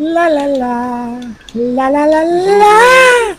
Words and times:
Lá, 0.00 0.28
lá, 0.28 0.46
lá. 0.46 1.20
Lá, 1.54 1.88
lá, 1.88 2.06
lá, 2.06 2.22
lá. 2.24 3.36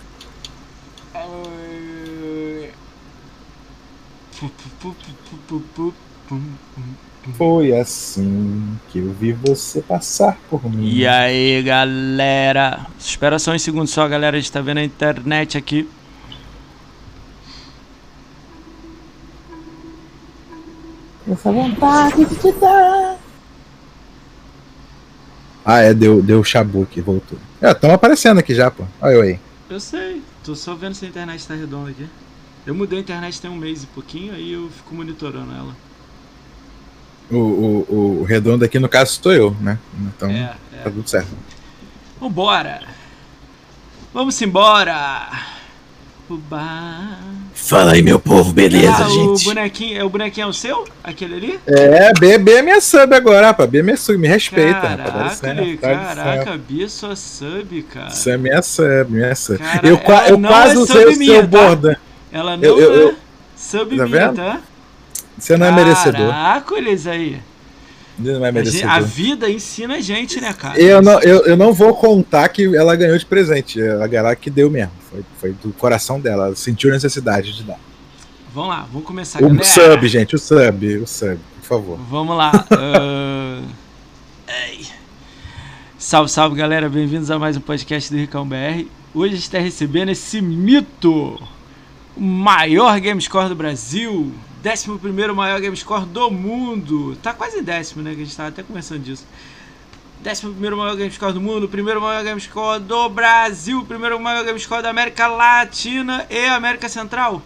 Foi 7.37 7.73
assim 7.77 8.77
que 8.89 8.99
eu 8.99 9.11
vi 9.13 9.31
você 9.31 9.81
passar 9.81 10.37
por 10.49 10.63
mim. 10.69 10.87
E 10.89 11.07
aí, 11.07 11.63
galera? 11.63 12.85
Espera 12.99 13.39
só 13.39 13.53
um 13.53 13.59
segundo 13.59 13.87
só, 13.87 14.07
galera. 14.07 14.37
A 14.37 14.39
gente 14.39 14.51
tá 14.51 14.61
vendo 14.61 14.79
a 14.79 14.83
internet 14.83 15.57
aqui. 15.57 15.89
Essa 21.31 21.51
vontade 21.51 22.25
de 22.25 22.35
te 22.35 22.51
dar. 22.53 23.12
Ah, 25.65 25.79
é, 25.79 25.93
deu, 25.93 26.21
deu 26.21 26.43
chabu 26.43 26.83
aqui, 26.83 26.99
voltou. 27.01 27.37
É, 27.61 27.71
estão 27.71 27.91
aparecendo 27.91 28.39
aqui 28.39 28.53
já, 28.53 28.69
pô. 28.69 28.83
Olha 29.01 29.13
eu 29.13 29.21
aí. 29.21 29.39
Eu 29.69 29.79
sei, 29.79 30.21
tô 30.43 30.55
só 30.55 30.75
vendo 30.75 30.93
se 30.93 31.05
a 31.05 31.07
internet 31.07 31.47
tá 31.47 31.53
redonda 31.53 31.89
aqui. 31.89 32.05
Eu 32.65 32.75
mudei 32.75 32.99
a 32.99 33.01
internet 33.01 33.41
tem 33.41 33.49
um 33.49 33.55
mês 33.57 33.83
e 33.83 33.87
pouquinho, 33.87 34.33
aí 34.33 34.51
eu 34.53 34.69
fico 34.69 34.93
monitorando 34.93 35.51
ela. 35.53 35.75
O, 37.31 37.37
o, 37.37 38.19
o 38.21 38.23
redondo 38.23 38.63
aqui, 38.65 38.77
no 38.79 38.89
caso, 38.89 39.19
sou 39.21 39.33
eu, 39.33 39.51
né? 39.61 39.79
Então, 40.15 40.29
É, 40.29 40.55
é. 40.73 40.77
tá 40.83 40.89
tudo 40.91 41.09
certo. 41.09 41.29
Vambora! 42.19 42.81
Vamos 44.13 44.39
embora! 44.41 45.27
Uba. 46.29 47.17
Fala 47.53 47.91
aí, 47.93 48.01
meu 48.01 48.19
povo, 48.19 48.51
beleza, 48.53 49.03
ah, 49.03 49.07
o 49.07 49.09
gente? 49.09 49.45
bonequinho, 49.45 49.99
é 49.99 50.03
o 50.03 50.09
bonequinho 50.09 50.45
é 50.45 50.47
o 50.47 50.53
seu? 50.53 50.85
Aquele 51.03 51.35
ali? 51.35 51.59
É, 51.67 52.11
B, 52.13 52.37
B 52.37 52.51
é 52.53 52.61
minha 52.61 52.81
sub 52.81 53.13
agora, 53.13 53.47
rapaz. 53.47 53.69
B 53.69 53.79
é 53.79 53.83
minha 53.83 53.97
sub, 53.97 54.17
me 54.17 54.27
respeita, 54.27 54.79
rapaz. 54.87 55.39
Caraca, 55.41 55.61
licença. 55.61 55.81
caraca, 56.15 56.57
Bia, 56.57 56.89
sua 56.89 57.15
sub, 57.15 57.83
cara. 57.83 58.07
Isso 58.07 58.29
é 58.29 58.37
minha 58.37 58.61
sub, 58.61 59.05
minha 59.09 59.35
sub. 59.35 59.59
Cara, 59.59 59.87
eu 59.87 59.99
eu 60.29 60.37
não 60.37 60.49
quase 60.49 60.75
é 60.75 60.79
usei 60.79 61.05
o 61.05 61.15
seu 61.15 61.41
tá? 61.41 61.47
bordão. 61.47 61.95
Ela 62.31 62.57
não 62.57 62.63
Eu- 62.63 62.79
eu- 62.79 62.93
é 62.93 63.03
eu- 63.03 63.15
sub 63.55 63.95
Tá 63.97 64.05
minha, 64.07 64.27
vendo? 64.27 64.35
tá? 64.37 64.59
Você 65.37 65.57
não 65.57 65.67
é 65.67 65.71
merecedor. 65.71 66.29
Caraca, 66.29 66.75
olha 66.75 66.89
isso 66.91 67.09
aí. 67.09 67.37
Não 68.17 68.45
é 68.45 68.51
A, 68.85 68.95
a 68.95 68.99
vida 68.99 69.49
ensina 69.49 69.95
a 69.95 69.99
gente, 70.01 70.39
né, 70.39 70.53
cara? 70.53 70.79
Eu 70.79 71.01
não, 71.01 71.19
eu, 71.21 71.45
eu 71.45 71.57
não 71.57 71.73
vou 71.73 71.95
contar 71.95 72.47
que 72.49 72.75
ela 72.75 72.95
ganhou 72.95 73.17
de 73.17 73.25
presente. 73.25 73.81
Ela, 73.81 74.05
ela 74.05 74.35
que 74.35 74.51
deu 74.51 74.69
mesmo. 74.69 74.91
Foi, 75.09 75.25
foi 75.39 75.53
do 75.53 75.73
coração 75.73 76.19
dela. 76.19 76.47
Ela 76.47 76.55
sentiu 76.55 76.91
a 76.91 76.93
necessidade 76.93 77.53
de 77.53 77.63
dar. 77.63 77.79
Vamos 78.53 78.69
lá, 78.69 78.87
vamos 78.91 79.07
começar, 79.07 79.39
O 79.39 79.47
galera. 79.47 79.63
sub, 79.63 80.07
gente. 80.07 80.35
O 80.35 80.39
sub. 80.39 80.97
O 80.97 81.07
sub, 81.07 81.39
por 81.59 81.65
favor. 81.65 81.99
Vamos 82.09 82.37
lá. 82.37 82.51
ei. 84.69 84.85
Salve, 85.97 86.29
salve, 86.29 86.55
galera. 86.55 86.87
Bem-vindos 86.87 87.31
a 87.31 87.39
mais 87.39 87.57
um 87.57 87.61
podcast 87.61 88.13
do 88.13 88.19
Ricão 88.19 88.47
BR. 88.47 88.85
Hoje 89.15 89.33
a 89.33 89.35
gente 89.35 89.45
está 89.45 89.57
recebendo 89.57 90.09
esse 90.09 90.39
mito, 90.39 91.41
o 92.15 92.21
maior 92.21 92.99
Gamescore 92.99 93.49
do 93.49 93.55
Brasil, 93.55 94.31
11 94.65 95.33
maior 95.33 95.59
Gamescore 95.59 96.05
do 96.05 96.31
mundo. 96.31 97.17
Tá 97.21 97.33
quase 97.33 97.61
décimo, 97.61 98.01
né? 98.01 98.15
Que 98.15 98.21
a 98.21 98.23
gente 98.23 98.35
tava 98.35 98.49
até 98.49 98.63
conversando 98.63 99.01
disso. 99.01 99.25
11 100.25 100.47
maior 100.75 100.95
Gamescore 100.95 101.33
do 101.33 101.41
mundo, 101.41 101.67
primeiro 101.67 101.99
maior 101.99 102.23
Gamescore 102.23 102.79
do 102.79 103.09
Brasil, 103.09 103.83
primeiro 103.85 104.19
maior 104.19 104.45
Gamescore 104.45 104.81
da 104.81 104.89
América 104.89 105.27
Latina 105.27 106.25
e 106.29 106.45
América 106.45 106.87
Central. 106.87 107.41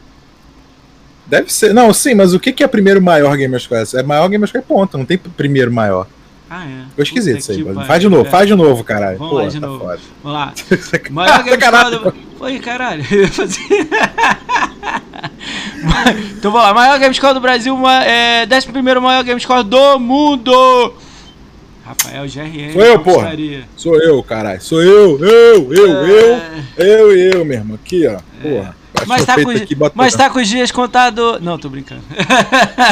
Deve 1.25 1.51
ser. 1.51 1.73
Não, 1.73 1.93
sim, 1.93 2.13
mas 2.13 2.33
o 2.33 2.39
que 2.39 2.53
que 2.53 2.63
é 2.63 2.67
primeiro 2.67 3.01
maior 3.01 3.35
Gamerscore? 3.37 3.83
É 3.95 4.03
maior 4.03 4.29
Gamerscore, 4.29 4.63
ponto. 4.63 4.97
Não 4.97 5.05
tem 5.05 5.17
primeiro 5.17 5.71
maior. 5.71 6.07
Ah, 6.49 6.65
é. 6.65 6.85
Ficou 6.89 7.03
esquisito 7.03 7.39
isso 7.39 7.51
aí. 7.51 7.85
Faz 7.85 7.99
de 7.99 8.07
novo, 8.07 8.27
é. 8.27 8.31
faz 8.31 8.47
de 8.47 8.55
novo, 8.55 8.83
caralho. 8.83 9.17
Vamos 9.17 9.33
Pô, 9.33 9.39
lá 9.39 9.47
de 9.49 9.59
tá 9.59 9.67
novo. 9.67 9.79
foda. 9.79 9.99
Vamos 10.23 10.39
lá. 10.39 10.53
Maior 11.11 11.43
Gamescore 11.43 11.91
do... 11.91 12.26
Oi, 12.39 12.59
caralho. 12.59 13.03
Eu 13.09 13.27
então 16.37 16.51
vamos 16.51 16.67
lá. 16.67 16.73
Maior 16.73 16.99
Gamescore 16.99 17.33
do 17.33 17.39
Brasil, 17.39 17.75
ma- 17.75 18.03
é, 18.03 18.45
11 18.45 18.71
maior 19.01 19.23
Gamescore 19.23 19.63
do 19.63 19.99
mundo. 19.99 20.93
Rafael 21.85 22.25
GRN. 22.25 22.73
Sou 22.73 22.81
eu, 22.81 22.99
porra. 22.99 23.29
Sou 23.75 23.99
eu, 24.01 24.21
caralho. 24.21 24.61
Sou 24.61 24.83
eu, 24.83 25.17
eu, 25.19 25.73
eu, 25.73 25.87
eu, 26.07 26.35
É, 26.77 27.01
eu 27.01 27.15
e 27.17 27.31
eu 27.33 27.45
mesmo. 27.45 27.75
Aqui, 27.75 28.05
ó. 28.07 28.19
Porra. 28.41 28.75
Mas 29.05 29.25
tá, 29.25 29.35
com, 29.43 29.49
aqui, 29.49 29.77
mas 29.93 30.15
tá 30.15 30.29
com 30.29 30.39
os 30.39 30.47
dias 30.47 30.71
contados. 30.71 31.41
Não, 31.41 31.57
tô 31.57 31.69
brincando. 31.69 32.01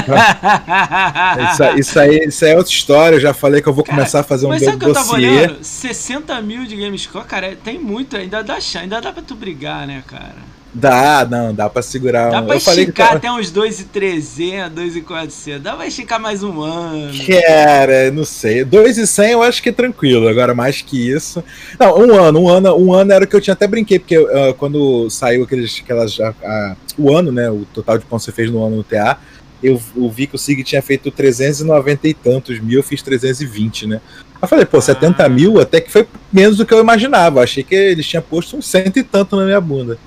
cá. 0.06 1.38
Isso, 1.54 1.64
aí- 1.64 1.80
isso 1.80 2.00
aí, 2.00 2.18
isso 2.28 2.46
aí 2.46 2.52
é 2.52 2.58
outra 2.58 2.72
história. 2.72 3.16
Eu 3.16 3.20
já 3.22 3.34
falei 3.34 3.62
que 3.62 3.68
eu 3.70 3.74
vou 3.74 3.84
Cara, 3.84 3.98
começar 3.98 4.20
a 4.20 4.24
fazer 4.24 4.46
um 4.46 4.50
Mas 4.50 4.64
sabe 4.64 4.78
o 4.78 4.80
que 4.80 4.86
eu 4.86 4.94
tava 4.94 5.06
dossiê. 5.14 5.30
olhando? 5.30 5.58
60 5.64 6.42
mil 6.42 6.66
de 6.66 6.76
Gamescore, 6.76 7.26
cara, 7.26 7.48
é- 7.48 7.56
tem 7.56 7.80
muito, 7.80 8.16
ainda 8.16 8.44
dá 8.44 8.58
ainda 8.80 9.02
dá 9.02 9.12
pra 9.12 9.22
tu 9.22 9.36
brigar, 9.36 9.86
né, 9.88 10.04
cara? 10.08 10.55
Dá, 10.78 11.26
não, 11.30 11.54
dá 11.54 11.70
pra 11.70 11.82
segurar. 11.82 12.30
Dá 12.32 12.42
um- 12.42 12.46
pra 12.48 12.56
eu 12.58 12.60
falei 12.60 12.84
que 12.84 12.92
esticar 12.92 13.08
tava- 13.08 13.18
até 13.20 13.32
uns 13.32 13.50
2,300, 13.50 14.70
2,400. 14.74 15.62
Dá 15.64 15.74
pra 15.74 15.88
esticar 15.88 16.20
mais 16.20 16.44
um 16.44 16.60
ano. 16.62 17.14
Cara, 17.26 18.12
não 18.12 18.26
sei. 18.26 18.66
2,100 18.66 19.32
eu 19.32 19.42
acho 19.42 19.64
que 19.64 19.70
é 19.70 19.72
tranquilo. 19.72 20.28
Agora, 20.28 20.54
mais 20.54 20.82
que 20.82 21.10
isso. 21.10 21.42
Não, 21.80 21.98
um 21.98 22.14
ano. 22.22 22.40
Um 22.42 22.50
ano, 22.50 22.76
um 22.78 22.94
ano 22.94 23.14
era 23.14 23.24
o 23.24 23.28
que 23.28 23.36
eu 23.36 23.40
tinha 23.42 23.54
até 23.54 23.66
brinquei, 23.66 24.00
porque 24.00 24.16
ah, 24.18 24.54
quando 24.58 25.10
saiu 25.10 25.46
aqueles, 25.46 25.82
aquelas. 25.82 26.20
ah, 26.20 26.34
ah, 26.44 26.76
o 26.98 27.16
ano, 27.16 27.32
né? 27.32 27.50
O 27.50 27.66
total 27.74 27.98
de 27.98 28.04
pontos 28.06 28.26
que 28.26 28.32
você 28.32 28.36
fez 28.36 28.52
no 28.52 28.62
ano 28.66 28.76
no 28.76 28.84
TA, 28.84 29.18
eu, 29.64 29.82
eu 29.96 30.10
vi 30.10 30.28
que 30.28 30.36
o 30.36 30.38
Sig 30.38 30.62
tinha 30.62 30.82
feito 30.82 31.10
390 31.10 32.06
e 32.10 32.14
tantos 32.14 32.60
mil, 32.60 32.80
eu 32.80 32.84
fiz 32.84 33.02
320, 33.02 33.88
né? 33.88 34.02
Eu 34.42 34.48
falei, 34.50 34.66
pô, 34.66 34.82
70 34.82 35.24
Ah. 35.24 35.30
mil 35.30 35.58
até 35.58 35.80
que 35.80 35.90
foi 35.90 36.06
menos 36.34 36.58
do 36.58 36.66
que 36.66 36.74
eu 36.74 36.82
imaginava. 36.82 37.40
Eu 37.40 37.44
achei 37.44 37.64
que 37.64 37.74
eles 37.74 38.06
tinham 38.06 38.22
posto 38.22 38.58
uns 38.58 38.68
cento 38.68 38.98
e 39.00 39.04
tanto 39.04 39.38
na 39.38 39.46
minha 39.46 39.62
bunda. 39.62 39.98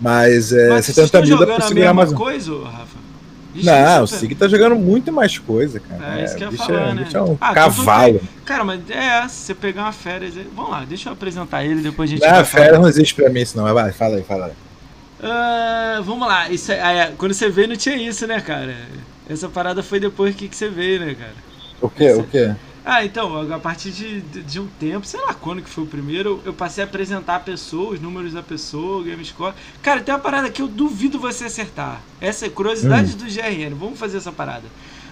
Mas 0.00 0.52
é, 0.52 0.68
Mas 0.68 0.86
vocês 0.86 0.96
70 0.96 1.04
estão 1.06 1.22
mil 1.22 1.38
dá 1.38 1.46
pra 1.46 1.64
a 1.64 1.68
segurar 1.68 1.94
mais 1.94 2.12
um. 2.12 2.16
coisa, 2.16 2.64
Rafa? 2.64 3.04
Ixi, 3.54 3.66
Não, 3.66 4.00
o 4.00 4.04
é- 4.04 4.06
Sig 4.08 4.34
tá 4.34 4.48
jogando 4.48 4.74
muito 4.74 5.12
mais 5.12 5.38
coisa, 5.38 5.78
cara. 5.78 6.18
É, 6.20 6.24
isso 6.24 6.34
que 6.36 6.42
eu 6.42 6.46
ia 6.46 6.50
bicho 6.50 6.64
falar, 6.64 6.88
é, 6.88 6.94
né? 6.94 7.08
é 7.12 7.22
um 7.22 7.38
Ah, 7.40 7.50
então 7.52 7.54
cavalo. 7.54 8.20
Cara, 8.44 8.64
mas 8.64 8.80
é, 8.90 9.28
se 9.28 9.34
você 9.36 9.54
pegar 9.54 9.82
uma 9.82 9.92
férias... 9.92 10.34
Vamos 10.56 10.72
lá, 10.72 10.84
deixa 10.84 11.08
eu 11.08 11.12
apresentar 11.12 11.64
ele, 11.64 11.80
depois 11.80 12.10
a 12.10 12.12
gente 12.14 12.20
falar. 12.24 12.44
férias 12.44 12.80
não 12.80 12.88
existe 12.88 13.14
pra 13.14 13.30
mim 13.30 13.40
isso 13.40 13.56
não. 13.56 13.72
Vai, 13.72 13.92
fala 13.92 14.16
aí, 14.16 14.24
fala 14.24 14.46
aí. 14.46 14.52
Ah, 15.22 16.02
vamos 16.04 16.26
lá, 16.26 16.48
isso 16.50 16.72
é- 16.72 16.80
ah, 16.82 16.92
é, 16.92 17.12
quando 17.16 17.32
você 17.32 17.48
veio 17.48 17.68
não 17.68 17.76
tinha 17.76 17.96
isso, 17.96 18.26
né, 18.26 18.40
cara? 18.40 18.74
Essa 19.30 19.48
parada 19.48 19.82
foi 19.84 20.00
depois 20.00 20.34
que, 20.34 20.48
que 20.48 20.56
você 20.56 20.68
veio, 20.68 21.00
né, 21.00 21.14
cara? 21.14 21.32
O 21.80 21.88
quê? 21.88 22.12
O 22.12 22.24
quê? 22.24 22.54
Ah, 22.86 23.02
então, 23.02 23.50
a 23.50 23.58
partir 23.58 23.90
de, 23.90 24.20
de, 24.20 24.42
de 24.42 24.60
um 24.60 24.66
tempo, 24.66 25.06
sei 25.06 25.18
lá 25.18 25.32
quando 25.32 25.62
que 25.62 25.70
foi 25.70 25.84
o 25.84 25.86
primeiro, 25.86 26.42
eu 26.44 26.52
passei 26.52 26.84
a 26.84 26.86
apresentar 26.86 27.36
a 27.36 27.40
pessoa, 27.40 27.94
os 27.94 28.00
números 28.00 28.34
da 28.34 28.42
pessoa, 28.42 29.00
o 29.00 29.04
game 29.04 29.24
score. 29.24 29.54
Cara, 29.82 30.02
tem 30.02 30.14
uma 30.14 30.20
parada 30.20 30.50
que 30.50 30.60
eu 30.60 30.68
duvido 30.68 31.18
você 31.18 31.46
acertar. 31.46 32.02
Essa 32.20 32.44
é 32.44 32.50
curiosidade 32.50 33.16
do 33.16 33.24
GRN. 33.24 33.74
Vamos 33.74 33.98
fazer 33.98 34.18
essa 34.18 34.30
parada. 34.30 34.64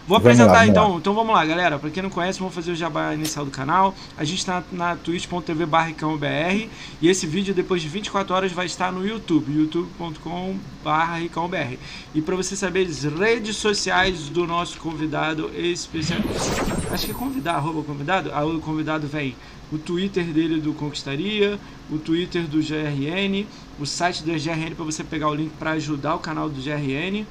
Vou 0.06 0.18
Vamos 0.18 0.26
apresentar 0.26 0.52
lá, 0.52 0.58
vamos 0.58 0.70
então. 0.70 0.98
Então 0.98 1.14
vamos 1.14 1.32
lá, 1.32 1.44
galera. 1.44 1.78
Pra 1.78 1.88
quem 1.88 2.02
não 2.02 2.10
conhece, 2.10 2.40
vamos 2.40 2.54
fazer 2.54 2.72
o 2.72 2.76
jabá 2.76 3.14
inicial 3.14 3.44
do 3.44 3.52
canal. 3.52 3.94
A 4.16 4.24
gente 4.24 4.44
tá 4.44 4.62
na 4.72 4.96
twitch.tv 4.96 5.64
ricãobr 5.86 6.68
e 7.00 7.08
esse 7.08 7.24
vídeo 7.24 7.54
depois 7.54 7.80
de 7.80 7.88
24 7.88 8.34
horas 8.34 8.52
vai 8.52 8.66
estar 8.66 8.90
no 8.90 9.06
YouTube, 9.06 9.52
youtube.com 9.52 10.56
ricãobr. 11.20 11.78
E 12.12 12.20
pra 12.20 12.34
você 12.34 12.56
saber 12.56 12.88
as 12.88 13.04
redes 13.04 13.56
sociais 13.56 14.28
do 14.28 14.44
nosso 14.44 14.78
convidado 14.78 15.50
especial. 15.54 16.20
Acho 16.90 17.06
que 17.06 17.12
é 17.12 17.14
convidar, 17.14 17.54
arroba 17.54 17.82
convidado. 17.84 18.30
Aí 18.34 18.44
o 18.44 18.60
convidado 18.60 19.06
vem 19.06 19.36
o 19.70 19.78
Twitter 19.78 20.24
dele 20.24 20.60
do 20.60 20.74
Conquistaria, 20.74 21.58
o 21.90 21.96
Twitter 21.96 22.42
do 22.42 22.58
GRN, 22.58 23.46
o 23.78 23.86
site 23.86 24.22
do 24.22 24.32
GRN 24.32 24.74
para 24.74 24.84
você 24.84 25.02
pegar 25.04 25.28
o 25.28 25.34
link 25.34 25.50
para 25.58 25.70
ajudar 25.72 26.16
o 26.16 26.18
canal 26.18 26.48
do 26.48 26.60
GRN. 26.60 27.24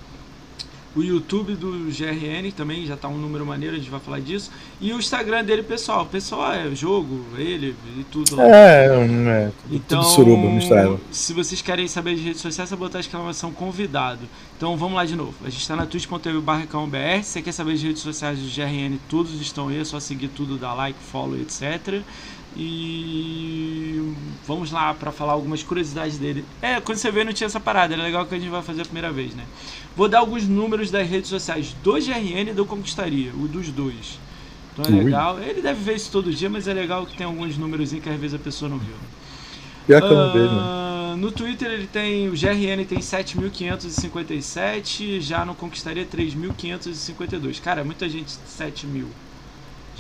O 0.96 1.02
YouTube 1.02 1.56
do 1.56 1.72
GRN 1.90 2.52
também 2.52 2.86
já 2.86 2.98
tá 2.98 3.08
um 3.08 3.18
número 3.18 3.46
maneiro, 3.46 3.76
a 3.76 3.80
gente 3.80 3.90
vai 3.90 4.00
falar 4.00 4.20
disso. 4.20 4.52
E 4.80 4.92
o 4.92 5.00
Instagram 5.00 5.44
dele, 5.44 5.64
pessoal. 5.64 6.06
Pessoal 6.06 6.52
é 6.52 6.76
jogo, 6.76 7.26
ele 7.38 7.76
e 7.98 8.04
tudo 8.04 8.36
lá. 8.36 8.44
É, 8.44 8.88
é 8.88 9.52
Então, 9.72 10.02
tudo 10.02 10.12
suruba 10.12 10.50
misturado. 10.50 11.00
se 11.10 11.34
vocês 11.34 11.62
querem 11.62 11.88
saber 11.88 12.16
de 12.16 12.22
redes 12.22 12.42
sociais, 12.42 12.72
é 12.72 12.76
botar 12.76 12.98
a 12.98 13.02
exclamação 13.02 13.52
convidado. 13.52 14.22
Então 14.58 14.76
vamos 14.76 14.96
lá 14.96 15.06
de 15.06 15.16
novo. 15.16 15.34
A 15.44 15.50
gente 15.50 15.62
está 15.62 15.76
na 15.76 15.86
twitch.tv 15.86 16.42
barra 16.42 16.66
br. 16.66 17.24
Se 17.24 17.32
você 17.32 17.42
quer 17.42 17.52
saber 17.54 17.76
de 17.76 17.88
redes 17.88 18.02
sociais 18.02 18.38
do 18.38 18.46
GRN, 18.54 18.98
todos 19.10 19.40
estão 19.40 19.70
aí. 19.70 19.80
É 19.80 19.86
só 19.86 20.00
seguir 20.00 20.28
tudo, 20.28 20.58
dar 20.58 20.74
like, 20.74 21.00
follow, 21.12 21.40
etc. 21.40 22.02
E 22.56 24.14
vamos 24.46 24.72
lá 24.72 24.94
para 24.94 25.12
falar 25.12 25.34
algumas 25.34 25.64
curiosidades 25.64 26.18
dele. 26.18 26.44
É, 26.62 26.80
quando 26.82 26.98
você 26.98 27.12
vê 27.12 27.24
não 27.24 27.34
tinha 27.34 27.48
essa 27.48 27.60
parada, 27.60 27.94
era 27.94 28.04
legal 28.04 28.26
que 28.26 28.36
a 28.36 28.40
gente 28.40 28.50
vai 28.50 28.62
fazer 28.62 28.82
a 28.82 28.86
primeira 28.86 29.12
vez, 29.12 29.34
né? 29.34 29.46
Vou 29.96 30.08
dar 30.10 30.20
alguns 30.20 30.48
números 30.48 30.92
das 30.92 31.08
redes 31.08 31.30
sociais 31.30 31.74
do 31.84 31.94
GRN 31.94 32.50
e 32.50 32.54
do 32.54 32.66
Conquistaria, 32.66 33.32
o 33.34 33.48
dos 33.48 33.70
dois. 33.70 34.20
Então 34.74 34.86
é 34.86 34.90
Ui. 34.98 35.04
legal. 35.06 35.40
Ele 35.42 35.62
deve 35.62 35.82
ver 35.82 35.96
isso 35.96 36.12
todo 36.12 36.34
dia, 36.34 36.50
mas 36.50 36.68
é 36.68 36.74
legal 36.74 37.06
que 37.06 37.16
tem 37.16 37.26
alguns 37.26 37.58
números 37.58 37.92
que 37.92 38.10
às 38.10 38.20
vezes 38.20 38.34
a 38.34 38.40
pessoa 38.40 38.70
não 38.70 38.78
viu. 38.78 38.96
Pior 39.86 40.02
que 40.02 40.08
eu 40.08 40.16
não 40.18 40.34
vejo, 40.34 40.54
né? 40.56 40.62
Ah, 40.62 41.16
No 41.18 41.32
Twitter 41.32 41.70
ele 41.72 41.88
tem. 41.88 42.28
O 42.30 42.34
GRN 42.34 42.86
tem 42.86 43.00
7.557, 43.00 45.20
já 45.22 45.46
no 45.46 45.56
Conquistaria 45.56 46.06
3.552. 46.06 47.62
Cara, 47.62 47.84
muita 47.84 48.08
gente 48.10 48.32
7 48.32 48.88
mil. 48.88 49.10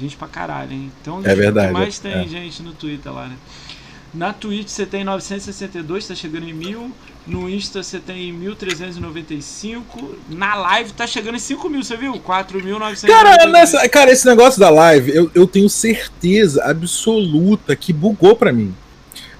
Gente 0.02 0.18
pra 0.18 0.28
caralho, 0.28 0.74
hein? 0.74 0.92
Então, 1.00 1.22
é 1.24 1.36
verdade. 1.36 1.68
que 1.68 1.74
mais 1.74 2.00
tem 2.00 2.12
é. 2.14 2.28
gente 2.28 2.64
no 2.64 2.74
Twitter 2.74 3.14
lá, 3.14 3.28
né? 3.28 3.36
Na 4.12 4.34
Twitch 4.34 4.68
você 4.68 4.86
tem 4.86 5.04
962, 5.04 6.08
tá 6.08 6.16
chegando 6.16 6.50
em 6.50 6.54
1000. 6.54 6.92
No 7.28 7.48
Insta 7.48 7.84
você 7.84 8.00
tem 8.00 8.34
1395. 8.34 10.18
Na 10.28 10.56
live 10.56 10.92
tá 10.92 11.06
chegando 11.06 11.36
em 11.36 11.40
5 11.40 11.70
mil, 11.70 11.84
você 11.84 11.96
viu? 11.96 12.14
4.900. 12.14 13.08
Cara, 13.08 13.46
nessa, 13.46 13.88
cara, 13.88 14.12
esse 14.12 14.26
negócio 14.26 14.60
da 14.60 14.72
live, 14.72 15.16
eu, 15.16 15.32
eu 15.36 15.46
tenho 15.46 15.70
certeza 15.70 16.64
absoluta 16.66 17.76
que 17.76 17.94
bugou 17.94 18.36
pra 18.36 18.52
mim. 18.52 18.74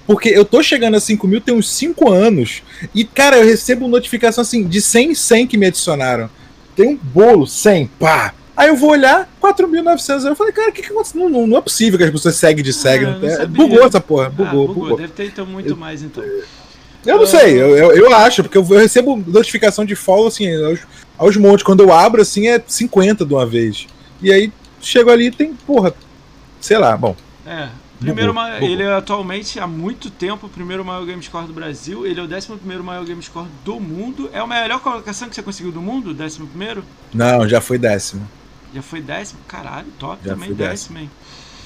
Porque 0.06 0.28
eu 0.28 0.44
tô 0.44 0.62
chegando 0.62 0.96
a 0.96 1.00
5 1.00 1.26
mil 1.26 1.40
tem 1.40 1.54
uns 1.54 1.68
5 1.70 2.10
anos. 2.10 2.62
E, 2.94 3.04
cara, 3.04 3.38
eu 3.38 3.44
recebo 3.44 3.88
notificação 3.88 4.42
assim 4.42 4.66
de 4.66 4.80
100 4.80 5.10
em 5.10 5.14
100 5.14 5.46
que 5.48 5.58
me 5.58 5.66
adicionaram. 5.66 6.30
Tem 6.76 6.88
um 6.88 6.96
bolo, 6.96 7.46
100, 7.46 7.88
pá. 7.98 8.32
Aí 8.62 8.68
eu 8.68 8.76
vou 8.76 8.90
olhar, 8.90 9.28
4.900. 9.42 10.24
Eu 10.24 10.36
falei, 10.36 10.52
cara, 10.52 10.70
o 10.70 10.72
que, 10.72 10.82
que 10.82 10.92
aconteceu? 10.92 11.20
Não, 11.20 11.28
não, 11.28 11.46
não, 11.48 11.58
é 11.58 11.60
possível 11.60 11.98
que 11.98 12.04
as 12.04 12.12
pessoas 12.12 12.36
seguem 12.36 12.62
de 12.62 12.72
segue. 12.72 13.06
Ah, 13.06 13.44
bugou 13.44 13.84
essa 13.84 14.00
porra, 14.00 14.30
bugou, 14.30 14.46
ah, 14.46 14.50
bugou, 14.52 14.74
bugou. 14.74 14.96
Deve 14.98 15.12
ter 15.12 15.24
então 15.24 15.44
muito 15.44 15.70
eu, 15.70 15.76
mais, 15.76 16.00
então. 16.00 16.22
Eu 17.04 17.18
não 17.18 17.26
sei, 17.26 17.60
eu, 17.60 17.76
eu, 17.76 17.90
eu, 17.90 18.14
acho, 18.14 18.44
porque 18.44 18.56
eu, 18.56 18.62
recebo 18.62 19.20
notificação 19.26 19.84
de 19.84 19.96
follow, 19.96 20.28
assim, 20.28 20.46
aos, 20.64 20.78
aos 21.18 21.36
montes. 21.36 21.64
Quando 21.64 21.82
eu 21.82 21.92
abro, 21.92 22.22
assim, 22.22 22.46
é 22.46 22.62
50 22.64 23.26
de 23.26 23.34
uma 23.34 23.44
vez. 23.44 23.88
E 24.22 24.32
aí, 24.32 24.52
chego 24.80 25.10
ali 25.10 25.26
e 25.26 25.32
tem, 25.32 25.54
porra, 25.54 25.92
sei 26.60 26.78
lá, 26.78 26.96
bom. 26.96 27.16
É, 27.44 27.68
Primeiro, 27.98 28.32
bugou, 28.32 28.48
bugou. 28.48 28.68
ele 28.68 28.84
é 28.84 28.94
atualmente 28.94 29.58
há 29.58 29.66
muito 29.66 30.08
tempo 30.08 30.46
o 30.46 30.48
primeiro 30.48 30.84
maior 30.84 31.04
game 31.04 31.20
score 31.20 31.48
do 31.48 31.52
Brasil. 31.52 32.06
Ele 32.06 32.20
é 32.20 32.22
o 32.22 32.32
11 32.32 32.46
primeiro 32.58 32.84
maior 32.84 33.04
game 33.04 33.20
score 33.24 33.48
do 33.64 33.80
mundo. 33.80 34.30
É 34.32 34.38
a 34.38 34.46
melhor 34.46 34.78
colocação 34.78 35.28
que 35.28 35.34
você 35.34 35.42
conseguiu 35.42 35.72
do 35.72 35.82
mundo? 35.82 36.16
11 36.16 36.38
primeiro? 36.46 36.84
Não, 37.12 37.48
já 37.48 37.60
foi 37.60 37.76
décimo. 37.76 38.24
Já 38.74 38.82
foi 38.82 39.00
décimo? 39.00 39.40
Caralho, 39.46 39.86
top 39.98 40.18
já 40.24 40.32
também, 40.32 40.52
décimo, 40.52 40.98
hein? 40.98 41.10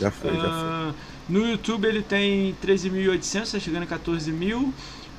Já 0.00 0.10
foi, 0.10 0.30
uh, 0.30 0.34
já 0.34 0.40
foi. 0.42 0.50
Ah, 0.50 0.92
no 1.28 1.48
YouTube 1.48 1.86
ele 1.86 2.02
tem 2.02 2.54
13.800, 2.64 3.52
tá 3.52 3.58
chegando 3.58 3.82
em 3.84 3.86
14 3.86 4.30
mil. 4.32 4.72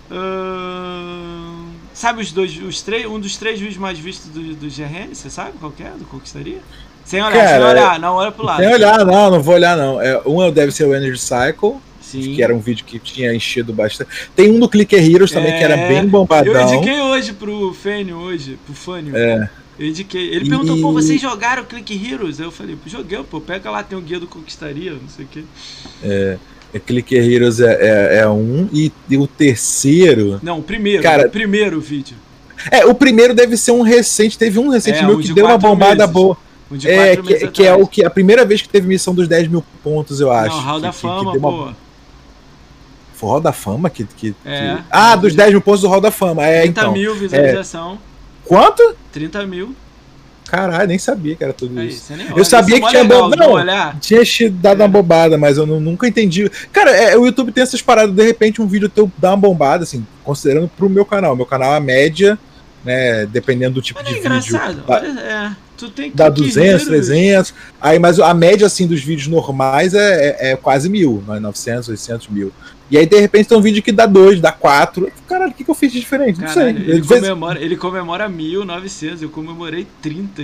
Uh, 0.09 1.67
sabe 1.93 2.21
os 2.21 2.31
dois, 2.31 2.57
os 2.61 2.81
três, 2.81 3.05
um 3.05 3.19
dos 3.19 3.35
três 3.35 3.59
vídeos 3.59 3.77
mais 3.77 3.99
vistos 3.99 4.29
do, 4.29 4.55
do 4.55 4.67
GRN? 4.67 5.13
Você 5.13 5.29
sabe 5.29 5.57
qual 5.59 5.73
é? 5.79 5.89
Do 5.97 6.05
Conquistaria? 6.05 6.61
Sem 7.03 7.21
olhar, 7.21 7.33
Cara, 7.33 7.49
sem 7.49 7.69
olhar, 7.69 7.99
não 7.99 8.15
olha 8.15 8.31
pro 8.31 8.45
lado. 8.45 8.61
Sem 8.61 8.73
olhar, 8.73 9.05
não, 9.05 9.31
não 9.31 9.41
vou 9.41 9.55
olhar, 9.55 9.77
não. 9.77 10.01
É, 10.01 10.21
um 10.25 10.51
deve 10.51 10.71
ser 10.71 10.85
o 10.85 10.95
Energy 10.95 11.19
Cycle. 11.19 11.75
Sim. 12.01 12.35
Que 12.35 12.41
era 12.41 12.55
um 12.55 12.59
vídeo 12.59 12.85
que 12.85 12.99
tinha 12.99 13.33
enchido 13.33 13.73
bastante. 13.73 14.09
Tem 14.33 14.49
um 14.49 14.59
do 14.59 14.69
Clicker 14.69 15.03
Heroes 15.03 15.31
também 15.31 15.51
é, 15.51 15.57
que 15.57 15.63
era 15.63 15.75
é, 15.75 15.87
bem 15.89 16.07
bombadão. 16.07 16.53
Eu 16.53 16.61
indiquei 16.61 17.01
hoje 17.01 17.33
pro 17.33 17.73
Fênio, 17.73 18.15
hoje, 18.17 18.57
pro 18.65 18.73
Fânio. 18.73 19.15
É. 19.15 19.49
Eu 19.79 19.87
indiquei. 19.87 20.27
Ele 20.29 20.45
e... 20.45 20.49
perguntou, 20.49 20.77
pô, 20.79 20.91
vocês 20.91 21.21
jogaram 21.21 21.63
Click 21.63 21.93
Heroes? 21.93 22.39
Eu 22.39 22.51
falei, 22.51 22.75
pô, 22.75 22.89
joguei, 22.89 23.21
pô, 23.23 23.39
pega 23.39 23.69
lá, 23.69 23.83
tem 23.83 23.97
o 23.97 24.01
guia 24.01 24.19
do 24.19 24.27
Conquistaria, 24.27 24.93
não 24.93 25.09
sei 25.09 25.25
o 25.25 25.27
quê. 25.27 25.43
É. 26.03 26.37
é 26.73 26.79
Clicker 26.79 27.23
Heroes 27.23 27.59
é, 27.59 27.73
é, 27.73 28.17
é, 28.19 28.27
um, 28.27 28.67
e, 28.73 28.91
e, 29.09 29.17
o 29.17 29.27
terceiro. 29.27 30.39
Não, 30.41 30.59
o 30.59 30.63
primeiro, 30.63 31.03
cara, 31.03 31.27
o 31.27 31.31
primeiro 31.31 31.79
vídeo. 31.79 32.17
É, 32.71 32.85
o 32.85 32.95
primeiro 32.95 33.35
deve 33.35 33.55
ser 33.55 33.71
um 33.71 33.81
recente, 33.81 34.37
teve 34.37 34.57
um 34.57 34.69
recente 34.69 34.99
é, 34.99 35.05
meu 35.05 35.17
um 35.17 35.21
que 35.21 35.31
deu 35.31 35.45
uma 35.45 35.57
bombada 35.57 36.07
meses. 36.07 36.11
boa. 36.11 36.37
Um 36.71 36.75
é, 36.83 37.15
que, 37.15 37.47
que 37.47 37.65
é 37.65 37.73
o 37.73 37.87
que 37.87 38.03
a 38.03 38.09
primeira 38.09 38.43
vez 38.43 38.61
que 38.61 38.67
teve 38.67 38.87
missão 38.87 39.13
dos 39.13 39.27
10 39.27 39.47
mil 39.47 39.63
pontos, 39.83 40.19
eu 40.19 40.31
acho. 40.31 40.55
Não, 40.55 40.63
Hall 40.63 40.79
da 40.81 40.89
que, 40.89 40.97
Fama, 40.97 41.31
que, 41.31 41.39
pô. 41.39 41.49
Uma... 41.49 41.77
Foi 43.13 43.29
o 43.29 43.31
Hall 43.31 43.41
da 43.41 43.53
Fama 43.53 43.89
que. 43.89 44.03
que, 44.03 44.35
é, 44.43 44.75
que... 44.75 44.83
Ah, 44.89 45.15
dos 45.15 45.33
10 45.33 45.51
mil 45.51 45.61
pontos 45.61 45.81
do 45.81 45.87
Hall 45.87 46.01
da 46.01 46.11
Fama. 46.11 46.43
É, 46.45 46.63
30 46.63 46.81
então, 46.81 46.91
mil 46.91 47.15
visualização. 47.15 47.93
É... 48.13 48.16
Quanto? 48.47 48.95
30 49.11 49.45
mil. 49.45 49.75
Caralho, 50.47 50.87
nem 50.87 50.97
sabia 50.97 51.35
que 51.35 51.43
era 51.43 51.51
tudo 51.51 51.77
é 51.79 51.85
isso. 51.85 52.11
eu 52.35 52.45
sabia 52.45 52.79
que 52.79 52.87
tinha 52.87 53.03
bo... 53.03 53.29
Não, 53.29 53.99
tinha 53.99 54.23
dado 54.49 54.81
é. 54.81 54.85
uma 54.85 54.87
bobada, 54.87 55.37
mas 55.37 55.57
eu 55.57 55.65
não, 55.65 55.79
nunca 55.79 56.07
entendi. 56.07 56.49
Cara, 56.71 56.91
é, 56.91 57.17
o 57.17 57.25
YouTube 57.25 57.51
tem 57.51 57.61
essas 57.61 57.81
paradas, 57.81 58.15
de 58.15 58.23
repente 58.23 58.61
um 58.61 58.67
vídeo 58.67 58.87
teu 58.87 59.11
dá 59.17 59.31
uma 59.31 59.37
bombada, 59.37 59.83
assim, 59.83 60.05
considerando 60.23 60.69
pro 60.69 60.89
meu 60.89 61.03
canal. 61.03 61.35
Meu 61.35 61.45
canal, 61.45 61.73
a 61.73 61.79
média, 61.81 62.39
né, 62.83 63.25
dependendo 63.25 63.75
do 63.75 63.81
tipo 63.81 64.01
de 64.01 64.15
é 64.15 64.19
engraçado. 64.19 64.75
vídeo. 64.75 64.83
Olha, 64.87 65.19
é, 65.19 65.55
tu 65.77 65.89
tem 65.89 66.11
dá 66.15 66.29
200, 66.29 66.85
300. 66.85 67.53
Aí, 67.81 67.99
mas 67.99 68.17
a 68.17 68.33
média, 68.33 68.65
assim, 68.65 68.87
dos 68.87 69.01
vídeos 69.01 69.27
normais 69.27 69.93
é, 69.93 70.37
é, 70.39 70.51
é 70.51 70.55
quase 70.55 70.89
mil, 70.89 71.21
900, 71.27 71.89
800 71.89 72.29
mil. 72.29 72.53
E 72.89 72.97
aí, 72.97 73.05
de 73.05 73.19
repente, 73.19 73.49
tem 73.49 73.57
um 73.57 73.61
vídeo 73.61 73.83
que 73.83 73.91
dá 73.91 74.05
dois, 74.05 74.39
dá 74.39 74.51
quatro. 74.51 75.11
Caralho, 75.27 75.51
o 75.51 75.53
que, 75.53 75.63
que 75.63 75.69
eu 75.69 75.75
fiz 75.75 75.91
de 75.91 75.99
diferente? 75.99 76.39
Não 76.39 76.47
Caralho, 76.47 76.77
sei. 76.77 76.89
Ele, 76.89 77.01
comemora, 77.01 77.61
ele 77.61 77.75
comemora 77.75 78.29
1900, 78.29 79.21
eu 79.21 79.29
comemorei 79.29 79.85
30. 80.01 80.43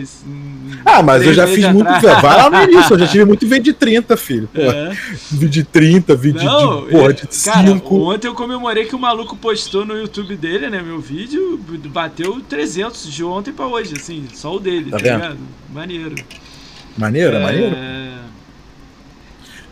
Ah, 0.86 1.02
mas 1.02 1.26
eu 1.26 1.34
já 1.34 1.48
fiz 1.48 1.64
atrás. 1.64 1.74
muito. 1.74 2.22
Vai 2.22 2.38
lá 2.38 2.50
no 2.50 2.64
início, 2.64 2.94
eu 2.94 3.00
já 3.00 3.08
tive 3.08 3.24
muito 3.26 3.48
vídeo 3.48 3.64
de 3.64 3.74
30, 3.74 4.18
filho. 4.18 4.50
É. 4.54 4.92
Vídeo 5.32 5.50
de 5.50 5.64
30, 5.64 6.16
vídeo 6.16 6.44
Não, 6.44 6.86
de, 6.86 6.92
porra, 6.92 7.14
de 7.14 7.28
5. 7.30 7.96
Ontem 7.96 8.28
eu 8.28 8.34
comemorei 8.34 8.86
que 8.86 8.96
o 8.96 9.00
maluco 9.00 9.38
postou 9.38 9.86
no 9.86 9.98
YouTube 9.98 10.36
dele, 10.36 10.70
né? 10.70 10.82
Meu 10.82 11.00
vídeo 11.00 11.58
bateu 11.88 12.42
300 12.42 13.10
de 13.10 13.24
ontem 13.24 13.54
pra 13.54 13.68
hoje, 13.68 13.94
assim, 13.96 14.26
só 14.34 14.54
o 14.54 14.60
dele, 14.60 14.92
tá, 14.92 14.98
tá 14.98 15.04
ligado? 15.04 15.38
Maneiro. 15.74 16.16
Maneiro, 16.98 17.36
é, 17.36 17.42
maneiro. 17.42 17.76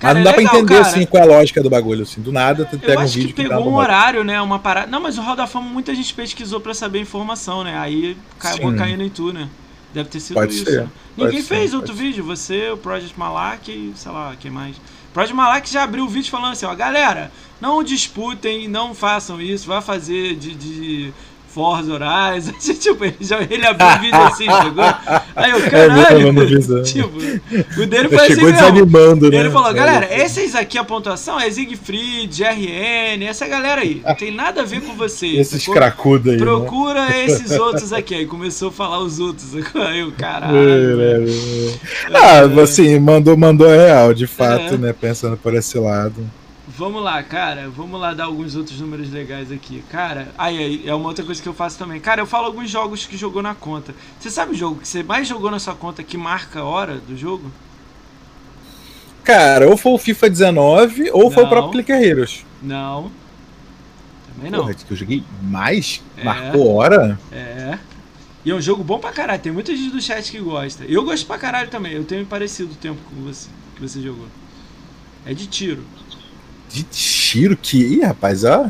Cara, 0.01 0.15
mas 0.15 0.23
não 0.23 0.23
dá 0.23 0.31
é 0.31 0.37
legal, 0.37 0.51
pra 0.51 0.59
entender 0.59 0.81
cara. 0.81 0.87
assim 0.87 1.05
qual 1.05 1.23
é 1.23 1.25
a 1.27 1.29
lógica 1.29 1.61
do 1.61 1.69
bagulho, 1.69 2.01
assim. 2.01 2.21
Do 2.21 2.31
nada 2.31 2.65
tu 2.65 2.79
pega 2.79 3.01
um 3.01 3.05
vídeo 3.05 3.27
que, 3.27 3.43
que 3.43 3.47
pegou 3.47 3.69
um 3.69 3.75
horário, 3.75 4.23
né? 4.23 4.41
Uma 4.41 4.57
parada. 4.57 4.87
Não, 4.87 4.99
mas 4.99 5.19
o 5.19 5.21
Hall 5.21 5.35
da 5.35 5.45
Fama 5.45 5.69
muita 5.69 5.93
gente 5.93 6.11
pesquisou 6.11 6.59
pra 6.59 6.73
saber 6.73 6.97
a 6.97 7.01
informação, 7.03 7.63
né? 7.63 7.77
Aí 7.77 8.17
acabou 8.39 8.73
caindo 8.75 9.03
em 9.03 9.09
tu, 9.09 9.31
né? 9.31 9.47
Deve 9.93 10.09
ter 10.09 10.19
sido 10.19 10.33
pode 10.33 10.55
isso. 10.55 10.65
Ser, 10.65 10.87
Ninguém 11.15 11.43
fez 11.43 11.69
ser, 11.69 11.75
outro 11.75 11.93
vídeo, 11.93 12.23
você, 12.23 12.71
o 12.71 12.77
Project 12.77 13.17
Malak 13.19 13.71
e 13.71 13.93
sei 13.95 14.11
lá, 14.11 14.35
quem 14.39 14.49
mais. 14.49 14.75
Project 15.13 15.35
Malak 15.35 15.69
já 15.69 15.83
abriu 15.83 16.05
o 16.05 16.09
vídeo 16.09 16.31
falando 16.31 16.53
assim, 16.53 16.65
ó, 16.65 16.73
galera, 16.73 17.31
não 17.59 17.83
disputem, 17.83 18.67
não 18.67 18.95
façam 18.95 19.39
isso, 19.39 19.67
vai 19.67 19.81
fazer 19.81 20.35
de, 20.35 20.55
de 20.55 21.13
Forza 21.53 21.91
Horizon. 21.93 22.53
tipo, 22.79 23.05
ele, 23.05 23.17
já, 23.19 23.41
ele 23.41 23.65
abriu 23.65 23.87
o 23.87 23.99
vídeo 23.99 24.21
assim, 24.21 24.45
chegou. 24.45 24.83
Aí 25.35 25.51
eu, 25.51 25.57
é 25.57 25.69
caralho. 25.69 26.41
É, 26.41 26.83
tipo, 26.83 27.09
o 27.81 27.85
dele 27.85 28.09
foi 28.09 28.27
chegou 28.27 28.49
assim 28.49 28.53
desanimando, 28.53 29.21
mesmo. 29.21 29.31
né? 29.31 29.39
Ele 29.39 29.49
falou, 29.49 29.73
galera, 29.73 30.05
é. 30.05 30.23
esses 30.23 30.55
aqui 30.55 30.77
a 30.77 30.83
pontuação 30.83 31.39
é 31.39 31.49
Siegfried, 31.49 32.43
RN, 32.43 33.23
essa 33.23 33.47
galera 33.47 33.81
aí. 33.81 34.01
Não 34.05 34.15
tem 34.15 34.31
nada 34.31 34.61
a 34.61 34.65
ver 34.65 34.81
com 34.81 34.93
vocês. 34.93 35.37
Esses 35.37 35.67
cracudos 35.67 36.31
aí. 36.31 36.39
Né? 36.39 36.45
Procura 36.45 37.09
né? 37.09 37.25
esses 37.27 37.51
outros 37.51 37.91
aqui. 37.91 38.15
Aí 38.15 38.25
começou 38.25 38.69
a 38.69 38.71
falar 38.71 38.99
os 38.99 39.19
outros. 39.19 39.49
Aí 39.75 39.99
eu, 39.99 40.11
caralho. 40.11 40.57
É, 40.57 41.15
é, 41.15 41.25
ah, 42.13 42.61
assim, 42.61 42.99
mandou, 42.99 43.35
mandou 43.35 43.67
real, 43.67 44.13
de 44.13 44.27
fato, 44.27 44.77
né? 44.77 44.93
Pensando 44.93 45.37
por 45.37 45.53
esse 45.53 45.77
lado. 45.77 46.15
Vamos 46.81 47.03
lá, 47.03 47.21
cara. 47.21 47.69
Vamos 47.69 48.01
lá 48.01 48.11
dar 48.11 48.23
alguns 48.23 48.55
outros 48.55 48.81
números 48.81 49.11
legais 49.11 49.51
aqui. 49.51 49.83
Cara, 49.91 50.29
aí, 50.35 50.57
aí 50.57 50.83
é 50.87 50.95
uma 50.95 51.09
outra 51.09 51.23
coisa 51.23 51.39
que 51.39 51.47
eu 51.47 51.53
faço 51.53 51.77
também. 51.77 52.01
Cara, 52.01 52.21
eu 52.21 52.25
falo 52.25 52.47
alguns 52.47 52.71
jogos 52.71 53.05
que 53.05 53.15
jogou 53.15 53.43
na 53.43 53.53
conta. 53.53 53.93
Você 54.19 54.31
sabe 54.31 54.53
o 54.53 54.55
jogo 54.55 54.81
que 54.81 54.87
você 54.87 55.03
mais 55.03 55.27
jogou 55.27 55.51
na 55.51 55.59
sua 55.59 55.75
conta 55.75 56.01
que 56.01 56.17
marca 56.17 56.61
a 56.61 56.63
hora 56.63 56.95
do 56.95 57.15
jogo? 57.15 57.51
Cara, 59.23 59.69
ou 59.69 59.77
foi 59.77 59.91
o 59.91 59.97
FIFA 59.99 60.27
19 60.31 61.11
ou 61.11 61.25
não, 61.25 61.31
foi 61.31 61.43
o 61.43 61.49
próprio 61.49 61.71
Clicker 61.73 62.01
Heroes. 62.01 62.43
Não. 62.63 63.11
Também 64.33 64.49
não. 64.49 64.61
Porra, 64.61 64.73
que 64.73 64.91
eu 64.91 64.97
joguei 64.97 65.23
mais? 65.39 66.01
É, 66.17 66.23
Marcou 66.23 66.73
hora? 66.73 67.19
É. 67.31 67.77
E 68.43 68.49
é 68.49 68.55
um 68.55 68.61
jogo 68.61 68.83
bom 68.83 68.97
pra 68.97 69.11
caralho. 69.11 69.39
Tem 69.39 69.51
muita 69.51 69.75
gente 69.75 69.91
do 69.91 70.01
chat 70.01 70.31
que 70.31 70.39
gosta. 70.39 70.83
Eu 70.85 71.03
gosto 71.03 71.27
pra 71.27 71.37
caralho 71.37 71.69
também. 71.69 71.93
Eu 71.93 72.03
tenho 72.03 72.25
parecido 72.25 72.71
o 72.71 72.75
tempo 72.75 72.97
com 73.07 73.21
você, 73.21 73.49
que 73.75 73.81
você 73.81 74.01
jogou. 74.01 74.25
É 75.27 75.35
de 75.35 75.45
tiro. 75.45 75.83
De 76.71 76.83
tiro 76.83 77.57
que. 77.57 77.77
Ih, 77.77 78.01
rapaz, 78.01 78.43
ó. 78.43 78.69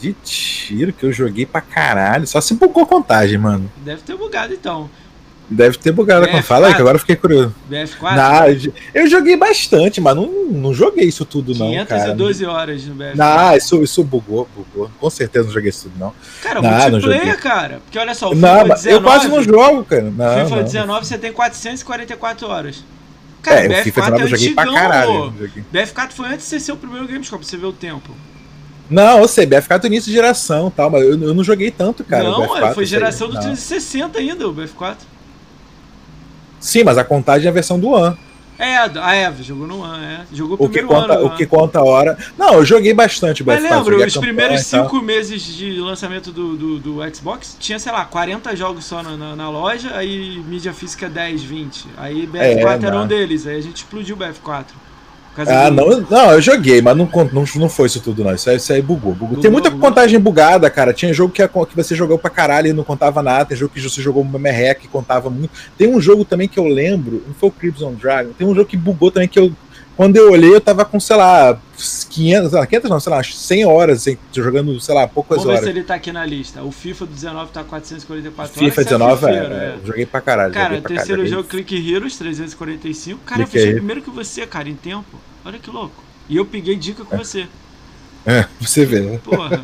De 0.00 0.12
tiro 0.24 0.92
que 0.92 1.06
eu 1.06 1.12
joguei 1.12 1.46
pra 1.46 1.60
caralho. 1.60 2.26
Só 2.26 2.40
se 2.40 2.54
bugou 2.54 2.82
a 2.82 2.86
contagem, 2.86 3.38
mano. 3.38 3.70
Deve 3.84 4.02
ter 4.02 4.16
bugado 4.16 4.52
então. 4.52 4.90
Deve 5.48 5.76
ter 5.76 5.92
bugado. 5.92 6.26
BF4? 6.26 6.42
Fala 6.42 6.68
aí, 6.68 6.74
que 6.74 6.80
agora 6.80 6.96
eu 6.96 7.00
fiquei 7.00 7.14
curioso. 7.14 7.54
BF4? 7.70 8.16
Nah, 8.16 8.42
eu 8.94 9.06
joguei 9.06 9.36
bastante, 9.36 10.00
mas 10.00 10.16
não, 10.16 10.26
não 10.50 10.72
joguei 10.72 11.06
isso 11.06 11.24
tudo, 11.24 11.54
não. 11.54 11.70
512 11.70 12.44
cara. 12.44 12.56
horas 12.56 12.84
no 12.86 12.94
BF4. 12.94 13.14
Nah, 13.14 13.56
isso, 13.56 13.82
isso 13.82 14.02
bugou, 14.02 14.48
bugou. 14.56 14.90
Com 14.98 15.10
certeza 15.10 15.46
não 15.46 15.52
joguei 15.52 15.68
isso 15.68 15.84
tudo, 15.84 15.98
não. 15.98 16.14
Cara, 16.42 16.62
nah, 16.62 16.88
multiplayer, 16.88 17.38
cara. 17.38 17.80
Porque 17.84 17.98
olha 17.98 18.14
só, 18.14 18.30
o 18.30 18.34
FIFA 18.34 18.46
não, 18.46 18.74
19, 18.74 18.90
eu 18.90 19.02
quase 19.02 19.28
não 19.28 19.42
jogo, 19.42 19.84
cara. 19.84 20.10
Não, 20.10 20.44
FIFA 20.44 20.56
não. 20.56 20.64
19 20.64 21.06
você 21.06 21.18
tem 21.18 21.32
444 21.32 22.48
horas. 22.48 22.84
Cara, 23.42 23.60
é, 23.60 23.68
BF4 23.68 23.82
FIFA 23.82 24.00
é 24.00 24.22
eu 24.22 24.28
joguei 24.28 24.54
pra 24.54 24.72
caralho. 24.72 25.34
BF4 25.72 26.10
foi 26.12 26.26
antes 26.28 26.38
de 26.38 26.44
ser 26.44 26.60
seu 26.60 26.76
primeiro 26.76 27.06
Gamescom, 27.06 27.38
você 27.38 27.56
vê 27.56 27.66
o 27.66 27.72
tempo. 27.72 28.14
Não, 28.88 29.18
eu 29.18 29.28
sei, 29.28 29.46
BF4 29.46 29.84
é 29.84 29.86
início 29.88 30.08
de 30.08 30.12
geração 30.12 30.70
tal, 30.70 30.90
mas 30.90 31.02
eu, 31.02 31.20
eu 31.20 31.34
não 31.34 31.42
joguei 31.42 31.70
tanto, 31.70 32.04
cara. 32.04 32.24
Não, 32.24 32.46
BF4, 32.46 32.74
foi 32.74 32.86
geração 32.86 33.28
do 33.28 33.34
360 33.34 34.18
ainda, 34.18 34.48
o 34.48 34.54
BF4. 34.54 34.96
Sim, 36.60 36.84
mas 36.84 36.96
a 36.96 37.04
contagem 37.04 37.46
é 37.46 37.50
a 37.50 37.52
versão 37.52 37.78
do 37.78 37.88
One. 37.88 38.16
É, 38.62 38.76
a 38.76 39.14
Eve 39.16 39.42
jogou 39.42 39.66
no 39.66 39.82
ano, 39.82 40.04
é. 40.04 40.24
Jogou 40.32 40.54
o 40.54 40.68
primeiro 40.68 40.86
que 40.86 40.94
conta, 40.94 41.12
ano. 41.14 41.26
O 41.26 41.36
que 41.36 41.46
conta 41.46 41.78
a 41.80 41.84
hora. 41.84 42.16
Não, 42.38 42.54
eu 42.54 42.64
joguei 42.64 42.94
bastante 42.94 43.42
Mas 43.42 43.60
lembra, 43.60 44.06
os 44.06 44.16
primeiros 44.16 44.62
cinco 44.62 45.02
meses 45.02 45.42
de 45.42 45.80
lançamento 45.80 46.30
do, 46.30 46.56
do, 46.56 46.78
do, 46.78 47.14
Xbox 47.14 47.56
tinha, 47.58 47.80
sei 47.80 47.90
lá, 47.90 48.04
40 48.04 48.54
jogos 48.54 48.84
só 48.84 49.02
na, 49.02 49.16
na, 49.16 49.34
na 49.34 49.50
loja, 49.50 49.96
aí 49.96 50.40
mídia 50.46 50.72
física 50.72 51.08
10, 51.08 51.42
20. 51.42 51.86
Aí 51.96 52.24
BF4 52.24 52.84
é, 52.84 52.86
era 52.86 53.00
um 53.00 53.06
deles, 53.06 53.48
aí 53.48 53.56
a 53.56 53.60
gente 53.60 53.78
explodiu 53.78 54.14
o 54.14 54.18
BF4. 54.20 54.66
Ah, 55.36 55.70
do... 55.70 55.76
não, 55.76 56.00
não, 56.10 56.32
eu 56.32 56.40
joguei, 56.42 56.82
mas 56.82 56.96
não, 56.96 57.08
não, 57.32 57.44
não 57.56 57.68
foi 57.68 57.86
isso 57.86 58.00
tudo, 58.00 58.22
não. 58.22 58.34
Isso 58.34 58.50
aí, 58.50 58.56
isso 58.56 58.72
aí 58.72 58.82
bugou, 58.82 59.14
bugou. 59.14 59.40
Tem 59.40 59.50
muita 59.50 59.70
contagem 59.70 60.20
bugada, 60.20 60.68
cara. 60.68 60.92
Tinha 60.92 61.12
jogo 61.12 61.32
que, 61.32 61.46
que 61.46 61.76
você 61.76 61.94
jogou 61.94 62.18
pra 62.18 62.30
caralho 62.30 62.68
e 62.68 62.72
não 62.72 62.84
contava 62.84 63.22
nada. 63.22 63.46
Tem 63.46 63.56
jogo 63.56 63.72
que 63.72 63.80
você 63.80 64.02
jogou 64.02 64.22
uma 64.22 64.38
merreca 64.38 64.82
e 64.84 64.88
contava 64.88 65.30
muito. 65.30 65.50
Tem 65.78 65.88
um 65.88 66.00
jogo 66.00 66.24
também 66.24 66.48
que 66.48 66.58
eu 66.58 66.66
lembro, 66.66 67.22
não 67.26 67.34
foi 67.34 67.48
o 67.48 67.52
Crimson 67.52 67.94
Dragon. 67.94 68.32
Tem 68.32 68.46
um 68.46 68.54
jogo 68.54 68.68
que 68.68 68.76
bugou 68.76 69.10
também 69.10 69.28
que 69.28 69.38
eu. 69.38 69.52
Quando 69.96 70.16
eu 70.16 70.32
olhei, 70.32 70.54
eu 70.54 70.60
tava 70.60 70.84
com, 70.84 70.98
sei 70.98 71.16
lá, 71.16 71.60
500, 72.08 72.66
500 72.66 72.90
não, 72.90 73.00
sei 73.00 73.10
lá, 73.12 73.22
100 73.22 73.64
horas, 73.66 73.98
assim, 73.98 74.16
jogando, 74.32 74.80
sei 74.80 74.94
lá, 74.94 75.06
poucas 75.06 75.38
Vamos 75.38 75.46
horas. 75.46 75.60
Vamos 75.60 75.66
ver 75.66 75.72
se 75.72 75.78
ele 75.78 75.86
tá 75.86 75.94
aqui 75.94 76.12
na 76.12 76.24
lista. 76.24 76.62
O 76.62 76.72
FIFA 76.72 77.06
19 77.06 77.52
tá 77.52 77.62
444 77.62 78.54
FIFA 78.54 78.64
horas. 78.64 78.74
FIFA 78.74 78.84
19, 78.84 79.26
é, 79.26 79.30
é, 79.30 79.78
joguei 79.84 80.06
pra 80.06 80.20
caralho. 80.20 80.54
Cara, 80.54 80.80
pra 80.80 80.88
terceiro 80.88 81.26
jogo, 81.26 81.44
Click 81.44 81.92
Heroes, 81.92 82.16
345. 82.16 83.20
Cara, 83.24 83.44
Click 83.44 83.56
eu 83.56 83.62
fiz 83.62 83.74
primeiro 83.74 84.02
que 84.02 84.10
você, 84.10 84.46
cara, 84.46 84.68
em 84.68 84.74
tempo. 84.74 85.18
Olha 85.44 85.58
que 85.58 85.70
louco. 85.70 86.02
E 86.28 86.36
eu 86.36 86.46
peguei 86.46 86.76
dica 86.76 87.04
com 87.04 87.16
você. 87.16 87.46
É, 88.24 88.46
você 88.60 88.86
vê, 88.86 89.00
né? 89.00 89.20
Porra. 89.22 89.62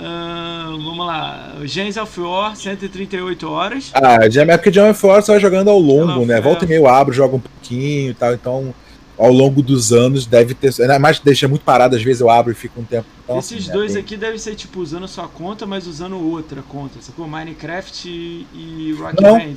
Uh, 0.00 0.82
vamos 0.82 1.06
lá. 1.06 1.52
Gens 1.64 1.96
of 1.96 2.20
War, 2.20 2.56
138 2.56 3.48
horas. 3.48 3.90
Ah, 3.94 4.18
é 4.22 4.56
porque 4.56 4.72
Gens 4.72 4.90
of 4.90 5.06
War 5.06 5.22
você 5.22 5.32
vai 5.32 5.40
jogando 5.40 5.70
ao 5.70 5.78
longo, 5.78 6.24
né? 6.24 6.40
Volta 6.40 6.64
e 6.64 6.68
meio 6.68 6.80
eu 6.80 6.88
abro, 6.88 7.12
jogo 7.12 7.36
um 7.36 7.40
pouquinho 7.40 8.10
e 8.10 8.14
tal. 8.14 8.34
Então, 8.34 8.74
ao 9.20 9.30
longo 9.30 9.62
dos 9.62 9.92
anos, 9.92 10.24
deve 10.24 10.54
ter. 10.54 10.72
Ainda 10.80 10.98
mais 10.98 11.20
deixa 11.20 11.46
muito 11.46 11.62
parado, 11.62 11.94
às 11.94 12.02
vezes 12.02 12.22
eu 12.22 12.30
abro 12.30 12.52
e 12.52 12.54
fico 12.54 12.80
um 12.80 12.84
tempo. 12.84 13.06
Então, 13.22 13.38
Esses 13.38 13.64
assim, 13.64 13.72
dois 13.72 13.94
é, 13.94 14.00
aqui 14.00 14.16
devem 14.16 14.38
ser 14.38 14.54
tipo 14.54 14.80
usando 14.80 15.06
sua 15.06 15.28
conta, 15.28 15.66
mas 15.66 15.86
usando 15.86 16.18
outra 16.18 16.62
conta. 16.62 17.02
Sacou? 17.02 17.28
Minecraft 17.28 18.08
e 18.08 18.96
Rock 18.98 19.22
Não. 19.22 19.38
Band. 19.38 19.56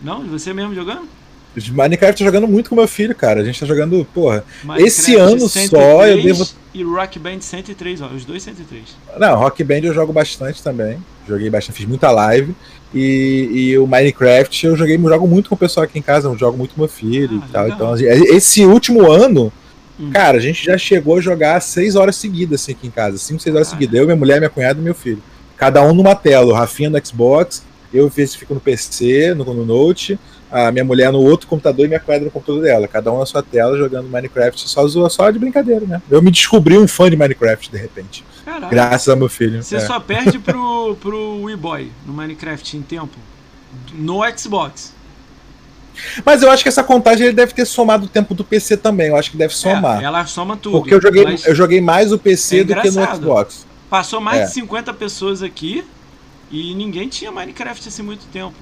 Não? 0.00 0.24
Você 0.28 0.54
mesmo 0.54 0.74
jogando? 0.74 1.08
Minecraft 1.56 2.18
tá 2.18 2.24
jogando 2.24 2.48
muito 2.48 2.68
com 2.68 2.76
meu 2.76 2.88
filho, 2.88 3.14
cara. 3.14 3.40
A 3.40 3.44
gente 3.44 3.60
tá 3.60 3.66
jogando, 3.66 4.04
porra. 4.12 4.44
Minecraft 4.64 4.88
esse 4.88 5.14
ano 5.16 5.48
só 5.48 6.06
eu 6.06 6.22
devo. 6.22 6.46
E 6.72 6.82
Rock 6.82 7.18
Band 7.18 7.40
103, 7.40 8.02
ó. 8.02 8.08
Os 8.08 8.24
dois 8.24 8.42
103. 8.42 8.96
Não, 9.18 9.36
Rock 9.36 9.62
Band 9.62 9.80
eu 9.84 9.94
jogo 9.94 10.12
bastante 10.12 10.62
também. 10.62 10.98
Joguei 11.28 11.48
bastante, 11.48 11.76
fiz 11.76 11.86
muita 11.86 12.10
live. 12.10 12.54
E, 12.92 13.50
e 13.52 13.78
o 13.78 13.86
Minecraft 13.86 14.66
eu 14.66 14.76
joguei, 14.76 14.96
eu 14.96 15.08
jogo 15.08 15.26
muito 15.26 15.48
com 15.48 15.54
o 15.54 15.58
pessoal 15.58 15.84
aqui 15.84 15.98
em 15.98 16.02
casa, 16.02 16.28
eu 16.28 16.38
jogo 16.38 16.56
muito 16.56 16.74
com 16.74 16.80
meu 16.80 16.88
filho 16.88 17.40
ah, 17.42 17.46
e 17.46 17.52
tal. 17.52 17.68
Então, 17.68 17.96
esse 17.96 18.64
último 18.64 19.10
ano, 19.10 19.52
hum. 19.98 20.10
cara, 20.12 20.38
a 20.38 20.40
gente 20.40 20.64
já 20.64 20.76
chegou 20.76 21.18
a 21.18 21.20
jogar 21.20 21.60
seis 21.60 21.94
horas 21.94 22.16
seguidas 22.16 22.60
assim, 22.60 22.72
aqui 22.72 22.86
em 22.88 22.90
casa. 22.90 23.18
Cinco, 23.18 23.40
seis 23.40 23.54
horas 23.54 23.68
ah, 23.68 23.70
seguidas. 23.70 23.98
Eu, 23.98 24.06
minha 24.06 24.16
mulher, 24.16 24.38
minha 24.38 24.50
cunhada 24.50 24.80
e 24.80 24.82
meu 24.82 24.94
filho. 24.94 25.22
Cada 25.56 25.82
um 25.82 25.94
numa 25.94 26.16
tela. 26.16 26.52
O 26.52 26.54
Rafinha 26.54 26.90
no 26.90 27.06
Xbox, 27.06 27.62
eu 27.92 28.10
fico 28.10 28.54
no 28.54 28.60
PC, 28.60 29.34
no, 29.34 29.44
no 29.44 29.64
Note 29.64 30.18
a 30.54 30.70
minha 30.70 30.84
mulher 30.84 31.10
no 31.10 31.20
outro 31.20 31.48
computador 31.48 31.84
e 31.84 31.88
minha 31.88 31.98
cunhada 31.98 32.24
no 32.24 32.30
computador 32.30 32.62
dela. 32.62 32.86
Cada 32.86 33.12
um 33.12 33.18
na 33.18 33.26
sua 33.26 33.42
tela 33.42 33.76
jogando 33.76 34.08
Minecraft 34.08 34.68
só, 34.68 35.08
só 35.08 35.30
de 35.30 35.38
brincadeira, 35.38 35.84
né? 35.84 36.00
Eu 36.08 36.22
me 36.22 36.30
descobri 36.30 36.78
um 36.78 36.86
fã 36.86 37.10
de 37.10 37.16
Minecraft 37.16 37.72
de 37.72 37.76
repente. 37.76 38.24
Caraca. 38.44 38.68
Graças 38.68 39.08
ao 39.08 39.16
meu 39.16 39.28
filho. 39.28 39.62
Você 39.62 39.76
é. 39.76 39.80
só 39.80 39.98
perde 39.98 40.38
pro, 40.38 40.96
pro 41.00 41.42
Wii 41.42 41.56
Boy 41.56 41.90
no 42.06 42.12
Minecraft 42.12 42.76
em 42.76 42.82
tempo. 42.82 43.16
No 43.92 44.20
Xbox. 44.38 44.94
Mas 46.24 46.42
eu 46.42 46.50
acho 46.50 46.62
que 46.62 46.68
essa 46.68 46.84
contagem 46.84 47.26
ele 47.26 47.34
deve 47.34 47.52
ter 47.52 47.64
somado 47.64 48.06
o 48.06 48.08
tempo 48.08 48.32
do 48.32 48.44
PC 48.44 48.76
também. 48.76 49.08
Eu 49.08 49.16
acho 49.16 49.32
que 49.32 49.36
deve 49.36 49.54
somar. 49.54 50.00
É, 50.00 50.04
ela 50.04 50.24
soma 50.24 50.56
tudo. 50.56 50.78
Porque 50.78 50.94
eu 50.94 51.02
joguei, 51.02 51.38
eu 51.46 51.54
joguei 51.54 51.80
mais 51.80 52.12
o 52.12 52.18
PC 52.18 52.60
é 52.60 52.64
do 52.64 52.74
que 52.80 52.90
no 52.90 53.14
Xbox. 53.14 53.66
Passou 53.90 54.20
mais 54.20 54.40
é. 54.42 54.44
de 54.44 54.52
50 54.52 54.94
pessoas 54.94 55.42
aqui 55.42 55.84
e 56.50 56.74
ninguém 56.74 57.08
tinha 57.08 57.32
Minecraft 57.32 57.88
assim 57.88 58.02
muito 58.02 58.24
tempo. 58.32 58.54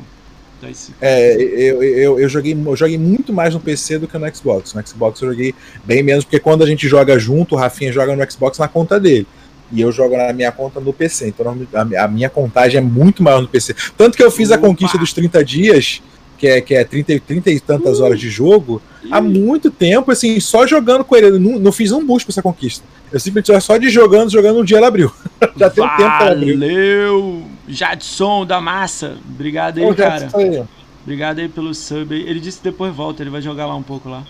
É, 1.00 1.35
eu, 1.35 1.83
eu, 1.83 2.21
eu, 2.21 2.28
joguei, 2.28 2.52
eu 2.52 2.76
joguei 2.76 2.99
muito 2.99 3.33
mais 3.33 3.54
no 3.54 3.61
PC 3.61 3.99
do 3.99 4.07
que 4.07 4.16
no 4.16 4.35
Xbox. 4.35 4.75
No 4.75 4.87
Xbox 4.87 5.21
eu 5.21 5.31
joguei 5.31 5.54
bem 5.85 6.02
menos, 6.02 6.25
porque 6.25 6.38
quando 6.38 6.62
a 6.62 6.66
gente 6.66 6.87
joga 6.88 7.19
junto, 7.19 7.54
o 7.54 7.59
Rafinha 7.59 7.92
joga 7.92 8.14
no 8.14 8.31
Xbox 8.31 8.59
na 8.59 8.69
conta 8.69 9.00
dele. 9.00 9.26
E 9.73 9.81
eu 9.81 9.90
jogo 9.90 10.16
na 10.16 10.33
minha 10.33 10.52
conta 10.52 10.78
no 10.78 10.92
PC. 10.92 11.28
Então 11.28 11.57
a 11.97 12.09
minha 12.09 12.28
contagem 12.28 12.78
é 12.78 12.81
muito 12.81 13.23
maior 13.23 13.40
no 13.40 13.49
PC. 13.49 13.75
Tanto 13.97 14.16
que 14.16 14.23
eu 14.23 14.31
fiz 14.31 14.50
Opa. 14.50 14.59
a 14.59 14.61
conquista 14.61 14.99
dos 14.99 15.12
30 15.12 15.45
dias, 15.45 16.02
que 16.38 16.47
é, 16.47 16.61
que 16.61 16.75
é 16.75 16.85
30, 16.85 17.21
30 17.21 17.50
e 17.50 17.61
tantas 17.61 17.99
uh. 17.99 18.04
horas 18.04 18.21
de 18.21 18.28
jogo, 18.28 18.83
uh. 19.04 19.09
há 19.11 19.21
muito 19.21 19.71
tempo, 19.71 20.11
assim, 20.11 20.38
só 20.40 20.66
jogando 20.66 21.04
com 21.04 21.16
ele. 21.16 21.38
Não, 21.38 21.59
não 21.59 21.73
fiz 21.73 21.90
um 21.90 22.04
boost 22.04 22.26
pra 22.26 22.33
essa 22.33 22.42
conquista. 22.42 22.85
Eu 23.11 23.19
simplesmente 23.19 23.61
só 23.61 23.76
de 23.76 23.88
jogando, 23.90 24.31
jogando 24.31 24.61
um 24.61 24.64
dia 24.64 24.78
ela 24.78 24.88
abriu. 24.88 25.11
Já 25.57 25.71
tem 25.71 25.83
um 25.83 25.88
tempo 25.88 25.97
que 25.97 26.02
ela 26.02 26.33
abriu. 26.33 26.59
Valeu! 26.59 27.52
Jadson 27.66 28.45
da 28.45 28.61
Massa. 28.61 29.19
Obrigado 29.28 29.78
aí, 29.78 29.85
Ô, 29.85 29.95
cara. 29.95 30.28
Aí. 30.35 30.64
Obrigado 31.02 31.38
aí 31.40 31.49
pelo 31.49 31.75
sub. 31.75 32.14
Ele 32.14 32.40
disse 32.40 32.59
que 32.59 32.64
depois 32.64 32.95
volta, 32.95 33.23
ele 33.23 33.31
vai 33.31 33.42
jogar 33.42 33.66
lá 33.66 33.75
um 33.75 33.83
pouco 33.83 34.09
lá. 34.09 34.25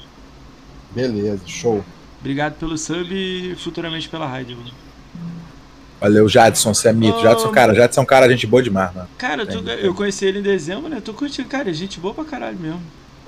Beleza, 0.91 1.41
show. 1.47 1.85
Obrigado 2.21 2.55
pelo 2.55 2.79
sub 2.79 3.09
e 3.11 3.55
futuramente 3.57 4.09
pela 4.09 4.27
rádio. 4.27 4.57
Valeu, 6.01 6.29
Jadson, 6.29 6.75
você 6.75 6.89
é 6.89 6.93
mito. 6.93 7.19
Oh, 7.19 7.23
Jadson, 7.23 7.49
cara, 7.51 7.75
Jadson 7.75 8.01
é 8.01 8.03
um 8.03 8.07
cara, 8.07 8.29
gente 8.29 8.47
boa 8.47 8.63
demais, 8.63 8.93
mano. 8.95 9.09
Cara, 9.17 9.47
tu, 9.47 9.59
eu 9.59 9.95
conheci 9.95 10.25
ele 10.25 10.41
em 10.41 10.43
dezembro, 10.43 10.89
né? 10.89 11.01
Tô 11.01 11.15
curtindo, 11.15 11.49
cara, 11.49 11.71
é 11.71 11.73
gente 11.73 12.01
boa 12.01 12.13
pra 12.13 12.25
caralho 12.25 12.59
mesmo. 12.59 12.83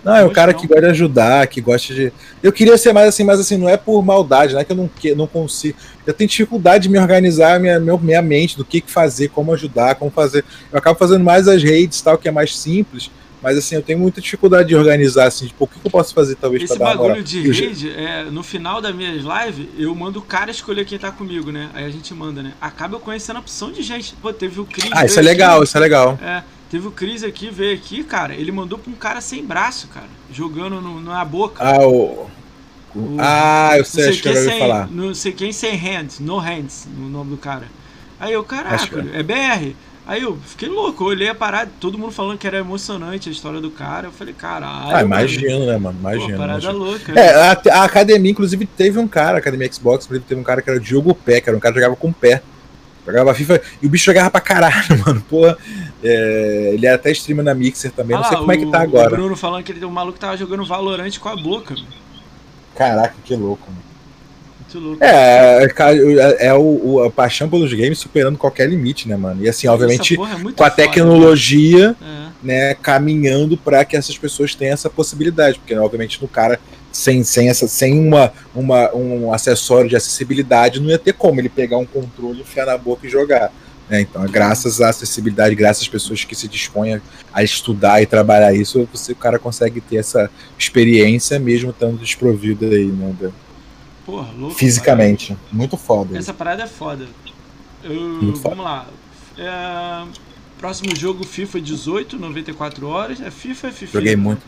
Não, 0.04 0.14
é 0.14 0.25
o 0.25 0.30
cara 0.30 0.52
não. 0.52 0.61
que 0.61 0.66
gosta 0.66 0.82
de 0.82 0.88
ajudar, 0.88 1.46
que 1.46 1.61
gosta 1.61 1.94
de. 1.94 2.12
Eu 2.42 2.52
queria 2.52 2.76
ser 2.76 2.92
mais 2.92 3.08
assim, 3.08 3.25
mas 3.25 3.40
assim, 3.40 3.56
não 3.56 3.68
é 3.68 3.76
por 3.76 4.02
maldade, 4.04 4.52
não 4.52 4.61
é 4.61 4.64
que 4.64 4.73
eu 4.73 4.76
não, 4.76 4.88
que, 4.88 5.14
não 5.14 5.26
consigo. 5.26 5.78
Eu 6.06 6.12
tenho 6.12 6.28
dificuldade 6.28 6.84
de 6.84 6.88
me 6.90 6.99
organizar 6.99 7.58
minha, 7.58 7.80
minha 7.80 8.23
mente, 8.23 8.56
do 8.56 8.64
que, 8.64 8.80
que 8.82 8.90
fazer, 8.90 9.28
como 9.28 9.52
ajudar, 9.54 9.94
como 9.94 10.11
fazer. 10.11 10.44
Eu 10.70 10.78
acabo 10.78 10.99
fazendo 10.99 11.25
mais 11.25 11.49
as 11.49 11.62
redes 11.62 12.02
tal, 12.02 12.18
que 12.18 12.28
é 12.28 12.30
mais 12.30 12.56
simples. 12.56 13.11
Mas 13.44 13.58
assim, 13.58 13.75
eu 13.75 13.82
tenho 13.82 13.99
muita 13.99 14.23
dificuldade 14.23 14.68
de 14.68 14.75
organizar, 14.75 15.26
assim, 15.26 15.46
tipo, 15.46 15.64
o 15.64 15.66
que 15.68 15.76
eu 15.84 15.90
posso 15.90 16.14
fazer 16.14 16.34
talvez 16.34 16.62
Esse 16.62 16.78
pra 16.78 16.87
dar 16.87 16.96
bagulho 16.96 17.23
de 17.23 17.52
rede, 17.52 17.90
é, 17.90 18.25
no 18.25 18.42
final 18.42 18.80
das 18.80 18.94
minhas 18.94 19.23
lives, 19.23 19.68
eu 19.76 19.94
mando 19.94 20.18
o 20.18 20.23
cara 20.23 20.50
escolher 20.50 20.87
quem 20.87 20.99
tá 20.99 21.12
comigo, 21.12 21.52
né? 21.52 21.68
Aí 21.75 21.84
a 21.84 21.90
gente 21.90 22.14
manda, 22.14 22.42
né? 22.42 22.54
Acaba 22.58 22.96
eu 22.96 23.00
conhecendo 23.00 23.37
a 23.37 23.40
opção 23.40 23.70
de 23.70 23.82
gente. 23.82 24.14
Pô, 24.23 24.32
teve 24.32 24.58
o 24.61 24.64
Cris. 24.64 24.88
Ah, 24.92 25.04
isso 25.04 25.18
é 25.18 25.23
legal, 25.23 25.62
isso 25.62 25.76
é 25.76 25.80
legal. 25.80 26.18
É. 26.23 26.42
Teve 26.75 26.88
o 26.88 26.90
Cris 26.90 27.23
aqui, 27.23 27.50
veio 27.50 27.73
aqui, 27.73 28.02
cara. 28.02 28.35
Ele 28.35 28.50
mandou 28.50 28.76
pra 28.76 28.90
um 28.90 28.97
cara 28.97 29.21
sem 29.21 29.47
braço, 29.47 29.87
cara. 29.87 30.09
Jogando 30.33 30.81
no, 30.81 31.00
na 31.00 31.25
boca. 31.25 31.62
Ah, 31.62 31.87
o. 31.87 32.28
o 32.97 33.16
ah, 33.21 33.75
eu 33.78 33.85
sei, 33.85 34.09
acho 34.09 34.21
que 34.21 34.28
eu 34.28 34.35
ouvi 34.35 34.59
falar. 34.59 34.90
Não 34.90 35.14
sei 35.14 35.31
quem 35.31 35.52
sem 35.52 35.76
hands, 35.76 36.19
no 36.19 36.37
hands, 36.37 36.88
no 36.99 37.09
nome 37.09 37.31
do 37.31 37.37
cara. 37.37 37.66
Aí 38.19 38.33
eu, 38.33 38.43
caraca, 38.43 38.88
que... 38.88 39.16
é 39.16 39.23
BR. 39.23 39.76
Aí 40.04 40.23
eu 40.23 40.37
fiquei 40.45 40.69
louco, 40.69 41.04
eu 41.04 41.09
olhei 41.11 41.28
a 41.28 41.35
parada, 41.35 41.71
todo 41.78 41.97
mundo 41.97 42.11
falando 42.11 42.38
que 42.38 42.47
era 42.49 42.59
emocionante 42.59 43.28
a 43.28 43.33
história 43.33 43.61
do 43.61 43.71
cara. 43.71 44.09
Eu 44.09 44.12
falei, 44.12 44.35
caralho. 44.35 44.97
Ah, 44.97 45.00
imagino, 45.00 45.66
né, 45.66 45.78
mano? 45.78 45.97
Imagino. 46.00 46.37
Parada 46.37 46.61
imagino. 46.61 46.85
louca. 46.85 47.12
É, 47.12 47.35
a, 47.37 47.52
a, 47.52 47.85
academia, 47.85 48.33
inclusive, 48.33 48.66
teve 48.66 48.99
um 48.99 49.07
cara, 49.07 49.37
a 49.37 49.38
academia 49.38 49.73
Xbox, 49.73 50.09
teve 50.09 50.40
um 50.40 50.43
cara 50.43 50.61
que 50.61 50.69
era 50.69 50.81
o 50.81 50.83
Diogo 50.83 51.14
Pé, 51.14 51.40
que 51.40 51.49
era 51.49 51.57
um 51.57 51.61
cara 51.61 51.73
que 51.73 51.78
jogava 51.78 51.95
com 51.95 52.09
o 52.09 52.12
pé. 52.12 52.43
Jogava 53.07 53.35
FIFA 53.35 53.61
e 53.83 53.87
o 53.87 53.88
bicho 53.88 54.07
jogava 54.07 54.31
pra 54.31 54.40
caralho, 54.40 54.99
mano. 55.07 55.21
Porra, 55.28 55.57
é, 56.04 56.70
ele 56.75 56.87
era 56.87 56.96
até 56.96 57.11
streamer 57.12 57.44
na 57.44 57.54
Mixer 57.54 57.90
também. 57.90 58.14
Ah, 58.14 58.20
não 58.20 58.28
sei 58.28 58.37
como 58.37 58.49
o, 58.49 58.52
é 58.52 58.56
que 58.58 58.66
tá 58.66 58.82
agora. 58.82 59.08
O 59.08 59.11
Bruno 59.11 59.37
falando 59.37 59.64
que 59.64 59.73
ele, 59.73 59.84
o 59.84 59.90
maluco 59.90 60.18
tava 60.18 60.37
jogando 60.37 60.64
Valorante 60.64 61.18
com 61.18 61.30
a 61.30 61.37
boca. 61.37 61.75
Mano. 61.75 61.87
Caraca, 62.76 63.14
que 63.25 63.34
louco, 63.34 63.62
mano. 63.70 63.82
Muito 64.61 64.78
louco. 64.78 65.02
É, 65.02 65.64
é, 65.64 66.46
é 66.49 66.54
o, 66.54 67.02
a 67.02 67.11
paixão 67.11 67.49
pelos 67.49 67.73
games 67.73 67.99
superando 67.99 68.37
qualquer 68.37 68.68
limite, 68.68 69.08
né, 69.08 69.16
mano? 69.16 69.42
E 69.42 69.49
assim, 69.49 69.66
obviamente, 69.66 70.14
é 70.14 70.52
com 70.52 70.64
a 70.64 70.70
tecnologia, 70.70 71.96
né? 71.99 72.32
né, 72.42 72.75
caminhando 72.75 73.56
para 73.56 73.82
que 73.84 73.96
essas 73.96 74.18
pessoas 74.18 74.54
tenham 74.54 74.75
essa 74.75 74.90
possibilidade. 74.90 75.58
Porque, 75.58 75.75
obviamente, 75.75 76.20
no 76.20 76.28
cara 76.28 76.61
sem, 76.92 77.25
sem, 77.25 77.49
essa, 77.49 77.66
sem 77.66 77.99
uma, 77.99 78.30
uma, 78.54 78.94
um 78.94 79.32
acessório 79.32 79.88
de 79.88 79.96
acessibilidade, 79.96 80.80
não 80.80 80.90
ia 80.90 80.99
ter 80.99 81.14
como 81.14 81.40
ele 81.40 81.49
pegar 81.49 81.78
um 81.78 81.87
controle, 81.87 82.42
enfiar 82.42 82.66
na 82.66 82.76
boca 82.76 83.06
e 83.06 83.11
jogar. 83.11 83.50
Né? 83.88 84.03
Então, 84.03 84.25
graças 84.26 84.81
à 84.81 84.88
acessibilidade, 84.88 85.55
graças 85.55 85.83
às 85.83 85.88
pessoas 85.88 86.25
que 86.25 86.35
se 86.35 86.49
dispõem 86.49 87.00
a 87.33 87.43
estudar 87.43 88.03
e 88.03 88.07
trabalhar 88.07 88.55
isso, 88.55 88.88
você, 88.93 89.12
o 89.12 89.17
cara 89.17 89.38
consegue 89.38 89.81
ter 89.81 89.97
essa 89.97 90.31
experiência 90.59 91.38
mesmo 91.38 91.71
estando 91.71 91.99
desprovido 91.99 92.64
aí, 92.67 92.87
né? 92.87 93.33
Porra, 94.05 94.33
louco, 94.38 94.55
Fisicamente. 94.55 95.29
Cara. 95.29 95.41
Muito 95.53 95.76
foda. 95.76 96.17
Essa 96.17 96.35
parada 96.35 96.62
é 96.62 96.67
foda. 96.67 97.07
Eu, 97.83 98.21
vamos 98.21 98.41
foda. 98.41 98.62
lá. 98.62 98.87
É, 99.37 100.07
próximo 100.59 100.95
jogo 100.95 101.25
FIFA 101.25 101.61
18, 101.61 102.19
94 102.19 102.87
horas. 102.87 103.21
É 103.21 103.31
FIFA, 103.31 103.69
é 103.69 103.73
FIFA. 103.73 103.93
Joguei 103.99 104.17
muito. 104.17 104.43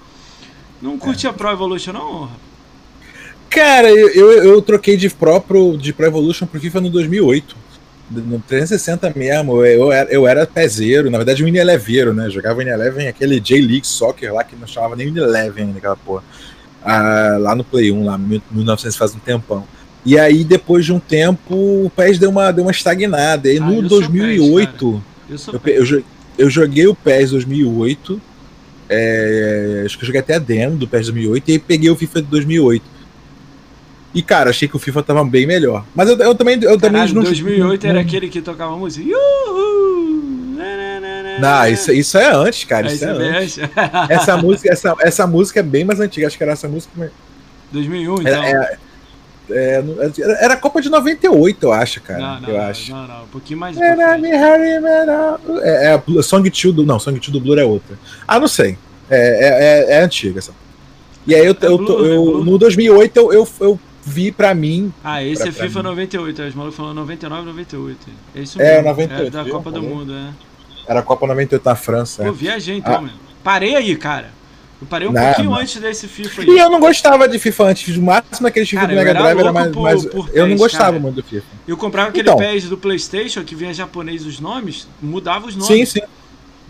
Não 0.81 0.99
curte 0.99 1.27
é. 1.27 1.31
a 1.31 1.33
Pro 1.33 1.51
Evolution, 1.51 1.93
não? 1.93 2.31
Cara, 3.49 3.91
eu, 3.91 4.09
eu, 4.11 4.45
eu, 4.45 4.63
troquei 4.63 4.97
de 4.97 5.09
pro, 5.09 5.79
de 5.79 5.93
Pro 5.93 6.07
Evolution 6.07 6.47
pro 6.47 6.61
FIFA 6.61 6.83
no 6.83 6.91
2008. 6.91 7.57
No 8.09 8.39
360 8.39 9.13
mesmo, 9.17 9.65
eu 9.65 9.91
era, 9.91 10.11
eu 10.11 10.29
era 10.29 10.47
pezeiro, 10.47 11.11
na 11.11 11.19
verdade 11.19 11.43
um 11.43 11.49
Ineleveiro, 11.49 12.15
né? 12.15 12.31
Jogava 12.31 12.63
Ineleven, 12.63 13.09
aquele 13.09 13.41
J-League 13.41 13.87
Soccer 13.87 14.33
lá 14.33 14.45
que 14.45 14.55
não 14.55 14.67
chamava 14.67 14.95
nem 14.95 15.09
Ineleven 15.09 15.73
naquela 15.75 15.97
porra. 15.97 16.23
ah, 16.85 17.37
lá 17.41 17.55
no 17.57 17.65
Play 17.65 17.91
1, 17.91 18.05
lá 18.05 18.17
1900 18.17 18.97
faz 18.97 19.15
um 19.15 19.19
tempão. 19.19 19.67
E 20.07 20.17
aí, 20.17 20.45
depois 20.45 20.85
de 20.85 20.93
um 20.93 21.01
tempo, 21.01 21.57
o 21.57 21.91
PES 21.97 22.21
deu 22.21 22.31
uma, 22.31 22.53
deu 22.53 22.65
uma 22.65 22.71
estagnada. 22.71 23.53
E 23.53 23.59
ah, 23.59 23.61
no 23.61 23.83
2008, 23.83 25.03
PES, 25.29 25.49
eu, 25.49 25.61
eu, 25.67 25.85
eu, 25.85 26.05
eu, 26.39 26.49
joguei 26.49 26.87
o 26.87 26.95
PES 26.95 27.33
2008. 27.33 28.21
É, 28.89 29.83
acho 29.85 29.99
que 29.99 30.05
eu 30.05 30.07
joguei 30.07 30.21
até 30.21 30.35
a 30.35 30.39
demo 30.39 30.77
do 30.77 30.87
PES 30.87 31.07
2008 31.07 31.49
e 31.49 31.53
aí 31.55 31.59
peguei 31.59 31.91
o 31.91 31.97
FIFA 31.97 32.23
de 32.23 32.29
2008. 32.29 32.85
E, 34.17 34.23
cara, 34.23 34.49
achei 34.49 34.67
que 34.67 34.75
o 34.75 34.79
FIFA 34.79 35.03
tava 35.03 35.23
bem 35.27 35.47
melhor. 35.47 35.85
Mas 35.95 36.09
eu, 36.09 36.17
eu 36.17 36.35
também. 36.35 36.55
Eu 36.55 36.81
Caralho, 36.81 36.81
também 36.81 37.15
não, 37.15 37.23
2008 37.23 37.83
não, 37.83 37.91
era 37.91 38.01
aquele 38.01 38.31
que 38.31 38.41
tocava 38.41 38.75
música. 38.75 39.07
Yuhu! 39.07 40.57
Não, 41.39 41.67
isso, 41.69 41.93
isso 41.93 42.17
é 42.17 42.33
antes, 42.33 42.65
cara. 42.65 42.87
Isso 42.87 43.05
é, 43.05 43.09
é 43.09 43.39
antes. 43.39 43.59
essa, 44.09 44.37
música, 44.41 44.73
essa, 44.73 44.97
essa 45.01 45.27
música 45.27 45.61
é 45.61 45.63
bem 45.63 45.85
mais 45.85 46.01
antiga. 46.01 46.27
Acho 46.27 46.39
que 46.39 46.43
era 46.43 46.53
essa 46.53 46.67
música. 46.67 47.13
2001, 47.71 48.15
então. 48.23 48.43
É, 48.43 48.79
é, 49.51 49.85
era 50.41 50.55
a 50.55 50.57
Copa 50.57 50.81
de 50.81 50.89
98, 50.89 51.63
eu 51.63 51.73
acho, 51.75 52.01
cara. 52.01 52.19
Não, 52.19 52.41
não, 52.41 52.49
eu 52.49 52.61
acho. 52.63 52.91
Não, 52.91 53.07
não, 53.07 53.25
um 53.25 53.29
pouquinho 53.29 53.61
mais. 53.61 53.77
É, 53.77 53.95
é, 55.63 55.95
é 55.95 56.23
Song 56.23 56.49
2 56.49 56.75
do. 56.75 56.87
Não, 56.87 56.99
Song 56.99 57.19
2 57.19 57.31
do 57.31 57.39
Blur 57.39 57.59
é 57.59 57.65
outra. 57.67 57.99
Ah, 58.27 58.41
não 58.41 58.49
sei. 58.49 58.79
É, 59.11 59.19
é, 59.19 59.95
é, 59.95 59.99
é 59.99 60.03
antiga 60.03 60.39
essa. 60.39 60.53
E 61.27 61.35
aí 61.35 61.45
eu, 61.45 61.53
é 61.61 61.67
eu, 61.67 61.77
Blur, 61.77 62.07
eu, 62.07 62.45
no 62.45 62.57
2008 62.57 63.15
eu, 63.19 63.33
eu, 63.33 63.49
eu 63.61 63.81
vi 64.07 64.31
pra 64.31 64.55
mim. 64.55 64.93
Ah, 65.03 65.23
esse 65.23 65.43
pra, 65.43 65.49
é 65.49 65.53
FIFA 65.53 65.81
mim. 65.81 65.89
98, 65.89 66.43
os 66.43 66.55
malucos 66.55 66.77
falando 66.77 66.97
99 66.97 67.47
98. 67.47 67.99
É 68.35 68.41
isso 68.41 68.59
mesmo. 68.59 68.73
É, 68.73 68.83
98. 68.83 69.27
É 69.27 69.31
da 69.31 69.43
viu? 69.43 69.53
Copa 69.53 69.71
do 69.73 69.83
Mundo, 69.83 70.15
é. 70.15 70.31
Era 70.87 71.01
a 71.01 71.03
Copa 71.03 71.27
98 71.27 71.65
na 71.65 71.75
França. 71.75 72.25
Pô, 72.25 72.33
viajei 72.33 72.77
então, 72.77 72.95
ah. 72.95 73.01
Meu. 73.03 73.11
Parei 73.43 73.75
aí, 73.75 73.97
cara. 73.97 74.31
Eu 74.81 74.87
parei 74.87 75.09
um 75.09 75.13
não, 75.13 75.25
pouquinho 75.25 75.51
não. 75.51 75.57
antes 75.57 75.81
desse 75.81 76.07
FIFA 76.07 76.43
aí. 76.43 76.49
E 76.49 76.59
eu 76.59 76.71
não 76.71 76.79
gostava 76.79 77.27
de 77.27 77.39
FIFA 77.39 77.65
antes. 77.65 77.97
O 77.97 78.03
máximo 78.03 78.47
aquele 78.47 78.67
FIFA 78.67 78.83
cara, 78.83 78.93
do 78.93 78.97
Mega 78.97 79.15
Drive 79.15 79.39
era 79.39 79.53
mais. 79.53 79.73
Por, 79.73 79.83
mais 79.83 80.05
por 80.05 80.31
eu 80.33 80.47
não 80.47 80.57
gostava 80.57 80.85
cara. 80.85 81.01
muito 81.01 81.15
do 81.17 81.23
FIFA. 81.23 81.47
Eu 81.67 81.77
comprava 81.77 82.11
aquele 82.11 82.29
então. 82.29 82.37
PES 82.37 82.69
do 82.69 82.77
PlayStation 82.77 83.43
que 83.43 83.55
vinha 83.55 83.73
japonês 83.73 84.27
os 84.27 84.39
nomes, 84.39 84.87
mudava 85.01 85.47
os 85.47 85.57
nomes. 85.57 85.89
Sim, 85.89 86.01
sim. 86.01 86.07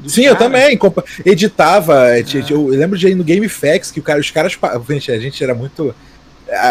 Sim, 0.06 0.22
eu 0.22 0.36
também. 0.36 0.78
Editava. 1.24 2.16
É. 2.16 2.24
Eu 2.48 2.66
lembro 2.68 2.98
de 2.98 3.08
ir 3.08 3.14
no 3.14 3.24
GameFAQs 3.24 3.90
que 3.90 4.00
cara, 4.00 4.20
os 4.20 4.30
caras. 4.30 4.56
Gente, 4.88 5.10
a 5.10 5.18
gente 5.18 5.42
era 5.42 5.54
muito. 5.54 5.94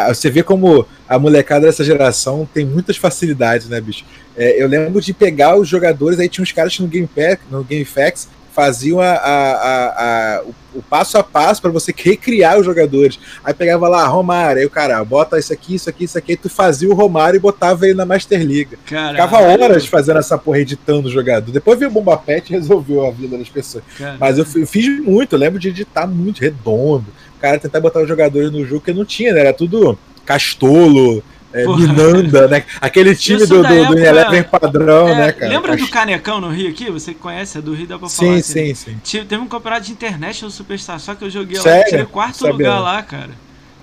Você 0.08 0.30
vê 0.30 0.42
como 0.42 0.86
a 1.08 1.20
molecada 1.20 1.66
dessa 1.66 1.84
geração 1.84 2.48
tem 2.54 2.66
muitas 2.66 2.98
facilidades, 2.98 3.68
né, 3.68 3.82
bicho? 3.82 4.06
É, 4.38 4.62
eu 4.62 4.68
lembro 4.68 5.02
de 5.02 5.14
pegar 5.14 5.58
os 5.58 5.68
jogadores, 5.68 6.20
aí 6.20 6.30
tinha 6.30 6.44
uns 6.44 6.52
caras 6.52 6.78
no 6.80 6.88
GameFAQs, 6.88 7.50
no 7.50 7.64
GameFAQs 7.64 8.28
faziam 8.56 9.02
a, 9.02 9.12
a, 9.12 10.38
a, 10.38 10.44
o, 10.74 10.82
passo 10.82 11.18
a 11.18 11.24
passo 11.24 11.62
para 11.62 11.72
você 11.72 11.94
recriar 11.96 12.58
os 12.58 12.66
jogadores. 12.66 13.20
Aí 13.44 13.54
pegava 13.54 13.90
lá, 13.90 14.08
Romário, 14.08 14.62
aí 14.62 14.66
o 14.66 14.70
cara, 14.70 15.04
bota 15.04 15.38
isso 15.38 15.52
aqui, 15.52 15.76
isso 15.76 15.90
aqui, 15.90 16.06
isso 16.06 16.18
aqui, 16.18 16.34
e 16.34 16.38
tu 16.38 16.50
fazia 16.50 16.90
o 16.90 16.94
Romário 16.94 17.38
e 17.38 17.42
botava 17.42 17.86
ele 17.86 17.96
na 17.96 18.06
Master 18.06 18.40
League. 18.40 18.78
Caralho. 18.86 19.16
Ficava 19.16 19.42
horas 19.42 19.86
fazendo 19.86 20.20
essa 20.20 20.38
porra, 20.38 20.60
editando 20.60 21.10
o 21.10 21.12
jogador. 21.12 21.52
Depois 21.52 21.78
veio 21.78 21.92
o 21.92 21.94
Bomba 21.94 22.16
Pet 22.16 22.50
e 22.50 22.56
resolveu 22.56 23.06
a 23.06 23.12
vida 23.12 23.38
das 23.38 23.50
pessoas. 23.50 23.84
Caralho. 23.98 24.20
Mas 24.22 24.38
eu, 24.38 24.46
eu, 24.56 24.66
fiz 24.66 24.88
muito, 25.04 25.36
eu 25.36 25.40
lembro 25.40 25.60
de 25.60 25.68
editar 25.68 26.08
muito 26.08 26.40
redondo. 26.40 27.08
Cara 27.46 27.60
tentar 27.60 27.80
botar 27.80 28.02
os 28.02 28.08
jogadores 28.08 28.52
no 28.52 28.66
jogo 28.66 28.82
que 28.82 28.92
não 28.92 29.06
tinha, 29.06 29.32
né? 29.32 29.42
Era 29.42 29.54
tudo 29.54 30.00
castolo, 30.26 31.24
é, 31.54 31.64
Minanda, 31.64 32.48
né? 32.48 32.64
Aquele 32.82 33.16
time 33.16 33.46
do, 33.46 33.62
do, 33.62 33.66
época, 33.68 33.94
do 33.94 34.00
Eleven 34.00 34.44
padrão, 34.46 35.08
é, 35.10 35.16
né, 35.16 35.32
cara? 35.32 35.52
Lembra 35.52 35.78
do 35.78 35.88
Canecão 35.88 36.42
no 36.42 36.50
Rio 36.50 36.72
aqui? 36.72 36.90
Você 36.90 37.14
conhece? 37.14 37.60
É 37.60 37.62
do 37.62 37.76
Rio, 37.76 37.86
dá 37.86 38.00
pra 38.00 38.10
falar. 38.10 38.32
Sim, 38.32 38.40
assim, 38.40 38.74
sim, 38.74 38.92
né? 38.94 38.98
sim. 39.04 39.26
Teve 39.26 39.38
um 39.38 39.48
campeonato 39.48 39.86
de 39.86 39.92
internet 39.92 40.44
no 40.44 40.50
Superstar, 40.50 41.00
só 41.00 41.14
que 41.14 41.24
eu 41.24 41.30
joguei 41.30 41.58
Sério? 41.58 41.82
lá, 41.82 41.86
tirei 41.86 42.06
quarto 42.06 42.40
Sabia. 42.40 42.52
lugar 42.52 42.80
lá, 42.80 43.04
cara. 43.04 43.30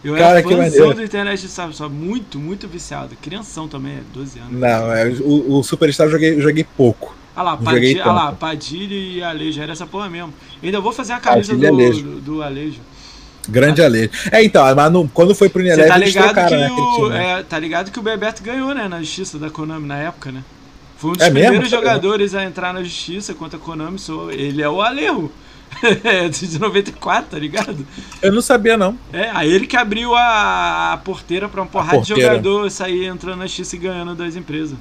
Eu 0.02 0.16
cara, 0.16 0.40
era 0.40 0.42
fãzão 0.42 0.92
do 0.92 1.04
internet, 1.04 1.47
sabe? 1.47 1.76
Só 1.76 1.88
muito, 1.88 2.37
muito 2.37 2.66
viciado. 2.66 3.16
Crianção 3.23 3.69
também, 3.69 4.00
12 4.12 4.40
anos. 4.40 4.52
Não, 4.54 4.92
é, 4.92 5.07
o, 5.21 5.59
o 5.59 5.62
Superstar 5.62 6.09
eu 6.09 6.11
joguei, 6.11 6.35
eu 6.35 6.40
joguei 6.40 6.64
pouco. 6.64 7.14
Ah 7.35 7.42
lá, 7.42 7.57
Padilha, 7.57 8.04
ah 8.04 8.12
lá, 8.12 8.33
Padilha 8.33 8.95
e 8.95 9.23
Alejo, 9.23 9.62
era 9.62 9.73
essa 9.73 9.87
porra 9.87 10.09
mesmo. 10.11 10.35
Ainda 10.62 10.81
vou 10.81 10.92
fazer 10.92 11.14
a 11.14 11.21
camisa 11.21 11.57
do, 11.57 11.61
do, 11.61 12.21
do 12.21 12.42
Alejo. 12.42 12.81
Grande 13.49 13.82
Alejo. 13.82 14.11
É, 14.30 14.42
então, 14.44 14.62
mas 14.75 14.92
no, 14.92 15.08
quando 15.08 15.34
foi 15.34 15.49
pro 15.49 15.61
Unilever, 15.61 15.88
tá 15.88 15.96
ligado 15.96 16.25
trocaram, 16.25 16.58
né, 16.58 16.70
o, 16.70 17.08
né? 17.08 17.40
é, 17.40 17.42
Tá 17.42 17.58
ligado 17.58 17.90
que 17.90 17.99
o 17.99 18.02
Bebeto 18.02 18.42
ganhou, 18.42 18.75
né, 18.75 18.87
na 18.88 19.00
justiça 19.00 19.38
da 19.38 19.50
Konami 19.50 19.87
na 19.87 19.96
época, 19.96 20.30
né? 20.30 20.42
Foi 20.96 21.10
um 21.10 21.14
dos 21.14 21.23
é 21.23 21.30
primeiros 21.30 21.58
mesmo? 21.58 21.71
jogadores 21.71 22.34
a 22.34 22.45
entrar 22.45 22.73
na 22.73 22.82
justiça 22.82 23.34
contra 23.34 23.58
a 23.58 23.60
Konami. 23.60 23.99
Sou, 23.99 24.30
ele 24.30 24.62
é 24.62 24.69
o 24.69 24.80
Alejo. 24.80 25.30
de 26.30 26.58
94, 26.58 27.30
tá 27.30 27.38
ligado? 27.38 27.86
Eu 28.21 28.30
não 28.30 28.43
sabia, 28.43 28.76
não. 28.76 28.97
É, 29.12 29.30
aí 29.32 29.50
ele 29.50 29.67
que 29.67 29.76
abriu 29.76 30.14
a, 30.14 30.93
a 30.93 30.97
porteira 30.99 31.49
pra 31.49 31.62
uma 31.62 31.67
porrada 31.67 32.02
de 32.02 32.08
jogador 32.08 32.71
sair 32.71 33.06
entrando 33.06 33.38
na 33.38 33.47
justiça 33.47 33.76
e 33.76 33.78
ganhando 33.78 34.14
das 34.14 34.36
empresas. 34.36 34.76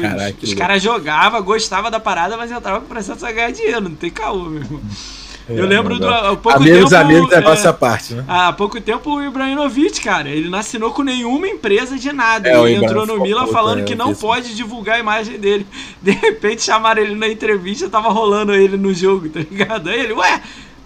Caraca, 0.00 0.36
Os 0.42 0.54
caras 0.54 0.82
jogavam, 0.82 1.42
gostavam 1.42 1.90
da 1.90 2.00
parada, 2.00 2.36
mas 2.36 2.50
entrava 2.50 2.80
com 2.80 2.86
pressão 2.86 3.16
de 3.16 3.32
ganhar 3.32 3.52
dinheiro, 3.52 3.82
não 3.82 3.94
tem 3.94 4.10
caô, 4.10 4.44
meu 4.44 4.62
irmão. 4.62 4.80
Eu 5.56 5.66
lembro 5.66 5.98
do. 5.98 6.08
Há 6.08 6.36
pouco 6.36 6.58
amigos, 6.58 6.90
tempo, 6.90 7.02
amigos, 7.02 7.30
negócio 7.30 7.66
é, 7.66 7.70
à 7.70 7.72
parte, 7.72 8.14
né? 8.14 8.24
Há 8.28 8.52
pouco 8.52 8.80
tempo 8.80 9.10
o 9.10 9.24
Ibrahimovic, 9.24 10.00
cara, 10.00 10.28
ele 10.28 10.48
não 10.48 10.58
assinou 10.58 10.92
com 10.92 11.02
nenhuma 11.02 11.48
empresa 11.48 11.96
de 11.96 12.12
nada. 12.12 12.48
É, 12.48 12.60
ele 12.62 12.84
entrou 12.84 13.06
no 13.06 13.20
Milan 13.20 13.46
falando 13.48 13.84
que 13.84 13.94
não 13.94 14.14
pode 14.14 14.54
divulgar 14.54 14.96
a 14.96 15.00
imagem 15.00 15.38
dele. 15.38 15.66
De 16.00 16.12
repente 16.12 16.62
chamaram 16.62 17.02
ele 17.02 17.14
na 17.14 17.28
entrevista, 17.28 17.88
tava 17.88 18.08
rolando 18.08 18.54
ele 18.54 18.76
no 18.76 18.92
jogo, 18.94 19.28
tá 19.28 19.40
ligado? 19.40 19.88
Aí 19.88 20.00
ele, 20.00 20.12
ué. 20.12 20.40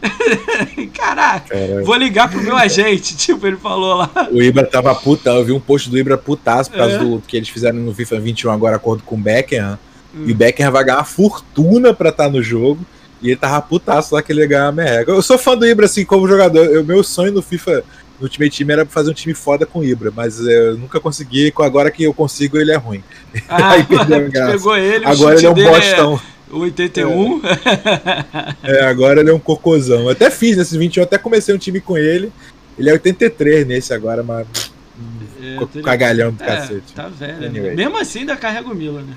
Caraca, 0.93 1.49
Caraca, 1.49 1.83
vou 1.83 1.95
ligar 1.97 2.31
pro 2.31 2.43
meu 2.43 2.57
agente, 2.57 3.17
tipo, 3.17 3.47
ele 3.47 3.57
falou 3.57 3.95
lá. 3.95 4.11
O 4.31 4.43
Ibra 4.43 4.65
tava 4.65 4.95
puta, 4.95 5.31
eu 5.31 5.45
vi 5.45 5.53
um 5.53 5.61
post 5.61 5.89
do 5.89 5.99
Ibra 5.99 6.19
putaço 6.19 6.71
por 6.71 6.77
causa 6.77 6.97
é. 6.97 6.99
do 6.99 7.23
que 7.27 7.37
eles 7.37 7.49
fizeram 7.49 7.79
no 7.79 7.95
FIFA 7.95 8.21
21 8.21 8.51
agora, 8.51 8.77
acordo 8.77 9.03
com 9.03 9.15
o 9.15 9.19
Beckham. 9.19 9.79
Hum. 10.15 10.25
E 10.27 10.33
o 10.33 10.35
Beckham 10.35 10.71
vai 10.71 10.85
ganhar 10.85 10.99
uma 10.99 11.05
fortuna 11.05 11.95
pra 11.95 12.11
estar 12.11 12.25
tá 12.25 12.31
no 12.31 12.43
jogo. 12.43 12.85
E 13.25 13.31
ele 13.31 13.37
tava 13.37 13.63
putaço 13.63 14.15
lá 14.15 14.23
que 14.23 14.31
ele 14.31 14.43
ia 14.43 14.47
ganhar 14.47 14.69
a 14.69 14.73
merreca. 14.73 15.11
Eu 15.11 15.23
sou 15.23 15.39
fã 15.39 15.57
do 15.57 15.67
Ibra, 15.67 15.87
assim, 15.87 16.05
como 16.05 16.29
jogador. 16.29 16.69
O 16.79 16.85
meu 16.85 17.03
sonho 17.03 17.33
no 17.33 17.41
FIFA, 17.41 17.83
no 18.21 18.25
Ultimate 18.25 18.59
Team, 18.59 18.71
era 18.71 18.85
fazer 18.85 19.11
um 19.11 19.15
time 19.15 19.33
foda 19.33 19.65
com 19.65 19.79
o 19.79 19.85
Ibra, 19.85 20.13
mas 20.15 20.39
eu 20.41 20.77
nunca 20.77 21.01
consegui. 21.01 21.51
Agora 21.59 21.91
que 21.91 22.05
eu 22.05 22.13
consigo, 22.13 22.59
ele 22.59 22.71
é 22.71 22.77
ruim. 22.77 23.03
Ah, 23.49 23.73
Aí 23.73 23.85
perdeu 23.85 24.19
a 24.19 24.21
graça. 24.29 24.53
Pegou 24.53 24.77
ele, 24.77 25.07
agora 25.07 25.37
ele 25.39 25.47
é 25.47 25.51
um 25.51 25.59
é 25.59 25.71
bostão. 25.71 26.21
É 26.53 26.55
81? 26.55 27.41
É. 28.63 28.79
é, 28.79 28.85
agora 28.85 29.21
ele 29.21 29.31
é 29.31 29.35
um 29.35 29.39
cocôzão. 29.39 30.03
Eu 30.03 30.11
até 30.11 30.31
fiz 30.31 30.59
nesses 30.59 30.77
21, 30.77 31.03
até 31.03 31.17
comecei 31.17 31.55
um 31.55 31.59
time 31.59 31.81
com 31.81 31.97
ele. 31.97 32.31
Ele 32.79 32.91
é 32.91 32.93
83 32.93 33.67
nesse 33.67 33.95
agora, 33.95 34.23
mas. 34.23 34.47
É, 35.43 35.83
cagalhão 35.83 36.31
do 36.31 36.43
é, 36.43 36.47
cacete. 36.47 36.93
Tá 36.95 37.09
velho. 37.09 37.47
Anyway. 37.47 37.71
Né? 37.71 37.77
Mesmo 37.77 37.97
assim, 37.97 38.21
ainda 38.21 38.37
carrega 38.37 38.69
o 38.69 38.75
Milan, 38.75 39.03
né? 39.03 39.15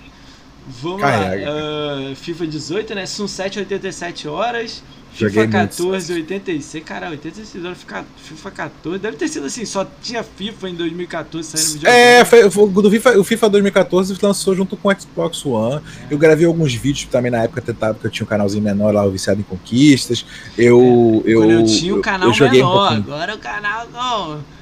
Vamos 0.67 1.01
Carrega. 1.01 1.49
lá. 1.49 2.11
Uh, 2.11 2.15
FIFA 2.15 2.47
18, 2.47 2.95
né? 2.95 3.05
Sunset 3.05 3.59
87 3.59 4.27
horas. 4.27 4.83
FIFA 5.13 5.29
Joguei 5.29 5.47
14, 5.47 6.13
86. 6.13 6.83
Cara, 6.83 7.09
86 7.09 7.65
horas, 7.65 7.77
FIFA 8.17 8.51
14. 8.51 8.99
Deve 8.99 9.17
ter 9.17 9.27
sido 9.27 9.47
assim, 9.47 9.65
só 9.65 9.87
tinha 10.01 10.23
FIFA 10.23 10.69
em 10.69 10.75
2014 10.75 11.49
saindo 11.49 11.73
vídeo. 11.73 11.89
É, 11.89 12.23
foi, 12.23 12.51
foi, 12.51 12.69
do 12.69 12.91
FIFA, 12.91 13.17
o 13.17 13.23
FIFA 13.23 13.49
2014 13.49 14.15
lançou 14.21 14.55
junto 14.55 14.77
com 14.77 14.89
o 14.89 14.99
Xbox 14.99 15.43
One. 15.43 15.77
É. 15.77 16.13
Eu 16.13 16.17
gravei 16.19 16.45
alguns 16.45 16.73
vídeos 16.73 17.09
também 17.09 17.31
na 17.31 17.43
época, 17.43 17.61
tentava, 17.61 17.95
porque 17.95 18.07
eu 18.07 18.11
tinha 18.11 18.25
um 18.25 18.29
canalzinho 18.29 18.63
menor 18.63 18.93
lá, 18.93 19.03
o 19.05 19.09
Viciado 19.09 19.39
em 19.39 19.43
Conquistas. 19.43 20.23
Eu. 20.55 21.23
É. 21.25 21.31
Eu, 21.31 21.49
eu, 21.49 21.65
tinha 21.65 21.95
um 21.95 22.01
canal 22.01 22.29
eu, 22.29 22.45
eu 22.45 22.51
menor, 22.51 22.91
um 22.91 22.95
agora 22.95 23.33
o 23.33 23.39
canal. 23.39 23.87
Não. 23.91 24.56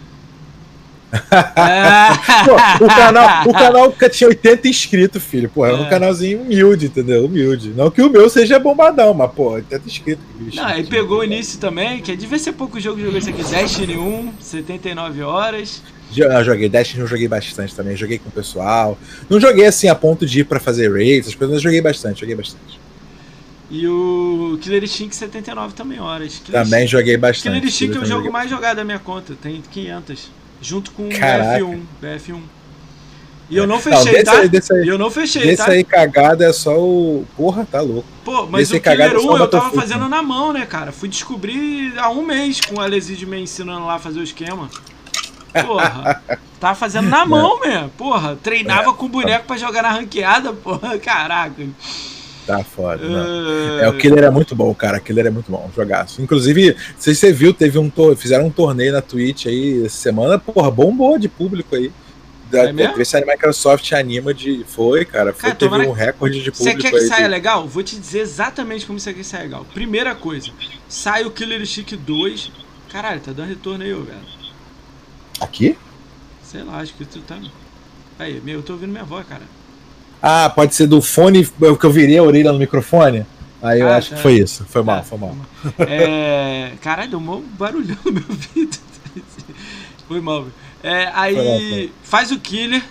Pô, 2.46 2.86
o, 2.86 2.88
canal, 2.88 3.48
o 3.48 3.54
canal 3.54 3.96
tinha 4.12 4.28
80 4.28 4.68
inscritos, 4.68 5.24
filho. 5.24 5.50
Pô, 5.50 5.66
é 5.66 5.74
um 5.74 5.86
é. 5.86 5.90
canalzinho 5.90 6.42
humilde, 6.42 6.88
entendeu? 6.88 7.26
Humilde. 7.26 7.74
Não 7.76 7.90
que 7.90 8.02
o 8.02 8.10
meu 8.10 8.30
seja 8.30 8.60
bombadão, 8.60 9.14
mas, 9.14 9.32
pô, 9.32 9.52
80 9.52 9.88
inscritos. 9.88 10.24
Bicho, 10.36 10.58
Não, 10.58 10.66
aí 10.66 10.84
pegou 10.84 11.20
o 11.20 11.24
início 11.24 11.60
também, 11.60 12.02
que 12.02 12.16
devia 12.16 12.40
ser 12.40 12.54
pouco 12.54 12.80
jogo 12.80 12.98
que 12.98 13.04
joguei 13.04 13.20
isso 13.20 13.30
aqui. 13.30 13.44
Destiny 13.44 13.98
1, 13.98 14.34
79 14.40 15.22
horas. 15.22 15.82
Eu 16.16 16.44
joguei 16.44 16.70
Destiny, 16.70 17.02
eu 17.02 17.08
joguei 17.08 17.28
bastante 17.28 17.76
também. 17.76 17.96
Joguei 17.96 18.20
com 18.20 18.30
o 18.30 18.32
pessoal. 18.32 18.98
Não 19.30 19.40
joguei 19.40 19.66
assim 19.66 19.88
a 19.88 19.96
ponto 19.96 20.26
de 20.26 20.42
ir 20.42 20.44
pra 20.44 20.60
fazer 20.60 20.92
raids, 20.92 21.30
as 21.30 21.36
coisas, 21.36 21.56
mas 21.56 21.64
joguei 21.64 21.82
bastante, 21.82 22.22
joguei 22.22 22.36
bastante. 22.36 22.80
E 23.70 23.88
o 23.88 24.60
Killer 24.62 24.84
Instinct 24.84 25.16
79 25.16 25.74
também 25.74 26.00
horas. 26.00 26.40
Killer 26.40 26.64
também 26.64 26.88
joguei 26.88 27.18
bastante. 27.18 27.54
Killer 27.54 27.66
Instinct 27.66 27.98
é 27.98 28.02
o 28.02 28.06
jogo 28.06 28.32
mais 28.32 28.50
jogado 28.50 28.78
da 28.78 28.84
minha 28.84 29.00
conta, 29.00 29.34
tem 29.42 29.62
500 29.72 30.30
junto 30.62 30.92
com 30.92 31.04
o 31.04 31.10
BF1. 31.10 31.82
BF1. 32.02 32.42
E 33.50 33.58
eu 33.58 33.68
não 33.68 33.80
fechei, 33.80 34.24
não, 34.24 34.24
tá? 34.24 34.40
Aí, 34.40 34.50
desse 34.50 34.74
aí, 34.74 34.88
eu 34.88 34.98
não 34.98 35.12
fechei, 35.12 35.44
desse 35.44 35.64
tá? 35.64 35.72
aí 35.72 35.84
cagada 35.84 36.46
é 36.46 36.52
só 36.52 36.80
o. 36.80 37.26
Porra, 37.38 37.66
tá 37.70 37.80
louco. 37.80 38.08
Pô, 38.24 38.48
mas 38.48 38.70
desse 38.70 38.80
o 38.80 38.82
Killer 38.82 39.18
1 39.20 39.38
é 39.38 39.42
eu 39.42 39.48
tava 39.48 39.70
fazendo 39.72 40.10
na 40.10 40.22
mão, 40.24 40.52
né, 40.52 40.66
cara? 40.66 40.92
Fui 40.92 41.08
descobrir 41.08 41.94
há 41.98 42.10
um 42.10 42.26
mês 42.26 42.60
com 42.60 42.76
o 42.76 42.82
Alessid 42.82 43.24
me 43.26 43.40
ensinando 43.40 43.86
lá 43.86 43.96
a 43.96 44.00
fazer 44.00 44.20
o 44.20 44.24
esquema. 44.24 44.70
Porra. 45.64 46.24
tava 46.60 46.76
fazendo 46.76 47.08
na 47.08 47.24
mão, 47.24 47.60
mesmo. 47.60 47.90
Porra, 47.90 48.36
treinava 48.42 48.90
é, 48.90 48.94
com 48.94 49.08
boneco 49.08 49.46
pra 49.46 49.58
jogar 49.58 49.84
na 49.84 49.92
ranqueada, 49.92 50.52
porra. 50.52 50.98
Caraca. 51.00 51.64
Tá 52.46 52.64
foda. 52.64 53.04
Uh... 53.04 53.80
É, 53.80 53.90
o 53.90 53.98
Killer 53.98 54.24
é 54.24 54.30
muito 54.30 54.56
bom, 54.56 54.74
cara. 54.74 54.98
O 54.98 55.02
Killer 55.02 55.26
é 55.26 55.30
muito 55.30 55.52
bom, 55.52 55.70
jogaço. 55.76 56.22
Inclusive, 56.22 56.74
não 56.74 57.00
sei 57.00 57.14
se 57.14 57.22
você 57.22 57.34
viu, 57.34 57.54
teve 57.54 57.80
um 57.80 57.92
fizeram 58.16 58.46
um 58.46 58.52
torneio 58.52 58.94
na 58.94 59.02
Twitch 59.02 59.48
aí 59.48 59.86
essa 59.86 59.98
semana, 59.98 60.38
porra, 60.38 60.70
bombou 60.70 61.18
de 61.18 61.28
público 61.28 61.76
aí. 61.76 61.92
Da, 62.52 62.70
é 62.70 62.74
ver 62.74 63.06
se 63.06 63.18
a 63.18 63.26
Microsoft 63.26 63.92
anima 63.94 64.32
de. 64.32 64.64
Foi, 64.68 65.04
cara. 65.04 65.34
Foi, 65.34 65.50
cara, 65.50 65.56
teve 65.56 65.88
um 65.88 65.92
recorde 65.92 66.44
de 66.44 66.52
público. 66.52 66.80
Você 66.80 66.90
quer 66.90 66.92
que 66.92 67.08
saia 67.08 67.24
de... 67.24 67.30
legal? 67.30 67.68
Vou 67.68 67.82
te 67.82 67.98
dizer 67.98 68.20
exatamente 68.20 68.86
como 68.86 69.00
você 69.00 69.12
quer 69.12 69.20
que 69.20 69.26
saia 69.26 69.44
legal. 69.44 69.66
Primeira 69.74 70.14
coisa, 70.14 70.52
sai 70.88 71.26
o 71.26 71.32
Killer 71.32 71.66
Chic 71.66 71.94
2. 71.96 72.52
Caralho, 72.92 73.20
tá 73.20 73.32
dando 73.32 73.50
retorno 73.50 73.84
aí, 73.84 73.92
velho. 73.92 74.20
Aqui? 75.42 75.76
Sei 76.44 76.64
lá, 76.64 76.78
acho 76.78 76.94
que 76.94 77.04
tu 77.04 77.20
tá. 77.22 77.38
Aí, 78.20 78.40
meu, 78.42 78.60
eu 78.60 78.64
tô 78.64 78.74
ouvindo 78.74 78.92
minha 78.92 79.04
voz, 79.04 79.28
cara. 79.28 79.44
Ah, 80.22 80.50
pode 80.50 80.76
ser 80.76 80.88
do 80.88 81.02
fone 81.02 81.46
que 81.46 81.86
eu 81.86 81.92
virei 81.92 82.18
a 82.18 82.24
orelha 82.24 82.52
no 82.52 82.60
microfone? 82.60 83.26
Aí 83.62 83.80
eu 83.80 83.90
ah, 83.90 83.98
acho 83.98 84.12
tá. 84.12 84.16
que 84.16 84.22
foi 84.22 84.34
isso. 84.34 84.66
Foi 84.66 84.84
mal, 84.84 84.98
tá, 84.98 85.04
foi 85.04 85.18
mal. 85.18 85.36
É... 85.80 86.74
Caralho, 86.82 87.10
deu 87.10 87.20
um 87.20 87.42
barulhão 87.58 87.98
no 88.06 88.12
meu 88.12 88.24
ouvido. 88.30 88.78
Foi 90.08 90.22
mal. 90.22 90.46
É, 90.84 91.10
aí 91.14 91.92
faz 92.04 92.32
o 92.32 92.40
killer. 92.40 92.84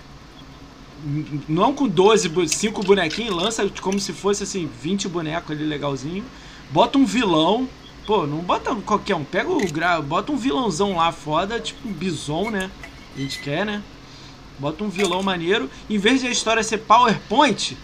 Não 1.49 1.75
com 1.75 1.87
12, 1.87 2.49
5 2.49 2.83
bonequinhos, 2.83 3.37
lança 3.37 3.69
como 3.81 4.01
se 4.01 4.13
fosse 4.13 4.43
assim, 4.43 4.69
20 4.83 5.09
bonecos 5.09 5.51
ali 5.53 5.65
legalzinho. 5.65 6.25
Bota 6.71 6.99
um 6.99 7.05
vilão. 7.05 7.69
Pô, 8.07 8.27
não 8.27 8.39
bota 8.39 8.75
qualquer 8.77 9.15
um. 9.15 9.23
Pega 9.23 9.51
o 9.51 9.61
gra... 9.71 10.01
Bota 10.01 10.33
um 10.33 10.37
vilãozão 10.37 10.97
lá 10.97 11.13
foda, 11.13 11.61
tipo 11.61 11.89
um 11.89 11.93
bison, 11.93 12.51
né? 12.51 12.71
A 13.17 13.21
gente 13.21 13.39
quer, 13.39 13.65
né? 13.65 13.83
Bota 14.59 14.85
um 14.85 14.89
vilão 14.89 15.23
maneiro. 15.23 15.71
Em 15.89 15.99
vez 15.99 16.21
de 16.21 16.27
a 16.27 16.31
história 16.31 16.63
ser 16.63 16.79
PowerPoint, 16.79 17.77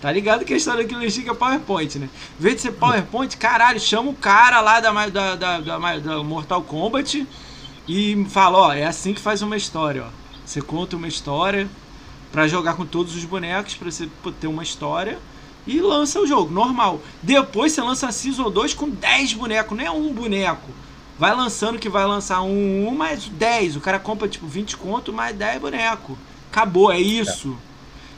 tá 0.00 0.10
ligado 0.10 0.44
que 0.44 0.54
a 0.54 0.56
história 0.56 0.84
aqui 0.84 0.94
no 0.94 1.04
é 1.04 1.34
PowerPoint, 1.34 1.98
né? 1.98 2.08
Em 2.38 2.42
vez 2.42 2.56
de 2.56 2.62
ser 2.62 2.72
PowerPoint, 2.72 3.36
caralho, 3.36 3.80
chama 3.80 4.10
o 4.10 4.14
cara 4.14 4.60
lá 4.60 4.80
da, 4.80 4.92
da, 5.06 5.34
da, 5.36 5.60
da, 5.60 5.98
da 5.98 6.22
Mortal 6.22 6.62
Kombat 6.62 7.26
e 7.88 8.26
fala: 8.28 8.58
ó, 8.58 8.72
é 8.72 8.84
assim 8.84 9.14
que 9.14 9.20
faz 9.20 9.42
uma 9.42 9.56
história, 9.56 10.04
ó. 10.04 10.08
Você 10.44 10.60
conta 10.60 10.96
uma 10.96 11.06
história 11.06 11.68
para 12.32 12.48
jogar 12.48 12.74
com 12.74 12.84
todos 12.84 13.14
os 13.14 13.24
bonecos, 13.24 13.74
pra 13.74 13.90
você 13.90 14.08
ter 14.40 14.46
uma 14.46 14.62
história 14.62 15.18
e 15.66 15.80
lança 15.80 16.20
o 16.20 16.26
jogo, 16.26 16.52
normal. 16.52 17.00
Depois 17.22 17.72
você 17.72 17.82
lança 17.82 18.08
a 18.08 18.12
Season 18.12 18.50
2 18.50 18.74
com 18.74 18.88
10 18.88 19.34
bonecos, 19.34 19.76
não 19.76 19.84
é 19.84 19.90
um 19.90 20.12
boneco. 20.12 20.68
Vai 21.20 21.36
lançando 21.36 21.78
que 21.78 21.90
vai 21.90 22.06
lançar 22.06 22.40
um, 22.40 22.88
um 22.88 22.92
mais 22.92 23.28
10. 23.28 23.76
O 23.76 23.80
cara 23.80 23.98
compra 23.98 24.26
tipo 24.26 24.46
20 24.46 24.78
conto 24.78 25.12
mais 25.12 25.36
10 25.36 25.60
boneco. 25.60 26.16
Acabou, 26.50 26.90
é 26.90 26.98
isso. 26.98 27.58
É. 27.66 27.70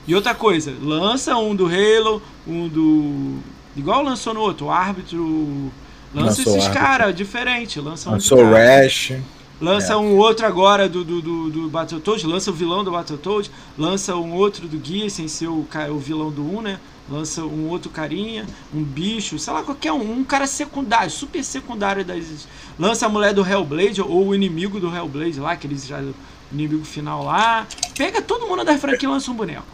E 0.07 0.15
outra 0.15 0.37
coisa, 0.37 0.73
lança 0.81 1.37
um 1.37 1.53
do 1.53 1.67
Halo, 1.67 2.23
um 2.47 2.69
do. 2.69 3.39
Igual 3.77 4.05
lançou 4.05 4.33
no 4.33 4.41
outro, 4.41 4.67
o 4.67 4.71
árbitro. 4.71 5.73
Lança 6.15 6.43
Lançou 6.43 6.57
esses 6.57 6.69
caras, 6.69 7.13
diferente. 7.13 7.81
Lança 7.81 8.09
um 8.09 8.13
Lançou 8.13 8.39
o 8.39 8.53
Rash. 8.53 9.15
Lança 9.61 9.95
é. 9.95 9.97
um 9.97 10.17
outro 10.17 10.47
agora 10.47 10.89
do, 10.89 11.03
do, 11.03 11.21
do, 11.21 11.51
do 11.51 11.69
Battletoads, 11.69 12.23
lança 12.23 12.53
o 12.53 12.55
vilão 12.55 12.85
do 12.85 12.93
Battletoads, 12.93 13.51
lança 13.77 14.15
um 14.15 14.33
outro 14.33 14.69
do 14.69 14.79
Guia, 14.79 15.11
sem 15.11 15.27
ser 15.27 15.49
o, 15.49 15.67
o 15.91 15.99
vilão 15.99 16.31
do 16.31 16.43
1, 16.43 16.63
né? 16.63 16.81
Lança 17.13 17.45
um 17.45 17.69
outro 17.69 17.91
carinha, 17.91 18.47
um 18.75 18.83
bicho, 18.83 19.39
sei 19.39 19.53
lá, 19.53 19.63
qualquer 19.63 19.93
um, 19.93 20.19
um 20.19 20.25
cara 20.25 20.47
secundário, 20.47 21.11
super 21.11 21.45
secundário 21.45 22.05
das. 22.05 22.49
Lança 22.79 23.05
a 23.05 23.09
mulher 23.09 23.35
do 23.35 23.47
Hellblade 23.47 24.01
ou 24.01 24.29
o 24.29 24.35
inimigo 24.35 24.81
do 24.81 24.95
Hellblade 24.95 25.39
lá, 25.39 25.55
que 25.55 25.67
eles 25.67 25.87
já. 25.87 26.03
Inimigo 26.51 26.85
final 26.85 27.25
lá. 27.25 27.67
Pega 27.97 28.21
todo 28.21 28.47
mundo 28.47 28.63
da 28.63 28.77
franquia 28.77 29.09
e 29.09 29.13
lança 29.13 29.31
um 29.31 29.35
boneco 29.35 29.65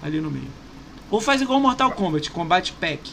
ali 0.00 0.20
no 0.20 0.30
meio. 0.30 0.46
Ou 1.10 1.20
faz 1.20 1.40
igual 1.40 1.58
Mortal 1.58 1.90
Kombat, 1.92 2.30
Combat 2.30 2.72
Pack. 2.74 3.10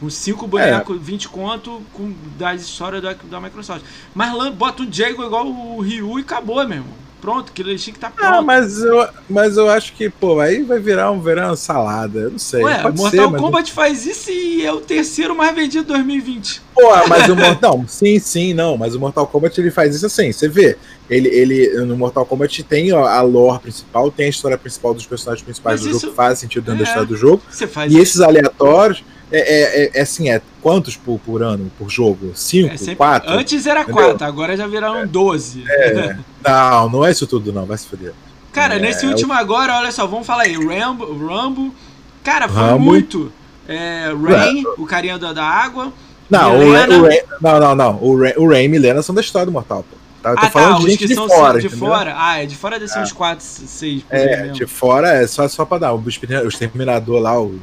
Com 0.00 0.10
5 0.10 0.46
bonecos, 0.46 0.96
é. 0.96 0.98
20 0.98 1.28
conto 1.28 1.82
com, 1.92 2.12
das 2.36 2.62
histórias 2.62 3.02
da, 3.02 3.12
da 3.12 3.40
Microsoft. 3.40 3.84
Mas 4.12 4.32
bota 4.54 4.82
o 4.82 4.86
Diego 4.86 5.24
igual 5.24 5.46
o 5.46 5.80
Ryu 5.80 6.18
e 6.18 6.22
acabou, 6.22 6.56
meu 6.66 6.78
irmão 6.78 7.05
pronto, 7.20 7.50
aquilo 7.50 7.70
ali 7.70 7.78
tinha 7.78 7.92
que 7.92 7.98
estar 7.98 8.10
tá 8.10 8.14
ah, 8.16 8.20
pronto. 8.20 8.38
Ah, 8.38 8.42
mas 8.42 8.82
eu, 8.82 9.08
mas 9.28 9.56
eu 9.56 9.68
acho 9.68 9.92
que, 9.94 10.08
pô, 10.08 10.40
aí 10.40 10.62
vai 10.62 10.78
virar 10.78 11.10
um 11.10 11.20
verão 11.20 11.56
salada. 11.56 12.20
Eu 12.20 12.30
não 12.30 12.38
sei. 12.38 12.62
Ué, 12.62 12.82
Pode 12.82 12.96
Mortal 12.96 13.30
ser, 13.30 13.36
Kombat 13.36 13.62
mas... 13.62 13.70
faz 13.70 14.06
isso 14.06 14.30
e 14.30 14.64
é 14.64 14.72
o 14.72 14.80
terceiro 14.80 15.34
mais 15.34 15.54
vendido 15.54 15.84
de 15.84 15.92
2020. 15.92 16.62
Pô, 16.74 16.82
mas 17.08 17.28
o 17.28 17.34
Mortal. 17.36 17.78
não, 17.78 17.88
sim, 17.88 18.18
sim, 18.18 18.54
não. 18.54 18.76
Mas 18.76 18.94
o 18.94 19.00
Mortal 19.00 19.26
Kombat 19.26 19.60
ele 19.60 19.70
faz 19.70 19.94
isso 19.94 20.06
assim. 20.06 20.32
Você 20.32 20.48
vê. 20.48 20.76
Ele, 21.08 21.28
ele, 21.28 21.68
no 21.84 21.96
Mortal 21.96 22.26
Kombat 22.26 22.64
tem 22.64 22.92
ó, 22.92 23.06
a 23.06 23.22
lore 23.22 23.60
principal, 23.60 24.10
tem 24.10 24.26
a 24.26 24.28
história 24.30 24.58
principal 24.58 24.92
dos 24.92 25.06
personagens 25.06 25.44
principais 25.44 25.80
mas 25.80 25.88
do 25.88 25.98
jogo 25.98 26.10
que 26.10 26.16
faz 26.16 26.40
sentido 26.40 26.64
dentro 26.64 26.82
é, 26.82 26.84
da 26.84 26.88
história 26.90 27.08
do 27.08 27.16
jogo. 27.16 27.42
e 27.48 27.86
isso. 27.88 27.98
esses 27.98 28.20
aleatórios 28.20 29.04
é, 29.30 29.38
é, 29.38 29.84
é, 29.84 29.90
é, 29.94 30.00
assim, 30.00 30.30
é 30.30 30.40
quantos 30.62 30.96
por, 30.96 31.18
por 31.18 31.42
ano, 31.42 31.70
por 31.78 31.90
jogo? 31.90 32.32
Cinco? 32.34 32.74
É 32.74 32.76
sempre, 32.76 32.96
quatro? 32.96 33.30
Antes 33.30 33.66
era 33.66 33.82
entendeu? 33.82 34.04
quatro, 34.04 34.26
agora 34.26 34.56
já 34.56 34.66
viraram 34.66 34.98
é, 34.98 35.06
doze. 35.06 35.64
É, 35.66 36.16
não, 36.44 36.88
não 36.88 37.04
é 37.04 37.10
isso 37.10 37.26
tudo, 37.26 37.52
não, 37.52 37.66
vai 37.66 37.76
se 37.76 37.86
foder. 37.86 38.12
Cara, 38.52 38.78
nesse 38.78 39.04
último 39.04 39.32
agora, 39.32 39.76
olha 39.76 39.92
só, 39.92 40.06
vamos 40.06 40.26
falar 40.26 40.44
aí. 40.44 40.54
Rambo, 40.54 41.26
Rambo 41.26 41.74
cara, 42.22 42.48
foi 42.48 42.62
Rambo. 42.62 42.84
muito. 42.84 43.32
É, 43.68 44.12
Rain, 44.12 44.64
o 44.78 44.86
carinha 44.86 45.18
da, 45.18 45.32
da 45.32 45.44
água. 45.44 45.92
Não, 46.30 46.56
o 46.56 46.72
Ray, 46.72 46.88
o 46.88 47.02
Ray, 47.02 47.22
não, 47.40 47.60
não, 47.60 47.74
não. 47.74 48.02
O 48.02 48.18
Ray, 48.18 48.34
o 48.36 48.48
Ray 48.48 48.64
e 48.64 48.68
Milena 48.68 49.02
são 49.02 49.14
da 49.14 49.20
história 49.20 49.46
do 49.46 49.52
Mortal, 49.52 49.84
pô. 49.88 49.96
Tá, 50.22 50.30
eu 50.30 50.36
tô 50.36 50.46
ah, 50.46 50.50
falando 50.50 50.72
tá, 50.78 50.84
de 50.84 50.90
gente 50.90 51.06
de 51.06 51.14
fora. 51.14 51.60
De 51.60 51.68
fora? 51.68 52.14
Ah, 52.16 52.42
é 52.42 52.46
de 52.46 52.56
fora 52.56 52.80
desse 52.80 52.98
é. 52.98 53.02
uns 53.02 53.12
4, 53.12 53.44
6. 53.44 54.04
É, 54.10 54.48
de 54.48 54.66
fora 54.66 55.08
é 55.08 55.26
só, 55.26 55.46
só 55.48 55.64
pra 55.64 55.78
dar. 55.78 55.94
O 55.94 56.02
Exterminador 56.08 57.20
lá, 57.20 57.40
o 57.40 57.60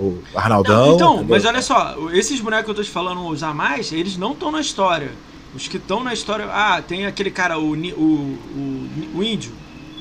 o 0.00 0.22
Arnaldão. 0.34 0.86
Não, 0.86 0.94
então, 0.94 1.14
entendeu? 1.16 1.28
mas 1.36 1.44
olha 1.44 1.62
só, 1.62 1.96
esses 2.12 2.40
bonecos 2.40 2.64
que 2.64 2.70
eu 2.70 2.74
tô 2.74 2.82
te 2.82 2.90
falando, 2.90 3.26
os 3.26 3.42
a 3.42 3.52
mais, 3.52 3.92
eles 3.92 4.16
não 4.16 4.32
estão 4.32 4.50
na 4.50 4.60
história. 4.60 5.10
Os 5.54 5.68
que 5.68 5.76
estão 5.76 6.02
na 6.02 6.12
história. 6.12 6.46
Ah, 6.50 6.80
tem 6.80 7.06
aquele 7.06 7.30
cara, 7.30 7.58
o, 7.58 7.72
o, 7.72 7.74
o, 7.74 8.88
o 9.16 9.22
índio. 9.22 9.52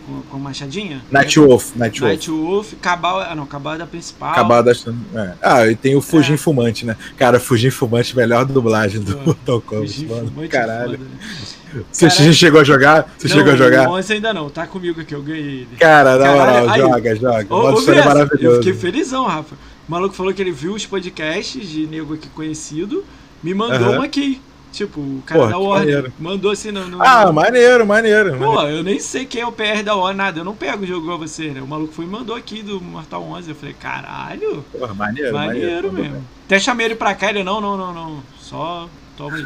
Com, 0.05 0.21
com 0.21 0.39
machadinha? 0.39 1.03
Night 1.11 1.39
Wolf. 1.39 1.75
Night 1.75 1.99
Wolf. 1.99 2.09
Night 2.09 2.31
Wolf. 2.31 2.73
Cabal, 2.81 3.19
ah, 3.19 3.35
não, 3.35 3.45
Cabal 3.45 3.75
é 3.75 3.77
da 3.77 3.85
principal. 3.85 4.33
Cabal 4.33 4.63
da. 4.63 4.71
É. 4.71 5.33
Ah, 5.41 5.67
e 5.67 5.75
tem 5.75 5.95
o 5.95 6.01
Fugim 6.01 6.33
é. 6.33 6.37
Fumante, 6.37 6.83
né? 6.83 6.95
Cara, 7.15 7.39
Fugim 7.39 7.69
Fumante, 7.69 8.15
melhor 8.15 8.45
dublagem 8.45 9.01
do 9.01 9.17
Mortal 9.21 9.61
Kombat, 9.61 10.05
mano. 10.05 10.49
Caralho. 10.49 10.97
Foda, 10.97 11.03
né? 11.03 11.83
Você 11.91 12.07
Caralho. 12.07 12.33
chegou 12.33 12.61
a 12.61 12.63
jogar? 12.63 13.13
Você 13.17 13.27
não, 13.27 13.35
chegou 13.35 13.53
a 13.53 13.55
jogar? 13.55 13.83
Não, 13.83 13.95
ainda 13.95 14.33
não, 14.33 14.49
tá 14.49 14.65
comigo 14.65 15.01
aqui, 15.01 15.13
eu 15.13 15.21
ganhei 15.21 15.61
ele. 15.61 15.77
Cara, 15.79 16.17
na 16.17 16.31
moral, 16.31 16.77
joga, 16.77 17.15
joga. 17.15 17.53
Ô, 17.53 17.73
ô, 17.73 17.91
é 17.91 18.05
maravilhoso. 18.05 18.57
Eu 18.57 18.63
fiquei 18.63 18.73
felizão, 18.73 19.25
Rafa. 19.25 19.55
O 19.89 19.91
maluco 19.91 20.13
falou 20.13 20.31
que 20.31 20.39
ele 20.39 20.51
viu 20.51 20.75
os 20.75 20.85
podcasts 20.85 21.67
de 21.67 21.87
nego 21.87 22.13
aqui 22.13 22.29
conhecido, 22.29 23.03
me 23.41 23.55
mandou 23.55 23.89
uhum. 23.89 23.95
uma 23.95 24.05
aqui. 24.05 24.39
Tipo, 24.71 24.99
o 25.01 25.23
cara 25.25 25.39
Porra, 25.39 25.51
da 25.51 25.57
Warner 25.57 25.95
maneiro. 25.95 26.13
mandou 26.19 26.51
assim 26.51 26.71
no, 26.71 26.87
no, 26.87 27.01
Ah, 27.01 27.31
maneiro, 27.31 27.87
maneiro. 27.87 28.37
Pô, 28.37 28.53
maneiro. 28.53 28.77
eu 28.77 28.83
nem 28.83 28.99
sei 28.99 29.25
quem 29.25 29.41
é 29.41 29.47
o 29.47 29.51
PR 29.51 29.81
da 29.83 29.95
Warner, 29.95 30.15
nada. 30.15 30.39
Eu 30.41 30.45
não 30.45 30.55
pego 30.55 30.83
o 30.83 30.85
jogo 30.85 31.05
igual 31.05 31.17
você, 31.17 31.49
né? 31.49 31.59
O 31.59 31.65
maluco 31.65 31.91
foi 31.91 32.05
e 32.05 32.07
mandou 32.07 32.35
aqui 32.35 32.61
do 32.61 32.79
Mortal 32.79 33.23
11. 33.23 33.49
Eu 33.49 33.55
falei, 33.55 33.73
caralho. 33.73 34.63
Porra, 34.71 34.93
maneiro, 34.93 35.33
maneiro. 35.33 35.91
Maneiro 35.91 35.91
mesmo. 35.91 36.23
Até 36.45 36.59
chamei 36.59 36.85
ele 36.85 36.95
pra 36.95 37.15
cá, 37.15 37.31
ele, 37.31 37.43
não, 37.43 37.59
não, 37.59 37.75
não, 37.75 37.91
não. 37.91 38.23
Só 38.39 38.87
toma 39.19 39.35
aí. 39.35 39.45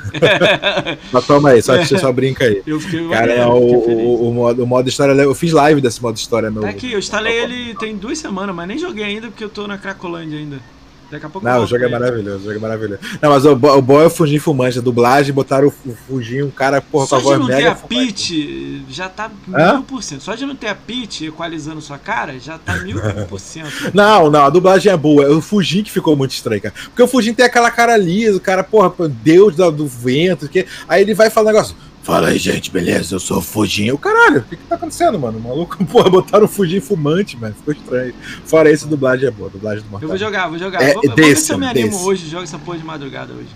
só 1.11 1.21
toma 1.21 1.49
aí, 1.49 1.61
só, 1.63 1.77
você 1.77 1.97
só 1.97 2.11
brinca 2.11 2.45
aí. 2.45 2.61
Eu 2.65 2.79
fiquei 2.79 3.09
Cara, 3.09 3.27
maneiro, 3.27 3.51
o, 3.51 3.89
o, 3.89 4.29
o, 4.29 4.33
modo, 4.33 4.63
o 4.63 4.67
modo 4.67 4.87
história, 4.87 5.13
eu 5.13 5.33
fiz 5.33 5.51
live 5.51 5.81
desse 5.81 6.01
modo 6.01 6.15
história. 6.15 6.51
Meu, 6.51 6.61
tá 6.61 6.69
aqui, 6.69 6.91
eu 6.91 6.99
instalei 6.99 7.39
ele 7.39 7.75
tem 7.75 7.97
duas 7.97 8.19
semanas, 8.19 8.55
mas 8.55 8.67
nem 8.67 8.77
joguei 8.77 9.03
ainda 9.03 9.27
porque 9.27 9.43
eu 9.43 9.49
tô 9.49 9.67
na 9.67 9.77
Cracolândia 9.77 10.37
ainda. 10.37 10.59
Daqui 11.13 11.27
a 11.27 11.29
pouco 11.29 11.47
Não, 11.47 11.63
o 11.63 11.67
jogo 11.67 11.83
é 11.83 11.87
maravilhoso, 11.87 12.39
o 12.39 12.43
jogo 12.45 12.55
é 12.55 12.59
maravilhoso. 12.59 12.99
Não, 13.21 13.29
mas 13.29 13.45
o, 13.45 13.51
o 13.51 13.81
boy 13.83 14.03
é 14.03 14.07
o 14.07 14.09
Fugim 14.09 14.39
Fumante, 14.39 14.79
a 14.79 14.81
dublagem, 14.81 15.31
botaram 15.31 15.71
o, 15.85 15.95
o 16.09 16.17
um 16.17 16.49
cara, 16.49 16.81
porra, 16.81 17.05
Só 17.05 17.21
com 17.21 17.33
a 17.33 17.37
voz 17.37 17.47
mega. 17.47 17.53
Só 17.53 17.59
de 17.59 17.65
não 17.69 17.75
ter 17.77 17.85
a 17.85 17.87
Peach, 17.87 18.85
já 18.89 19.09
tá 19.09 19.31
mil 19.47 19.83
por 19.83 20.01
cento. 20.01 20.23
Só 20.23 20.33
de 20.33 20.43
não 20.43 20.55
ter 20.55 20.69
a 20.69 20.75
Peach 20.75 21.27
equalizando 21.27 21.81
sua 21.81 21.99
cara, 21.99 22.39
já 22.39 22.57
tá 22.57 22.77
mil 22.77 22.97
por 23.29 23.39
cento. 23.39 23.71
Não, 23.93 24.29
não, 24.29 24.45
a 24.45 24.49
dublagem 24.49 24.91
é 24.91 24.97
boa. 24.97 25.23
É 25.23 25.29
o 25.29 25.41
Fugim 25.41 25.83
que 25.83 25.91
ficou 25.91 26.15
muito 26.15 26.31
estranho, 26.31 26.61
cara. 26.61 26.73
Porque 26.85 27.03
o 27.03 27.07
Fugim 27.07 27.33
tem 27.33 27.45
aquela 27.45 27.69
cara 27.69 27.95
lisa, 27.95 28.37
o 28.37 28.41
cara, 28.41 28.63
porra, 28.63 28.91
Deus 29.07 29.55
do, 29.55 29.71
do 29.71 29.85
vento, 29.85 30.49
que... 30.49 30.65
aí 30.87 31.01
ele 31.01 31.13
vai 31.13 31.29
falar 31.29 31.49
um 31.49 31.53
negócio. 31.53 31.75
Fala 32.03 32.27
aí, 32.27 32.37
gente, 32.37 32.69
beleza? 32.69 33.15
Eu 33.15 33.19
sou 33.19 33.39
o 33.39 33.97
caralho, 33.97 34.39
o 34.39 34.43
que, 34.43 34.57
que 34.57 34.63
tá 34.65 34.75
acontecendo, 34.75 35.17
mano? 35.17 35.37
O 35.37 35.41
maluco, 35.41 35.83
porra, 35.87 36.09
botaram 36.09 36.45
o 36.45 36.49
fumante, 36.49 37.37
mano. 37.37 37.55
Ficou 37.55 37.73
estranho. 37.73 38.13
Fora 38.43 38.69
isso, 38.69 38.85
a 38.85 38.89
dublagem 38.89 39.29
é 39.29 39.31
boa. 39.31 39.49
A 39.49 39.51
dublagem 39.53 39.83
do 39.83 39.89
Mortal. 39.89 40.01
Eu 40.01 40.09
vou 40.09 40.17
jogar, 40.17 40.49
vou 40.49 40.59
jogar. 40.59 40.83
É, 40.83 40.93
vou, 40.93 41.01
desse, 41.15 41.15
ver 41.15 41.37
se 41.37 41.53
eu 41.53 41.57
me 41.57 41.65
animo 41.65 41.91
desse. 41.91 42.03
hoje, 42.03 42.29
jogo 42.29 42.43
essa 42.43 42.59
porra 42.59 42.77
de 42.77 42.83
madrugada 42.83 43.31
hoje. 43.31 43.47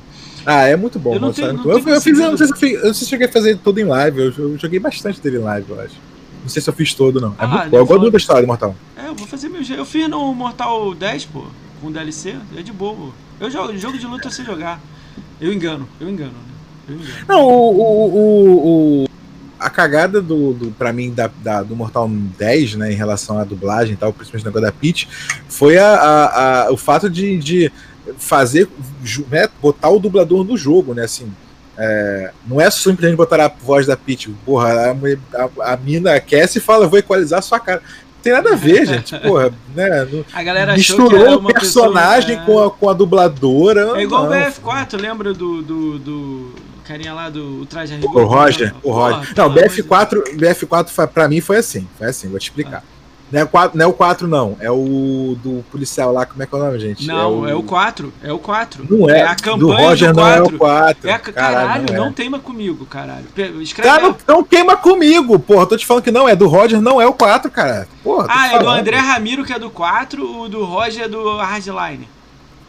Ah, 0.45 0.65
é 0.65 0.77
muito 0.77 0.97
bom. 0.97 1.15
Eu 1.15 1.19
não, 1.19 1.33
tenho, 1.33 1.51
não 1.51 1.71
eu, 1.71 1.77
eu, 1.89 2.01
fiz, 2.01 2.17
eu, 2.17 2.31
não 2.31 2.38
sei 2.38 2.47
se 2.47 2.53
eu, 2.53 2.57
fiz, 2.57 2.71
eu 2.71 2.86
não 2.86 2.93
sei 2.93 2.93
se 2.93 3.03
eu 3.03 3.10
cheguei 3.10 3.27
a 3.27 3.31
fazer 3.31 3.57
tudo 3.57 3.81
em 3.81 3.83
live. 3.83 4.17
Eu, 4.17 4.33
eu, 4.38 4.57
joguei 4.57 4.79
bastante 4.79 5.19
dele 5.19 5.38
em 5.38 5.41
live, 5.41 5.69
eu 5.69 5.81
acho. 5.81 5.95
Não 6.41 6.47
sei 6.47 6.62
se 6.62 6.69
eu 6.69 6.73
fiz 6.73 6.93
todo, 6.93 7.19
não. 7.19 7.31
É 7.31 7.36
ah, 7.39 7.47
muito 7.47 7.69
bom. 7.69 7.77
Eu 7.77 7.86
gosto 7.86 8.12
da 8.12 8.17
história 8.17 8.41
do 8.43 8.47
Mortal. 8.47 8.73
É, 8.95 9.10
eu 9.10 9.15
vou 9.15 9.27
fazer 9.27 9.49
meu 9.49 9.62
jeito. 9.62 9.81
Eu 9.81 9.86
fiz 9.86 10.07
no 10.07 10.33
Mortal 10.33 10.95
10, 10.95 11.25
pô, 11.25 11.47
com 11.81 11.91
DLC. 11.91 12.38
É 12.55 12.62
de 12.62 12.71
boa. 12.71 13.12
Eu 13.41 13.51
jogo, 13.51 13.77
jogo 13.77 13.97
de 13.97 14.07
luta 14.07 14.29
sei 14.29 14.45
jogar. 14.45 14.79
Eu 15.41 15.51
engano, 15.51 15.86
eu 15.99 16.10
engano. 16.10 16.31
Né? 16.31 16.56
Não, 17.28 17.43
o, 17.43 17.80
o, 17.80 18.15
o, 18.15 19.04
o 19.04 19.08
a 19.60 19.69
cagada 19.69 20.21
do, 20.21 20.54
do 20.54 20.71
para 20.71 20.93
mim 20.93 21.12
da, 21.12 21.30
da, 21.41 21.63
do 21.63 21.76
Mortal 21.76 22.08
10, 22.10 22.76
né, 22.76 22.91
em 22.91 22.95
relação 22.95 23.39
à 23.39 23.43
dublagem 23.43 23.93
e 23.93 23.97
tal, 23.97 24.13
principalmente 24.13 24.45
no 24.45 24.52
negócio 24.52 24.73
da 24.73 24.80
Peach, 24.80 25.08
foi 25.50 25.78
a, 25.78 25.93
a, 25.93 26.67
a, 26.67 26.71
o 26.71 26.78
fato 26.78 27.10
de, 27.10 27.38
de 27.38 27.71
fazer, 28.17 28.69
né, 29.30 29.50
botar 29.62 29.89
o 29.89 30.00
dublador 30.00 30.43
no 30.43 30.56
jogo, 30.58 30.93
né, 30.93 31.04
assim, 31.04 31.32
é, 31.78 32.32
não 32.47 32.60
é 32.60 32.69
simplesmente 32.71 33.15
botar 33.15 33.43
a 33.43 33.47
voz 33.47 33.86
da 33.86 33.95
Peach, 33.95 34.30
porra, 34.45 34.95
a, 35.34 35.73
a, 35.73 35.78
mina 35.78 36.13
aquece 36.13 36.58
e 36.58 36.62
fala, 36.62 36.88
vou 36.88 36.97
equalizar 36.97 37.39
a 37.39 37.41
sua 37.41 37.60
cara. 37.60 37.82
Não 37.82 38.23
tem 38.23 38.34
nada 38.34 38.54
a 38.54 38.56
ver, 38.56 38.86
gente, 38.86 39.15
porra, 39.19 39.54
né? 39.76 40.08
A 40.34 40.43
galera 40.43 40.73
misturou 40.73 41.36
o 41.36 41.54
personagem 41.54 42.39
pessoa, 42.39 42.45
com, 42.45 42.65
a, 42.65 42.71
com 42.71 42.89
a 42.89 42.93
dubladora. 42.93 43.91
É 43.95 44.02
igual 44.02 44.26
o 44.26 44.30
BF4, 44.30 45.00
lembra 45.00 45.34
do, 45.36 45.62
do, 45.62 46.00
do 46.00 46.56
carinha 46.88 47.13
lá 47.13 47.30
do 47.30 47.65
Traje 47.65 47.93
a 47.93 47.97
O 47.97 48.26
Roger, 48.26 48.73
o 48.82 48.91
Roger. 48.91 49.34
Não, 49.36 49.54
BF4, 49.54 50.38
BF4 50.38 51.08
pra 51.08 51.28
mim 51.28 51.41
foi 51.41 51.58
assim, 51.58 51.88
foi 51.97 52.08
assim, 52.08 52.30
vou 52.30 52.39
te 52.39 52.43
explicar. 52.43 52.84
Ah. 52.86 52.97
Não 53.30 53.41
é, 53.41 53.43
o 53.43 53.47
4, 53.47 53.78
não 53.78 53.86
é 53.86 53.88
o 53.88 53.93
4, 53.93 54.28
não. 54.28 54.58
É 54.62 54.71
o 54.71 55.38
do 55.43 55.62
policial 55.69 56.13
lá. 56.13 56.26
Como 56.26 56.41
é 56.41 56.45
que 56.45 56.56
é 56.56 56.58
o 56.58 56.62
nome, 56.62 56.80
gente? 56.80 57.06
Não, 57.06 57.17
é 57.17 57.28
o, 57.28 57.47
é 57.50 57.56
o 57.56 57.62
4. 57.63 58.13
É 58.23 58.32
o 58.32 58.39
4. 58.39 58.88
Não 58.89 59.10
é. 59.10 59.19
é 59.19 59.23
a 59.23 59.36
campanha 59.36 59.58
do 59.58 59.71
Roger 59.71 60.13
do 60.13 60.21
4. 60.21 60.21
não 60.21 60.28
é 60.28 60.41
o 60.41 60.58
4. 60.58 61.10
É, 61.10 61.17
caralho, 61.17 61.34
caralho 61.34 61.86
não, 61.89 61.93
é. 61.93 61.97
não 61.97 62.13
teima 62.13 62.39
comigo, 62.39 62.86
caralho. 62.86 63.26
Escreve 63.62 63.89
cara, 63.89 64.02
não, 64.04 64.17
não 64.26 64.43
queima 64.45 64.78
comigo, 64.78 65.38
porra. 65.39 65.67
Tô 65.67 65.76
te 65.76 65.86
falando 65.86 66.04
que 66.04 66.12
não. 66.12 66.30
É 66.30 66.38
do 66.38 66.47
Roger, 66.47 66.82
não 66.82 67.02
é 67.02 67.06
o 67.06 67.12
4, 67.12 67.52
cara. 67.52 67.86
Porra, 68.02 68.28
ah, 68.30 68.54
é 68.54 68.60
do 68.60 68.69
André 68.69 68.97
Ramiro, 68.97 69.43
que 69.43 69.52
é 69.52 69.60
do 69.60 69.69
4. 69.69 70.43
O 70.43 70.47
do 70.47 70.63
Roger 70.63 71.04
é 71.04 71.08
do 71.10 71.38
Hardline. 71.38 72.08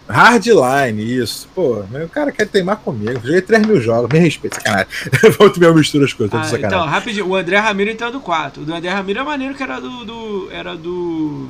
Hardline, 0.08 1.02
isso. 1.02 1.46
Pô, 1.54 1.80
o 1.80 2.08
cara 2.08 2.32
quer 2.32 2.48
teimar 2.48 2.76
comigo. 2.76 3.20
Joguei 3.22 3.42
3 3.42 3.66
mil 3.66 3.80
jogos, 3.80 4.10
me 4.10 4.18
respeita, 4.18 4.56
sacanagem. 4.56 4.88
Volto 5.38 5.60
me 5.60 5.72
mistura 5.72 6.04
as 6.06 6.12
coisas, 6.12 6.34
ah, 6.34 6.58
Então, 6.58 6.86
rapidinho, 6.86 7.28
o 7.28 7.36
André 7.36 7.58
Ramiro 7.58 7.90
então 7.90 8.08
é 8.08 8.10
do 8.12 8.20
4. 8.20 8.62
O 8.62 8.64
do 8.64 8.74
André 8.74 8.90
Ramiro 8.90 9.20
é 9.20 9.22
maneiro 9.22 9.54
que 9.54 9.62
era 9.62 9.78
do. 9.80 10.04
do 10.04 10.48
era 10.50 10.76
do. 10.76 11.48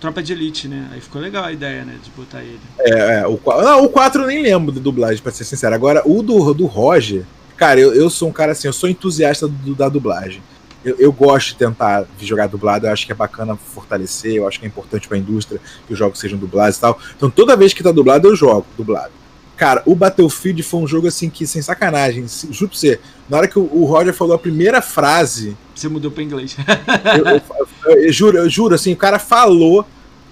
Tropa 0.00 0.22
de 0.22 0.32
Elite, 0.32 0.68
né? 0.68 0.88
Aí 0.92 1.00
ficou 1.00 1.20
legal 1.20 1.44
a 1.44 1.52
ideia, 1.52 1.84
né? 1.84 1.96
De 2.02 2.10
botar 2.10 2.40
ele. 2.40 2.60
É, 2.80 3.20
é 3.20 3.26
o, 3.26 3.40
não, 3.44 3.84
o 3.84 3.88
4 3.88 4.22
eu 4.22 4.26
nem 4.28 4.42
lembro 4.42 4.72
de 4.72 4.78
dublagem, 4.78 5.20
pra 5.22 5.32
ser 5.32 5.44
sincero. 5.44 5.74
Agora, 5.74 6.02
o 6.04 6.22
do, 6.22 6.54
do 6.54 6.66
Roger, 6.66 7.24
cara, 7.56 7.80
eu, 7.80 7.92
eu 7.94 8.08
sou 8.08 8.28
um 8.28 8.32
cara 8.32 8.52
assim, 8.52 8.68
eu 8.68 8.72
sou 8.72 8.88
entusiasta 8.88 9.48
do, 9.48 9.74
da 9.74 9.88
dublagem 9.88 10.40
eu, 10.84 10.96
eu, 10.98 11.12
gosto 11.12 11.48
de 11.48 11.56
tentar 11.56 12.06
jogar 12.20 12.46
dublado, 12.46 12.86
eu 12.86 12.92
acho 12.92 13.04
que 13.04 13.12
é 13.12 13.14
bacana 13.14 13.56
fortalecer, 13.56 14.34
eu 14.34 14.46
acho 14.46 14.60
que 14.60 14.66
é 14.66 14.68
importante 14.68 15.08
para 15.08 15.16
a 15.16 15.20
indústria 15.20 15.60
que 15.86 15.92
os 15.92 15.98
jogos 15.98 16.18
sejam 16.18 16.38
dublados 16.38 16.76
e 16.76 16.80
tal. 16.80 16.98
Então 17.16 17.28
toda 17.30 17.56
vez 17.56 17.72
que 17.74 17.82
tá 17.82 17.92
dublado, 17.92 18.28
eu 18.28 18.36
jogo 18.36 18.66
dublado. 18.76 19.12
Cara, 19.56 19.82
o 19.84 19.94
Battlefield 19.94 20.62
foi 20.62 20.80
um 20.80 20.86
jogo 20.86 21.08
assim 21.08 21.28
que, 21.28 21.44
sem 21.44 21.60
sacanagem, 21.60 22.26
juro 22.52 22.70
pra 22.70 22.78
você, 22.78 23.00
na 23.28 23.38
hora 23.38 23.48
que 23.48 23.58
o, 23.58 23.84
Roger 23.84 24.14
falou 24.14 24.36
a 24.36 24.38
primeira 24.38 24.80
frase. 24.80 25.56
Você 25.74 25.88
mudou 25.88 26.12
pra 26.12 26.22
inglês. 26.22 26.56
eu, 27.18 27.26
eu, 27.26 28.04
eu, 28.04 28.12
juro, 28.12 28.38
eu 28.38 28.48
juro, 28.48 28.76
assim, 28.76 28.92
o 28.92 28.96
cara 28.96 29.18
falou 29.18 29.84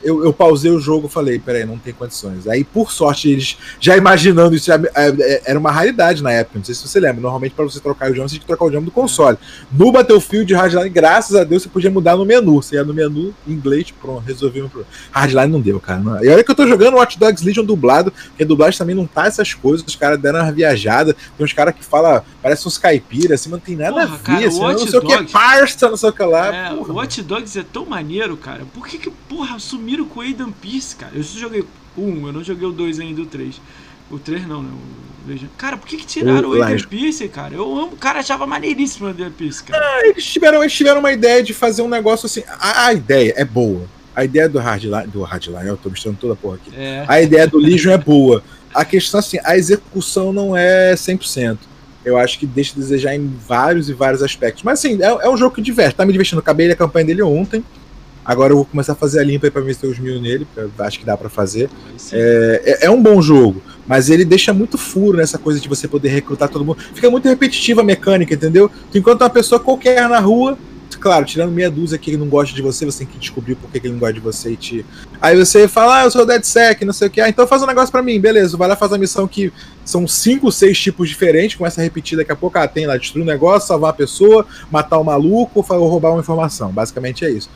eu, 0.06 0.24
eu 0.24 0.32
pausei 0.32 0.70
o 0.70 0.78
jogo 0.78 1.08
e 1.08 1.10
falei, 1.10 1.38
peraí, 1.38 1.64
não 1.64 1.78
tem 1.78 1.92
condições. 1.92 2.46
Aí, 2.46 2.62
por 2.62 2.92
sorte, 2.92 3.28
eles 3.28 3.58
já 3.80 3.96
imaginando 3.96 4.54
isso, 4.54 4.66
já, 4.66 4.76
é, 4.76 5.08
é, 5.08 5.42
era 5.46 5.58
uma 5.58 5.70
raridade 5.70 6.22
na 6.22 6.30
época, 6.30 6.58
não 6.58 6.64
sei 6.64 6.74
se 6.74 6.86
você 6.86 7.00
lembra. 7.00 7.20
Normalmente, 7.20 7.54
para 7.54 7.64
você 7.64 7.80
trocar 7.80 8.06
o 8.06 8.10
idioma, 8.10 8.28
você 8.28 8.34
tinha 8.34 8.40
que 8.40 8.46
trocar 8.46 8.64
o 8.64 8.68
idioma 8.68 8.84
do 8.84 8.92
console. 8.92 9.36
No 9.72 9.90
Battlefield 9.90 10.54
Hardline, 10.54 10.88
graças 10.88 11.34
a 11.36 11.42
Deus, 11.42 11.64
você 11.64 11.68
podia 11.68 11.90
mudar 11.90 12.16
no 12.16 12.24
menu. 12.24 12.62
Você 12.62 12.76
ia 12.76 12.84
no 12.84 12.94
menu 12.94 13.34
em 13.46 13.52
inglês, 13.52 13.90
pronto, 13.90 14.22
resolvi 14.24 14.62
o 14.62 14.68
problema. 14.68 14.92
Hardline 15.10 15.52
não 15.52 15.60
deu, 15.60 15.80
cara. 15.80 15.98
Não. 15.98 16.24
E 16.24 16.28
olha 16.28 16.44
que 16.44 16.50
eu 16.50 16.54
tô 16.54 16.66
jogando 16.66 16.94
Watch 16.94 17.18
Dogs 17.18 17.44
Legion 17.44 17.64
dublado, 17.64 18.12
porque 18.12 18.44
dublagem 18.44 18.78
também 18.78 18.94
não 18.94 19.06
tá 19.06 19.26
essas 19.26 19.52
coisas. 19.54 19.84
Os 19.86 19.96
caras 19.96 20.20
deram 20.20 20.40
uma 20.40 20.52
viajada. 20.52 21.14
Tem 21.36 21.44
uns 21.44 21.52
caras 21.52 21.74
que 21.74 21.84
falam, 21.84 22.22
parece 22.40 22.66
uns 22.68 22.78
caipiras, 22.78 23.40
assim, 23.40 23.50
não 23.50 23.58
tem 23.58 23.76
nada 23.76 23.92
porra, 23.92 24.04
a 24.04 24.06
ver. 24.06 24.22
Cara, 24.22 24.46
assim, 24.46 24.60
não 24.60 24.78
sei 24.78 24.98
o 24.98 25.02
que 25.02 25.12
é 25.12 25.22
parça, 25.24 25.88
não 25.88 25.96
sei 25.96 26.10
o 26.10 26.12
que 26.12 26.22
lá. 26.22 26.54
É, 26.54 26.72
o 26.72 26.92
Watch 26.92 27.22
Dogs 27.22 27.58
é 27.58 27.64
tão 27.64 27.84
maneiro, 27.84 28.36
cara. 28.36 28.64
Por 28.72 28.86
que 28.86 28.98
que, 28.98 29.10
porra, 29.10 29.58
sumiram 29.58 29.95
com 30.04 30.20
o 30.20 30.22
Aidan 30.22 30.50
Peace, 30.50 30.94
cara. 30.94 31.12
Eu 31.14 31.22
só 31.22 31.38
joguei 31.38 31.64
um, 31.96 32.26
eu 32.26 32.32
não 32.32 32.44
joguei 32.44 32.66
o 32.66 32.72
2 32.72 33.00
ainda, 33.00 33.22
o 33.22 33.26
3. 33.26 33.60
O 34.10 34.18
3 34.18 34.46
não, 34.46 34.62
né? 34.62 34.70
O 34.70 35.28
Legion. 35.28 35.48
Cara, 35.56 35.76
por 35.76 35.86
que, 35.88 35.96
que 35.96 36.06
tiraram 36.06 36.50
o, 36.50 36.56
o 36.56 36.62
Aiden 36.62 36.86
Pierce, 36.86 37.28
cara? 37.28 37.54
Eu 37.54 37.64
amo. 37.64 37.92
O 37.94 37.96
cara 37.96 38.20
achava 38.20 38.46
maneiríssimo 38.46 39.06
o 39.06 39.08
Aiden 39.08 39.30
Pierce, 39.30 39.64
cara. 39.64 39.82
Ah, 39.82 40.06
eles, 40.06 40.24
tiveram, 40.24 40.62
eles 40.62 40.72
tiveram 40.72 41.00
uma 41.00 41.12
ideia 41.12 41.42
de 41.42 41.52
fazer 41.52 41.82
um 41.82 41.88
negócio 41.88 42.26
assim. 42.26 42.42
A, 42.60 42.86
a 42.86 42.94
ideia 42.94 43.34
é 43.36 43.44
boa. 43.44 43.88
A 44.14 44.24
ideia 44.24 44.48
do 44.48 44.58
Hardline. 44.58 45.08
Do 45.08 45.22
Hardline, 45.22 45.66
eu 45.66 45.76
tô 45.76 45.90
misturando 45.90 46.18
toda 46.20 46.34
a 46.34 46.36
porra 46.36 46.56
aqui. 46.56 46.70
É. 46.76 47.04
A 47.08 47.20
ideia 47.20 47.46
do 47.46 47.58
Legion 47.58 47.92
é 47.92 47.98
boa. 47.98 48.42
A 48.72 48.84
questão 48.84 49.18
assim, 49.18 49.38
a 49.44 49.56
execução 49.56 50.32
não 50.32 50.56
é 50.56 50.94
100%. 50.94 51.58
Eu 52.04 52.16
acho 52.16 52.38
que 52.38 52.46
deixa 52.46 52.74
de 52.74 52.80
desejar 52.80 53.16
em 53.16 53.26
vários 53.26 53.90
e 53.90 53.92
vários 53.92 54.22
aspectos. 54.22 54.62
Mas 54.62 54.78
assim, 54.78 55.02
é, 55.02 55.06
é 55.06 55.28
um 55.28 55.36
jogo 55.36 55.56
que 55.56 55.60
diverte. 55.60 55.96
Tá 55.96 56.06
me 56.06 56.12
divertindo. 56.12 56.38
Acabei 56.38 56.70
a 56.70 56.76
campanha 56.76 57.06
dele 57.06 57.22
ontem. 57.22 57.64
Agora 58.26 58.52
eu 58.52 58.56
vou 58.56 58.64
começar 58.64 58.92
a 58.92 58.96
fazer 58.96 59.20
a 59.20 59.22
limpa 59.22 59.48
para 59.50 59.62
ver 59.62 59.74
se 59.74 59.80
tem 59.80 59.90
os 59.90 59.98
mil 60.00 60.20
nele, 60.20 60.46
acho 60.80 60.98
que 60.98 61.06
dá 61.06 61.16
para 61.16 61.28
fazer. 61.28 61.70
É, 62.12 62.62
é, 62.64 62.86
é, 62.86 62.90
um 62.90 63.00
bom 63.00 63.22
jogo, 63.22 63.62
mas 63.86 64.10
ele 64.10 64.24
deixa 64.24 64.52
muito 64.52 64.76
furo 64.76 65.16
nessa 65.16 65.38
coisa 65.38 65.60
de 65.60 65.68
você 65.68 65.86
poder 65.86 66.08
recrutar 66.08 66.48
todo 66.48 66.64
mundo. 66.64 66.78
Fica 66.92 67.08
muito 67.08 67.28
repetitiva 67.28 67.82
a 67.82 67.84
mecânica, 67.84 68.34
entendeu? 68.34 68.68
Enquanto 68.92 69.22
uma 69.22 69.30
pessoa 69.30 69.60
qualquer 69.60 70.08
na 70.08 70.18
rua, 70.18 70.58
claro, 71.00 71.24
tirando 71.24 71.52
meia 71.52 71.70
dúzia 71.70 71.96
que 71.96 72.10
ele 72.10 72.16
não 72.16 72.26
gosta 72.26 72.52
de 72.52 72.60
você, 72.60 72.84
você 72.84 72.98
tem 72.98 73.06
que 73.06 73.18
descobrir 73.18 73.54
por 73.54 73.70
que 73.70 73.78
ele 73.78 73.90
não 73.90 73.98
gosta 74.00 74.14
de 74.14 74.20
você 74.20 74.50
e 74.50 74.56
te. 74.56 74.86
Aí 75.22 75.36
você 75.36 75.68
fala, 75.68 76.00
ah, 76.00 76.04
eu 76.04 76.10
sou 76.10 76.22
o 76.22 76.26
DeadSec, 76.26 76.84
não 76.84 76.92
sei 76.92 77.06
o 77.06 77.10
que, 77.10 77.20
ah, 77.20 77.28
então 77.28 77.46
faz 77.46 77.62
um 77.62 77.66
negócio 77.66 77.92
para 77.92 78.02
mim, 78.02 78.20
beleza, 78.20 78.56
vai 78.56 78.66
lá 78.66 78.74
fazer 78.74 78.96
a 78.96 78.98
missão 78.98 79.28
que 79.28 79.52
são 79.84 80.08
cinco, 80.08 80.50
seis 80.50 80.76
tipos 80.80 81.08
diferentes, 81.08 81.56
começa 81.56 81.80
a 81.80 81.84
repetir 81.84 82.18
daqui 82.18 82.32
a 82.32 82.36
pouco, 82.36 82.58
ah, 82.58 82.66
tem 82.66 82.86
lá, 82.86 82.96
destruir 82.96 83.22
um 83.22 83.26
negócio, 83.26 83.68
salvar 83.68 83.90
a 83.90 83.92
pessoa, 83.92 84.44
matar 84.68 84.98
o 84.98 85.02
um 85.02 85.04
maluco 85.04 85.64
ou 85.68 85.88
roubar 85.88 86.10
uma 86.10 86.20
informação. 86.20 86.72
Basicamente 86.72 87.24
é 87.24 87.30
isso. 87.30 87.48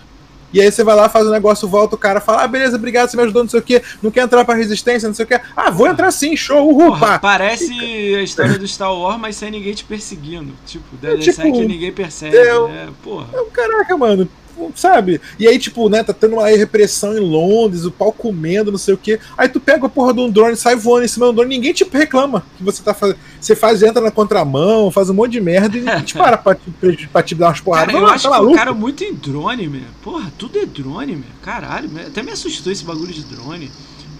E 0.53 0.61
aí 0.61 0.71
você 0.71 0.83
vai 0.83 0.97
lá, 0.97 1.09
faz 1.09 1.27
o 1.27 1.31
negócio, 1.31 1.69
volta, 1.69 1.95
o 1.95 1.99
cara 1.99 2.21
fala, 2.21 2.43
ah, 2.43 2.49
beleza, 2.49 2.77
obrigado, 2.77 3.09
você 3.09 3.17
me 3.17 3.23
ajudou, 3.23 3.43
não 3.43 3.51
sei 3.51 3.61
o 3.61 3.63
quê, 3.63 3.83
não 4.03 4.11
quer 4.11 4.23
entrar 4.23 4.45
pra 4.45 4.55
resistência, 4.55 5.09
não 5.09 5.15
sei 5.15 5.25
o 5.25 5.29
quê. 5.29 5.41
Ah, 5.57 5.71
vou 5.71 5.87
entrar 5.87 6.11
sim, 6.11 6.37
show, 6.37 6.69
uhul, 6.69 6.91
Porra, 6.91 7.13
pá. 7.13 7.19
Parece 7.19 7.73
a 8.15 8.23
história 8.23 8.59
do 8.59 8.67
Star 8.67 8.93
Wars, 8.93 9.21
mas 9.21 9.37
sem 9.37 9.51
ninguém 9.51 9.75
te 9.75 9.85
perseguindo. 9.85 10.53
Tipo, 10.67 10.85
é, 11.03 11.17
tipo, 11.17 11.43
que 11.43 11.67
ninguém 11.67 11.93
percebe, 11.93 12.37
é, 12.37 12.69
né? 12.69 12.89
Porra. 13.03 13.29
É, 13.33 13.45
caraca, 13.53 13.97
mano, 13.97 14.29
sabe? 14.75 15.21
E 15.39 15.47
aí, 15.47 15.59
tipo, 15.59 15.89
né, 15.89 16.03
tá 16.03 16.13
tendo 16.13 16.35
uma 16.35 16.47
repressão 16.49 17.17
em 17.17 17.21
Londres, 17.21 17.85
o 17.85 17.91
pau 17.91 18.13
comendo, 18.13 18.71
não 18.71 18.79
sei 18.79 18.95
o 18.95 18.99
quê. 18.99 19.19
Aí 19.37 19.49
tu 19.49 19.61
pega 19.61 19.87
a 19.87 19.89
porra 19.89 20.13
de 20.15 20.21
um 20.21 20.31
drone, 20.31 20.57
sai 20.57 20.77
voando 20.77 21.05
em 21.05 21.09
cima 21.09 21.27
do 21.27 21.33
drone, 21.33 21.49
ninguém 21.49 21.73
te 21.73 21.85
reclama 21.85 22.45
que 22.57 22.65
você 22.65 22.83
tá 22.83 22.95
fazendo. 22.95 23.19
Você 23.41 23.57
faz, 23.57 23.83
entra 23.83 24.03
na 24.03 24.11
contramão, 24.11 24.91
faz 24.91 25.09
um 25.11 25.15
monte 25.15 25.33
de 25.33 25.41
merda 25.41 25.77
e 25.77 25.81
ninguém 25.81 26.03
te 26.03 26.15
para 26.15 26.37
pra 26.37 26.55
te, 26.55 27.09
pra 27.09 27.23
te 27.23 27.35
dar 27.35 27.49
umas 27.49 27.61
porradas. 27.61 27.95
Cara, 27.95 28.07
eu 28.07 28.07
acho 28.09 28.29
tá 28.29 28.39
que 28.39 28.45
o 28.45 28.55
cara 28.55 28.75
muito 28.75 29.03
em 29.05 29.15
drone, 29.15 29.69
meu. 29.69 29.83
Porra, 30.03 30.33
tudo 30.37 30.59
é 30.59 30.67
drone, 30.67 31.17
meu. 31.17 31.31
Caralho, 31.43 31.91
até 32.07 32.23
me 32.23 32.31
assustou 32.31 32.73
esse 32.73 32.85
bagulho 32.85 33.13
de 33.13 33.25
drone. 33.25 33.71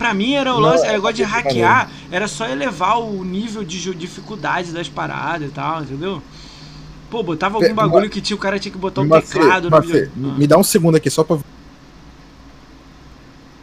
Pra 0.01 0.15
mim 0.15 0.33
era 0.33 0.55
o 0.55 0.59
lance, 0.59 0.83
era 0.83 0.95
negócio 0.95 1.17
de 1.17 1.25
hackear, 1.25 1.91
era 2.11 2.27
só 2.27 2.49
elevar 2.49 2.99
o 2.99 3.23
nível 3.23 3.63
de 3.63 3.95
dificuldade 3.95 4.73
das 4.73 4.89
paradas 4.89 5.49
e 5.49 5.53
tal, 5.53 5.83
entendeu? 5.83 6.23
Pô, 7.11 7.23
botava 7.23 7.57
algum 7.57 7.75
bagulho 7.75 8.09
que 8.09 8.21
tinha, 8.21 8.37
o 8.37 8.41
cara 8.41 8.59
tinha 8.59 8.71
que 8.71 8.79
botar 8.79 9.01
um 9.01 9.09
teclado 9.09 9.69
no 9.69 9.81
vídeo. 9.81 10.13
Ah. 10.17 10.39
Me 10.39 10.47
dá 10.47 10.57
um 10.57 10.63
segundo 10.63 10.97
aqui 10.97 11.11
só 11.11 11.25
pra. 11.25 11.39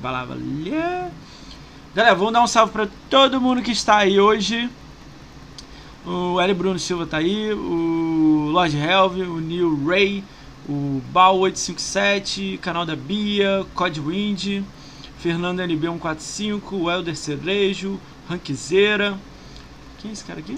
Vai 0.02 0.12
lá, 0.12 0.26
valeu. 0.26 1.12
Galera, 1.96 2.14
vamos 2.14 2.34
dar 2.34 2.44
um 2.44 2.48
salve 2.48 2.74
pra 2.74 2.88
todo 3.10 3.40
mundo 3.40 3.62
que 3.62 3.72
está 3.72 3.98
aí 3.98 4.20
hoje. 4.20 4.70
O 6.06 6.40
L. 6.40 6.54
Bruno 6.54 6.78
Silva 6.78 7.06
tá 7.06 7.18
aí, 7.18 7.52
o 7.52 8.50
Lord 8.52 8.78
Helve, 8.78 9.24
o 9.24 9.40
Neil 9.40 9.86
Ray, 9.86 10.24
o 10.68 11.02
Bal857, 11.14 12.60
canal 12.60 12.86
da 12.86 12.96
Bia, 12.96 13.66
Codwind, 13.74 14.62
Fernando 15.20 15.60
NB145, 15.60 16.62
o 16.72 16.92
Elder 16.92 17.16
Cerejo, 17.16 18.00
Ranquizeira. 18.30 19.18
Quem 20.00 20.12
é 20.12 20.14
esse 20.14 20.24
cara 20.24 20.40
aqui? 20.40 20.58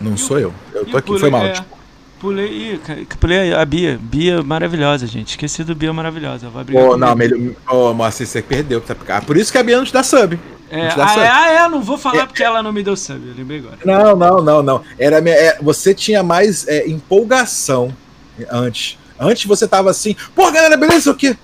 Não 0.00 0.16
sou 0.16 0.38
eu. 0.38 0.52
Eu 0.72 0.84
tô 0.86 0.96
aqui, 0.96 1.06
pulei, 1.06 1.20
foi 1.20 1.30
mal. 1.30 1.44
É, 1.44 1.64
pulei, 2.18 2.80
pulei 3.18 3.54
a 3.54 3.64
Bia. 3.64 3.98
Bia 4.00 4.42
maravilhosa, 4.42 5.06
gente. 5.06 5.30
Esqueci 5.30 5.64
do 5.64 5.74
Bia 5.74 5.92
maravilhosa. 5.92 6.48
Vai 6.48 6.64
brigar 6.64 6.84
oh, 6.84 6.96
não, 6.96 7.14
melhor, 7.14 7.54
oh, 7.70 7.94
mas 7.94 8.14
você 8.14 8.42
perdeu. 8.42 8.80
Tá, 8.80 8.94
ah, 9.08 9.20
por 9.20 9.36
isso 9.36 9.50
que 9.50 9.58
a 9.58 9.62
Bia 9.62 9.78
não 9.78 9.84
te 9.84 9.92
dá 9.92 10.02
sub. 10.02 10.38
É, 10.70 10.88
ah, 10.88 11.08
sub. 11.08 11.20
é, 11.20 11.28
ah, 11.28 11.48
é, 11.48 11.68
não 11.68 11.80
vou 11.80 11.96
falar 11.96 12.22
é, 12.22 12.26
porque 12.26 12.42
ela 12.42 12.62
não 12.62 12.72
me 12.72 12.82
deu 12.82 12.96
sub, 12.96 13.20
eu 13.26 13.34
lembrei 13.36 13.58
agora. 13.58 13.78
Não, 13.84 14.16
não, 14.16 14.42
não, 14.42 14.62
não. 14.62 14.82
Era, 14.98 15.18
é, 15.28 15.58
você 15.62 15.94
tinha 15.94 16.22
mais 16.22 16.66
é, 16.68 16.88
empolgação 16.88 17.94
antes. 18.50 18.98
Antes 19.18 19.46
você 19.46 19.66
tava 19.66 19.90
assim, 19.90 20.14
pô, 20.34 20.50
galera, 20.52 20.76
beleza, 20.76 21.10
o 21.10 21.14
quê? 21.14 21.36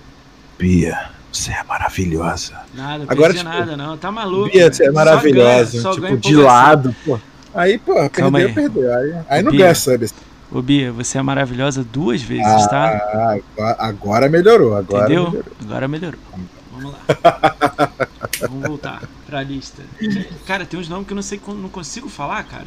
Bia, 0.58 1.10
você 1.32 1.50
é 1.52 1.62
maravilhosa. 1.64 2.54
Nada, 2.74 3.04
Agora, 3.08 3.32
tipo, 3.32 3.44
nada, 3.44 3.76
não. 3.76 3.96
Tá 3.96 4.12
maluco. 4.12 4.50
Bia, 4.50 4.70
você 4.70 4.86
é 4.86 4.90
maravilhosa. 4.90 5.80
Só 5.80 5.94
ganha, 5.94 6.10
só 6.10 6.16
tipo, 6.16 6.28
de 6.28 6.36
lado, 6.36 6.94
pô. 7.04 7.18
Aí, 7.54 7.78
pô, 7.78 7.94
Calma 8.10 8.38
perdeu, 8.38 8.48
aí. 8.48 8.70
perdeu. 8.70 8.94
Aí, 8.94 9.24
aí 9.28 9.42
não 9.42 9.52
ganha 9.52 9.74
sub. 9.74 10.08
Ô 10.50 10.60
Bia, 10.60 10.92
você 10.92 11.16
é 11.18 11.22
maravilhosa 11.22 11.82
duas 11.82 12.20
vezes, 12.22 12.46
ah, 12.46 12.68
tá? 12.68 13.74
Agora 13.78 14.28
melhorou, 14.28 14.76
agora 14.76 15.04
Entendeu? 15.04 15.30
melhorou. 15.30 15.52
Agora 15.62 15.88
melhorou. 15.88 16.20
Vamos 16.72 16.92
lá. 16.92 16.98
Vamos 18.48 18.68
voltar 18.68 19.02
pra 19.26 19.42
lista. 19.42 19.82
Cara, 20.46 20.66
tem 20.66 20.78
uns 20.78 20.88
nomes 20.88 21.06
que 21.06 21.12
eu 21.12 21.16
não 21.16 21.22
sei, 21.22 21.40
não 21.46 21.68
consigo 21.68 22.08
falar, 22.08 22.42
cara. 22.44 22.66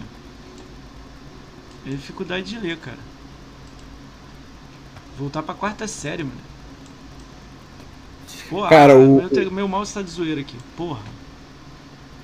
É 1.85 1.89
dificuldade 1.91 2.43
de 2.43 2.57
ler, 2.59 2.77
cara. 2.77 2.97
Voltar 5.17 5.43
pra 5.43 5.53
quarta 5.53 5.87
série, 5.87 6.23
mano. 6.23 6.35
Porra, 8.49 8.69
Cara, 8.69 8.95
o- 8.97 9.29
meu, 9.31 9.51
meu 9.51 9.67
mouse 9.67 9.93
tá 9.93 10.01
de 10.01 10.09
zoeira 10.09 10.41
aqui. 10.41 10.55
Porra. 10.75 11.01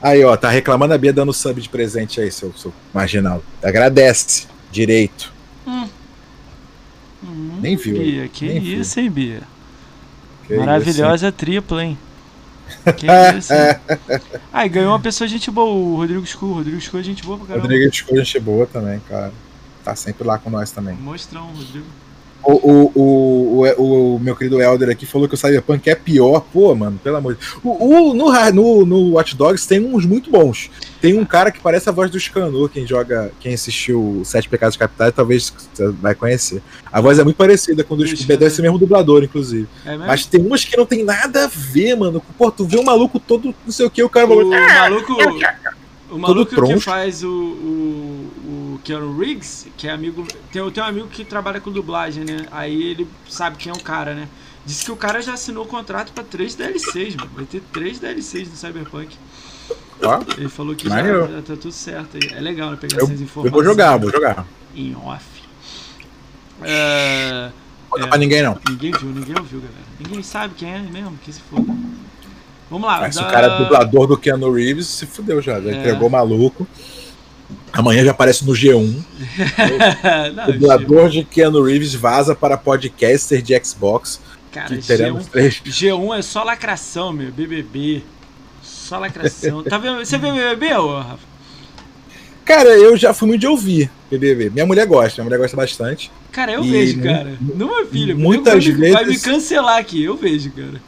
Aí, 0.02 0.24
ó, 0.24 0.36
tá 0.36 0.50
reclamando 0.50 0.94
a 0.94 0.98
Bia 0.98 1.14
dando 1.14 1.32
sub 1.34 1.62
de 1.62 1.70
presente 1.70 2.20
aí, 2.20 2.32
seu, 2.32 2.52
seu 2.58 2.74
marginal. 2.94 3.44
Agradece. 3.62 4.48
Direito. 4.72 5.32
Hum, 5.68 5.88
Nem 7.62 7.76
viu, 7.76 7.98
Bia, 7.98 8.28
que 8.28 8.46
nem 8.48 8.60
viu. 8.60 8.82
isso, 8.82 9.00
hein, 9.00 9.12
Bia? 9.12 9.42
Que 10.48 10.54
isso, 10.54 10.60
Maravilhosa 10.66 11.32
tripla, 11.32 11.84
hein? 11.84 11.98
Que 12.98 13.06
isso, 13.38 13.54
hein? 13.54 14.20
Ah, 14.52 14.66
e 14.66 14.70
ganhou 14.70 14.92
uma 14.92 15.00
pessoa 15.00 15.28
gente 15.28 15.52
boa, 15.52 15.70
o 15.72 15.98
Rodrigo 15.98 16.26
Scu. 16.26 16.54
Rodrigo 16.54 16.80
Scu 16.82 16.98
é 16.98 17.04
gente 17.04 17.24
boa 17.24 17.38
pra 17.38 17.48
caramba. 17.48 17.68
Rodrigo 17.68 17.92
de 17.92 18.16
gente 18.18 18.40
boa 18.40 18.66
também, 18.66 19.00
cara. 19.10 19.32
Tá 19.84 19.96
sempre 19.96 20.26
lá 20.26 20.38
com 20.38 20.50
nós 20.50 20.72
também. 20.72 20.96
Mostrão, 20.96 21.48
Rodrigo. 21.48 21.86
O, 22.44 22.54
o, 22.54 22.92
o, 22.96 24.16
o, 24.16 24.20
meu 24.20 24.36
querido 24.36 24.62
Elder 24.62 24.90
aqui 24.90 25.06
falou 25.06 25.28
que 25.28 25.36
o 25.36 25.38
Cyberpunk 25.38 25.90
é 25.90 25.96
pior. 25.96 26.42
Pô, 26.52 26.74
mano, 26.74 27.00
pelo 27.04 27.18
amor 27.18 27.36
de 27.36 27.40
Deus. 27.40 27.60
O, 27.64 28.14
no, 28.14 28.52
no, 28.52 28.86
no 28.86 29.12
Watch 29.14 29.36
Dogs 29.36 29.68
tem 29.68 29.80
uns 29.80 30.06
muito 30.06 30.32
bons. 30.32 30.70
Tem 31.00 31.18
um 31.18 31.26
cara 31.26 31.52
que 31.52 31.60
parece 31.60 31.90
a 31.90 31.92
voz 31.92 32.10
do 32.10 32.20
Scanor, 32.20 32.70
quem 32.70 32.86
joga, 32.86 33.32
quem 33.40 33.54
assistiu 33.54 34.22
Sete 34.26 34.50
Pecados 34.50 34.78
Capitais, 34.78 35.14
talvez 35.16 35.54
você 35.74 35.88
vai 35.90 36.16
conhecer. 36.16 36.62
A 36.92 37.00
voz 37.00 37.20
é 37.20 37.24
muito 37.24 37.38
parecida 37.38 37.84
com 37.84 37.94
o 37.94 37.98
do 37.98 38.08
Scanor, 38.08 38.38
deve 38.38 38.50
ser 38.50 38.62
mesmo 38.62 38.78
dublador, 38.80 39.24
inclusive. 39.24 39.68
É? 39.86 39.96
Mas 39.98 40.26
tem 40.26 40.42
umas 40.42 40.66
que 40.66 40.76
não 40.76 40.86
tem 40.86 41.04
nada 41.04 41.46
a 41.46 41.48
ver, 41.48 41.96
mano. 41.96 42.22
Pô, 42.38 42.52
tu 42.52 42.66
vê 42.66 42.78
um 42.78 42.84
maluco 42.84 43.20
todo 43.20 43.54
não 43.66 43.72
sei 43.72 43.86
o 43.86 43.90
que, 43.90 44.04
o 44.04 44.10
cara 44.10 44.26
o 44.26 44.30
falou. 44.30 44.50
maluco. 44.50 45.14
O 46.12 46.18
maluco 46.20 46.50
que 46.50 46.56
troncho. 46.56 46.82
faz 46.82 47.24
o, 47.24 47.30
o, 47.30 48.74
o 48.76 48.80
Keanu 48.84 49.18
Riggs, 49.18 49.68
que 49.78 49.88
é 49.88 49.92
amigo. 49.92 50.26
Tem, 50.52 50.70
tem 50.72 50.84
um 50.84 50.86
amigo 50.88 51.08
que 51.08 51.24
trabalha 51.24 51.60
com 51.62 51.72
dublagem, 51.72 52.24
né? 52.26 52.46
Aí 52.52 52.84
ele 52.84 53.08
sabe 53.30 53.58
quem 53.58 53.72
é 53.72 53.76
o 53.76 53.80
cara, 53.80 54.14
né? 54.14 54.28
Disse 54.66 54.86
que 54.86 54.92
o 54.92 54.96
cara 54.96 55.22
já 55.22 55.34
assinou 55.34 55.64
o 55.64 55.68
contrato 55.68 56.12
pra 56.12 56.24
três 56.24 56.54
DLCs, 56.54 57.16
mano. 57.16 57.32
Vai 57.34 57.46
ter 57.46 57.62
três 57.74 57.98
DLCs 58.00 58.50
no 58.50 58.56
Cyberpunk. 58.56 59.16
Ó, 60.04 60.20
Ele 60.38 60.50
falou 60.50 60.76
que 60.76 60.88
já, 60.90 61.02
já 61.04 61.42
tá 61.42 61.56
tudo 61.56 61.72
certo. 61.72 62.18
aí. 62.18 62.30
É 62.38 62.40
legal, 62.42 62.72
né? 62.72 62.78
Pegar 62.80 62.98
eu, 62.98 63.06
essas 63.06 63.20
eu 63.20 63.24
informações. 63.26 63.52
vou 63.54 63.64
jogar, 63.64 63.98
vou 63.98 64.12
jogar. 64.12 64.46
Em 64.76 64.96
off. 64.96 65.24
É, 66.64 67.50
Não 67.92 68.06
É. 68.06 68.08
pra 68.08 68.18
ninguém, 68.18 68.42
não. 68.44 68.58
ninguém 68.70 68.92
viu, 68.92 69.10
ninguém 69.10 69.36
ouviu, 69.38 69.60
galera. 69.60 69.82
Ninguém 70.00 70.24
sabe 70.24 70.54
quem 70.56 70.72
é 70.74 70.80
mesmo, 70.80 71.18
que 71.24 71.32
se 71.34 71.42
foda. 71.42 71.74
Vamos 72.72 72.88
lá. 72.88 73.02
Mas 73.02 73.16
da- 73.16 73.28
o 73.28 73.32
cara 73.32 73.48
é 73.48 73.58
dublador 73.60 74.08
do 74.08 74.18
Keanu 74.18 74.52
Reeves, 74.52 74.88
se 74.88 75.06
fudeu 75.06 75.40
já. 75.42 75.62
Já 75.62 75.70
É. 75.70 75.76
entregou 75.76 76.10
maluco. 76.10 76.66
Amanhã 77.74 78.04
já 78.04 78.12
aparece 78.12 78.46
no 78.46 78.54
G1. 78.54 78.96
Não, 80.36 80.52
Dublador 80.54 81.10
de 81.10 81.24
Keanu 81.24 81.62
Reeves 81.64 81.94
vaza 81.94 82.34
para 82.34 82.58
podcaster 82.58 83.42
de 83.42 83.54
Xbox. 83.64 84.20
Cara, 84.52 84.68
Que 84.76 84.82
teremos 84.86 85.26
G1, 85.26 85.30
três. 85.30 85.62
G1 85.66 86.18
é 86.18 86.22
só 86.22 86.44
lacração, 86.44 87.12
meu. 87.14 87.32
BBB. 87.32 88.04
Só 88.64 88.98
lacração. 89.00 89.64
tá 89.64 89.78
vendo? 89.78 89.98
Você 90.06 90.18
vê 90.18 90.32
BBB, 90.32 90.74
ô, 90.78 90.98
Rafa? 91.00 91.32
Cara, 92.44 92.70
eu 92.70 92.98
já 92.98 93.14
fui 93.14 93.28
muito 93.30 93.42
de 93.42 93.48
ouvir 93.48 93.90
BBB. 94.10 94.50
Minha 94.50 94.66
mulher 94.66 94.86
gosta, 94.86 95.22
minha 95.22 95.26
mulher 95.26 95.38
gosta 95.38 95.56
bastante. 95.56 96.12
Cara, 96.32 96.52
eu 96.54 96.64
E 96.66 96.72
vejo, 96.72 97.02
cara. 97.04 97.34
Não 97.56 97.80
é 97.82 97.86
filho. 97.86 98.18
muitas 98.18 98.66
vai 98.66 98.74
me, 98.76 98.92
Vai 98.92 99.04
me 99.04 99.10
vezes- 99.12 99.24
cancelar 99.24 99.78
aqui, 99.78 100.04
eu 100.04 100.18
vejo, 100.18 100.52
cara. 100.52 100.82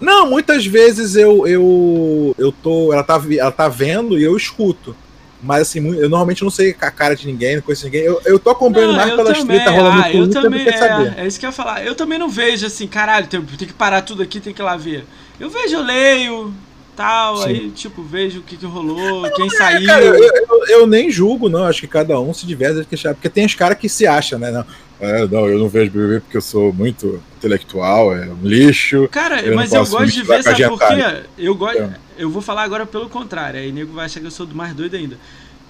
Não, 0.00 0.28
muitas 0.28 0.66
vezes 0.66 1.16
eu 1.16 1.46
eu, 1.46 2.34
eu 2.38 2.52
tô. 2.52 2.92
Ela 2.92 3.02
tá, 3.02 3.20
ela 3.38 3.52
tá 3.52 3.68
vendo 3.68 4.18
e 4.18 4.22
eu 4.22 4.36
escuto. 4.36 4.94
Mas 5.42 5.62
assim, 5.62 5.86
eu 5.96 6.08
normalmente 6.08 6.42
não 6.42 6.50
sei 6.50 6.74
a 6.80 6.90
cara 6.90 7.14
de 7.14 7.26
ninguém, 7.26 7.56
não 7.56 7.62
conheço 7.62 7.84
ninguém. 7.84 8.02
Eu, 8.02 8.20
eu 8.24 8.38
tô 8.38 8.50
acompanhando 8.50 8.90
Não, 8.90 8.96
mais 8.96 9.14
pelas 9.14 9.44
tretas 9.44 9.72
rolando 9.74 10.02
ah, 10.02 10.12
eu 10.12 10.30
também, 10.30 10.66
é, 10.66 11.14
é 11.18 11.26
isso 11.26 11.38
que 11.38 11.46
eu 11.46 11.50
ia 11.50 11.52
falar. 11.52 11.84
Eu 11.84 11.94
também 11.94 12.18
não 12.18 12.28
vejo 12.28 12.66
assim, 12.66 12.86
caralho, 12.88 13.26
tem, 13.26 13.40
tem 13.42 13.68
que 13.68 13.74
parar 13.74 14.02
tudo 14.02 14.22
aqui, 14.22 14.40
tem 14.40 14.52
que 14.52 14.60
ir 14.60 14.64
lá 14.64 14.76
ver. 14.76 15.04
Eu 15.38 15.50
vejo, 15.50 15.76
eu 15.76 15.82
leio, 15.82 16.54
tal, 16.96 17.36
Sim. 17.36 17.48
aí, 17.48 17.70
tipo, 17.70 18.02
vejo 18.02 18.40
o 18.40 18.42
que, 18.42 18.56
que 18.56 18.66
rolou, 18.66 19.30
quem 19.32 19.48
saiu. 19.50 19.86
Cara, 19.86 20.02
eu, 20.04 20.14
eu- 20.14 20.66
eu 20.68 20.86
nem 20.86 21.10
julgo, 21.10 21.48
não. 21.48 21.64
Acho 21.64 21.82
que 21.82 21.86
cada 21.86 22.18
um 22.18 22.32
se 22.32 22.46
diverte. 22.46 22.86
Porque 22.88 23.28
tem 23.28 23.44
os 23.44 23.54
caras 23.54 23.78
que 23.78 23.88
se 23.88 24.06
acham, 24.06 24.38
né? 24.38 24.50
Não, 24.50 24.64
é, 25.00 25.26
não, 25.26 25.46
eu 25.48 25.58
não 25.58 25.68
vejo 25.68 25.90
BBB 25.90 26.20
porque 26.20 26.36
eu 26.36 26.42
sou 26.42 26.72
muito 26.72 27.22
intelectual, 27.36 28.14
é 28.16 28.26
um 28.26 28.40
lixo. 28.42 29.08
Cara, 29.08 29.40
Eu 29.42 29.54
mas 29.54 29.72
eu 29.72 29.86
gosto 29.86 30.12
de 30.12 30.22
ver, 30.22 30.42
sabe 30.42 30.66
por 30.68 30.78
quê? 30.78 31.22
Eu, 31.36 31.54
gosto, 31.54 31.76
Então. 31.76 31.94
eu 32.18 32.30
vou 32.30 32.40
falar 32.40 32.62
agora 32.62 32.86
pelo 32.86 33.08
contrário, 33.08 33.60
aí 33.60 33.70
nego 33.72 33.92
vai 33.92 34.06
achar 34.06 34.20
que 34.20 34.26
eu 34.26 34.30
sou 34.30 34.46
do 34.46 34.54
mais 34.54 34.74
doido 34.74 34.96
ainda. 34.96 35.18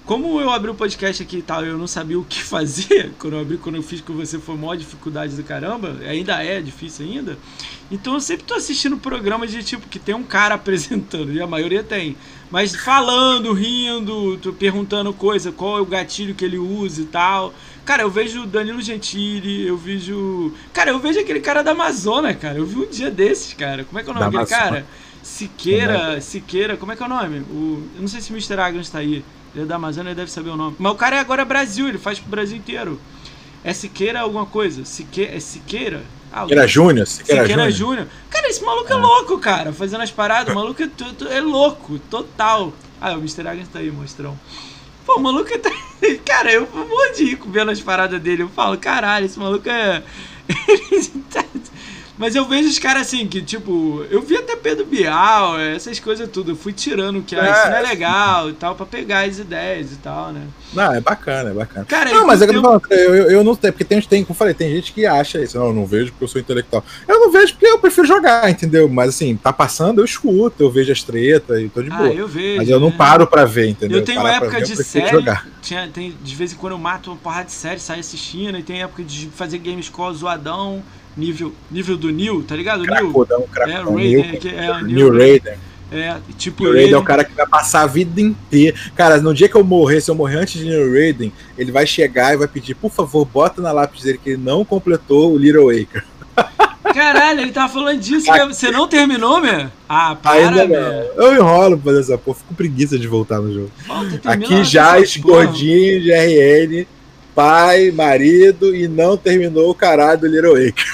Como 0.04 0.40
eu 0.40 0.50
abri 0.50 0.70
o 0.70 0.74
podcast 0.74 1.20
aqui 1.20 1.38
e 1.38 1.42
tal, 1.42 1.64
eu 1.64 1.76
não 1.76 1.88
sabia 1.88 2.16
o 2.16 2.22
que 2.24 2.40
fazer, 2.44 3.10
quando 3.18 3.34
eu 3.34 3.40
abri, 3.40 3.58
quando 3.58 3.74
eu 3.74 3.82
fiz 3.82 4.00
com 4.00 4.12
você 4.14 4.38
foi 4.38 4.54
maior 4.56 4.76
dificuldade 4.76 5.34
do 5.34 5.42
caramba, 5.42 5.96
ainda 6.08 6.40
é 6.44 6.60
difícil 6.60 7.04
ainda. 7.06 7.36
Então 7.90 8.14
eu 8.14 8.20
sempre 8.20 8.44
tô 8.44 8.54
assistindo 8.54 8.96
programas 8.96 9.50
de 9.50 9.64
tipo 9.64 9.88
que 9.88 9.98
tem 9.98 10.14
um 10.14 10.22
cara 10.22 10.54
apresentando, 10.56 11.32
e 11.32 11.42
a 11.42 11.46
maioria 11.48 11.82
tem. 11.82 12.16
Mas 12.48 12.76
falando, 12.76 13.52
rindo, 13.52 14.38
perguntando 14.56 15.12
coisa, 15.12 15.50
qual 15.50 15.78
é 15.78 15.80
o 15.80 15.86
gatilho 15.86 16.32
que 16.32 16.44
ele 16.44 16.58
usa 16.58 17.02
e 17.02 17.06
tal. 17.06 17.52
Cara, 17.86 18.02
eu 18.02 18.10
vejo 18.10 18.42
o 18.42 18.46
Danilo 18.46 18.82
Gentili, 18.82 19.64
eu 19.64 19.76
vejo. 19.76 20.52
Cara, 20.72 20.90
eu 20.90 20.98
vejo 20.98 21.20
aquele 21.20 21.38
cara 21.38 21.62
da 21.62 21.70
Amazônia, 21.70 22.34
cara. 22.34 22.58
Eu 22.58 22.66
vi 22.66 22.80
um 22.80 22.86
dia 22.86 23.12
desses, 23.12 23.54
cara. 23.54 23.84
Como 23.84 23.96
é 23.98 24.02
que 24.02 24.10
é 24.10 24.12
o 24.12 24.14
nome 24.14 24.32
Da 24.32 24.40
daquele 24.40 24.54
Amazônia. 24.60 24.82
cara? 24.82 25.06
Siqueira, 25.22 26.20
Siqueira, 26.20 26.76
como 26.76 26.90
é 26.90 26.96
que 26.96 27.02
é 27.02 27.06
o 27.06 27.08
nome? 27.08 27.38
O, 27.48 27.82
eu 27.94 28.00
não 28.00 28.08
sei 28.08 28.20
se 28.20 28.32
o 28.32 28.34
Mr. 28.34 28.58
Agnes 28.60 28.90
tá 28.90 28.98
aí. 28.98 29.24
Ele 29.54 29.64
é 29.64 29.66
da 29.66 29.76
Amazônia, 29.76 30.10
ele 30.10 30.16
deve 30.16 30.30
saber 30.32 30.50
o 30.50 30.56
nome. 30.56 30.74
Mas 30.78 30.92
o 30.92 30.96
cara 30.96 31.16
é 31.16 31.20
agora 31.20 31.44
Brasil, 31.44 31.88
ele 31.88 31.96
faz 31.98 32.18
pro 32.18 32.28
Brasil 32.28 32.56
inteiro. 32.56 33.00
É 33.62 33.72
Siqueira 33.72 34.20
alguma 34.20 34.46
coisa? 34.46 34.84
Sique, 34.84 35.24
é 35.24 35.38
Siqueira? 35.38 36.02
Ah, 36.32 36.42
Siqueira 36.42 36.66
Júnior, 36.66 37.06
Siqueira, 37.06 37.42
Siqueira 37.42 37.70
Júnior. 37.70 38.08
Cara, 38.28 38.48
esse 38.48 38.64
maluco 38.64 38.92
é. 38.92 38.96
louco, 38.96 39.38
cara. 39.38 39.72
Fazendo 39.72 40.02
as 40.02 40.10
paradas, 40.10 40.52
o 40.52 40.56
maluco 40.56 40.82
é, 40.82 40.88
é 41.36 41.40
louco, 41.40 42.00
total. 42.10 42.72
Ah, 43.00 43.12
o 43.14 43.18
Mr. 43.18 43.46
Agnes 43.46 43.68
tá 43.68 43.78
aí, 43.78 43.90
monstrão. 43.90 44.36
Pô, 45.06 45.18
o 45.18 45.22
maluco 45.22 45.48
é. 45.52 46.14
Cara, 46.26 46.52
eu 46.52 46.68
morro 46.72 47.12
de 47.14 47.24
rico 47.24 47.48
vendo 47.48 47.70
as 47.70 47.80
paradas 47.80 48.20
dele. 48.20 48.42
Eu 48.42 48.48
falo, 48.48 48.76
caralho, 48.76 49.24
esse 49.24 49.38
maluco 49.38 49.70
é. 49.70 50.02
Mas 52.18 52.34
eu 52.34 52.46
vejo 52.46 52.68
os 52.68 52.78
caras 52.78 53.02
assim, 53.02 53.26
que 53.26 53.42
tipo, 53.42 54.04
eu 54.10 54.22
vi 54.22 54.36
até 54.36 54.56
Pedro 54.56 54.86
Bial, 54.86 55.58
essas 55.60 56.00
coisas 56.00 56.28
tudo. 56.30 56.52
Eu 56.52 56.56
fui 56.56 56.72
tirando 56.72 57.22
que 57.22 57.36
ah, 57.36 57.42
isso 57.50 57.68
não 57.70 57.76
é 57.76 57.80
É. 57.80 57.88
legal 57.88 58.48
e 58.50 58.52
tal, 58.54 58.74
pra 58.74 58.86
pegar 58.86 59.26
as 59.26 59.38
ideias 59.38 59.92
e 59.92 59.96
tal, 59.96 60.32
né? 60.32 60.42
Não, 60.72 60.94
é 60.94 61.00
bacana, 61.00 61.50
é 61.50 61.52
bacana. 61.52 61.84
Cara, 61.84 62.10
Não, 62.10 62.26
mas 62.26 62.40
é 62.40 62.46
que 62.46 62.54
eu, 62.56 62.62
tô 62.62 62.80
eu, 62.90 63.14
eu, 63.14 63.30
eu 63.32 63.44
não 63.44 63.54
tenho, 63.54 63.72
porque 63.72 63.84
tem, 63.84 64.00
tem, 64.00 64.24
como 64.24 64.34
eu 64.34 64.38
falei, 64.38 64.54
tem 64.54 64.70
gente 64.74 64.92
que 64.92 65.04
acha 65.04 65.40
isso. 65.42 65.58
Não, 65.58 65.66
eu 65.66 65.72
não 65.74 65.84
vejo 65.86 66.10
porque 66.12 66.24
eu 66.24 66.28
sou 66.28 66.40
intelectual. 66.40 66.82
Eu 67.06 67.20
não 67.20 67.30
vejo 67.30 67.52
porque 67.52 67.66
eu 67.66 67.78
prefiro 67.78 68.06
jogar, 68.06 68.48
entendeu? 68.50 68.88
Mas 68.88 69.10
assim, 69.10 69.36
tá 69.36 69.52
passando, 69.52 70.00
eu 70.00 70.04
escuto, 70.04 70.62
eu 70.62 70.70
vejo 70.70 70.92
as 70.92 71.02
tretas 71.02 71.60
e 71.60 71.68
tô 71.68 71.82
de 71.82 71.90
Ah, 71.90 71.96
boa. 71.98 72.08
eu 72.08 72.26
vejo. 72.26 72.56
Mas 72.56 72.68
eu 72.68 72.80
não 72.80 72.88
né? 72.90 72.94
paro 72.96 73.26
pra 73.26 73.44
ver, 73.44 73.68
entendeu? 73.68 73.98
Eu 73.98 74.04
tenho 74.04 74.22
Parar 74.22 74.36
época 74.36 74.58
ver, 74.58 74.64
de 74.64 74.76
série. 74.82 75.08
jogar. 75.10 75.46
Tinha, 75.60 75.86
tem, 75.88 76.16
de 76.22 76.34
vez 76.34 76.52
em 76.52 76.56
quando 76.56 76.72
eu 76.72 76.78
mato 76.78 77.10
uma 77.10 77.16
porrada 77.16 77.44
de 77.44 77.52
série, 77.52 77.78
saio 77.78 78.00
assistindo, 78.00 78.56
e 78.58 78.62
tem 78.62 78.82
época 78.82 79.02
de 79.04 79.26
fazer 79.34 79.58
Gamescore 79.58 80.14
zoadão, 80.16 80.82
nível, 81.16 81.52
nível 81.70 81.96
do 81.96 82.10
Neil, 82.10 82.42
tá 82.42 82.54
ligado? 82.54 82.82
O 82.82 82.86
Neil. 82.86 83.12
Cracudão, 83.12 83.44
É, 83.66 83.80
o 83.80 83.96
Neil, 83.96 84.22
Raiden, 84.22 84.40
que 84.40 84.48
é 84.48 84.82
New 84.82 85.12
Neil. 85.12 85.18
Raiden. 85.18 85.54
É, 85.92 86.16
tipo, 86.36 86.64
New 86.64 86.72
ele. 86.72 86.80
Raiden 86.80 86.94
é 86.94 86.98
o 86.98 87.04
cara 87.04 87.24
que 87.24 87.34
vai 87.34 87.46
passar 87.46 87.82
a 87.82 87.86
vida 87.86 88.20
inteira. 88.20 88.76
Cara, 88.94 89.20
no 89.20 89.32
dia 89.32 89.48
que 89.48 89.54
eu 89.54 89.64
morrer, 89.64 90.00
se 90.00 90.10
eu 90.10 90.14
morrer 90.14 90.38
antes 90.38 90.60
de 90.60 90.66
New 90.66 90.92
Raiden, 90.92 91.32
ele 91.56 91.72
vai 91.72 91.86
chegar 91.86 92.34
e 92.34 92.36
vai 92.36 92.48
pedir, 92.48 92.74
por 92.74 92.90
favor, 92.90 93.24
bota 93.24 93.62
na 93.62 93.72
lápis 93.72 94.02
dele 94.02 94.20
que 94.22 94.30
ele 94.30 94.42
não 94.42 94.64
completou 94.64 95.32
o 95.32 95.38
Little 95.38 95.70
Acre. 95.70 96.02
Caralho, 96.94 97.40
ele 97.40 97.52
tava 97.52 97.72
falando 97.72 98.00
disso, 98.00 98.26
você 98.48 98.70
não 98.70 98.88
terminou, 98.88 99.40
meu? 99.40 99.66
Ah, 99.88 100.14
para, 100.14 100.48
Ainda 100.48 100.66
meu. 100.66 100.80
Eu 100.80 101.34
enrolo 101.34 101.76
pra 101.76 101.92
fazer 101.92 102.00
essa 102.12 102.18
porra, 102.18 102.38
fico 102.38 102.54
preguiça 102.54 102.98
de 102.98 103.06
voltar 103.06 103.40
no 103.40 103.52
jogo. 103.52 103.70
Volta, 103.86 104.32
Aqui 104.32 104.64
já 104.64 104.94
gordinho 105.18 106.00
de 106.00 106.12
RN, 106.12 106.86
pai, 107.36 107.90
marido 107.92 108.74
e 108.74 108.88
não 108.88 109.16
terminou 109.16 109.70
o 109.70 109.74
caralho 109.74 110.18
do 110.20 110.26
Little 110.26 110.56
Acre. 110.56 110.84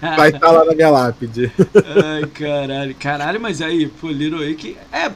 Vai 0.16 0.30
estar 0.30 0.50
lá 0.50 0.64
na 0.64 0.74
minha 0.74 0.90
lápide. 0.90 1.52
Ai, 1.58 2.26
caralho. 2.32 2.94
Caralho, 2.98 3.40
mas 3.40 3.60
aí, 3.60 3.86
pô, 3.86 4.08
Little 4.08 4.42
Ake. 4.50 4.76
É, 4.90 5.10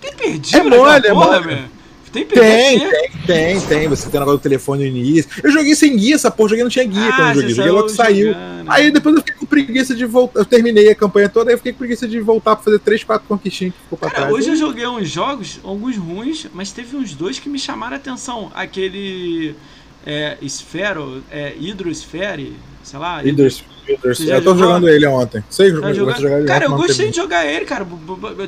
tem 0.00 0.12
perdido 0.14 0.58
É 0.58 0.62
mole, 0.62 1.06
é 1.06 1.12
porra, 1.12 1.40
mole. 1.40 1.46
meu? 1.46 1.64
Tem 2.14 2.24
Tem, 2.24 2.78
tem, 2.78 3.10
tem, 3.26 3.60
tem. 3.60 3.88
Você 3.88 4.08
tem 4.08 4.16
o 4.18 4.20
negócio 4.20 4.38
do 4.38 4.42
telefone 4.42 4.88
no 4.88 4.96
início. 4.96 5.30
Eu 5.42 5.50
joguei 5.50 5.74
sem 5.74 5.96
guia, 5.96 6.14
essa 6.14 6.30
porra, 6.30 6.50
joguei 6.50 6.62
não 6.64 6.70
tinha 6.70 6.84
guia 6.86 7.08
Ah, 7.08 7.12
quando 7.16 7.28
eu 7.28 7.34
joguei. 7.34 7.48
você 7.48 7.54
Joguei 7.56 7.72
logo 7.72 7.86
que 7.86 7.92
saiu. 7.92 8.26
jogando. 8.28 8.70
Aí 8.70 8.90
depois 8.90 9.14
eu 9.16 9.20
fiquei 9.22 9.34
com 9.36 9.46
preguiça 9.46 9.94
de 9.94 10.06
voltar. 10.06 10.40
Eu 10.40 10.44
terminei 10.44 10.88
a 10.88 10.94
campanha 10.94 11.28
toda, 11.28 11.50
aí 11.50 11.54
eu 11.54 11.58
fiquei 11.58 11.72
com 11.72 11.78
preguiça 11.78 12.06
de 12.08 12.20
voltar 12.20 12.54
pra 12.56 12.64
fazer 12.64 12.78
3, 12.78 13.04
4 13.04 13.26
conquistinhas 13.28 13.74
que 13.74 13.80
ficou 13.82 13.98
pra 13.98 14.08
Cara, 14.10 14.22
trás. 14.28 14.34
hoje 14.34 14.48
eu 14.50 14.56
joguei 14.56 14.86
uns 14.86 15.10
jogos, 15.10 15.58
alguns 15.64 15.96
ruins, 15.96 16.46
mas 16.54 16.70
teve 16.72 16.96
uns 16.96 17.12
dois 17.14 17.38
que 17.38 17.48
me 17.48 17.58
chamaram 17.58 17.94
a 17.94 17.96
atenção. 17.98 18.50
Aquele 18.54 19.54
é, 20.06 20.38
Sphero, 20.48 21.22
é, 21.30 21.54
Hydrosphere, 21.58 22.52
sei 22.82 22.98
lá. 22.98 23.22
Já 23.24 23.32
Eu 23.86 23.98
tô 24.42 24.50
jogou? 24.50 24.56
jogando 24.56 24.88
ele 24.88 25.06
ontem. 25.06 25.44
Sei, 25.50 25.70
Tá 25.70 25.76
eu 25.88 25.92
de 25.92 25.94
jogar 25.98 26.38
ele 26.38 26.46
Cara, 26.46 26.64
eu 26.64 26.76
gostei 26.76 27.10
de 27.10 27.16
jogar 27.16 27.46
ele, 27.46 27.64
cara. 27.64 27.86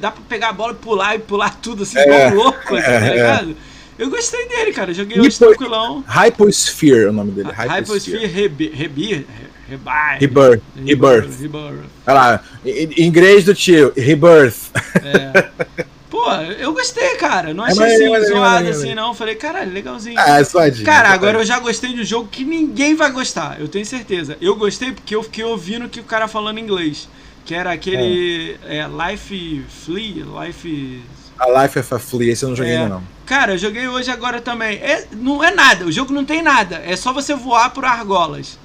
Dá 0.00 0.10
pra 0.10 0.22
pegar 0.28 0.48
a 0.48 0.52
bola 0.52 0.72
e 0.72 0.76
pular 0.76 1.14
e 1.16 1.18
pular 1.18 1.54
tudo 1.60 1.82
assim, 1.82 1.98
É, 1.98 2.30
louco, 2.30 2.76
é, 2.76 2.82
tá 2.82 2.90
é. 2.90 3.10
ligado? 3.14 3.56
Eu 3.98 4.10
gostei 4.10 4.46
dele, 4.48 4.72
cara. 4.72 4.92
Joguei 4.92 5.18
hoje 5.18 5.30
Hypo... 5.30 5.46
tranquilão. 5.46 6.04
Hyposphere 6.06 7.04
é 7.06 7.08
o 7.08 7.12
nome 7.12 7.32
dele. 7.32 7.48
Hyposphere 7.50 8.26
Rebirth. 8.26 8.74
Rebirth. 8.74 9.26
Rebirth. 9.68 10.62
Rebirth. 10.76 11.84
Olha 12.06 12.14
lá, 12.14 12.44
em 12.64 13.06
inglês 13.06 13.44
do 13.44 13.54
tio, 13.54 13.92
Rebirth. 13.96 14.70
É. 15.02 15.84
Pô, 16.26 16.32
eu 16.58 16.72
gostei, 16.72 17.14
cara. 17.16 17.54
Não 17.54 17.62
achei 17.62 17.84
é, 17.84 17.94
assim, 17.94 18.14
é, 18.14 18.20
zoado 18.24 18.68
assim, 18.68 18.94
não. 18.94 19.14
Falei, 19.14 19.36
caralho, 19.36 19.72
legalzinho. 19.72 20.18
Ah, 20.18 20.40
é 20.40 20.44
suadinho. 20.44 20.84
Cara, 20.84 21.10
agora 21.10 21.38
eu 21.38 21.44
já 21.44 21.60
gostei 21.60 21.92
de 21.92 22.00
um 22.00 22.04
jogo 22.04 22.28
que 22.28 22.44
ninguém 22.44 22.96
vai 22.96 23.10
gostar, 23.12 23.60
eu 23.60 23.68
tenho 23.68 23.86
certeza. 23.86 24.36
Eu 24.40 24.56
gostei 24.56 24.90
porque 24.90 25.14
eu 25.14 25.22
fiquei 25.22 25.44
ouvindo 25.44 25.88
que 25.88 26.00
o 26.00 26.04
cara 26.04 26.26
falando 26.26 26.58
inglês. 26.58 27.08
Que 27.44 27.54
era 27.54 27.70
aquele 27.70 28.58
é. 28.64 28.78
É, 28.78 28.86
Life 28.88 29.64
Flea, 29.84 30.24
Life... 30.42 31.04
A 31.38 31.62
Life 31.62 31.78
of 31.78 31.94
a 31.94 31.98
Flea, 32.00 32.32
esse 32.32 32.44
eu 32.44 32.48
não 32.48 32.56
joguei 32.56 32.72
é. 32.72 32.78
ainda 32.78 32.94
não. 32.96 33.02
Cara, 33.24 33.52
eu 33.52 33.58
joguei 33.58 33.86
hoje 33.86 34.10
agora 34.10 34.40
também. 34.40 34.78
É, 34.78 35.06
não 35.12 35.44
é 35.44 35.54
nada, 35.54 35.84
o 35.84 35.92
jogo 35.92 36.12
não 36.12 36.24
tem 36.24 36.42
nada. 36.42 36.82
É 36.84 36.96
só 36.96 37.12
você 37.12 37.34
voar 37.34 37.70
por 37.70 37.84
argolas. 37.84 38.58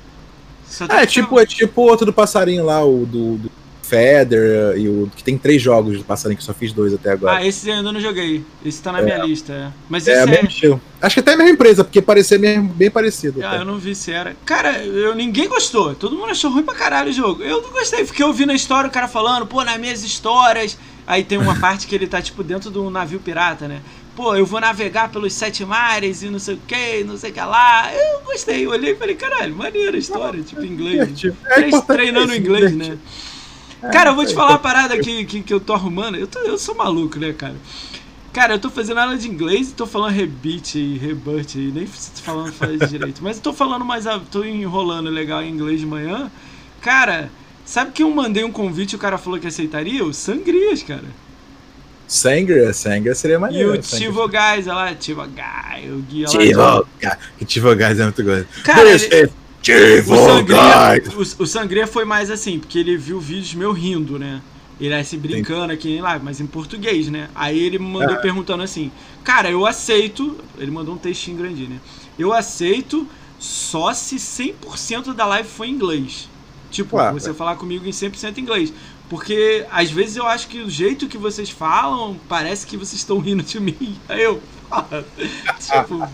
É, 0.89 1.05
tipo, 1.05 1.39
é 1.39 1.45
tipo 1.45 1.81
outro 1.81 2.05
do 2.05 2.13
passarinho 2.13 2.65
lá, 2.65 2.83
o 2.83 3.05
do, 3.05 3.37
do 3.37 3.51
Feather 3.91 4.77
e 4.77 4.87
o 4.87 5.11
que 5.13 5.21
tem 5.21 5.37
três 5.37 5.61
jogos 5.61 5.97
do 5.97 6.05
passarinho 6.05 6.37
que 6.37 6.41
eu 6.41 6.45
só 6.45 6.53
fiz 6.53 6.71
dois 6.71 6.93
até 6.93 7.11
agora. 7.11 7.37
Ah, 7.37 7.45
esse 7.45 7.69
eu 7.69 7.75
ainda 7.75 7.91
não 7.91 7.99
joguei. 7.99 8.41
Esse 8.65 8.81
tá 8.81 8.93
na 8.93 8.99
é. 8.99 9.03
minha 9.03 9.17
lista, 9.17 9.51
é. 9.51 9.67
Mas 9.89 10.07
é, 10.07 10.23
esse 10.23 10.65
é, 10.65 10.71
é... 10.71 10.79
Acho 11.01 11.15
que 11.15 11.19
até 11.19 11.33
a 11.33 11.37
mesma 11.37 11.51
empresa, 11.51 11.83
porque 11.83 12.01
parecia 12.01 12.39
mesmo, 12.39 12.69
bem 12.69 12.89
parecido. 12.89 13.43
Ah, 13.43 13.49
até. 13.49 13.57
eu 13.57 13.65
não 13.65 13.77
vi 13.77 13.93
se 13.93 14.09
era. 14.13 14.33
Cara, 14.45 14.81
eu, 14.81 15.13
ninguém 15.13 15.49
gostou. 15.49 15.93
Todo 15.93 16.15
mundo 16.15 16.31
achou 16.31 16.49
ruim 16.49 16.63
pra 16.63 16.73
caralho 16.73 17.09
o 17.09 17.13
jogo. 17.13 17.43
Eu 17.43 17.61
não 17.61 17.69
gostei, 17.71 18.05
porque 18.05 18.23
eu 18.23 18.31
vi 18.31 18.45
na 18.45 18.53
história 18.53 18.87
o 18.87 18.91
cara 18.91 19.09
falando, 19.09 19.45
pô, 19.45 19.61
nas 19.61 19.77
minhas 19.77 20.03
histórias. 20.03 20.77
Aí 21.05 21.25
tem 21.25 21.37
uma 21.37 21.55
parte 21.59 21.85
que 21.85 21.93
ele 21.93 22.07
tá, 22.07 22.21
tipo, 22.21 22.43
dentro 22.43 22.71
do 22.71 22.89
navio 22.89 23.19
pirata, 23.19 23.67
né? 23.67 23.81
pô, 24.15 24.35
eu 24.35 24.45
vou 24.45 24.59
navegar 24.59 25.09
pelos 25.09 25.33
sete 25.33 25.65
mares 25.65 26.21
e 26.21 26.29
não 26.29 26.37
sei 26.37 26.55
o 26.55 26.59
que, 26.67 27.03
não 27.03 27.17
sei 27.17 27.31
o 27.31 27.33
que 27.33 27.39
lá. 27.39 27.91
Eu 27.93 28.21
gostei, 28.21 28.65
eu 28.65 28.69
olhei 28.69 28.91
e 28.91 28.95
falei, 28.95 29.15
caralho, 29.15 29.55
maneira 29.55 29.95
a 29.95 29.99
história, 29.99 30.43
tipo, 30.43 30.63
inglês. 30.63 31.09
É 31.23 31.81
treinando 31.81 32.35
inglês, 32.35 32.75
né? 32.75 32.97
Cara, 33.89 34.11
eu 34.11 34.15
vou 34.15 34.25
te 34.25 34.33
falar 34.33 34.51
uma 34.51 34.59
parada 34.59 34.97
que, 34.99 35.25
que, 35.25 35.41
que 35.41 35.53
eu 35.53 35.59
tô 35.59 35.73
arrumando. 35.73 36.15
Eu, 36.15 36.27
tô, 36.27 36.39
eu 36.39 36.57
sou 36.57 36.75
maluco, 36.75 37.17
né, 37.19 37.33
cara? 37.33 37.55
Cara, 38.31 38.53
eu 38.53 38.59
tô 38.59 38.69
fazendo 38.69 38.99
aula 38.99 39.17
de 39.17 39.27
inglês 39.27 39.69
e 39.69 39.73
tô 39.73 39.85
falando 39.85 40.13
rebite 40.13 40.79
e 40.79 40.97
rebut 40.97 41.57
e 41.57 41.71
nem 41.71 41.85
falando 41.87 42.53
faz 42.53 42.79
direito. 42.89 43.21
Mas 43.23 43.37
eu 43.37 43.43
tô 43.43 43.53
falando 43.53 43.83
mais. 43.83 44.05
tô 44.31 44.43
enrolando 44.43 45.09
legal 45.09 45.41
em 45.41 45.49
inglês 45.49 45.79
de 45.79 45.85
manhã. 45.85 46.31
Cara, 46.79 47.29
sabe 47.65 47.91
que 47.91 48.03
eu 48.03 48.09
mandei 48.11 48.43
um 48.43 48.51
convite 48.51 48.93
e 48.93 48.95
o 48.95 48.99
cara 48.99 49.17
falou 49.17 49.39
que 49.39 49.47
aceitaria? 49.47 50.05
O 50.05 50.13
Sangrias, 50.13 50.83
cara. 50.83 51.21
Sangria, 52.07 52.73
Sangria 52.73 53.15
seria 53.15 53.39
maneiro. 53.39 53.73
E 53.73 53.77
o 53.77 53.81
Tivo 53.81 54.27
Guys, 54.27 54.67
olha 54.67 54.73
lá, 54.73 54.95
Tivo 54.95 55.23
Guys, 55.23 55.91
o 55.93 55.97
guia 55.99 56.25
lá. 56.25 56.31
Tivo 56.31 56.87
Guys, 56.99 57.47
Tivo 57.47 57.75
Guys 57.75 57.99
é 57.99 58.03
muito 58.03 58.23
gostoso. 58.23 58.47
Cara, 58.63 58.89
ele, 58.89 59.31
O 60.13 60.25
Sangria. 60.25 61.03
O, 61.15 61.43
o 61.43 61.47
Sangria 61.47 61.87
foi 61.87 62.05
mais 62.05 62.31
assim, 62.31 62.59
porque 62.59 62.79
ele 62.79 62.97
viu 62.97 63.19
vídeos 63.19 63.53
meu 63.53 63.71
rindo, 63.71 64.17
né? 64.17 64.41
Ele 64.79 64.95
é 64.95 65.03
se 65.03 65.15
brincando 65.15 65.71
aqui 65.71 65.91
em 65.91 66.01
live, 66.01 66.25
mas 66.25 66.41
em 66.41 66.47
português, 66.47 67.07
né? 67.07 67.29
Aí 67.35 67.59
ele 67.59 67.77
me 67.77 67.85
mandou 67.85 68.15
ah. 68.15 68.19
perguntando 68.19 68.63
assim: 68.63 68.91
Cara, 69.23 69.49
eu 69.51 69.65
aceito. 69.65 70.37
Ele 70.57 70.71
mandou 70.71 70.95
um 70.95 70.97
textinho 70.97 71.37
grandinho, 71.37 71.69
né? 71.69 71.79
Eu 72.17 72.33
aceito 72.33 73.07
só 73.37 73.93
se 73.93 74.15
100% 74.15 75.13
da 75.13 75.25
live 75.25 75.47
for 75.47 75.65
em 75.65 75.71
inglês. 75.71 76.27
Tipo, 76.71 76.97
Ué, 76.97 77.11
você 77.11 77.33
falar 77.33 77.57
comigo 77.57 77.85
em 77.85 77.91
100% 77.91 78.39
inglês. 78.39 78.73
Porque 79.07 79.65
às 79.69 79.91
vezes 79.91 80.15
eu 80.15 80.25
acho 80.25 80.47
que 80.47 80.61
o 80.61 80.69
jeito 80.69 81.07
que 81.07 81.17
vocês 81.17 81.49
falam 81.49 82.17
parece 82.29 82.65
que 82.65 82.77
vocês 82.77 83.01
estão 83.01 83.19
rindo 83.19 83.43
de 83.43 83.59
mim. 83.59 83.99
Aí 84.09 84.23
eu. 84.23 84.41
tipo, 85.59 86.09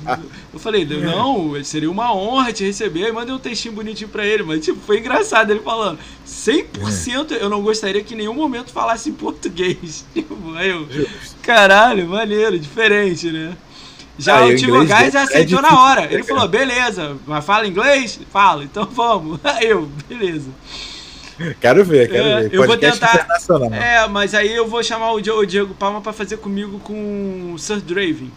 eu 0.54 0.60
falei, 0.60 0.86
não, 0.86 1.64
seria 1.64 1.90
uma 1.90 2.14
honra 2.14 2.52
te 2.52 2.64
receber. 2.64 3.06
Aí 3.06 3.12
mandei 3.12 3.34
um 3.34 3.40
textinho 3.40 3.74
bonitinho 3.74 4.10
pra 4.10 4.26
ele, 4.26 4.44
mas 4.44 4.64
tipo, 4.64 4.80
foi 4.80 5.00
engraçado 5.00 5.52
ele 5.52 5.60
falando. 5.60 6.00
100% 6.26 7.32
eu 7.32 7.50
não 7.50 7.62
gostaria 7.62 8.04
que 8.04 8.14
em 8.14 8.18
nenhum 8.18 8.34
momento 8.34 8.72
falasse 8.72 9.10
em 9.10 9.14
português. 9.14 10.06
Tipo, 10.18 10.56
aí 10.56 10.70
eu. 10.70 10.88
Caralho, 11.44 12.08
maneiro, 12.08 12.58
diferente, 12.58 13.32
né? 13.32 13.56
Já 14.18 14.44
o 14.44 14.56
Tivo 14.56 14.84
Gás 14.86 15.14
é 15.14 15.20
aceitou 15.20 15.62
na 15.62 15.80
hora. 15.80 16.12
Ele 16.12 16.24
falou, 16.24 16.48
beleza, 16.48 17.16
mas 17.28 17.46
fala 17.46 17.68
inglês? 17.68 18.20
Fala, 18.32 18.64
então 18.64 18.86
vamos. 18.86 19.40
Aí 19.46 19.68
eu, 19.68 19.88
beleza. 20.10 20.50
Quero 21.62 21.86
ver, 21.86 22.10
quero 22.10 22.28
é, 22.28 22.42
ver. 22.44 22.54
Eu 22.54 22.66
vou 22.66 22.78
tentar. 22.78 23.28
É, 23.72 24.08
mas 24.08 24.34
aí 24.34 24.56
eu 24.56 24.68
vou 24.68 24.82
chamar 24.84 25.12
o 25.12 25.22
Diego 25.22 25.76
Palma 25.76 26.02
para 26.02 26.12
fazer 26.12 26.38
comigo 26.38 26.80
com 26.80 27.54
o 27.54 27.60
Sir 27.60 27.80
Draven. 27.80 28.32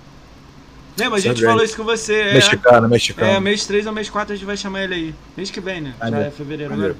Lembra? 1.01 1.19
A 1.19 1.21
gente 1.21 1.39
Sir 1.39 1.47
falou 1.47 1.65
isso 1.65 1.77
com 1.77 1.85
você. 1.85 2.15
É. 2.15 2.35
Mexicano, 2.35 2.87
é, 2.87 2.89
mexicano. 2.89 3.31
É, 3.33 3.41
mês 3.41 3.67
3 3.67 3.87
ou 3.87 3.93
mês 3.93 4.11
4 4.11 4.33
a 4.33 4.37
gente 4.37 4.47
vai 4.47 4.57
chamar 4.57 4.85
ele 4.85 4.95
aí. 4.95 5.15
Mês 5.37 5.51
que 5.51 5.61
vem, 5.61 5.81
né? 5.81 5.95
Já 6.01 6.19
é 6.19 6.31
fevereiro 6.31 6.75
agora. 6.75 6.97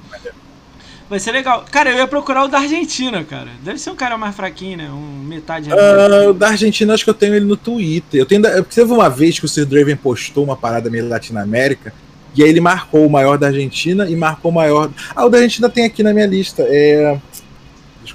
Vai 1.11 1.19
ser 1.19 1.33
legal. 1.33 1.65
Cara, 1.69 1.89
eu 1.89 1.97
ia 1.97 2.07
procurar 2.07 2.45
o 2.45 2.47
da 2.47 2.59
Argentina, 2.59 3.21
cara. 3.25 3.49
Deve 3.61 3.77
ser 3.77 3.89
um 3.89 3.95
cara 3.97 4.17
mais 4.17 4.33
fraquinho, 4.33 4.77
né? 4.77 4.89
Um 4.89 5.23
metade. 5.23 5.69
Uh, 5.69 6.29
o 6.29 6.33
da 6.33 6.47
Argentina, 6.47 6.93
acho 6.93 7.03
que 7.03 7.09
eu 7.09 7.13
tenho 7.13 7.35
ele 7.35 7.43
no 7.43 7.57
Twitter. 7.57 8.21
Eu 8.21 8.25
tenho. 8.25 8.41
Você 8.69 8.85
viu 8.85 8.95
uma 8.95 9.09
vez 9.09 9.37
que 9.37 9.43
o 9.43 9.49
Sir 9.49 9.65
Draven 9.65 9.97
postou 9.97 10.41
uma 10.41 10.55
parada 10.55 10.89
meio 10.89 11.09
Latinoamérica? 11.09 11.93
E 12.33 12.41
aí 12.41 12.49
ele 12.49 12.61
marcou 12.61 13.05
o 13.05 13.09
maior 13.09 13.37
da 13.37 13.47
Argentina 13.47 14.09
e 14.09 14.15
marcou 14.15 14.51
o 14.51 14.53
maior. 14.53 14.89
Ah, 15.13 15.25
o 15.25 15.29
da 15.29 15.39
Argentina 15.39 15.69
tem 15.69 15.83
aqui 15.83 16.01
na 16.01 16.13
minha 16.13 16.25
lista. 16.25 16.63
É... 16.65 17.19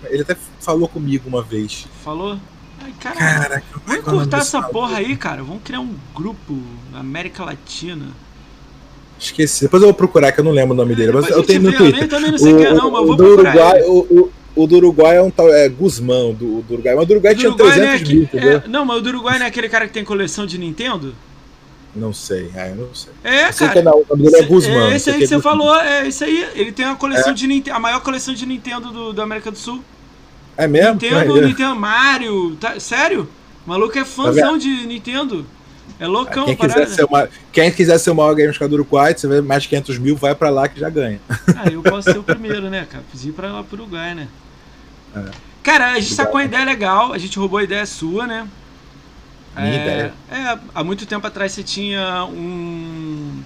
Ele 0.09 0.23
até 0.23 0.35
falou 0.59 0.89
comigo 0.89 1.29
uma 1.29 1.43
vez. 1.43 1.87
Falou? 2.03 2.39
Ai, 3.09 3.17
cara, 3.17 3.49
Caraca, 3.49 3.67
vamos 3.87 4.05
cortar 4.05 4.39
essa 4.39 4.63
porra 4.63 4.99
aí, 4.99 5.17
cara. 5.17 5.43
Vamos 5.43 5.63
criar 5.63 5.81
um 5.81 5.95
grupo 6.15 6.59
na 6.93 7.01
América 7.01 7.45
Latina. 7.45 8.07
Esqueci. 9.19 9.65
Depois 9.65 9.83
eu 9.83 9.89
vou 9.89 9.95
procurar, 9.95 10.33
que 10.33 10.41
eu 10.41 10.45
não 10.45 10.53
lembro 10.53 10.75
o 10.75 10.77
nome 10.77 10.95
dele. 10.95 11.13
Mas 11.13 11.29
eu 11.29 11.43
tenho 11.43 11.63
no 11.63 11.73
Twitter. 11.73 12.03
Eu 12.03 12.09
também 12.09 12.31
não 12.31 12.39
sei 12.39 12.53
o, 12.53 12.57
quem 12.57 12.67
é, 12.67 12.75
não, 12.75 12.91
mas 12.91 13.01
eu 13.01 13.07
vou 13.07 13.17
do 13.17 13.25
procurar. 13.25 13.77
Uruguai, 13.77 13.83
o, 13.83 13.99
o, 14.55 14.63
o, 14.63 14.67
do 14.67 14.77
Uruguai 14.77 15.17
é 15.17 15.23
um 15.23 15.31
tal. 15.31 15.53
É 15.53 15.69
Guzmão 15.69 16.35
do, 16.35 16.63
do 16.63 16.75
Uruguai. 16.75 16.95
Mas 16.95 17.05
o 17.05 17.07
do 17.07 17.13
Uruguai 17.13 17.35
tinha 17.35 17.51
Uruguai 17.51 17.73
300 17.73 18.11
é 18.11 18.13
mil, 18.13 18.23
entendeu? 18.23 18.63
É, 18.65 18.69
não, 18.69 18.85
mas 18.85 18.99
o 18.99 19.01
do 19.01 19.09
Uruguai 19.09 19.39
não 19.39 19.47
é 19.47 19.49
aquele 19.49 19.69
cara 19.69 19.87
que 19.87 19.95
tem 19.95 20.05
coleção 20.05 20.47
de 20.47 20.59
Nintendo? 20.59 21.15
Não 21.95 22.13
sei, 22.13 22.51
ah, 22.55 22.69
eu 22.69 22.77
não 22.77 22.95
sei. 22.95 23.13
É, 23.25 23.49
eu 23.49 23.53
sei 23.55 23.69
cara. 23.69 23.81
Que 23.81 23.89
é, 23.89 23.91
o 23.91 24.07
nome 24.11 24.23
dele 24.23 24.37
é 24.37 24.43
Guzmán. 24.43 24.91
É 24.91 24.97
esse 24.97 25.09
aí 25.09 25.19
que 25.19 25.27
você 25.27 25.41
falou, 25.41 25.75
é 25.81 26.07
isso 26.07 26.23
aí. 26.23 26.47
Ele 26.55 26.71
tem 26.71 26.85
a 26.85 26.95
coleção 26.95 27.31
é? 27.31 27.35
de 27.35 27.47
Nintendo, 27.47 27.77
a 27.77 27.81
maior 27.81 28.01
coleção 28.01 28.35
de 28.35 28.45
Nintendo 28.45 28.91
do, 28.93 29.13
da 29.15 29.23
América 29.23 29.51
do 29.51 29.57
Sul. 29.57 29.83
É 30.57 30.67
mesmo? 30.67 30.93
Nintendo, 30.93 31.39
é. 31.39 31.47
Nintendo 31.47 31.77
Mario, 31.77 32.57
tá, 32.57 32.81
sério? 32.81 33.29
O 33.67 33.71
maluco 33.71 33.99
é 33.99 34.03
tá 34.03 34.07
fãzão 34.07 34.53
tá 34.53 34.59
de 34.59 34.87
Nintendo. 34.87 35.47
É 35.99 36.07
loucão, 36.07 36.45
quem 36.45 36.57
quiser, 36.57 36.89
ser 36.89 37.05
uma, 37.05 37.29
quem 37.51 37.71
quiser 37.71 37.99
ser 37.99 38.11
o 38.11 38.15
maior 38.15 38.35
gamer 38.35 38.69
do 38.69 38.75
Uruguai, 38.75 39.15
você 39.17 39.27
vê 39.27 39.41
mais 39.41 39.63
de 39.63 39.71
500 39.71 39.99
mil, 39.99 40.17
vai 40.17 40.35
pra 40.35 40.51
lá 40.51 40.69
que 40.69 40.79
já 40.79 40.91
ganha. 40.91 41.19
Ah, 41.57 41.69
eu 41.71 41.83
posso 41.83 42.13
ser 42.13 42.19
o 42.19 42.23
primeiro, 42.23 42.69
né, 42.69 42.87
cara? 42.91 43.03
Fiz 43.11 43.25
ir 43.25 43.33
pra 43.33 43.51
lá 43.51 43.63
pro 43.63 43.83
Uruguai, 43.83 44.15
né? 44.15 44.29
É. 45.15 45.25
Cara, 45.63 45.93
a 45.93 46.01
gente 46.01 46.15
tá 46.15 46.27
com 46.27 46.37
uma 46.37 46.45
ideia 46.45 46.65
legal, 46.65 47.13
a 47.13 47.19
gente 47.19 47.39
roubou 47.39 47.59
a 47.59 47.65
ideia 47.65 47.87
sua, 47.87 48.27
né? 48.27 48.47
Minha 49.57 49.75
é, 49.75 49.83
ideia. 49.83 50.15
É, 50.31 50.59
há 50.75 50.85
muito 50.85 51.07
tempo 51.07 51.27
atrás 51.27 51.53
você 51.53 51.63
tinha 51.63 52.25
um, 52.27 53.43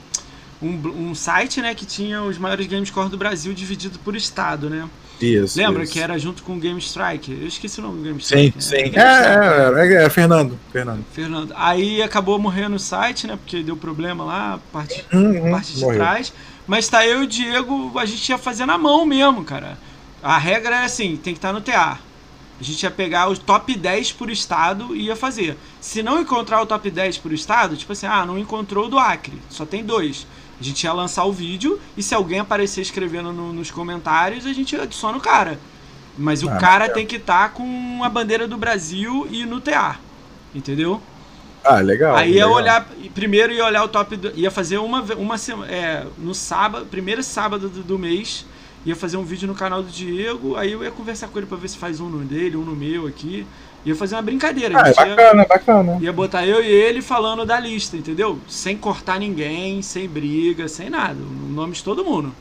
um, 0.61 1.11
um 1.11 1.15
site, 1.15 1.63
né, 1.63 1.73
que 1.73 1.87
tinha 1.87 2.21
os 2.23 2.37
maiores 2.37 2.67
game 2.67 2.85
score 2.85 3.09
do 3.09 3.17
Brasil 3.17 3.55
dividido 3.55 3.99
por 4.01 4.17
estado, 4.17 4.69
né? 4.69 4.89
Isso. 5.27 5.59
Lembra 5.59 5.83
isso. 5.83 5.93
que 5.93 6.01
era 6.01 6.18
junto 6.18 6.43
com 6.43 6.55
o 6.57 6.59
Game 6.59 6.79
Strike? 6.79 7.31
Eu 7.33 7.47
esqueci 7.47 7.81
o 7.81 7.83
nome 7.83 7.99
do 7.99 8.05
Game 8.05 8.21
Strike. 8.21 8.61
Sim, 8.62 8.68
sim. 8.68 8.93
É, 8.97 9.01
é, 9.01 9.95
é, 9.95 10.05
é, 10.05 10.11
Fernando. 10.11 10.59
Fernando. 10.73 11.05
Fernando. 11.12 11.53
Aí 11.57 12.03
acabou 12.03 12.39
morrendo 12.39 12.77
o 12.77 12.79
site, 12.79 13.27
né? 13.27 13.37
Porque 13.37 13.62
deu 13.62 13.77
problema 13.77 14.25
lá, 14.25 14.61
parte, 14.73 15.05
uhum, 15.12 15.51
parte 15.51 15.75
de 15.75 15.81
morreu. 15.81 15.99
trás. 15.99 16.33
Mas 16.66 16.89
tá 16.89 17.07
eu 17.07 17.23
e 17.23 17.25
o 17.25 17.27
Diego, 17.27 17.99
a 17.99 18.05
gente 18.05 18.29
ia 18.29 18.39
fazer 18.39 18.66
na 18.66 18.79
mão 18.79 19.05
mesmo, 19.05 19.45
cara. 19.45 19.77
A 20.23 20.39
regra 20.39 20.77
é 20.77 20.85
assim, 20.85 21.16
tem 21.16 21.35
que 21.35 21.39
estar 21.39 21.49
tá 21.49 21.55
no 21.55 21.61
TA. 21.61 21.99
A 22.61 22.62
gente 22.62 22.83
ia 22.83 22.91
pegar 22.91 23.29
os 23.29 23.39
top 23.39 23.75
10 23.75 24.12
por 24.12 24.31
estado 24.31 24.95
e 24.95 25.07
ia 25.07 25.16
fazer. 25.16 25.57
Se 25.81 26.03
não 26.03 26.21
encontrar 26.21 26.61
o 26.61 26.66
top 26.66 26.91
10 26.91 27.16
por 27.18 27.33
estado, 27.33 27.75
tipo 27.75 27.93
assim, 27.93 28.07
ah, 28.07 28.27
não 28.27 28.39
encontrou 28.39 28.85
o 28.85 28.89
do 28.89 28.99
Acre, 28.99 29.41
só 29.49 29.64
tem 29.64 29.83
dois. 29.83 30.27
A 30.61 30.63
gente 30.63 30.85
ia 30.85 30.93
lançar 30.93 31.25
o 31.25 31.33
vídeo 31.33 31.81
e 31.97 32.03
se 32.03 32.15
alguém 32.15 32.41
aparecer 32.41 32.83
escrevendo 32.83 33.33
no, 33.33 33.53
nos 33.53 33.71
comentários, 33.71 34.45
a 34.45 34.53
gente 34.53 34.77
adiciona 34.77 35.17
o 35.17 35.21
cara. 35.21 35.59
Mas 36.19 36.43
o 36.43 36.51
ah, 36.51 36.57
cara 36.59 36.85
é. 36.85 36.89
tem 36.89 37.07
que 37.07 37.17
estar 37.17 37.49
tá 37.49 37.55
com 37.55 38.05
a 38.05 38.09
bandeira 38.09 38.47
do 38.47 38.59
Brasil 38.59 39.27
e 39.31 39.47
no 39.47 39.61
TA. 39.61 39.97
Entendeu? 40.55 41.01
Ah, 41.65 41.81
legal. 41.81 42.17
Aí 42.17 42.33
legal. 42.33 42.51
ia 42.51 42.55
olhar, 42.55 42.89
primeiro 43.15 43.53
ia 43.53 43.65
olhar 43.65 43.85
o 43.85 43.89
top, 43.89 44.17
do, 44.17 44.33
ia 44.39 44.51
fazer 44.51 44.79
uma, 44.79 45.03
uma 45.15 45.37
é, 45.69 46.07
no 46.19 46.35
sábado, 46.35 46.87
primeiro 46.87 47.23
sábado 47.23 47.69
do, 47.69 47.83
do 47.83 47.99
mês, 47.99 48.47
ia 48.85 48.97
fazer 48.97 49.17
um 49.17 49.25
vídeo 49.25 49.47
no 49.47 49.55
canal 49.55 49.83
do 49.83 49.91
Diego, 49.91 50.57
aí 50.57 50.73
eu 50.73 50.83
ia 50.83 50.91
conversar 50.91 51.29
com 51.29 51.39
ele 51.39 51.47
pra 51.47 51.57
ver 51.57 51.69
se 51.69 51.79
faz 51.79 52.01
um 52.01 52.09
no 52.09 52.19
dele, 52.25 52.57
um 52.57 52.65
no 52.65 52.75
meu 52.75 53.07
aqui. 53.07 53.47
Ia 53.85 53.97
fazer 53.97 54.14
uma 54.14 54.22
brincadeira. 54.22 54.78
Ah, 54.78 54.89
é 54.89 54.95
bacana, 54.95 55.43
ia, 55.43 55.49
bacana. 55.49 55.99
Ia 56.01 56.12
botar 56.12 56.47
eu 56.47 56.62
e 56.62 56.66
ele 56.66 57.01
falando 57.01 57.47
da 57.47 57.59
lista, 57.59 57.97
entendeu? 57.97 58.39
Sem 58.49 58.76
cortar 58.76 59.18
ninguém, 59.18 59.81
sem 59.81 60.09
briga, 60.09 60.68
sem 60.68 60.91
nada. 60.91 61.18
O 61.20 61.53
nome 61.53 61.72
de 61.72 61.83
todo 61.83 62.05
mundo. 62.05 62.33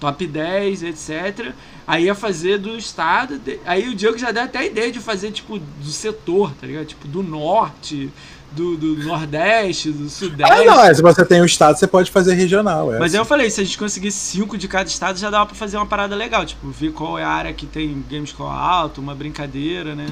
Top 0.00 0.26
10, 0.26 0.82
etc. 0.82 1.52
Aí 1.86 2.04
ia 2.04 2.14
fazer 2.14 2.58
do 2.58 2.76
estado. 2.76 3.40
Aí 3.64 3.88
o 3.88 3.94
Diego 3.94 4.18
já 4.18 4.30
deu 4.30 4.42
até 4.42 4.58
a 4.58 4.66
ideia 4.66 4.90
de 4.90 5.00
fazer, 5.00 5.30
tipo, 5.32 5.58
do 5.58 5.90
setor, 5.90 6.52
tá 6.60 6.66
ligado? 6.66 6.86
Tipo, 6.86 7.08
do 7.08 7.22
norte, 7.22 8.10
do, 8.52 8.76
do 8.76 8.96
Nordeste, 9.04 9.90
do 9.90 10.08
Sudeste. 10.08 10.52
Ah, 10.52 10.64
não, 10.64 10.82
é, 10.82 10.92
se 10.94 11.02
você 11.02 11.24
tem 11.24 11.42
um 11.42 11.44
estado, 11.44 11.78
você 11.78 11.86
pode 11.86 12.10
fazer 12.10 12.34
regional. 12.34 12.94
É 12.94 12.98
Mas 12.98 13.14
aí 13.14 13.20
eu 13.20 13.24
falei, 13.24 13.50
se 13.50 13.60
a 13.60 13.64
gente 13.64 13.78
conseguisse 13.78 14.18
cinco 14.18 14.56
de 14.56 14.66
cada 14.66 14.88
estado, 14.88 15.18
já 15.18 15.30
dava 15.30 15.46
pra 15.46 15.54
fazer 15.54 15.76
uma 15.76 15.86
parada 15.86 16.16
legal. 16.16 16.44
Tipo, 16.44 16.68
ver 16.68 16.92
qual 16.92 17.18
é 17.18 17.24
a 17.24 17.28
área 17.28 17.52
que 17.52 17.66
tem 17.66 18.02
Gamescore 18.10 18.50
alto, 18.50 19.00
uma 19.00 19.14
brincadeira, 19.14 19.94
né? 19.94 20.06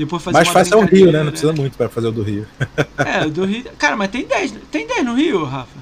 Depois 0.00 0.22
fazer 0.22 0.38
uma 0.38 0.44
fácil 0.46 0.78
é 0.78 0.82
o 0.82 0.86
Rio, 0.86 1.12
né? 1.12 1.22
Não 1.22 1.30
precisa 1.30 1.52
muito 1.52 1.76
pra 1.76 1.86
fazer 1.90 2.06
o 2.08 2.12
do 2.12 2.22
Rio. 2.22 2.46
É, 2.96 3.26
o 3.26 3.30
do 3.30 3.44
Rio. 3.44 3.64
Cara, 3.78 3.96
mas 3.96 4.10
tem 4.10 4.24
10. 4.24 4.54
Tem 4.70 4.86
10 4.86 5.04
no 5.04 5.14
Rio, 5.14 5.44
Rafa? 5.44 5.78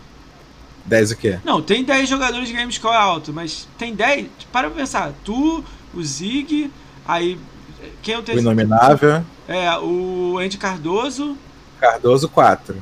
10 0.84 1.12
o 1.12 1.16
quê? 1.16 1.38
Não, 1.44 1.62
tem 1.62 1.84
10 1.84 2.08
jogadores 2.08 2.48
de 2.48 2.54
Gamescore 2.54 2.96
alto, 2.96 3.32
mas 3.32 3.68
tem 3.78 3.94
10. 3.94 4.26
Para 4.50 4.68
pra 4.70 4.80
pensar, 4.80 5.12
tu, 5.24 5.62
o 5.94 6.02
Zig, 6.02 6.68
aí. 7.06 7.38
Quem 8.02 8.14
é 8.14 8.16
o 8.16 8.20
O 8.20 8.24
terceiro? 8.24 8.50
Inominável, 8.50 9.22
É, 9.46 9.70
o 9.78 10.36
Andy 10.38 10.58
Cardoso. 10.58 11.36
Cardoso 11.80 12.28
4. 12.28 12.74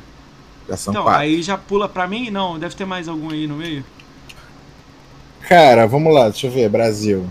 Já 0.71 0.77
são 0.79 0.93
Então, 0.95 1.03
4. 1.03 1.21
aí 1.21 1.43
já 1.43 1.59
pula 1.59 1.87
pra 1.87 2.07
mim? 2.07 2.31
Não, 2.31 2.59
deve 2.59 2.75
ter 2.75 2.87
mais 2.87 3.09
algum 3.09 3.31
aí 3.31 3.47
no 3.47 3.57
meio. 3.57 3.85
Cara, 5.47 5.87
vamos 5.87 6.15
lá, 6.15 6.31
deixa 6.31 6.47
eu 6.47 6.51
ver. 6.51 6.69
Brasil. 6.71 7.27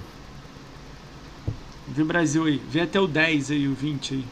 Vê 1.96 2.04
Brasil 2.04 2.44
aí. 2.46 2.62
Vê 2.70 2.82
até 2.82 3.00
o 3.00 3.08
10 3.08 3.52
aí, 3.52 3.68
o 3.68 3.74
20 3.74 4.16
aí. 4.16 4.26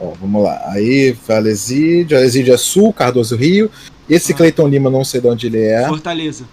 Ó, 0.00 0.10
vamos 0.20 0.42
lá. 0.42 0.60
Aí, 0.72 1.16
Alesídio. 1.28 2.16
Alesídio 2.16 2.52
é 2.52 2.56
Sul, 2.56 2.92
Cardoso 2.92 3.36
Rio. 3.36 3.70
Esse 4.08 4.32
Ah. 4.32 4.36
Cleiton 4.36 4.68
Lima, 4.68 4.90
não 4.90 5.04
sei 5.04 5.20
de 5.20 5.28
onde 5.28 5.46
ele 5.46 5.62
é. 5.62 5.86
Fortaleza. 5.86 6.44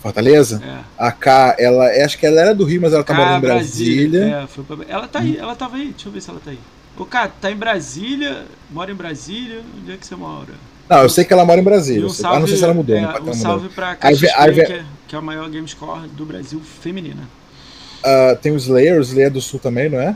Fortaleza? 0.00 0.62
É. 0.64 0.84
A 0.98 1.10
K, 1.10 1.56
ela, 1.58 1.86
acho 2.04 2.18
que 2.18 2.26
ela 2.26 2.40
era 2.40 2.54
do 2.54 2.64
Rio, 2.64 2.80
mas 2.80 2.92
ela 2.92 3.02
tá 3.02 3.14
morando 3.14 3.38
em 3.38 3.48
Cá, 3.48 3.54
Brasília. 3.54 4.24
É, 4.24 4.46
pra... 4.46 4.76
Ela 4.88 5.08
tá 5.08 5.18
aí, 5.18 5.36
ela 5.36 5.56
tava 5.56 5.76
aí. 5.76 5.88
Deixa 5.88 6.08
eu 6.08 6.12
ver 6.12 6.20
se 6.20 6.30
ela 6.30 6.40
tá 6.44 6.50
aí. 6.50 6.58
Ô, 6.96 7.04
cara, 7.04 7.32
tá 7.40 7.50
em 7.50 7.56
Brasília, 7.56 8.44
mora 8.70 8.92
em 8.92 8.94
Brasília. 8.94 9.62
Onde 9.80 9.92
é 9.92 9.96
que 9.96 10.06
você 10.06 10.14
mora? 10.14 10.52
Não, 10.88 10.98
eu 11.02 11.08
sei 11.08 11.24
que 11.24 11.32
ela 11.32 11.44
mora 11.44 11.60
em 11.60 11.64
Brasília. 11.64 12.02
E 12.02 12.04
um 12.04 12.08
salve, 12.10 12.36
ah, 12.36 12.40
não 12.40 12.46
sei 12.46 12.56
se 12.56 12.64
ela 12.64 12.74
mudou. 12.74 12.94
é, 12.96 13.00
não 13.00 13.28
um 13.30 13.34
salve 13.34 13.68
KXP, 13.68 14.28
aí 14.36 14.52
vem- 14.52 14.66
que, 14.66 14.72
é, 14.72 14.84
que 15.08 15.14
é 15.14 15.18
a 15.18 15.22
maior 15.22 15.48
gamescore 15.48 16.08
do 16.08 16.24
Brasil 16.26 16.60
feminina. 16.60 17.22
Ah, 18.04 18.36
tem 18.40 18.52
o 18.52 18.56
Slayer, 18.56 18.98
o 18.98 19.02
Slayer 19.02 19.28
é 19.28 19.30
do 19.30 19.40
Sul 19.40 19.58
também, 19.58 19.88
não 19.88 19.98
é? 20.00 20.14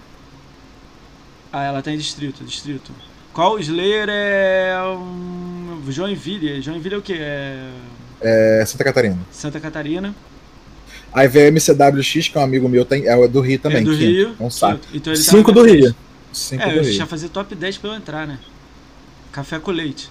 Ah, 1.52 1.64
ela 1.64 1.80
tá 1.82 1.90
em 1.90 1.96
distrito, 1.96 2.44
distrito. 2.44 2.92
Qual 3.32 3.58
Slayer 3.58 4.08
é. 4.10 4.74
Um... 4.94 5.82
Joinville. 5.88 6.60
Joinville 6.60 6.96
é 6.96 6.98
o 6.98 7.02
quê? 7.02 7.16
É. 7.18 7.70
É 8.20 8.64
Santa 8.66 8.84
Catarina. 8.84 9.18
Santa 9.30 9.60
Catarina. 9.60 10.14
Aí 11.12 11.26
vem 11.28 11.44
o 11.44 11.52
MCWX, 11.52 12.28
que 12.28 12.36
é 12.36 12.40
um 12.40 12.44
amigo 12.44 12.68
meu, 12.68 12.84
tem, 12.84 13.08
é 13.08 13.28
do 13.28 13.40
Rio 13.40 13.58
também. 13.58 13.78
é 13.78 13.84
do 13.84 13.90
quinto. 13.92 14.02
Rio. 14.02 14.36
Não 14.38 14.50
sabe. 14.50 14.80
Então 14.92 15.14
tá 15.14 15.18
Cinco 15.18 15.52
do. 15.52 15.62
Rio. 15.62 15.94
Cinco 16.32 16.62
É, 16.62 16.66
do 16.66 16.76
eu 16.78 16.82
Rio. 16.82 16.92
já 16.92 17.06
fazer 17.06 17.30
top 17.30 17.54
10 17.54 17.78
pra 17.78 17.90
eu 17.90 17.94
entrar, 17.96 18.26
né? 18.26 18.38
Café 19.32 19.58
com 19.58 19.70
leite. 19.70 20.10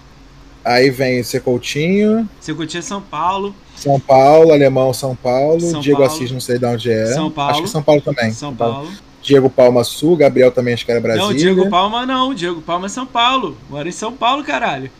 Aí 0.64 0.90
vem 0.90 1.22
C. 1.22 1.40
Coutinho, 1.40 2.28
Secotia 2.40 2.82
São 2.82 3.00
Paulo. 3.00 3.54
São 3.76 3.98
Paulo, 3.98 4.52
Alemão 4.52 4.92
São 4.92 5.14
Paulo, 5.14 5.60
São 5.60 5.80
Diego 5.80 6.00
Paulo. 6.00 6.12
Assis, 6.12 6.30
não 6.30 6.40
sei 6.40 6.58
de 6.58 6.66
onde 6.66 6.90
é. 6.90 7.06
São 7.06 7.30
Paulo. 7.30 7.52
Acho 7.52 7.62
que 7.62 7.68
São 7.68 7.82
Paulo 7.82 8.00
também. 8.00 8.32
São 8.32 8.54
Paulo. 8.54 8.90
Diego 9.22 9.50
Palma 9.50 9.84
Sul, 9.84 10.16
Gabriel 10.16 10.50
também 10.50 10.74
acho 10.74 10.84
que 10.84 10.90
era 10.90 11.00
Brasília. 11.00 11.26
Não, 11.28 11.34
Diego 11.34 11.68
Palma 11.68 12.06
não. 12.06 12.34
Diego 12.34 12.60
Palma 12.60 12.86
é 12.86 12.88
São 12.88 13.06
Paulo. 13.06 13.56
Mora 13.68 13.88
em 13.88 13.92
São 13.92 14.12
Paulo, 14.12 14.42
caralho. 14.44 14.90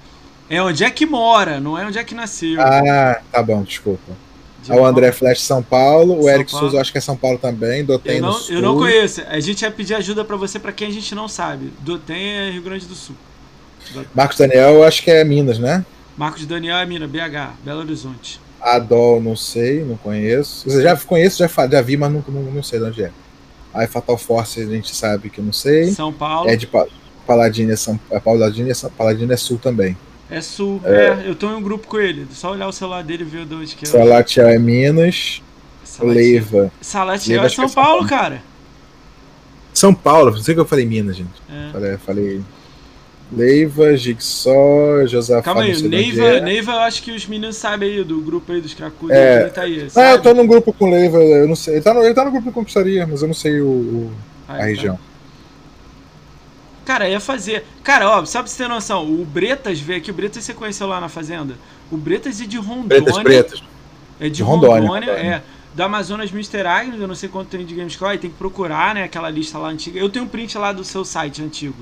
É 0.51 0.63
onde 0.63 0.83
é 0.85 0.91
que 0.91 1.05
mora, 1.05 1.61
não 1.61 1.79
é 1.79 1.87
onde 1.87 1.99
é 1.99 2.05
que 2.05 2.15
nasceu. 2.15 2.61
Ah, 2.61 3.21
tá 3.31 3.43
bom, 3.43 3.63
desculpa. 3.63 4.13
Diego 4.63 4.81
o 4.81 4.85
André 4.85 5.13
Flash 5.13 5.43
São 5.43 5.63
Paulo, 5.63 6.19
o 6.19 6.23
São 6.23 6.31
Eric 6.31 6.51
Paulo. 6.51 6.67
Souza 6.67 6.81
acho 6.81 6.93
que 6.93 6.99
é 6.99 7.01
São 7.01 7.17
Paulo 7.17 7.39
também, 7.39 7.85
Dotem 7.85 8.17
Eu 8.17 8.23
no 8.23 8.27
não, 8.29 8.35
Sul. 8.35 8.55
eu 8.55 8.63
não 8.63 8.77
conheço. 8.77 9.23
A 9.29 9.41
gente 9.41 9.63
ia 9.63 9.71
pedir 9.71 9.95
ajuda 9.95 10.25
pra 10.25 10.37
você 10.37 10.59
pra 10.59 10.73
quem 10.73 10.89
a 10.89 10.93
gente 10.93 11.15
não 11.15 11.29
sabe. 11.29 11.73
Dotem 11.81 12.29
é 12.29 12.51
Rio 12.51 12.63
Grande 12.63 12.87
do 12.87 12.95
Sul. 12.95 13.15
Marcos 14.14 14.36
Daniel 14.39 14.82
acho 14.84 15.03
que 15.03 15.11
é 15.11 15.24
Minas, 15.24 15.59
né? 15.59 15.84
Marcos 16.16 16.45
Daniel 16.47 16.76
é 16.78 16.86
Mina, 16.86 17.07
BH, 17.07 17.55
Belo 17.64 17.80
Horizonte. 17.80 18.41
Adol, 18.61 19.20
não 19.22 19.36
sei, 19.36 19.84
não 19.84 19.97
conheço. 19.97 20.68
Eu 20.68 20.82
já 20.82 20.97
conheço, 20.97 21.39
já, 21.39 21.49
já 21.68 21.80
vi, 21.80 21.97
mas 21.97 22.12
não, 22.12 22.24
não, 22.28 22.43
não 22.43 22.62
sei 22.62 22.78
de 22.80 22.84
onde 22.86 23.05
é. 23.05 23.11
Aí 23.72 23.86
Fatal 23.86 24.18
Force 24.18 24.61
a 24.61 24.66
gente 24.66 24.95
sabe 24.97 25.30
que 25.30 25.39
eu 25.39 25.45
não 25.45 25.53
sei. 25.53 25.93
São 25.93 26.12
Paulo 26.12 26.49
É 26.51 26.57
de 26.57 26.66
Pa- 26.66 26.86
Paladino 27.26 27.70
é 27.72 27.76
São 27.76 28.01
é 28.11 28.18
Paladino 28.18 28.68
é, 28.70 28.74
São- 28.74 28.91
Paladino 28.91 29.32
é 29.32 29.36
Sul 29.36 29.59
também. 29.59 29.97
é 30.28 30.41
Sul. 30.41 30.80
É. 30.84 31.22
eu 31.24 31.34
tô 31.36 31.49
em 31.51 31.55
um 31.55 31.62
grupo 31.62 31.86
com 31.86 31.99
ele. 32.01 32.26
Só 32.32 32.51
olhar 32.53 32.66
o 32.66 32.72
celular 32.72 33.05
dele 33.05 33.22
e 33.22 33.26
ver 33.26 33.45
de 33.47 33.55
onde 33.55 33.76
que 33.76 33.84
é. 33.84 33.89
Salatiel 33.89 34.49
é 34.49 34.59
Minas. 34.59 35.41
Salatiel. 35.84 36.14
Leiva. 36.24 36.72
Salatiel 36.80 37.43
Leiva 37.43 37.47
é 37.47 37.51
que 37.51 37.55
São 37.57 37.64
é 37.64 37.68
São 37.68 37.74
Paulo, 37.84 37.93
Paulo. 37.99 38.09
cara. 38.09 38.43
São 39.72 39.95
Paulo, 39.95 40.30
não 40.32 40.39
sei 40.43 40.55
que 40.55 40.61
eu 40.61 40.64
falei 40.66 40.84
Minas, 40.84 41.16
gente. 41.16 41.30
É. 41.49 41.70
Falei, 41.72 41.97
falei 41.99 42.41
Leiva, 43.31 43.95
Jigsaw, 43.97 45.07
Josafá. 45.07 45.43
Calma 45.43 45.62
aí, 45.62 45.83
Neiva, 45.83 46.24
é. 46.24 46.41
Neiva, 46.41 46.72
eu 46.72 46.79
acho 46.81 47.03
que 47.03 47.11
os 47.12 47.26
meninos 47.26 47.57
sabem 47.57 47.91
aí 47.99 48.05
do 48.05 48.20
grupo 48.20 48.51
aí 48.53 48.61
dos 48.61 48.72
cracudos. 48.72 49.14
É. 49.14 49.43
Ele 49.43 49.51
tá 49.51 49.62
aí, 49.62 49.87
Ah, 49.95 50.12
eu 50.12 50.22
tô 50.22 50.33
num 50.33 50.47
grupo 50.47 50.72
com 50.72 50.91
Leiva, 50.91 51.18
eu 51.18 51.47
não 51.47 51.55
sei. 51.57 51.74
Ele 51.74 51.83
tá 51.83 51.93
no, 51.93 52.03
ele 52.03 52.14
tá 52.14 52.24
no 52.24 52.31
grupo 52.31 52.47
de 52.49 52.55
conquistaria, 52.55 53.07
mas 53.07 53.20
eu 53.20 53.29
não 53.29 53.35
sei 53.35 53.61
o, 53.61 53.66
o- 53.68 54.12
Ah, 54.49 54.55
a 54.55 54.59
tá. 54.59 54.64
região. 54.64 54.99
Cara, 56.85 57.07
ia 57.09 57.20
fazer. 57.20 57.64
Cara, 57.85 58.09
ó, 58.09 58.24
só 58.24 58.39
pra 58.41 58.49
você 58.51 58.62
ter 58.62 58.68
noção, 58.68 59.05
o 59.05 59.24
Bretas 59.24 59.79
veio 59.79 59.99
aqui, 59.99 60.11
o 60.11 60.14
Bretas 60.14 60.43
você 60.43 60.55
conheceu 60.55 60.87
lá 60.87 60.99
na 61.01 61.09
fazenda? 61.09 61.55
O 61.91 61.97
Bretas 61.99 62.41
é 62.41 62.45
de 62.47 62.57
Rondônia. 62.57 62.89
Pretas, 63.03 63.18
pretas. 63.22 63.62
É 64.18 64.24
de 64.29 64.37
De 64.37 64.43
Rondônia, 64.43 64.81
Rondônia, 64.89 65.12
Rondônia. 65.12 65.35
é. 65.37 65.43
Do 65.74 65.83
Amazonas 65.83 66.31
Mr. 66.33 66.66
Agnes, 66.66 66.99
eu 67.01 67.07
não 67.07 67.14
sei 67.14 67.29
quanto 67.29 67.49
tem 67.51 67.64
de 67.64 67.74
Gamescore, 67.74 68.16
tem 68.18 68.31
que 68.31 68.37
procurar, 68.37 68.95
né, 68.95 69.05
aquela 69.05 69.29
lista 69.31 69.59
lá 69.59 69.68
antiga. 69.68 70.01
Eu 70.01 70.09
tenho 70.09 70.24
um 70.24 70.29
print 70.29 70.57
lá 70.57 70.72
do 70.72 70.83
seu 70.83 71.05
site 71.05 71.43
antigo. 71.43 71.76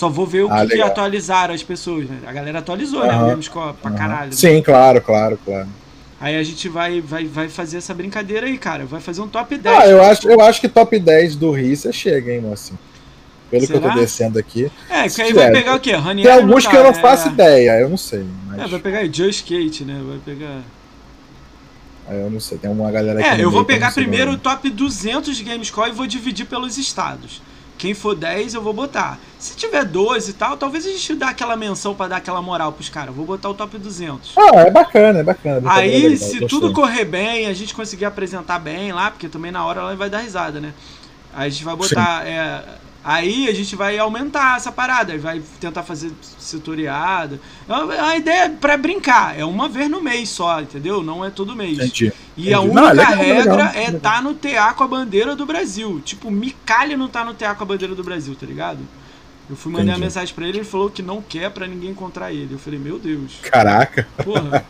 Só 0.00 0.08
vou 0.08 0.24
ver 0.26 0.44
o 0.44 0.50
Ah, 0.50 0.64
que, 0.66 0.76
que 0.76 0.80
atualizaram 0.80 1.52
as 1.52 1.62
pessoas, 1.62 2.08
né? 2.08 2.20
A 2.26 2.32
galera 2.32 2.60
atualizou, 2.60 3.06
né, 3.06 3.14
o 3.22 3.26
Gamescore 3.26 3.74
pra 3.74 3.90
Aham. 3.90 3.98
caralho. 3.98 4.30
né? 4.30 4.32
Sim, 4.32 4.62
claro, 4.62 4.98
claro, 5.02 5.38
claro. 5.44 5.68
Aí 6.18 6.36
a 6.36 6.42
gente 6.42 6.70
vai, 6.70 7.02
vai, 7.02 7.26
vai 7.26 7.50
fazer 7.50 7.76
essa 7.76 7.92
brincadeira 7.92 8.46
aí, 8.46 8.56
cara. 8.56 8.86
Vai 8.86 8.98
fazer 8.98 9.20
um 9.20 9.28
top 9.28 9.58
10. 9.58 9.78
Ah, 9.78 9.86
eu 9.86 10.02
acho, 10.02 10.26
eu 10.26 10.40
acho 10.40 10.58
que 10.58 10.70
top 10.70 10.98
10 10.98 11.36
do 11.36 11.50
Rio 11.52 11.76
você 11.76 11.92
chega, 11.92 12.32
hein, 12.32 12.40
mocinho. 12.40 12.78
Pelo 13.50 13.66
que 13.66 13.74
eu 13.74 13.80
Será? 13.82 13.92
tô 13.92 14.00
descendo 14.00 14.38
aqui. 14.38 14.72
É, 14.88 15.06
que 15.06 15.20
aí 15.20 15.34
vai 15.34 15.50
pegar 15.50 15.74
o 15.74 15.80
quê? 15.80 15.92
Ranieri 15.94 16.30
Tem 16.30 16.32
alguns 16.42 16.66
que 16.66 16.74
eu 16.74 16.82
não 16.82 16.94
faço 16.94 17.28
é... 17.28 17.32
ideia, 17.32 17.80
eu 17.80 17.90
não 17.90 17.98
sei. 17.98 18.24
Mas 18.46 18.58
É, 18.58 18.66
vai 18.68 18.80
pegar 18.80 18.98
aí 19.00 19.12
Just 19.12 19.40
Skate, 19.40 19.84
né? 19.84 20.00
Vai 20.02 20.18
pegar. 20.18 20.62
é, 22.08 22.22
eu 22.24 22.30
não 22.30 22.40
sei, 22.40 22.56
tem 22.56 22.70
uma 22.70 22.90
galera 22.90 23.20
aqui. 23.20 23.28
É, 23.28 23.44
eu 23.44 23.50
vou 23.50 23.66
pegar 23.66 23.92
primeiro 23.92 24.30
o 24.30 24.32
nome. 24.32 24.42
top 24.42 24.70
200 24.70 25.36
de 25.36 25.44
Gamescore 25.44 25.90
e 25.90 25.92
vou 25.92 26.06
dividir 26.06 26.46
pelos 26.46 26.78
estados. 26.78 27.42
Quem 27.80 27.94
for 27.94 28.14
10 28.14 28.52
eu 28.52 28.60
vou 28.60 28.74
botar. 28.74 29.18
Se 29.38 29.56
tiver 29.56 29.86
12 29.86 30.32
e 30.32 30.34
tal, 30.34 30.54
talvez 30.58 30.84
a 30.84 30.90
gente 30.90 31.14
dá 31.14 31.30
aquela 31.30 31.56
menção 31.56 31.94
pra 31.94 32.08
dar 32.08 32.16
aquela 32.18 32.42
moral 32.42 32.74
pros 32.74 32.90
caras. 32.90 33.14
Vou 33.14 33.24
botar 33.24 33.48
o 33.48 33.54
top 33.54 33.78
200. 33.78 34.34
Ah, 34.36 34.60
é 34.60 34.70
bacana, 34.70 35.20
é 35.20 35.22
bacana. 35.22 35.62
Aí, 35.64 36.02
legal, 36.02 36.18
se 36.18 36.40
gostei. 36.40 36.48
tudo 36.48 36.74
correr 36.74 37.06
bem, 37.06 37.46
a 37.46 37.54
gente 37.54 37.74
conseguir 37.74 38.04
apresentar 38.04 38.58
bem 38.58 38.92
lá, 38.92 39.10
porque 39.10 39.30
também 39.30 39.50
na 39.50 39.64
hora 39.64 39.80
ela 39.80 39.96
vai 39.96 40.10
dar 40.10 40.18
risada, 40.18 40.60
né? 40.60 40.74
Aí 41.32 41.46
a 41.46 41.50
gente 41.50 41.64
vai 41.64 41.74
botar. 41.74 42.26
é, 42.26 42.64
aí 43.02 43.48
a 43.48 43.54
gente 43.54 43.74
vai 43.74 43.96
aumentar 43.96 44.58
essa 44.58 44.70
parada, 44.70 45.16
vai 45.16 45.40
tentar 45.58 45.82
fazer 45.82 46.12
setoriada. 46.38 47.40
É 47.66 47.72
é 47.72 48.02
uma 48.02 48.16
ideia 48.16 48.50
pra 48.60 48.76
brincar, 48.76 49.38
é 49.38 49.44
uma 49.44 49.70
vez 49.70 49.88
no 49.88 50.02
mês 50.02 50.28
só, 50.28 50.60
entendeu? 50.60 51.02
Não 51.02 51.24
é 51.24 51.30
todo 51.30 51.56
mês. 51.56 51.78
Entendi. 51.78 52.12
E 52.40 52.54
a 52.54 52.60
única 52.60 52.80
Não, 52.80 52.88
legal, 52.88 53.14
regra 53.16 53.56
legal, 53.56 53.72
é 53.74 53.90
estar 53.90 54.22
no 54.22 54.34
TA 54.34 54.72
com 54.72 54.84
a 54.84 54.88
bandeira 54.88 55.36
do 55.36 55.44
Brasil. 55.44 56.00
Tipo, 56.04 56.30
Micalha 56.30 56.96
não 56.96 57.08
tá 57.08 57.24
no 57.24 57.34
TA 57.34 57.54
com 57.54 57.62
a 57.62 57.66
bandeira 57.66 57.94
do 57.94 58.02
Brasil, 58.02 58.34
tá 58.34 58.46
ligado? 58.46 58.80
Eu 59.48 59.56
fui 59.56 59.72
mandar 59.72 59.94
uma 59.94 59.98
mensagem 59.98 60.32
pra 60.32 60.46
ele, 60.46 60.58
ele 60.58 60.64
falou 60.64 60.88
que 60.88 61.02
não 61.02 61.20
quer 61.20 61.50
pra 61.50 61.66
ninguém 61.66 61.90
encontrar 61.90 62.32
ele. 62.32 62.54
Eu 62.54 62.58
falei, 62.58 62.78
meu 62.78 63.00
Deus, 63.00 63.32
Caraca, 63.42 64.06
porra, 64.24 64.64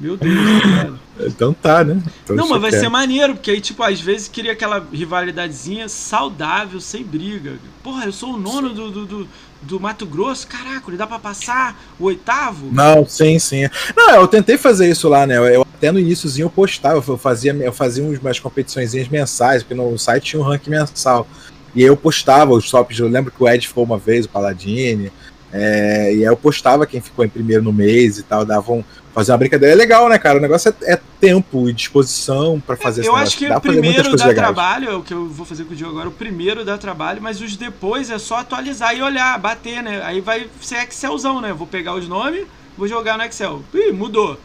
meu 0.00 0.16
Deus, 0.16 0.34
tá 0.62 0.98
então 1.28 1.52
tá, 1.52 1.84
né? 1.84 2.02
Então 2.24 2.34
Não, 2.34 2.48
mas 2.48 2.62
vai 2.62 2.70
quer. 2.70 2.80
ser 2.80 2.88
maneiro, 2.88 3.34
porque 3.34 3.50
aí, 3.50 3.60
tipo, 3.60 3.82
às 3.82 4.00
vezes 4.00 4.26
queria 4.26 4.52
aquela 4.52 4.84
rivalidadezinha 4.90 5.90
saudável, 5.90 6.80
sem 6.80 7.04
briga. 7.04 7.58
Porra, 7.82 8.06
eu 8.06 8.12
sou 8.12 8.32
o 8.32 8.36
nono 8.38 8.70
do, 8.70 8.90
do, 8.90 9.06
do, 9.06 9.28
do 9.62 9.80
Mato 9.80 10.06
Grosso, 10.06 10.46
caraca, 10.46 10.92
dá 10.92 11.06
pra 11.06 11.18
passar 11.18 11.80
o 11.98 12.04
oitavo? 12.04 12.70
Não, 12.70 13.06
sim, 13.06 13.38
sim. 13.38 13.68
Não, 13.96 14.10
eu 14.16 14.28
tentei 14.28 14.58
fazer 14.58 14.90
isso 14.90 15.08
lá, 15.08 15.26
né? 15.26 15.36
Eu, 15.54 15.62
até 15.62 15.90
no 15.90 15.98
iníciozinho 15.98 16.46
eu 16.46 16.50
postava, 16.50 17.02
eu 17.06 17.18
fazia, 17.18 17.52
eu 17.52 17.72
fazia 17.72 18.04
umas 18.04 18.38
competições 18.38 18.94
mensais, 19.08 19.62
porque 19.62 19.74
no 19.74 19.98
site 19.98 20.30
tinha 20.30 20.40
um 20.40 20.44
ranking 20.44 20.70
mensal. 20.70 21.26
E 21.74 21.82
eu 21.82 21.96
postava 21.96 22.52
os 22.52 22.70
tops, 22.70 22.98
eu 22.98 23.08
lembro 23.08 23.32
que 23.32 23.42
o 23.42 23.48
Ed 23.48 23.66
ficou 23.66 23.82
uma 23.82 23.98
vez, 23.98 24.26
o 24.26 24.28
Paladini, 24.28 25.10
é, 25.56 26.12
e 26.12 26.16
aí 26.16 26.24
eu 26.24 26.36
postava 26.36 26.84
quem 26.84 27.00
ficou 27.00 27.24
em 27.24 27.28
primeiro 27.28 27.62
no 27.62 27.72
mês 27.72 28.18
e 28.18 28.24
tal, 28.24 28.44
davam 28.44 28.84
fazer 29.14 29.30
uma 29.30 29.38
brincadeira. 29.38 29.72
É 29.72 29.76
legal, 29.76 30.08
né, 30.08 30.18
cara? 30.18 30.38
O 30.38 30.40
negócio 30.40 30.74
é, 30.82 30.94
é 30.94 31.00
tempo 31.20 31.68
e 31.68 31.72
disposição 31.72 32.60
pra 32.60 32.76
fazer 32.76 33.02
esse 33.02 33.08
eu 33.08 33.14
acho 33.14 33.38
que 33.38 33.46
Dá 33.46 33.58
o 33.58 33.60
primeiro 33.60 34.16
dá 34.16 34.26
legais. 34.26 34.34
trabalho, 34.34 34.90
é 34.90 34.94
o 34.96 35.02
que 35.02 35.14
eu 35.14 35.28
vou 35.28 35.46
fazer 35.46 35.64
com 35.64 35.72
o 35.72 35.76
Diogo 35.76 35.94
agora, 35.94 36.08
o 36.08 36.12
primeiro 36.12 36.64
dá 36.64 36.76
trabalho, 36.76 37.22
mas 37.22 37.40
os 37.40 37.56
depois 37.56 38.10
é 38.10 38.18
só 38.18 38.38
atualizar 38.38 38.96
e 38.96 39.00
olhar, 39.00 39.38
bater, 39.38 39.80
né? 39.80 40.02
Aí 40.02 40.20
vai 40.20 40.48
ser 40.60 40.82
Excelzão, 40.82 41.40
né? 41.40 41.52
Vou 41.52 41.68
pegar 41.68 41.94
os 41.94 42.08
nomes, 42.08 42.44
vou 42.76 42.88
jogar 42.88 43.16
no 43.16 43.22
Excel. 43.22 43.62
Ih, 43.72 43.92
mudou. 43.92 44.36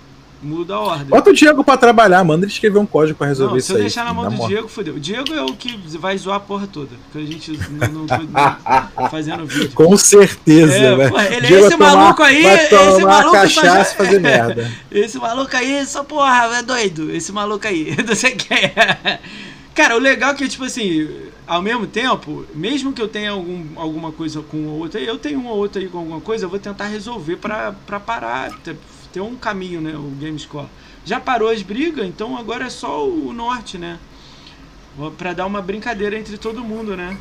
Muda 0.41 0.73
a 0.75 0.79
ordem. 0.79 1.07
Bota 1.07 1.31
o 1.31 1.33
Diego 1.33 1.63
pra 1.65 1.75
trabalhar, 1.75 2.23
manda 2.23 2.45
ele 2.45 2.51
escrever 2.51 2.79
um 2.79 2.85
código 2.85 3.17
pra 3.17 3.27
resolver 3.27 3.51
Não, 3.51 3.57
isso 3.57 3.67
se 3.67 3.73
eu 3.73 3.77
aí. 3.77 3.81
deixar 3.83 4.05
na 4.05 4.13
mão 4.13 4.29
do 4.29 4.35
mó- 4.37 4.47
Diego, 4.47 4.69
fodeu. 4.69 4.95
O 4.95 4.99
Diego 4.99 5.33
é 5.33 5.41
o 5.41 5.53
que 5.53 5.77
vai 5.97 6.17
zoar 6.17 6.37
a 6.37 6.39
porra 6.39 6.65
toda. 6.65 6.89
Porque 7.11 7.17
a 7.17 7.29
gente 7.29 7.59
não, 7.71 7.87
não 7.89 8.05
não, 8.97 9.09
fazendo 9.09 9.45
vídeo. 9.45 9.71
Com 9.73 9.97
certeza, 9.97 10.73
É, 10.73 11.09
pô, 11.09 11.19
ele- 11.19 11.47
Diego 11.47 11.65
esse 11.67 11.77
tomar- 11.77 11.95
maluco 11.95 12.23
aí, 12.23 12.41
vai 12.43 12.55
esse 12.65 13.03
maluco 13.05 13.35
só 13.35 13.41
cachaça 13.41 13.95
fazer 13.95 14.19
merda. 14.19 14.71
Esse 14.89 15.17
maluco 15.17 15.55
aí, 15.55 15.73
essa 15.73 16.03
porra, 16.03 16.57
é 16.57 16.61
doido. 16.63 17.11
Esse 17.11 17.31
maluco 17.33 17.67
aí, 17.67 17.95
não 18.07 18.15
sei 18.15 18.31
quem 18.31 18.57
é. 18.57 19.19
Cara, 19.75 19.95
o 19.95 19.99
legal 19.99 20.31
é 20.31 20.33
que, 20.35 20.47
tipo 20.47 20.63
assim, 20.63 21.07
ao 21.45 21.61
mesmo 21.61 21.85
tempo, 21.87 22.45
mesmo 22.55 22.91
que 22.93 23.01
eu 23.01 23.07
tenha 23.07 23.31
algum, 23.31 23.65
alguma 23.75 24.11
coisa 24.11 24.41
com 24.41 24.67
ou 24.67 24.79
outra, 24.79 24.99
eu 24.99 25.17
tenho 25.17 25.39
um 25.39 25.47
ou 25.47 25.57
outro 25.57 25.79
aí 25.81 25.87
com 25.87 25.97
alguma 25.99 26.19
coisa, 26.21 26.45
eu 26.45 26.49
vou 26.49 26.59
tentar 26.59 26.85
resolver 26.87 27.35
pra, 27.37 27.73
pra 27.85 27.99
parar, 27.99 28.51
ter 29.11 29.21
um 29.21 29.35
caminho, 29.35 29.81
né, 29.81 29.95
o 29.95 30.11
Game 30.19 30.37
Score. 30.39 30.67
Já 31.05 31.19
parou 31.19 31.49
as 31.49 31.61
brigas, 31.61 32.05
então 32.05 32.37
agora 32.37 32.65
é 32.65 32.69
só 32.69 33.07
o 33.07 33.33
norte, 33.33 33.77
né? 33.77 33.97
Pra 35.17 35.33
dar 35.33 35.45
uma 35.45 35.61
brincadeira 35.61 36.17
entre 36.17 36.37
todo 36.37 36.63
mundo, 36.63 36.95
né? 36.95 37.17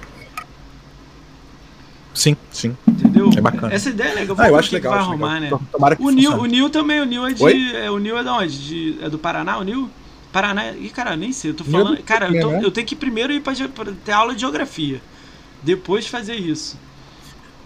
Sim, 2.15 2.37
sim. 2.51 2.77
Entendeu? 2.87 3.31
É 3.37 3.41
bacana. 3.41 3.73
Essa 3.73 3.91
ideia 3.91 4.09
é 4.11 4.15
legal. 4.15 4.37
Ah, 4.41 4.49
eu 4.49 4.57
acho 4.59 4.75
legal. 4.75 4.93
vai 4.93 5.01
acho 5.01 5.11
legal. 5.13 5.29
arrumar, 5.29 5.41
né? 5.41 5.59
Tomara 5.71 5.95
que 5.95 6.03
O 6.03 6.11
Nil, 6.11 6.33
o. 6.33 6.47
Nil 6.47 6.69
também, 6.69 7.01
o 7.01 7.05
Nil 7.05 7.27
é 7.27 7.33
de. 7.33 7.43
Oi? 7.45 7.77
É, 7.77 7.91
o 7.91 7.99
Nil 7.99 8.19
é 8.19 8.23
de 8.25 8.29
onde? 8.29 8.59
De, 8.59 8.99
é 9.05 9.09
do 9.09 9.19
Paraná, 9.19 9.59
o 9.59 9.63
Nil? 9.63 9.89
Paraná. 10.33 10.73
Ih, 10.73 10.89
cara, 10.89 11.17
nem 11.17 11.31
sei. 11.33 11.53
Eu 11.53 11.55
tô 11.55 11.63
é 11.63 11.67
do 11.67 11.71
falando. 11.71 12.03
Cara, 12.03 12.29
eu, 12.35 12.41
tô- 12.43 12.51
né? 12.51 12.61
eu 12.65 12.71
tenho 12.73 12.87
que 12.87 12.97
primeiro 12.97 13.33
ir 13.33 13.41
pra, 13.41 13.55
pra 13.69 13.93
ter 14.05 14.13
aula 14.13 14.35
de 14.35 14.41
geografia. 14.41 15.01
Depois 15.63 16.09
fazer 16.09 16.35
isso. 16.35 16.77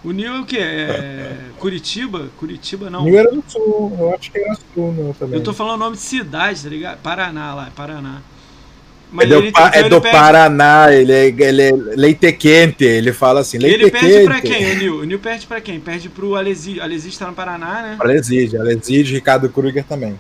O 0.05 0.11
Nil 0.11 0.35
é 0.35 0.41
o 0.41 0.45
quê? 0.45 0.59
É 0.59 1.37
Curitiba? 1.59 2.29
Curitiba 2.37 2.91
não. 2.91 3.05
Nil 3.05 3.19
era 3.19 3.31
do 3.31 3.43
sul, 3.47 3.97
eu 4.01 4.15
acho 4.15 4.33
que 4.33 4.39
era 4.39 4.57
sul 4.75 4.93
Nil 4.93 5.15
também. 5.19 5.39
Eu 5.39 5.43
tô 5.45 5.53
falando 5.53 5.77
o 5.77 5.79
nome 5.85 5.97
de 5.97 6.03
cidade, 6.03 6.63
tá 6.63 6.69
ligado? 6.69 6.99
Paraná 7.01 7.55
lá, 7.55 7.71
Paraná. 7.75 8.21
É 9.21 9.27
do, 9.27 9.35
ele- 9.35 9.53
Pa- 9.53 9.69
então 9.69 9.73
é 9.75 9.81
ele 9.81 9.89
do 9.91 10.01
pede- 10.01 10.17
Paraná, 10.17 10.93
ele 10.93 11.13
é, 11.13 11.27
ele 11.29 11.63
é 11.63 11.73
leite 11.97 12.33
quente, 12.33 12.83
ele 12.85 13.13
fala 13.13 13.41
assim, 13.41 13.59
leite 13.59 13.75
Ele 13.75 13.91
quente. 13.91 14.01
perde 14.01 14.25
pra 14.25 14.41
quem, 14.41 14.73
o 14.73 14.75
Nil? 14.79 14.97
O 15.01 15.05
Nil 15.05 15.19
perde 15.19 15.47
pra 15.47 15.61
quem? 15.61 15.79
Perde 15.79 16.09
pro 16.09 16.35
Alesi. 16.35 16.81
Alesi 16.81 17.17
tá 17.19 17.27
no 17.27 17.35
Paraná, 17.35 17.83
né? 17.83 17.97
Aleside, 18.01 18.57
Aleside, 18.57 19.13
Ricardo 19.15 19.49
Kruger 19.51 19.85
também. 19.85 20.19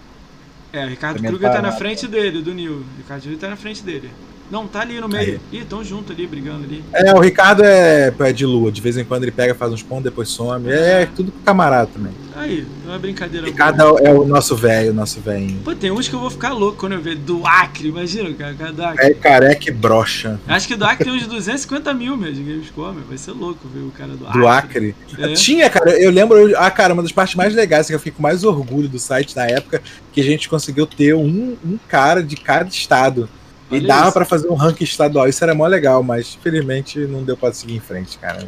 É, 0.72 0.85
o 0.85 0.89
Ricardo 0.89 1.16
Também 1.16 1.30
Kruger 1.30 1.49
tá 1.49 1.57
Paraná, 1.57 1.72
na 1.72 1.76
frente 1.78 2.07
dele, 2.07 2.41
do 2.43 2.55
Nil. 2.55 2.72
O 2.74 2.85
Ricardo 2.99 3.22
Kruger 3.22 3.39
tá 3.39 3.49
na 3.49 3.57
frente 3.57 3.83
dele. 3.83 4.11
Não, 4.51 4.66
tá 4.66 4.80
ali 4.80 5.01
no 5.01 5.09
meio. 5.09 5.40
Ih, 5.51 5.64
tão 5.64 5.82
junto 5.82 6.12
ali, 6.12 6.26
brigando 6.26 6.64
ali. 6.64 6.84
É, 6.93 7.12
o 7.14 7.20
Ricardo 7.20 7.62
é, 7.64 8.12
é 8.18 8.32
de 8.32 8.45
lua, 8.45 8.70
de 8.70 8.80
vez 8.80 8.99
em 8.99 9.05
quando 9.05 9.22
ele 9.22 9.32
pega, 9.32 9.55
faz 9.55 9.72
uns 9.72 9.82
pontos, 9.82 10.05
depois 10.05 10.28
some. 10.28 10.68
É, 10.70 11.07
tudo 11.07 11.32
camarada 11.45 11.86
também. 11.93 12.12
Aí, 12.34 12.66
é 12.86 12.88
uma 12.88 12.99
brincadeira 12.99 13.47
O 13.47 13.51
Ricardo 13.51 13.99
é 13.99 14.12
o 14.12 14.24
nosso 14.26 14.57
velho, 14.57 14.90
o 14.90 14.95
nosso 14.95 15.20
velhinho. 15.20 15.61
Pô, 15.62 15.74
tem 15.74 15.90
uns 15.90 16.09
que 16.09 16.14
eu 16.14 16.18
vou 16.20 16.30
ficar 16.30 16.53
louco 16.53 16.78
quando 16.78 16.93
eu 16.93 17.01
ver. 17.01 17.16
Do 17.16 17.47
Acre, 17.47 17.88
imagina, 17.88 18.32
cara, 18.34 18.55
cara 18.55 18.72
do 18.72 18.84
Acre. 18.84 19.07
É 19.07 19.14
careca 19.14 19.68
e 19.70 19.72
brocha. 19.72 20.40
Acho 20.49 20.66
que 20.68 20.74
do 20.76 20.84
Acre 20.84 21.05
tem 21.05 21.14
uns 21.14 21.26
250 21.26 21.95
mil 21.95 22.16
mesmo 22.16 22.43
de 22.45 22.51
Gamescom, 22.53 22.93
meu. 22.93 23.05
Vai 23.09 23.16
ser 23.18 23.32
louco 23.32 23.68
ver 23.68 23.80
o 23.80 23.90
cara 23.90 24.12
do 24.14 24.26
Acre. 24.26 24.38
Do 24.40 24.49
Acre. 24.49 24.95
É. 25.18 25.32
Tinha, 25.34 25.70
cara, 25.70 25.90
eu 25.93 26.11
lembro. 26.11 26.36
eu- 26.51 26.59
Ah, 26.59 26.70
cara, 26.70 26.93
uma 26.95 27.03
das 27.03 27.12
partes 27.12 27.34
mais 27.36 27.55
legais 27.55 27.86
que 27.86 27.95
eu 27.95 27.99
fiquei 27.99 28.12
com 28.12 28.22
mais 28.22 28.45
orgulho 28.45 28.88
do 28.88 28.99
site 28.99 29.36
na 29.36 29.47
época, 29.47 29.82
que 30.12 30.20
a 30.20 30.24
gente 30.24 30.49
conseguiu 30.49 30.86
ter 30.86 31.14
um, 31.14 31.57
um 31.64 31.78
cara 31.88 32.22
de 32.22 32.36
cada 32.36 32.68
estado. 32.68 33.28
E 33.73 33.79
Olha 33.79 33.87
dava 33.89 34.03
isso. 34.05 34.12
pra 34.12 34.25
fazer 34.25 34.49
um 34.49 34.55
ranking 34.55 34.85
estadual. 34.85 35.29
Isso 35.29 35.43
era 35.43 35.55
mó 35.55 35.66
legal, 35.66 36.03
mas 36.03 36.37
infelizmente 36.39 36.99
não 37.01 37.23
deu 37.25 37.37
pra 37.37 37.53
seguir 37.53 37.75
em 37.77 37.81
frente, 37.81 38.18
cara. 38.18 38.47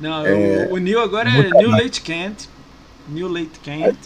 Não, 0.00 0.26
É, 0.26 0.68
o, 0.70 0.74
o 0.74 0.78
Neil 0.78 1.00
agora 1.00 1.28
é 1.28 1.42
New 1.50 1.70
mais. 1.70 1.84
Late 1.84 2.00
Kent. 2.00 2.46
New 3.08 3.28
Late 3.28 3.60
Kent. 3.62 3.96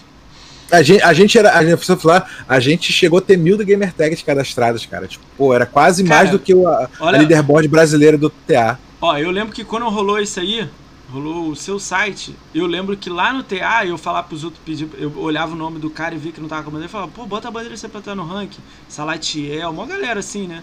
A 0.71 0.83
gente, 0.83 1.03
a 1.03 1.12
gente 1.14 1.39
era. 1.39 1.53
A 1.57 1.64
gente, 1.64 1.77
preciso 1.79 1.99
falar, 1.99 2.45
a 2.47 2.61
gente 2.61 2.93
chegou 2.93 3.19
a 3.21 3.23
ter 3.23 3.39
mil 3.39 3.57
Gamer 3.57 3.91
Tags 3.95 4.21
cadastradas, 4.23 4.85
cara. 4.85 5.07
Tipo, 5.07 5.25
pô, 5.37 5.55
era 5.55 5.64
quase 5.64 6.05
Cara, 6.05 6.16
mais 6.16 6.31
do 6.31 6.39
que 6.39 6.53
o, 6.55 6.69
a, 6.69 6.85
a 6.85 6.89
olha- 7.07 7.19
leaderboard 7.19 7.66
brasileira 7.69 8.19
do 8.19 8.29
TA. 8.29 8.79
Ó, 9.01 9.16
eu 9.16 9.31
lembro 9.31 9.55
que 9.55 9.64
quando 9.64 9.89
rolou 9.89 10.19
isso 10.21 10.39
aí, 10.41 10.69
rolou 11.11 11.49
o 11.49 11.57
seu 11.57 11.79
site, 11.79 12.37
eu 12.55 12.67
lembro 12.67 12.97
que 12.97 13.09
lá 13.09 13.33
no 13.33 13.43
TA 13.43 13.85
eu 13.87 13.97
falava 13.97 14.29
pros 14.29 14.45
outros 14.45 14.63
pedir, 14.65 14.89
eu 14.99 15.17
olhava 15.19 15.53
o 15.55 15.57
nome 15.57 15.79
do 15.79 15.89
cara 15.89 16.15
e 16.15 16.19
vi 16.19 16.33
que 16.33 16.41
não 16.41 16.49
tava 16.49 16.63
com 16.63 16.69
a 16.69 16.73
bandeira 16.73 16.91
e 16.91 16.93
falava, 16.93 17.11
pô, 17.11 17.25
bota 17.27 17.49
a 17.49 17.51
bandeira 17.51 17.77
você 17.77 17.89
pra 17.89 18.01
estar 18.01 18.15
no 18.15 18.25
ranking. 18.25 18.61
Salatiel, 18.89 19.71
uma 19.71 19.87
galera 19.87 20.21
assim, 20.21 20.47
né? 20.47 20.63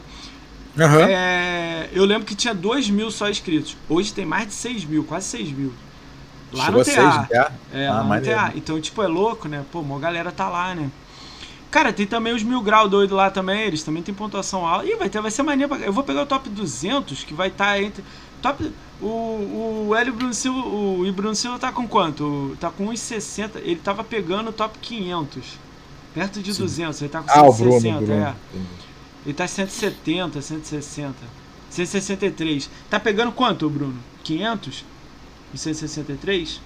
Aham. 0.78 1.02
É, 1.08 1.90
eu 1.94 2.06
lembro 2.06 2.26
que 2.26 2.36
tinha 2.36 2.54
2 2.54 2.90
mil 2.90 3.10
só 3.10 3.30
inscritos. 3.30 3.78
Hoje 3.88 4.14
tem 4.14 4.26
mais 4.26 4.48
de 4.48 4.54
6 4.54 4.86
mil, 4.86 5.04
quase 5.04 5.28
6 5.28 5.52
mil. 5.52 5.74
Lá 6.52 6.66
Chegou 6.66 6.80
no 6.80 6.86
TA. 6.86 7.26
TA? 7.30 7.52
É, 7.72 7.88
Ah, 7.88 8.02
lá 8.02 8.20
no. 8.20 8.22
TA. 8.22 8.52
Então, 8.56 8.80
tipo, 8.80 9.02
é 9.02 9.08
louco, 9.08 9.48
né? 9.48 9.66
Pô, 9.72 9.80
uma 9.80 10.00
galera 10.00 10.32
tá 10.32 10.50
lá, 10.50 10.76
né? 10.76 10.90
Cara, 11.72 11.92
tem 11.92 12.06
também 12.06 12.34
os 12.34 12.44
mil 12.44 12.62
grau 12.62 12.88
doido 12.88 13.16
lá 13.16 13.30
também, 13.30 13.62
eles 13.64 13.84
também 13.84 14.02
tem 14.02 14.14
pontuação 14.14 14.66
alta. 14.66 14.86
Ih, 14.86 14.96
vai, 14.96 15.10
ter, 15.10 15.22
vai 15.22 15.32
ser 15.32 15.44
maneiro 15.44 15.76
pra... 15.76 15.86
Eu 15.86 15.92
vou 15.92 16.04
pegar 16.04 16.22
o 16.22 16.26
top 16.26 16.48
200, 16.50 17.24
que 17.24 17.34
vai 17.34 17.50
estar 17.50 17.82
entre... 17.82 18.04
Top... 18.42 18.72
O, 19.02 19.88
o 19.90 19.96
Hélio 19.96 20.14
Bruno 20.14 20.34
Silva, 20.34 20.60
o, 20.68 21.06
e 21.06 21.12
Bruno 21.12 21.36
Silva 21.36 21.60
tá 21.60 21.70
com 21.72 21.86
quanto? 21.86 22.56
Tá 22.62 22.70
com 22.72 22.88
1,60. 22.88 23.58
Ele 23.58 23.76
tava 23.76 24.04
pegando 24.06 24.50
o 24.50 24.54
top 24.54 24.80
500. 24.80 25.60
Perto 26.14 26.42
de 26.42 26.54
Sim. 26.54 26.62
200, 26.64 27.02
ele 27.02 27.10
tá 27.10 27.22
com 27.22 27.30
Ah, 27.30 27.44
o 27.44 27.52
Bruno, 27.54 27.82
160, 27.82 28.06
Bruno. 28.06 28.14
é. 28.14 28.36
Ele 29.26 29.34
tá 29.34 29.46
170, 29.48 30.42
160. 30.42 31.14
163. 31.70 32.70
Tá 32.90 33.00
pegando 33.00 33.34
quanto, 33.34 33.70
Bruno? 33.70 33.96
500? 34.24 34.86
E 35.54 35.58
163? 35.58 36.62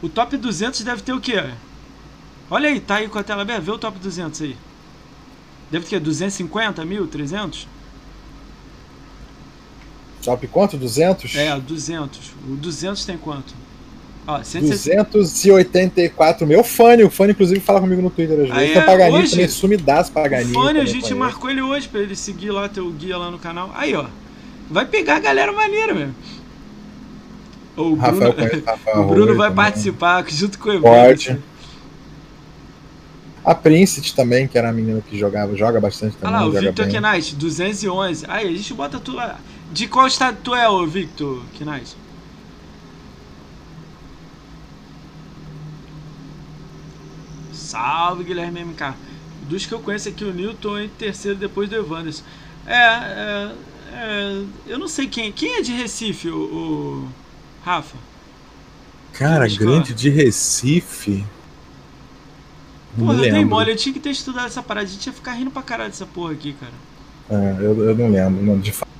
O 0.00 0.08
top 0.08 0.36
200 0.36 0.82
deve 0.82 1.02
ter 1.02 1.12
o 1.12 1.20
quê? 1.20 1.42
Olha 2.48 2.68
aí, 2.68 2.78
tá 2.80 2.96
aí 2.96 3.08
com 3.08 3.18
a 3.18 3.24
tela 3.24 3.42
aberta. 3.42 3.62
Vê 3.62 3.70
o 3.72 3.78
top 3.78 3.98
200 3.98 4.42
aí. 4.42 4.56
Deve 5.72 5.86
ter 5.86 5.98
250 5.98 6.84
mil, 6.84 7.08
300? 7.08 7.66
Top 10.22 10.46
quanto? 10.48 10.76
200? 10.76 11.34
É, 11.36 11.58
200. 11.58 12.20
O 12.48 12.54
200 12.56 13.04
tem 13.04 13.16
quanto? 13.18 13.54
Ó, 14.26 14.40
160. 14.42 15.04
284 15.18 16.46
mil. 16.46 16.60
O 16.60 16.64
Fanny, 16.64 17.02
o 17.02 17.10
Fanny, 17.10 17.32
inclusive, 17.32 17.58
fala 17.60 17.80
comigo 17.80 18.00
no 18.00 18.08
Twitter 18.10 18.38
às 18.44 18.50
Ah, 18.52 18.54
vezes. 18.60 18.70
é? 18.70 18.74
Tem 18.78 18.86
Paganini 18.86 19.18
Hoje? 19.22 19.30
também, 19.32 19.48
sumidaço 19.48 20.12
Paganini. 20.12 20.50
O 20.52 20.54
Fone, 20.54 20.68
a 20.68 20.72
também 20.74 20.86
gente 20.86 21.14
marcou 21.14 21.50
ele 21.50 21.60
hoje 21.60 21.88
pra 21.88 22.00
ele 22.00 22.14
seguir 22.14 22.50
lá, 22.52 22.68
teu 22.68 22.88
guia 22.92 23.18
lá 23.18 23.30
no 23.32 23.38
canal. 23.38 23.72
Aí, 23.74 23.94
ó. 23.96 24.06
Vai 24.70 24.86
pegar 24.86 25.16
a 25.16 25.20
galera 25.20 25.52
maneira 25.52 25.92
mesmo. 25.92 26.14
O 27.76 27.96
Bruno, 27.96 28.30
Rafael 28.30 28.62
Rafael 28.64 29.00
o 29.00 29.04
Bruno 29.06 29.22
Arroio 29.24 29.38
vai 29.38 29.48
também. 29.50 29.64
participar 29.64 30.24
junto 30.30 30.58
com 30.58 30.70
o 30.70 30.80
Pode. 30.80 31.28
Evandro. 31.30 31.42
A 33.44 33.54
Princet 33.56 34.14
também, 34.14 34.46
que 34.46 34.56
era 34.56 34.68
a 34.70 34.72
menina 34.72 35.02
que 35.10 35.18
jogava, 35.18 35.56
joga 35.56 35.80
bastante 35.80 36.16
Olha 36.22 36.30
também. 36.30 36.40
lá, 36.40 36.46
o 36.46 36.50
Victor. 36.52 36.86
Knight, 36.86 37.34
211. 37.34 38.24
Aí, 38.28 38.46
a 38.46 38.52
gente 38.56 38.72
bota 38.72 39.00
tu 39.00 39.12
lá. 39.12 39.36
De 39.72 39.88
qual 39.88 40.06
estado 40.06 40.36
tu 40.44 40.54
é, 40.54 40.68
ô 40.68 40.86
Victor 40.86 41.42
Knight? 41.58 41.96
Salve, 47.52 48.22
Guilherme 48.22 48.64
MK. 48.64 48.94
Dos 49.48 49.64
que 49.64 49.72
eu 49.72 49.80
conheço 49.80 50.10
aqui, 50.10 50.24
o 50.24 50.32
Newton 50.32 50.78
em 50.78 50.88
terceiro 50.90 51.38
depois 51.38 51.70
do 51.70 51.76
Evanderson. 51.76 52.22
É, 52.66 52.76
é, 52.76 53.52
é, 53.94 54.44
eu 54.66 54.78
não 54.78 54.86
sei 54.86 55.06
quem. 55.06 55.32
Quem 55.32 55.54
é 55.54 55.62
de 55.62 55.72
Recife, 55.72 56.28
o, 56.28 56.36
o 56.36 57.08
Rafa? 57.64 57.96
Cara, 59.14 59.48
grande 59.48 59.94
de 59.94 60.10
Recife. 60.10 61.24
Porra, 62.98 63.14
me 63.14 63.26
eu 63.26 63.32
dei 63.32 63.44
mole, 63.44 63.70
eu 63.70 63.76
tinha 63.76 63.92
que 63.92 64.00
ter 64.00 64.10
estudado 64.10 64.46
essa 64.46 64.62
parada. 64.62 64.86
A 64.86 64.90
gente 64.90 65.06
ia 65.06 65.12
ficar 65.12 65.32
rindo 65.32 65.50
pra 65.50 65.62
caralho 65.62 65.90
dessa 65.90 66.04
porra 66.04 66.32
aqui, 66.32 66.52
cara. 66.52 66.72
É, 67.30 67.56
eu, 67.58 67.84
eu 67.84 67.96
não 67.96 68.10
lembro. 68.10 68.42
Não, 68.42 68.60
de 68.60 68.70
fato. 68.70 68.91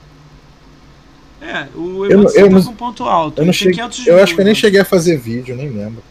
É, 1.42 1.66
o 1.74 2.04
Eu 2.06 2.12
Evanderson 2.12 2.38
eu 2.38 2.44
tá 2.48 2.54
não- 2.54 2.62
com 2.64 2.74
ponto 2.74 3.04
alto. 3.04 3.40
Eu, 3.42 3.46
não 3.46 3.52
cheguei, 3.52 3.74
500 3.74 4.06
eu 4.06 4.14
mil, 4.14 4.22
acho 4.22 4.34
que 4.36 4.40
eu 4.40 4.44
nem 4.44 4.54
cheguei 4.54 4.80
a 4.80 4.84
fazer 4.84 5.16
vídeo, 5.18 5.56
nem 5.56 5.68
lembro. 5.70 6.02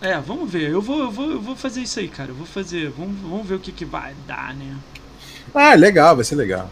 É, 0.00 0.18
vamos 0.18 0.50
ver. 0.50 0.70
Eu 0.70 0.80
vou, 0.80 1.00
eu 1.00 1.10
vou, 1.10 1.30
eu 1.30 1.40
vou 1.40 1.54
fazer 1.54 1.80
isso 1.82 1.98
aí, 2.00 2.08
cara. 2.08 2.30
Eu 2.30 2.34
vou 2.34 2.46
fazer. 2.46 2.90
Vamos, 2.90 3.20
vamos 3.20 3.46
ver 3.46 3.54
o 3.54 3.58
que, 3.58 3.70
que 3.72 3.84
vai 3.84 4.14
dar, 4.26 4.54
né? 4.54 4.76
Ah, 5.54 5.74
legal, 5.74 6.16
vai 6.16 6.24
ser 6.24 6.34
legal. 6.36 6.70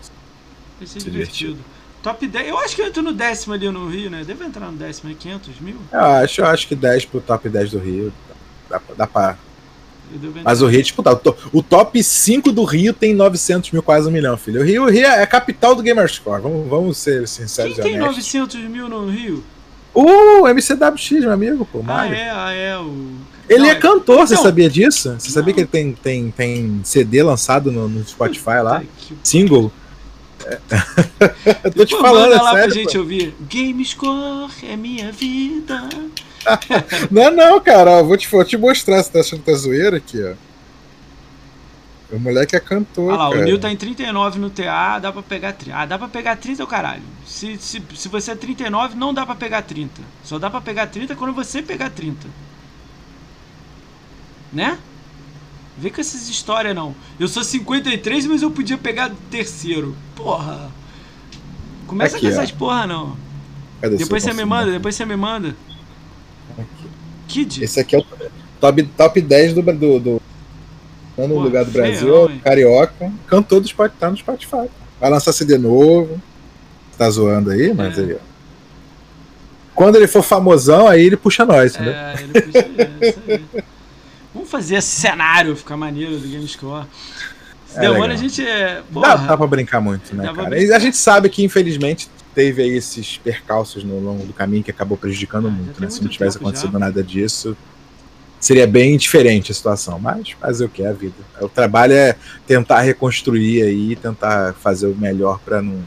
Vai 0.78 0.86
ser 0.86 1.00
Se 1.00 1.10
divertido. 1.10 1.58
Top 2.02 2.26
10. 2.26 2.48
Eu 2.48 2.58
acho 2.58 2.74
que 2.74 2.82
eu 2.82 2.86
entro 2.86 3.02
no 3.02 3.12
décimo 3.12 3.54
ali 3.54 3.70
no 3.70 3.88
Rio, 3.88 4.10
né? 4.10 4.24
Deve 4.24 4.44
entrar 4.44 4.70
no 4.70 4.76
décimo 4.76 5.08
aí, 5.10 5.14
500 5.14 5.60
mil. 5.60 5.76
Eu 5.92 6.00
acho, 6.00 6.40
eu 6.40 6.46
acho 6.46 6.66
que 6.68 6.74
10 6.74 7.04
pro 7.04 7.20
top 7.20 7.48
10 7.48 7.70
do 7.70 7.78
Rio. 7.78 8.12
Dá, 8.68 8.80
dá 8.96 9.06
pra. 9.06 9.38
Mas 10.44 10.62
o 10.62 10.66
Rio 10.66 10.80
é 10.80 10.82
disputado. 10.82 11.16
O 11.16 11.18
to- 11.20 11.36
O 11.52 11.62
top 11.62 12.02
5 12.02 12.50
do 12.52 12.64
Rio 12.64 12.92
tem 12.92 13.14
900 13.14 13.70
mil, 13.70 13.82
quase 13.82 14.08
um 14.08 14.10
milhão, 14.10 14.36
filho. 14.36 14.60
O 14.60 14.64
Rio, 14.64 14.84
o 14.84 14.90
Rio 14.90 15.04
é 15.06 15.22
a 15.22 15.26
capital 15.26 15.74
do 15.74 15.82
Gamerscore. 15.82 16.40
Vamos, 16.42 16.68
vamos 16.68 16.98
ser 16.98 17.26
sinceros 17.28 17.74
Quem 17.74 17.84
tem 17.84 17.94
honestos. 18.00 18.16
900 18.34 18.56
mil 18.70 18.88
no 18.88 19.08
Rio? 19.08 19.42
O 19.94 20.48
MCWX, 20.48 21.10
meu 21.20 21.32
amigo, 21.32 21.68
pô, 21.70 21.80
Ah, 21.80 21.82
Mário. 21.82 22.14
é, 22.14 22.30
ah, 22.30 22.52
é. 22.52 22.78
O... 22.78 23.12
Ele 23.48 23.64
Não, 23.64 23.70
é 23.70 23.74
cantor, 23.74 24.26
você 24.26 24.34
Não. 24.34 24.42
sabia 24.42 24.70
disso? 24.70 25.14
Você 25.18 25.30
sabia 25.30 25.48
Não. 25.48 25.54
que 25.54 25.60
ele 25.60 25.68
tem, 25.68 25.92
tem, 25.92 26.30
tem 26.30 26.80
CD 26.84 27.22
lançado 27.22 27.70
no, 27.70 27.88
no 27.88 28.06
Spotify 28.06 28.60
lá? 28.62 28.82
Que- 28.98 29.14
Single? 29.22 29.70
É. 30.46 30.58
Eu 31.64 31.72
tô 31.72 31.84
te 31.84 31.94
Pô, 31.94 32.00
falando, 32.00 32.30
manda 32.30 32.36
é 32.36 32.42
lá 32.42 32.52
sério. 32.52 32.72
pra 32.72 32.82
gente 32.82 32.92
pô. 32.94 32.98
ouvir. 33.00 33.34
Gamescore 33.52 34.50
é 34.68 34.76
minha 34.76 35.12
vida. 35.12 35.88
não, 37.10 37.30
não, 37.30 37.60
cara, 37.60 37.90
ó, 37.90 38.02
vou, 38.02 38.16
te, 38.16 38.28
vou 38.28 38.44
te 38.44 38.56
mostrar 38.56 39.02
se 39.02 39.10
tá 39.10 39.20
achando 39.20 39.40
que 39.40 39.50
tá 39.50 39.56
zoeira 39.56 39.96
aqui, 39.96 40.22
ó. 40.22 40.34
O 42.12 42.18
moleque 42.18 42.54
é 42.54 42.60
cantor. 42.60 43.08
Olha 43.08 43.16
lá, 43.16 43.30
cara. 43.30 43.40
o 43.40 43.44
Nil 43.44 43.58
tá 43.58 43.72
em 43.72 43.76
39 43.76 44.38
no 44.38 44.50
TA, 44.50 44.98
dá 44.98 45.10
pra 45.10 45.22
pegar 45.22 45.54
30. 45.54 45.78
Ah, 45.78 45.86
dá 45.86 45.98
pra 45.98 46.08
pegar 46.08 46.36
30 46.36 46.62
o 46.62 46.66
caralho. 46.66 47.02
Se, 47.26 47.56
se, 47.56 47.82
se 47.94 48.08
você 48.08 48.32
é 48.32 48.34
39, 48.34 48.94
não 48.96 49.14
dá 49.14 49.24
pra 49.24 49.34
pegar 49.34 49.62
30. 49.62 50.02
Só 50.22 50.38
dá 50.38 50.50
pra 50.50 50.60
pegar 50.60 50.88
30 50.88 51.16
quando 51.16 51.32
você 51.32 51.62
pegar 51.62 51.88
30. 51.88 52.28
Né? 54.52 54.78
Vem 55.78 55.90
com 55.90 56.02
essas 56.02 56.28
histórias 56.28 56.74
não. 56.74 56.94
Eu 57.18 57.28
sou 57.28 57.42
53, 57.42 58.26
mas 58.26 58.42
eu 58.42 58.50
podia 58.50 58.76
pegar 58.76 59.10
terceiro. 59.30 59.96
Porra. 60.14 60.70
Começa 61.86 62.18
Aqui, 62.18 62.26
com 62.26 62.32
ó. 62.32 62.36
essas 62.36 62.50
porra 62.50 62.86
não. 62.86 63.16
Cadê 63.80 63.96
Depois 63.96 64.22
você 64.22 64.34
me 64.34 64.44
manda, 64.44 64.70
depois 64.70 64.94
você 64.94 65.06
me 65.06 65.16
manda. 65.16 65.56
Kid. 67.32 67.64
Esse 67.64 67.80
aqui 67.80 67.96
é 67.96 67.98
o 67.98 68.06
top, 68.60 68.82
top 68.96 69.20
10 69.20 69.54
do. 69.54 69.62
do, 69.62 69.98
do 70.00 70.22
no 71.18 71.28
Pô, 71.28 71.40
lugar 71.40 71.64
do 71.64 71.70
Brasil, 71.70 72.30
carioca. 72.42 73.12
Cantor 73.26 73.60
do 73.60 73.68
Spotify, 73.68 73.96
tá 74.00 74.10
no 74.10 74.16
Spotify. 74.16 74.68
Vai 75.00 75.10
lançar 75.10 75.32
CD 75.32 75.58
novo. 75.58 76.20
Tá 76.96 77.08
zoando 77.10 77.50
aí, 77.50 77.72
mas 77.74 77.98
É. 77.98 78.02
aí, 78.02 78.14
ó. 78.14 78.18
Quando 79.74 79.96
ele 79.96 80.06
for 80.06 80.22
famosão, 80.22 80.86
aí 80.88 81.04
ele 81.04 81.16
puxa 81.16 81.44
nós, 81.44 81.74
entendeu? 81.74 81.92
É, 81.94 82.14
ele 82.22 82.40
puxa, 82.42 82.58
é, 82.58 83.08
isso 83.08 83.18
aí. 83.28 83.44
Vamos 84.34 84.50
fazer 84.50 84.76
esse 84.76 84.88
cenário 84.88 85.54
ficar 85.56 85.76
maneiro 85.76 86.18
do 86.18 86.28
Gamescore. 86.28 86.86
Se 87.66 87.78
É 87.78 87.80
demora, 87.80 88.12
a 88.12 88.16
gente 88.16 88.46
é. 88.46 88.76
Dá, 88.76 88.82
Porra, 88.92 89.16
dá 89.26 89.36
pra 89.36 89.46
brincar 89.46 89.80
muito, 89.80 90.14
né, 90.14 90.24
Dá 90.24 90.32
cara? 90.34 90.48
brincar. 90.50 90.66
E 90.66 90.72
a 90.72 90.78
gente 90.78 90.96
sabe 90.96 91.28
que, 91.28 91.42
infelizmente, 91.44 92.08
teve 92.34 92.62
aí 92.62 92.70
esses 92.76 93.16
percalços 93.18 93.84
no 93.84 94.00
longo 94.00 94.24
do 94.26 94.32
caminho 94.32 94.62
que 94.64 94.70
acabou 94.70 94.96
prejudicando 94.96 95.48
Ah, 95.48 95.50
muito, 95.50 95.80
né? 95.80 95.88
Se 95.88 95.96
muito 95.96 96.04
não 96.04 96.10
tivesse 96.10 96.36
acontecido 96.38 96.72
já. 96.72 96.78
nada 96.78 97.02
disso, 97.02 97.56
seria 98.40 98.66
bem 98.66 98.96
diferente 98.96 99.52
a 99.52 99.54
situação. 99.54 99.98
Mas 99.98 100.30
fazer 100.30 100.64
o 100.64 100.68
que 100.68 100.82
é 100.82 100.88
a 100.88 100.92
vida. 100.92 101.14
O 101.40 101.48
trabalho 101.48 101.92
é 101.92 102.16
tentar 102.46 102.80
reconstruir 102.80 103.62
aí, 103.62 103.96
tentar 103.96 104.54
fazer 104.54 104.86
o 104.86 104.94
melhor 104.94 105.38
pra 105.44 105.60
não 105.62 105.82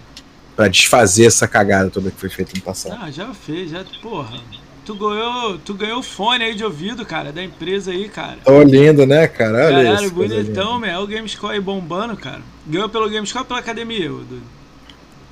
para 0.56 0.70
desfazer 0.70 1.26
essa 1.26 1.50
cagada 1.50 1.90
toda 1.90 2.10
que 2.10 2.18
foi 2.18 2.30
feita 2.30 2.54
no 2.56 2.62
passado. 2.62 2.98
Ah, 3.02 3.12
já 3.12 3.34
fez, 3.34 3.72
já. 3.72 3.84
Porra. 4.02 4.40
Tu 4.86 4.96
ganhou, 4.96 5.58
tu 5.58 5.74
ganhou 5.74 6.02
fone 6.02 6.46
aí 6.46 6.56
de 6.56 6.64
ouvido, 6.64 7.04
cara, 7.06 7.34
da 7.34 7.44
empresa 7.44 7.92
aí, 7.92 8.08
cara. 8.08 8.38
Tô 8.46 8.62
lindo, 8.62 9.06
né, 9.06 9.28
cara? 9.28 9.66
Olha 9.66 9.84
Caralho, 9.84 10.06
isso. 10.06 10.14
bonitão, 10.14 10.80
meu. 10.80 10.90
É 10.92 10.98
o 11.00 11.06
Gamescore 11.08 11.56
aí 11.56 11.60
bombando, 11.60 12.16
cara. 12.16 12.40
Ganhou 12.66 12.88
pelo 12.88 13.10
Gamescore 13.10 13.40
ou 13.42 13.46
pela 13.46 13.60
academia, 13.60 14.08
Dudu? 14.08 14.42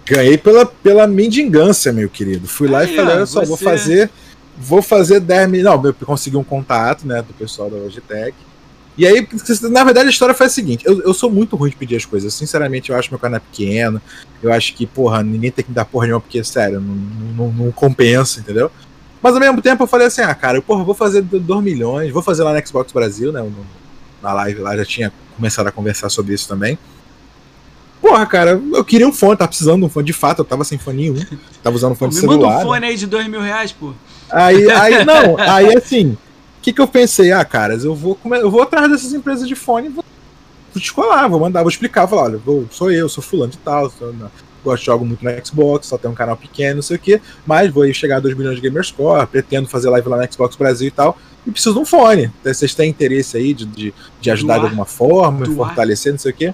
Ganhei 0.06 0.38
pela, 0.38 0.66
pela 0.66 1.08
mendigância, 1.08 1.93
meu 1.93 2.10
querido. 2.10 2.47
Fui 2.47 2.68
lá 2.68 2.80
Aí, 2.80 2.93
e 2.93 2.95
falei, 2.95 3.14
ó, 3.14 3.18
olha 3.18 3.26
só, 3.26 3.43
vou 3.45 3.58
fazer. 3.58 4.10
Vou 4.58 4.82
fazer 4.82 5.20
10 5.20 5.49
mil. 5.49 5.64
Não, 5.64 5.84
eu 5.84 5.93
consegui 5.93 6.38
um 6.38 6.43
contato, 6.43 7.08
né, 7.08 7.22
do 7.22 7.34
pessoal 7.34 7.70
da 7.70 7.78
Logitech. 7.78 8.36
E 8.95 9.08
aí, 9.08 9.28
na 9.72 9.84
verdade, 9.84 10.08
a 10.08 10.12
história 10.12 10.36
foi 10.36 10.45
a 10.45 10.49
seguinte: 10.49 10.86
eu, 10.86 11.01
eu 11.01 11.14
sou 11.14 11.30
muito 11.30 11.56
ruim 11.56 11.72
de 11.72 11.76
pedir 11.76 11.95
as 11.95 12.06
coisas. 12.06 12.34
Sinceramente, 12.34 12.91
eu 12.91 12.95
acho 12.95 13.10
meu 13.10 13.20
canal 13.20 13.39
pequeno. 13.39 14.01
Eu 14.41 14.54
acho 14.54 14.76
que, 14.76 14.86
porra, 14.86 15.24
ninguém 15.24 15.51
tem 15.51 15.64
que 15.64 15.72
me 15.72 15.76
dar 15.76 15.86
porra 15.86 16.06
nenhuma, 16.06 16.22
porque, 16.22 16.43
sério, 16.43 16.80
não, 16.80 16.95
não, 16.95 17.51
não 17.51 17.72
compensa, 17.72 18.39
entendeu? 18.39 18.70
Mas 19.22 19.34
ao 19.34 19.39
mesmo 19.39 19.62
tempo 19.62 19.82
eu 19.82 19.88
falei 19.88 20.08
assim: 20.08 20.22
ah, 20.22 20.36
cara, 20.36 20.58
eu, 20.58 20.62
porra, 20.62 20.84
vou 20.84 20.93
fazer 20.93 21.22
2 21.22 21.64
milhões, 21.64 22.12
vou 22.12 22.22
fazer 22.22 22.43
lá 22.43 22.54
no 22.54 22.68
Xbox 22.68 22.91
Brasil, 22.91 23.32
né? 23.32 23.41
na 24.22 24.34
live 24.34 24.62
lá 24.62 24.78
já 24.78 24.86
tinha 24.86 25.14
começado 25.36 25.68
a 25.68 25.72
conversar 25.72 26.10
sobre 26.10 26.34
isso 26.34 26.47
também. 26.47 26.78
Porra, 28.04 28.26
cara, 28.26 28.62
eu 28.74 28.84
queria 28.84 29.08
um 29.08 29.14
fone, 29.14 29.38
tava 29.38 29.47
precisando 29.47 29.80
de 29.80 29.86
um 29.86 29.89
fone. 29.89 30.06
De 30.06 30.12
fato, 30.12 30.39
eu 30.39 30.45
tava 30.45 30.66
sem 30.66 30.78
fone 30.78 30.97
nenhum. 31.10 31.26
Tava 31.64 31.74
usando 31.74 31.93
um 31.93 31.95
fone 31.95 32.14
me 32.14 32.20
de 32.20 32.28
manda 32.28 32.38
celular. 32.41 32.56
um 32.56 32.60
né? 32.60 32.66
fone 32.66 32.86
aí 32.88 32.97
de 32.97 33.08
dois 33.08 33.28
mil 33.30 33.39
reais, 33.39 33.72
pô. 33.72 33.93
Aí, 34.30 34.70
aí 34.70 35.06
não, 35.08 35.38
aí 35.39 35.74
assim, 35.78 36.10
o 36.12 36.18
que, 36.62 36.74
que 36.74 36.82
eu 36.82 36.88
pensei? 36.88 37.32
Ah, 37.32 37.45
caras, 37.45 37.86
eu 37.86 37.95
vou, 37.95 38.20
eu 38.26 38.51
vou 38.51 38.62
atrás 38.62 38.91
dessas 38.91 39.14
empresas 39.14 39.47
de 39.47 39.56
fone 39.56 39.88
e 39.88 39.89
vou, 39.89 40.04
vou 40.74 40.82
descolar, 40.82 41.30
vou 41.30 41.39
mandar, 41.39 41.62
vou 41.62 41.70
explicar, 41.70 42.06
falar, 42.06 42.24
olha, 42.24 42.38
vou- 42.38 42.68
sou 42.72 42.91
eu, 42.91 43.08
sou 43.08 43.24
fulano 43.24 43.54
de 43.54 43.58
tal, 43.60 43.89
sou 43.89 44.12
na- 44.12 44.30
gosto 44.66 44.80
de 44.82 44.86
jogo 44.88 45.06
muito 45.06 45.24
no 45.24 45.45
Xbox, 45.45 45.88
só 45.88 45.97
tenho 45.97 46.12
um 46.12 46.16
canal 46.16 46.36
pequeno, 46.36 46.76
não 46.76 46.82
sei 46.82 46.97
o 46.97 46.99
que, 46.99 47.22
mas 47.45 47.72
vou 47.72 47.84
aí 47.84 47.93
chegar 47.93 48.18
a 48.18 48.20
2 48.20 48.36
milhões 48.36 48.60
de 48.60 48.62
Gamerscore, 48.68 49.26
pretendo 49.28 49.70
fazer 49.70 49.89
live 49.89 50.10
lá 50.10 50.18
no 50.18 50.34
Xbox 50.34 50.58
Brasil 50.58 50.88
e 50.89 50.91
tal, 50.91 51.18
e 51.47 51.51
preciso 51.51 51.76
de 51.76 51.82
um 51.82 51.86
fone. 51.86 52.30
Vocês 52.43 52.74
têm 52.76 52.89
interesse 52.89 53.38
aí 53.38 53.54
de, 53.54 53.66
de, 53.66 53.93
de 54.20 54.32
ajudar 54.32 54.58
de 54.60 54.66
alguma 54.66 54.86
forma, 54.86 55.45
Doar. 55.45 55.68
fortalecer, 55.68 56.12
não 56.12 56.20
sei 56.20 56.32
o 56.32 56.36
que. 56.36 56.54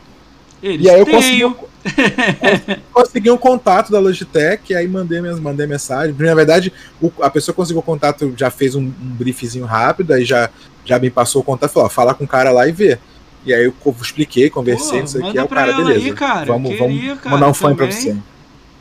Eles 0.61 0.85
E 0.85 0.89
aí 0.89 0.99
eu 0.99 1.05
consegui, 1.05 1.55
consegui 2.93 3.31
um 3.31 3.37
contato 3.37 3.91
da 3.91 3.99
Logitech, 3.99 4.71
e 4.71 4.75
aí 4.75 4.87
mandei, 4.87 5.21
minhas, 5.21 5.39
mandei 5.39 5.65
mensagem. 5.65 6.13
Na 6.17 6.35
verdade, 6.35 6.73
o- 7.01 7.11
a 7.21 7.29
pessoa 7.29 7.55
conseguiu 7.55 7.79
o 7.79 7.83
contato 7.83 8.33
já 8.37 8.51
fez 8.51 8.75
um, 8.75 8.81
um 8.81 8.93
briefzinho 8.99 9.65
rápido, 9.65 10.13
aí 10.13 10.25
já, 10.25 10.49
já 10.83 10.99
me 10.99 11.09
passou 11.09 11.41
o 11.41 11.45
contato, 11.45 11.71
falou, 11.71 11.87
ó, 11.87 11.89
fala 11.89 12.13
com 12.13 12.23
o 12.25 12.27
cara 12.27 12.51
lá 12.51 12.67
e 12.67 12.71
vê. 12.71 12.99
E 13.45 13.53
aí 13.53 13.63
eu 13.63 13.73
expliquei, 14.01 14.49
conversei, 14.49 14.97
Pô, 14.97 14.99
não 14.99 15.07
sei 15.07 15.21
o 15.21 15.31
que, 15.31 15.39
aí 15.39 15.45
o 15.45 15.47
cara, 15.47 15.73
beleza. 15.73 16.05
aí, 16.05 16.13
cara, 16.13 16.45
vamos, 16.45 16.71
queria, 16.71 16.85
vamos 16.87 17.19
cara, 17.21 17.35
mandar 17.35 17.47
um 17.49 17.53
fone 17.53 17.75
pra 17.75 17.89
você. 17.89 18.17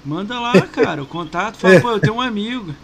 Manda 0.05 0.41
lá, 0.41 0.61
cara, 0.72 1.03
o 1.03 1.07
contato. 1.07 1.57
Fala, 1.57 1.81
pô, 1.81 1.91
eu 1.91 2.01
tenho 2.01 2.14
um 2.14 2.20
amigo. 2.20 2.74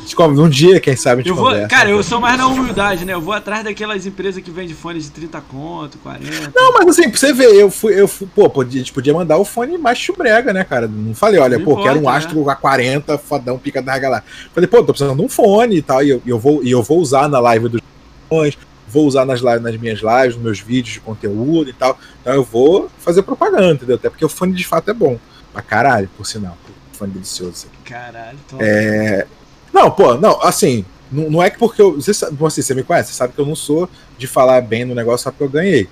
Gente 0.00 0.14
come- 0.16 0.38
Um 0.40 0.48
dia, 0.48 0.78
quem 0.80 0.94
sabe, 0.96 1.20
a 1.20 1.22
gente 1.24 1.30
Eu 1.30 1.36
vou, 1.36 1.46
conversa. 1.46 1.68
cara, 1.68 1.90
eu 1.90 2.02
sou 2.02 2.20
mais 2.20 2.36
na 2.38 2.46
humildade, 2.46 3.04
né? 3.04 3.12
Eu 3.14 3.20
vou 3.20 3.32
atrás 3.34 3.64
daquelas 3.64 4.06
empresas 4.06 4.42
que 4.42 4.50
vendem 4.50 4.74
fones 4.74 5.04
de 5.04 5.10
30 5.10 5.40
conto, 5.40 5.98
40. 5.98 6.52
Não, 6.54 6.72
mas 6.74 6.88
assim, 6.88 7.08
pra 7.10 7.18
você 7.18 7.32
ver, 7.32 7.54
eu 7.54 7.70
fui, 7.70 7.98
eu 8.00 8.06
fui, 8.06 8.26
pô, 8.34 8.48
podia, 8.48 8.80
a 8.80 8.84
gente 8.84 8.92
podia 8.92 9.12
mandar 9.14 9.36
o 9.38 9.44
fone 9.44 9.76
mais 9.78 9.98
chubrega, 9.98 10.52
né, 10.52 10.64
cara? 10.64 10.86
Não 10.86 11.14
falei, 11.14 11.40
olha, 11.40 11.58
Não 11.58 11.64
pô, 11.64 11.82
quero 11.82 11.96
um 11.96 12.00
importa, 12.02 12.18
Astro 12.18 12.44
A40, 12.44 13.18
fodão, 13.18 13.58
pica 13.58 13.80
da 13.82 13.98
galáxia. 13.98 14.28
Falei, 14.54 14.68
pô, 14.68 14.78
tô 14.78 14.92
precisando 14.92 15.16
de 15.18 15.22
um 15.24 15.28
fone 15.28 15.76
e 15.76 15.82
tal, 15.82 16.02
e 16.02 16.10
eu, 16.10 16.22
eu 16.26 16.38
vou, 16.38 16.62
e 16.62 16.70
eu 16.70 16.82
vou 16.82 16.98
usar 17.00 17.28
na 17.28 17.38
live 17.40 17.68
dos 17.68 17.80
fones, 18.28 18.56
vou 18.88 19.06
usar 19.06 19.24
nas, 19.24 19.40
lives, 19.40 19.62
nas 19.62 19.76
minhas 19.76 19.98
lives, 20.00 20.34
nos 20.36 20.44
meus 20.44 20.60
vídeos 20.60 20.94
de 20.94 21.00
conteúdo 21.00 21.68
e 21.70 21.72
tal. 21.72 21.98
Então 22.20 22.32
eu 22.34 22.44
vou 22.44 22.88
fazer 22.98 23.22
propaganda, 23.22 23.72
entendeu? 23.74 23.96
Até 23.96 24.08
porque 24.08 24.24
o 24.24 24.28
fone 24.28 24.52
de 24.52 24.64
fato 24.66 24.90
é 24.90 24.94
bom. 24.94 25.18
Pra 25.52 25.62
caralho, 25.62 26.08
por 26.16 26.24
sinal. 26.26 26.56
Fone 26.92 27.12
delicioso 27.12 27.52
isso 27.52 27.66
aqui. 27.66 27.75
Caralho, 27.86 28.38
top. 28.48 28.62
É. 28.64 29.26
Não, 29.72 29.90
pô, 29.90 30.14
não, 30.14 30.40
assim, 30.42 30.84
não, 31.10 31.30
não 31.30 31.42
é 31.42 31.50
que 31.50 31.58
porque 31.58 31.80
eu. 31.80 31.94
Você, 31.94 32.10
assim, 32.10 32.34
você 32.62 32.74
me 32.74 32.82
conhece, 32.82 33.10
você 33.12 33.16
sabe 33.18 33.32
que 33.32 33.40
eu 33.40 33.46
não 33.46 33.54
sou 33.56 33.88
de 34.18 34.26
falar 34.26 34.60
bem 34.60 34.84
no 34.84 34.94
negócio 34.94 35.24
só 35.24 35.30
porque 35.30 35.44
eu 35.44 35.48
ganhei. 35.48 35.88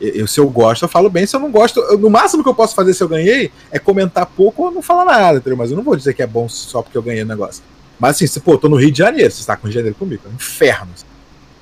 Eu, 0.00 0.26
se 0.26 0.40
eu 0.40 0.48
gosto, 0.48 0.82
eu 0.82 0.88
falo 0.88 1.08
bem. 1.08 1.24
Se 1.26 1.36
eu 1.36 1.40
não 1.40 1.50
gosto, 1.50 1.78
eu- 1.80 1.96
no 1.98 2.10
máximo 2.10 2.42
que 2.42 2.48
eu 2.48 2.54
posso 2.54 2.74
fazer 2.74 2.92
se 2.92 3.02
eu 3.02 3.08
ganhei 3.08 3.52
é 3.70 3.78
comentar 3.78 4.26
pouco 4.26 4.64
ou 4.64 4.70
não 4.72 4.82
falar 4.82 5.04
nada, 5.04 5.38
entendeu? 5.38 5.56
Mas 5.56 5.70
eu 5.70 5.76
não 5.76 5.84
vou 5.84 5.94
dizer 5.96 6.12
que 6.14 6.22
é 6.22 6.26
bom 6.26 6.48
só 6.48 6.82
porque 6.82 6.98
eu 6.98 7.02
ganhei 7.02 7.22
o 7.22 7.26
negócio. 7.26 7.62
Mas 8.00 8.16
assim, 8.16 8.26
se, 8.26 8.40
pô, 8.40 8.52
eu 8.54 8.58
tô 8.58 8.68
no 8.68 8.76
Rio 8.76 8.90
de 8.90 8.98
Janeiro, 8.98 9.30
você 9.30 9.44
tá 9.46 9.56
com 9.56 9.70
janeiro 9.70 9.94
comigo, 9.96 10.22
é 10.26 10.28
um 10.28 10.34
inferno. 10.34 10.88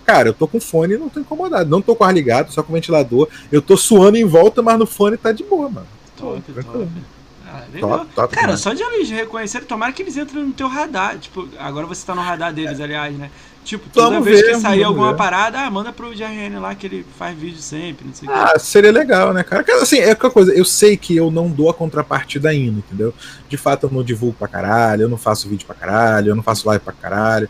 Cara, 0.07 0.29
eu 0.31 0.35
tô 0.35 0.49
com 0.49 0.59
fone 0.59 0.95
e 0.95 0.99
não 0.99 1.09
tô 1.11 1.21
incomodado. 1.21 1.69
Não 1.69 1.83
tô 1.83 1.95
com 1.95 2.03
ar 2.03 2.15
ligado, 2.15 2.51
só 2.51 2.63
com 2.63 2.73
ventilador. 2.73 3.29
Eu 3.53 3.61
tô 3.61 3.77
suando 3.77 4.17
em 4.17 4.25
volta, 4.25 4.63
mas 4.63 4.79
no 4.79 4.87
fone 4.87 5.17
tá 5.19 5.31
de 5.33 5.45
boa, 5.45 5.69
mano. 5.69 5.87
top, 6.17 6.43
top. 6.65 6.89
Ah. 7.53 7.65
Top, 7.81 8.07
top. 8.15 8.35
Cara, 8.35 8.57
só 8.57 8.73
de 8.73 8.83
eles 8.83 9.11
reconhecerem, 9.11 9.67
tomara 9.67 9.93
que 9.93 10.03
eles 10.03 10.17
entrem 10.17 10.45
no 10.45 10.53
teu 10.53 10.69
radar. 10.69 11.19
Tipo, 11.19 11.49
agora 11.59 11.87
você 11.87 12.07
tá 12.07 12.15
no 12.15 12.21
radar 12.21 12.53
deles, 12.53 12.81
aliás, 12.81 13.17
né? 13.17 13.31
Tipo, 13.65 13.91
toda 13.91 14.11
Vamos 14.11 14.25
vez 14.25 14.41
ver, 14.41 14.55
que 14.55 14.61
sair 14.61 14.83
alguma 14.83 15.11
ver. 15.11 15.19
parada, 15.19 15.61
ah, 15.61 15.71
manda 15.71 15.93
pro 15.93 16.11
GRN 16.11 16.59
lá 16.59 16.75
que 16.75 16.87
ele 16.87 17.07
faz 17.19 17.37
vídeo 17.37 17.61
sempre, 17.61 18.07
não 18.07 18.15
sei 18.15 18.27
o 18.27 18.33
Ah, 18.33 18.59
seria 18.59 18.91
legal, 18.91 19.35
né, 19.35 19.43
cara? 19.43 19.65
Assim, 19.83 19.99
é 19.99 20.13
aquela 20.13 20.33
coisa, 20.33 20.53
eu 20.55 20.65
sei 20.65 20.97
que 20.97 21.15
eu 21.15 21.31
não 21.31 21.51
dou 21.51 21.69
a 21.69 21.75
contrapartida 21.75 22.49
ainda, 22.49 22.79
entendeu? 22.79 23.13
De 23.49 23.57
fato, 23.59 23.87
eu 23.87 23.91
não 23.91 24.03
divulgo 24.03 24.35
pra 24.39 24.49
caralho, 24.49 25.03
eu 25.03 25.09
não 25.09 25.19
faço 25.19 25.49
vídeo 25.49 25.67
pra 25.67 25.75
caralho, 25.75 26.31
eu 26.31 26.35
não 26.37 26.43
faço 26.43 26.67
live 26.67 26.83
pra 26.83 26.95
caralho. 26.95 27.49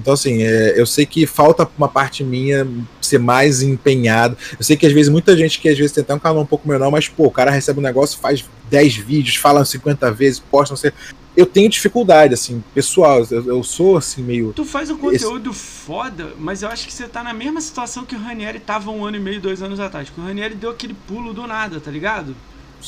Então, 0.00 0.14
assim, 0.14 0.42
é, 0.42 0.80
eu 0.80 0.86
sei 0.86 1.04
que 1.04 1.26
falta 1.26 1.68
uma 1.76 1.88
parte 1.88 2.24
minha 2.24 2.66
ser 3.00 3.18
mais 3.18 3.62
empenhado. 3.62 4.36
Eu 4.58 4.64
sei 4.64 4.76
que 4.76 4.86
às 4.86 4.92
vezes 4.92 5.10
muita 5.10 5.36
gente 5.36 5.60
que 5.60 5.68
às 5.68 5.76
vezes 5.76 5.92
tem 5.92 6.02
até 6.02 6.14
um 6.14 6.18
canal 6.18 6.42
um 6.42 6.46
pouco 6.46 6.68
menor, 6.68 6.90
mas, 6.90 7.08
pô, 7.08 7.26
o 7.26 7.30
cara 7.30 7.50
recebe 7.50 7.78
um 7.78 7.82
negócio, 7.82 8.18
faz 8.18 8.44
10 8.70 8.96
vídeos, 8.96 9.36
fala 9.36 9.64
50 9.64 10.10
vezes, 10.12 10.40
posta, 10.40 10.72
não 10.72 10.76
sei. 10.76 10.92
Eu 11.36 11.46
tenho 11.46 11.68
dificuldade, 11.68 12.34
assim, 12.34 12.62
pessoal. 12.74 13.24
Eu, 13.30 13.46
eu 13.46 13.62
sou, 13.62 13.96
assim, 13.96 14.22
meio. 14.22 14.52
Tu 14.52 14.64
faz 14.64 14.90
um 14.90 14.96
conteúdo 14.96 15.52
foda, 15.52 16.32
mas 16.38 16.62
eu 16.62 16.68
acho 16.68 16.86
que 16.86 16.92
você 16.92 17.06
tá 17.06 17.22
na 17.22 17.32
mesma 17.32 17.60
situação 17.60 18.04
que 18.04 18.14
o 18.16 18.18
Ranieri 18.18 18.58
tava 18.58 18.90
um 18.90 19.04
ano 19.04 19.16
e 19.16 19.20
meio, 19.20 19.40
dois 19.40 19.62
anos 19.62 19.78
atrás. 19.78 20.08
Porque 20.08 20.20
o 20.20 20.24
Ranieri 20.24 20.54
deu 20.54 20.70
aquele 20.70 20.94
pulo 20.94 21.32
do 21.32 21.46
nada, 21.46 21.80
tá 21.80 21.90
ligado? 21.90 22.34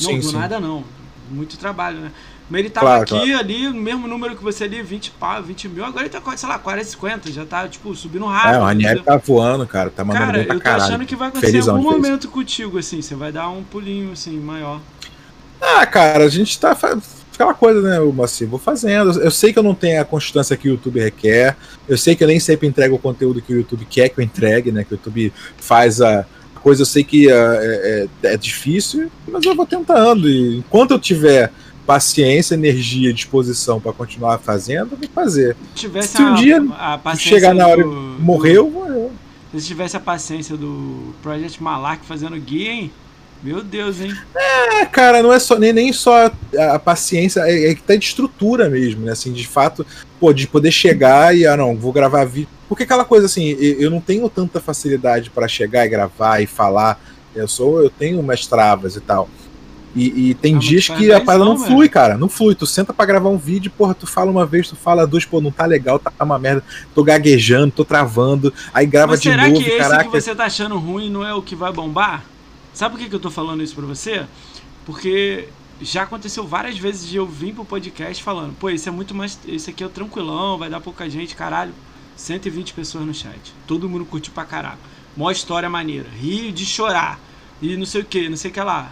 não, 0.01 0.11
Sim, 0.11 0.19
do 0.19 0.25
sim. 0.25 0.33
nada 0.33 0.59
não. 0.59 0.83
Muito 1.29 1.57
trabalho, 1.57 1.99
né? 1.99 2.11
Mas 2.49 2.59
ele 2.59 2.69
tava 2.69 2.85
Claro, 2.85 3.03
aqui, 3.03 3.33
ali, 3.33 3.67
no 3.69 3.81
mesmo 3.81 4.07
número 4.07 4.35
que 4.35 4.43
você 4.43 4.65
ali, 4.65 4.81
20 4.81 5.11
pau, 5.11 5.41
20 5.41 5.69
mil. 5.69 5.85
Agora 5.85 6.05
ele 6.05 6.09
tá, 6.09 6.21
sei 6.37 6.49
lá, 6.49 6.59
40, 6.59 6.87
50. 6.89 7.31
Já 7.31 7.45
tá, 7.45 7.67
tipo, 7.67 7.95
subindo 7.95 8.25
rápido. 8.25 8.55
É, 8.55 8.59
o 8.59 8.63
Ranieri 8.63 9.01
tá 9.01 9.17
voando, 9.17 9.65
cara. 9.65 9.89
Tá 9.89 10.03
mandando 10.03 10.25
Cara, 10.25 10.37
bem 10.37 10.47
pra 10.47 10.55
eu 10.55 10.59
tô 10.59 10.63
caralho. 10.63 10.83
achando 10.83 11.05
que 11.05 11.15
vai 11.15 11.29
acontecer 11.29 11.51
Felizão 11.51 11.77
algum 11.77 11.91
momento 11.91 12.27
contigo, 12.27 12.77
assim. 12.77 13.01
Você 13.01 13.15
vai 13.15 13.31
dar 13.31 13.49
um 13.49 13.63
pulinho, 13.63 14.11
assim, 14.11 14.37
maior. 14.39 14.79
Ah, 15.61 15.85
cara, 15.85 16.25
a 16.25 16.29
gente 16.29 16.59
tá. 16.59 16.77
Aquela 17.33 17.53
coisa, 17.53 17.81
né, 17.81 17.97
assim, 18.23 18.45
vou 18.45 18.59
fazendo. 18.59 19.19
Eu 19.19 19.31
sei 19.31 19.51
que 19.51 19.57
eu 19.57 19.63
não 19.63 19.73
tenho 19.73 19.99
a 19.99 20.05
constância 20.05 20.55
que 20.55 20.67
o 20.67 20.71
YouTube 20.73 20.99
requer. 20.99 21.55
Eu 21.87 21.97
sei 21.97 22.15
que 22.15 22.23
eu 22.23 22.27
nem 22.27 22.39
sempre 22.39 22.67
entrego 22.67 22.95
o 22.95 22.99
conteúdo 22.99 23.41
que 23.41 23.53
o 23.53 23.57
YouTube 23.57 23.87
quer 23.89 24.09
que 24.09 24.19
eu 24.19 24.23
entregue, 24.23 24.71
né? 24.71 24.83
Que 24.83 24.93
o 24.93 24.95
YouTube 24.95 25.33
faz 25.57 26.01
a 26.01 26.25
coisa. 26.61 26.83
Eu 26.83 26.85
sei 26.85 27.03
que 27.03 27.31
ah, 27.31 27.57
é, 27.61 28.07
é- 28.23 28.33
é 28.33 28.37
difícil, 28.37 29.09
mas 29.27 29.43
eu 29.45 29.55
vou 29.55 29.65
tentando. 29.65 30.29
E 30.29 30.57
enquanto 30.57 30.91
eu 30.91 30.99
tiver 30.99 31.51
paciência, 31.85 32.53
energia, 32.55 33.13
disposição 33.13 33.79
para 33.79 33.91
continuar 33.93 34.37
fazendo, 34.39 34.95
vou 34.97 35.09
fazer. 35.13 35.55
Tivesse 35.75 36.17
Se 36.17 36.21
um 36.21 36.33
a- 36.33 36.35
dia 36.35 36.63
a 37.05 37.15
chegar 37.15 37.53
na 37.53 37.67
hora 37.67 37.83
do- 37.83 38.15
e 38.17 38.21
morrer, 38.21 38.57
eu 38.57 38.69
vou. 38.69 39.11
Se 39.55 39.65
tivesse 39.67 39.95
a 39.95 39.99
paciência 39.99 40.57
do 40.57 41.13
Project 41.21 41.61
Malak 41.61 42.05
fazendo 42.05 42.35
guia, 42.37 42.71
hein? 42.71 42.91
Meu 43.43 43.61
Deus, 43.61 43.99
hein? 43.99 44.11
É, 44.33 44.85
cara, 44.85 45.21
não 45.21 45.31
é 45.33 45.37
só 45.37 45.59
nem, 45.59 45.73
nem 45.73 45.91
só 45.91 46.27
a, 46.57 46.75
a 46.75 46.79
paciência, 46.79 47.41
é, 47.41 47.71
é 47.71 47.75
que 47.75 47.81
tá 47.83 47.93
de 47.95 48.05
estrutura 48.05 48.69
mesmo, 48.69 49.05
né? 49.05 49.11
Assim, 49.11 49.33
de 49.33 49.45
fato, 49.45 49.85
pô, 50.19 50.31
de 50.33 50.47
poder 50.47 50.71
chegar 50.71 51.35
e, 51.35 51.45
ah, 51.45 51.57
não, 51.57 51.75
vou 51.75 51.91
gravar 51.91 52.23
vídeo. 52.23 52.47
Porque 52.69 52.83
aquela 52.83 53.03
coisa 53.03 53.25
assim, 53.25 53.49
eu, 53.59 53.81
eu 53.81 53.91
não 53.91 53.99
tenho 53.99 54.27
tanta 54.29 54.59
facilidade 54.61 55.29
para 55.29 55.47
chegar 55.47 55.85
e 55.85 55.89
gravar 55.89 56.39
e 56.41 56.47
falar. 56.47 56.99
Eu 57.35 57.47
sou, 57.47 57.83
eu 57.83 57.89
tenho 57.89 58.19
umas 58.19 58.47
travas 58.47 58.95
e 58.95 59.01
tal. 59.01 59.27
E, 59.95 60.29
e 60.29 60.33
tem 60.33 60.55
Ah, 60.55 60.59
dias 60.59 60.87
faz 60.87 60.99
que 60.99 61.11
a 61.11 61.21
parada 61.21 61.45
não 61.45 61.55
não, 61.55 61.65
flui, 61.65 61.87
cara. 61.87 62.17
Não 62.17 62.27
flui. 62.29 62.55
Tu 62.55 62.65
senta 62.65 62.93
pra 62.93 63.05
gravar 63.05 63.29
um 63.29 63.37
vídeo, 63.37 63.71
porra, 63.71 63.93
tu 63.93 64.07
fala 64.07 64.31
uma 64.31 64.45
vez, 64.45 64.67
tu 64.67 64.75
fala 64.75 65.05
duas, 65.05 65.25
pô, 65.25 65.39
não 65.39 65.51
tá 65.51 65.65
legal, 65.65 65.99
tá 65.99 66.11
uma 66.21 66.39
merda. 66.39 66.63
Tô 66.95 67.03
gaguejando, 67.03 67.71
tô 67.71 67.85
travando. 67.85 68.53
Aí 68.73 68.85
grava 68.87 69.11
Mas 69.11 69.21
de 69.21 69.29
será 69.29 69.47
novo, 69.47 69.61
que 69.61 69.69
esse 69.69 69.77
caraca. 69.77 70.03
que 70.09 70.09
você 70.09 70.33
tá 70.35 70.45
achando 70.45 70.77
ruim 70.79 71.09
não 71.09 71.23
é 71.25 71.33
o 71.33 71.41
que 71.41 71.55
vai 71.55 71.71
bombar? 71.71 72.23
Sabe 72.73 72.95
por 72.95 73.01
que, 73.03 73.09
que 73.09 73.15
eu 73.15 73.19
tô 73.19 73.29
falando 73.29 73.61
isso 73.61 73.75
pra 73.75 73.85
você? 73.85 74.25
Porque 74.85 75.47
já 75.81 76.03
aconteceu 76.03 76.45
várias 76.45 76.77
vezes 76.77 77.07
de 77.07 77.17
eu 77.17 77.25
vir 77.27 77.53
pro 77.53 77.65
podcast 77.65 78.23
falando, 78.23 78.53
pô, 78.59 78.69
esse 78.69 78.87
é 78.87 78.91
muito 78.91 79.13
mais. 79.13 79.37
Esse 79.47 79.69
aqui 79.69 79.83
é 79.83 79.87
o 79.87 79.89
tranquilão, 79.89 80.57
vai 80.57 80.69
dar 80.69 80.79
pouca 80.81 81.09
gente, 81.09 81.35
caralho. 81.35 81.73
120 82.15 82.73
pessoas 82.73 83.05
no 83.05 83.13
chat. 83.13 83.53
Todo 83.67 83.89
mundo 83.89 84.05
curtiu 84.05 84.33
pra 84.33 84.45
caralho. 84.45 84.77
Mó 85.15 85.29
história 85.31 85.69
maneira. 85.69 86.07
Rio 86.09 86.51
de 86.51 86.65
chorar. 86.65 87.19
E 87.61 87.75
não 87.77 87.85
sei 87.85 88.01
o 88.01 88.05
que, 88.05 88.29
não 88.29 88.37
sei 88.37 88.51
o 88.51 88.53
que 88.53 88.59
lá. 88.61 88.91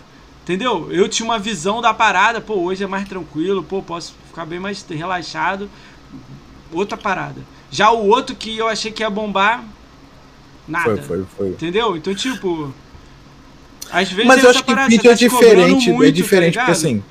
Entendeu? 0.52 0.92
Eu 0.92 1.08
tinha 1.08 1.26
uma 1.26 1.40
visão 1.40 1.82
da 1.82 1.94
parada, 1.94 2.42
pô, 2.42 2.56
hoje 2.56 2.84
é 2.84 2.88
mais 2.88 3.08
tranquilo, 3.08 3.64
pô, 3.64 3.82
posso 3.82 4.14
ficar 4.28 4.46
bem 4.46 4.60
mais 4.60 4.86
relaxado. 4.90 5.70
Outra 6.74 6.98
parada. 6.98 7.42
Já 7.72 7.90
o 7.90 8.06
outro 8.10 8.36
que 8.36 8.58
eu 8.58 8.68
achei 8.68 8.92
que 8.92 9.02
ia 9.02 9.10
bombar, 9.10 9.64
nada. 10.68 10.98
Foi, 10.98 11.20
foi, 11.20 11.26
foi. 11.38 11.48
Entendeu? 11.52 11.96
Então, 11.96 12.14
tipo. 12.14 12.74
Às 13.90 14.12
vezes 14.12 14.28
Mas 14.28 14.44
eu 14.44 14.50
acho 14.50 14.64
que 14.66 14.76
vídeo 14.76 15.10
é 15.10 15.16
tá 15.16 15.30
cobrando 15.30 15.40
diferente, 15.40 15.90
muito, 15.90 16.04
é 16.04 16.12
diferente, 16.12 16.54
tá 16.56 16.62
porque 16.62 16.72
assim. 16.74 17.02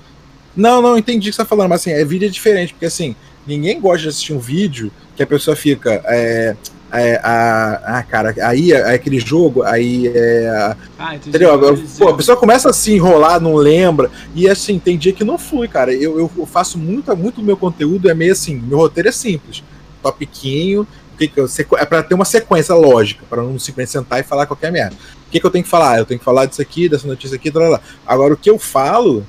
Não, 0.54 0.82
não, 0.82 0.98
entendi 0.98 1.28
o 1.28 1.30
que 1.30 1.36
você 1.36 1.42
tá 1.42 1.48
falando, 1.48 1.70
mas 1.70 1.80
assim, 1.80 1.92
é 1.92 2.04
vídeo 2.04 2.26
é 2.26 2.30
diferente, 2.30 2.74
porque 2.74 2.86
assim, 2.86 3.16
ninguém 3.46 3.80
gosta 3.80 4.02
de 4.02 4.08
assistir 4.08 4.34
um 4.34 4.38
vídeo 4.38 4.92
que 5.16 5.22
a 5.22 5.26
pessoa 5.26 5.56
fica. 5.56 6.02
É, 6.04 6.54
é, 6.92 7.20
a, 7.22 7.98
ah, 7.98 8.02
cara, 8.02 8.34
aí 8.42 8.72
é 8.72 8.94
aquele 8.94 9.18
jogo, 9.20 9.62
aí 9.62 10.08
é. 10.08 10.48
a- 10.48 10.76
Ah. 10.98 11.14
Entendeu? 11.16 11.50
Pô, 11.98 12.08
a 12.08 12.16
pessoa 12.16 12.36
começa 12.36 12.68
a 12.70 12.72
se 12.72 12.92
enrolar, 12.92 13.40
não 13.40 13.54
lembra, 13.54 14.10
e 14.34 14.48
assim, 14.48 14.78
tem 14.78 14.98
dia 14.98 15.12
que 15.12 15.24
não 15.24 15.38
flui, 15.38 15.66
cara. 15.68 15.92
Eu, 15.94 16.18
eu 16.36 16.46
faço 16.46 16.78
muito, 16.78 17.14
muito 17.16 17.42
meu 17.42 17.56
conteúdo, 17.56 18.10
é 18.10 18.14
meio 18.14 18.32
assim, 18.32 18.56
meu 18.56 18.78
roteiro 18.78 19.08
é 19.08 19.12
simples. 19.12 19.62
Topiquinho, 20.02 20.86
que 21.18 21.28
que 21.28 21.38
eu- 21.40 21.48
é 21.78 21.84
pra 21.84 22.02
ter 22.02 22.14
uma 22.14 22.24
sequência 22.24 22.74
lógica, 22.74 23.24
pra 23.28 23.42
não 23.42 23.58
simplesmente 23.58 23.90
sentar 23.92 24.20
e 24.20 24.22
falar 24.22 24.46
qualquer 24.46 24.72
merda. 24.72 24.96
O 25.26 25.30
que, 25.30 25.38
que 25.38 25.46
eu 25.46 25.50
tenho 25.50 25.62
que 25.64 25.70
falar? 25.70 25.98
Eu 25.98 26.04
tenho 26.06 26.18
que 26.18 26.24
falar 26.24 26.46
disso 26.46 26.60
aqui, 26.62 26.88
dessa 26.88 27.06
notícia 27.06 27.36
aqui, 27.36 27.50
blá, 27.50 27.68
blá. 27.68 27.80
Agora, 28.06 28.34
o 28.34 28.36
que 28.36 28.50
eu 28.50 28.58
falo, 28.58 29.24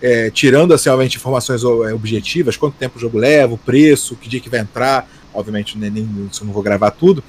é, 0.00 0.30
tirando 0.30 0.72
assim, 0.74 0.88
obviamente, 0.88 1.16
informações 1.16 1.62
é, 1.64 1.66
objetivas, 1.94 2.56
quanto 2.56 2.74
tempo 2.76 2.96
o 2.98 3.00
jogo 3.00 3.18
leva, 3.18 3.54
o 3.54 3.58
preço, 3.58 4.14
que 4.16 4.28
dia 4.28 4.40
que 4.40 4.48
vai 4.50 4.60
entrar, 4.60 5.08
obviamente, 5.34 5.76
nem, 5.78 5.90
nem, 5.90 6.08
isso 6.30 6.42
eu 6.42 6.46
não 6.46 6.54
vou 6.54 6.62
gravar 6.62 6.90
tudo, 6.90 7.22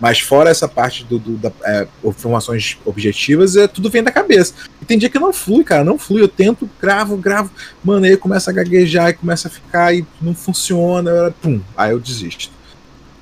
mas 0.00 0.20
fora 0.20 0.50
essa 0.50 0.68
parte 0.68 1.04
do, 1.04 1.18
do- 1.18 1.36
da 1.38 1.50
é, 1.64 1.86
informações 2.04 2.78
objetivas, 2.84 3.56
é, 3.56 3.66
tudo 3.66 3.88
vem 3.88 4.02
da 4.02 4.10
cabeça. 4.10 4.52
E 4.82 4.84
tem 4.84 4.98
dia 4.98 5.08
que 5.08 5.18
não 5.18 5.32
flui, 5.32 5.64
cara, 5.64 5.82
não 5.84 5.98
flui. 5.98 6.22
Eu 6.22 6.28
tento, 6.28 6.68
gravo, 6.80 7.16
gravo, 7.16 7.50
mano, 7.82 8.04
aí 8.04 8.16
começa 8.16 8.50
a 8.50 8.52
gaguejar 8.54 9.08
e 9.10 9.14
começa 9.14 9.48
a 9.48 9.50
ficar 9.50 9.94
e 9.94 10.04
não 10.20 10.34
funciona, 10.34 11.34
pum, 11.40 11.60
aí 11.76 11.92
eu 11.92 11.98
desisto. 12.00 12.50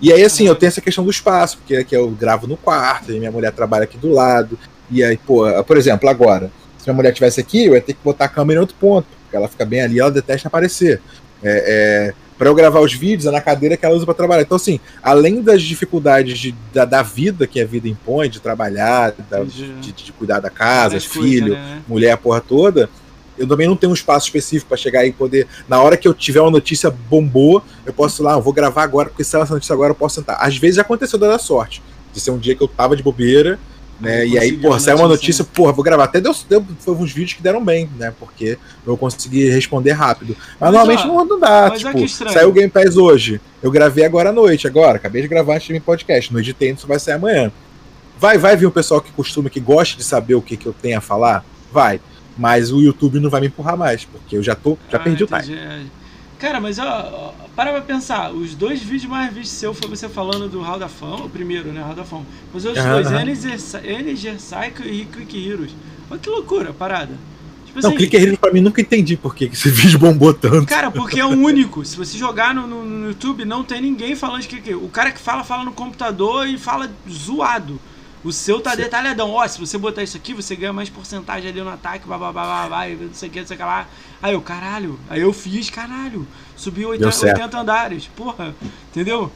E 0.00 0.12
aí, 0.12 0.22
assim, 0.24 0.46
eu 0.46 0.54
tenho 0.56 0.68
essa 0.68 0.80
questão 0.80 1.04
do 1.04 1.10
espaço, 1.10 1.58
porque 1.58 1.76
aqui 1.76 1.94
eu 1.96 2.10
gravo 2.10 2.46
no 2.46 2.56
quarto, 2.56 3.12
e 3.12 3.18
minha 3.18 3.30
mulher 3.30 3.52
trabalha 3.52 3.84
aqui 3.84 3.96
do 3.96 4.10
lado, 4.10 4.58
e 4.90 5.02
aí, 5.02 5.16
pô, 5.16 5.44
por 5.62 5.76
exemplo, 5.76 6.08
agora, 6.10 6.50
se 6.76 6.84
minha 6.86 6.94
mulher 6.94 7.10
estivesse 7.10 7.40
aqui, 7.40 7.66
eu 7.66 7.74
ia 7.74 7.80
ter 7.80 7.94
que 7.94 8.00
botar 8.04 8.24
a 8.24 8.28
câmera 8.28 8.58
em 8.58 8.60
outro 8.60 8.76
ponto, 8.78 9.06
porque 9.22 9.36
ela 9.36 9.48
fica 9.48 9.64
bem 9.64 9.80
ali, 9.80 10.00
ela 10.00 10.10
detesta 10.10 10.48
aparecer. 10.48 11.00
É, 11.42 12.12
é, 12.12 12.14
para 12.44 12.50
eu 12.50 12.54
gravar 12.54 12.80
os 12.80 12.92
vídeos, 12.92 13.24
é 13.24 13.30
na 13.30 13.40
cadeira 13.40 13.74
que 13.74 13.86
ela 13.86 13.94
usa 13.94 14.04
para 14.04 14.12
trabalhar. 14.12 14.42
Então, 14.42 14.56
assim, 14.56 14.78
além 15.02 15.40
das 15.40 15.62
dificuldades 15.62 16.38
de- 16.38 16.54
da, 16.74 16.84
da 16.84 17.00
vida 17.00 17.46
que 17.46 17.58
a 17.58 17.64
vida 17.64 17.88
impõe, 17.88 18.28
de 18.28 18.38
trabalhar, 18.38 19.14
da- 19.30 19.42
de, 19.80 19.92
de 19.92 20.12
cuidar 20.12 20.40
da 20.40 20.50
casa, 20.50 20.90
várias 20.90 21.04
filho, 21.06 21.54
né? 21.54 21.82
mulher, 21.88 22.10
a 22.10 22.16
porra 22.18 22.42
toda, 22.42 22.90
eu 23.38 23.48
também 23.48 23.66
não 23.66 23.74
tenho 23.74 23.90
um 23.92 23.94
espaço 23.94 24.26
específico 24.26 24.68
para 24.68 24.76
chegar 24.76 25.06
e 25.06 25.12
poder. 25.12 25.46
Na 25.66 25.80
hora 25.80 25.96
que 25.96 26.06
eu 26.06 26.12
tiver 26.12 26.42
uma 26.42 26.50
notícia 26.50 26.90
bombou, 26.90 27.64
eu 27.86 27.94
posso 27.94 28.20
ir 28.20 28.24
lá, 28.26 28.34
eu 28.34 28.42
vou 28.42 28.52
gravar 28.52 28.82
agora, 28.82 29.08
porque 29.08 29.24
se 29.24 29.34
ela 29.34 29.44
essa 29.46 29.54
notícia 29.54 29.72
agora, 29.72 29.92
eu 29.92 29.96
posso 29.96 30.16
sentar. 30.16 30.36
Às 30.38 30.58
vezes 30.58 30.76
já 30.76 30.82
aconteceu 30.82 31.18
da 31.18 31.38
sorte. 31.38 31.82
De 32.12 32.20
ser 32.20 32.30
um 32.30 32.36
dia 32.38 32.54
que 32.54 32.62
eu 32.62 32.68
tava 32.68 32.94
de 32.94 33.02
bobeira, 33.02 33.58
né? 34.04 34.26
E 34.26 34.38
aí, 34.38 34.52
porra, 34.58 34.78
saiu 34.78 34.96
uma 34.98 35.08
notícia, 35.08 35.42
notícia, 35.42 35.44
porra, 35.44 35.72
vou 35.72 35.84
gravar. 35.84 36.04
Até 36.04 36.20
deu, 36.20 36.34
deu 36.48 36.64
foi 36.78 36.94
uns 36.94 37.12
vídeos 37.12 37.32
que 37.32 37.42
deram 37.42 37.64
bem, 37.64 37.88
né? 37.98 38.12
Porque 38.18 38.58
eu 38.86 38.96
consegui 38.96 39.48
responder 39.48 39.92
rápido. 39.92 40.36
Mas, 40.60 40.72
Mas, 40.72 40.72
normalmente 40.72 41.08
ó, 41.08 41.24
não, 41.24 41.40
dá. 41.40 41.68
mas 41.70 41.70
olha 41.70 41.78
tipo, 41.78 41.98
que 41.98 42.04
estranho. 42.04 42.32
saiu 42.32 42.48
o 42.48 42.52
Game 42.52 42.70
Pass 42.70 42.96
hoje. 42.96 43.40
Eu 43.62 43.70
gravei 43.70 44.04
agora 44.04 44.30
à 44.30 44.32
noite, 44.32 44.66
agora. 44.66 44.96
Acabei 44.96 45.22
de 45.22 45.28
gravar 45.28 45.56
antes 45.56 45.66
de 45.66 45.80
podcast. 45.80 46.32
No 46.32 46.38
editei, 46.38 46.70
isso 46.70 46.86
vai 46.86 46.98
sair 46.98 47.14
amanhã. 47.14 47.50
Vai, 48.18 48.38
vai 48.38 48.56
vir 48.56 48.66
um 48.66 48.70
pessoal 48.70 49.00
que 49.00 49.10
costuma, 49.12 49.50
que 49.50 49.58
gosta 49.60 49.96
de 49.96 50.04
saber 50.04 50.34
o 50.34 50.42
que, 50.42 50.56
que 50.56 50.66
eu 50.66 50.72
tenho 50.72 50.98
a 50.98 51.00
falar? 51.00 51.44
Vai. 51.72 52.00
Mas 52.36 52.72
o 52.72 52.80
YouTube 52.80 53.20
não 53.20 53.30
vai 53.30 53.40
me 53.40 53.46
empurrar 53.48 53.76
mais, 53.76 54.04
porque 54.04 54.36
eu 54.36 54.42
já 54.42 54.54
tô, 54.54 54.78
já 54.90 54.98
Ah, 54.98 55.00
perdi 55.00 55.24
o 55.24 55.26
time. 55.26 55.90
Cara, 56.44 56.60
mas 56.60 56.78
ó, 56.78 56.84
ó, 56.84 57.32
para 57.56 57.72
pra 57.72 57.80
pensar, 57.80 58.30
os 58.30 58.54
dois 58.54 58.82
vídeos 58.82 59.10
mais 59.10 59.32
vistos 59.32 59.56
seu 59.58 59.72
foi 59.72 59.88
você 59.88 60.10
falando 60.10 60.46
do 60.46 60.60
Hall 60.60 60.78
da 60.78 60.88
Fama, 60.88 61.24
o 61.24 61.30
primeiro, 61.30 61.72
né, 61.72 61.80
Hall 61.80 61.94
da 61.94 62.04
Fama. 62.04 62.26
Os 62.52 62.66
outros 62.66 62.84
dois, 62.84 63.06
aham. 63.06 63.22
Energy 63.22 63.48
Energy 63.82 64.36
Cycle 64.38 64.86
e 64.90 65.06
Click 65.06 65.48
Heroes. 65.48 65.70
Olha 66.10 66.20
que 66.20 66.28
loucura, 66.28 66.68
a 66.68 66.72
parada. 66.74 67.14
Tipo 67.64 67.80
Não, 67.80 67.88
assim, 67.88 67.96
Clicker 67.96 68.22
Hero 68.22 68.36
pra 68.36 68.52
mim 68.52 68.60
nunca 68.60 68.80
entendi 68.82 69.16
por 69.16 69.34
que 69.34 69.46
esse 69.46 69.70
vídeo 69.72 69.98
bombou 69.98 70.34
tanto. 70.34 70.66
Cara, 70.66 70.90
porque 70.90 71.18
é 71.18 71.24
o 71.24 71.30
único. 71.30 71.82
Se 71.82 71.96
você 71.96 72.18
jogar 72.18 72.54
no, 72.54 72.66
no- 72.66 72.84
no 72.84 73.06
YouTube, 73.08 73.46
não 73.46 73.64
tem 73.64 73.80
ninguém 73.80 74.14
falando 74.14 74.42
de 74.42 74.48
que 74.48 74.74
O 74.74 74.88
cara 74.90 75.10
que 75.10 75.18
fala, 75.18 75.42
fala 75.44 75.64
no 75.64 75.72
computador 75.72 76.46
e 76.46 76.58
fala 76.58 76.90
zoado. 77.10 77.80
O 78.22 78.32
seu 78.32 78.58
tá 78.60 78.70
Sim. 78.70 78.78
detalhadão. 78.78 79.30
Ó, 79.32 79.46
se 79.46 79.58
você 79.58 79.76
botar 79.76 80.02
isso 80.02 80.16
aqui, 80.16 80.32
você 80.32 80.54
ganha 80.56 80.72
mais 80.72 80.88
porcentagem 80.88 81.50
ali 81.50 81.60
no 81.60 81.68
ataque, 81.68 82.06
blá 82.06 82.16
blá 82.16 82.32
blá 82.32 82.88
e 82.88 82.96
não 82.96 83.12
sei 83.14 83.28
o 83.28 83.32
que, 83.32 83.40
não 83.40 83.46
sei 83.46 83.54
o 83.56 83.58
que 83.58 83.64
lá. 83.64 83.86
Aí 84.24 84.32
eu, 84.32 84.40
caralho. 84.40 84.98
Aí 85.10 85.20
eu 85.20 85.34
fiz, 85.34 85.68
caralho. 85.68 86.26
Subi 86.56 86.86
80, 86.86 87.12
certo. 87.12 87.36
80 87.40 87.58
andares. 87.60 88.08
Porra, 88.16 88.54
entendeu? 88.90 89.30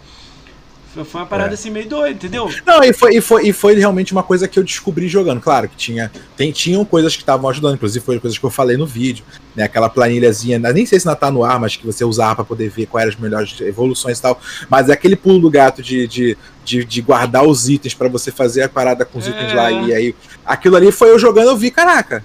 Foi- 0.94 1.04
Foi 1.04 1.20
uma 1.20 1.26
parada 1.26 1.50
É. 1.50 1.54
assim 1.54 1.68
meio 1.70 1.86
doida, 1.86 2.14
entendeu? 2.14 2.50
Não, 2.64 2.82
e 2.82 2.94
foi, 2.94 3.14
e, 3.16 3.20
foi, 3.20 3.48
e 3.48 3.52
foi 3.52 3.74
realmente 3.74 4.12
uma 4.12 4.22
coisa 4.22 4.48
que 4.48 4.58
eu 4.58 4.64
descobri 4.64 5.06
jogando. 5.06 5.42
Claro 5.42 5.68
que 5.68 5.76
tinha, 5.76 6.10
tem, 6.38 6.50
tinham 6.52 6.82
coisas 6.86 7.14
que 7.14 7.20
estavam 7.22 7.50
ajudando, 7.50 7.74
inclusive 7.74 8.02
foi 8.02 8.18
coisas 8.18 8.38
que 8.38 8.44
eu 8.46 8.48
falei 8.50 8.78
no 8.78 8.86
vídeo, 8.86 9.22
né? 9.54 9.64
Aquela 9.64 9.90
planilhazinha, 9.90 10.58
nem 10.58 10.86
sei 10.86 10.98
se 10.98 11.06
ainda 11.06 11.20
tá 11.20 11.30
no 11.30 11.44
ar, 11.44 11.60
mas 11.60 11.76
que 11.76 11.84
você 11.84 12.02
usava 12.02 12.36
para 12.36 12.44
poder 12.46 12.70
ver 12.70 12.86
quais 12.86 13.02
eram 13.06 13.14
as 13.14 13.20
melhores 13.20 13.60
evoluções 13.60 14.18
e 14.18 14.22
tal. 14.22 14.40
Mas 14.70 14.88
é 14.88 14.94
aquele 14.94 15.16
pulo 15.16 15.38
do 15.38 15.50
gato 15.50 15.82
de, 15.82 16.06
de, 16.08 16.38
de, 16.64 16.82
de 16.86 17.02
guardar 17.02 17.46
os 17.46 17.68
itens 17.68 17.92
para 17.92 18.08
você 18.08 18.32
fazer 18.32 18.62
a 18.62 18.68
parada 18.70 19.04
com 19.04 19.18
os 19.18 19.26
É. 19.26 19.30
itens 19.30 19.52
lá. 19.52 19.70
E 19.70 19.92
aí, 19.92 20.14
aquilo 20.46 20.76
ali 20.76 20.90
foi 20.90 21.10
eu 21.10 21.18
jogando, 21.18 21.48
eu 21.50 21.56
vi, 21.58 21.70
caraca. 21.70 22.24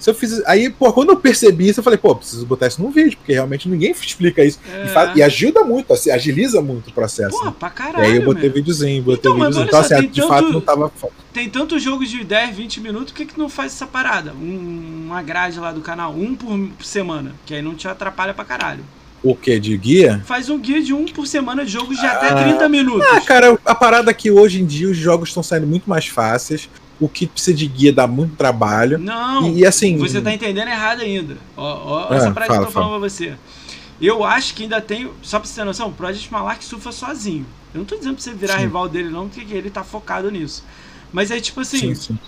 Se 0.00 0.08
eu 0.10 0.14
fiz. 0.14 0.42
Aí, 0.46 0.70
pô, 0.70 0.92
quando 0.92 1.10
eu 1.10 1.16
percebi 1.16 1.68
isso, 1.68 1.78
eu 1.80 1.84
falei, 1.84 1.98
pô, 1.98 2.16
preciso 2.16 2.46
botar 2.46 2.66
isso 2.66 2.82
num 2.82 2.90
vídeo, 2.90 3.18
porque 3.18 3.32
realmente 3.34 3.68
ninguém 3.68 3.90
explica 4.00 4.42
isso. 4.42 4.58
É. 4.72 4.86
E, 4.86 4.88
faz- 4.88 5.14
e 5.16 5.22
ajuda 5.22 5.62
muito, 5.62 5.92
assim, 5.92 6.10
agiliza 6.10 6.60
muito 6.62 6.88
o 6.88 6.92
processo. 6.92 7.30
Porra, 7.36 7.50
né? 7.50 7.56
pra 7.58 7.68
E 7.68 7.72
caralho. 7.72 8.04
aí 8.04 8.16
eu 8.16 8.24
botei 8.24 8.44
meu. 8.48 8.52
videozinho, 8.54 9.02
botei 9.02 9.18
Então, 9.20 9.34
videozinho. 9.34 9.64
Então, 9.66 9.80
assim, 9.80 9.94
tem 9.96 10.08
de 10.08 10.20
tanto- 10.22 10.28
fato 10.28 10.52
não 10.52 10.60
tava. 10.60 10.90
Tem 11.32 11.48
tantos 11.48 11.82
jogos 11.82 12.08
de 12.08 12.24
10, 12.24 12.56
20 12.56 12.80
minutos, 12.80 13.12
por 13.12 13.18
que, 13.18 13.26
que 13.26 13.38
não 13.38 13.48
faz 13.48 13.72
essa 13.74 13.86
parada? 13.86 14.32
Um- 14.32 15.04
uma 15.06 15.22
grade 15.22 15.60
lá 15.60 15.70
do 15.70 15.80
canal, 15.82 16.12
um 16.14 16.34
por 16.34 16.58
semana, 16.82 17.34
que 17.44 17.54
aí 17.54 17.60
não 17.62 17.74
te 17.74 17.86
atrapalha 17.86 18.32
pra 18.32 18.44
caralho. 18.44 18.82
O 19.22 19.36
que? 19.36 19.60
De 19.60 19.76
guia? 19.76 20.22
Faz 20.24 20.48
um 20.48 20.58
guia 20.58 20.80
de 20.82 20.94
um 20.94 21.04
por 21.04 21.26
semana 21.26 21.62
de 21.62 21.70
jogos 21.70 21.98
de 22.00 22.06
até 22.06 22.28
Ah. 22.30 22.42
30 22.42 22.66
minutos. 22.70 23.06
Ah, 23.12 23.20
cara, 23.20 23.58
a 23.66 23.74
parada 23.74 24.10
é 24.10 24.14
que 24.14 24.30
hoje 24.30 24.62
em 24.62 24.64
dia 24.64 24.88
os 24.88 24.96
jogos 24.96 25.28
estão 25.28 25.42
saindo 25.42 25.66
muito 25.66 25.90
mais 25.90 26.06
fáceis. 26.06 26.70
O 27.00 27.08
que 27.08 27.26
precisa 27.26 27.56
de 27.56 27.66
guia 27.66 27.92
dá 27.92 28.06
muito 28.06 28.36
trabalho. 28.36 28.98
Não, 28.98 29.48
E, 29.48 29.60
e, 29.60 29.66
assim. 29.66 29.96
você 29.96 30.20
tá 30.20 30.32
entendendo 30.34 30.68
errado 30.68 31.00
ainda. 31.00 31.36
Ó, 31.56 31.62
ó, 31.64 32.06
Ah, 32.10 32.16
essa 32.16 32.30
parada 32.30 32.52
que 32.52 32.52
eu 32.52 32.54
fala, 32.54 32.66
tô 32.66 32.70
falando 32.72 32.90
pra 33.00 33.08
você. 33.08 33.34
Eu 34.00 34.22
acho 34.22 34.54
que 34.54 34.64
ainda 34.64 34.80
tem. 34.80 35.10
Só 35.22 35.38
pra 35.38 35.48
você 35.48 35.54
ter 35.60 35.64
noção, 35.64 35.88
o 35.88 35.92
Project 35.92 36.30
Malak 36.30 36.62
surfa 36.64 36.92
sozinho. 36.92 37.46
Eu 37.72 37.78
não 37.78 37.84
tô 37.86 37.96
dizendo 37.96 38.14
pra 38.14 38.22
você 38.22 38.34
virar 38.34 38.54
Sim. 38.56 38.60
rival 38.60 38.88
dele, 38.88 39.08
não, 39.08 39.28
porque 39.28 39.54
ele 39.54 39.70
tá 39.70 39.82
focado 39.82 40.30
nisso. 40.30 40.62
Mas 41.12 41.30
é 41.30 41.40
tipo 41.40 41.60
assim, 41.60 41.78
Sim, 41.78 41.94
sim. 41.94 42.18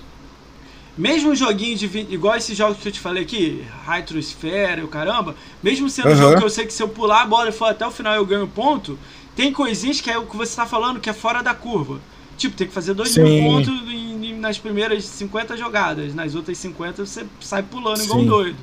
mesmo 0.97 1.31
um 1.31 1.35
joguinho 1.35 1.77
de 1.77 1.87
20, 1.87 2.13
igual 2.13 2.37
esses 2.37 2.57
jogos 2.57 2.79
que 2.79 2.89
eu 2.89 2.93
te 2.93 3.01
falei 3.01 3.23
aqui, 3.23 3.65
Hytrosphere 3.87 4.81
e 4.81 4.85
o 4.85 4.89
caramba, 4.89 5.35
mesmo 5.63 5.89
sendo 5.89 6.09
um 6.09 6.13
Aham. 6.13 6.21
jogo 6.21 6.39
que 6.39 6.45
eu 6.45 6.51
sei 6.51 6.67
que 6.67 6.73
se 6.73 6.83
eu 6.83 6.89
pular 6.89 7.23
a 7.23 7.27
bola 7.27 7.49
e 7.49 7.53
for 7.53 7.67
até 7.67 7.87
o 7.87 7.91
final 7.91 8.15
eu 8.15 8.27
ganho 8.27 8.47
ponto, 8.49 8.99
tem 9.35 9.53
coisinhas 9.53 10.01
que 10.01 10.11
é 10.11 10.19
o 10.19 10.27
que 10.27 10.37
você 10.37 10.55
tá 10.57 10.67
falando 10.67 11.01
que 11.01 11.09
é 11.11 11.13
fora 11.13 11.43
da 11.43 11.55
curva. 11.55 12.01
Tipo, 12.43 12.57
tem 12.57 12.67
que 12.67 12.75
fazer 12.75 12.93
2 12.93 13.17
mil 13.17 13.27
Sim. 13.29 13.45
pontos 13.45 13.69
em- 13.89 14.27
em- 14.27 14.39
nas 14.39 14.59
primeiras 14.59 15.05
50 15.05 15.57
jogadas, 15.57 16.13
nas 16.13 16.35
outras 16.35 16.59
50 16.59 17.07
você 17.07 17.25
sai 17.41 17.63
pulando 17.63 18.03
igual 18.03 18.19
um 18.19 18.27
doido. 18.27 18.57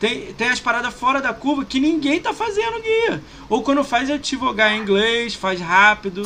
Tem, 0.00 0.32
tem 0.32 0.48
as 0.48 0.58
paradas 0.58 0.94
fora 0.94 1.20
da 1.20 1.34
curva 1.34 1.62
que 1.62 1.78
ninguém 1.78 2.18
tá 2.18 2.32
fazendo, 2.32 2.80
guia. 2.80 3.22
Ou 3.50 3.62
quando 3.62 3.84
faz 3.84 4.08
é 4.08 4.16
tivogar 4.16 4.72
em 4.72 4.80
inglês, 4.80 5.34
faz 5.34 5.60
rápido. 5.60 6.22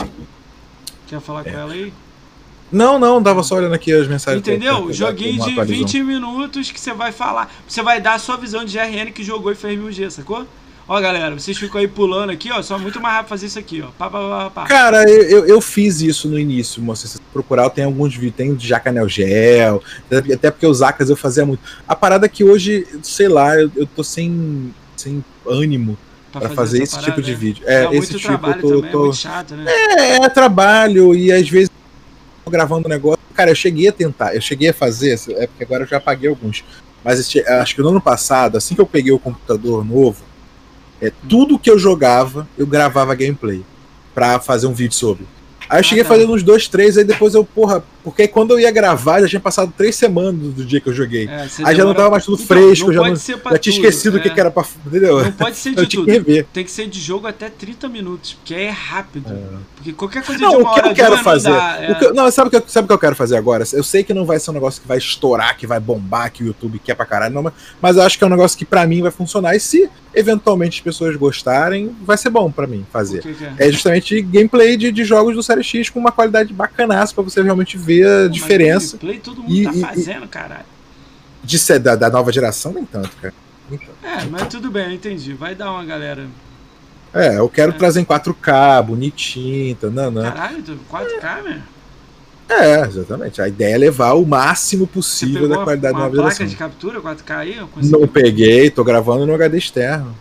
Quer 1.08 1.20
falar 1.20 1.40
é. 1.40 1.50
com 1.50 1.58
ela 1.58 1.72
aí? 1.72 1.92
Não, 2.70 2.96
não, 2.96 3.20
tava 3.20 3.42
só 3.42 3.56
olhando 3.56 3.74
aqui 3.74 3.92
as 3.92 4.06
mensagens. 4.06 4.46
Entendeu? 4.46 4.92
Joguinho 4.92 5.42
de 5.42 5.64
20 5.64 6.04
minutos 6.04 6.70
que 6.70 6.78
você 6.78 6.92
vai 6.92 7.10
falar. 7.10 7.52
Você 7.66 7.82
vai 7.82 8.00
dar 8.00 8.14
a 8.14 8.18
sua 8.20 8.36
visão 8.36 8.64
de 8.64 8.78
GRN 8.78 9.10
que 9.10 9.24
jogou 9.24 9.50
e 9.50 9.56
fez 9.56 9.76
1000G, 9.76 10.10
sacou? 10.10 10.46
Ó, 10.90 11.00
galera, 11.00 11.38
vocês 11.38 11.56
ficam 11.56 11.80
aí 11.80 11.86
pulando 11.86 12.30
aqui, 12.30 12.50
ó. 12.50 12.60
Só 12.62 12.76
muito 12.76 13.00
mais 13.00 13.14
rápido 13.14 13.28
fazer 13.28 13.46
isso 13.46 13.60
aqui, 13.60 13.80
ó. 13.80 13.92
Pá, 13.96 14.10
pá, 14.10 14.50
pá. 14.52 14.66
Cara, 14.66 15.08
eu, 15.08 15.46
eu 15.46 15.60
fiz 15.60 16.00
isso 16.00 16.28
no 16.28 16.36
início, 16.36 16.82
moça. 16.82 17.06
Se 17.06 17.14
você 17.14 17.22
procurar, 17.32 17.70
tem 17.70 17.84
alguns 17.84 18.12
vídeos. 18.12 18.34
Tem 18.34 18.52
de 18.56 18.66
Jacanel 18.66 19.08
Gel. 19.08 19.80
Até 20.10 20.50
porque 20.50 20.66
os 20.66 20.82
Acas 20.82 21.08
eu 21.08 21.14
fazia 21.14 21.46
muito. 21.46 21.62
A 21.86 21.94
parada 21.94 22.26
é 22.26 22.28
que 22.28 22.42
hoje, 22.42 22.88
sei 23.04 23.28
lá, 23.28 23.54
eu, 23.54 23.70
eu 23.76 23.86
tô 23.86 24.02
sem, 24.02 24.74
sem 24.96 25.24
ânimo 25.46 25.96
para 26.32 26.48
fazer, 26.48 26.82
esse 26.82 26.96
parada, 26.96 27.12
tipo 27.12 27.22
de 27.22 27.30
é. 27.30 27.36
vídeo. 27.36 27.62
É, 27.68 27.84
é 27.84 27.94
esse 27.94 28.18
tipo 28.18 28.32
eu 28.32 28.60
tô, 28.60 28.68
também, 28.68 28.90
tô... 28.90 29.10
É, 29.10 29.12
chato, 29.12 29.54
né? 29.54 29.70
é, 29.70 30.16
é 30.24 30.28
trabalho 30.28 31.14
e 31.14 31.30
às 31.30 31.48
vezes 31.48 31.70
gravando 32.48 32.88
um 32.88 32.90
negócio. 32.90 33.20
Cara, 33.32 33.52
eu 33.52 33.54
cheguei 33.54 33.86
a 33.86 33.92
tentar, 33.92 34.34
eu 34.34 34.40
cheguei 34.40 34.70
a 34.70 34.74
fazer, 34.74 35.20
é 35.36 35.46
porque 35.46 35.62
agora 35.62 35.84
eu 35.84 35.86
já 35.86 35.98
apaguei 35.98 36.28
alguns. 36.28 36.64
Mas 37.04 37.20
este, 37.20 37.46
acho 37.46 37.76
que 37.76 37.80
no 37.80 37.90
ano 37.90 38.00
passado, 38.00 38.56
assim 38.56 38.74
que 38.74 38.80
eu 38.80 38.86
peguei 38.86 39.12
o 39.12 39.20
computador 39.20 39.84
novo, 39.84 40.28
é, 41.00 41.12
tudo 41.28 41.58
que 41.58 41.70
eu 41.70 41.78
jogava, 41.78 42.48
eu 42.58 42.66
gravava 42.66 43.14
gameplay 43.14 43.62
para 44.14 44.38
fazer 44.38 44.66
um 44.66 44.72
vídeo 44.72 44.94
sobre. 44.94 45.26
Aí 45.68 45.78
eu 45.78 45.84
cheguei 45.84 46.02
ah, 46.02 46.04
tá. 46.04 46.14
fazendo 46.14 46.32
uns 46.32 46.42
dois, 46.42 46.66
três, 46.68 46.98
aí 46.98 47.04
depois 47.04 47.34
eu, 47.34 47.44
porra, 47.44 47.82
porque 48.02 48.26
quando 48.26 48.52
eu 48.52 48.60
ia 48.60 48.70
gravar, 48.70 49.20
já 49.20 49.28
tinha 49.28 49.40
passado 49.40 49.72
três 49.76 49.94
semanas 49.94 50.34
do 50.34 50.64
dia 50.64 50.80
que 50.80 50.88
eu 50.88 50.94
joguei. 50.94 51.28
É, 51.28 51.48
aí 51.64 51.76
já 51.76 51.84
não 51.84 51.94
tava 51.94 52.10
mais 52.10 52.24
tudo 52.24 52.42
então, 52.42 52.46
fresco, 52.46 52.86
não 52.86 52.94
já, 52.94 53.00
não, 53.02 53.52
já 53.52 53.58
tinha 53.58 53.74
esquecido 53.74 54.16
o 54.16 54.20
que, 54.20 54.28
é. 54.28 54.34
que, 54.34 54.40
era 54.40 54.50
pra. 54.50 54.64
Entendeu? 54.86 55.22
Não 55.22 55.32
pode 55.32 55.56
ser 55.58 55.74
de 55.74 55.86
tudo. 55.86 56.06
Que 56.06 56.42
Tem 56.44 56.64
que 56.64 56.70
ser 56.70 56.88
de 56.88 57.00
jogo 57.00 57.26
até 57.26 57.50
30 57.50 57.88
minutos, 57.88 58.34
porque 58.34 58.54
é 58.54 58.70
rápido. 58.70 59.30
É. 59.30 59.58
Porque 59.76 59.92
qualquer 59.92 60.24
coisa 60.24 60.40
não, 60.40 60.50
de 60.50 60.56
uma 60.56 60.70
o 60.70 60.74
que 60.74 60.88
eu 60.88 60.94
quero 60.94 61.18
fazer. 61.18 61.50
Dá, 61.50 61.78
é... 61.80 61.94
que, 61.94 62.12
não, 62.12 62.30
sabe 62.30 62.48
o, 62.48 62.60
que 62.60 62.70
sabe 62.70 62.84
o 62.84 62.88
que 62.88 62.94
eu 62.94 62.98
quero 62.98 63.16
fazer 63.16 63.36
agora? 63.36 63.64
Eu 63.72 63.82
sei 63.82 64.02
que 64.02 64.14
não 64.14 64.24
vai 64.24 64.38
ser 64.38 64.50
um 64.50 64.54
negócio 64.54 64.80
que 64.80 64.88
vai 64.88 64.98
estourar, 64.98 65.56
que 65.56 65.66
vai 65.66 65.80
bombar, 65.80 66.30
que 66.32 66.42
o 66.42 66.46
YouTube 66.46 66.78
quer 66.78 66.94
pra 66.94 67.06
caralho, 67.06 67.34
não, 67.34 67.52
mas 67.80 67.96
eu 67.96 68.02
acho 68.02 68.18
que 68.18 68.24
é 68.24 68.26
um 68.26 68.30
negócio 68.30 68.56
que 68.56 68.64
pra 68.64 68.86
mim 68.86 69.02
vai 69.02 69.10
funcionar. 69.10 69.54
E 69.54 69.60
se 69.60 69.90
eventualmente 70.14 70.78
as 70.78 70.84
pessoas 70.84 71.16
gostarem, 71.16 71.94
vai 72.02 72.16
ser 72.16 72.30
bom 72.30 72.50
para 72.50 72.66
mim 72.66 72.84
fazer. 72.92 73.22
Que 73.22 73.44
é? 73.44 73.68
é? 73.68 73.72
justamente 73.72 74.20
gameplay 74.22 74.76
de, 74.76 74.90
de, 74.90 75.04
jogos 75.04 75.34
do 75.34 75.42
Série 75.42 75.62
X 75.62 75.88
com 75.88 75.98
uma 75.98 76.12
qualidade 76.12 76.52
bacanaça 76.52 77.14
para 77.14 77.24
você 77.24 77.42
realmente 77.42 77.76
ver 77.76 77.89
a 78.02 78.22
Pô, 78.22 78.28
diferença. 78.28 78.96
Gameplay 78.96 79.20
todo 79.20 79.42
mundo 79.42 79.54
e, 79.54 79.64
tá 79.64 79.72
fazendo, 79.88 80.24
e, 80.24 80.28
caralho. 80.28 80.66
De 81.42 81.58
ser 81.58 81.78
da, 81.78 81.96
da 81.96 82.10
nova 82.10 82.30
geração, 82.32 82.72
nem 82.72 82.84
tanto, 82.84 83.10
cara. 83.16 83.34
É, 84.02 84.24
mas 84.30 84.48
tudo 84.48 84.70
bem, 84.70 84.94
entendi. 84.94 85.32
Vai 85.32 85.54
dar 85.54 85.70
uma 85.70 85.84
galera. 85.84 86.26
É, 87.12 87.38
eu 87.38 87.48
quero 87.48 87.72
é. 87.72 87.74
trazer 87.74 88.00
em 88.00 88.04
4K, 88.04 88.84
bonitinho, 88.84 89.74
tá, 89.74 89.88
não, 89.88 90.10
não. 90.10 90.22
Caralho, 90.22 90.62
4K, 90.62 91.38
é. 91.38 91.42
velho? 91.42 91.62
É, 92.48 92.80
exatamente. 92.80 93.40
A 93.40 93.46
ideia 93.46 93.74
é 93.74 93.78
levar 93.78 94.14
o 94.14 94.26
máximo 94.26 94.86
possível 94.86 95.48
da 95.48 95.62
qualidade 95.62 95.94
uma, 95.94 96.06
uma 96.06 96.08
nova 96.08 96.28
placa 96.28 96.44
de 96.44 96.56
captura 96.56 97.00
4K 97.00 97.36
aí? 97.36 97.60
Não 97.76 98.08
peguei, 98.08 98.70
tô 98.70 98.82
gravando 98.82 99.24
no 99.24 99.34
HD 99.34 99.58
externo. 99.58 100.16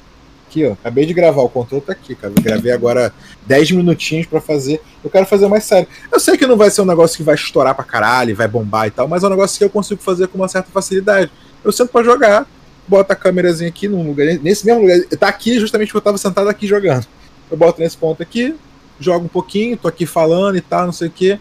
Aqui, 0.50 0.66
ó. 0.66 0.74
Acabei 0.74 1.06
de 1.06 1.14
gravar, 1.14 1.44
o 1.44 1.50
controle 1.50 1.84
tá 1.84 1.94
aqui, 1.94 2.16
cara. 2.16 2.34
Eu 2.36 2.42
gravei 2.42 2.72
agora 2.72 3.14
10 3.46 3.72
minutinhos 3.72 4.26
para 4.26 4.42
fazer. 4.42 4.82
Eu 5.04 5.10
quero 5.10 5.28
fazer 5.28 5.48
mais 5.48 5.64
sério. 5.64 5.88
Eu 6.12 6.20
sei 6.20 6.36
que 6.36 6.48
não 6.48 6.58
vai 6.58 6.72
ser 6.72 6.82
um 6.82 6.86
negócio 6.86 7.16
que 7.16 7.22
vai 7.22 7.36
estourar 7.36 7.76
pra 7.76 7.84
caralho, 7.84 8.36
vai 8.36 8.48
bombar 8.48 8.88
e 8.88 8.92
tal, 8.92 9.08
mas 9.08 9.24
é 9.24 9.28
um 9.28 9.30
negócio 9.30 9.60
que 9.60 9.64
eu 9.64 9.70
consigo 9.70 10.02
fazer 10.02 10.28
com 10.28 10.40
uma 10.40 10.48
certa 10.48 10.72
facilidade. 10.72 11.32
Eu 11.64 11.72
sento 11.72 11.92
pra 11.92 12.04
jogar, 12.04 12.48
boto 12.88 13.14
a 13.14 13.16
câmerazinha 13.16 13.70
aqui 13.70 13.88
num 13.88 14.08
lugar, 14.08 14.26
nesse 14.40 14.66
mesmo 14.66 14.82
lugar. 14.82 15.00
Tá 15.20 15.28
aqui 15.28 15.60
justamente 15.60 15.90
porque 15.90 15.98
eu 15.98 16.02
tava 16.02 16.18
sentado 16.18 16.50
aqui 16.50 16.66
jogando. 16.66 17.06
Eu 17.52 17.56
boto 17.56 17.80
nesse 17.80 17.96
ponto 17.96 18.24
aqui, 18.24 18.56
jogo 19.00 19.26
um 19.26 19.30
pouquinho, 19.30 19.78
tô 19.78 19.88
aqui 19.88 20.08
falando 20.08 20.58
e 20.58 20.62
tal, 20.62 20.86
não 20.86 20.92
sei 20.92 21.10
o 21.10 21.12
que 21.12 21.40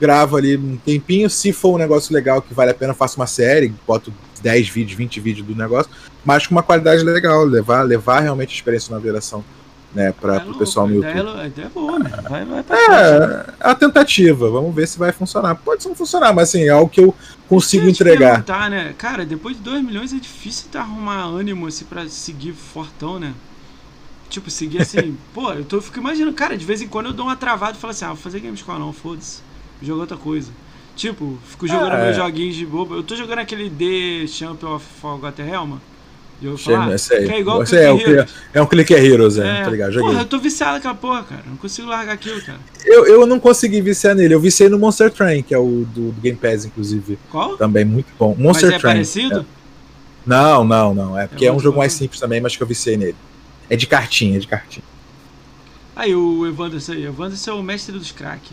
gravo 0.00 0.36
ali 0.36 0.56
um 0.56 0.76
tempinho. 0.76 1.28
Se 1.28 1.52
for 1.52 1.74
um 1.74 1.78
negócio 1.78 2.12
legal 2.14 2.40
que 2.40 2.54
vale 2.54 2.70
a 2.70 2.74
pena, 2.74 2.94
faço 2.94 3.20
uma 3.20 3.26
série, 3.26 3.72
boto 3.86 4.12
10 4.42 4.68
vídeos, 4.70 4.96
20 4.96 5.20
vídeos 5.20 5.46
do 5.46 5.54
negócio, 5.54 5.92
mas 6.24 6.46
com 6.46 6.54
uma 6.54 6.62
qualidade 6.62 7.04
legal, 7.04 7.44
levar, 7.44 7.82
levar 7.82 8.20
realmente 8.20 8.50
a 8.50 8.54
experiência 8.54 8.94
na 8.94 9.00
geração. 9.00 9.44
Né, 9.92 10.12
para 10.12 10.48
o 10.48 10.56
pessoal 10.56 10.86
no 10.86 10.94
YouTube. 10.94 11.18
A 11.36 11.46
ideia 11.48 11.66
é 11.66 11.68
boa, 11.68 11.98
né? 11.98 12.10
Vai, 12.30 12.44
vai 12.44 12.62
pra 12.62 12.78
é, 12.78 13.46
a 13.58 13.74
tentativa, 13.74 14.48
vamos 14.48 14.72
ver 14.72 14.86
se 14.86 14.96
vai 14.96 15.10
funcionar. 15.10 15.56
Pode 15.56 15.84
não 15.84 15.96
funcionar, 15.96 16.32
mas 16.32 16.48
assim, 16.48 16.62
é 16.62 16.68
algo 16.68 16.88
que 16.88 17.00
eu 17.00 17.12
consigo 17.48 17.86
eu 17.86 17.90
entregar. 17.90 18.44
Né? 18.70 18.94
Cara, 18.96 19.26
depois 19.26 19.56
de 19.56 19.64
2 19.64 19.84
milhões 19.84 20.12
é 20.12 20.16
difícil 20.16 20.70
de 20.70 20.78
arrumar 20.78 21.24
ânimo 21.24 21.66
assim 21.66 21.84
pra 21.86 22.08
seguir 22.08 22.52
fortão, 22.52 23.18
né? 23.18 23.34
Tipo, 24.28 24.48
seguir 24.48 24.80
assim, 24.80 25.18
pô, 25.34 25.50
eu 25.54 25.64
tô, 25.64 25.80
fico 25.82 25.98
imaginando, 25.98 26.34
cara, 26.34 26.56
de 26.56 26.64
vez 26.64 26.80
em 26.80 26.86
quando 26.86 27.06
eu 27.06 27.12
dou 27.12 27.26
uma 27.26 27.34
travada 27.34 27.76
e 27.76 27.80
falo 27.80 27.90
assim, 27.90 28.04
ah, 28.04 28.08
vou 28.10 28.16
fazer 28.16 28.38
Gamescom 28.38 28.78
não, 28.78 28.92
foda-se 28.92 29.49
jogo 29.82 30.00
outra 30.00 30.16
coisa. 30.16 30.50
Tipo, 30.96 31.38
fico 31.46 31.66
jogando 31.66 31.92
ah, 31.92 31.98
meus 31.98 32.16
é. 32.16 32.20
joguinhos 32.20 32.56
de 32.56 32.66
bobo. 32.66 32.94
Eu 32.94 33.02
tô 33.02 33.16
jogando 33.16 33.38
aquele 33.38 33.70
The 33.70 34.26
Champion 34.26 34.74
of 34.74 34.84
Forgotten 35.00 35.46
Realm. 35.46 35.78
Eu 36.42 36.56
falar, 36.56 36.96
que 36.96 37.14
é 37.14 37.40
igual 37.40 37.62
é, 37.62 37.92
o, 37.92 38.26
é 38.54 38.62
um 38.62 38.66
Clicker 38.66 39.04
Heroes, 39.04 39.36
é, 39.36 39.60
é, 39.60 39.62
tá 39.62 39.70
ligado? 39.70 39.92
Joguei. 39.92 40.08
Porra, 40.08 40.22
eu 40.22 40.26
tô 40.26 40.38
viciado 40.38 40.72
naquela 40.72 40.94
porra, 40.94 41.22
cara. 41.22 41.42
Não 41.46 41.56
consigo 41.56 41.86
largar 41.86 42.14
aquilo, 42.14 42.40
cara. 42.40 42.58
Eu, 42.82 43.06
eu 43.06 43.26
não 43.26 43.38
consegui 43.38 43.82
viciar 43.82 44.14
nele. 44.14 44.32
Eu 44.32 44.40
viciei 44.40 44.70
no 44.70 44.78
Monster 44.78 45.10
Train, 45.10 45.42
que 45.42 45.52
é 45.52 45.58
o 45.58 45.86
do, 45.94 46.12
do 46.12 46.20
Game 46.20 46.38
Pass, 46.38 46.64
inclusive. 46.64 47.18
Qual? 47.30 47.58
Também 47.58 47.84
muito 47.84 48.08
bom. 48.18 48.34
Monster 48.38 48.70
mas 48.70 48.76
é 48.76 48.78
Train. 48.78 48.92
parecido? 48.94 49.40
É. 49.40 49.44
Não, 50.24 50.64
não, 50.64 50.94
não. 50.94 51.18
É 51.18 51.26
porque 51.26 51.44
é, 51.44 51.48
é 51.48 51.52
um 51.52 51.60
jogo 51.60 51.74
bom. 51.74 51.80
mais 51.80 51.92
simples 51.92 52.18
também, 52.18 52.40
mas 52.40 52.56
que 52.56 52.62
eu 52.62 52.66
viciei 52.66 52.96
nele. 52.96 53.16
É 53.68 53.76
de 53.76 53.86
cartinha, 53.86 54.36
é 54.36 54.40
de 54.40 54.48
cartinha. 54.48 54.84
Aí, 55.94 56.14
o 56.14 56.46
Evanderson 56.46 56.92
aí. 56.92 57.06
O 57.06 57.10
Evanderson 57.10 57.50
é 57.50 57.54
o 57.54 57.62
mestre 57.62 57.92
dos 57.92 58.12
crack. 58.12 58.50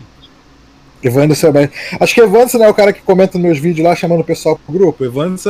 Evandro 1.02 1.36
Sebem. 1.36 1.70
Acho 2.00 2.14
que 2.14 2.20
Evandro 2.20 2.62
é 2.62 2.68
o 2.68 2.74
cara 2.74 2.92
que 2.92 3.00
comenta 3.02 3.38
nos 3.38 3.46
meus 3.46 3.58
vídeos 3.58 3.86
lá 3.86 3.94
chamando 3.94 4.20
o 4.20 4.24
pessoal 4.24 4.58
pro 4.58 4.72
grupo. 4.72 5.04
Evandro 5.04 5.40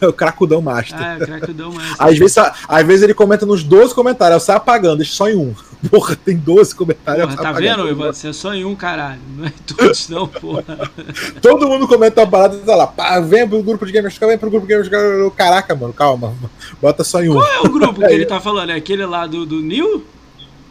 é 0.00 0.06
o 0.06 0.12
cracudão 0.12 0.62
master. 0.62 0.98
Ah, 0.98 1.16
é 1.18 1.22
o 1.22 1.26
cracudão 1.26 1.72
master. 1.72 1.96
às, 1.98 2.18
vezes, 2.18 2.38
às 2.38 2.86
vezes 2.86 3.02
ele 3.02 3.14
comenta 3.14 3.44
nos 3.44 3.62
12 3.62 3.94
comentários, 3.94 4.42
eu 4.42 4.46
saio 4.46 4.56
apagando, 4.58 4.98
deixa 4.98 5.12
só 5.12 5.28
em 5.28 5.36
um. 5.36 5.54
Porra, 5.90 6.16
tem 6.16 6.36
12 6.36 6.74
comentários. 6.74 7.26
Porra, 7.26 7.42
tá 7.42 7.52
vendo, 7.52 7.88
Evandro? 7.88 8.14
Você 8.14 8.28
é 8.28 8.32
só 8.32 8.54
em 8.54 8.64
um, 8.64 8.74
caralho. 8.74 9.20
Não 9.36 9.46
é 9.46 9.52
todos, 9.66 10.08
não, 10.08 10.26
porra. 10.26 10.64
Todo 11.42 11.68
mundo 11.68 11.86
comenta 11.86 12.22
uma 12.22 12.26
parada 12.26 12.56
e 12.56 12.60
tá 12.60 12.74
lá, 12.74 12.86
pá, 12.86 13.20
vem 13.20 13.46
pro 13.46 13.62
grupo 13.62 13.84
de 13.84 13.92
gamers, 13.92 14.16
vem 14.16 14.38
pro 14.38 14.50
grupo 14.50 14.66
de 14.66 14.72
gamers. 14.72 14.90
Caraca, 15.36 15.74
mano, 15.74 15.92
calma. 15.92 16.34
Bota 16.80 17.04
só 17.04 17.22
em 17.22 17.28
um. 17.28 17.34
Qual 17.34 17.46
é 17.46 17.60
o 17.60 17.70
grupo 17.70 18.00
que 18.00 18.06
ele 18.12 18.26
tá 18.26 18.40
falando? 18.40 18.70
É 18.70 18.74
aquele 18.74 19.04
lá 19.04 19.26
do, 19.26 19.44
do 19.44 19.60
Neil? 19.60 20.04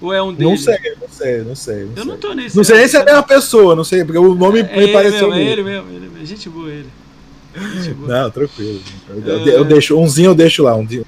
Ou 0.06 0.14
é 0.14 0.22
um 0.22 0.32
deles? 0.32 0.66
Não 0.66 0.76
sei, 0.76 0.96
não 1.02 1.10
sei, 1.10 1.38
não 1.44 1.56
sei. 1.56 1.76
Não 1.84 1.90
eu 1.90 1.96
sei. 1.96 2.06
não 2.06 2.18
tô 2.18 2.34
nesse. 2.34 2.56
Não 2.56 2.64
sei 2.64 2.78
nem 2.78 2.88
se 2.88 2.96
é 2.96 3.02
a 3.02 3.06
mesma 3.06 3.24
pessoa, 3.24 3.76
não 3.76 3.84
sei, 3.84 4.06
porque 4.06 4.20
o 4.20 4.36
nome 4.36 4.60
é, 4.60 4.80
me 4.80 4.94
pareceu. 4.94 5.30
Mesmo, 5.30 5.34
é 5.34 5.52
ele 5.52 5.64
mesmo, 5.64 5.90
ele 5.90 6.10
mesmo. 6.10 6.26
Gente 6.26 6.50
boa 6.50 6.70
ele. 6.70 6.90
Gente 7.56 7.94
boa. 7.96 8.22
Não, 8.22 8.30
tranquilo. 8.30 8.82
Eu, 9.10 9.40
é... 9.40 9.50
eu, 9.58 9.66
deixo, 9.66 9.98
umzinho 9.98 10.32
eu 10.32 10.36
deixo 10.36 10.62
lá, 10.62 10.76
um 10.76 10.86
dia 10.86 11.04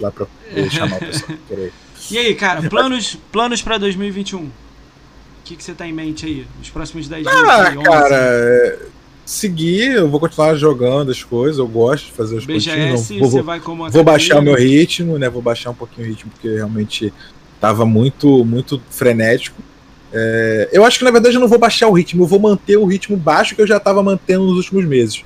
lá 0.00 0.10
pra 0.10 0.26
chamar 0.70 0.96
o 0.96 1.00
pessoal. 1.00 1.38
E 2.10 2.16
aí, 2.16 2.34
cara, 2.34 2.62
planos, 2.70 3.18
planos 3.30 3.60
pra 3.60 3.76
2021? 3.76 4.40
O 4.40 4.50
que, 5.44 5.56
que 5.56 5.62
você 5.62 5.74
tá 5.74 5.86
em 5.86 5.92
mente 5.92 6.24
aí? 6.24 6.46
Nos 6.58 6.70
próximos 6.70 7.06
10 7.06 7.24
dias? 7.24 7.36
Ah, 7.36 7.74
cara, 7.84 8.16
é, 8.16 8.78
seguir, 9.26 9.92
eu 9.92 10.08
vou 10.08 10.18
continuar 10.18 10.54
jogando 10.54 11.10
as 11.10 11.22
coisas, 11.22 11.58
eu 11.58 11.68
gosto 11.68 12.06
de 12.06 12.12
fazer 12.12 12.36
os 12.36 12.46
BGS, 12.46 13.18
Vou, 13.18 13.28
você 13.28 13.42
vai 13.42 13.60
como 13.60 13.90
vou 13.90 14.04
baixar 14.04 14.38
o 14.38 14.42
meu 14.42 14.54
ritmo, 14.54 15.18
né? 15.18 15.28
Vou 15.28 15.42
baixar 15.42 15.70
um 15.70 15.74
pouquinho 15.74 16.06
o 16.06 16.10
ritmo, 16.10 16.30
porque 16.30 16.48
realmente 16.48 17.12
Tava 17.60 17.84
muito, 17.84 18.44
muito 18.44 18.80
frenético. 18.90 19.62
É, 20.12 20.68
eu 20.72 20.84
acho 20.84 20.98
que 20.98 21.04
na 21.04 21.10
verdade 21.10 21.36
eu 21.36 21.40
não 21.40 21.48
vou 21.48 21.58
baixar 21.58 21.88
o 21.88 21.92
ritmo, 21.92 22.22
eu 22.22 22.26
vou 22.26 22.38
manter 22.38 22.76
o 22.78 22.86
ritmo 22.86 23.16
baixo 23.16 23.54
que 23.54 23.60
eu 23.60 23.66
já 23.66 23.76
estava 23.76 24.02
mantendo 24.02 24.44
nos 24.44 24.56
últimos 24.56 24.84
meses. 24.84 25.22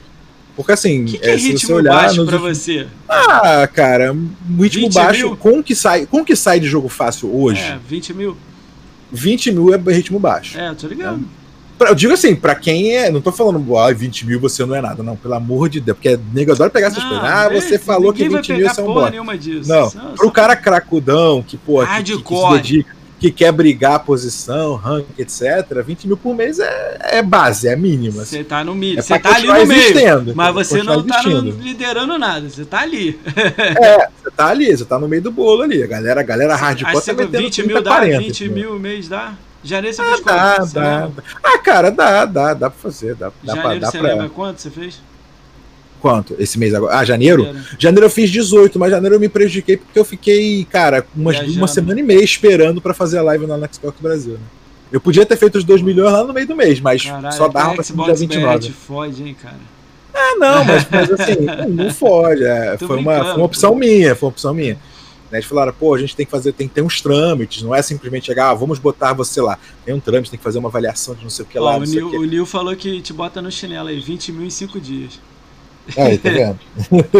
Porque 0.57 0.73
assim, 0.73 1.05
que 1.05 1.19
que 1.19 1.27
é, 1.27 1.35
é 1.35 1.39
se 1.39 1.53
você 1.59 1.73
olhar 1.73 1.93
baixo 1.95 2.27
pra 2.27 2.37
últimos... 2.37 2.59
você? 2.59 2.87
Ah, 3.09 3.69
cara, 3.73 4.15
ritmo 4.59 4.91
baixo 4.91 5.29
mil? 5.29 5.37
com 5.37 5.63
que 5.63 5.75
sai, 5.75 6.07
com 6.07 6.25
que 6.25 6.37
sai 6.37 6.61
de 6.61 6.67
jogo 6.67 6.89
fácil 6.89 7.35
hoje? 7.35 7.63
É, 7.63 7.79
20 7.89 8.15
mil. 8.15 8.37
20 9.11 9.53
mil 9.53 9.75
é 9.75 9.79
ritmo 9.93 10.19
baixo. 10.19 10.59
É, 10.59 10.75
tô 10.75 10.87
ligado. 10.87 11.23
É. 11.87 11.91
Eu 11.91 11.95
digo 11.95 12.13
assim, 12.13 12.35
pra 12.35 12.55
quem 12.55 12.97
é. 12.97 13.11
Não 13.11 13.21
tô 13.21 13.33
falando, 13.33 13.77
ah, 13.77 13.93
20 13.93 14.27
mil 14.27 14.41
você 14.41 14.65
não 14.65 14.75
é 14.75 14.81
nada, 14.81 15.03
não, 15.03 15.17
pelo 15.17 15.35
amor 15.35 15.69
de 15.69 15.81
Deus. 15.81 15.97
Porque 15.97 16.19
nego 16.33 16.53
adora 16.53 16.71
pegar 16.71 16.89
essas 16.89 17.03
coisas. 17.03 17.25
Ah, 17.25 17.49
você 17.49 17.79
falou 17.79 18.13
que 18.13 18.29
20 18.29 18.53
mil 18.55 18.71
são 18.71 18.87
bons. 18.87 19.13
Não, 19.67 19.91
não, 19.91 20.15
pro 20.15 20.31
cara 20.31 20.57
cracudão, 20.57 21.43
que, 21.43 21.57
pô, 21.57 21.85
que, 21.85 22.03
que, 22.03 22.23
que, 22.23 22.37
se 22.37 22.51
dedica, 22.53 22.97
que 23.23 23.31
quer 23.31 23.53
brigar 23.53 23.95
a 23.95 23.99
posição, 24.01 24.75
rank, 24.75 25.07
etc., 25.17 25.81
20 25.87 26.09
mil 26.09 26.17
por 26.17 26.35
mês 26.35 26.59
é, 26.59 27.19
é 27.19 27.23
base, 27.23 27.69
é 27.69 27.77
mínima. 27.77 28.25
Você 28.25 28.39
assim. 28.39 28.45
tá 28.45 28.65
no. 28.65 28.73
É 28.73 29.01
você 29.01 29.17
tá 29.17 29.37
ali 29.37 29.47
no 29.47 29.67
meio. 29.67 30.35
Mas 30.35 30.55
você 30.55 30.83
não 30.83 31.05
tá 31.05 31.23
no, 31.23 31.41
liderando 31.41 32.19
nada, 32.19 32.49
você 32.49 32.65
tá 32.65 32.81
ali. 32.81 33.21
é, 33.37 34.09
você 34.21 34.31
tá 34.37 34.49
ali, 34.49 34.77
você 34.77 34.85
tá 34.85 34.99
no 34.99 35.07
meio 35.07 35.23
do 35.23 35.31
bolo 35.31 35.63
ali. 35.63 35.83
A 35.85 35.87
galera, 35.87 36.21
a 36.21 36.25
galera 36.25 36.57
hardcore 36.57 37.01
tá 37.01 37.13
metendo 37.13 37.39
20 37.39 37.59
mil 37.63 37.77
30, 37.77 37.83
dá, 37.83 37.91
40, 37.91 38.19
20 38.19 38.49
mil 38.49 38.79
mês 38.81 39.09
dá? 39.09 39.35
Janeiro 39.63 39.97
você 39.97 40.03
ah, 40.03 40.05
fez 40.07 40.25
dá, 40.25 40.57
quanto? 40.57 40.73
Dá, 40.73 41.07
dá. 41.07 41.23
Ah, 41.43 41.59
cara, 41.59 41.91
dá, 41.91 42.25
dá, 42.25 42.55
dá 42.55 42.71
pra 42.71 42.79
fazer. 42.79 43.15
Dá, 43.15 43.33
dá 43.43 43.55
Janeiro 43.55 43.69
pra, 43.69 43.79
dá 43.79 43.91
você 43.91 43.99
pra... 43.99 44.09
lembra 44.09 44.29
quanto 44.29 44.61
você 44.61 44.71
fez? 44.71 45.01
Quanto? 46.01 46.35
Esse 46.37 46.59
mês 46.59 46.75
agora? 46.75 46.99
Ah, 46.99 47.05
janeiro? 47.05 47.45
janeiro? 47.45 47.69
Janeiro 47.79 48.07
eu 48.07 48.11
fiz 48.11 48.29
18, 48.29 48.77
mas 48.77 48.91
janeiro 48.91 49.15
eu 49.15 49.21
me 49.21 49.29
prejudiquei 49.29 49.77
porque 49.77 49.97
eu 49.97 50.05
fiquei, 50.05 50.65
cara, 50.65 51.07
umas, 51.15 51.39
uma 51.57 51.69
semana 51.69 52.01
e 52.01 52.03
meia 52.03 52.25
esperando 52.25 52.81
para 52.81 52.93
fazer 52.93 53.19
a 53.19 53.23
live 53.23 53.47
na 53.47 53.57
Xbox 53.73 54.01
Brasil, 54.01 54.35
né? 54.35 54.41
Eu 54.91 55.01
podia 55.01 55.25
ter 55.25 55.37
feito 55.37 55.57
os 55.57 55.65
2 55.65 55.81
milhões 55.81 56.13
lá 56.13 56.25
no 56.25 56.35
meio 56.35 56.47
do 56.47 56.57
mês, 56.57 56.81
mas 56.81 57.05
Caralho, 57.05 57.35
só 57.35 57.49
dava 57.49 57.75
pra 57.75 57.85
ser 57.85 57.95
dia 57.95 58.15
29. 58.15 58.67
Te 58.67 58.73
fode, 58.73 59.23
hein, 59.23 59.37
cara. 59.41 59.57
É, 60.13 60.35
não, 60.35 60.65
mas, 60.65 60.87
mas 60.91 61.11
assim, 61.19 61.37
não 61.71 61.91
fode. 61.91 62.45
É, 62.45 62.77
foi, 62.77 62.99
uma, 62.99 63.25
foi 63.25 63.35
uma 63.37 63.45
opção 63.45 63.75
minha, 63.75 64.15
foi 64.15 64.27
uma 64.27 64.33
opção 64.33 64.53
minha. 64.53 64.77
Né, 65.33 65.39
eles 65.39 65.47
falaram, 65.47 65.73
pô, 65.73 65.95
a 65.95 65.99
gente 65.99 66.15
tem 66.15 66.27
que 66.27 66.31
fazer, 66.31 66.53
tem 66.53 66.69
que 66.69 66.75
ter 66.75 66.83
uns 66.83 67.01
trâmites, 67.01 67.63
não 67.63 67.75
é 67.75 67.81
simplesmente 67.81 68.27
chegar, 68.27 68.51
ah, 68.51 68.55
vamos 68.55 68.79
botar 68.79 69.15
você 69.15 69.41
lá. 69.41 69.59
Tem 69.83 69.95
um 69.95 69.99
trâmite, 69.99 70.31
tem 70.31 70.37
que 70.37 70.45
fazer 70.45 70.59
uma 70.59 70.69
avaliação 70.69 71.15
de 71.15 71.23
não 71.23 71.31
sei 71.31 71.47
o 71.47 71.49
que 71.49 71.59
lá. 71.59 71.77
Ó, 71.77 71.79
o, 71.79 71.85
Nil, 71.85 72.09
o 72.09 72.25
Nil 72.25 72.45
falou 72.45 72.77
que 72.77 73.01
te 73.01 73.15
bota 73.15 73.41
no 73.41 73.51
chinelo 73.51 73.89
aí, 73.89 73.99
20 73.99 74.31
mil 74.31 74.45
em 74.45 74.51
5 74.51 74.79
dias. 74.79 75.19
Aí, 75.97 76.19
tá 76.19 76.29
vendo? 76.29 76.61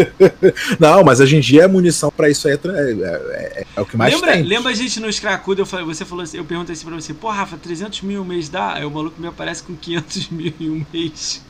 não, 0.79 1.03
mas 1.03 1.19
hoje 1.19 1.37
em 1.37 1.39
dia 1.39 1.65
a 1.65 1.67
munição 1.67 2.11
pra 2.15 2.29
isso 2.29 2.47
aí 2.47 2.53
é, 2.53 2.57
é, 2.57 3.61
é, 3.61 3.65
é 3.75 3.81
o 3.81 3.85
que 3.85 3.97
mais 3.97 4.13
lembra, 4.13 4.31
tem. 4.31 4.43
Lembra 4.43 4.71
a 4.71 4.75
gente 4.75 4.99
no 4.99 5.11
Scracudo, 5.11 5.63
eu 5.63 5.65
falei, 5.65 5.83
você 5.83 6.05
falou 6.05 6.23
assim, 6.23 6.37
eu 6.37 6.45
perguntei 6.45 6.73
assim 6.73 6.85
pra 6.85 6.93
você, 6.93 7.15
pô, 7.15 7.31
Rafa, 7.31 7.57
300 7.57 8.01
mil 8.01 8.21
um 8.21 8.25
mês 8.25 8.47
dá? 8.47 8.75
Aí 8.75 8.85
o 8.85 8.91
maluco 8.91 9.19
me 9.19 9.27
aparece 9.27 9.63
com 9.63 9.75
500 9.75 10.29
mil 10.29 10.53
em 10.59 10.69
um 10.69 10.85
mês. 10.93 11.41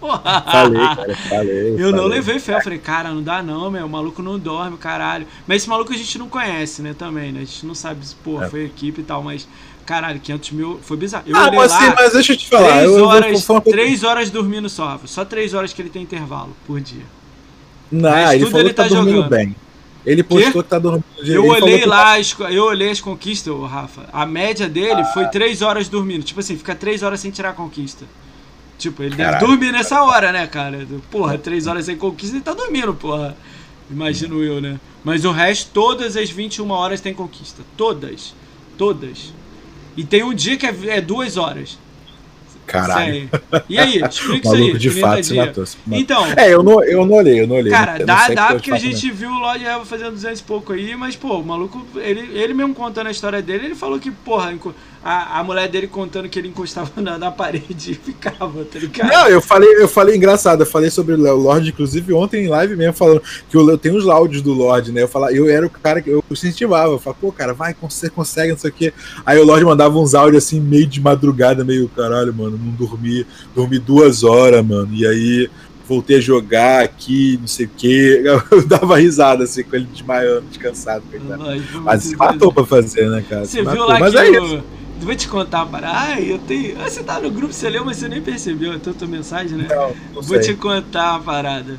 Porra. 0.00 0.42
Falei, 0.50 0.80
cara, 0.80 1.16
falei. 1.16 1.72
Eu 1.72 1.78
falei. 1.78 1.92
não 1.92 2.06
levei 2.06 2.38
fé, 2.38 2.56
eu 2.56 2.62
falei, 2.62 2.78
cara, 2.78 3.10
não 3.10 3.22
dá 3.22 3.42
não, 3.42 3.70
meu, 3.70 3.86
o 3.86 3.88
maluco 3.88 4.22
não 4.22 4.38
dorme, 4.38 4.76
caralho. 4.76 5.26
Mas 5.46 5.62
esse 5.62 5.68
maluco 5.68 5.92
a 5.92 5.96
gente 5.96 6.18
não 6.18 6.28
conhece, 6.28 6.82
né, 6.82 6.94
também, 6.96 7.32
né? 7.32 7.40
A 7.40 7.44
gente 7.44 7.64
não 7.64 7.74
sabe 7.74 8.06
se, 8.06 8.14
pô, 8.14 8.42
é. 8.42 8.48
foi 8.48 8.64
equipe 8.64 9.00
e 9.00 9.04
tal, 9.04 9.22
mas 9.22 9.48
Caralho, 9.86 10.18
500 10.18 10.50
mil 10.50 10.80
foi 10.82 10.96
bizarro. 10.96 11.24
Eu 11.28 11.36
ah, 11.36 11.48
mas, 11.52 11.70
lá, 11.70 11.78
sim, 11.78 11.92
mas 11.96 12.12
deixa 12.12 12.32
eu 12.32 12.36
te 12.36 12.48
falar. 12.48 12.80
3 12.80 13.00
horas, 13.00 13.48
eu 13.48 13.60
três 13.60 14.02
horas 14.02 14.30
dormindo 14.30 14.68
só, 14.68 15.00
só 15.04 15.24
3 15.24 15.54
horas 15.54 15.72
que 15.72 15.80
ele 15.80 15.88
tem 15.88 16.02
intervalo 16.02 16.54
por 16.66 16.80
dia. 16.80 17.04
Não, 17.90 18.10
mas 18.10 18.32
ele 18.32 18.46
falou 18.46 18.60
ele 18.60 18.68
que 18.70 18.74
tá, 18.74 18.82
tá 18.82 18.88
dormindo 18.88 19.14
jogando. 19.14 19.30
bem. 19.30 19.56
Ele 20.04 20.22
postou 20.24 20.52
que, 20.52 20.62
que 20.64 20.68
tá 20.68 20.78
dormindo 20.80 21.04
Eu 21.22 21.46
olhei 21.46 21.86
lá, 21.86 22.02
tá... 22.02 22.16
as, 22.16 22.36
eu 22.50 22.64
olhei 22.64 22.90
as 22.90 23.00
conquistas, 23.00 23.54
Rafa. 23.70 24.08
A 24.12 24.26
média 24.26 24.68
dele 24.68 25.02
ah. 25.02 25.04
foi 25.04 25.26
3 25.28 25.62
horas 25.62 25.88
dormindo. 25.88 26.24
Tipo 26.24 26.40
assim, 26.40 26.56
fica 26.56 26.74
3 26.74 27.04
horas 27.04 27.20
sem 27.20 27.30
tirar 27.30 27.50
a 27.50 27.52
conquista. 27.52 28.04
Tipo, 28.78 29.02
ele 29.02 29.16
Caralho. 29.16 29.38
deve 29.38 29.46
dormir 29.46 29.72
nessa 29.72 30.02
hora, 30.02 30.32
né, 30.32 30.46
cara? 30.46 30.86
Porra, 31.10 31.38
3 31.38 31.66
horas 31.66 31.86
sem 31.86 31.96
conquista 31.96 32.36
ele 32.36 32.44
tá 32.44 32.52
dormindo, 32.52 32.94
porra. 32.94 33.36
Imagino 33.90 34.42
eu, 34.42 34.60
né? 34.60 34.78
Mas 35.04 35.24
o 35.24 35.30
resto, 35.30 35.70
todas 35.72 36.16
as 36.16 36.30
21 36.30 36.68
horas 36.70 37.00
tem 37.00 37.14
conquista. 37.14 37.62
Todas. 37.76 38.34
Todas. 38.76 39.32
E 39.96 40.04
tem 40.04 40.22
um 40.22 40.34
dia 40.34 40.56
que 40.56 40.66
é, 40.66 40.74
é 40.88 41.00
duas 41.00 41.36
horas. 41.36 41.78
Caralho. 42.66 43.30
E 43.68 43.78
aí, 43.78 44.02
explica 44.02 44.48
isso 44.48 44.56
aí. 44.74 44.76
de 44.76 44.90
fato 44.90 45.22
se 45.22 45.34
matou, 45.34 45.64
se 45.64 45.76
matou. 45.86 46.00
Então. 46.00 46.26
É, 46.36 46.52
eu 46.52 46.62
não, 46.62 46.82
eu 46.82 47.06
não 47.06 47.14
olhei, 47.14 47.40
eu 47.40 47.46
não 47.46 47.56
olhei. 47.56 47.70
Cara, 47.70 48.04
dá, 48.04 48.28
dá 48.28 48.46
porque 48.48 48.72
a 48.72 48.78
gente 48.78 49.10
viu 49.10 49.30
o 49.30 49.38
Lord 49.38 49.64
Eva 49.64 49.84
fazendo 49.84 50.10
200 50.10 50.40
e 50.40 50.42
pouco 50.42 50.72
aí, 50.72 50.96
mas, 50.96 51.14
pô, 51.14 51.38
o 51.38 51.44
maluco, 51.46 51.86
ele, 51.96 52.36
ele 52.36 52.52
mesmo 52.52 52.74
contando 52.74 53.06
a 53.06 53.10
história 53.10 53.40
dele, 53.40 53.66
ele 53.66 53.74
falou 53.74 53.98
que, 53.98 54.10
porra, 54.10 54.52
a, 55.06 55.38
a 55.38 55.44
mulher 55.44 55.68
dele 55.68 55.86
contando 55.86 56.28
que 56.28 56.36
ele 56.36 56.48
encostava 56.48 57.00
na, 57.00 57.16
na 57.16 57.30
parede 57.30 57.92
e 57.92 57.94
ficava, 57.94 58.64
tá 58.64 58.76
ligado? 58.76 59.08
Não, 59.08 59.28
eu 59.28 59.40
falei, 59.40 59.68
eu 59.76 59.86
falei 59.86 60.16
engraçado, 60.16 60.62
eu 60.62 60.66
falei 60.66 60.90
sobre 60.90 61.14
o 61.14 61.36
Lorde, 61.36 61.68
inclusive 61.68 62.12
ontem 62.12 62.44
em 62.44 62.48
live 62.48 62.74
mesmo, 62.74 62.92
falando 62.92 63.22
que 63.48 63.56
eu, 63.56 63.70
eu 63.70 63.78
tenho 63.78 63.96
os 63.96 64.08
áudios 64.08 64.42
do 64.42 64.52
Lorde, 64.52 64.90
né? 64.90 65.04
Eu, 65.04 65.08
falava, 65.08 65.32
eu 65.32 65.48
era 65.48 65.64
o 65.64 65.70
cara 65.70 66.02
que 66.02 66.10
eu 66.10 66.24
incentivava, 66.28 66.92
eu 66.94 66.98
falava, 66.98 67.20
pô, 67.20 67.30
cara, 67.30 67.54
vai, 67.54 67.72
você 67.80 68.10
consegue, 68.10 68.50
não 68.50 68.58
sei 68.58 68.70
o 68.70 68.72
quê. 68.72 68.92
Aí 69.24 69.38
o 69.38 69.44
Lorde 69.44 69.64
mandava 69.64 69.96
uns 69.96 70.12
áudios 70.12 70.42
assim, 70.42 70.58
meio 70.58 70.88
de 70.88 71.00
madrugada, 71.00 71.64
meio 71.64 71.88
caralho, 71.88 72.34
mano, 72.34 72.58
não 72.60 72.72
dormi, 72.72 73.24
dormi 73.54 73.78
duas 73.78 74.24
horas, 74.24 74.66
mano. 74.66 74.88
E 74.92 75.06
aí 75.06 75.48
voltei 75.88 76.16
a 76.16 76.20
jogar 76.20 76.82
aqui, 76.82 77.38
não 77.40 77.46
sei 77.46 77.66
o 77.66 77.70
quê. 77.76 78.24
Eu 78.50 78.66
dava 78.66 78.98
risada 78.98 79.44
assim 79.44 79.62
com 79.62 79.76
ele 79.76 79.84
desmaiando, 79.84 80.46
descansado, 80.48 81.04
coitado. 81.08 81.44
Mas 81.82 82.02
se 82.02 82.16
matou 82.16 82.52
pra 82.52 82.66
fazer, 82.66 83.08
né, 83.08 83.24
cara? 83.28 83.44
Você 83.44 83.62
viu 83.62 83.86
lá 83.86 84.00
Mas 84.00 84.12
que 84.12 84.18
é 84.18 84.30
isso. 84.30 84.64
Vou 85.00 85.14
te 85.14 85.28
contar 85.28 85.62
uma 85.62 85.66
parada. 85.66 85.98
Ai, 85.98 86.32
eu 86.32 86.38
tenho. 86.38 86.80
Ah, 86.80 86.88
você 86.88 87.02
tá 87.02 87.20
no 87.20 87.30
grupo, 87.30 87.52
você 87.52 87.68
leu, 87.68 87.84
mas 87.84 87.98
você 87.98 88.08
nem 88.08 88.22
percebeu 88.22 88.72
a 88.72 88.78
tua 88.78 89.06
mensagem, 89.06 89.58
né? 89.58 89.68
Não, 89.68 89.94
não 90.14 90.22
Vou 90.22 90.40
te 90.40 90.54
contar 90.54 91.12
uma 91.12 91.20
parada. 91.20 91.78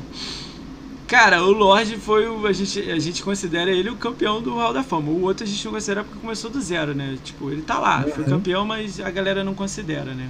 Cara, 1.06 1.42
o 1.42 1.50
Lorde 1.50 1.96
foi 1.96 2.28
o. 2.28 2.46
A 2.46 2.52
gente, 2.52 2.90
a 2.90 2.98
gente 2.98 3.22
considera 3.22 3.70
ele 3.70 3.88
o 3.88 3.96
campeão 3.96 4.42
do 4.42 4.54
Hall 4.54 4.72
da 4.72 4.82
Fama. 4.82 5.10
O 5.10 5.22
outro 5.22 5.44
a 5.44 5.46
gente 5.46 5.64
não 5.64 5.72
considera 5.72 6.04
porque 6.04 6.20
começou 6.20 6.50
do 6.50 6.60
zero, 6.60 6.94
né? 6.94 7.16
Tipo, 7.24 7.50
ele 7.50 7.62
tá 7.62 7.78
lá, 7.78 8.04
uhum. 8.04 8.12
foi 8.12 8.24
campeão, 8.24 8.66
mas 8.66 9.00
a 9.00 9.10
galera 9.10 9.42
não 9.42 9.54
considera, 9.54 10.12
né? 10.14 10.28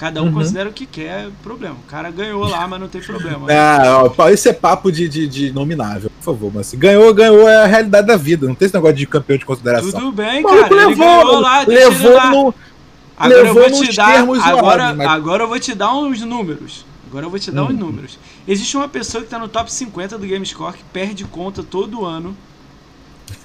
Cada 0.00 0.22
um 0.22 0.28
uhum. 0.28 0.32
considera 0.32 0.66
o 0.66 0.72
que 0.72 0.86
quer, 0.86 1.28
problema. 1.42 1.74
O 1.74 1.86
cara 1.86 2.10
ganhou 2.10 2.42
lá, 2.48 2.66
mas 2.66 2.80
não 2.80 2.88
tem 2.88 3.02
problema. 3.02 3.46
Ah, 3.52 4.32
isso 4.32 4.48
é 4.48 4.52
papo 4.52 4.90
de, 4.90 5.06
de, 5.06 5.28
de, 5.28 5.52
nominável, 5.52 6.10
por 6.18 6.24
favor. 6.24 6.50
Mas 6.54 6.68
assim, 6.68 6.78
ganhou, 6.78 7.12
ganhou 7.12 7.46
é 7.46 7.64
a 7.64 7.66
realidade 7.66 8.06
da 8.06 8.16
vida. 8.16 8.46
Não 8.46 8.54
tem 8.54 8.64
esse 8.64 8.74
negócio 8.74 8.96
de 8.96 9.06
campeão 9.06 9.36
de 9.36 9.44
consideração. 9.44 9.90
Tudo 9.90 10.12
bem, 10.12 10.42
cara. 10.42 10.66
Ele 10.66 10.74
levou, 10.74 10.96
ganhou 10.96 11.40
lá, 11.40 11.64
levou 11.66 12.14
lá. 12.14 12.30
no. 12.30 12.54
Agora 13.14 13.46
eu 13.46 13.52
vou 13.52 13.70
te 13.70 13.94
dar. 13.94 14.20
Agora, 14.20 14.94
mas... 14.94 15.06
agora 15.06 15.42
eu 15.44 15.48
vou 15.48 15.60
te 15.60 15.74
dar 15.74 15.94
uns 15.94 16.22
números. 16.22 16.86
Agora 17.06 17.26
eu 17.26 17.30
vou 17.30 17.38
te 17.38 17.50
dar 17.50 17.64
uns 17.64 17.70
uhum. 17.70 17.76
números. 17.76 18.18
Existe 18.48 18.78
uma 18.78 18.88
pessoa 18.88 19.22
que 19.22 19.28
tá 19.28 19.38
no 19.38 19.48
top 19.48 19.70
50 19.70 20.16
do 20.16 20.26
GameScore 20.26 20.78
que 20.78 20.84
perde 20.84 21.24
conta 21.24 21.62
todo 21.62 22.06
ano. 22.06 22.34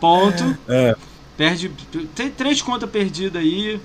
Ponto. 0.00 0.58
É. 0.66 0.96
Perde. 1.36 1.70
Tem 2.14 2.30
três 2.30 2.62
contas 2.62 2.88
perdidas 2.88 3.42
aí. 3.42 3.78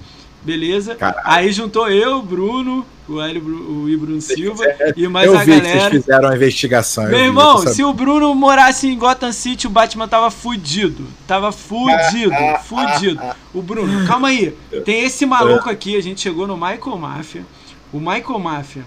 Beleza? 0.44 0.96
Caralho. 0.96 1.22
Aí 1.24 1.52
juntou 1.52 1.90
eu, 1.90 2.22
Bruno, 2.22 2.86
o 3.08 3.22
Hélio, 3.22 3.44
o 3.44 3.88
I. 3.88 3.96
Bruno 3.96 4.20
Silva 4.22 4.64
e 4.98 5.08
mais 5.08 5.28
eu 5.28 5.38
a 5.38 5.44
vi 5.44 5.52
galera. 5.52 5.70
Que 5.70 5.78
vocês 5.78 6.04
fizeram 6.04 6.30
a 6.30 6.36
investigação. 6.36 7.04
Meu 7.06 7.20
irmão, 7.20 7.60
se 7.68 7.84
o 7.84 7.94
Bruno 7.94 8.34
morasse 8.34 8.88
em 8.88 8.98
Gotham 8.98 9.32
City, 9.32 9.68
o 9.68 9.70
Batman 9.70 10.08
tava 10.08 10.32
fudido. 10.32 11.06
Tava 11.28 11.52
fudido, 11.52 12.34
fudido. 12.66 13.22
O 13.54 13.62
Bruno, 13.62 14.08
calma 14.08 14.30
aí. 14.30 14.56
Tem 14.84 15.04
esse 15.04 15.26
maluco 15.26 15.70
aqui, 15.70 15.96
a 15.96 16.02
gente 16.02 16.22
chegou 16.22 16.48
no 16.48 16.56
Michael 16.56 16.98
Mafia. 16.98 17.46
O 17.94 18.00
Michael 18.00 18.40
Mafia 18.40 18.84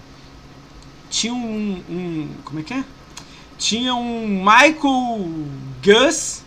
tinha 1.09 1.33
um. 1.33 1.81
um 1.89 2.27
como 2.43 2.59
é 2.59 2.63
que 2.63 2.73
é? 2.73 2.83
Tinha 3.57 3.95
um 3.95 4.27
Michael 4.27 5.29
Gus 5.83 6.44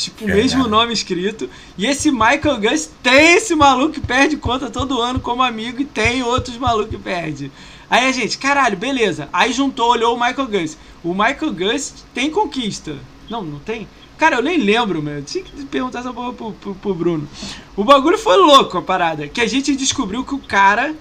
Tipo, 0.00 0.24
o 0.24 0.28
mesmo 0.28 0.66
nome 0.66 0.92
escrito. 0.92 1.48
E 1.76 1.86
esse 1.86 2.10
Michael 2.10 2.60
Gus 2.60 2.90
tem 3.02 3.36
esse 3.36 3.54
maluco 3.54 3.92
que 3.92 4.00
perde 4.00 4.36
conta 4.36 4.70
todo 4.70 5.00
ano 5.00 5.20
como 5.20 5.42
amigo 5.42 5.82
e 5.82 5.84
tem 5.84 6.22
outros 6.22 6.56
malucos 6.56 6.96
que 6.96 7.02
perde. 7.02 7.52
Aí 7.90 8.08
a 8.08 8.12
gente, 8.12 8.38
caralho, 8.38 8.76
beleza. 8.76 9.28
Aí 9.32 9.52
juntou, 9.52 9.90
olhou 9.90 10.16
o 10.16 10.20
Michael 10.20 10.48
Gus. 10.48 10.78
O 11.04 11.12
Michael 11.12 11.52
Gus 11.52 12.04
tem 12.14 12.30
conquista. 12.30 12.96
Não, 13.28 13.42
não 13.42 13.58
tem? 13.58 13.86
Cara, 14.16 14.36
eu 14.36 14.42
nem 14.42 14.58
lembro, 14.58 15.02
meu. 15.02 15.22
Tinha 15.22 15.44
que 15.44 15.64
perguntar 15.64 16.00
essa 16.00 16.12
porra 16.12 16.32
pro, 16.32 16.52
pro, 16.52 16.74
pro, 16.74 16.94
Bruno. 16.94 17.28
O 17.76 17.84
bagulho 17.84 18.18
foi 18.18 18.36
louco 18.36 18.78
a 18.78 18.82
parada. 18.82 19.28
Que 19.28 19.40
a 19.40 19.46
gente 19.46 19.74
descobriu 19.74 20.24
que 20.24 20.34
o 20.34 20.38
cara 20.38 20.94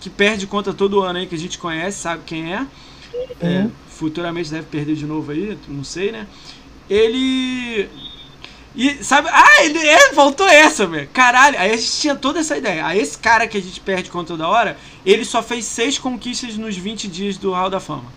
que 0.00 0.10
perde 0.10 0.46
conta 0.46 0.72
todo 0.72 1.00
ano 1.00 1.18
aí, 1.18 1.26
que 1.26 1.34
a 1.34 1.38
gente 1.38 1.58
conhece, 1.58 1.98
sabe 1.98 2.22
quem 2.26 2.54
é. 2.54 2.66
é 3.40 3.60
uhum. 3.60 3.70
futuramente 3.88 4.50
deve 4.50 4.66
perder 4.66 4.94
de 4.94 5.06
novo 5.06 5.32
aí, 5.32 5.58
não 5.66 5.82
sei, 5.82 6.12
né? 6.12 6.26
Ele 6.90 7.88
e 8.74 9.04
sabe, 9.04 9.28
ah, 9.30 9.64
ele 9.64 9.78
é, 9.78 10.12
voltou 10.12 10.48
essa, 10.48 10.86
velho. 10.86 11.08
Caralho, 11.12 11.58
aí 11.58 11.70
a 11.70 11.76
gente 11.76 11.92
tinha 11.92 12.16
toda 12.16 12.40
essa 12.40 12.56
ideia. 12.56 12.84
Aí 12.84 12.98
esse 12.98 13.16
cara 13.16 13.46
que 13.46 13.56
a 13.56 13.62
gente 13.62 13.80
perde 13.80 14.10
com 14.10 14.24
toda 14.24 14.48
hora, 14.48 14.76
ele 15.06 15.24
só 15.24 15.42
fez 15.42 15.64
seis 15.64 15.96
conquistas 15.96 16.56
nos 16.56 16.76
20 16.76 17.06
dias 17.06 17.36
do 17.36 17.52
Hall 17.52 17.70
da 17.70 17.78
Fama. 17.78 18.12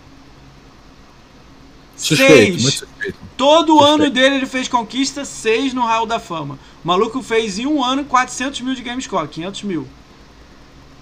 Suspeito, 1.95 2.59
seis. 2.59 2.73
Suspeito. 2.79 3.19
Todo 3.35 3.73
suspeito. 3.73 3.93
ano 3.93 4.09
dele 4.09 4.35
ele 4.35 4.45
fez 4.47 4.67
conquista, 4.67 5.23
seis 5.25 5.75
no 5.75 5.81
Hall 5.81 6.07
da 6.07 6.19
Fama. 6.19 6.57
O 6.83 6.87
maluco 6.87 7.21
fez 7.21 7.59
em 7.59 7.67
um 7.67 7.83
ano 7.83 8.03
400 8.05 8.61
mil 8.61 8.73
de 8.73 8.81
GameScore, 8.81 9.27
500 9.27 9.61
mil. 9.63 9.87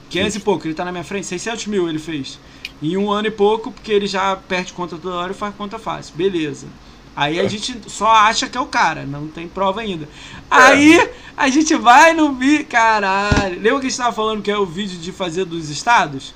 500 0.09 0.35
e 0.35 0.39
pouco, 0.41 0.67
ele 0.67 0.73
tá 0.73 0.83
na 0.83 0.91
minha 0.91 1.03
frente, 1.03 1.27
600 1.27 1.67
mil 1.67 1.87
ele 1.87 1.99
fez. 1.99 2.39
Em 2.81 2.97
um 2.97 3.09
ano 3.09 3.29
e 3.29 3.31
pouco, 3.31 3.71
porque 3.71 3.91
ele 3.91 4.05
já 4.05 4.35
perde 4.35 4.73
conta 4.73 4.97
toda 4.97 5.15
hora 5.15 5.31
e 5.31 5.35
faz 5.35 5.55
conta 5.55 5.79
fácil. 5.79 6.13
Beleza. 6.15 6.67
Aí 7.15 7.39
a 7.39 7.47
gente 7.47 7.79
só 7.87 8.09
acha 8.09 8.49
que 8.49 8.57
é 8.57 8.61
o 8.61 8.65
cara, 8.65 9.05
não 9.05 9.27
tem 9.27 9.47
prova 9.47 9.81
ainda. 9.81 10.05
É. 10.05 10.09
Aí 10.49 11.09
a 11.37 11.47
gente 11.47 11.73
vai 11.75 12.13
no 12.13 12.33
vídeo. 12.33 12.65
Caralho. 12.67 13.55
Lembra 13.55 13.79
que 13.79 13.87
a 13.87 13.89
gente 13.89 13.97
tava 13.97 14.13
falando 14.13 14.41
que 14.41 14.51
é 14.51 14.57
o 14.57 14.65
vídeo 14.65 14.97
de 14.97 15.11
fazer 15.11 15.45
dos 15.45 15.69
estados? 15.69 16.33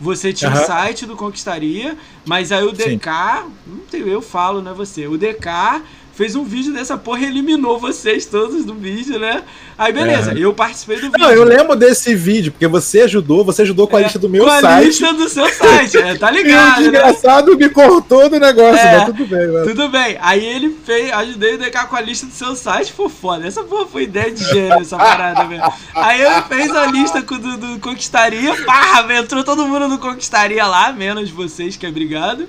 Você 0.00 0.32
tinha 0.32 0.50
o 0.50 0.54
uhum. 0.54 0.66
site 0.66 1.06
do 1.06 1.16
Conquistaria, 1.16 1.96
mas 2.24 2.52
aí 2.52 2.64
o 2.64 2.72
DK. 2.72 3.46
Tem, 3.90 4.00
eu 4.02 4.20
falo, 4.20 4.60
não 4.60 4.72
é 4.72 4.74
você. 4.74 5.06
O 5.06 5.16
DK 5.16 5.82
fez 6.14 6.36
um 6.36 6.44
vídeo 6.44 6.72
dessa 6.72 6.96
porra 6.96 7.20
e 7.20 7.26
eliminou 7.26 7.78
vocês 7.78 8.24
todos 8.26 8.64
do 8.64 8.74
vídeo, 8.74 9.18
né? 9.18 9.42
Aí 9.76 9.92
beleza, 9.92 10.32
é. 10.32 10.38
eu 10.38 10.54
participei 10.54 10.96
do 10.96 11.10
vídeo. 11.10 11.18
Não, 11.18 11.30
eu 11.30 11.42
lembro 11.42 11.74
desse 11.74 12.14
vídeo, 12.14 12.52
porque 12.52 12.68
você 12.68 13.00
ajudou, 13.02 13.44
você 13.44 13.62
ajudou 13.62 13.88
com 13.88 13.96
a 13.96 14.00
é, 14.00 14.04
lista 14.04 14.18
do 14.18 14.28
meu 14.28 14.44
com 14.44 14.50
site. 14.50 14.62
Com 14.62 14.68
a 14.68 14.80
lista 14.80 15.12
do 15.12 15.28
seu 15.28 15.48
site, 15.48 15.98
é, 15.98 16.14
tá 16.14 16.30
ligado. 16.30 16.64
E 16.84 16.88
o 16.88 16.90
desgraçado 16.90 17.50
né? 17.52 17.56
me 17.66 17.68
cortou 17.68 18.28
do 18.28 18.38
negócio, 18.38 18.80
é, 18.80 18.96
mas 18.96 19.06
tudo 19.06 19.26
bem, 19.26 19.48
mano. 19.48 19.66
Tudo 19.66 19.88
bem. 19.88 20.16
Aí 20.20 20.44
ele 20.44 20.76
fez, 20.84 21.12
ajudei 21.12 21.54
o 21.54 21.58
DK 21.58 21.86
com 21.88 21.96
a 21.96 22.00
lista 22.00 22.26
do 22.26 22.32
seu 22.32 22.54
site, 22.54 22.92
foi 22.92 23.08
foda. 23.08 23.46
Essa 23.46 23.62
porra 23.64 23.86
foi 23.86 24.04
ideia 24.04 24.30
de 24.30 24.44
gênio, 24.44 24.80
essa 24.80 24.96
parada, 24.96 25.44
velho. 25.44 25.62
Aí 25.94 26.22
ele 26.22 26.42
fez 26.42 26.70
a 26.74 26.86
lista 26.86 27.22
do, 27.22 27.38
do, 27.38 27.56
do 27.56 27.80
Conquistaria, 27.80 28.54
pá, 28.64 29.06
entrou 29.10 29.42
todo 29.42 29.66
mundo 29.66 29.88
no 29.88 29.98
Conquistaria 29.98 30.64
lá, 30.66 30.92
menos 30.92 31.30
vocês, 31.30 31.76
que 31.76 31.86
é 31.86 31.88
obrigado. 31.88 32.46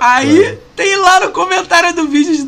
Aí 0.00 0.58
tem 0.76 0.96
lá 0.96 1.20
no 1.20 1.30
comentário 1.30 1.94
do 1.94 2.06
vídeo 2.06 2.34
de 2.34 2.42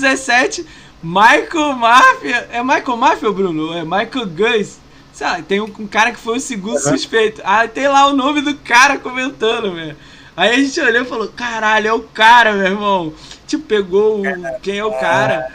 2017 0.00 0.66
Michael 1.02 1.72
Mafia. 1.74 2.48
É 2.52 2.62
Michael 2.62 2.96
Mafia, 2.96 3.32
Bruno? 3.32 3.72
É 3.72 3.82
Michael 3.82 4.26
Guns. 4.26 4.78
Lá, 5.20 5.42
tem 5.42 5.60
um, 5.60 5.64
um 5.64 5.86
cara 5.86 6.12
que 6.12 6.18
foi 6.18 6.36
o 6.36 6.40
segundo 6.40 6.74
uhum. 6.74 6.80
suspeito. 6.80 7.40
Ah, 7.44 7.66
tem 7.66 7.88
lá 7.88 8.06
o 8.06 8.14
nome 8.14 8.40
do 8.40 8.54
cara 8.54 8.98
comentando, 8.98 9.74
velho. 9.74 9.96
Aí 10.36 10.50
a 10.50 10.56
gente 10.56 10.80
olhou 10.80 11.02
e 11.02 11.04
falou: 11.04 11.28
caralho, 11.28 11.88
é 11.88 11.92
o 11.92 12.00
cara, 12.00 12.52
meu 12.52 12.66
irmão. 12.66 13.12
Tipo, 13.44 13.64
pegou 13.64 14.20
o, 14.20 14.22
quem 14.62 14.78
é 14.78 14.84
o 14.84 14.92
cara. 14.92 15.48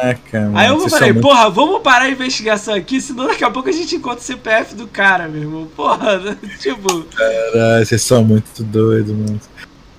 Caraca, 0.00 0.50
Aí 0.54 0.68
eu 0.68 0.88
falei, 0.88 1.12
muito... 1.12 1.22
porra, 1.22 1.48
vamos 1.50 1.82
parar 1.82 2.06
a 2.06 2.10
investigação 2.10 2.74
aqui, 2.74 3.00
senão 3.00 3.26
daqui 3.26 3.44
a 3.44 3.50
pouco 3.50 3.68
a 3.68 3.72
gente 3.72 3.94
encontra 3.94 4.18
o 4.18 4.22
CPF 4.22 4.74
do 4.74 4.88
cara, 4.88 5.28
meu 5.28 5.42
irmão. 5.42 5.68
Porra, 5.76 6.36
tipo. 6.58 7.04
Caralho, 7.04 7.86
vocês 7.86 8.02
são 8.02 8.24
muito 8.24 8.64
doidos, 8.64 9.14
mano. 9.14 9.40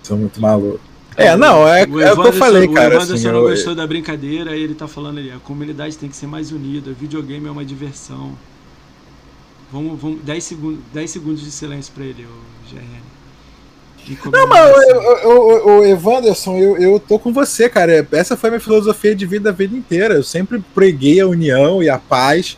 São 0.03 0.17
muito 0.17 0.41
malucos. 0.41 0.94
É, 1.17 1.35
não, 1.35 1.67
é, 1.67 1.85
o 1.85 2.01
é 2.01 2.13
o 2.13 2.21
que 2.21 2.27
eu 2.27 2.33
falei, 2.33 2.67
cara. 2.67 2.95
O 2.95 2.97
Anderson 2.97 3.13
assim, 3.13 3.27
não 3.27 3.35
eu... 3.35 3.49
gostou 3.49 3.73
da 3.73 3.87
brincadeira 3.87 4.55
e 4.55 4.61
ele 4.61 4.75
tá 4.75 4.87
falando 4.87 5.19
ali, 5.19 5.31
a 5.31 5.39
comunidade 5.39 5.97
tem 5.97 6.09
que 6.09 6.15
ser 6.15 6.27
mais 6.27 6.51
unida, 6.51 6.91
videogame 6.91 7.47
é 7.47 7.51
uma 7.51 7.63
diversão. 7.63 8.33
Vamos, 9.71 9.99
vamos 9.99 10.21
10 10.21 10.43
segundos, 10.43 10.79
10 10.93 11.11
segundos 11.11 11.41
de 11.41 11.51
silêncio 11.51 11.93
pra 11.93 12.03
ele, 12.03 12.25
o 12.25 12.73
GRN. 12.73 13.05
Não, 14.31 14.47
mas 14.47 14.75
o, 15.25 15.83
Evanderson, 15.83 16.57
eu, 16.57 16.77
eu 16.77 16.99
tô 16.99 17.17
com 17.17 17.33
você, 17.33 17.67
cara. 17.67 18.07
Essa 18.11 18.37
foi 18.37 18.49
a 18.49 18.51
minha 18.51 18.59
filosofia 18.59 19.15
de 19.15 19.25
vida 19.25 19.49
a 19.49 19.53
vida 19.53 19.75
inteira. 19.75 20.13
Eu 20.13 20.23
sempre 20.23 20.63
preguei 20.75 21.19
a 21.19 21.27
união 21.27 21.81
e 21.81 21.89
a 21.89 21.97
paz. 21.97 22.55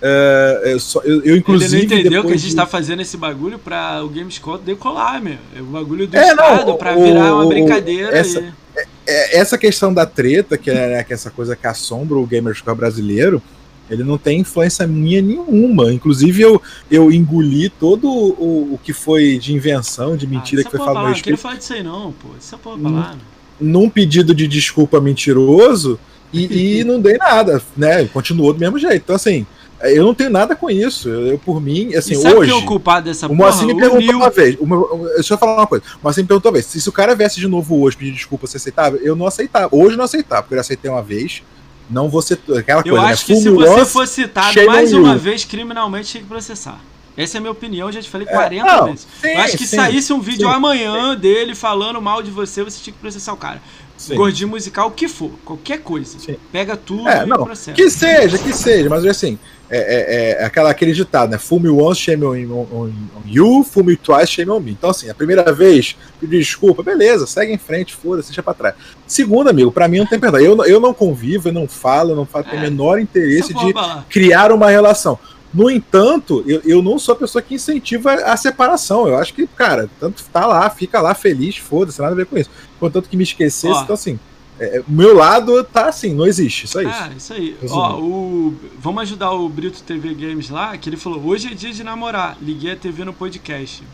Uh, 0.00 0.66
eu, 0.66 0.80
só, 0.80 1.00
eu, 1.02 1.22
eu, 1.24 1.36
inclusive. 1.36 1.82
Ele 1.82 1.86
não 1.86 1.98
entendeu 2.00 2.24
que 2.24 2.32
a 2.32 2.36
gente 2.36 2.50
de... 2.50 2.56
tá 2.56 2.66
fazendo 2.66 3.02
esse 3.02 3.16
bagulho 3.16 3.58
pra 3.58 4.02
o 4.04 4.08
Gamescom 4.08 4.58
decolar, 4.58 5.20
meu. 5.20 5.38
É 5.56 5.60
o 5.60 5.64
bagulho 5.64 6.06
do 6.06 6.16
é, 6.16 6.28
Estado 6.28 6.66
não, 6.66 6.76
pra 6.76 6.96
o, 6.96 7.02
virar 7.02 7.34
uma 7.34 7.46
brincadeira. 7.46 8.16
Essa, 8.16 8.40
e... 8.40 8.52
É, 8.76 8.86
é, 9.06 9.38
essa 9.38 9.58
questão 9.58 9.92
da 9.92 10.06
treta, 10.06 10.56
que 10.56 10.70
é, 10.70 10.88
né, 10.88 11.04
que 11.04 11.12
é 11.12 11.14
essa 11.14 11.30
coisa 11.30 11.56
que 11.56 11.66
assombra 11.66 12.16
o 12.16 12.26
Gamerscore 12.26 12.76
brasileiro, 12.76 13.42
ele 13.90 14.04
não 14.04 14.16
tem 14.16 14.40
influência 14.40 14.86
minha 14.86 15.20
nenhuma. 15.20 15.92
Inclusive, 15.92 16.42
eu, 16.42 16.62
eu 16.90 17.10
engoli 17.10 17.68
todo 17.68 18.08
o, 18.08 18.74
o 18.74 18.80
que 18.82 18.92
foi 18.92 19.38
de 19.38 19.52
invenção, 19.52 20.16
de 20.16 20.26
mentira 20.26 20.62
ah, 20.62 20.64
que 20.64 20.70
foi 20.70 20.78
falado. 20.78 21.08
Não 21.08 21.14
queria 21.14 21.38
falar 21.38 21.56
disso 21.56 21.72
aí, 21.72 21.82
não, 21.82 22.12
pô. 22.12 22.28
Isso 22.38 22.54
é 22.54 22.58
porra 22.58 22.78
falar. 22.78 23.18
Num 23.60 23.90
pedido 23.90 24.32
de 24.32 24.46
desculpa 24.46 25.00
mentiroso 25.00 25.98
e, 26.32 26.78
e 26.80 26.84
não 26.84 27.00
dei 27.00 27.16
nada, 27.16 27.60
né? 27.76 28.04
Continuou 28.06 28.52
do 28.52 28.60
mesmo 28.60 28.78
jeito. 28.78 29.02
Então, 29.02 29.16
assim. 29.16 29.44
Eu 29.80 30.04
não 30.04 30.14
tenho 30.14 30.30
nada 30.30 30.56
com 30.56 30.70
isso. 30.70 31.08
Eu, 31.08 31.26
eu 31.26 31.38
por 31.38 31.60
mim, 31.60 31.94
assim, 31.94 32.14
e 32.14 32.34
hoje. 32.34 32.52
o 32.52 32.64
culpado 32.64 33.06
dessa 33.06 33.28
o 33.28 33.34
Moacir 33.34 33.66
me 33.66 33.76
perguntou 33.76 34.16
uma 34.16 34.30
vez. 34.30 34.56
Uma, 34.58 34.84
deixa 35.14 35.34
eu 35.34 35.38
falar 35.38 35.56
uma 35.56 35.66
coisa. 35.66 35.84
O 35.96 35.98
Moacir 36.02 36.24
me 36.24 36.28
perguntou 36.28 36.50
uma 36.50 36.54
vez. 36.54 36.66
Se, 36.66 36.80
se 36.80 36.88
o 36.88 36.92
cara 36.92 37.14
viesse 37.14 37.38
de 37.38 37.46
novo 37.46 37.80
hoje 37.80 37.96
pedir 37.96 38.12
desculpa, 38.12 38.46
você 38.46 38.56
aceitava? 38.56 38.96
Eu 38.96 39.14
não 39.14 39.26
aceitava. 39.26 39.68
Hoje 39.74 39.92
eu 39.92 39.98
não 39.98 40.04
aceitava, 40.04 40.42
porque 40.42 40.54
eu 40.54 40.60
aceitei 40.60 40.90
uma 40.90 41.02
vez. 41.02 41.42
Não 41.88 42.08
vou 42.08 42.20
ser. 42.20 42.38
Aquela 42.56 42.80
eu 42.80 42.90
coisa, 42.90 43.06
né? 43.06 43.12
acho 43.12 43.30
né? 43.30 43.36
que 43.36 43.42
se 43.42 43.50
você 43.50 43.84
for 43.86 44.06
citado 44.06 44.66
mais 44.66 44.92
uma 44.92 45.12
you. 45.12 45.18
vez 45.18 45.44
criminalmente, 45.44 46.08
tinha 46.08 46.22
que 46.22 46.28
processar. 46.28 46.78
Essa 47.16 47.36
é 47.36 47.38
a 47.38 47.40
minha 47.40 47.50
opinião, 47.50 47.90
já 47.90 48.00
te 48.00 48.08
falei 48.08 48.28
40 48.28 48.54
é, 48.54 48.76
não, 48.76 48.84
vezes. 48.84 49.08
Sim, 49.20 49.28
eu 49.28 49.40
acho 49.40 49.58
que 49.58 49.66
sim, 49.66 49.74
saísse 49.74 50.12
um 50.12 50.20
vídeo 50.20 50.48
sim, 50.48 50.54
amanhã 50.54 51.16
dele 51.16 51.52
falando 51.52 52.00
mal 52.00 52.22
de 52.22 52.30
você, 52.30 52.62
você 52.62 52.80
tinha 52.80 52.94
que 52.94 53.00
processar 53.00 53.32
o 53.32 53.36
cara. 53.36 53.60
Sim. 53.98 54.14
Gordinho 54.14 54.48
musical, 54.48 54.86
o 54.86 54.90
que 54.92 55.08
for, 55.08 55.32
qualquer 55.44 55.80
coisa. 55.80 56.16
Pega 56.52 56.76
tudo 56.76 57.08
é, 57.08 57.26
não. 57.26 57.44
Que 57.74 57.90
seja, 57.90 58.38
que 58.38 58.52
seja, 58.52 58.88
mas 58.88 59.04
assim, 59.04 59.36
é, 59.68 59.78
é, 59.78 60.40
é, 60.40 60.44
aquela, 60.44 60.70
aquele 60.70 60.92
ditado, 60.92 61.30
né? 61.30 61.36
Fool 61.36 61.60
me 61.60 61.68
once, 61.68 62.00
shame 62.00 62.24
on, 62.24 62.32
on, 62.32 62.66
on, 62.72 62.92
you, 63.26 63.64
fool 63.64 63.84
me 63.84 63.96
twice, 63.96 64.30
shame 64.32 64.50
on 64.50 64.60
me. 64.60 64.70
Então, 64.70 64.88
assim, 64.88 65.10
a 65.10 65.14
primeira 65.14 65.52
vez, 65.52 65.96
pedir 66.20 66.38
desculpa, 66.38 66.80
beleza, 66.82 67.26
segue 67.26 67.52
em 67.52 67.58
frente, 67.58 67.92
foda-se, 67.92 68.28
deixa 68.28 68.42
pra 68.42 68.54
trás. 68.54 68.76
Segundo, 69.04 69.50
amigo, 69.50 69.72
pra 69.72 69.88
mim 69.88 69.98
não 69.98 70.06
tem 70.06 70.18
perdão. 70.18 70.40
Eu, 70.40 70.64
eu 70.64 70.78
não 70.78 70.94
convivo, 70.94 71.48
eu 71.48 71.52
não 71.52 71.66
falo, 71.66 72.12
eu 72.12 72.16
não 72.16 72.24
faço, 72.24 72.48
tenho 72.48 72.62
o 72.62 72.66
é. 72.66 72.70
menor 72.70 73.00
interesse 73.00 73.52
de 73.52 73.74
criar 74.08 74.52
uma 74.52 74.70
relação. 74.70 75.18
No 75.52 75.70
entanto, 75.70 76.44
eu, 76.46 76.60
eu 76.64 76.82
não 76.82 76.98
sou 76.98 77.14
a 77.14 77.16
pessoa 77.16 77.40
que 77.40 77.54
incentiva 77.54 78.12
a 78.12 78.36
separação. 78.36 79.08
Eu 79.08 79.16
acho 79.16 79.32
que, 79.32 79.46
cara, 79.46 79.88
tanto 79.98 80.22
tá 80.32 80.46
lá, 80.46 80.68
fica 80.68 81.00
lá 81.00 81.14
feliz, 81.14 81.56
foda-se, 81.56 82.00
nada 82.00 82.12
a 82.12 82.16
ver 82.16 82.26
com 82.26 82.36
isso. 82.36 82.50
Contanto 82.78 83.08
que 83.08 83.16
me 83.16 83.22
esquecesse, 83.22 83.72
Ó, 83.72 83.82
então 83.82 83.94
assim. 83.94 84.18
É, 84.60 84.82
meu 84.88 85.14
lado 85.14 85.62
tá 85.62 85.88
assim, 85.88 86.12
não 86.12 86.26
existe, 86.26 86.66
só 86.66 86.82
isso. 86.82 86.90
Ah, 86.92 87.10
isso 87.16 87.32
aí. 87.32 87.56
Ó, 87.70 88.00
o, 88.00 88.56
vamos 88.78 89.02
ajudar 89.02 89.30
o 89.30 89.48
Brito 89.48 89.82
TV 89.84 90.14
Games 90.14 90.50
lá, 90.50 90.76
que 90.76 90.88
ele 90.88 90.96
falou: 90.96 91.24
hoje 91.24 91.46
é 91.46 91.54
dia 91.54 91.72
de 91.72 91.84
namorar. 91.84 92.36
Liguei 92.42 92.72
a 92.72 92.76
TV 92.76 93.04
no 93.04 93.12
podcast. 93.12 93.84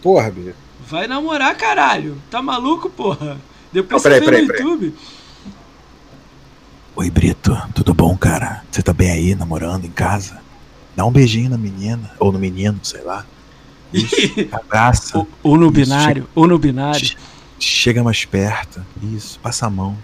Porra, 0.00 0.30
Bia. 0.30 0.54
Vai 0.88 1.08
namorar, 1.08 1.56
caralho. 1.56 2.16
Tá 2.30 2.40
maluco, 2.40 2.88
porra? 2.88 3.36
Depois 3.72 4.02
não, 4.02 4.10
você 4.10 4.20
vê 4.20 4.30
no 4.30 4.38
YouTube. 4.38 4.94
Oi, 7.00 7.12
Brito, 7.12 7.56
tudo 7.76 7.94
bom, 7.94 8.16
cara? 8.16 8.64
Você 8.72 8.82
tá 8.82 8.92
bem 8.92 9.12
aí, 9.12 9.32
namorando 9.36 9.84
em 9.84 9.90
casa? 9.90 10.42
Dá 10.96 11.06
um 11.06 11.12
beijinho 11.12 11.48
na 11.48 11.56
menina, 11.56 12.10
ou 12.18 12.32
no 12.32 12.40
menino, 12.40 12.80
sei 12.82 13.02
lá. 13.02 13.24
Isso, 13.92 14.16
abraça. 14.50 15.24
Ou, 15.40 15.56
no 15.56 15.70
binário, 15.70 16.28
ou 16.34 16.48
no 16.48 16.58
binário. 16.58 17.16
Chega 17.56 18.02
mais 18.02 18.24
perto. 18.24 18.84
Isso, 19.00 19.38
passa 19.38 19.66
a 19.66 19.70
mão. 19.70 19.96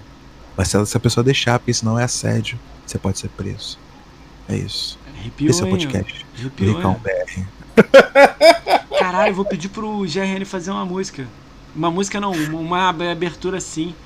Mas 0.56 0.68
se, 0.68 0.86
se 0.86 0.96
a 0.96 1.00
pessoa 1.00 1.24
deixar, 1.24 1.58
porque 1.58 1.74
senão 1.74 1.98
é 1.98 2.04
assédio, 2.04 2.60
você 2.86 2.96
pode 2.96 3.18
ser 3.18 3.28
preso. 3.30 3.76
É 4.48 4.56
isso. 4.56 4.96
Arrepiou, 5.18 5.50
Esse 5.50 5.62
é 5.62 5.66
o 5.66 5.70
podcast. 5.70 6.26
Arrepiou, 6.38 6.76
Ricão 6.76 7.00
BR. 7.02 7.42
Caralho, 8.96 9.32
eu 9.32 9.34
vou 9.34 9.44
pedir 9.44 9.68
pro 9.68 10.02
GRN 10.02 10.44
fazer 10.44 10.70
uma 10.70 10.84
música. 10.84 11.26
Uma 11.74 11.90
música 11.90 12.20
não, 12.20 12.30
uma 12.30 12.88
abertura 12.88 13.58
assim. 13.58 13.96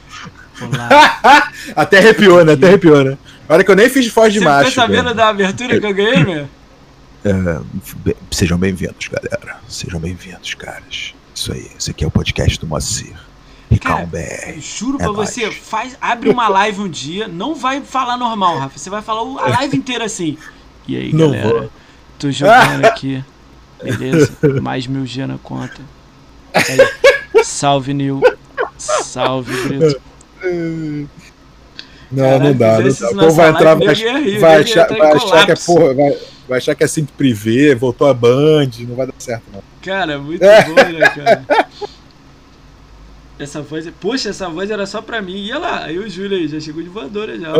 Até 1.77 1.99
arrepiou, 1.99 2.45
né? 2.45 2.53
Até 2.53 2.67
arrepiou, 2.69 3.05
né? 3.05 3.19
Olha 3.49 3.65
que 3.65 3.71
eu 3.71 3.77
nem 3.77 3.89
fiz 3.89 4.07
voz 4.09 4.33
de 4.33 4.41
Você 4.41 4.45
macho. 4.45 4.71
Você 4.71 4.77
tá 4.77 4.83
sabendo 4.83 5.15
da 5.15 5.29
abertura 5.29 5.79
que 5.79 5.87
eu 5.87 5.95
ganhei, 5.95 6.25
meu? 6.25 6.49
É, 7.25 7.61
sejam 8.31 8.59
bem-vindos, 8.59 9.09
galera. 9.09 9.59
Sejam 9.69 9.99
bem-vindos, 9.99 10.55
caras. 10.55 11.15
Isso 11.35 11.53
aí, 11.53 11.69
esse 11.79 11.91
aqui 11.91 12.05
é 12.05 12.07
o 12.07 12.11
podcast 12.11 12.59
do 12.61 12.67
Moacir. 12.67 13.15
Ricão 13.71 14.07
BR. 14.07 14.61
Juro 14.61 14.97
é 14.97 14.99
pra 14.99 15.13
nóis. 15.13 15.31
você, 15.31 15.51
faz, 15.51 15.97
abre 16.01 16.31
uma 16.31 16.49
live 16.49 16.81
um 16.81 16.89
dia, 16.89 17.29
não 17.29 17.55
vai 17.55 17.83
falar 17.83 18.17
normal, 18.17 18.59
Rafa. 18.59 18.79
Você 18.79 18.89
vai 18.89 19.03
falar 19.03 19.21
a 19.43 19.49
live 19.49 19.77
inteira 19.77 20.05
assim. 20.05 20.39
E 20.87 20.97
aí, 20.97 21.13
não 21.13 21.31
galera? 21.31 21.49
Vou. 21.49 21.71
Tô 22.19 22.31
jogando 22.31 22.85
aqui. 22.87 23.23
Beleza? 23.83 24.33
Mais 24.63 24.87
mil 24.87 25.07
G 25.07 25.27
na 25.27 25.39
conta. 25.39 25.81
Aí. 26.55 27.45
Salve, 27.45 27.95
Nil. 27.95 28.21
Salve, 28.77 29.55
Brito. 29.63 30.01
Não, 32.11 32.25
Caraca, 32.25 32.45
não 32.45 32.57
dá. 32.57 32.81
Não 32.81 32.89
dá. 32.89 33.11
O 33.11 33.15
povo 33.15 33.33
vai 33.33 33.51
entrar, 33.51 33.75
vai, 33.75 33.95
rir, 33.95 34.39
vai, 34.39 34.63
achar, 34.63 34.89
vai 34.89 35.13
achar 35.13 35.45
que 35.45 35.53
é 35.53 35.55
porra, 35.55 35.95
vai, 35.95 36.19
vai 36.49 36.59
achar 36.59 36.75
que 36.75 36.85
é 36.85 36.87
sempre 36.87 37.13
privê, 37.17 37.75
voltou 37.75 38.07
a 38.07 38.15
Band, 38.15 38.71
não 38.81 38.97
vai 38.97 39.07
dar 39.07 39.15
certo, 39.19 39.45
não. 39.53 39.63
Cara, 39.83 40.19
muito 40.19 40.41
bom, 40.41 40.93
né, 40.93 41.11
cara? 41.11 41.69
Essa 43.39 43.63
voz, 43.63 43.89
poxa, 44.01 44.31
essa 44.31 44.49
voz 44.49 44.69
era 44.69 44.85
só 44.85 45.01
pra 45.01 45.23
mim. 45.23 45.37
E 45.37 45.53
olha 45.53 45.61
lá, 45.61 45.85
aí 45.85 45.97
o 45.97 46.11
Júlio 46.11 46.37
aí, 46.37 46.49
já 46.49 46.59
chegou 46.59 46.83
de 46.83 46.89
voadora 46.89 47.39
já. 47.39 47.53
Ô, 47.53 47.59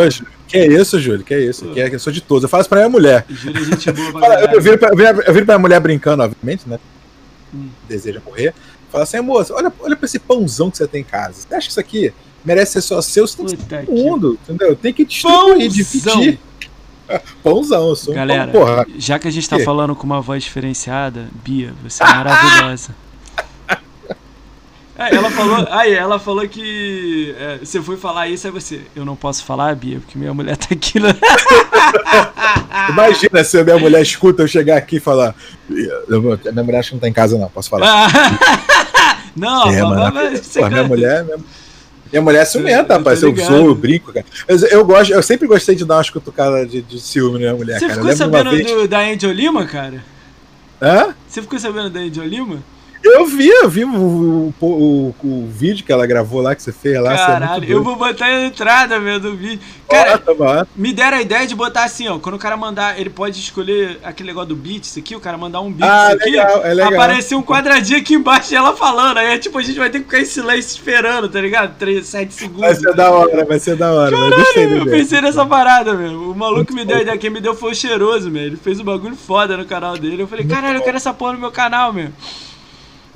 que 0.49 0.59
é 0.59 0.67
isso, 0.67 0.99
Júlio? 0.99 1.23
Que 1.23 1.35
é 1.35 1.41
isso? 1.41 1.67
Que 1.69 1.81
é, 1.81 1.89
que 1.89 1.95
eu 1.95 2.01
sou 2.01 2.13
de 2.13 2.21
todos. 2.21 2.43
Eu 2.43 2.49
faço 2.49 2.69
pra 2.69 2.79
minha 2.79 2.89
mulher. 2.89 3.25
Júlio 3.29 3.63
é 3.63 3.65
gente 3.65 3.93
boa 3.93 4.13
pra 4.13 4.41
eu, 4.53 4.61
viro 4.61 4.77
pra, 4.77 4.89
eu 4.89 4.97
viro 5.33 5.47
pra 5.47 5.55
minha 5.55 5.59
mulher 5.59 5.79
brincando, 5.79 6.25
obviamente, 6.25 6.69
né? 6.69 6.81
Hum. 7.55 7.69
Deseja 7.89 8.21
morrer. 8.27 8.53
Fala 8.91 9.05
assim, 9.05 9.21
moça, 9.21 9.55
olha, 9.55 9.73
olha 9.79 9.95
pra 9.95 10.07
esse 10.07 10.19
pãozão 10.19 10.69
que 10.69 10.79
você 10.79 10.89
tem 10.89 11.03
em 11.03 11.05
casa. 11.05 11.43
Você 11.43 11.55
acha 11.55 11.67
que 11.67 11.71
isso 11.71 11.81
aqui 11.81 12.13
merece 12.45 12.73
ser 12.73 12.83
só 12.83 13.03
seu? 13.03 13.27
Você 13.27 13.37
tem 13.37 13.57
que 13.57 13.65
ser 13.65 13.91
mundo, 13.91 14.39
entendeu? 14.43 14.77
Tem 14.77 14.93
que 14.93 15.05
distribuir, 15.05 15.69
dividir. 15.69 16.39
Pãozão, 17.43 17.89
eu 17.89 17.97
sou 17.97 18.15
Galera, 18.15 18.51
um 18.51 18.53
pão, 18.53 18.87
já 18.97 19.19
que 19.19 19.29
a 19.29 19.31
gente 19.31 19.49
tá 19.49 19.57
que? 19.57 19.65
falando 19.65 19.95
com 19.97 20.05
uma 20.05 20.21
voz 20.21 20.43
diferenciada, 20.43 21.29
Bia, 21.45 21.73
você 21.83 22.03
é 22.03 22.07
maravilhosa. 22.07 22.95
É, 25.01 25.15
ela 25.15 25.31
falou, 25.31 25.65
aí 25.71 25.95
ela 25.95 26.19
falou 26.19 26.49
que 26.49 27.33
é, 27.39 27.59
você 27.59 27.81
foi 27.81 27.97
falar 27.97 28.27
isso, 28.27 28.49
aí 28.49 28.53
você, 28.53 28.81
eu 28.97 29.05
não 29.05 29.15
posso 29.15 29.45
falar, 29.45 29.73
Bia, 29.77 30.01
porque 30.01 30.19
minha 30.19 30.35
mulher 30.35 30.57
tá 30.57 30.67
aqui. 30.73 30.99
Né? 30.99 31.15
Imagina 32.91 33.45
se 33.45 33.61
a 33.61 33.63
minha 33.63 33.79
mulher 33.79 34.03
escuta 34.03 34.43
eu 34.43 34.49
chegar 34.49 34.77
aqui 34.77 34.97
e 34.97 35.01
falar, 35.01 35.37
minha 35.69 36.65
mulher 36.65 36.81
acho 36.81 36.89
que 36.89 36.95
não 36.97 37.01
tá 37.01 37.09
em 37.09 37.13
casa 37.13 37.39
não, 37.39 37.49
posso 37.49 37.71
falar. 37.71 38.11
não, 39.37 39.71
é, 39.71 39.83
mano, 39.83 40.13
pô, 40.53 40.69
minha 40.69 40.83
mulher, 40.83 41.25
minha, 41.25 41.39
Minha 42.13 42.23
mulher 42.23 42.43
é 42.43 42.45
ciumenta, 42.45 42.95
Eu- 42.95 42.97
eu 42.97 42.99
rapaz. 42.99 43.23
Eu 43.23 43.37
sou, 43.39 43.67
eu 43.67 43.75
brinco, 43.75 44.13
cara. 44.13 44.25
Eu, 44.47 44.57
eu 44.69 44.85
gosto, 44.85 45.13
eu 45.13 45.23
sempre 45.23 45.47
gostei 45.47 45.75
de 45.75 45.85
dar 45.85 45.97
umas 45.97 46.11
cutucadas 46.11 46.71
de, 46.71 46.81
de 46.83 47.01
ciúme 47.01 47.35
na 47.35 47.39
minha 47.39 47.55
mulher, 47.55 47.79
Você 47.79 47.87
cara. 47.87 48.01
Eu 48.01 48.05
ficou 48.05 48.17
sabendo 48.17 48.51
vez. 48.51 48.67
do- 48.67 48.89
da 48.89 48.99
Angel 49.01 49.33
Lima, 49.33 49.67
cara? 49.67 50.03
Hã? 50.81 51.15
Você 51.29 51.43
ficou 51.43 51.59
sabendo 51.59 51.91
da 51.91 52.01
Angel 52.01 52.25
Lima? 52.25 52.63
Eu 53.03 53.27
vi, 53.27 53.49
eu 53.49 53.69
vi 53.69 53.85
o, 53.85 53.89
o, 53.97 54.55
o- 54.61 55.15
o 55.23 55.49
vídeo 55.51 55.85
que 55.85 55.93
ela 55.93 56.07
gravou 56.07 56.43
lá, 56.43 56.55
que 56.55 56.63
você 56.63 56.73
fez 56.73 57.01
lá. 57.01 57.15
é 57.15 57.17
Caralho, 57.17 57.61
doido. 57.61 57.73
eu 57.73 57.83
vou 57.83 57.97
botar 57.97 58.27
a 58.27 58.45
entrada, 58.45 58.99
meu, 58.99 59.21
do 59.21 59.37
vídeo. 59.37 59.61
Cara, 59.89 60.19
Bota, 60.19 60.35
bota. 60.35 60.69
me 60.77 60.93
deram 60.93 61.17
a 61.17 61.23
ideia 61.23 61.47
de 61.47 61.55
botar 61.55 61.85
assim, 61.85 62.09
ó. 62.09 62.19
Quando 62.19 62.35
o 62.35 62.39
cara 62.39 62.57
mandar, 62.57 63.01
ele 63.01 63.09
pode 63.09 63.39
escolher 63.41 63.99
aquele 64.03 64.29
negócio 64.31 64.49
do 64.51 64.57
beats 64.57 64.99
aqui, 64.99 65.15
o 65.17 65.21
cara 65.21 65.39
mandar 65.39 65.61
um 65.61 65.71
beats 65.73 65.89
Ah, 65.91 66.09
aqui. 66.13 66.25
legal, 66.31 66.65
é 66.67 66.75
legal. 66.75 66.93
Aparecer 66.95 67.35
um 67.37 67.43
quadradinho 67.43 67.99
aqui 68.01 68.15
embaixo 68.15 68.53
e 68.53 68.57
ela 68.57 68.77
falando. 68.77 69.19
Aí 69.19 69.29
é 69.29 69.39
tipo, 69.39 69.57
a 69.59 69.63
gente 69.63 69.79
vai 69.79 69.89
ter 69.89 70.01
que 70.01 70.05
ficar 70.05 70.21
em 70.21 70.25
silêncio 70.27 70.71
esperando, 70.77 71.29
tá 71.29 71.41
ligado? 71.41 71.79
3, 71.79 72.05
7 72.07 72.35
segundos. 72.35 72.61
Vai 72.61 72.75
ser 72.75 72.95
da 72.95 73.11
hora, 73.11 73.45
vai 73.45 73.59
ser 73.59 73.77
da 73.77 73.93
hora. 73.93 74.15
gostei 74.31 74.67
do 74.67 74.77
Eu 74.77 74.87
pensei 74.87 75.21
nessa 75.23 75.47
parada, 75.47 75.95
meu. 75.95 76.31
O 76.31 76.35
maluco 76.37 76.75
me 76.75 76.85
deu 76.85 76.99
a 76.99 77.01
ideia, 77.03 77.17
quem 77.17 77.31
me 77.31 77.41
deu 77.41 77.55
foi 77.55 77.73
o 77.73 77.75
cheiroso, 77.75 78.29
meu. 78.31 78.43
Ele 78.43 78.57
fez 78.57 78.79
um 78.81 78.85
bagulho 78.85 79.17
foda 79.17 79.57
no 79.57 79.65
canal 79.65 79.97
dele. 79.97 80.21
Eu 80.23 80.29
falei, 80.29 80.45
caralho, 80.45 80.79
eu 80.79 80.83
quero 80.83 80.97
essa 80.97 81.15
porra 81.15 81.33
no 81.35 81.39
meu 81.39 81.51
canal, 81.53 81.93
meu. 81.93 82.11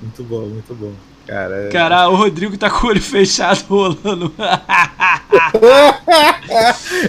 Muito 0.03 0.23
bom, 0.25 0.41
muito 0.47 0.75
bom. 0.75 0.93
Cara, 1.27 1.67
é- 1.67 1.69
Caralho, 1.69 2.13
o 2.13 2.17
Rodrigo 2.17 2.59
tá 2.59 2.69
com 2.69 2.87
o 2.87 2.91
olho 2.91 3.01
fechado 3.01 3.65
rolando. 3.69 4.33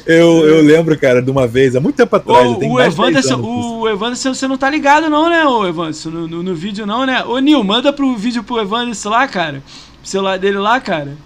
eu, 0.06 0.48
eu 0.48 0.62
lembro, 0.64 0.98
cara, 1.00 1.22
de 1.22 1.30
uma 1.32 1.48
vez, 1.48 1.76
há 1.76 1.80
muito 1.82 1.96
tempo 1.96 2.16
atrás. 2.16 2.48
Ô, 2.48 2.52
o, 2.58 2.74
mais 2.76 2.94
de 2.96 3.02
10 3.02 3.26
Evanderson, 3.26 3.42
o 3.42 3.90
Evanderson, 3.90 4.34
você 4.34 4.48
não 4.48 4.58
tá 4.58 4.70
ligado 4.70 5.10
não, 5.10 5.30
né, 5.30 5.44
o 5.46 5.66
Evanderson? 5.68 6.10
No, 6.10 6.28
no, 6.28 6.44
no 6.44 6.56
vídeo 6.56 6.86
não, 6.86 7.06
né? 7.06 7.24
Ô, 7.24 7.40
Nil, 7.40 7.64
manda 7.64 7.92
pro 7.92 8.16
vídeo 8.16 8.44
pro 8.44 8.60
Evanderson 8.62 9.10
lá, 9.10 9.28
cara. 9.28 9.64
O 10.04 10.08
celular 10.08 10.38
dele 10.38 10.58
lá, 10.58 10.80
cara. 10.80 11.18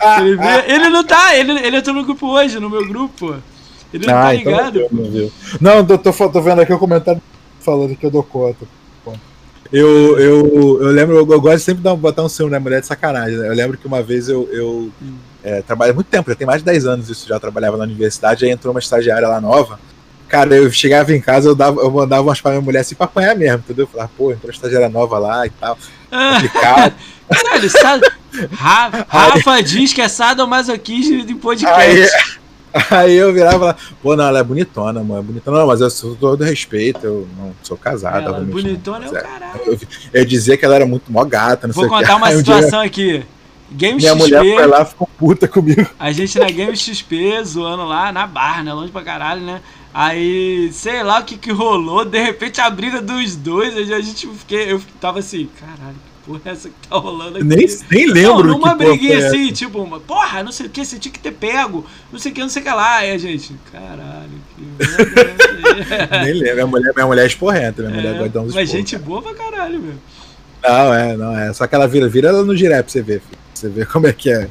Ah, 0.00 0.20
Ele, 0.20 0.36
vê- 0.36 0.64
ele 0.74 0.88
não 0.88 1.04
tá, 1.04 1.36
ele, 1.36 1.52
ele 1.52 1.76
entrou 1.76 1.94
no 1.94 2.04
grupo 2.04 2.26
hoje, 2.28 2.58
no 2.58 2.68
meu 2.70 2.86
grupo, 2.86 3.14
pô. 3.28 3.34
Ele 3.92 4.06
não 4.06 4.12
tá 4.14 4.26
Ah, 4.28 4.34
então 4.34 4.52
ligado. 4.52 4.80
não, 4.80 4.88
viu, 4.88 5.04
não, 5.04 5.10
viu. 5.10 5.32
não 5.60 5.84
tô, 5.84 5.98
tô, 5.98 6.28
tô 6.30 6.40
vendo 6.40 6.60
aqui 6.60 6.72
o 6.72 6.78
comentário 6.78 7.20
falando 7.60 7.94
que 7.94 8.04
eu 8.06 8.10
dou 8.10 8.22
conta. 8.22 8.66
Eu, 9.72 10.18
eu, 10.18 10.78
eu 10.82 10.88
lembro, 10.90 11.16
eu, 11.16 11.24
gosto 11.40 11.56
de 11.58 11.62
sempre 11.62 11.82
dar, 11.82 11.94
botar 11.96 12.22
um 12.22 12.28
ciúme 12.28 12.50
na 12.50 12.60
mulher 12.60 12.80
de 12.80 12.86
sacanagem. 12.86 13.38
Né? 13.38 13.48
Eu 13.48 13.54
lembro 13.54 13.78
que 13.78 13.86
uma 13.86 14.02
vez 14.02 14.28
eu, 14.28 14.48
eu 14.52 14.90
Hum. 15.00 15.14
é, 15.42 15.62
trabalhei 15.62 15.92
há 15.92 15.94
muito 15.94 16.08
tempo, 16.08 16.30
já 16.30 16.36
tem 16.36 16.46
mais 16.46 16.60
de 16.60 16.66
10 16.66 16.86
anos 16.86 17.08
isso, 17.08 17.26
já 17.28 17.40
trabalhava 17.40 17.76
na 17.78 17.84
universidade, 17.84 18.44
aí 18.44 18.50
entrou 18.50 18.72
uma 18.74 18.80
estagiária 18.80 19.26
lá 19.26 19.40
nova. 19.40 19.80
Cara, 20.28 20.54
eu 20.54 20.70
chegava 20.70 21.14
em 21.14 21.20
casa, 21.20 21.48
eu, 21.48 21.54
dava, 21.54 21.80
eu 21.80 21.90
mandava 21.90 22.22
umas 22.22 22.40
pra 22.40 22.52
minha 22.52 22.60
mulher 22.62 22.80
assim 22.80 22.94
pra 22.94 23.04
apanhar 23.06 23.34
mesmo, 23.36 23.58
entendeu? 23.58 23.84
Eu 23.84 23.88
falava, 23.88 24.10
pô, 24.16 24.30
entrou 24.32 24.48
uma 24.48 24.54
estagiária 24.54 24.88
nova 24.88 25.18
lá 25.18 25.46
e 25.46 25.50
tal. 25.50 25.78
Complicado. 26.10 26.94
caralho, 27.28 27.70
sado... 27.70 28.12
Ra- 28.52 29.04
Rafa 29.08 29.62
diz 29.62 29.92
que 29.92 30.00
é 30.00 30.08
sadomasoquismo 30.08 31.24
de 31.26 31.34
podcast. 31.34 32.40
aí 32.90 33.14
eu 33.14 33.32
virava 33.32 33.56
e 33.56 33.58
falava, 33.58 33.78
pô, 34.02 34.16
não, 34.16 34.24
ela 34.24 34.38
é 34.38 34.44
bonitona, 34.44 35.00
amor, 35.00 35.18
é 35.18 35.22
bonitona. 35.22 35.58
Não, 35.58 35.66
mas 35.66 35.80
eu 35.80 35.90
sou 35.90 36.16
todo 36.16 36.42
respeito, 36.42 37.04
eu 37.04 37.28
não 37.36 37.54
sou 37.62 37.76
casado. 37.76 38.26
Ela, 38.26 38.38
obviamente, 38.38 38.62
bonitona 38.62 38.98
não, 39.00 39.06
é 39.06 39.10
o 39.10 39.22
caralho. 39.22 39.60
Eu, 39.66 39.78
eu 40.12 40.24
dizia 40.24 40.56
que 40.56 40.64
ela 40.64 40.74
era 40.76 40.86
muito 40.86 41.12
mó 41.12 41.24
gata, 41.24 41.66
não 41.66 41.74
Vou 41.74 41.84
sei 41.84 41.92
o 41.92 41.92
que. 41.92 42.00
contar 42.00 42.16
uma 42.16 42.26
Aí 42.28 42.36
um 42.36 42.42
dia 42.42 42.54
situação 42.56 42.80
aqui. 42.80 43.24
Game 43.70 43.96
Minha 43.98 44.14
mulher 44.14 44.40
foi 44.40 44.50
XP, 44.50 44.66
lá 44.66 44.82
e 44.82 44.84
ficou 44.84 45.08
puta 45.18 45.48
comigo. 45.48 45.86
a 45.98 46.12
gente 46.12 46.38
na 46.38 46.46
Game 46.46 46.76
XP 46.76 47.42
zoando 47.44 47.84
lá 47.84 48.12
na 48.12 48.26
barra, 48.26 48.62
né? 48.62 48.72
Longe 48.72 48.92
pra 48.92 49.02
caralho, 49.02 49.40
né? 49.40 49.60
Aí, 49.94 50.70
sei 50.72 51.02
lá 51.02 51.20
o 51.20 51.24
que 51.24 51.36
que 51.36 51.52
rolou, 51.52 52.04
de 52.04 52.22
repente 52.22 52.60
a 52.60 52.70
briga 52.70 53.00
dos 53.02 53.36
dois, 53.36 53.76
a 53.76 54.00
gente 54.00 54.26
fiquei, 54.28 54.72
eu 54.72 54.80
tava 54.98 55.18
assim, 55.18 55.48
caralho, 55.60 55.96
porra 56.24 56.40
é 56.44 56.50
essa 56.50 56.68
que 56.68 56.88
tá 56.88 56.96
rolando 56.96 57.38
aqui? 57.38 57.44
Nem, 57.44 57.66
nem 57.90 58.06
lembro. 58.06 58.48
Não, 58.48 58.58
numa 58.58 58.74
briguinha 58.74 59.18
foi 59.18 59.26
assim, 59.26 59.52
tipo, 59.52 59.80
uma, 59.82 60.00
porra, 60.00 60.42
não 60.42 60.52
sei 60.52 60.66
o 60.66 60.70
que, 60.70 60.84
você 60.84 60.98
tinha 60.98 61.12
que 61.12 61.18
ter 61.18 61.32
pego, 61.32 61.84
não 62.12 62.18
sei 62.18 62.32
o 62.32 62.34
que, 62.34 62.40
não 62.40 62.48
sei 62.48 62.62
o 62.62 62.64
que 62.64 62.70
lá. 62.70 62.98
A 62.98 63.18
gente, 63.18 63.54
caralho, 63.70 64.30
que 64.56 64.62
merda. 64.62 66.22
Nem 66.24 66.34
lembro. 66.34 66.54
Minha 66.54 66.66
mulher, 66.66 66.92
minha 66.94 67.06
mulher 67.06 67.24
é 67.24 67.28
minha 67.82 67.96
mulher 67.96 68.14
É, 68.14 68.18
gosta 68.18 68.28
de 68.28 68.34
dar 68.34 68.40
uns 68.42 68.54
mas 68.54 68.70
gente 68.70 68.92
cara. 68.92 69.04
boa 69.04 69.22
pra 69.22 69.34
caralho, 69.34 69.80
meu. 69.80 69.94
Não, 70.62 70.94
é, 70.94 71.16
não 71.16 71.36
é. 71.36 71.52
Só 71.52 71.66
que 71.66 71.74
ela 71.74 71.88
vira, 71.88 72.08
vira 72.08 72.28
ela 72.28 72.44
no 72.44 72.54
direct 72.54 72.84
pra 72.84 72.92
você 72.92 73.02
ver, 73.02 73.20
filho. 73.20 73.41
Você 73.62 73.68
vê 73.68 73.86
como 73.86 74.08
é 74.08 74.12
que 74.12 74.28
é. 74.30 74.48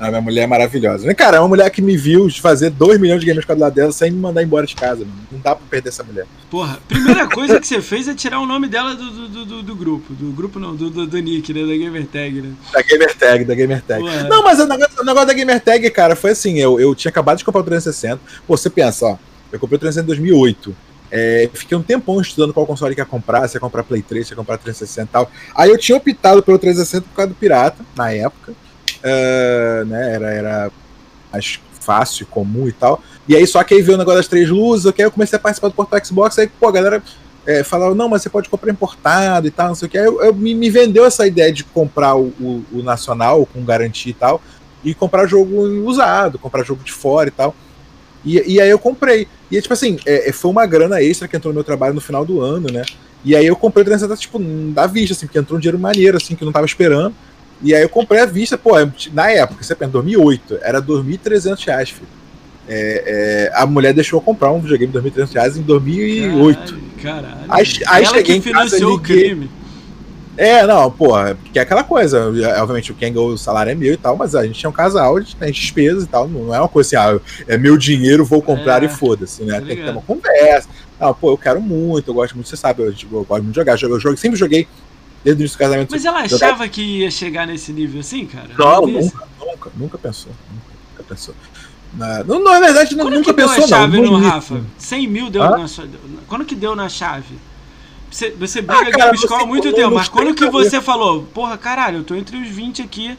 A 0.00 0.08
minha 0.08 0.20
mulher 0.20 0.42
é 0.42 0.46
maravilhosa. 0.48 1.12
Cara, 1.14 1.36
é 1.36 1.40
uma 1.40 1.48
mulher 1.48 1.70
que 1.70 1.80
me 1.80 1.96
viu 1.96 2.28
fazer 2.30 2.70
2 2.70 2.98
milhões 2.98 3.20
de 3.20 3.26
games 3.26 3.44
com 3.44 3.52
a 3.52 3.56
lado 3.56 3.74
dela 3.74 3.92
sem 3.92 4.10
me 4.10 4.18
mandar 4.18 4.42
embora 4.42 4.66
de 4.66 4.74
casa. 4.74 5.04
Mano. 5.04 5.12
Não 5.30 5.38
dá 5.38 5.54
pra 5.54 5.64
perder 5.70 5.90
essa 5.90 6.02
mulher. 6.02 6.26
Porra, 6.50 6.78
primeira 6.88 7.28
coisa 7.28 7.60
que 7.60 7.66
você 7.66 7.80
fez 7.80 8.08
é 8.08 8.14
tirar 8.14 8.40
o 8.40 8.46
nome 8.46 8.66
dela 8.68 8.96
do, 8.96 9.28
do, 9.28 9.44
do- 9.44 9.62
do, 9.62 9.76
grupo. 9.76 10.12
Do 10.12 10.32
grupo 10.32 10.58
não, 10.58 10.74
do, 10.74 10.90
do, 10.90 11.06
do 11.06 11.18
Nick, 11.18 11.54
né? 11.54 11.60
Da 11.60 11.84
Gamertag, 11.84 12.42
né? 12.42 12.52
Da 12.72 12.82
Gamer 12.82 13.16
Tag, 13.16 13.44
da 13.44 13.54
Gamer 13.54 13.82
Tag. 13.82 14.02
Ué. 14.02 14.28
Não, 14.28 14.42
mas 14.42 14.58
o 14.58 14.66
negócio, 14.66 15.00
o 15.00 15.04
negócio 15.04 15.28
da 15.28 15.32
Gamer 15.34 15.60
Tag, 15.60 15.88
cara, 15.90 16.16
foi 16.16 16.32
assim: 16.32 16.58
eu, 16.58 16.80
eu 16.80 16.94
tinha 16.94 17.10
acabado 17.10 17.38
de 17.38 17.44
comprar 17.44 17.60
o 17.60 17.64
360. 17.64 18.20
Pô, 18.46 18.56
você 18.56 18.68
pensa, 18.68 19.06
ó, 19.06 19.16
eu 19.52 19.60
comprei 19.60 19.76
o 19.76 19.80
360 19.80 20.02
em 20.02 20.06
2008. 20.06 20.74
É, 21.14 21.48
fiquei 21.52 21.76
um 21.76 21.82
tempão 21.82 22.18
estudando 22.22 22.54
qual 22.54 22.66
console 22.66 22.94
que 22.94 23.00
ia 23.02 23.04
comprar, 23.04 23.46
se 23.46 23.56
ia 23.56 23.60
comprar 23.60 23.82
Play 23.84 24.00
3, 24.00 24.26
se 24.26 24.32
ia 24.32 24.36
comprar 24.36 24.56
360 24.56 25.02
e 25.08 25.12
tal. 25.12 25.30
Aí 25.54 25.68
eu 25.70 25.76
tinha 25.76 25.96
optado 25.98 26.42
pelo 26.42 26.58
360 26.58 27.06
por 27.06 27.14
causa 27.14 27.28
do 27.28 27.34
Pirata, 27.34 27.84
na 27.94 28.10
época. 28.12 28.54
É, 29.02 29.84
né, 29.86 30.14
era, 30.14 30.30
era 30.32 30.70
mais 31.30 31.60
fácil, 31.80 32.26
comum 32.26 32.66
e 32.66 32.72
tal. 32.72 33.02
E 33.28 33.36
aí 33.36 33.46
só 33.46 33.62
que 33.62 33.74
aí 33.74 33.82
veio 33.82 33.96
o 33.96 33.98
negócio 33.98 34.20
das 34.20 34.28
três 34.28 34.48
luzes, 34.48 34.86
ok? 34.86 35.04
Eu 35.04 35.10
comecei 35.10 35.36
a 35.36 35.40
participar 35.40 35.68
do 35.68 35.74
Portal 35.74 36.02
Xbox, 36.04 36.38
aí, 36.38 36.46
pô, 36.48 36.68
a 36.68 36.72
galera 36.72 37.02
é, 37.44 37.62
falava, 37.64 37.94
não, 37.94 38.08
mas 38.08 38.22
você 38.22 38.30
pode 38.30 38.48
comprar 38.48 38.70
importado 38.72 39.46
e 39.46 39.50
tal, 39.50 39.68
não 39.68 39.74
sei 39.74 39.88
o 39.88 39.90
que. 39.90 39.98
Aí 39.98 40.04
eu, 40.06 40.22
eu- 40.22 40.34
me, 40.34 40.54
me 40.54 40.70
vendeu 40.70 41.04
essa 41.04 41.26
ideia 41.26 41.52
de 41.52 41.64
comprar 41.64 42.14
o, 42.14 42.28
o- 42.40 42.64
o 42.72 42.82
nacional 42.82 43.44
com 43.44 43.64
garantia 43.64 44.10
e 44.10 44.14
tal, 44.14 44.40
e 44.84 44.94
comprar 44.94 45.26
jogo 45.26 45.56
usado, 45.84 46.38
comprar 46.38 46.62
jogo 46.64 46.82
de 46.84 46.92
fora 46.92 47.28
e 47.28 47.32
tal. 47.32 47.54
E, 48.24 48.54
e 48.54 48.60
aí 48.60 48.70
eu 48.70 48.78
comprei. 48.78 49.26
E 49.50 49.60
tipo 49.60 49.74
assim, 49.74 49.98
é, 50.06 50.28
é, 50.28 50.32
foi 50.32 50.50
uma 50.50 50.64
grana 50.66 51.02
extra 51.02 51.26
que 51.28 51.36
entrou 51.36 51.52
no 51.52 51.56
meu 51.56 51.64
trabalho 51.64 51.94
no 51.94 52.00
final 52.00 52.24
do 52.24 52.40
ano, 52.40 52.68
né? 52.72 52.82
E 53.24 53.36
aí 53.36 53.46
eu 53.46 53.54
comprei 53.56 53.82
o 53.82 53.84
360, 53.84 54.20
tipo, 54.20 54.38
da 54.72 54.86
vista, 54.86 55.14
assim, 55.14 55.26
porque 55.26 55.38
entrou 55.38 55.56
um 55.56 55.60
dinheiro 55.60 55.78
maneiro, 55.78 56.16
assim, 56.16 56.34
que 56.34 56.42
eu 56.42 56.46
não 56.46 56.52
tava 56.52 56.66
esperando. 56.66 57.14
E 57.62 57.72
aí 57.74 57.82
eu 57.82 57.88
comprei 57.88 58.20
a 58.20 58.26
vista, 58.26 58.58
pô, 58.58 58.72
na 59.12 59.30
época, 59.30 59.62
você 59.62 59.74
pensa, 59.74 59.92
2008, 59.92 60.58
era 60.62 60.82
2.300 60.82 61.64
reais, 61.64 61.90
filho. 61.90 62.08
É, 62.68 63.50
é, 63.54 63.60
a 63.60 63.66
mulher 63.66 63.92
deixou 63.92 64.18
eu 64.18 64.22
comprar 64.22 64.50
um 64.52 64.60
videogame 64.60 64.92
de 64.92 64.98
2.300 64.98 65.32
reais 65.34 65.56
em 65.56 65.62
2008. 65.62 66.58
Caralho. 66.58 66.82
caralho. 67.02 67.36
Aí- 67.48 67.66
aí 67.86 68.04
Ela 68.04 68.14
cheguei 68.16 68.40
que 68.40 68.48
em 68.48 68.52
casa, 68.52 68.64
financiou 68.76 68.94
o 68.94 68.96
liguei. 68.96 69.24
crime. 69.24 69.50
É, 70.36 70.66
não, 70.66 70.90
porra, 70.90 71.34
porque 71.34 71.58
é 71.58 71.62
aquela 71.62 71.84
coisa, 71.84 72.32
é, 72.42 72.60
obviamente 72.60 72.90
o 72.90 72.94
Ken 72.94 73.12
o 73.14 73.36
salário 73.36 73.70
é 73.70 73.74
meu 73.74 73.92
e 73.92 73.96
tal, 73.96 74.16
mas 74.16 74.34
a 74.34 74.46
gente 74.46 74.64
é 74.64 74.68
um 74.68 74.72
casal, 74.72 75.16
a 75.16 75.20
gente 75.20 75.36
tem 75.36 75.52
despesas 75.52 76.04
e 76.04 76.06
tal, 76.06 76.26
não 76.26 76.54
é 76.54 76.58
uma 76.58 76.68
coisa 76.68 76.86
assim, 76.98 77.20
ah, 77.20 77.20
é 77.46 77.58
meu 77.58 77.76
dinheiro, 77.76 78.24
vou 78.24 78.40
comprar 78.40 78.82
É, 78.82 78.86
e 78.86 78.88
foda-se, 78.88 79.42
né? 79.42 79.60
tá 79.60 79.66
Tem 79.66 79.76
que 79.76 79.82
ter 79.82 79.90
uma 79.90 80.00
conversa. 80.00 80.68
Ah, 80.98 81.12
pô, 81.12 81.32
eu 81.32 81.38
quero 81.38 81.60
muito, 81.60 82.08
eu 82.08 82.14
gosto 82.14 82.34
muito, 82.34 82.48
você 82.48 82.56
sabe, 82.56 82.82
eu, 82.82 82.94
tipo, 82.94 83.14
eu 83.16 83.24
gosto 83.24 83.42
muito 83.42 83.54
de 83.54 83.60
jogar, 83.60 83.72
eu, 83.82 84.00
jogo, 84.00 84.16
sempre 84.16 84.38
joguei 84.38 84.66
desde 85.22 85.40
o 85.40 85.42
início 85.42 85.58
do 85.58 85.60
casamento. 85.60 85.90
Mas 85.90 86.04
ela 86.04 86.20
achava 86.20 86.66
que 86.66 86.80
ia 86.80 87.10
chegar 87.10 87.46
nesse 87.46 87.72
nível 87.72 88.00
assim, 88.00 88.24
cara? 88.24 88.48
Não, 88.58 88.86
Não 88.86 88.86
nunca, 88.86 89.28
nunca, 89.38 89.70
nunca 89.76 89.98
pensou, 89.98 90.32
nunca, 90.50 90.72
nunca 90.92 91.02
pensou. 91.02 91.34
Na, 91.92 92.24
não, 92.24 92.42
na 92.42 92.58
verdade, 92.58 92.96
não, 92.96 93.04
Quando 93.04 93.14
nunca 93.16 93.34
que 93.34 93.36
deu 93.36 93.48
pensou, 93.48 93.64
a 93.64 93.68
chave 93.68 93.96
não. 93.98 94.04
no 94.04 94.12
início. 94.18 94.30
Rafa? 94.30 94.60
100 94.78 95.08
mil 95.08 95.28
deu 95.28 95.42
Hã? 95.42 95.58
na 95.58 95.68
sua... 95.68 95.86
Quando 96.26 96.44
que 96.46 96.54
deu 96.54 96.74
na 96.74 96.88
chave? 96.88 97.36
Você, 98.12 98.30
você 98.30 98.58
Ah, 98.60 98.62
briga 98.62 98.98
cara, 98.98 99.06
Gamescom 99.06 99.34
há 99.34 99.46
muito 99.46 99.72
tempo, 99.72 99.94
mas 99.94 100.08
quando 100.08 100.34
que 100.34 100.48
30 100.48 100.52
você 100.52 100.80
falou, 100.80 101.22
porra, 101.32 101.56
caralho, 101.56 101.98
eu 101.98 102.04
tô 102.04 102.14
entre 102.14 102.36
os 102.36 102.48
20 102.48 102.82
aqui, 102.82 103.16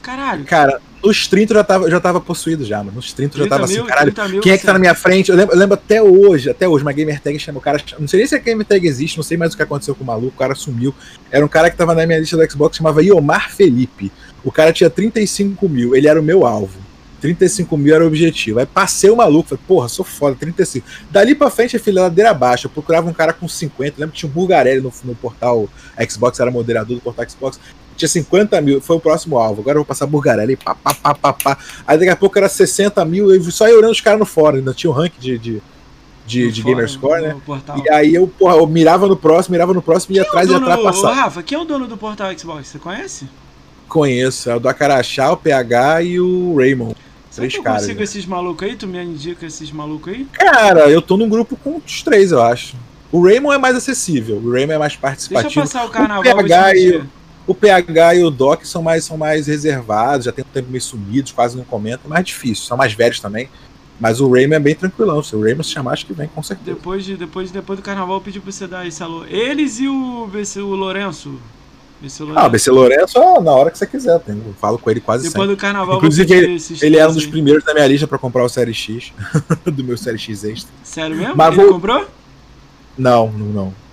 caralho, 0.00 0.44
Cara, 0.44 0.80
nos 1.02 1.26
30 1.26 1.52
eu 1.52 1.56
já 1.56 1.64
tava, 1.64 1.84
eu 1.84 1.90
já 1.90 2.00
tava 2.00 2.20
possuído 2.20 2.64
já, 2.64 2.78
mano. 2.78 2.92
Nos 2.92 3.12
30 3.12 3.36
eu 3.36 3.38
já 3.38 3.44
30 3.44 3.56
tava 3.56 3.68
mil, 3.68 3.82
assim, 3.82 3.88
caralho, 3.88 4.12
30 4.12 4.28
mil 4.28 4.40
Quem 4.40 4.52
é 4.52 4.58
que 4.58 4.64
tá 4.64 4.72
na 4.72 4.78
minha 4.78 4.94
frente? 4.94 5.30
Eu 5.30 5.36
lembro, 5.36 5.54
eu 5.54 5.58
lembro 5.58 5.74
até 5.74 6.00
hoje, 6.00 6.48
até 6.48 6.68
hoje, 6.68 6.84
uma 6.84 6.92
gamer 6.92 7.20
tag 7.20 7.36
chama 7.40 7.58
o 7.58 7.60
cara. 7.60 7.82
Não 7.98 8.06
sei 8.06 8.20
nem 8.20 8.26
se 8.26 8.36
a 8.36 8.38
gamer 8.38 8.64
tag 8.64 8.86
existe, 8.86 9.16
não 9.16 9.24
sei 9.24 9.36
mais 9.36 9.52
o 9.52 9.56
que 9.56 9.62
aconteceu 9.64 9.96
com 9.96 10.04
o 10.04 10.06
maluco, 10.06 10.34
o 10.34 10.38
cara 10.38 10.54
sumiu. 10.54 10.94
Era 11.30 11.44
um 11.44 11.48
cara 11.48 11.68
que 11.70 11.76
tava 11.76 11.92
na 11.92 12.06
minha 12.06 12.20
lista 12.20 12.36
do 12.36 12.50
Xbox, 12.50 12.76
chamava 12.76 13.02
Iomar 13.02 13.52
Felipe. 13.52 14.12
O 14.44 14.52
cara 14.52 14.72
tinha 14.72 14.88
35 14.88 15.68
mil, 15.68 15.96
ele 15.96 16.06
era 16.06 16.20
o 16.20 16.22
meu 16.22 16.46
alvo. 16.46 16.85
35 17.26 17.76
mil 17.76 17.94
era 17.94 18.04
o 18.04 18.06
objetivo. 18.06 18.60
Aí 18.60 18.66
passei 18.66 19.10
o 19.10 19.16
maluco, 19.16 19.48
falei, 19.50 19.64
porra, 19.66 19.88
sou 19.88 20.04
foda, 20.04 20.36
35. 20.38 20.86
Dali 21.10 21.34
pra 21.34 21.50
frente, 21.50 21.78
filha, 21.78 22.02
ladeira 22.02 22.30
abaixo. 22.30 22.66
Eu 22.66 22.70
procurava 22.70 23.08
um 23.08 23.12
cara 23.12 23.32
com 23.32 23.48
50. 23.48 23.94
Lembro 23.98 24.12
que 24.12 24.18
tinha 24.20 24.30
um 24.30 24.32
Bulgarelli 24.32 24.80
no, 24.80 24.92
no 25.04 25.14
portal 25.14 25.68
Xbox, 26.08 26.38
era 26.38 26.50
moderador 26.50 26.96
do 26.96 27.02
portal 27.02 27.28
Xbox. 27.28 27.58
Tinha 27.96 28.08
50 28.08 28.60
mil, 28.60 28.80
foi 28.80 28.96
o 28.96 29.00
próximo 29.00 29.38
alvo. 29.38 29.62
Agora 29.62 29.76
eu 29.76 29.80
vou 29.80 29.86
passar 29.86 30.06
Bulgarelli, 30.06 30.56
pá, 30.56 30.74
pá, 30.74 30.94
pá, 30.94 31.14
pá, 31.14 31.32
pá. 31.32 31.58
Aí 31.86 31.98
daqui 31.98 32.10
a 32.10 32.16
pouco 32.16 32.38
era 32.38 32.48
60 32.48 33.04
mil, 33.04 33.34
eu 33.34 33.42
só 33.50 33.66
eu 33.66 33.78
olhando 33.78 33.92
os 33.92 34.00
caras 34.00 34.20
no 34.20 34.26
fórum, 34.26 34.58
ainda 34.58 34.72
tinha 34.74 34.90
o 34.90 34.92
rank 34.92 35.14
de, 35.18 35.38
de, 35.38 35.62
de, 36.26 36.52
de 36.52 36.62
Gamerscore, 36.62 37.22
né? 37.22 37.36
Portal. 37.44 37.82
E 37.84 37.90
aí 37.90 38.14
eu, 38.14 38.28
porra, 38.28 38.56
eu 38.56 38.66
mirava 38.66 39.08
no 39.08 39.16
próximo, 39.16 39.52
mirava 39.54 39.72
no 39.72 39.80
próximo, 39.82 40.14
ia 40.14 40.22
Quem 40.22 40.26
é 40.26 40.30
atrás 40.30 40.48
e 40.48 40.52
ia 40.52 40.58
dono- 40.60 40.70
atrás 40.70 40.98
Ô, 40.98 41.02
passar. 41.02 41.14
Rafa, 41.14 41.42
quem 41.42 41.56
é 41.58 41.60
o 41.60 41.64
dono 41.64 41.86
do 41.88 41.96
Portal 41.96 42.38
Xbox? 42.38 42.68
Você 42.68 42.78
conhece? 42.78 43.26
Conheço, 43.88 44.50
é 44.50 44.56
o 44.56 44.60
do 44.60 44.68
Acarachá, 44.68 45.30
o 45.32 45.36
PH 45.36 46.02
e 46.02 46.20
o 46.20 46.56
Raymond. 46.56 46.96
Será 47.36 47.42
Três 47.42 47.52
que 47.52 47.58
eu 47.58 47.62
caras, 47.64 47.82
consigo 47.82 47.98
né? 47.98 48.04
esses 48.04 48.24
malucos 48.24 48.66
aí? 48.66 48.76
Tu 48.76 48.86
me 48.86 49.04
indica 49.04 49.44
esses 49.44 49.70
malucos 49.70 50.10
aí? 50.10 50.24
Cara, 50.32 50.88
eu 50.90 51.02
tô 51.02 51.18
num 51.18 51.28
grupo 51.28 51.54
com 51.54 51.76
os 51.84 52.02
três, 52.02 52.32
eu 52.32 52.42
acho. 52.42 52.74
O 53.12 53.22
Raymond 53.22 53.54
é 53.54 53.58
mais 53.58 53.76
acessível, 53.76 54.36
o 54.36 54.50
Raymond 54.50 54.72
é 54.72 54.78
mais 54.78 54.92
Deixa 54.92 54.96
eu 54.96 55.00
participativo. 55.02 55.60
passar 55.60 55.84
o 55.84 55.90
carnaval 55.90 56.22
PH 56.22 56.34
vou 56.64 56.72
te 56.72 56.78
e. 56.78 57.04
O 57.46 57.54
PH 57.54 58.14
e 58.14 58.24
o 58.24 58.30
Doc 58.30 58.64
são 58.64 58.82
mais, 58.82 59.04
são 59.04 59.18
mais 59.18 59.46
reservados, 59.46 60.24
já 60.24 60.32
tem 60.32 60.44
um 60.44 60.48
tempo 60.52 60.70
meio 60.70 60.80
sumidos, 60.80 61.30
quase 61.30 61.56
não 61.56 61.64
comentam, 61.64 62.08
mais 62.08 62.24
difícil, 62.24 62.64
são 62.64 62.76
mais 62.76 62.94
velhos 62.94 63.20
também. 63.20 63.50
Mas 64.00 64.18
o 64.20 64.30
Raymond 64.30 64.54
é 64.54 64.58
bem 64.58 64.74
tranquilão. 64.74 65.22
Se 65.22 65.36
o 65.36 65.42
Raymond 65.42 65.66
se 65.66 65.72
chamar, 65.72 65.92
acho 65.92 66.06
que 66.06 66.12
vem 66.14 66.28
com 66.28 66.42
certeza. 66.42 66.74
Depois, 66.74 67.04
de, 67.04 67.16
depois, 67.16 67.50
depois 67.50 67.78
do 67.78 67.82
carnaval, 67.82 68.16
eu 68.16 68.20
pedi 68.22 68.40
pra 68.40 68.50
você 68.50 68.66
dar 68.66 68.86
esse 68.86 69.02
alô. 69.02 69.24
Eles 69.26 69.78
e 69.78 69.88
o, 69.88 70.28
o 70.30 70.74
Lourenço. 70.74 71.38
BC 72.00 72.22
Lourenço. 72.22 72.46
Ah, 72.46 72.48
BC 72.48 72.70
Lourenço, 72.70 73.40
na 73.40 73.52
hora 73.52 73.70
que 73.70 73.78
você 73.78 73.86
quiser. 73.86 74.18
Tem, 74.20 74.34
eu 74.34 74.54
falo 74.60 74.78
com 74.78 74.90
ele 74.90 75.00
quase 75.00 75.28
Depois 75.28 75.48
sempre. 75.48 75.56
do 75.56 75.60
carnaval, 75.60 75.96
Inclusive, 75.96 76.34
ele, 76.34 76.58
ele 76.82 76.96
é 76.96 77.08
um 77.08 77.12
dos 77.12 77.26
primeiros 77.26 77.64
da 77.64 77.72
minha 77.72 77.86
lista 77.86 78.06
pra 78.06 78.18
comprar 78.18 78.44
o 78.44 78.48
Série 78.48 78.74
X. 78.74 79.12
do 79.64 79.82
meu 79.82 79.96
Série 79.96 80.18
X 80.18 80.44
extra. 80.44 80.72
Sério 80.82 81.16
mesmo? 81.16 81.36
Mas 81.36 81.54
ele 81.54 81.64
vou... 81.64 81.74
comprou? 81.74 82.06
Não, 82.98 83.30
não, 83.30 83.46
não. 83.46 83.85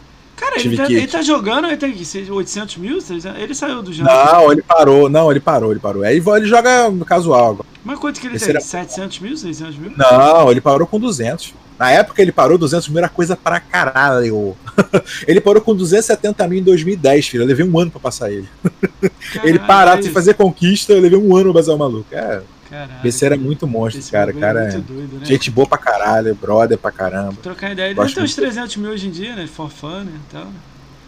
Cara, 0.43 0.59
ele 0.59 0.75
tá, 0.75 0.91
ele 0.91 1.07
tá, 1.07 1.21
jogando, 1.21 1.67
ele 1.67 1.77
tem 1.77 1.95
800 2.29 2.77
mil? 2.77 2.99
Ele 3.39 3.55
saiu 3.55 3.81
do 3.81 3.93
jogo. 3.93 4.09
Não, 4.09 4.51
ele 4.51 4.61
parou. 4.61 5.09
Não, 5.09 5.31
ele 5.31 5.39
parou, 5.39 5.71
ele 5.71 5.79
parou. 5.79 6.03
Aí 6.03 6.17
ele 6.17 6.45
joga 6.45 6.89
no 6.89 7.05
casual. 7.05 7.65
Mas 7.83 7.97
quanto 7.97 8.19
que 8.19 8.27
ele 8.27 8.35
Esse 8.35 8.47
tem? 8.47 8.55
Era... 8.55 8.61
700 8.61 9.19
mil, 9.19 9.37
600 9.37 9.77
mil? 9.77 9.93
Não, 9.95 10.51
ele 10.51 10.59
parou 10.59 10.85
com 10.85 10.99
200. 10.99 11.53
Na 11.79 11.91
época 11.91 12.21
ele 12.21 12.31
parou 12.31 12.57
200 12.57 12.89
mil, 12.89 12.97
era 12.99 13.07
coisa 13.07 13.37
pra 13.37 13.59
caralho. 13.61 14.55
ele 15.25 15.39
parou 15.39 15.61
com 15.61 15.73
270 15.73 16.47
mil 16.47 16.59
em 16.59 16.63
2010, 16.63 17.27
filho. 17.27 17.43
Eu 17.43 17.47
levei 17.47 17.65
um 17.65 17.79
ano 17.79 17.91
pra 17.91 18.01
passar 18.01 18.29
ele. 18.29 18.47
Caralho, 19.33 19.49
ele 19.49 19.59
parar 19.59 20.01
de 20.01 20.09
fazer 20.09 20.33
conquista, 20.33 20.91
eu 20.91 21.01
levei 21.01 21.17
um 21.17 21.35
ano 21.35 21.51
pra 21.53 21.61
fazer 21.61 21.71
o 21.71 21.77
maluco. 21.77 22.05
É. 22.11 22.41
Caralho, 22.73 22.91
esse 23.05 23.23
era 23.23 23.37
muito 23.37 23.67
monstro, 23.67 24.01
cara. 24.11 24.33
cara 24.33 24.63
é 24.63 24.71
doido, 24.71 25.19
né? 25.19 25.25
Gente 25.25 25.51
boa 25.51 25.67
pra 25.67 25.77
caralho, 25.77 26.33
brother 26.33 26.75
pra 26.75 26.91
caramba. 26.91 27.35
Trocar 27.39 27.71
ideia. 27.71 27.89
Ele 27.89 27.93
deve 27.93 28.15
ter 28.15 28.21
uns 28.23 28.33
300 28.33 28.77
mil 28.77 28.89
hoje 28.89 29.07
em 29.07 29.11
dia, 29.11 29.35
né? 29.35 29.45
For 29.45 29.69
fun, 29.69 29.99
né? 29.99 30.13
Então... 30.27 30.47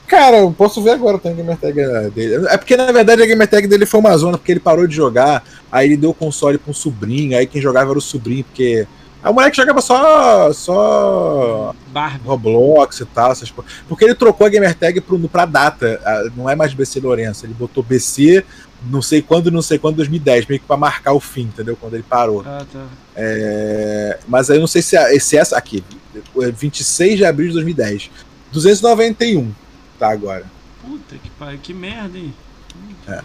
Cara, 0.05 0.37
eu 0.37 0.51
posso 0.51 0.83
ver 0.83 0.91
agora 0.91 1.17
a 1.17 1.29
gamer 1.31 1.57
tag 1.57 1.73
dele. 2.11 2.45
É 2.49 2.57
porque 2.57 2.77
na 2.77 2.91
verdade 2.91 3.23
a 3.23 3.25
gamer 3.25 3.47
tag 3.47 3.67
dele 3.67 3.87
foi 3.87 3.99
uma 3.99 4.15
zona, 4.15 4.37
porque 4.37 4.51
ele 4.51 4.59
parou 4.59 4.85
de 4.85 4.95
jogar, 4.95 5.43
aí 5.71 5.87
ele 5.87 5.97
deu 5.97 6.11
o 6.11 6.13
console 6.13 6.59
pra 6.59 6.69
um 6.69 6.73
sobrinho, 6.75 7.35
aí 7.35 7.47
quem 7.47 7.59
jogava 7.59 7.89
era 7.89 7.97
o 7.97 8.01
sobrinho, 8.01 8.43
porque. 8.43 8.87
Aí 9.23 9.31
o 9.31 9.33
moleque 9.33 9.57
jogava 9.57 9.81
só. 9.81 10.53
só. 10.53 11.73
Roblox 12.23 12.99
e 12.99 13.05
tal, 13.05 13.31
essas 13.31 13.49
coisas. 13.49 13.73
Porque 13.89 14.05
ele 14.05 14.13
trocou 14.13 14.45
a 14.45 14.49
gamer 14.51 14.75
tag 14.75 15.01
pro, 15.01 15.17
pra 15.27 15.45
data. 15.45 15.99
Não 16.37 16.47
é 16.47 16.55
mais 16.55 16.75
BC 16.75 16.99
Lourenço, 16.99 17.43
ele 17.43 17.55
botou 17.55 17.81
BC 17.81 18.45
não 18.89 19.01
sei 19.01 19.21
quando, 19.21 19.51
não 19.51 19.61
sei 19.61 19.77
quando, 19.77 19.97
2010, 19.97 20.45
meio 20.47 20.59
que 20.59 20.67
pra 20.67 20.77
marcar 20.77 21.13
o 21.13 21.19
fim, 21.19 21.43
entendeu? 21.43 21.75
Quando 21.75 21.93
ele 21.93 22.03
parou. 22.03 22.43
Ah, 22.45 22.65
tá. 22.71 22.85
É, 23.15 24.19
mas 24.27 24.49
aí 24.49 24.57
eu 24.57 24.61
não 24.61 24.67
sei 24.67 24.81
se, 24.81 25.19
se 25.19 25.37
essa 25.37 25.57
aqui, 25.57 25.83
26 26.35 27.17
de 27.17 27.25
abril 27.25 27.47
de 27.47 27.53
2010. 27.53 28.09
291, 28.51 29.51
tá 29.99 30.09
agora. 30.09 30.45
Puta 30.81 31.15
que 31.15 31.29
pariu, 31.31 31.59
que 31.61 31.73
merda, 31.73 32.17
hein? 32.17 32.33
É. 33.07 33.21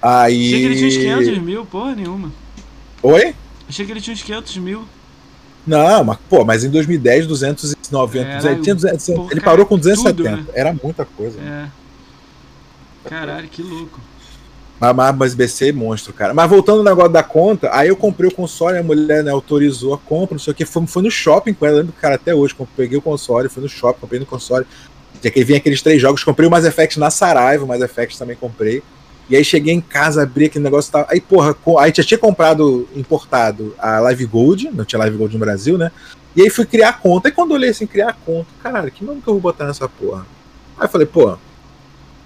Aí... 0.00 0.46
Achei 0.46 0.60
que 0.60 0.66
ele 0.66 0.76
tinha 0.76 0.88
uns 0.88 1.24
500 1.24 1.38
mil, 1.38 1.66
porra 1.66 1.94
nenhuma. 1.94 2.32
Oi? 3.02 3.34
Achei 3.68 3.86
que 3.86 3.92
ele 3.92 4.00
tinha 4.00 4.14
uns 4.14 4.22
500 4.22 4.56
mil. 4.58 4.84
Não, 5.66 6.02
mas, 6.02 6.18
pô, 6.28 6.44
mas 6.44 6.64
em 6.64 6.70
2010, 6.70 7.26
290. 7.26 8.28
Era, 8.28 8.52
ele, 8.52 8.62
tinha 8.62 8.74
200, 8.74 9.08
ele 9.30 9.40
parou 9.40 9.64
com 9.64 9.78
270. 9.78 10.16
Tudo, 10.16 10.44
né? 10.44 10.52
Era 10.54 10.72
muita 10.82 11.04
coisa. 11.04 11.40
É. 11.40 11.68
Caralho, 13.08 13.48
que 13.48 13.62
louco. 13.62 14.00
Mas, 14.92 15.16
mas 15.16 15.34
BC 15.34 15.68
é 15.68 15.72
monstro, 15.72 16.12
cara. 16.12 16.34
Mas 16.34 16.50
voltando 16.50 16.78
ao 16.78 16.84
negócio 16.84 17.12
da 17.12 17.22
conta, 17.22 17.70
aí 17.72 17.88
eu 17.88 17.96
comprei 17.96 18.28
o 18.28 18.34
console, 18.34 18.78
a 18.78 18.82
mulher 18.82 19.22
né, 19.22 19.30
autorizou 19.30 19.94
a 19.94 19.98
compra, 19.98 20.34
não 20.34 20.40
sei 20.40 20.52
o 20.52 20.56
que. 20.56 20.64
Foi, 20.64 20.84
foi 20.88 21.02
no 21.04 21.10
shopping 21.10 21.54
com 21.54 21.64
ela, 21.64 21.78
lembro, 21.78 21.92
cara, 21.92 22.16
até 22.16 22.34
hoje. 22.34 22.56
Peguei 22.76 22.98
o 22.98 23.02
console, 23.02 23.48
fui 23.48 23.62
no 23.62 23.68
shopping, 23.68 24.00
comprei 24.00 24.18
no 24.18 24.26
console. 24.26 24.66
Já 25.22 25.30
que 25.30 25.44
vinha 25.44 25.58
aqueles 25.58 25.80
três 25.82 26.02
jogos, 26.02 26.24
comprei 26.24 26.48
o 26.48 26.50
Mass 26.50 26.64
Effect 26.64 26.98
na 26.98 27.10
Saraiva, 27.10 27.64
o 27.64 27.68
Mass 27.68 27.80
Effect 27.80 28.18
também 28.18 28.34
comprei. 28.34 28.82
E 29.30 29.36
aí 29.36 29.44
cheguei 29.44 29.72
em 29.72 29.80
casa, 29.80 30.24
abri 30.24 30.46
aquele 30.46 30.64
negócio 30.64 30.90
e 30.90 30.92
tal. 30.92 31.06
Aí, 31.08 31.20
porra, 31.20 31.56
aí 31.78 31.92
já 31.94 32.02
tinha 32.02 32.18
comprado 32.18 32.88
importado 32.96 33.74
a 33.78 34.00
Live 34.00 34.26
Gold, 34.26 34.68
não 34.74 34.84
tinha 34.84 34.98
Live 34.98 35.16
Gold 35.16 35.34
no 35.34 35.40
Brasil, 35.40 35.78
né? 35.78 35.92
E 36.34 36.42
aí 36.42 36.50
fui 36.50 36.66
criar 36.66 36.88
a 36.88 36.92
conta. 36.92 37.28
E 37.28 37.32
quando 37.32 37.50
eu 37.50 37.56
olhei 37.56 37.70
assim, 37.70 37.86
criar 37.86 38.08
a 38.08 38.12
conta, 38.12 38.48
caralho, 38.60 38.90
que 38.90 39.04
nome 39.04 39.22
que 39.22 39.28
eu 39.28 39.34
vou 39.34 39.40
botar 39.40 39.64
nessa 39.64 39.88
porra? 39.88 40.26
Aí 40.76 40.88
falei, 40.88 41.06
pô, 41.06 41.38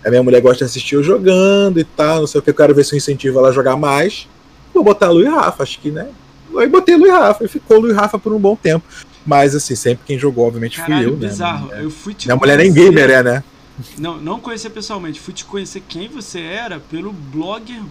a 0.05 0.11
minha 0.11 0.23
mulher 0.23 0.41
gosta 0.41 0.59
de 0.59 0.65
assistir 0.65 0.95
eu 0.95 1.03
jogando 1.03 1.79
e 1.79 1.85
tal, 1.85 2.21
não 2.21 2.27
sei 2.27 2.39
o 2.39 2.43
que, 2.43 2.51
eu 2.51 2.55
quero 2.55 2.75
ver 2.75 2.85
se 2.85 2.95
eu 2.95 2.97
incentivo 2.97 3.39
ela 3.39 3.49
a 3.49 3.53
jogar 3.53 3.77
mais. 3.77 4.29
Vou 4.73 4.85
botar 4.85 5.11
Lu 5.11 5.23
e 5.23 5.29
Rafa, 5.29 5.63
acho 5.63 5.81
que, 5.81 5.91
né? 5.91 6.09
Aí 6.57 6.69
botei 6.69 6.97
Lu 6.97 7.07
e 7.07 7.11
Rafa, 7.11 7.45
e 7.45 7.49
ficou 7.49 7.81
Lu 7.81 7.91
e 7.91 7.93
Rafa 7.93 8.19
por 8.19 8.33
um 8.33 8.39
bom 8.39 8.55
tempo. 8.57 8.85
Mas, 9.27 9.55
assim, 9.55 9.75
sempre 9.75 10.05
quem 10.07 10.19
jogou, 10.19 10.47
obviamente, 10.47 10.77
Caralho, 10.77 11.05
fui 11.05 11.13
eu, 11.13 11.17
bizarro. 11.17 11.67
né? 11.69 11.81
Eu 11.83 11.91
fui 11.91 12.15
te 12.15 12.27
Minha 12.27 12.37
mulher 12.37 12.57
nem 12.59 12.73
gamer 12.73 13.11
é, 13.11 13.23
né? 13.23 13.45
Não, 13.99 14.17
não 14.19 14.39
conhecer 14.39 14.71
pessoalmente. 14.71 15.21
Fui 15.21 15.35
te 15.35 15.45
conhecer 15.45 15.83
quem 15.89 16.09
você 16.09 16.41
era 16.41 16.79
pelo 16.79 17.13
blog 17.13 17.83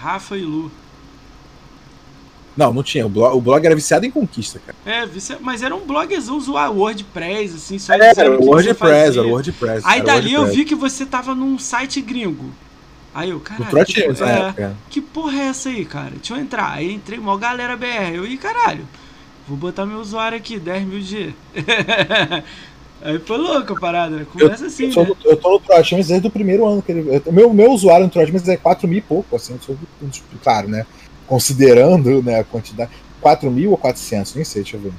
Rafa 0.00 0.36
e 0.36 0.42
Lu. 0.42 0.70
Não, 2.56 2.72
não 2.72 2.82
tinha. 2.82 3.06
O 3.06 3.08
blog, 3.08 3.36
o 3.36 3.40
blog 3.40 3.64
era 3.64 3.74
viciado 3.74 4.04
em 4.04 4.10
conquista, 4.10 4.60
cara. 4.64 4.76
É, 4.84 5.08
mas 5.40 5.62
era 5.62 5.74
um 5.74 5.86
blogzão 5.86 6.40
zoar 6.40 6.72
WordPress, 6.72 7.54
assim, 7.54 7.78
só 7.78 7.94
é, 7.94 8.12
era 8.16 8.30
o 8.30 8.44
WordPress, 8.44 9.18
era 9.18 9.26
WordPress. 9.26 9.86
Aí 9.86 10.02
dali 10.02 10.34
WordPress. 10.34 10.34
eu 10.34 10.46
vi 10.46 10.64
que 10.64 10.74
você 10.74 11.06
tava 11.06 11.34
num 11.34 11.58
site 11.58 12.00
gringo. 12.00 12.50
Aí 13.14 13.30
eu, 13.30 13.40
caralho. 13.40 13.86
Que, 13.86 13.94
que, 13.94 14.14
porra, 14.14 14.54
é, 14.56 14.62
é. 14.62 14.72
que 14.88 15.00
porra 15.00 15.38
é 15.40 15.46
essa 15.46 15.68
aí, 15.68 15.84
cara? 15.84 16.10
Deixa 16.10 16.34
eu 16.34 16.38
entrar. 16.38 16.72
Aí 16.72 16.92
entrei, 16.92 17.18
mó 17.18 17.36
galera 17.36 17.76
BR. 17.76 18.14
Eu, 18.14 18.26
e 18.26 18.36
caralho, 18.36 18.86
vou 19.48 19.56
botar 19.56 19.84
meu 19.84 19.98
usuário 19.98 20.38
aqui, 20.38 20.58
10 20.58 20.86
mil 20.86 21.00
G. 21.00 21.34
Aí 23.02 23.18
foi 23.18 23.38
louco 23.38 23.72
a 23.72 23.80
parada, 23.80 24.14
né? 24.14 24.26
Começa 24.30 24.64
eu, 24.64 24.66
assim. 24.66 24.92
Eu, 24.94 25.04
né? 25.04 25.14
eu 25.24 25.36
tô 25.36 25.52
no 25.52 25.60
Trolltimes 25.60 26.08
desde 26.08 26.26
o 26.26 26.30
primeiro 26.30 26.66
ano 26.66 26.82
que 26.82 26.92
ele. 26.92 27.22
meu, 27.32 27.52
meu 27.52 27.72
usuário 27.72 28.04
no 28.04 28.12
Trolltimes 28.12 28.46
é 28.46 28.58
4 28.58 28.86
mil 28.86 28.98
e 28.98 29.00
pouco, 29.00 29.36
assim, 29.36 29.58
claro, 30.42 30.68
né? 30.68 30.86
Considerando 31.30 32.20
né, 32.24 32.40
a 32.40 32.44
quantidade. 32.44 32.90
4 33.20 33.48
mil 33.52 33.70
ou 33.70 33.76
400? 33.76 34.34
Nem 34.34 34.44
sei, 34.44 34.62
deixa 34.62 34.76
eu 34.76 34.80
ver. 34.80 34.92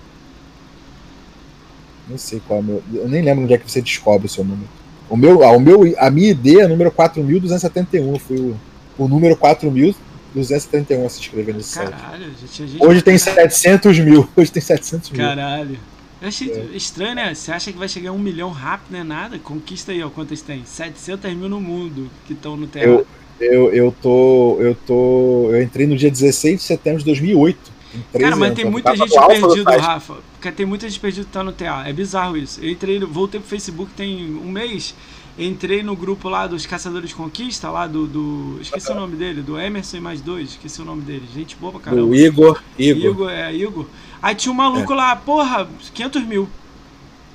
Nem 2.07 2.17
sei 2.17 2.41
qual 2.47 2.59
é 2.59 2.61
o 2.61 2.65
meu. 2.65 2.83
Eu 2.93 3.09
nem 3.09 3.21
lembro 3.21 3.43
onde 3.43 3.53
é 3.53 3.57
que 3.57 3.69
você 3.69 3.81
descobre 3.81 4.27
o 4.27 4.29
seu 4.29 4.45
número. 4.45 4.69
O 5.09 5.17
meu, 5.17 5.43
ah, 5.43 5.51
o 5.51 5.59
meu, 5.59 5.93
a 5.97 6.09
minha 6.09 6.31
ID 6.31 6.59
é 6.59 6.67
número 6.69 6.89
4.271. 6.89 8.17
Foi 8.17 8.37
o, 8.37 8.57
o 8.97 9.09
número 9.09 9.35
4.271 9.35 11.05
a 11.05 11.09
se 11.09 11.19
inscrever 11.19 11.53
nesse 11.53 11.77
Caralho, 11.77 12.31
site. 12.39 12.71
Gente 12.71 12.85
Hoje 12.85 13.01
tem 13.01 13.17
700 13.17 13.99
mil. 13.99 14.29
Hoje 14.33 14.49
tem 14.53 14.61
700 14.61 15.09
mil. 15.09 15.19
Caralho. 15.19 15.77
Eu 16.21 16.29
achei 16.29 16.49
é. 16.49 16.77
estranho, 16.77 17.15
né? 17.15 17.35
Você 17.35 17.51
acha 17.51 17.73
que 17.73 17.77
vai 17.77 17.89
chegar 17.89 18.11
a 18.11 18.13
um 18.13 18.19
milhão 18.19 18.51
rápido, 18.51 18.93
né? 18.93 19.03
Nada. 19.03 19.37
Conquista 19.37 19.91
aí, 19.91 20.01
ó. 20.01 20.09
Quantas 20.09 20.41
tem? 20.41 20.63
700 20.63 21.33
mil 21.33 21.49
no 21.49 21.59
mundo 21.59 22.09
que 22.25 22.31
estão 22.31 22.55
no 22.55 22.67
teatro. 22.67 22.89
Eu, 22.89 23.07
eu, 23.41 23.73
eu 23.73 23.95
tô. 24.01 24.57
Eu 24.59 24.75
tô. 24.75 25.49
Eu 25.51 25.61
entrei 25.61 25.87
no 25.87 25.97
dia 25.97 26.09
16 26.09 26.57
de 26.57 26.63
setembro 26.63 26.99
de 26.99 27.05
2008. 27.05 27.81
Cara, 28.17 28.35
mas 28.35 28.53
tem 28.53 28.65
muita 28.65 28.95
gente 28.95 29.13
perdida, 29.27 29.77
Rafa. 29.77 30.15
Porque 30.33 30.51
tem 30.51 30.65
muita 30.65 30.89
gente 30.89 30.99
perdida 30.99 31.25
que 31.25 31.31
tá 31.31 31.43
no 31.43 31.51
TA. 31.51 31.83
É 31.85 31.91
bizarro 31.91 32.37
isso. 32.37 32.63
Eu 32.63 32.69
entrei, 32.69 32.99
voltei 32.99 33.39
pro 33.39 33.49
Facebook 33.49 33.91
tem 33.93 34.35
um 34.35 34.49
mês. 34.49 34.95
Entrei 35.37 35.81
no 35.81 35.95
grupo 35.95 36.29
lá 36.29 36.45
dos 36.45 36.65
Caçadores 36.65 37.09
de 37.09 37.15
Conquista, 37.15 37.69
lá 37.69 37.87
do. 37.87 38.05
do 38.05 38.59
esqueci 38.61 38.91
o 38.91 38.95
nome 38.95 39.15
dele, 39.15 39.41
do 39.41 39.59
Emerson 39.59 39.97
e 39.97 39.99
mais 39.99 40.21
dois, 40.21 40.49
esqueci 40.49 40.81
o 40.81 40.85
nome 40.85 41.01
dele. 41.01 41.23
Gente 41.33 41.55
boa 41.55 41.71
pra 41.71 41.81
caramba. 41.81 42.05
Do 42.05 42.15
Igor. 42.15 42.61
Igor. 42.77 43.11
Igor, 43.11 43.29
é, 43.29 43.53
Igor. 43.53 43.85
Aí 44.21 44.35
tinha 44.35 44.51
um 44.51 44.55
maluco 44.55 44.91
é. 44.91 44.95
lá, 44.95 45.15
porra, 45.15 45.67
500 45.93 46.23
mil. 46.23 46.49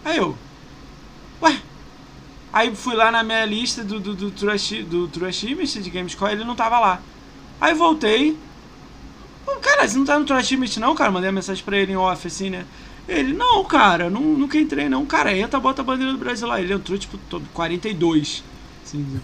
Aí 0.04 0.18
eu. 0.18 0.36
Ué? 1.42 1.56
Aí 2.52 2.74
fui 2.74 2.94
lá 2.94 3.10
na 3.10 3.22
minha 3.22 3.44
lista 3.44 3.84
do, 3.84 4.00
do, 4.00 4.14
do, 4.14 4.30
Trash, 4.30 4.84
do 4.88 5.08
Trash 5.08 5.42
Image 5.44 5.80
de 5.80 5.90
Gamescore, 5.90 6.32
ele 6.32 6.44
não 6.44 6.54
tava 6.54 6.78
lá. 6.78 7.02
Aí 7.60 7.74
voltei, 7.74 8.36
Cara, 9.60 9.86
você 9.86 9.98
não 9.98 10.04
tá 10.04 10.18
no 10.18 10.24
Trash 10.24 10.50
Limit 10.50 10.80
não, 10.80 10.94
cara? 10.94 11.10
Mandei 11.10 11.28
uma 11.28 11.34
mensagem 11.34 11.64
pra 11.64 11.76
ele 11.76 11.92
em 11.92 11.96
off, 11.96 12.26
assim, 12.26 12.50
né? 12.50 12.64
Ele, 13.08 13.32
não, 13.32 13.64
cara, 13.64 14.10
não, 14.10 14.20
nunca 14.20 14.58
entrei 14.58 14.88
não. 14.88 15.06
Cara, 15.06 15.36
entra, 15.36 15.60
bota 15.60 15.82
a 15.82 15.84
bandeira 15.84 16.12
do 16.12 16.18
Brasil 16.18 16.48
lá. 16.48 16.60
Ele 16.60 16.72
entrou, 16.72 16.98
tipo, 16.98 17.16
todo 17.30 17.44
42. 17.52 18.42
Assim, 18.84 19.20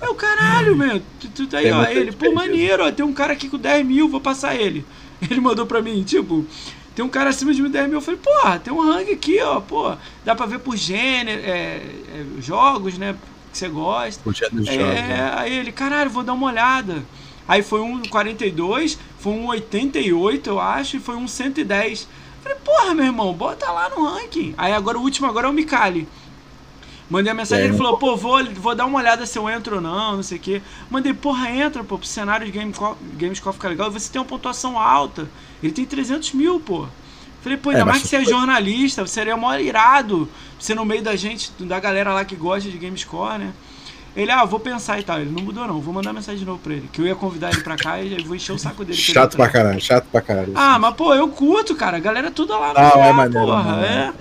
é 0.00 0.08
o 0.08 0.14
caralho, 0.16 0.76
meu. 0.76 1.02
Tu, 1.20 1.46
tu, 1.46 1.56
aí, 1.56 1.70
ó, 1.70 1.84
ele, 1.84 2.12
pô, 2.12 2.32
maneiro, 2.32 2.86
ó, 2.86 2.92
tem 2.92 3.04
um 3.04 3.12
cara 3.12 3.34
aqui 3.34 3.48
com 3.48 3.58
10 3.58 3.86
mil, 3.86 4.08
vou 4.08 4.20
passar 4.20 4.54
ele. 4.54 4.84
Ele 5.30 5.40
mandou 5.40 5.64
pra 5.66 5.80
mim, 5.80 6.02
tipo, 6.02 6.44
tem 6.94 7.04
um 7.04 7.08
cara 7.08 7.30
acima 7.30 7.54
de 7.54 7.62
mim 7.62 7.70
10 7.70 7.86
mil. 7.86 7.98
Eu 7.98 8.02
falei, 8.02 8.20
porra, 8.22 8.58
tem 8.58 8.72
um 8.72 8.80
ranking 8.80 9.12
aqui, 9.12 9.40
ó, 9.40 9.60
pô. 9.60 9.94
Dá 10.24 10.34
pra 10.34 10.46
ver 10.46 10.58
por 10.58 10.76
gênero, 10.76 11.40
é, 11.42 11.80
é, 12.14 12.24
jogos, 12.40 12.98
né? 12.98 13.16
Que 13.50 13.58
você 13.58 13.68
gosta. 13.68 14.22
Por 14.22 14.34
gênero 14.34 14.62
é, 14.62 14.72
jogos, 14.72 14.94
né? 14.94 15.32
Aí 15.36 15.54
ele, 15.54 15.72
caralho, 15.72 16.10
vou 16.10 16.22
dar 16.22 16.34
uma 16.34 16.46
olhada. 16.46 17.02
Aí 17.46 17.62
foi 17.62 17.80
um 17.80 18.02
42, 18.02 18.98
foi 19.18 19.32
um 19.32 19.46
88, 19.46 20.48
eu 20.48 20.60
acho, 20.60 20.96
e 20.96 21.00
foi 21.00 21.16
um 21.16 21.26
110. 21.26 22.08
Falei, 22.42 22.58
porra, 22.64 22.94
meu 22.94 23.04
irmão, 23.04 23.32
bota 23.32 23.70
lá 23.70 23.88
no 23.88 24.04
ranking. 24.04 24.54
Aí 24.58 24.72
agora 24.72 24.98
o 24.98 25.02
último 25.02 25.26
agora 25.26 25.46
é 25.46 25.50
o 25.50 25.52
Mikali. 25.52 26.08
Mandei 27.08 27.30
a 27.30 27.34
mensagem, 27.34 27.64
é. 27.64 27.68
ele 27.68 27.76
falou, 27.76 27.98
pô, 27.98 28.16
vou, 28.16 28.42
vou 28.54 28.74
dar 28.74 28.86
uma 28.86 28.98
olhada 28.98 29.26
se 29.26 29.38
eu 29.38 29.48
entro 29.48 29.76
ou 29.76 29.80
não, 29.82 30.16
não 30.16 30.22
sei 30.22 30.38
o 30.38 30.40
quê. 30.40 30.62
Mandei, 30.90 31.12
porra, 31.12 31.50
entra, 31.50 31.84
pô, 31.84 31.98
pro 31.98 32.06
cenário 32.06 32.46
de 32.46 32.52
Game 32.52 32.72
Gamescom 33.16 33.52
ficar 33.52 33.68
legal. 33.68 33.88
E 33.88 33.92
você 33.92 34.10
tem 34.10 34.20
uma 34.20 34.26
pontuação 34.26 34.78
alta. 34.78 35.28
Ele 35.62 35.72
tem 35.72 35.84
300 35.84 36.32
mil, 36.32 36.58
pô. 36.60 36.86
Falei, 37.42 37.58
pô, 37.58 37.70
ainda 37.70 37.82
é, 37.82 37.84
mais 37.84 38.02
que 38.02 38.08
você 38.08 38.16
é 38.16 38.24
jornalista, 38.24 39.04
você 39.06 39.14
seria 39.14 39.36
maior 39.36 39.60
irado. 39.60 40.28
Você 40.58 40.74
no 40.74 40.84
meio 40.84 41.02
da 41.02 41.16
gente, 41.16 41.50
da 41.60 41.80
galera 41.80 42.12
lá 42.12 42.24
que 42.24 42.36
gosta 42.36 42.70
de 42.70 42.78
Gamescore, 42.78 43.38
né? 43.38 43.52
Ele, 44.14 44.30
ah, 44.30 44.44
vou 44.44 44.60
pensar 44.60 45.00
e 45.00 45.02
tal. 45.02 45.18
Ele 45.18 45.30
não 45.30 45.42
mudou, 45.42 45.66
não. 45.66 45.80
Vou 45.80 45.92
mandar 45.94 46.12
mensagem 46.12 46.38
de 46.38 46.44
novo 46.44 46.58
pra 46.58 46.74
ele. 46.74 46.88
Que 46.92 47.00
eu 47.00 47.06
ia 47.06 47.14
convidar 47.14 47.50
ele 47.50 47.62
pra 47.62 47.76
cá 47.76 48.00
e 48.00 48.22
vou 48.22 48.36
encher 48.36 48.52
o 48.52 48.58
saco 48.58 48.84
dele. 48.84 48.96
Chato 48.96 49.36
pra 49.36 49.48
caralho, 49.48 49.80
chato 49.80 50.04
pra 50.12 50.20
caralho. 50.20 50.52
Ah, 50.54 50.78
mas 50.78 50.94
pô, 50.94 51.14
eu 51.14 51.26
curto, 51.28 51.74
cara. 51.74 51.96
A 51.96 52.00
galera 52.00 52.30
tudo 52.30 52.52
lá 52.52 52.72
no 52.74 52.78
Ah, 52.78 52.88
lugar, 52.90 53.08
é 53.08 53.12
maneiro, 53.12 53.46
porra. 53.46 53.86
É. 53.86 54.12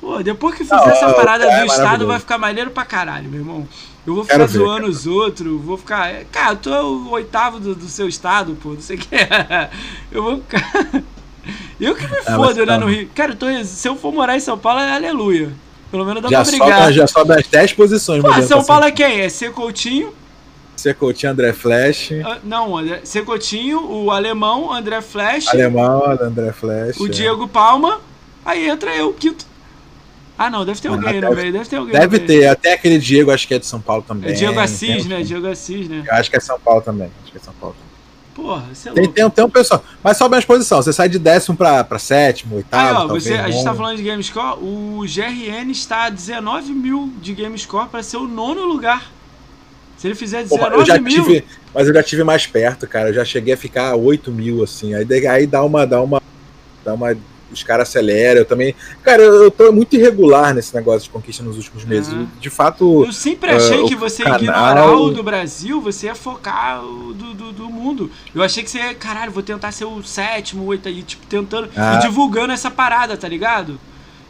Pô, 0.00 0.22
depois 0.22 0.54
que 0.54 0.64
fizer 0.64 0.74
Não, 0.76 0.88
essa 0.88 1.04
é, 1.06 1.12
parada 1.12 1.44
é 1.44 1.60
do 1.60 1.66
Estado, 1.66 1.78
maravilhoso. 1.78 2.06
vai 2.08 2.18
ficar 2.20 2.38
maneiro 2.38 2.70
pra 2.70 2.84
caralho, 2.84 3.28
meu 3.28 3.40
irmão. 3.40 3.68
Eu 4.06 4.14
vou 4.14 4.24
ficar 4.24 4.36
Quero 4.38 4.48
ver, 4.48 4.58
zoando 4.58 4.80
quero 4.80 4.88
os 4.90 5.06
outros, 5.06 5.60
vou 5.62 5.78
ficar. 5.78 6.08
é, 6.10 6.26
Cara, 6.30 6.52
eu 6.52 6.56
tô 6.56 6.70
o 6.70 7.10
oitavo 7.12 7.58
do, 7.58 7.74
do 7.74 7.88
seu 7.88 8.06
estado, 8.08 8.56
pô, 8.62 8.70
não 8.74 8.80
sei 8.80 8.96
o 8.96 8.98
que. 9.00 9.08
Eu 10.12 10.22
vou 10.22 10.36
ficar. 10.42 11.02
Eu 11.80 11.94
que 11.94 12.02
me 12.06 12.16
Ah, 12.26 12.38
mas 12.38 12.56
né, 12.56 12.64
tá. 12.66 12.78
no 12.78 12.86
Rio. 12.86 13.08
Cara, 13.14 13.32
eu 13.32 13.36
tô, 13.36 13.46
se 13.64 13.86
eu 13.86 13.96
for 13.96 14.12
morar 14.12 14.34
em 14.36 14.40
São 14.40 14.56
Paulo, 14.56 14.80
é 14.80 14.92
aleluia. 14.94 15.52
Pelo 15.90 16.04
menos 16.06 16.22
dá 16.22 16.28
Já 16.30 16.42
pra 16.42 16.50
brigar. 16.50 16.82
sobe, 16.82 16.92
já 16.94 17.06
sobe 17.06 17.32
as 17.34 17.46
10 17.46 17.72
posições. 17.74 18.22
Pô, 18.22 18.32
São 18.42 18.58
pra 18.58 18.66
Paulo 18.66 18.84
é 18.86 18.90
quem? 18.90 19.20
É 19.20 19.28
C. 19.28 19.50
Coutinho? 19.50 20.12
Você 20.74 20.92
Coutinho, 20.94 21.32
André 21.32 21.52
Flash, 21.52 22.10
Ah, 22.24 22.38
Não, 22.42 22.76
André- 22.78 23.00
C. 23.04 23.22
Coutinho, 23.22 23.84
o 23.84 24.10
alemão, 24.10 24.72
André 24.72 25.00
Flash, 25.02 25.48
Alemão, 25.48 26.04
André 26.20 26.52
Flash. 26.52 26.98
o 26.98 27.06
é. 27.06 27.08
Diego 27.10 27.46
Palma. 27.46 28.00
Aí 28.44 28.66
entra 28.68 28.94
eu, 28.96 29.12
quinto. 29.12 29.44
Ah, 30.36 30.50
não, 30.50 30.64
deve 30.64 30.80
ter 30.80 30.88
alguém 30.88 31.14
no 31.20 31.28
deve- 31.30 31.40
meio, 31.42 31.52
deve 31.52 31.64
ter 31.68 31.76
alguém 31.76 31.92
Deve 31.92 32.18
ter, 32.18 32.46
até 32.48 32.72
aquele 32.74 32.98
Diego, 32.98 33.30
acho 33.30 33.46
que 33.46 33.54
é 33.54 33.58
de 33.58 33.66
São 33.66 33.80
Paulo 33.80 34.02
também. 34.06 34.30
É 34.30 34.32
Diego 34.32 34.58
Assis, 34.58 35.06
né? 35.06 35.22
Diego 35.22 35.46
Assis, 35.48 35.88
né? 35.88 36.02
Eu 36.06 36.14
acho 36.14 36.28
que 36.30 36.36
é 36.36 36.40
São 36.40 36.58
Paulo 36.58 36.80
também. 36.80 37.08
Acho 37.22 37.30
que 37.32 37.38
é 37.38 37.40
São 37.40 37.54
Paulo. 37.60 37.76
Porra, 38.34 38.64
você 38.74 38.88
é 38.88 38.92
Tem, 38.92 39.02
louco. 39.04 39.14
tem, 39.14 39.30
tem 39.30 39.44
um 39.44 39.50
pessoal. 39.50 39.84
Mas 40.02 40.16
sobe 40.16 40.36
as 40.36 40.44
posições. 40.44 40.84
Você 40.84 40.92
sai 40.92 41.08
de 41.08 41.20
décimo 41.20 41.56
pra, 41.56 41.84
pra 41.84 42.00
sétimo, 42.00 42.56
oitavo. 42.56 42.84
Aí, 42.88 42.92
ó, 42.94 42.98
talvez, 43.06 43.22
você, 43.22 43.34
a 43.34 43.48
gente 43.48 43.62
tá 43.62 43.72
falando 43.72 43.96
de 43.96 44.02
GameScore, 44.02 44.58
o 44.60 45.04
GRN 45.06 45.70
está 45.70 46.06
a 46.06 46.10
19 46.10 46.72
mil 46.72 47.12
de 47.22 47.32
GameScore 47.32 47.88
para 47.88 48.02
ser 48.02 48.16
o 48.16 48.26
nono 48.26 48.64
lugar. 48.64 49.12
Se 49.96 50.08
ele 50.08 50.16
fizer 50.16 50.42
Pô, 50.48 50.56
19 50.56 50.74
eu 50.78 50.84
já 50.84 50.98
mil. 50.98 51.14
tive, 51.24 51.44
mas 51.72 51.86
eu 51.86 51.94
já 51.94 52.02
tive 52.02 52.24
mais 52.24 52.44
perto, 52.44 52.88
cara. 52.88 53.10
Eu 53.10 53.14
já 53.14 53.24
cheguei 53.24 53.54
a 53.54 53.56
ficar 53.56 53.90
a 53.90 53.96
8 53.96 54.32
mil, 54.32 54.64
assim. 54.64 54.92
Aí, 54.94 55.06
aí 55.28 55.46
dá 55.46 55.62
uma. 55.62 55.86
Dá 55.86 56.02
uma. 56.02 56.20
Dá 56.84 56.92
uma. 56.92 57.16
Os 57.54 57.62
caras 57.62 57.88
aceleram. 57.88 58.40
Eu 58.40 58.44
também. 58.44 58.74
Cara, 59.02 59.22
eu, 59.22 59.44
eu 59.44 59.50
tô 59.50 59.72
muito 59.72 59.94
irregular 59.96 60.52
nesse 60.54 60.74
negócio 60.74 61.02
de 61.04 61.10
conquista 61.10 61.42
nos 61.42 61.56
últimos 61.56 61.84
meses. 61.84 62.12
Ah. 62.14 62.26
De 62.40 62.50
fato. 62.50 63.04
Eu 63.04 63.12
sempre 63.12 63.50
achei 63.50 63.82
Ah, 63.84 63.88
que 63.88 63.94
você 63.96 64.22
canal- 64.22 64.40
ignorar 64.42 64.92
o 64.92 65.10
do 65.10 65.22
Brasil, 65.22 65.80
você 65.80 66.06
ia 66.06 66.14
focar 66.14 66.84
o 66.84 67.12
do, 67.14 67.34
do, 67.34 67.52
do 67.52 67.70
mundo. 67.70 68.10
Eu 68.34 68.42
achei 68.42 68.62
que 68.62 68.70
você 68.70 68.78
ia, 68.78 68.94
caralho, 68.94 69.32
vou 69.32 69.42
tentar 69.42 69.72
ser 69.72 69.84
o 69.84 70.02
sétimo, 70.02 70.64
oito 70.66 70.88
aí, 70.88 71.02
tipo, 71.02 71.26
tentando 71.26 71.68
Ah. 71.76 71.96
e 71.96 72.00
divulgando 72.06 72.52
essa 72.52 72.70
parada, 72.70 73.16
tá 73.16 73.28
ligado? 73.28 73.78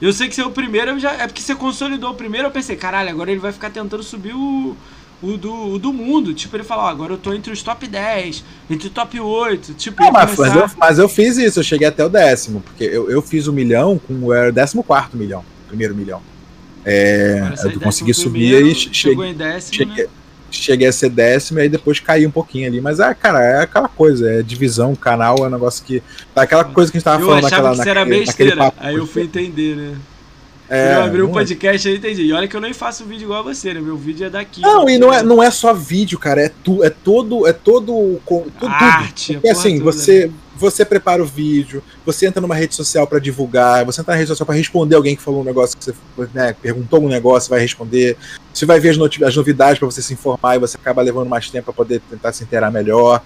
Eu 0.00 0.12
sei 0.12 0.28
que 0.28 0.34
você 0.34 0.42
é 0.42 0.46
o 0.46 0.50
primeiro, 0.50 0.98
já, 0.98 1.12
é 1.12 1.26
porque 1.26 1.40
você 1.40 1.54
consolidou 1.54 2.10
o 2.10 2.14
primeiro, 2.14 2.48
eu 2.48 2.50
pensei, 2.50 2.76
caralho, 2.76 3.08
agora 3.10 3.30
ele 3.30 3.40
vai 3.40 3.52
ficar 3.52 3.70
tentando 3.70 4.02
subir 4.02 4.34
o, 4.34 4.76
o, 5.22 5.36
do, 5.36 5.52
o 5.74 5.78
do 5.78 5.92
mundo. 5.92 6.34
Tipo, 6.34 6.56
ele 6.56 6.64
falou, 6.64 6.84
ó, 6.84 6.88
agora 6.88 7.12
eu 7.12 7.18
tô 7.18 7.32
entre 7.32 7.52
os 7.52 7.62
top 7.62 7.86
10, 7.86 8.44
entre 8.70 8.88
o 8.88 8.90
top 8.90 9.18
8, 9.18 9.74
tipo, 9.74 10.02
Não, 10.02 10.12
mas, 10.12 10.26
mas, 10.30 10.36
começar- 10.36 10.58
eu, 10.58 10.70
mas 10.78 10.98
eu 10.98 11.08
fiz 11.08 11.36
isso, 11.36 11.60
eu 11.60 11.64
cheguei 11.64 11.88
até 11.88 12.04
o 12.04 12.08
décimo, 12.08 12.60
porque 12.60 12.84
eu, 12.84 13.10
eu 13.10 13.22
fiz 13.22 13.46
o 13.46 13.52
milhão 13.52 13.98
com 13.98 14.14
o 14.14 14.52
décimo 14.52 14.82
quarto 14.82 15.16
milhão, 15.16 15.44
primeiro 15.68 15.94
milhão. 15.94 16.20
É, 16.84 17.50
você 17.56 17.68
é 17.68 17.74
eu 17.74 17.80
consegui 17.80 18.12
subir 18.12 18.62
e 18.62 18.74
chegou 18.74 18.92
cheguei, 19.24 19.30
em 19.30 19.34
décimo, 19.34 19.74
cheguei, 19.74 20.04
né? 20.04 20.10
cheguei 20.50 20.86
a 20.86 20.92
ser 20.92 21.08
décimo 21.08 21.58
e 21.58 21.62
aí 21.62 21.68
depois 21.68 21.98
caí 21.98 22.26
um 22.26 22.30
pouquinho 22.30 22.68
ali. 22.68 22.80
Mas, 22.80 23.00
é, 23.00 23.14
cara, 23.14 23.42
é 23.42 23.62
aquela 23.62 23.88
coisa, 23.88 24.30
é 24.30 24.42
divisão, 24.42 24.94
canal, 24.94 25.38
é 25.38 25.46
um 25.46 25.50
negócio 25.50 25.84
que. 25.84 26.02
Tá 26.34 26.42
aquela 26.42 26.64
coisa 26.64 26.90
que 26.92 26.98
a 26.98 27.00
gente 27.00 27.04
tava 27.04 27.22
Eu 27.22 27.26
falando 27.26 27.42
naquela, 27.44 27.70
que 27.70 27.80
isso 27.80 27.88
era 27.88 28.00
naquele, 28.00 28.26
naquele 28.26 28.50
besteira, 28.50 28.56
papo. 28.56 28.76
aí 28.80 28.96
eu 28.96 29.06
fui 29.06 29.22
entender, 29.22 29.76
né? 29.76 29.94
É, 30.68 30.94
eu 30.94 31.02
abri 31.02 31.22
um 31.22 31.28
é- 31.28 31.32
podcast 31.32 31.86
aí 31.88 31.96
entendi. 31.96 32.22
E 32.22 32.32
olha 32.32 32.48
que 32.48 32.56
eu 32.56 32.60
nem 32.60 32.72
faço 32.72 33.04
vídeo 33.04 33.24
igual 33.24 33.40
a 33.40 33.42
você, 33.42 33.74
né? 33.74 33.80
Meu 33.80 33.96
vídeo 33.96 34.26
é 34.26 34.30
daqui. 34.30 34.60
Não, 34.60 34.88
e 34.88 34.98
não 34.98 35.12
é, 35.12 35.22
não 35.22 35.42
é 35.42 35.50
só 35.50 35.74
vídeo, 35.74 36.18
cara, 36.18 36.40
é, 36.40 36.50
tu, 36.62 36.82
é 36.82 36.90
todo, 36.90 37.46
é 37.46 37.52
todo, 37.52 38.20
tudo, 38.26 38.50
Arte, 38.66 39.34
Porque 39.34 39.48
porra 39.48 39.60
assim, 39.60 39.78
toda, 39.78 39.92
você, 39.92 40.26
né? 40.26 40.32
você 40.56 40.84
prepara 40.84 41.22
o 41.22 41.26
vídeo, 41.26 41.82
você 42.04 42.26
entra 42.26 42.40
numa 42.40 42.54
rede 42.54 42.74
social 42.74 43.06
pra 43.06 43.18
divulgar, 43.18 43.84
você 43.84 44.00
entra 44.00 44.14
na 44.14 44.18
rede 44.18 44.28
social 44.28 44.46
pra 44.46 44.54
responder 44.54 44.96
alguém 44.96 45.14
que 45.14 45.22
falou 45.22 45.42
um 45.42 45.44
negócio 45.44 45.76
que 45.76 45.84
você 45.84 45.94
né, 46.32 46.54
perguntou 46.60 47.02
um 47.02 47.08
negócio, 47.08 47.50
vai 47.50 47.60
responder. 47.60 48.16
Você 48.52 48.64
vai 48.64 48.80
ver 48.80 48.90
as, 48.90 49.22
as 49.22 49.36
novidades 49.36 49.78
pra 49.78 49.86
você 49.86 50.00
se 50.00 50.14
informar 50.14 50.56
e 50.56 50.58
você 50.58 50.76
acaba 50.76 51.02
levando 51.02 51.28
mais 51.28 51.50
tempo 51.50 51.66
pra 51.66 51.74
poder 51.74 52.00
tentar 52.08 52.32
se 52.32 52.42
inteirar 52.42 52.70
melhor. 52.70 53.22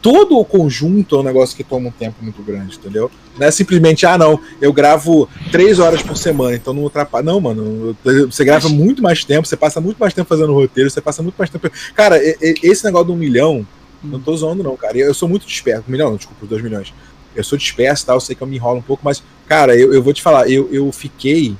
Todo 0.00 0.38
o 0.38 0.44
conjunto 0.44 1.16
é 1.16 1.18
um 1.18 1.22
negócio 1.22 1.56
que 1.56 1.64
toma 1.64 1.88
um 1.88 1.92
tempo 1.92 2.16
muito 2.22 2.40
grande, 2.42 2.76
entendeu? 2.76 3.10
Não 3.36 3.46
é 3.46 3.50
simplesmente, 3.50 4.06
ah, 4.06 4.16
não, 4.16 4.40
eu 4.60 4.72
gravo 4.72 5.28
três 5.50 5.78
horas 5.78 6.02
por 6.02 6.16
semana, 6.16 6.54
então 6.54 6.72
não 6.72 6.82
ultrapassa. 6.82 7.24
Não, 7.24 7.40
mano, 7.40 7.96
você 8.26 8.44
grava 8.44 8.68
muito 8.68 9.02
mais 9.02 9.24
tempo, 9.24 9.46
você 9.46 9.56
passa 9.56 9.80
muito 9.80 9.98
mais 9.98 10.14
tempo 10.14 10.28
fazendo 10.28 10.52
roteiro, 10.52 10.88
você 10.88 11.00
passa 11.00 11.22
muito 11.22 11.36
mais 11.36 11.50
tempo. 11.50 11.70
Cara, 11.94 12.16
esse 12.40 12.84
negócio 12.84 13.08
do 13.08 13.12
um 13.12 13.16
milhão, 13.16 13.66
não 14.02 14.20
tô 14.20 14.36
zoando, 14.36 14.62
não, 14.62 14.76
cara. 14.76 14.96
Eu 14.96 15.14
sou 15.14 15.28
muito 15.28 15.46
disperso. 15.46 15.84
Um 15.88 15.90
milhão, 15.90 16.10
não, 16.10 16.16
desculpa, 16.16 16.44
os 16.44 16.48
dois 16.48 16.62
milhões. 16.62 16.94
Eu 17.34 17.44
sou 17.44 17.58
disperso, 17.58 18.06
tá? 18.06 18.14
Eu 18.14 18.20
sei 18.20 18.34
que 18.34 18.42
eu 18.42 18.46
me 18.46 18.56
enrolo 18.56 18.78
um 18.78 18.82
pouco, 18.82 19.02
mas, 19.04 19.22
cara, 19.46 19.76
eu, 19.76 19.92
eu 19.92 20.02
vou 20.02 20.12
te 20.12 20.22
falar, 20.22 20.48
eu, 20.50 20.68
eu 20.72 20.90
fiquei. 20.92 21.56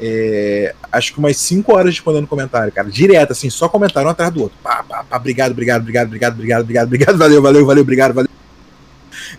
É, 0.00 0.74
acho 0.92 1.12
que 1.12 1.18
umas 1.18 1.36
5 1.36 1.72
horas 1.74 1.94
respondendo 1.94 2.26
comentário, 2.26 2.72
cara. 2.72 2.88
Direto, 2.90 3.32
assim, 3.32 3.48
só 3.50 3.68
comentário 3.68 4.06
um 4.08 4.10
atrás 4.12 4.32
do 4.32 4.42
outro. 4.42 4.58
Pá, 4.62 4.82
pá, 4.82 5.04
pá, 5.04 5.16
obrigado, 5.16 5.52
obrigado, 5.52 5.80
obrigado, 5.82 6.06
obrigado, 6.08 6.32
obrigado, 6.34 6.62
obrigado, 6.62 6.86
obrigado, 6.86 7.16
valeu, 7.18 7.42
valeu, 7.42 7.66
valeu, 7.66 7.82
obrigado, 7.82 8.12
valeu. 8.14 8.30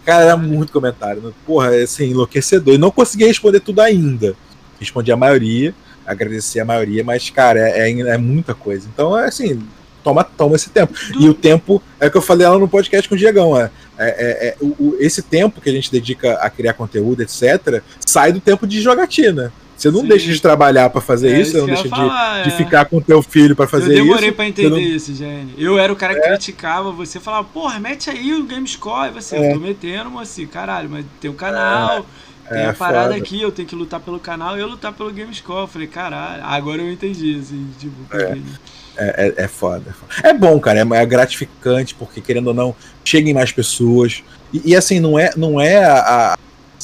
Cara, 0.05 0.23
era 0.23 0.37
muito 0.37 0.71
comentário. 0.71 1.21
né? 1.21 1.31
Porra, 1.45 1.75
assim, 1.75 2.11
enlouquecedor. 2.11 2.73
E 2.73 2.77
não 2.77 2.91
consegui 2.91 3.25
responder 3.25 3.59
tudo 3.59 3.81
ainda. 3.81 4.35
Respondi 4.79 5.11
a 5.11 5.17
maioria, 5.17 5.73
agradeci 6.05 6.59
a 6.59 6.65
maioria, 6.65 7.03
mas, 7.03 7.29
cara, 7.29 7.59
é, 7.59 7.91
é, 7.91 7.99
é 8.01 8.17
muita 8.17 8.53
coisa. 8.53 8.87
Então, 8.93 9.17
é 9.17 9.25
assim, 9.27 9.61
toma, 10.03 10.23
toma 10.23 10.55
esse 10.55 10.69
tempo. 10.69 10.93
E 11.19 11.27
o 11.27 11.33
tempo, 11.33 11.81
é 11.99 12.07
o 12.07 12.11
que 12.11 12.17
eu 12.17 12.21
falei 12.21 12.47
lá 12.47 12.57
no 12.57 12.67
podcast 12.67 13.07
com 13.09 13.15
o 13.15 13.17
Diegão, 13.17 13.59
é, 13.59 13.69
é, 13.97 14.07
é- 14.07 14.47
é, 14.49 14.55
o- 14.61 14.95
esse 14.99 15.21
tempo 15.21 15.59
que 15.59 15.69
a 15.69 15.73
gente 15.73 15.91
dedica 15.91 16.33
a 16.35 16.49
criar 16.49 16.73
conteúdo, 16.73 17.21
etc., 17.21 17.81
sai 18.05 18.31
do 18.31 18.39
tempo 18.39 18.65
de 18.67 18.81
jogatina. 18.81 19.51
Você 19.77 19.91
não 19.91 20.01
Sim. 20.01 20.07
deixa 20.07 20.31
de 20.31 20.41
trabalhar 20.41 20.89
pra 20.89 20.99
fazer 20.99 21.33
É 21.35 21.39
isso, 21.41 21.51
você 21.51 21.57
não 21.59 21.67
deixa 21.67 21.83
de, 21.83 21.89
falar, 21.89 22.41
de 22.43 22.49
é. 22.49 22.51
ficar 22.57 22.85
com 22.85 22.97
o 22.97 23.01
teu 23.01 23.21
filho 23.21 23.55
pra 23.55 23.67
fazer 23.67 23.91
eu 23.91 24.03
demorei 24.03 24.29
isso. 24.29 24.35
pra 24.35 24.43
você 24.45 24.49
entender 24.49 24.69
não- 24.71 24.79
isso, 24.79 25.13
Jane. 25.13 25.53
Eu 25.57 25.77
era 25.77 25.93
o 25.93 25.95
cara 25.95 26.15
que 26.15 26.21
criticava 26.21 26.91
você, 26.91 27.19
falava, 27.19 27.43
porra, 27.45 27.79
mete 27.79 28.09
aí 28.09 28.33
o 28.33 28.43
GameScore. 28.43 29.09
E 29.09 29.11
você, 29.13 29.35
É. 29.35 29.49
eu 29.51 29.53
tô 29.53 29.59
metendo, 29.59 30.09
moço, 30.09 30.45
caralho, 30.47 30.89
mas 30.89 31.05
tem 31.21 31.29
o 31.29 31.33
canal, 31.35 32.07
tem 32.49 32.57
é 32.61 32.65
a 32.69 32.73
parada 32.73 33.09
foda. 33.13 33.17
aqui, 33.17 33.39
eu 33.39 33.51
tenho 33.51 33.67
que 33.67 33.75
lutar 33.75 33.99
pelo 33.99 34.19
canal 34.19 34.57
e 34.57 34.61
eu 34.61 34.67
lutar 34.67 34.91
pelo 34.93 35.11
GameScore. 35.13 35.61
Eu 35.61 35.67
falei, 35.67 35.87
caralho, 35.87 36.43
agora 36.43 36.81
eu 36.81 36.91
entendi, 36.91 37.37
assim, 37.39 37.67
tipo, 37.79 37.93
porque- 38.09 38.41
É, 38.99 39.27
é, 39.37 39.43
é 39.43 39.47
foda. 39.47 39.91
é 39.91 39.93
foda. 39.93 40.27
É 40.27 40.33
bom, 40.33 40.59
cara, 40.59 40.79
é, 40.79 40.87
é 40.95 41.05
gratificante, 41.05 41.93
porque 41.93 42.19
querendo 42.19 42.47
ou 42.47 42.53
não, 42.55 42.75
cheguem 43.05 43.31
mais 43.31 43.51
pessoas. 43.51 44.23
E, 44.51 44.71
e, 44.71 44.75
assim, 44.75 44.99
não 44.99 45.19
é, 45.19 45.29
não 45.37 45.61
é 45.61 45.83
a, 45.85 45.99
a- 46.33 46.37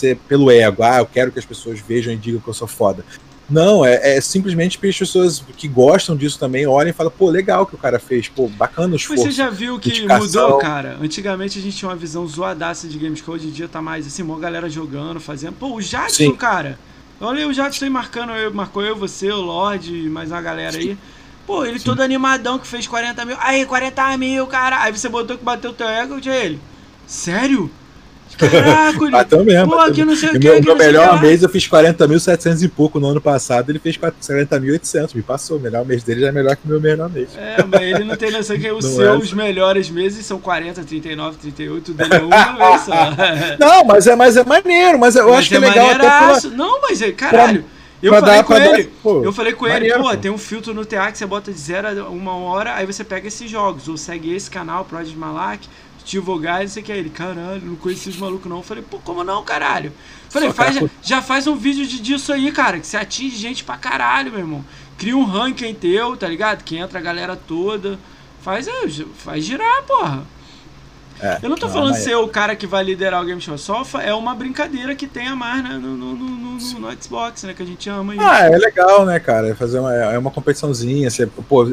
ser 0.03 0.17
pelo 0.27 0.51
ego, 0.51 0.84
ah, 0.84 0.97
eu 0.97 1.05
quero 1.05 1.31
que 1.31 1.39
as 1.39 1.45
pessoas 1.45 1.80
vejam 1.80 2.13
e 2.13 2.17
digam 2.17 2.41
que 2.41 2.47
eu 2.47 2.53
sou 2.53 2.67
foda. 2.67 3.05
Não, 3.49 3.85
é, 3.85 4.17
é 4.17 4.21
simplesmente 4.21 4.77
para 4.77 4.89
as 4.89 4.97
pessoas 4.97 5.43
que 5.57 5.67
gostam 5.67 6.15
disso 6.15 6.39
também 6.39 6.65
olhem 6.65 6.91
e 6.91 6.93
falam, 6.93 7.11
pô, 7.15 7.30
legal 7.30 7.65
que 7.65 7.75
o 7.75 7.77
cara 7.77 7.99
fez, 7.99 8.27
pô, 8.27 8.47
bacana 8.47 8.93
o 8.93 8.95
esforço. 8.95 9.23
Você 9.23 9.31
já 9.31 9.49
viu 9.49 9.80
que 9.80 9.89
dedicação. 9.89 10.19
mudou, 10.19 10.57
cara? 10.59 10.97
Antigamente 11.01 11.59
a 11.59 11.61
gente 11.61 11.75
tinha 11.75 11.89
uma 11.89 11.95
visão 11.95 12.25
zoadaça 12.25 12.88
de 12.88 12.97
Gamescom, 12.97 13.34
hoje 13.34 13.47
em 13.47 13.51
dia 13.51 13.67
tá 13.67 13.81
mais 13.81 14.07
assim, 14.07 14.23
uma 14.23 14.39
galera 14.39 14.69
jogando, 14.69 15.19
fazendo. 15.19 15.53
Pô, 15.53 15.75
o 15.75 15.81
Jadson, 15.81 16.15
Sim. 16.15 16.35
cara. 16.35 16.80
Olha 17.19 17.47
o 17.47 17.53
Jadson 17.53 17.85
aí 17.85 17.91
marcando, 17.91 18.31
eu, 18.31 18.53
marcou 18.53 18.81
eu, 18.81 18.95
você, 18.95 19.31
o 19.31 19.41
Lorde 19.41 19.91
mais 20.09 20.31
uma 20.31 20.41
galera 20.41 20.77
aí. 20.77 20.97
Pô, 21.45 21.65
ele 21.65 21.80
todo 21.80 22.01
animadão 22.01 22.57
que 22.57 22.65
fez 22.65 22.88
40 22.88 23.25
mil. 23.25 23.35
Aí, 23.39 23.65
40 23.65 24.17
mil, 24.17 24.47
cara. 24.47 24.81
Aí 24.81 24.91
você 24.93 25.09
botou 25.09 25.38
que 25.38 25.43
bateu 25.43 25.73
teu 25.73 25.88
ego 25.88 26.21
de 26.21 26.30
ele. 26.30 26.59
Sério? 27.05 27.69
Caraca, 28.38 28.97
ele. 29.03 29.11
Bateu 29.11 29.43
mesmo. 29.45 29.72
Pô, 29.72 29.91
que 29.91 30.03
não 30.05 30.15
sei 30.15 30.30
o 30.30 30.31
que. 30.34 30.39
Meu, 30.39 30.61
meu 30.61 30.73
o 30.73 30.77
melhor 30.77 31.22
mês 31.22 31.43
eu 31.43 31.49
fiz 31.49 31.68
40.700 31.68 32.61
e 32.64 32.68
pouco 32.68 32.99
no 32.99 33.07
ano 33.07 33.22
passado, 33.22 33.69
ele 33.69 33.80
fez 33.80 33.97
40.800, 33.97 35.15
me 35.15 35.22
passou. 35.22 35.57
O 35.57 35.60
melhor 35.60 35.85
mês 35.85 36.03
dele 36.03 36.22
já 36.22 36.27
é 36.27 36.31
melhor 36.31 36.55
que 36.55 36.65
o 36.65 36.69
meu 36.69 36.80
melhor 36.81 37.10
mês. 37.10 37.30
É, 37.38 37.57
mas 37.64 37.81
ele 37.81 38.03
não 38.03 38.15
tem 38.15 38.31
noção 38.31 38.57
que 38.57 38.69
os 38.72 38.85
Não 38.85 38.91
seus 38.95 39.31
é. 39.31 39.35
melhores 39.35 39.89
meses 39.89 40.26
são 40.26 40.39
40, 40.39 40.84
39, 40.84 41.38
38, 41.38 41.89
o 41.89 41.93
dele 41.93 42.14
é 42.15 42.19
uma 42.19 42.69
vez 42.69 42.81
só. 42.81 42.93
Não, 43.60 43.84
mas 43.85 44.07
é, 44.07 44.15
mas 44.15 44.38
é 44.38 44.43
maneiro, 44.43 44.97
mas 44.99 45.15
eu 45.15 45.27
Mas 45.30 45.39
acho 45.39 45.49
que 45.49 45.55
é 45.55 45.60
legal 45.60 45.89
até 45.91 45.99
pela. 46.39 46.55
Não, 46.55 46.81
mas 46.81 47.01
é, 47.01 47.11
caralho. 47.11 47.65
Eu 48.01 48.11
pra 48.11 48.19
falei 48.19 48.35
dar- 48.35 48.43
com 48.43 48.53
pra 48.55 48.60
dar- 48.65 48.80
ele. 48.80 48.91
pô, 49.01 49.23
eu 49.23 49.31
falei 49.31 49.53
com 49.53 49.65
ele, 49.65 49.73
maneiro, 49.76 50.01
pô, 50.01 50.10
pô. 50.10 50.18
tem 50.18 50.30
um 50.30 50.38
filtro 50.38 50.73
no 50.73 50.84
TA 50.85 51.10
que 51.10 51.18
você 51.18 51.26
bota 51.26 51.53
de 51.53 51.57
0 51.57 51.88
a 51.88 52.10
uma 52.10 52.35
hora, 52.35 52.76
aí 52.76 52.85
você 52.85 53.01
pega 53.01 53.30
esses 53.30 53.49
jogos. 53.49 53.88
Ou 53.88 53.95
segue 53.95 54.35
esse 54.35 54.49
canal, 54.51 54.84
Project 54.84 55.18
Malak, 55.18 55.65
Steve 56.05 56.25
Guy, 56.25 56.41
não 56.61 56.67
sei 56.67 56.84
que. 56.84 56.91
Aí 56.91 56.99
Ele, 56.99 57.09
caralho, 57.09 57.61
não 57.63 57.75
conheci 57.75 58.09
os 58.09 58.17
malucos 58.17 58.49
não. 58.49 58.57
Eu 58.57 58.63
falei, 58.63 58.84
pô, 58.84 58.99
como 58.99 59.23
não, 59.23 59.43
caralho? 59.43 59.88
Eu 59.88 60.31
Falei, 60.31 60.49
Só 60.49 60.55
faz, 60.55 60.77
cara- 60.77 60.91
já 61.01 61.21
faz 61.21 61.47
um 61.47 61.55
vídeo 61.55 61.85
de, 61.85 61.99
disso 61.99 62.34
aí, 62.34 62.51
cara, 62.51 62.80
que 62.80 62.88
você 62.88 62.97
atinge 62.97 63.35
gente 63.38 63.63
pra 63.63 63.77
caralho, 63.77 64.31
meu 64.31 64.39
irmão. 64.41 64.65
Cria 64.97 65.15
um 65.17 65.23
ranking 65.25 65.73
teu, 65.73 66.15
tá 66.17 66.27
ligado? 66.27 66.63
Que 66.63 66.77
entra 66.77 66.99
a 66.99 67.01
galera 67.01 67.35
toda. 67.35 67.99
Faz, 68.41 68.67
é, 68.67 68.88
faz 69.17 69.43
girar, 69.45 69.84
porra. 69.84 70.23
É, 71.24 71.40
eu 71.41 71.50
não 71.50 71.56
tô 71.56 71.70
falando 71.70 71.95
ser 71.95 72.16
o 72.16 72.28
cara 72.28 72.54
que 72.54 72.68
vai 72.68 72.84
liderar 72.84 73.22
o 73.22 73.26
Game 73.26 73.40
Show, 73.40 73.58
só 73.58 73.86
é 74.02 74.14
uma 74.14 74.36
brincadeira 74.36 74.94
que 74.94 75.08
tem 75.08 75.30
a 75.30 75.36
mais 75.38 75.64
né, 75.64 75.80
no, 75.82 75.95
no, 75.95 76.14
no, 76.14 76.58
no, 76.58 77.02
Xbox, 77.02 77.44
né? 77.44 77.54
Que 77.54 77.64
a 77.64 77.66
gente 77.66 77.90
ama. 77.90 78.14
Isso. 78.14 78.22
Ah, 78.22 78.40
é 78.41 78.58
legal, 78.58 79.06
né, 79.06 79.18
cara? 79.22 79.56
Fazer 79.56 79.80
uma, 79.80 79.94
é 79.94 80.18
uma 80.18 80.30
competiçãozinha. 80.30 81.10
Você, 81.10 81.26
pô, 81.26 81.66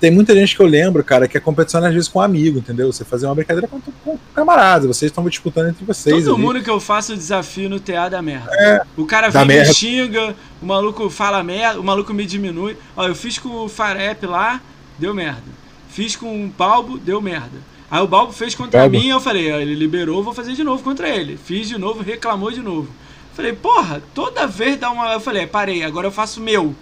tem 0.00 0.10
muita 0.10 0.34
gente 0.34 0.56
que 0.56 0.60
eu 0.60 0.66
lembro, 0.66 1.04
cara, 1.04 1.28
que 1.28 1.36
é 1.36 1.40
competição 1.40 1.84
às 1.84 1.94
vezes 1.94 2.08
com 2.08 2.18
um 2.18 2.22
amigo, 2.22 2.58
entendeu? 2.58 2.92
Você 2.92 3.04
fazer 3.04 3.26
uma 3.26 3.34
brincadeira 3.36 3.68
com, 3.68 3.80
com 3.80 4.18
camaradas, 4.34 4.88
vocês 4.88 5.12
estão 5.12 5.24
disputando 5.28 5.68
entre 5.68 5.84
vocês. 5.84 6.24
Todo 6.24 6.34
ali. 6.34 6.42
mundo 6.44 6.60
que 6.60 6.70
eu 6.70 6.80
faço 6.80 7.12
o 7.12 7.16
desafio 7.16 7.70
no 7.70 7.78
TA 7.78 8.08
da 8.08 8.20
merda. 8.20 8.50
É, 8.54 8.82
o 8.96 9.06
cara 9.06 9.28
vem 9.28 9.46
me 9.46 9.64
xinga, 9.72 10.34
o 10.60 10.66
maluco 10.66 11.08
fala 11.10 11.44
merda, 11.44 11.78
o 11.78 11.84
maluco 11.84 12.12
me 12.12 12.26
diminui. 12.26 12.76
Ó, 12.96 13.06
eu 13.06 13.14
fiz 13.14 13.38
com 13.38 13.50
o 13.50 13.68
Farep 13.68 14.26
lá, 14.26 14.60
deu 14.98 15.14
merda. 15.14 15.54
Fiz 15.88 16.16
com 16.16 16.44
o 16.44 16.48
Balbo, 16.48 16.98
deu 16.98 17.22
merda. 17.22 17.75
Aí 17.90 18.02
o 18.02 18.06
Balbo 18.06 18.32
fez 18.32 18.54
contra 18.54 18.80
Balbo. 18.80 18.98
mim, 18.98 19.08
eu 19.08 19.20
falei, 19.20 19.50
ele 19.52 19.74
liberou, 19.74 20.22
vou 20.22 20.34
fazer 20.34 20.54
de 20.54 20.64
novo 20.64 20.82
contra 20.82 21.08
ele. 21.08 21.36
Fiz 21.36 21.68
de 21.68 21.78
novo, 21.78 22.02
reclamou 22.02 22.50
de 22.50 22.60
novo. 22.60 22.88
Falei, 23.34 23.52
porra, 23.52 24.02
toda 24.14 24.46
vez 24.46 24.78
dá 24.78 24.90
uma. 24.90 25.12
Eu 25.12 25.20
falei, 25.20 25.46
parei, 25.46 25.84
agora 25.84 26.06
eu 26.06 26.12
faço 26.12 26.40
meu. 26.40 26.74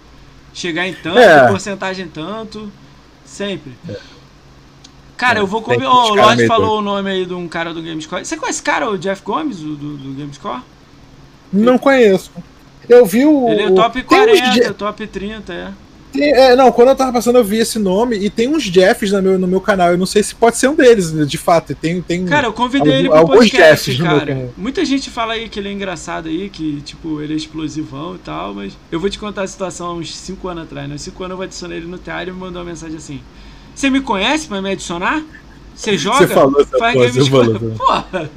Chegar 0.52 0.86
em 0.86 0.94
tanto, 0.94 1.18
é. 1.18 1.48
porcentagem 1.48 2.08
tanto. 2.08 2.70
Sempre. 3.24 3.72
É. 3.88 3.96
Cara, 5.16 5.40
é, 5.40 5.42
eu 5.42 5.46
vou 5.46 5.62
comer. 5.62 5.84
Oh, 5.84 6.12
o 6.12 6.14
Lorde 6.14 6.46
falou 6.46 6.78
o 6.78 6.82
nome 6.82 7.10
aí 7.10 7.26
de 7.26 7.34
um 7.34 7.48
cara 7.48 7.74
do 7.74 7.82
Gamescore. 7.82 8.24
Você 8.24 8.36
conhece 8.36 8.58
esse 8.58 8.62
cara, 8.62 8.88
o 8.88 8.96
Jeff 8.96 9.22
Gomes, 9.22 9.58
do, 9.58 9.74
do, 9.74 9.96
do 9.96 10.14
Gamescore? 10.14 10.62
Não 11.52 11.76
conheço. 11.76 12.30
Eu 12.88 13.04
vi 13.04 13.24
o. 13.24 13.48
Ele 13.48 13.62
é 13.62 13.70
top 13.70 14.02
40, 14.02 14.74
top 14.74 15.06
30, 15.06 15.52
é. 15.52 15.72
Tem, 16.14 16.32
é, 16.32 16.54
não, 16.54 16.70
quando 16.70 16.90
eu 16.90 16.94
tava 16.94 17.12
passando, 17.12 17.38
eu 17.38 17.44
vi 17.44 17.58
esse 17.58 17.76
nome 17.76 18.16
e 18.16 18.30
tem 18.30 18.46
uns 18.46 18.62
Jeffs 18.62 19.10
no 19.10 19.20
meu, 19.20 19.36
no 19.36 19.48
meu 19.48 19.60
canal. 19.60 19.90
Eu 19.90 19.98
não 19.98 20.06
sei 20.06 20.22
se 20.22 20.32
pode 20.32 20.56
ser 20.56 20.68
um 20.68 20.74
deles, 20.76 21.12
de 21.28 21.36
fato. 21.36 21.74
Tem, 21.74 22.00
tem 22.00 22.24
cara, 22.24 22.46
eu 22.46 22.52
convidei 22.52 22.92
algum, 22.92 22.98
ele 23.00 23.08
pro 23.08 23.18
alguns 23.18 23.36
podcast, 23.38 23.92
Jeffs 23.92 24.08
cara. 24.08 24.50
Muita 24.56 24.84
gente 24.84 25.10
fala 25.10 25.32
aí 25.32 25.48
que 25.48 25.58
ele 25.58 25.68
é 25.68 25.72
engraçado 25.72 26.28
aí, 26.28 26.48
que, 26.48 26.80
tipo, 26.82 27.20
ele 27.20 27.32
é 27.32 27.36
explosivão 27.36 28.14
e 28.14 28.18
tal, 28.18 28.54
mas 28.54 28.78
eu 28.92 29.00
vou 29.00 29.10
te 29.10 29.18
contar 29.18 29.42
a 29.42 29.46
situação 29.48 29.88
há 29.88 29.94
uns 29.94 30.14
5 30.14 30.46
anos 30.46 30.62
atrás, 30.62 30.88
né? 30.88 30.96
5 30.96 31.24
anos 31.24 31.36
eu 31.36 31.42
adicionei 31.42 31.78
ele 31.78 31.86
no 31.88 31.98
teatro 31.98 32.30
e 32.30 32.32
me 32.32 32.38
mandou 32.38 32.62
uma 32.62 32.70
mensagem 32.70 32.96
assim: 32.96 33.20
Você 33.74 33.90
me 33.90 34.00
conhece 34.00 34.46
pra 34.46 34.62
me 34.62 34.70
adicionar? 34.70 35.20
Você 35.74 35.98
joga? 35.98 36.18
Você 36.18 36.28
falou 36.28 36.60
essa 36.60 36.78
Faz 36.78 36.94
coisa, 36.94 37.24
falou. 37.28 37.70
Porra, 37.76 38.30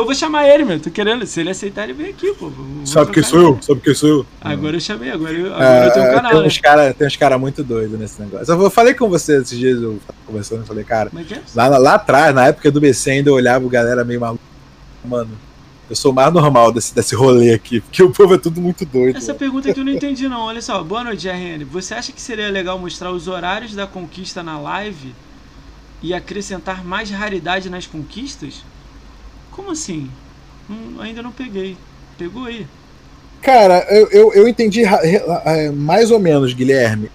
eu 0.00 0.06
vou 0.06 0.14
chamar 0.14 0.48
ele, 0.48 0.64
meu. 0.64 0.80
Tô 0.80 0.90
querendo. 0.90 1.26
Se 1.26 1.40
ele 1.40 1.50
aceitar, 1.50 1.84
ele 1.84 1.92
vem 1.92 2.10
aqui, 2.10 2.32
pô. 2.32 2.50
Sabe 2.84 3.12
que 3.12 3.22
sou 3.22 3.40
eu? 3.40 3.58
Sabe 3.60 3.80
que 3.80 3.94
sou 3.94 4.08
eu? 4.08 4.26
Agora 4.40 4.76
eu 4.76 4.80
chamei, 4.80 5.10
agora 5.10 5.32
eu, 5.32 5.52
agora 5.52 5.86
eu 5.86 5.92
tenho 5.92 6.04
um 6.04 6.08
é, 6.08 6.14
canal. 6.14 6.32
Tem 6.32 6.46
uns 6.46 6.54
né? 6.54 6.60
caras 6.62 6.96
cara, 6.96 7.18
cara 7.18 7.38
muito 7.38 7.62
doidos 7.62 7.98
nesse 7.98 8.20
negócio. 8.20 8.52
Eu 8.52 8.70
falei 8.70 8.94
com 8.94 9.08
você 9.08 9.40
esses 9.40 9.58
dias, 9.58 9.82
eu 9.82 10.00
tava 10.06 10.18
conversando, 10.26 10.60
eu 10.60 10.66
falei, 10.66 10.84
cara, 10.84 11.10
é 11.14 11.34
é 11.34 11.42
lá, 11.54 11.68
lá 11.76 11.94
atrás, 11.94 12.34
na 12.34 12.46
época 12.46 12.70
do 12.70 12.80
BC, 12.80 13.10
ainda 13.10 13.30
eu 13.30 13.34
olhava 13.34 13.66
o 13.66 13.68
galera 13.68 14.02
meio 14.02 14.20
maluco. 14.20 14.42
Mano, 15.04 15.30
eu 15.90 15.96
sou 15.96 16.10
mais 16.10 16.32
normal 16.32 16.72
desse, 16.72 16.94
desse 16.94 17.14
rolê 17.14 17.52
aqui, 17.52 17.80
porque 17.80 18.02
o 18.02 18.10
povo 18.10 18.34
é 18.34 18.38
tudo 18.38 18.62
muito 18.62 18.86
doido. 18.86 19.18
Essa 19.18 19.28
mano. 19.28 19.38
pergunta 19.38 19.74
que 19.74 19.78
eu 19.78 19.84
não 19.84 19.92
entendi, 19.92 20.26
não. 20.26 20.40
Olha 20.40 20.62
só, 20.62 20.82
boa 20.82 21.04
noite, 21.04 21.28
RN. 21.28 21.64
Você 21.70 21.92
acha 21.92 22.12
que 22.12 22.20
seria 22.20 22.48
legal 22.48 22.78
mostrar 22.78 23.12
os 23.12 23.28
horários 23.28 23.74
da 23.74 23.86
conquista 23.86 24.42
na 24.42 24.58
live 24.58 25.14
e 26.02 26.14
acrescentar 26.14 26.82
mais 26.82 27.10
raridade 27.10 27.68
nas 27.68 27.86
conquistas? 27.86 28.64
Como 29.52 29.70
assim? 29.70 30.10
Hum, 30.68 30.96
ainda 31.00 31.22
não 31.22 31.30
peguei. 31.30 31.76
Pegou 32.18 32.46
aí. 32.46 32.66
Cara, 33.40 33.86
eu, 33.90 34.08
eu, 34.10 34.32
eu 34.34 34.48
entendi 34.48 34.84
é, 34.84 35.70
mais 35.70 36.10
ou 36.10 36.18
menos, 36.18 36.52
Guilherme. 36.52 37.10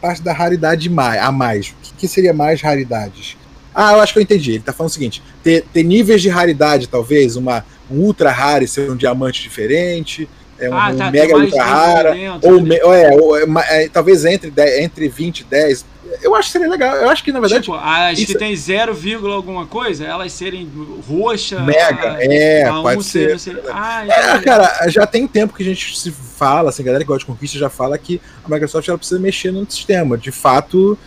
Parte 0.00 0.22
da 0.22 0.32
raridade 0.32 0.88
a 0.88 1.32
mais. 1.32 1.68
O 1.68 1.74
que, 1.82 1.92
que 1.98 2.08
seria 2.08 2.32
mais 2.32 2.60
raridades? 2.60 3.36
Ah, 3.74 3.92
eu 3.94 4.00
acho 4.00 4.12
que 4.12 4.18
eu 4.18 4.22
entendi. 4.22 4.52
Ele 4.52 4.62
tá 4.62 4.72
falando 4.72 4.90
o 4.90 4.92
seguinte: 4.92 5.22
ter, 5.42 5.64
ter 5.72 5.82
níveis 5.82 6.22
de 6.22 6.28
raridade, 6.28 6.86
talvez, 6.86 7.36
uma, 7.36 7.64
um 7.90 7.98
ultra 8.00 8.30
raro 8.30 8.64
e 8.64 8.68
ser 8.68 8.90
um 8.90 8.96
diamante 8.96 9.42
diferente, 9.42 10.28
é 10.58 10.70
um, 10.70 10.74
ah, 10.74 10.94
tá, 10.94 11.10
mega 11.10 11.36
ultra 11.36 11.64
rara, 11.64 12.14
ou, 12.42 12.60
me, 12.60 12.76
é, 12.76 13.14
ou 13.14 13.36
é, 13.36 13.44
é, 13.84 13.88
talvez 13.88 14.24
entre, 14.24 14.52
entre 14.82 15.08
20 15.08 15.40
e 15.40 15.44
10, 15.44 15.84
eu 16.22 16.34
acho 16.34 16.48
que 16.48 16.52
seria 16.52 16.68
legal. 16.68 16.96
Eu 16.96 17.08
acho 17.08 17.22
que, 17.22 17.32
na 17.32 17.40
verdade. 17.40 17.62
Tipo, 17.62 17.76
as 17.76 18.18
isso... 18.18 18.32
que 18.32 18.38
tem 18.38 18.54
0, 18.54 18.96
alguma 19.32 19.66
coisa, 19.66 20.04
elas 20.04 20.32
serem 20.32 20.70
roxa. 21.08 21.60
Mega, 21.60 22.14
a, 22.14 22.24
é, 22.24 22.64
a 22.64 22.72
pode 22.74 23.04
ser. 23.04 23.38
ser 23.38 23.60
ah, 23.72 24.04
é, 24.06 24.38
cara, 24.40 24.88
já 24.88 25.06
tem 25.06 25.26
tempo 25.26 25.54
que 25.54 25.62
a 25.62 25.66
gente 25.66 25.98
se 25.98 26.10
fala, 26.10 26.70
assim, 26.70 26.82
a 26.82 26.86
galera 26.86 27.04
que 27.04 27.08
gosta 27.08 27.20
de 27.20 27.26
conquista 27.26 27.58
já 27.58 27.68
fala 27.68 27.96
que 27.98 28.20
a 28.44 28.48
Microsoft 28.48 28.88
ela 28.88 28.98
precisa 28.98 29.20
mexer 29.20 29.50
no 29.50 29.68
sistema. 29.70 30.16
De 30.16 30.30
fato, 30.30 30.98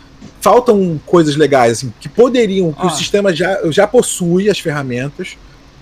faltam 0.41 0.99
coisas 1.05 1.35
legais, 1.35 1.73
assim, 1.73 1.93
que 1.99 2.09
poderiam, 2.09 2.71
que 2.71 2.81
ah. 2.81 2.87
o 2.87 2.89
sistema 2.89 3.33
já, 3.33 3.59
já 3.71 3.87
possui 3.87 4.49
as 4.49 4.59
ferramentas, 4.59 5.37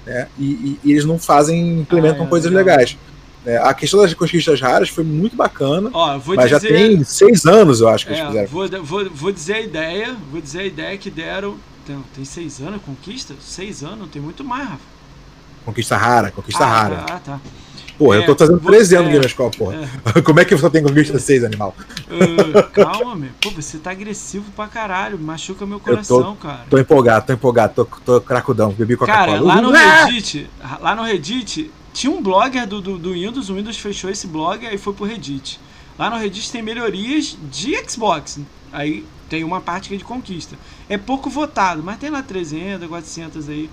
né? 0.06 0.28
E, 0.38 0.46
e, 0.46 0.80
e 0.84 0.92
eles 0.92 1.06
não 1.06 1.18
fazem, 1.18 1.80
implementam 1.80 2.24
ah, 2.24 2.28
é, 2.28 2.30
coisas 2.30 2.52
legal. 2.52 2.78
legais. 2.78 2.98
É, 3.46 3.58
a 3.58 3.74
questão 3.74 4.02
das 4.02 4.14
conquistas 4.14 4.60
raras 4.60 4.90
foi 4.90 5.04
muito 5.04 5.36
bacana. 5.36 5.90
Ó, 5.94 6.20
mas 6.36 6.50
dizer... 6.50 6.50
já 6.50 6.60
tem 6.60 7.04
seis 7.04 7.46
anos, 7.46 7.82
eu 7.82 7.88
acho, 7.88 8.08
que 8.08 8.14
é, 8.14 8.18
eles 8.18 8.28
fizeram. 8.28 8.48
Vou, 8.48 8.68
vou, 8.84 9.10
vou 9.10 9.32
dizer 9.32 9.54
a 9.54 9.62
ideia, 9.62 10.16
vou 10.32 10.42
dizer 10.42 10.60
a 10.62 10.66
ideia 10.66 10.98
que 10.98 11.10
deram. 11.10 11.58
Tem, 11.86 12.04
tem 12.16 12.26
seis 12.26 12.60
anos 12.60 12.82
conquista? 12.84 13.36
Seis 13.40 13.84
anos? 13.84 14.10
Tem 14.10 14.22
muito 14.22 14.44
mais, 14.44 14.68
Rafa. 14.68 14.96
Conquista 15.64 15.98
rara, 15.98 16.32
conquista 16.32 16.64
ah, 16.64 16.68
rara. 16.68 17.06
Ah, 17.10 17.20
tá. 17.20 17.40
Pô, 17.98 18.14
é, 18.14 18.18
eu 18.18 18.26
tô 18.26 18.36
fazendo 18.36 18.60
13 18.60 18.96
anos 18.98 19.10
é, 19.10 19.12
Game 19.14 19.30
School, 19.30 19.52
porra. 19.52 19.90
É. 20.16 20.22
Como 20.22 20.40
é 20.40 20.46
que 20.46 20.54
você 20.54 20.70
tem 20.70 20.84
conquista 20.84 21.18
6, 21.18 21.46
animal? 21.46 21.74
Uh, 22.10 22.70
calma, 22.72 23.16
meu. 23.16 23.30
Pô, 23.42 23.50
você 23.52 23.78
tá 23.78 23.92
agressivo 23.92 24.52
pra 24.52 24.68
caralho. 24.68 25.18
Machuca 25.18 25.66
meu 25.66 25.80
coração, 25.80 26.36
tô, 26.36 26.48
cara. 26.48 26.66
Tô 26.70 26.78
empolgado, 26.78 27.26
tô 27.26 27.34
empolgado. 27.34 27.74
Tô, 27.74 27.86
tô 27.86 28.22
cracudão. 28.22 28.72
Bebi 28.72 28.98
Coca-Cola. 28.98 29.26
Cara, 29.26 29.42
lá 29.42 29.62
no 29.62 29.72
Reddit, 29.72 30.50
lá 30.82 30.96
no 30.96 31.04
Reddit, 31.04 31.72
tinha 31.96 32.12
um 32.12 32.22
blogger 32.22 32.68
do, 32.68 32.82
do, 32.82 32.98
do 33.00 33.14
Windows, 33.14 33.50
o 33.50 33.56
Windows 33.56 33.78
fechou 33.78 34.10
esse 34.10 34.28
blog 34.28 34.66
e 34.66 34.78
foi 34.78 34.94
pro 34.94 35.06
Reddit. 35.06 35.62
Lá 35.98 36.10
no 36.10 36.18
Reddit 36.18 36.52
tem 36.52 36.62
melhorias 36.62 37.38
de 37.50 37.74
Xbox. 37.90 38.38
Aí 38.72 39.06
tem 39.30 39.46
uma 39.46 39.62
parte 39.62 39.88
que 39.88 39.96
é 39.96 39.98
de 39.98 40.04
conquista. 40.04 40.58
É 40.90 40.98
pouco 40.98 41.30
votado, 41.30 41.82
mas 41.82 41.98
tem 41.98 42.10
lá 42.10 42.22
300, 42.22 42.86
400 42.90 43.48
aí. 43.48 43.70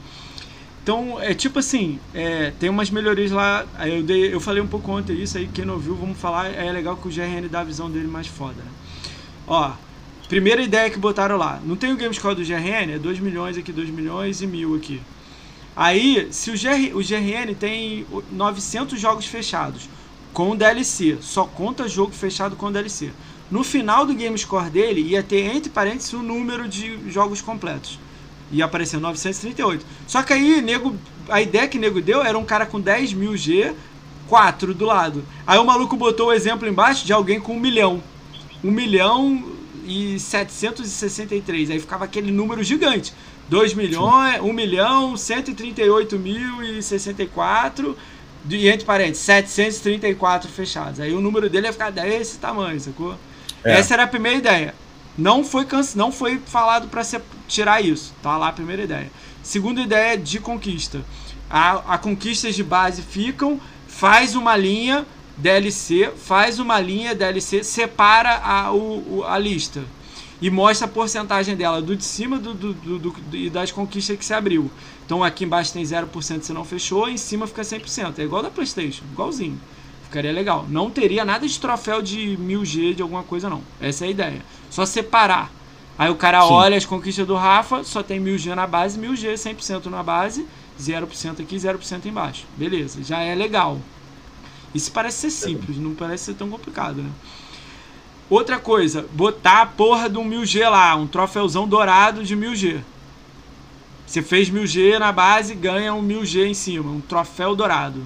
Então, 0.81 1.21
é 1.21 1.35
tipo 1.35 1.59
assim, 1.59 1.99
é, 2.15 2.53
tem 2.61 2.71
umas 2.71 2.91
melhorias 2.91 3.33
lá. 3.33 3.67
Eu, 3.85 4.05
dei, 4.05 4.33
eu 4.33 4.39
falei 4.39 4.63
um 4.63 4.69
pouco 4.69 4.93
ontem 4.93 5.21
isso 5.21 5.37
aí, 5.37 5.49
quem 5.49 5.65
não 5.65 5.79
viu, 5.79 5.97
vamos 5.97 6.17
falar. 6.17 6.47
É 6.47 6.71
legal 6.71 6.97
que 6.97 7.09
o 7.09 7.11
GRN 7.11 7.49
dá 7.51 7.61
a 7.61 7.65
visão 7.65 7.91
dele 7.91 8.07
mais 8.07 8.29
foda, 8.29 8.55
né? 8.55 8.71
Ó, 9.49 9.73
primeira 10.29 10.63
ideia 10.63 10.89
que 10.89 10.99
botaram 10.99 11.37
lá. 11.37 11.61
Não 11.65 11.75
tem 11.75 11.93
o 11.93 11.97
Gamescore 11.97 12.37
do 12.37 12.45
GRN? 12.45 12.95
É 12.95 12.99
2 13.01 13.19
milhões 13.19 13.59
aqui, 13.59 13.73
2 13.73 13.91
milhões 13.91 14.41
e 14.43 14.47
mil 14.47 14.77
aqui. 14.77 15.03
Aí, 15.75 16.29
se 16.31 16.51
o, 16.51 16.55
GR, 16.55 16.95
o 16.95 17.03
GRN 17.03 17.55
tem 17.59 18.07
900 18.31 19.01
jogos 19.01 19.27
fechados 19.27 19.89
com 20.33 20.57
DLC, 20.57 21.19
só 21.21 21.45
conta 21.45 21.89
jogo 21.89 22.13
fechado 22.13 22.57
com 22.57 22.73
DLC. 22.73 23.11
No 23.51 23.63
final 23.63 24.07
do 24.07 24.15
game 24.15 24.37
score 24.39 24.71
dele 24.71 25.03
ia 25.03 25.23
ter 25.23 25.55
entre 25.55 25.71
parênteses 25.71 26.13
o 26.15 26.23
número 26.23 26.69
de 26.69 27.11
jogos 27.11 27.43
completos. 27.43 27.99
Ia 28.51 28.65
aparecer 28.65 28.99
938. 28.99 29.85
Só 30.07 30.23
que 30.23 30.33
aí, 30.33 30.61
nego, 30.61 30.97
a 31.29 31.41
ideia 31.41 31.69
que 31.69 31.79
nego 31.79 32.01
deu 32.01 32.23
era 32.23 32.39
um 32.39 32.45
cara 32.45 32.67
com 32.67 32.81
10 32.81 33.13
mil 33.15 33.37
G, 33.37 33.75
4 34.29 34.73
do 34.75 34.87
lado. 34.87 35.25
Aí 35.47 35.59
o 35.59 35.65
maluco 35.65 35.97
botou 35.97 36.29
o 36.29 36.33
exemplo 36.33 36.69
embaixo 36.69 37.05
de 37.05 37.13
alguém 37.13 37.41
com 37.41 37.55
1 37.55 37.61
milhão. 37.61 38.03
1 38.65 38.71
milhão 38.71 39.45
e 39.87 40.19
763. 40.19 41.71
Aí 41.71 41.81
ficava 41.81 42.05
aquele 42.05 42.31
número 42.31 42.63
gigante. 42.63 43.13
2 43.53 43.75
milhões, 43.75 44.41
1 44.41 44.51
milhão, 44.51 45.15
138 45.15 46.19
mil 46.19 46.63
e 46.63 46.83
64 46.83 47.95
e 48.49 48.67
entre 48.67 48.87
parênteses, 48.87 49.25
734 49.25 50.51
fechados. 50.51 50.99
Aí 50.99 51.13
o 51.13 51.21
número 51.21 51.51
dele 51.51 51.67
ia 51.67 51.73
ficar 51.73 51.91
desse 51.91 52.39
tamanho, 52.39 52.81
sacou? 52.81 53.15
É. 53.63 53.75
Essa 53.75 53.93
era 53.93 54.05
a 54.05 54.07
primeira 54.07 54.39
ideia. 54.39 54.75
Não 55.19 55.45
foi, 55.45 55.67
canse... 55.67 55.99
não 55.99 56.11
foi 56.11 56.39
falado 56.39 56.89
para 56.89 57.03
tirar 57.47 57.85
isso. 57.85 58.15
Tá 58.23 58.39
lá 58.39 58.49
a 58.49 58.53
primeira 58.53 58.85
ideia. 58.85 59.11
Segunda 59.43 59.83
ideia 59.83 60.17
de 60.17 60.41
conquista. 60.41 61.05
A, 61.51 61.95
a 61.95 61.99
conquistas 61.99 62.55
de 62.55 62.65
base 62.65 63.03
ficam, 63.03 63.61
faz 63.87 64.35
uma 64.35 64.57
linha 64.57 65.05
DLC, 65.37 66.11
faz 66.17 66.59
uma 66.59 66.81
linha 66.81 67.15
DLC, 67.15 67.63
separa 67.63 68.35
a, 68.43 68.73
o, 68.73 69.25
a 69.27 69.39
lista 69.39 69.83
e 70.43 70.51
mostra 70.51 70.89
a 70.89 70.91
porcentagem 70.91 71.55
dela 71.55 71.81
do 71.81 71.95
de 71.95 72.05
cima 72.05 72.37
do, 72.37 72.53
do, 72.53 72.75
do, 72.75 72.99
do 72.99 73.37
e 73.37 73.49
das 73.49 73.71
conquistas 73.71 74.19
que 74.19 74.25
se 74.25 74.35
abriu. 74.35 74.69
Então 75.07 75.23
aqui 75.23 75.45
embaixo 75.45 75.73
tem 75.73 75.85
0% 75.85 76.43
se 76.43 76.53
não 76.53 76.65
fechou, 76.65 77.09
em 77.09 77.17
cima 77.17 77.47
fica 77.47 77.63
100%. 77.63 78.19
É 78.19 78.23
igual 78.23 78.43
da 78.43 78.51
PlayStation, 78.51 79.05
igualzinho. 79.13 79.59
Ficaria 80.03 80.33
legal. 80.33 80.67
Não 80.69 80.91
teria 80.91 81.25
nada 81.25 81.47
de 81.47 81.61
troféu 81.61 82.03
de 82.03 82.37
1000G 82.41 82.95
de 82.97 83.03
alguma 83.03 83.23
coisa, 83.23 83.49
não. 83.49 83.63
Essa 83.81 84.05
é 84.05 84.09
a 84.09 84.11
ideia. 84.11 84.43
Só 84.69 84.85
separar. 84.85 85.49
Aí 85.97 86.11
o 86.11 86.17
cara 86.17 86.43
Sim. 86.43 86.53
olha 86.53 86.77
as 86.77 86.85
conquistas 86.85 87.25
do 87.25 87.37
Rafa, 87.37 87.85
só 87.85 88.03
tem 88.03 88.21
1000G 88.21 88.57
na 88.57 88.67
base, 88.67 88.99
1000G, 88.99 89.35
100% 89.35 89.87
na 89.87 90.03
base, 90.03 90.45
0% 90.81 91.41
aqui, 91.41 91.55
0% 91.55 92.07
embaixo. 92.07 92.47
Beleza, 92.57 93.01
já 93.05 93.21
é 93.21 93.33
legal. 93.33 93.79
Isso 94.75 94.91
parece 94.91 95.31
ser 95.31 95.31
simples, 95.31 95.77
não 95.77 95.95
parece 95.95 96.25
ser 96.25 96.35
tão 96.35 96.51
complicado, 96.51 96.97
né? 97.01 97.11
Outra 98.33 98.59
coisa, 98.59 99.05
botar 99.13 99.61
a 99.61 99.67
porra 99.67 100.09
de 100.09 100.17
um 100.17 100.27
1000G 100.27 100.67
lá, 100.67 100.97
um 100.97 101.07
troféuzão 101.07 101.69
dourado 101.69 102.25
de 102.25 102.35
1000G. 102.35 102.81
Você 104.07 104.23
fez 104.23 104.49
1000G 104.49 104.99
na 104.99 105.13
base, 105.13 105.55
ganha 105.55 105.93
um 105.93 106.03
1000G 106.03 106.47
em 106.47 106.55
cima, 106.55 106.91
um 106.91 107.03
troféu 107.03 107.55
dourado. 107.55 108.03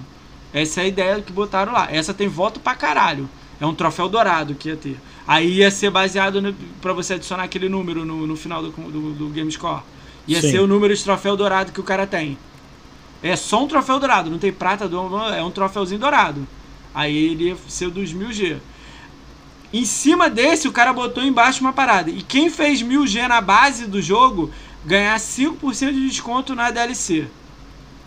Essa 0.53 0.81
é 0.81 0.83
a 0.83 0.87
ideia 0.87 1.21
que 1.21 1.31
botaram 1.31 1.71
lá. 1.71 1.87
Essa 1.89 2.13
tem 2.13 2.27
voto 2.27 2.59
pra 2.59 2.75
caralho. 2.75 3.29
É 3.57 3.65
um 3.65 3.73
troféu 3.73 4.09
dourado 4.09 4.53
que 4.53 4.67
ia 4.67 4.75
ter. 4.75 4.99
Aí 5.25 5.59
ia 5.59 5.71
ser 5.71 5.91
baseado 5.91 6.41
no, 6.41 6.53
pra 6.81 6.91
você 6.91 7.13
adicionar 7.13 7.43
aquele 7.43 7.69
número 7.69 8.03
no, 8.03 8.27
no 8.27 8.35
final 8.35 8.61
do, 8.61 8.71
do, 8.71 9.13
do 9.13 9.29
Game 9.29 9.49
Score. 9.49 9.81
Ia 10.27 10.41
Sim. 10.41 10.51
ser 10.51 10.59
o 10.59 10.67
número 10.67 10.93
de 10.93 11.01
troféu 11.01 11.37
dourado 11.37 11.71
que 11.71 11.79
o 11.79 11.85
cara 11.85 12.05
tem. 12.05 12.37
É 13.23 13.37
só 13.37 13.63
um 13.63 13.67
troféu 13.69 13.97
dourado, 13.97 14.29
não 14.29 14.39
tem 14.39 14.51
prata, 14.51 14.89
é 15.37 15.41
um 15.41 15.51
troféuzinho 15.51 16.01
dourado. 16.01 16.45
Aí 16.93 17.15
ele 17.15 17.45
ia 17.45 17.57
ser 17.69 17.89
dos 17.89 18.13
1000G. 18.13 18.57
Em 19.73 19.85
cima 19.85 20.29
desse, 20.29 20.67
o 20.67 20.71
cara 20.71 20.93
botou 20.93 21.23
embaixo 21.23 21.61
uma 21.61 21.73
parada. 21.73 22.09
E 22.09 22.21
quem 22.21 22.49
fez 22.49 22.81
1000G 22.81 23.27
na 23.27 23.41
base 23.41 23.85
do 23.85 24.01
jogo 24.01 24.51
ganhar 24.85 25.17
5% 25.19 25.91
de 25.91 26.07
desconto 26.07 26.55
na 26.55 26.71
DLC. 26.71 27.27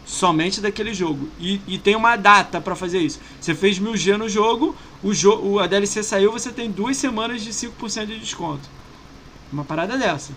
Somente 0.07 0.61
daquele 0.61 0.95
jogo. 0.95 1.29
E, 1.39 1.61
e 1.69 1.79
tem 1.79 1.95
uma 1.95 2.17
data 2.17 2.61
para 2.61 2.75
fazer 2.75 3.01
isso. 3.01 3.21
Você 3.41 3.55
fez 3.55 3.79
1000G 3.79 4.17
no 4.17 4.29
jogo, 4.29 4.75
o 5.03 5.13
jogo, 5.13 5.59
a 5.59 5.67
DLC 5.67 6.03
saiu, 6.03 6.33
você 6.33 6.51
tem 6.51 6.71
duas 6.71 6.97
semanas 6.97 7.43
de 7.43 7.51
5% 7.51 8.07
de 8.07 8.19
desconto. 8.19 8.69
Uma 9.53 9.65
parada 9.65 9.99
dessa. 9.99 10.33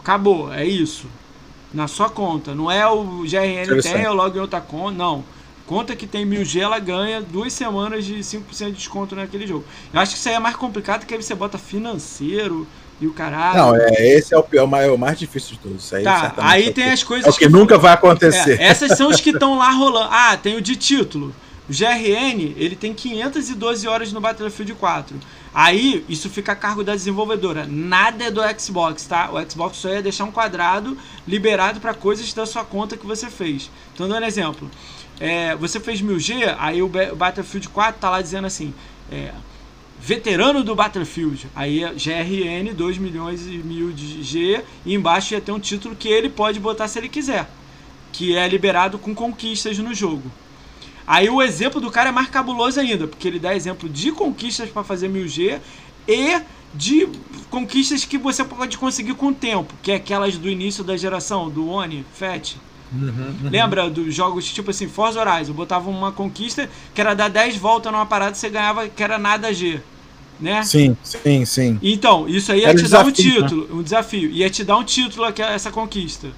Acabou, 0.00 0.52
é 0.52 0.66
isso. 0.66 1.06
Na 1.72 1.88
sua 1.88 2.10
conta. 2.10 2.54
Não 2.54 2.70
é 2.70 2.86
o 2.86 3.22
GRN 3.22 3.80
tem, 3.82 4.02
eu 4.02 4.14
logo 4.14 4.36
em 4.36 4.40
outra 4.40 4.60
conta. 4.60 4.96
Não. 4.96 5.24
Conta 5.68 5.94
que 5.94 6.06
tem 6.06 6.24
1000G, 6.26 6.62
ela 6.62 6.78
ganha 6.78 7.20
duas 7.20 7.52
semanas 7.52 8.02
de 8.02 8.14
5% 8.14 8.40
de 8.68 8.72
desconto 8.72 9.14
naquele 9.14 9.46
jogo. 9.46 9.66
Eu 9.92 10.00
acho 10.00 10.12
que 10.12 10.18
isso 10.18 10.26
aí 10.26 10.34
é 10.34 10.38
mais 10.38 10.56
complicado, 10.56 11.04
que 11.04 11.12
aí 11.12 11.22
você 11.22 11.34
bota 11.34 11.58
financeiro 11.58 12.66
e 12.98 13.06
o 13.06 13.12
caralho. 13.12 13.58
Não, 13.58 13.76
é, 13.76 14.16
esse 14.16 14.32
é 14.32 14.38
o 14.38 14.42
pior, 14.42 14.66
é 14.80 14.90
o 14.90 14.96
mais 14.96 15.18
difícil 15.18 15.52
de 15.52 15.58
todos. 15.58 15.92
Aí, 15.92 16.02
tá, 16.02 16.32
aí 16.38 16.68
é 16.68 16.72
tem 16.72 16.90
as 16.90 17.02
coisas. 17.02 17.26
É 17.26 17.28
o 17.28 17.34
que, 17.34 17.40
que 17.40 17.48
nunca 17.50 17.76
vai 17.76 17.92
acontecer. 17.92 18.58
É, 18.58 18.64
essas 18.64 18.96
são 18.96 19.10
os 19.10 19.20
que 19.20 19.28
estão 19.30 19.58
lá 19.58 19.70
rolando. 19.70 20.08
Ah, 20.10 20.38
tem 20.38 20.56
o 20.56 20.62
de 20.62 20.74
título. 20.74 21.34
O 21.68 21.72
GRN, 21.72 22.54
ele 22.56 22.74
tem 22.74 22.94
512 22.94 23.86
horas 23.86 24.10
no 24.10 24.22
Battlefield 24.22 24.72
4. 24.72 25.18
Aí, 25.52 26.02
isso 26.08 26.30
fica 26.30 26.52
a 26.52 26.56
cargo 26.56 26.82
da 26.82 26.94
desenvolvedora. 26.94 27.66
Nada 27.68 28.24
é 28.24 28.30
do 28.30 28.40
Xbox, 28.58 29.04
tá? 29.04 29.30
O 29.30 29.50
Xbox 29.50 29.76
só 29.76 29.90
ia 29.90 30.00
deixar 30.00 30.24
um 30.24 30.32
quadrado 30.32 30.96
liberado 31.26 31.78
para 31.78 31.92
coisas 31.92 32.32
da 32.32 32.46
sua 32.46 32.64
conta 32.64 32.96
que 32.96 33.06
você 33.06 33.28
fez. 33.28 33.70
Então, 33.92 34.08
dando 34.08 34.22
um 34.22 34.26
exemplo 34.26 34.70
é, 35.20 35.56
você 35.56 35.80
fez 35.80 36.00
1000G, 36.00 36.54
aí 36.58 36.82
o 36.82 36.88
Battlefield 36.88 37.68
4 37.68 38.00
tá 38.00 38.10
lá 38.10 38.22
dizendo 38.22 38.46
assim, 38.46 38.72
é, 39.10 39.32
veterano 40.00 40.62
do 40.62 40.74
Battlefield, 40.74 41.48
aí 41.54 41.82
é 41.82 41.92
GRN 41.92 42.72
2 42.74 42.98
milhões 42.98 43.46
e 43.46 43.58
mil 43.58 43.92
de 43.92 44.22
G, 44.22 44.62
e 44.86 44.94
embaixo 44.94 45.34
ia 45.34 45.40
ter 45.40 45.52
um 45.52 45.58
título 45.58 45.96
que 45.96 46.08
ele 46.08 46.28
pode 46.28 46.60
botar 46.60 46.86
se 46.86 46.98
ele 46.98 47.08
quiser, 47.08 47.50
que 48.12 48.36
é 48.36 48.46
liberado 48.46 48.98
com 48.98 49.14
conquistas 49.14 49.78
no 49.78 49.92
jogo. 49.92 50.30
Aí 51.06 51.28
o 51.28 51.42
exemplo 51.42 51.80
do 51.80 51.90
cara 51.90 52.10
é 52.10 52.12
mais 52.12 52.28
cabuloso 52.28 52.78
ainda, 52.78 53.08
porque 53.08 53.26
ele 53.26 53.38
dá 53.38 53.56
exemplo 53.56 53.88
de 53.88 54.12
conquistas 54.12 54.68
para 54.70 54.84
fazer 54.84 55.08
1000G 55.08 55.58
e 56.06 56.40
de 56.74 57.08
conquistas 57.50 58.04
que 58.04 58.18
você 58.18 58.44
pode 58.44 58.76
conseguir 58.76 59.14
com 59.14 59.28
o 59.28 59.34
tempo, 59.34 59.72
que 59.82 59.90
é 59.90 59.94
aquelas 59.96 60.36
do 60.36 60.48
início 60.48 60.84
da 60.84 60.96
geração, 60.96 61.48
do 61.48 61.68
Oni, 61.68 62.04
FAT. 62.14 62.56
Uhum, 62.92 63.08
uhum. 63.42 63.50
Lembra 63.50 63.90
dos 63.90 64.14
jogos 64.14 64.50
tipo 64.52 64.70
assim, 64.70 64.88
Forza 64.88 65.20
Horizon? 65.20 65.52
Botava 65.52 65.90
uma 65.90 66.10
conquista 66.12 66.68
que 66.94 67.00
era 67.00 67.14
dar 67.14 67.28
10 67.28 67.56
voltas 67.56 67.92
numa 67.92 68.06
parada 68.06 68.32
e 68.32 68.38
você 68.38 68.48
ganhava 68.48 68.88
que 68.88 69.02
era 69.02 69.18
nada 69.18 69.52
G. 69.52 69.80
Né? 70.40 70.62
Sim, 70.62 70.96
sim, 71.02 71.44
sim. 71.44 71.78
Então, 71.82 72.28
isso 72.28 72.52
aí 72.52 72.60
ia 72.60 72.68
era 72.68 72.78
te 72.78 72.88
dar 72.88 73.04
um 73.04 73.10
título, 73.10 73.66
né? 73.66 73.74
um 73.74 73.82
desafio. 73.82 74.30
Ia 74.30 74.48
te 74.48 74.62
dar 74.62 74.76
um 74.76 74.84
título 74.84 75.26
essa 75.26 75.70
conquista. 75.70 76.28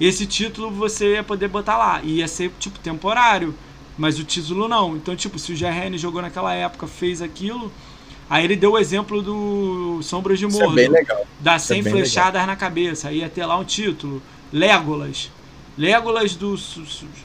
Esse 0.00 0.26
título 0.26 0.70
você 0.70 1.14
ia 1.14 1.24
poder 1.24 1.48
botar 1.48 1.76
lá. 1.76 2.00
E 2.02 2.18
ia 2.18 2.28
ser, 2.28 2.52
tipo, 2.58 2.78
temporário. 2.78 3.54
Mas 3.98 4.18
o 4.18 4.24
título 4.24 4.68
não. 4.68 4.96
Então, 4.96 5.14
tipo, 5.16 5.38
se 5.38 5.52
o 5.52 5.56
GRN 5.56 5.98
jogou 5.98 6.22
naquela 6.22 6.54
época, 6.54 6.86
fez 6.86 7.20
aquilo. 7.20 7.70
Aí 8.30 8.44
ele 8.44 8.56
deu 8.56 8.72
o 8.72 8.78
exemplo 8.78 9.20
do 9.20 10.00
Sombras 10.02 10.38
de 10.38 10.46
Morro. 10.46 10.72
É 10.72 10.74
bem 10.74 10.88
legal. 10.88 11.26
Da 11.40 11.58
100 11.58 11.80
é 11.80 11.82
flechadas 11.82 12.32
legal. 12.34 12.46
na 12.46 12.56
cabeça. 12.56 13.08
Aí 13.08 13.18
ia 13.18 13.28
ter 13.28 13.44
lá 13.44 13.58
um 13.58 13.64
título. 13.64 14.22
Legolas. 14.52 15.30
Legolas 15.76 16.36
do 16.36 16.56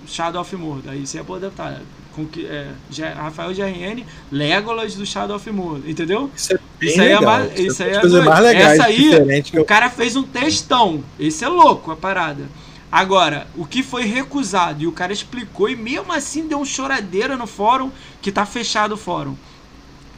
Shadow 0.08 0.42
of 0.42 0.56
Mordor. 0.56 0.92
Aí 0.92 1.06
você 1.06 1.18
ia 1.18 1.24
poder 1.24 1.50
botar. 1.50 1.82
Com 2.14 2.26
que, 2.26 2.48
é, 2.48 2.72
Rafael 3.16 3.54
GRN, 3.54 4.04
Legolas 4.32 4.96
do 4.96 5.06
Shadow 5.06 5.36
of 5.36 5.52
Mordor. 5.52 5.88
Entendeu? 5.88 6.32
Isso, 6.36 6.54
é 6.54 6.60
isso 6.82 7.02
aí 7.02 7.12
é 7.12 7.20
mais. 7.20 7.60
Isso 7.60 7.84
aí 7.84 7.92
é 7.92 8.02
mais 8.02 8.40
legais, 8.40 8.80
Essa 8.80 8.86
aí, 8.86 9.10
o 9.54 9.58
eu... 9.58 9.66
cara 9.66 9.90
fez 9.90 10.16
um 10.16 10.24
textão. 10.24 11.04
Esse 11.20 11.44
é 11.44 11.48
louco 11.48 11.92
a 11.92 11.96
parada. 11.96 12.46
Agora, 12.92 13.48
o 13.56 13.66
que 13.66 13.84
foi 13.84 14.06
recusado 14.06 14.82
e 14.82 14.88
o 14.88 14.92
cara 14.92 15.12
explicou 15.12 15.70
e 15.70 15.76
mesmo 15.76 16.12
assim 16.14 16.48
deu 16.48 16.60
um 16.60 16.66
choradeira 16.66 17.36
no 17.36 17.46
fórum 17.46 17.92
que 18.22 18.32
tá 18.32 18.46
fechado 18.46 18.94
o 18.94 18.98
fórum. 18.98 19.36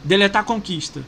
Deletar 0.03 0.43
conquista. 0.43 1.03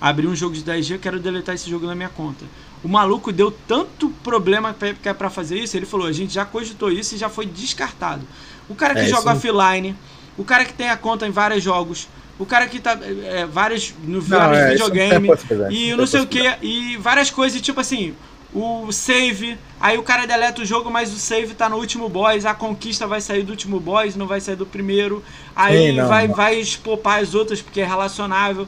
Abri 0.00 0.28
um 0.28 0.36
jogo 0.36 0.54
de 0.54 0.62
10G, 0.62 1.00
quero 1.00 1.18
deletar 1.18 1.56
esse 1.56 1.68
jogo 1.68 1.84
na 1.86 1.94
minha 1.94 2.08
conta. 2.08 2.44
O 2.82 2.88
maluco 2.88 3.32
deu 3.32 3.50
tanto 3.50 4.08
problema 4.22 4.74
que 5.02 5.08
é 5.08 5.12
pra 5.12 5.28
fazer 5.28 5.58
isso, 5.58 5.76
ele 5.76 5.86
falou: 5.86 6.06
a 6.06 6.12
gente 6.12 6.32
já 6.32 6.44
cogitou 6.44 6.90
isso 6.90 7.14
e 7.14 7.18
já 7.18 7.28
foi 7.28 7.46
descartado. 7.46 8.22
O 8.68 8.74
cara 8.74 8.94
que 8.94 9.00
é, 9.00 9.08
joga 9.08 9.32
sim. 9.32 9.36
offline, 9.36 9.96
o 10.36 10.44
cara 10.44 10.64
que 10.64 10.72
tem 10.72 10.88
a 10.88 10.96
conta 10.96 11.26
em 11.26 11.30
vários 11.30 11.62
jogos, 11.62 12.08
o 12.38 12.46
cara 12.46 12.66
que 12.66 12.78
tá. 12.78 12.98
É, 13.24 13.46
vários, 13.46 13.94
no 14.04 14.20
vários 14.20 14.58
é, 14.58 14.70
videogame, 14.70 15.28
e 15.70 15.94
não 15.94 16.06
sei 16.06 16.20
o 16.20 16.26
que, 16.26 16.42
e 16.62 16.96
várias 16.98 17.30
coisas, 17.30 17.60
tipo 17.60 17.80
assim, 17.80 18.14
o 18.54 18.90
save, 18.92 19.58
aí 19.80 19.98
o 19.98 20.02
cara 20.02 20.26
deleta 20.26 20.62
o 20.62 20.64
jogo, 20.64 20.90
mas 20.90 21.12
o 21.12 21.18
save 21.18 21.54
tá 21.54 21.68
no 21.68 21.76
último 21.76 22.08
boss, 22.08 22.46
a 22.46 22.54
conquista 22.54 23.06
vai 23.06 23.20
sair 23.20 23.42
do 23.42 23.50
último 23.50 23.78
boss, 23.78 24.16
não 24.16 24.26
vai 24.26 24.40
sair 24.40 24.56
do 24.56 24.64
primeiro, 24.64 25.22
aí 25.54 25.90
Sim, 25.90 25.92
não, 25.96 26.08
vai, 26.08 26.28
não. 26.28 26.34
vai 26.34 26.54
expopar 26.58 27.20
as 27.20 27.34
outras 27.34 27.60
porque 27.60 27.80
é 27.80 27.86
relacionável. 27.86 28.66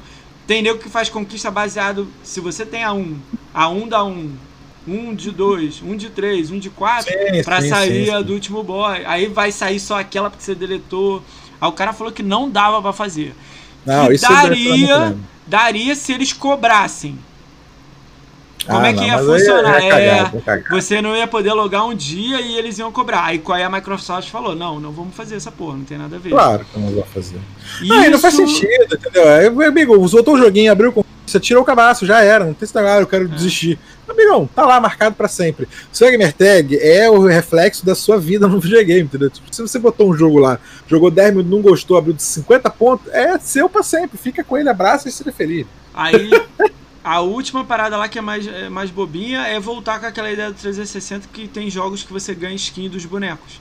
Tem 0.50 0.62
nego 0.62 0.80
que 0.80 0.88
faz 0.88 1.08
conquista 1.08 1.48
baseado. 1.48 2.08
Se 2.24 2.40
você 2.40 2.66
tem 2.66 2.82
a 2.82 2.92
1, 2.92 3.16
a 3.54 3.68
1 3.68 3.86
dá 3.86 4.02
1, 4.02 4.32
1 4.88 5.14
de 5.14 5.30
2, 5.30 5.80
1 5.80 5.96
de 5.96 6.10
3, 6.10 6.50
1 6.50 6.58
de 6.58 6.70
4, 6.70 7.12
pra 7.44 7.62
sim, 7.62 7.68
sair 7.68 8.06
sim, 8.06 8.12
sim. 8.12 8.22
do 8.24 8.32
último 8.32 8.64
boy. 8.64 9.00
Aí 9.06 9.28
vai 9.28 9.52
sair 9.52 9.78
só 9.78 10.00
aquela 10.00 10.28
porque 10.28 10.42
você 10.42 10.56
deletou. 10.56 11.22
Aí 11.60 11.68
o 11.68 11.72
cara 11.72 11.92
falou 11.92 12.12
que 12.12 12.24
não 12.24 12.50
dava 12.50 12.82
para 12.82 12.92
fazer. 12.92 13.32
Não, 13.86 14.08
que 14.08 14.14
isso 14.14 14.28
daria, 14.28 15.16
daria 15.46 15.94
se 15.94 16.12
eles 16.12 16.32
cobrassem. 16.32 17.16
Como 18.66 18.80
ah, 18.80 18.88
é 18.88 18.92
que 18.92 19.00
não, 19.00 19.06
ia 19.06 19.18
funcionar? 19.18 19.82
Ia, 19.82 20.00
ia 20.00 20.32
é, 20.46 20.62
você 20.70 21.00
não 21.00 21.16
ia 21.16 21.26
poder 21.26 21.52
logar 21.52 21.86
um 21.86 21.94
dia 21.94 22.40
e 22.40 22.56
eles 22.56 22.78
iam 22.78 22.92
cobrar. 22.92 23.24
Aí 23.24 23.38
qual 23.38 23.56
é 23.56 23.64
a 23.64 23.70
Microsoft 23.70 24.30
falou: 24.30 24.54
não, 24.54 24.78
não 24.78 24.92
vamos 24.92 25.14
fazer 25.14 25.36
essa 25.36 25.50
porra, 25.50 25.76
não 25.76 25.84
tem 25.84 25.96
nada 25.96 26.16
a 26.16 26.18
ver. 26.18 26.30
Claro 26.30 26.64
que 26.64 26.78
não 26.78 26.90
vou 26.90 27.04
fazer. 27.04 27.38
Isso... 27.80 27.86
Não, 27.86 28.10
não 28.10 28.18
faz 28.18 28.34
sentido, 28.34 28.94
entendeu? 28.94 29.28
Aí, 29.28 29.46
amigo, 29.46 29.96
usou 29.98 30.22
o 30.26 30.38
joguinho, 30.38 30.70
abriu 30.70 30.92
com. 30.92 31.04
Você 31.26 31.38
tirou 31.38 31.62
o 31.62 31.66
cabaço, 31.66 32.04
já 32.04 32.22
era, 32.22 32.44
não 32.44 32.52
tem 32.52 32.66
esse 32.66 32.74
negócio, 32.74 33.02
eu 33.02 33.06
quero 33.06 33.24
é. 33.24 33.28
desistir. 33.28 33.78
Amigão, 34.08 34.48
tá 34.52 34.66
lá 34.66 34.80
marcado 34.80 35.14
para 35.14 35.28
sempre. 35.28 35.68
Seu 35.92 36.10
gamer 36.10 36.32
tag 36.32 36.76
é 36.76 37.08
o 37.08 37.24
reflexo 37.24 37.86
da 37.86 37.94
sua 37.94 38.18
vida 38.18 38.48
no 38.48 38.58
videogame, 38.60 39.02
entendeu? 39.02 39.30
Tipo, 39.30 39.54
se 39.54 39.62
você 39.62 39.78
botou 39.78 40.10
um 40.10 40.14
jogo 40.14 40.38
lá, 40.38 40.58
jogou 40.88 41.08
10 41.08 41.30
minutos, 41.30 41.50
não 41.52 41.62
gostou, 41.62 41.96
abriu 41.96 42.14
de 42.14 42.22
50 42.22 42.68
pontos, 42.70 43.06
é 43.12 43.38
seu 43.38 43.68
para 43.68 43.84
sempre. 43.84 44.18
Fica 44.18 44.42
com 44.42 44.58
ele, 44.58 44.68
abraça 44.68 45.08
e 45.08 45.12
seja 45.12 45.30
feliz. 45.30 45.66
Aí 45.94 46.30
A 47.02 47.20
última 47.20 47.64
parada 47.64 47.96
lá 47.96 48.08
que 48.08 48.18
é 48.18 48.22
mais, 48.22 48.46
é 48.46 48.68
mais 48.68 48.90
bobinha 48.90 49.40
é 49.40 49.58
voltar 49.58 49.98
com 49.98 50.06
aquela 50.06 50.30
ideia 50.30 50.50
do 50.50 50.54
360 50.54 51.28
que 51.32 51.48
tem 51.48 51.70
jogos 51.70 52.02
que 52.02 52.12
você 52.12 52.34
ganha 52.34 52.54
skin 52.54 52.88
dos 52.88 53.06
bonecos. 53.06 53.60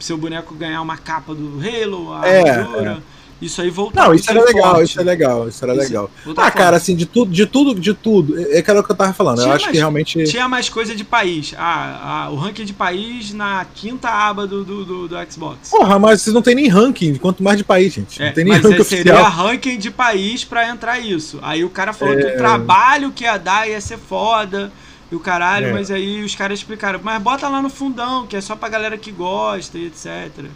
Seu 0.00 0.16
boneco 0.16 0.54
ganhar 0.54 0.80
uma 0.80 0.96
capa 0.96 1.34
do 1.34 1.60
Halo, 1.60 2.14
a 2.14 2.26
é, 2.26 2.50
armadura. 2.50 3.02
É. 3.12 3.15
Isso 3.40 3.60
aí 3.60 3.68
voltar. 3.68 4.06
Não, 4.06 4.14
isso 4.14 4.30
era 4.30 4.42
legal, 4.42 4.74
forte. 4.74 4.88
isso 4.88 5.00
é 5.00 5.04
legal, 5.04 5.48
isso 5.48 5.64
era 5.64 5.74
isso 5.74 5.82
legal. 5.82 6.10
Ah, 6.14 6.34
forte. 6.34 6.52
cara, 6.52 6.76
assim, 6.76 6.96
de 6.96 7.04
tudo, 7.04 7.30
de 7.30 7.44
tudo, 7.44 7.78
de 7.78 7.92
tudo. 7.92 8.40
É 8.50 8.58
aquilo 8.58 8.82
que 8.82 8.90
eu 8.90 8.96
tava 8.96 9.12
falando. 9.12 9.36
Tinha 9.36 9.48
eu 9.48 9.52
acho 9.52 9.64
mais, 9.64 9.72
que 9.72 9.78
realmente. 9.78 10.24
Tinha 10.24 10.48
mais 10.48 10.68
coisa 10.70 10.94
de 10.94 11.04
país. 11.04 11.54
Ah, 11.56 12.24
ah, 12.26 12.30
o 12.30 12.36
ranking 12.36 12.64
de 12.64 12.72
país 12.72 13.32
na 13.34 13.66
quinta 13.74 14.08
aba 14.08 14.46
do, 14.46 14.64
do, 14.64 14.84
do, 14.84 15.08
do, 15.08 15.16
Xbox. 15.30 15.68
Porra, 15.70 15.98
mas 15.98 16.22
vocês 16.22 16.32
não 16.32 16.40
tem 16.40 16.54
nem 16.54 16.68
ranking, 16.68 17.16
quanto 17.16 17.42
mais 17.42 17.58
de 17.58 17.64
país, 17.64 17.92
gente. 17.92 18.22
É, 18.22 18.26
não 18.26 18.32
tem 18.32 18.44
nem 18.44 18.54
mas 18.54 18.62
ranking 18.62 18.84
seria 18.84 19.14
oficial. 19.14 19.46
ranking 19.46 19.78
de 19.78 19.90
país 19.90 20.44
para 20.44 20.68
entrar 20.68 20.98
isso. 20.98 21.38
Aí 21.42 21.62
o 21.62 21.68
cara 21.68 21.92
falou 21.92 22.14
é... 22.14 22.22
que 22.22 22.26
o 22.28 22.36
trabalho 22.38 23.12
que 23.12 23.24
ia 23.24 23.36
dar 23.36 23.68
ia 23.68 23.80
ser 23.80 23.98
foda. 23.98 24.72
E 25.10 25.14
o 25.14 25.20
caralho, 25.20 25.66
é. 25.66 25.72
mas 25.72 25.88
aí 25.88 26.24
os 26.24 26.34
caras 26.34 26.58
explicaram, 26.58 26.98
mas 27.00 27.22
bota 27.22 27.48
lá 27.48 27.62
no 27.62 27.70
fundão, 27.70 28.26
que 28.26 28.36
é 28.36 28.40
só 28.40 28.56
pra 28.56 28.68
galera 28.68 28.98
que 28.98 29.12
gosta 29.12 29.78
e 29.78 29.86
etc. 29.86 30.46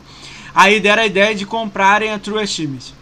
Aí 0.55 0.81
deram 0.81 1.03
a 1.03 1.07
ideia 1.07 1.35
de 1.35 1.47
comprarem 1.47 2.13
a 2.13 2.19
True 2.19 2.43
Achievement. 2.43 2.93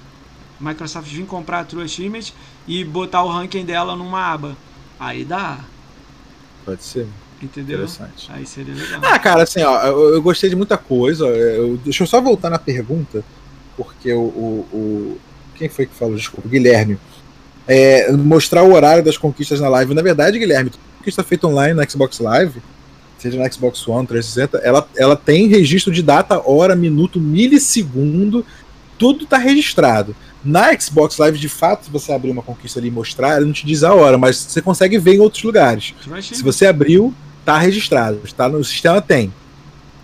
Microsoft 0.60 1.08
vir 1.08 1.24
comprar 1.24 1.60
a 1.60 1.64
True 1.64 1.84
Achievement 1.84 2.32
e 2.66 2.84
botar 2.84 3.22
o 3.22 3.28
ranking 3.28 3.64
dela 3.64 3.96
numa 3.96 4.32
aba. 4.32 4.56
Aí 4.98 5.24
dá. 5.24 5.58
Pode 6.64 6.82
ser. 6.84 7.06
Entendeu? 7.40 7.76
Interessante. 7.76 8.28
Aí 8.30 8.44
seria 8.44 8.74
legal. 8.74 9.00
Ah, 9.02 9.18
cara, 9.18 9.44
assim, 9.44 9.62
ó, 9.62 9.80
eu, 9.82 10.14
eu 10.14 10.22
gostei 10.22 10.50
de 10.50 10.56
muita 10.56 10.76
coisa. 10.76 11.26
Eu, 11.26 11.76
deixa 11.78 12.02
eu 12.02 12.06
só 12.06 12.20
voltar 12.20 12.50
na 12.50 12.58
pergunta, 12.58 13.24
porque 13.76 14.12
o, 14.12 14.20
o, 14.20 14.68
o 14.72 15.20
quem 15.54 15.68
foi 15.68 15.86
que 15.86 15.94
falou? 15.94 16.16
Desculpa, 16.16 16.48
Guilherme. 16.48 16.98
É, 17.66 18.10
mostrar 18.12 18.62
o 18.62 18.72
horário 18.72 19.04
das 19.04 19.16
conquistas 19.16 19.60
na 19.60 19.68
live. 19.68 19.94
Na 19.94 20.02
verdade, 20.02 20.38
Guilherme, 20.38 20.72
conquista 20.98 21.22
feita 21.22 21.46
online 21.46 21.74
no 21.74 21.90
Xbox 21.90 22.18
Live 22.18 22.60
seja 23.18 23.38
na 23.38 23.50
Xbox 23.50 23.86
One 23.86 24.06
360, 24.06 24.58
ela, 24.58 24.88
ela 24.96 25.16
tem 25.16 25.48
registro 25.48 25.92
de 25.92 26.02
data, 26.02 26.40
hora, 26.48 26.74
minuto, 26.74 27.20
milissegundo, 27.20 28.44
tudo 28.98 29.26
tá 29.26 29.36
registrado. 29.36 30.14
Na 30.44 30.78
Xbox 30.78 31.18
Live, 31.18 31.38
de 31.38 31.48
fato, 31.48 31.86
se 31.86 31.90
você 31.90 32.12
abrir 32.12 32.30
uma 32.30 32.42
conquista 32.42 32.78
ali 32.78 32.88
e 32.88 32.92
mostrar, 32.92 33.36
ela 33.36 33.44
não 33.44 33.52
te 33.52 33.66
diz 33.66 33.82
a 33.82 33.92
hora, 33.92 34.16
mas 34.16 34.36
você 34.36 34.62
consegue 34.62 34.98
ver 34.98 35.16
em 35.16 35.20
outros 35.20 35.42
lugares. 35.42 35.94
Se 36.22 36.42
você 36.42 36.66
abriu, 36.66 37.12
tá 37.44 37.58
registrado, 37.58 38.20
está 38.24 38.48
no 38.48 38.62
sistema 38.62 39.00
tem. 39.02 39.32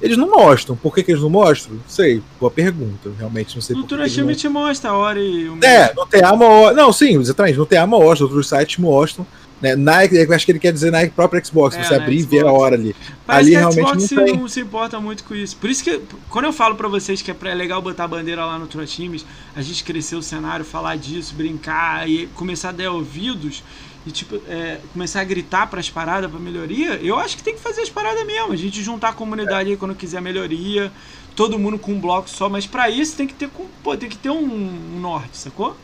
Eles 0.04 0.18
não 0.18 0.28
mostram. 0.28 0.76
Por 0.76 0.94
que, 0.94 1.02
que 1.02 1.12
eles 1.12 1.22
não 1.22 1.30
mostram? 1.30 1.76
Não 1.76 1.82
sei. 1.88 2.22
Boa 2.38 2.50
pergunta. 2.50 3.10
Realmente 3.16 3.54
não 3.54 3.62
sei. 3.62 3.74
No 3.74 3.84
Turashime 3.84 4.26
não... 4.28 4.34
te 4.34 4.48
mostra 4.50 4.90
a 4.90 4.96
hora 4.96 5.18
e 5.18 5.48
o 5.48 5.58
É, 5.64 5.94
no 5.94 6.04
TA 6.04 6.36
mostra. 6.36 6.74
Não, 6.74 6.92
sim, 6.92 7.18
exatamente. 7.18 7.56
No 7.56 7.64
TA 7.64 7.86
mostra. 7.86 8.26
Outros 8.26 8.48
sites 8.48 8.76
mostram. 8.76 9.26
Né? 9.64 9.74
Na, 9.74 10.04
eu 10.04 10.30
acho 10.34 10.44
que 10.44 10.52
ele 10.52 10.58
quer 10.58 10.74
dizer 10.74 10.92
na 10.92 11.06
própria 11.08 11.42
Xbox. 11.42 11.74
É, 11.74 11.82
você 11.82 11.94
abrir 11.94 12.20
Xbox. 12.20 12.34
e 12.34 12.36
ver 12.36 12.46
a 12.46 12.52
hora 12.52 12.74
ali. 12.74 12.94
Parece 13.26 13.48
ali 13.48 13.56
realmente 13.56 13.88
Xbox 13.88 14.10
não, 14.10 14.24
tem. 14.24 14.36
não 14.36 14.48
se 14.48 14.60
importa 14.60 15.00
muito 15.00 15.24
com 15.24 15.34
isso. 15.34 15.56
Por 15.56 15.70
isso 15.70 15.82
que, 15.82 16.02
quando 16.28 16.44
eu 16.44 16.52
falo 16.52 16.74
para 16.74 16.86
vocês 16.86 17.22
que 17.22 17.30
é 17.30 17.54
legal 17.54 17.80
botar 17.80 18.04
a 18.04 18.08
bandeira 18.08 18.44
lá 18.44 18.58
no 18.58 18.66
Turatimes, 18.66 19.24
a 19.56 19.62
gente 19.62 19.82
crescer 19.82 20.16
o 20.16 20.22
cenário, 20.22 20.66
falar 20.66 20.96
disso, 20.96 21.34
brincar 21.34 22.06
e 22.06 22.26
começar 22.34 22.68
a 22.68 22.72
dar 22.72 22.90
ouvidos 22.90 23.62
e 24.06 24.10
tipo, 24.10 24.36
é, 24.46 24.80
começar 24.92 25.22
a 25.22 25.24
gritar 25.24 25.66
para 25.68 25.80
as 25.80 25.88
paradas, 25.88 26.30
para 26.30 26.38
melhoria, 26.38 27.00
eu 27.02 27.18
acho 27.18 27.38
que 27.38 27.42
tem 27.42 27.54
que 27.54 27.60
fazer 27.60 27.80
as 27.80 27.88
paradas 27.88 28.26
mesmo. 28.26 28.52
A 28.52 28.56
gente 28.56 28.82
juntar 28.82 29.08
a 29.08 29.12
comunidade 29.14 29.70
aí 29.70 29.78
quando 29.78 29.94
quiser 29.94 30.20
melhoria, 30.20 30.92
todo 31.34 31.58
mundo 31.58 31.78
com 31.78 31.92
um 31.92 32.00
bloco 32.00 32.28
só, 32.28 32.50
mas 32.50 32.66
para 32.66 32.90
isso 32.90 33.16
tem 33.16 33.26
que 33.26 33.32
ter, 33.32 33.48
pô, 33.82 33.96
tem 33.96 34.10
que 34.10 34.18
ter 34.18 34.28
um 34.28 35.00
norte, 35.00 35.38
sacou? 35.38 35.74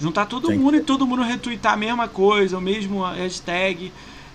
Juntar 0.00 0.26
todo 0.26 0.48
Sim. 0.48 0.56
mundo 0.56 0.76
e 0.76 0.80
todo 0.80 1.06
mundo 1.06 1.22
retweetar 1.22 1.74
a 1.74 1.76
mesma 1.76 2.08
coisa, 2.08 2.56
o 2.56 2.60
mesmo 2.60 3.04
hashtag. 3.04 3.92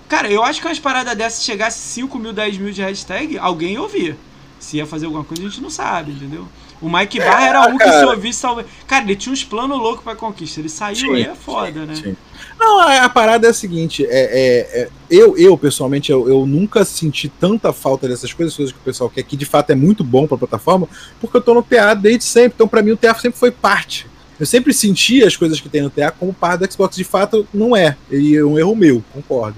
Cara, 0.07 0.29
eu 0.29 0.43
acho 0.43 0.61
que 0.61 0.67
umas 0.67 0.79
paradas 0.79 1.15
dessas, 1.17 1.39
se 1.39 1.45
chegasse 1.45 1.79
5 1.79 2.19
mil, 2.19 2.31
10 2.31 2.57
mil 2.57 2.71
de 2.71 2.81
hashtag, 2.81 3.37
alguém 3.39 3.73
ia 3.73 3.81
ouvir. 3.81 4.15
Se 4.59 4.77
ia 4.77 4.85
fazer 4.85 5.05
alguma 5.05 5.23
coisa, 5.23 5.43
a 5.43 5.49
gente 5.49 5.61
não 5.61 5.69
sabe, 5.69 6.11
entendeu? 6.11 6.47
O 6.81 6.89
Mike 6.89 7.19
Barra 7.19 7.45
é, 7.45 7.49
era 7.49 7.61
um 7.61 7.77
cara. 7.77 7.91
que 7.91 7.97
se 7.99 8.05
ouvisse 8.05 8.39
salve. 8.39 8.65
Cara, 8.85 9.03
ele 9.03 9.15
tinha 9.15 9.33
uns 9.33 9.43
planos 9.43 9.77
loucos 9.77 10.03
pra 10.03 10.15
conquista. 10.15 10.59
Ele 10.59 10.69
saiu 10.69 10.95
sim, 10.95 11.15
e 11.15 11.23
é 11.23 11.33
foda, 11.33 11.79
sim, 11.81 11.85
né? 11.85 11.95
Sim. 11.95 12.17
Não, 12.59 12.79
a, 12.79 13.05
a, 13.05 13.09
parada 13.09 13.47
é 13.47 13.49
a 13.49 13.53
seguinte: 13.53 14.05
é, 14.05 14.09
é, 14.09 14.81
é, 14.81 14.89
eu, 15.09 15.37
eu, 15.37 15.57
pessoalmente, 15.57 16.11
eu, 16.11 16.27
eu, 16.27 16.45
nunca 16.45 16.85
senti 16.85 17.27
tanta 17.27 17.73
falta 17.73 18.07
dessas 18.07 18.31
coisas, 18.33 18.55
coisas 18.55 18.71
que 18.73 18.79
o 18.79 18.83
pessoal 18.83 19.09
quer, 19.09 19.23
que 19.23 19.35
de 19.35 19.45
fato 19.45 19.71
é 19.71 19.75
muito 19.75 20.03
bom 20.03 20.27
pra 20.27 20.37
plataforma, 20.37 20.87
porque 21.19 21.37
eu 21.37 21.41
tô 21.41 21.53
no 21.53 21.63
TA 21.63 21.93
desde 21.93 22.25
sempre. 22.25 22.53
Então, 22.55 22.67
pra 22.67 22.81
mim, 22.81 22.91
o 22.91 22.97
TA 22.97 23.15
sempre 23.15 23.39
foi 23.39 23.51
parte. 23.51 24.07
Eu 24.39 24.45
sempre 24.45 24.73
senti 24.73 25.23
as 25.23 25.35
coisas 25.35 25.59
que 25.61 25.69
tem 25.69 25.81
no 25.81 25.89
TA 25.89 26.11
como 26.11 26.33
parte 26.33 26.65
do 26.65 26.71
Xbox. 26.71 26.95
De 26.95 27.03
fato, 27.03 27.47
não 27.53 27.75
é. 27.75 27.95
E 28.11 28.35
é 28.35 28.43
um 28.43 28.57
erro 28.59 28.75
meu, 28.75 29.03
concordo. 29.13 29.57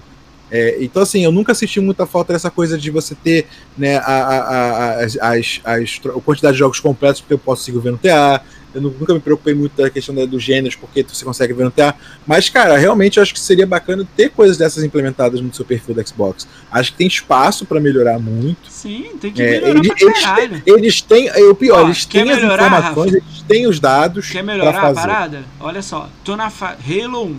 É, 0.50 0.78
então, 0.80 1.02
assim, 1.02 1.24
eu 1.24 1.32
nunca 1.32 1.54
senti 1.54 1.80
muita 1.80 2.06
falta 2.06 2.34
dessa 2.34 2.50
coisa 2.50 2.78
de 2.78 2.90
você 2.90 3.14
ter 3.16 3.48
né, 3.78 3.98
a, 3.98 4.02
a, 4.02 4.40
a, 4.40 5.04
as, 5.04 5.18
as, 5.22 5.62
a 5.66 6.22
quantidade 6.22 6.54
de 6.54 6.60
jogos 6.60 6.80
completos, 6.80 7.20
porque 7.22 7.34
eu 7.34 7.40
posso 7.40 7.64
seguir 7.64 7.80
vendo 7.80 7.98
TA. 7.98 8.42
Eu 8.78 8.82
nunca 8.82 9.14
me 9.14 9.20
preocupei 9.20 9.54
muito 9.54 9.76
da 9.76 9.90
questão 9.90 10.14
dos 10.14 10.30
do 10.30 10.40
gêneros, 10.40 10.76
porque 10.76 11.04
você 11.04 11.26
consegue 11.26 11.52
ver 11.54 11.64
no 11.64 11.72
TA. 11.72 11.96
Mas, 12.26 12.48
cara, 12.48 12.78
realmente 12.78 13.18
eu 13.18 13.24
acho 13.24 13.34
que 13.34 13.40
seria 13.40 13.66
bacana 13.66 14.08
ter 14.16 14.30
coisas 14.30 14.56
dessas 14.56 14.84
implementadas 14.84 15.42
no 15.42 15.54
seu 15.54 15.66
perfil 15.66 15.96
da 15.96 16.06
Xbox. 16.06 16.48
Acho 16.72 16.92
que 16.92 16.98
tem 17.00 17.08
espaço 17.08 17.66
para 17.66 17.80
melhorar 17.80 18.20
muito. 18.20 18.70
Sim, 18.70 19.18
tem 19.20 19.32
que 19.32 19.42
melhorar 19.42 19.68
é, 19.68 19.70
eles, 19.72 19.92
eles, 20.00 20.62
eles 20.66 21.02
têm, 21.02 21.30
o 21.50 21.56
pior, 21.56 21.84
Ó, 21.84 21.86
eles 21.86 22.06
têm 22.06 22.30
as 22.30 22.38
informações, 22.38 23.14
Rafa? 23.14 23.26
eles 23.26 23.42
têm 23.48 23.68
os 23.68 23.80
dados. 23.80 24.30
Quer 24.30 24.44
melhorar 24.44 24.90
a 24.90 24.94
parada? 24.94 25.44
Olha 25.60 25.82
só, 25.82 26.10
tô 26.24 26.36
na 26.36 26.50
fa 26.50 26.78
Halo 26.88 27.26
1, 27.26 27.38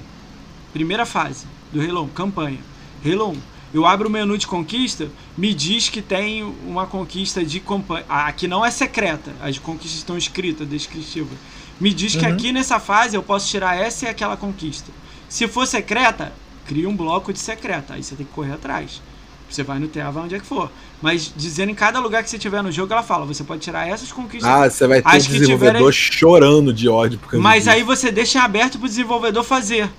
primeira 0.72 1.06
fase 1.06 1.46
do 1.72 1.80
Halo 1.80 2.02
1, 2.02 2.08
campanha. 2.08 2.58
Halo 3.04 3.30
1. 3.30 3.57
Eu 3.72 3.84
abro 3.84 4.08
o 4.08 4.10
menu 4.10 4.38
de 4.38 4.46
conquista, 4.46 5.10
me 5.36 5.52
diz 5.52 5.88
que 5.88 6.00
tem 6.00 6.42
uma 6.66 6.86
conquista 6.86 7.44
de 7.44 7.60
companhia. 7.60 8.06
Ah, 8.08 8.32
que 8.32 8.48
não 8.48 8.64
é 8.64 8.70
secreta, 8.70 9.32
as 9.40 9.58
conquistas 9.58 9.98
estão 9.98 10.16
escritas, 10.16 10.66
descritivas. 10.66 11.36
Me 11.80 11.92
diz 11.92 12.14
uhum. 12.14 12.20
que 12.20 12.26
aqui 12.26 12.52
nessa 12.52 12.80
fase 12.80 13.16
eu 13.16 13.22
posso 13.22 13.48
tirar 13.48 13.76
essa 13.76 14.06
e 14.06 14.08
aquela 14.08 14.36
conquista. 14.36 14.90
Se 15.28 15.46
for 15.46 15.66
secreta, 15.66 16.32
cria 16.66 16.88
um 16.88 16.96
bloco 16.96 17.32
de 17.32 17.38
secreta. 17.38 17.94
Aí 17.94 18.02
você 18.02 18.16
tem 18.16 18.26
que 18.26 18.32
correr 18.32 18.52
atrás. 18.52 19.00
Você 19.48 19.62
vai 19.62 19.78
no 19.78 19.88
TA, 19.88 20.10
vai 20.10 20.24
onde 20.24 20.34
é 20.34 20.38
que 20.38 20.46
for. 20.46 20.70
Mas 21.00 21.32
dizendo 21.34 21.70
em 21.70 21.74
cada 21.74 22.00
lugar 22.00 22.22
que 22.22 22.28
você 22.28 22.38
tiver 22.38 22.62
no 22.62 22.70
jogo, 22.70 22.92
ela 22.92 23.02
fala: 23.02 23.24
você 23.24 23.42
pode 23.42 23.62
tirar 23.62 23.88
essas 23.88 24.12
conquistas. 24.12 24.50
Ah, 24.50 24.68
você 24.68 24.86
vai 24.86 25.00
ter 25.00 25.08
um 25.08 25.18
desenvolvedor 25.18 25.92
tiverem... 25.92 25.92
chorando 25.92 26.72
de 26.72 26.88
ódio. 26.88 27.18
Por 27.18 27.38
Mas 27.38 27.66
aí 27.66 27.82
você 27.82 28.12
deixa 28.12 28.42
aberto 28.42 28.78
pro 28.78 28.88
desenvolvedor 28.88 29.44
fazer. 29.44 29.90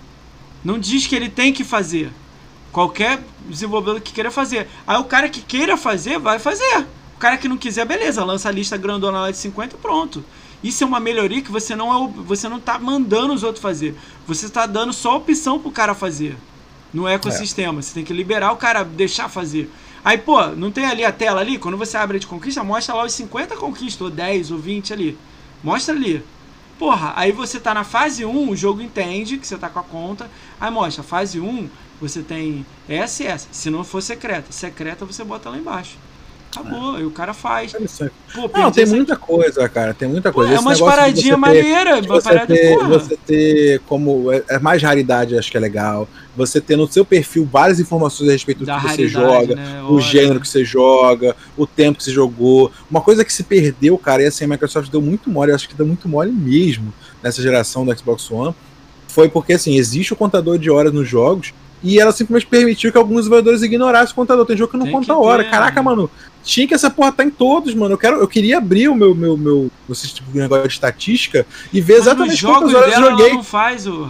Não 0.64 0.78
diz 0.78 1.08
que 1.08 1.16
ele 1.16 1.30
tem 1.30 1.52
que 1.52 1.64
fazer. 1.64 2.12
Qualquer 2.72 3.20
desenvolvedor 3.48 4.00
que 4.02 4.14
queira 4.14 4.30
fazer. 4.30 4.68
Aí 4.86 4.98
o 4.98 5.06
cara 5.06 5.28
que 5.30 5.42
queira 5.42 5.76
fazer, 5.76 6.20
vai 6.20 6.40
fazer. 6.40 6.86
O 7.16 7.20
cara 7.20 7.38
que 7.38 7.50
não 7.50 7.58
quiser, 7.58 7.86
beleza, 7.86 8.24
lança 8.24 8.50
a 8.50 8.52
lista 8.52 8.78
grandona 8.78 9.22
lá 9.22 9.32
de 9.32 9.38
50 9.38 9.76
e 9.76 9.80
pronto. 9.80 10.24
Isso 10.64 10.84
é 10.84 10.88
uma 10.88 11.00
melhoria 11.00 11.42
que 11.42 11.52
você 11.52 11.76
não 11.76 12.06
é, 12.06 12.08
você 12.24 12.48
não 12.50 12.60
tá 12.60 12.78
mandando 12.78 13.34
os 13.34 13.44
outros 13.44 13.62
fazer. 13.62 13.96
Você 14.28 14.46
está 14.46 14.66
dando 14.66 14.94
só 14.94 15.18
opção 15.18 15.60
pro 15.60 15.72
cara 15.72 15.96
fazer 15.96 16.38
no 16.94 17.08
ecossistema. 17.08 17.80
É. 17.80 17.82
Você 17.82 17.94
tem 17.94 18.04
que 18.04 18.14
liberar 18.14 18.52
o 18.52 18.58
cara, 18.58 18.84
deixar 18.84 19.30
fazer. 19.30 19.72
Aí, 20.04 20.18
pô, 20.18 20.48
não 20.48 20.72
tem 20.72 20.86
ali 20.86 21.04
a 21.04 21.12
tela 21.12 21.42
ali? 21.42 21.58
Quando 21.58 21.78
você 21.78 21.98
abre 21.98 22.20
de 22.20 22.28
conquista, 22.28 22.64
mostra 22.64 22.96
lá 22.96 23.06
os 23.06 23.14
50 23.14 23.56
conquistas, 23.58 24.02
ou 24.02 24.10
10, 24.10 24.52
ou 24.52 24.58
20 24.58 24.94
ali. 24.94 25.18
Mostra 25.64 25.94
ali. 25.94 26.24
Porra, 26.78 27.12
aí 27.18 27.34
você 27.34 27.60
tá 27.60 27.74
na 27.74 27.84
fase 27.84 28.24
1, 28.24 28.50
o 28.50 28.56
jogo 28.56 28.82
entende 28.82 29.38
que 29.38 29.46
você 29.46 29.58
tá 29.58 29.70
com 29.70 29.80
a 29.80 29.84
conta. 29.84 30.30
Aí 30.60 30.72
mostra, 30.72 31.04
fase 31.04 31.40
1, 31.40 31.70
você 32.00 32.22
tem 32.22 32.66
SS. 32.88 33.48
Se 33.52 33.70
não 33.70 33.84
for 33.84 34.02
secreta, 34.02 34.52
secreta 34.52 35.06
você 35.06 35.24
bota 35.24 35.50
lá 35.50 35.58
embaixo. 35.58 35.98
Acabou, 36.52 36.98
é. 36.98 37.02
e 37.02 37.06
o 37.06 37.12
cara 37.12 37.32
faz. 37.32 37.74
Pô, 38.34 38.50
não, 38.52 38.72
tem 38.72 38.86
muita 38.88 39.16
coisa, 39.16 39.70
cara. 39.70 39.94
Tem 39.94 40.10
muita 40.10 40.32
coisa. 40.32 40.52
Pô, 40.52 40.58
é 40.58 40.60
umas 40.60 40.80
paradinhas 40.80 41.38
maneiras. 41.38 42.06
Você, 42.08 42.28
parada, 42.28 42.56
ter, 42.56 42.78
você 42.78 43.18
ter 43.18 43.80
como. 43.82 44.32
É, 44.32 44.44
é 44.50 44.60
mais 44.60 44.82
raridade, 44.82 45.38
acho 45.38 45.52
que 45.52 45.58
é 45.58 45.60
legal. 45.60 46.08
Você 46.36 46.60
ter 46.60 46.76
no 46.76 46.92
seu 46.92 47.06
perfil 47.06 47.48
várias 47.52 47.80
informações 47.80 48.30
a 48.30 48.32
respeito 48.32 48.60
do 48.60 48.66
da 48.66 48.80
que 48.80 48.90
você 48.90 49.08
joga, 49.08 49.56
né? 49.56 49.84
o 49.88 50.02
gênero 50.02 50.40
que 50.40 50.48
você 50.48 50.66
joga, 50.66 51.36
o 51.56 51.68
tempo 51.68 52.00
que 52.00 52.04
você 52.04 52.12
jogou. 52.12 52.72
Uma 52.90 53.02
coisa 53.02 53.24
que 53.24 53.32
se 53.32 53.44
perdeu, 53.44 53.96
cara, 54.00 54.24
e 54.24 54.26
assim, 54.26 54.46
a 54.46 54.48
Microsoft 54.48 54.90
deu 54.90 55.02
muito 55.02 55.30
mole, 55.30 55.52
acho 55.52 55.70
que 55.70 55.76
deu 55.76 55.86
muito 55.86 56.10
mole 56.10 56.32
mesmo 56.32 56.92
nessa 57.22 57.44
geração 57.44 57.86
do 57.86 57.96
Xbox 57.96 58.30
One. 58.32 58.56
Foi 59.08 59.30
porque, 59.30 59.54
assim, 59.54 59.76
existe 59.76 60.14
o 60.14 60.16
contador 60.16 60.58
de 60.58 60.72
horas 60.72 60.94
nos 60.94 61.08
jogos, 61.08 61.54
e 61.82 62.00
ela 62.00 62.12
simplesmente 62.12 62.50
permitiu 62.50 62.92
que 62.92 62.98
alguns 62.98 63.20
desenvolvedores 63.20 63.62
ignorassem 63.62 64.12
o 64.12 64.16
contador. 64.16 64.46
Tem 64.46 64.58
jogo 64.58 64.72
que 64.72 64.78
não 64.78 64.86
Tem 64.86 64.94
conta 64.94 65.06
que 65.06 65.12
hora. 65.12 65.44
Ter, 65.44 65.50
Caraca, 65.50 65.82
mano, 65.82 66.10
tinha 66.44 66.68
que 66.68 66.74
essa 66.74 66.90
porra 66.90 67.12
tá 67.12 67.24
em 67.24 67.30
todos, 67.30 67.74
mano. 67.74 67.94
Eu, 67.94 67.98
quero, 67.98 68.18
eu 68.18 68.28
queria 68.28 68.58
abrir 68.58 68.90
o 68.90 68.96
meu, 68.96 69.16
meu, 69.16 69.38
meu 69.38 69.72
esse 69.90 70.14
tipo 70.14 70.32
de 70.32 70.40
negócio 70.40 70.68
de 70.68 70.74
estatística 70.74 71.46
e 71.72 71.80
ver 71.80 71.94
Mas 71.94 72.02
exatamente 72.08 72.46
quantas 72.46 72.74
horas 72.74 72.94
eu 72.94 73.02
joguei. 73.02 73.26
Ela 73.28 73.36
não 73.36 73.44
faz, 73.44 73.88
o. 73.88 74.10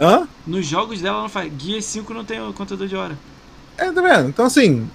Hã? 0.00 0.26
Nos 0.46 0.66
jogos 0.66 1.00
dela 1.00 1.22
não 1.22 1.28
faz. 1.28 1.52
Guia 1.52 1.80
5 1.80 2.12
não 2.14 2.24
tem 2.24 2.40
o 2.40 2.52
contador 2.52 2.86
de 2.86 2.96
hora. 2.96 3.18
É, 3.76 3.90
tá 3.90 4.00
vendo? 4.00 4.28
Então, 4.28 4.44
assim, 4.44 4.88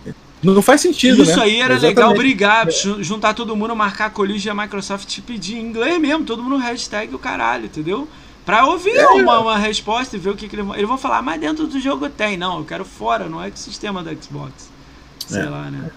não 0.44 0.62
faz 0.62 0.82
sentido, 0.82 1.24
Isso 1.24 1.38
né? 1.38 1.44
aí 1.44 1.56
era 1.60 1.74
Exatamente. 1.74 1.96
legal 1.96 2.14
brigar, 2.14 2.68
juntar 3.00 3.34
todo 3.34 3.56
mundo, 3.56 3.76
marcar 3.76 4.06
a 4.06 4.10
colígia 4.10 4.50
e 4.50 4.52
a 4.52 4.56
Microsoft 4.56 5.08
te 5.08 5.22
pedir 5.22 5.56
em 5.56 5.62
inglês 5.62 6.00
mesmo, 6.00 6.26
todo 6.26 6.44
mundo 6.44 6.58
hashtag 6.58 7.14
o 7.14 7.20
caralho, 7.20 7.66
entendeu? 7.66 8.08
Pra 8.48 8.66
ouvir 8.66 8.96
é, 8.96 9.06
uma, 9.08 9.40
uma, 9.40 9.58
resposta 9.58 10.16
e 10.16 10.20
ver 10.20 10.30
o 10.30 10.34
que, 10.34 10.48
que 10.48 10.56
eles 10.56 10.66
vão. 10.66 10.74
Eles 10.74 10.88
vão 10.88 10.98
falar, 10.98 11.22
mas 11.22 11.38
dentro 11.38 11.68
do 11.68 11.78
jogo 11.82 12.08
tem. 12.08 12.38
Não, 12.38 12.60
eu 12.60 12.64
quero 12.64 12.86
fora, 12.86 13.26
no 13.28 13.44
ecossistema 13.44 14.02
do 14.02 14.24
Xbox. 14.24 14.70
Sei 15.28 15.42
é. 15.42 15.50
lá, 15.50 15.70
né? 15.70 15.92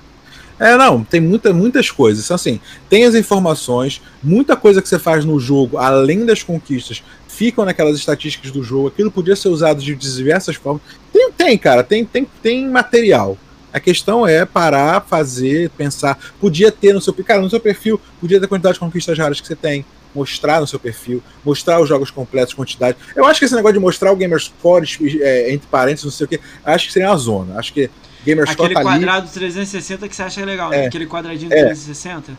É, 0.59 0.77
não, 0.77 1.05
tem 1.05 1.21
muita, 1.21 1.53
muitas 1.53 1.93
coisas. 1.93 2.25
Então, 2.25 2.35
assim, 2.35 2.59
tem 2.89 3.05
as 3.05 3.15
informações, 3.15 4.03
muita 4.21 4.57
coisa 4.57 4.83
que 4.83 4.89
você 4.89 4.99
faz 4.99 5.25
no 5.25 5.39
jogo, 5.39 5.79
além 5.79 6.27
das 6.27 6.43
conquistas, 6.43 7.05
ficam 7.29 7.65
naquelas 7.65 7.97
estatísticas 7.97 8.51
do 8.51 8.65
jogo. 8.65 8.89
Aquilo 8.89 9.13
podia 9.13 9.37
ser 9.37 9.49
usado 9.49 9.81
de 9.81 9.95
diversas 9.95 10.57
formas. 10.57 10.83
Tem, 11.13 11.31
tem 11.31 11.57
cara, 11.57 11.85
tem, 11.85 12.05
tem, 12.05 12.27
tem 12.43 12.69
material. 12.69 13.39
A 13.73 13.79
questão 13.79 14.27
é 14.27 14.45
parar, 14.45 15.03
fazer, 15.03 15.71
pensar. 15.71 16.19
Podia 16.41 16.73
ter 16.73 16.93
no 16.93 17.01
seu 17.01 17.15
cara, 17.15 17.41
no 17.41 17.49
seu 17.49 17.61
perfil, 17.61 18.01
podia 18.21 18.41
ter 18.41 18.47
a 18.47 18.49
quantidade 18.49 18.75
de 18.75 18.81
conquistas 18.81 19.17
raras 19.17 19.41
que 19.41 19.47
você 19.47 19.55
tem 19.55 19.85
mostrar 20.15 20.61
no 20.61 20.67
seu 20.67 20.79
perfil, 20.79 21.23
mostrar 21.45 21.81
os 21.81 21.89
jogos 21.89 22.11
completos, 22.11 22.55
quantidade. 22.55 22.97
Eu 23.15 23.25
acho 23.25 23.39
que 23.39 23.47
esse 23.47 23.55
negócio 23.55 23.75
de 23.75 23.81
mostrar 23.81 24.13
o 24.13 24.17
Gamerscore 24.17 24.87
é, 25.21 25.53
entre 25.53 25.69
parênteses, 25.69 26.05
não 26.05 26.13
sei 26.13 26.25
o 26.27 26.29
que, 26.29 26.41
acho 26.65 26.87
que 26.87 26.93
seria 26.93 27.09
uma 27.09 27.17
zona. 27.17 27.59
Acho 27.59 27.73
que 27.73 27.91
Gamerscore 28.27 28.67
Aquele 28.67 28.75
tá 28.75 28.83
quadrado 28.83 29.27
ali. 29.27 29.33
360 29.33 30.09
que 30.09 30.17
você 30.17 30.23
acha 30.23 30.45
legal, 30.45 30.71
né? 30.71 30.85
é, 30.85 30.87
aquele 30.87 31.07
quadradinho 31.07 31.53
é. 31.53 31.67
360. 31.67 32.33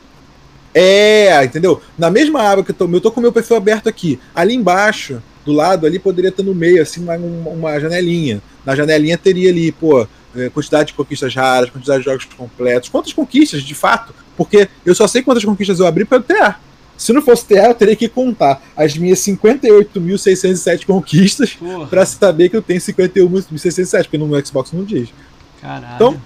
É, 0.74 1.44
entendeu? 1.44 1.82
Na 1.98 2.10
mesma 2.10 2.42
aba 2.50 2.64
que 2.64 2.72
eu 2.72 2.76
tô, 2.76 2.88
eu 2.88 3.02
tô 3.02 3.12
com 3.12 3.20
o 3.20 3.24
meu 3.24 3.32
perfil 3.32 3.58
aberto 3.58 3.90
aqui. 3.90 4.20
Ali 4.34 4.54
embaixo, 4.56 5.22
do 5.46 5.52
lado 5.52 5.86
ali, 5.86 6.00
poderia 6.00 6.32
ter 6.32 6.44
no 6.44 6.56
meio, 6.56 6.82
assim, 6.82 7.04
uma, 7.04 7.16
uma 7.16 7.80
janelinha. 7.80 8.42
Na 8.66 8.76
janelinha 8.76 9.18
teria 9.18 9.50
ali, 9.50 9.72
pô, 9.72 10.08
é, 10.36 10.50
quantidade 10.50 10.88
de 10.88 10.94
conquistas 10.94 11.36
raras, 11.36 11.70
quantidade 11.70 12.00
de 12.00 12.06
jogos 12.06 12.26
completos. 12.26 12.90
Quantas 12.90 13.12
conquistas, 13.12 13.64
de 13.64 13.76
fato? 13.76 14.14
Porque 14.38 14.70
eu 14.86 14.96
só 14.96 15.08
sei 15.08 15.22
quantas 15.22 15.44
conquistas 15.44 15.80
eu 15.80 15.88
abri 15.88 16.06
pelo 16.06 16.24
TA. 16.24 16.58
Se 17.02 17.12
não 17.12 17.22
fosse 17.24 17.46
TA, 17.46 17.70
eu 17.70 17.74
teria 17.74 17.96
que 17.96 18.08
contar 18.08 18.62
as 18.78 18.96
minhas 18.96 19.18
58.607 19.22 20.86
conquistas 20.86 21.58
para 21.90 22.06
saber 22.06 22.50
que 22.50 22.56
eu 22.56 22.62
tenho 22.62 22.80
51.607, 22.80 24.04
porque 24.04 24.20
no 24.20 24.46
Xbox 24.46 24.72
não 24.72 24.84
diz. 24.84 25.10
Caralho. 25.60 25.96
Então, 25.96 26.22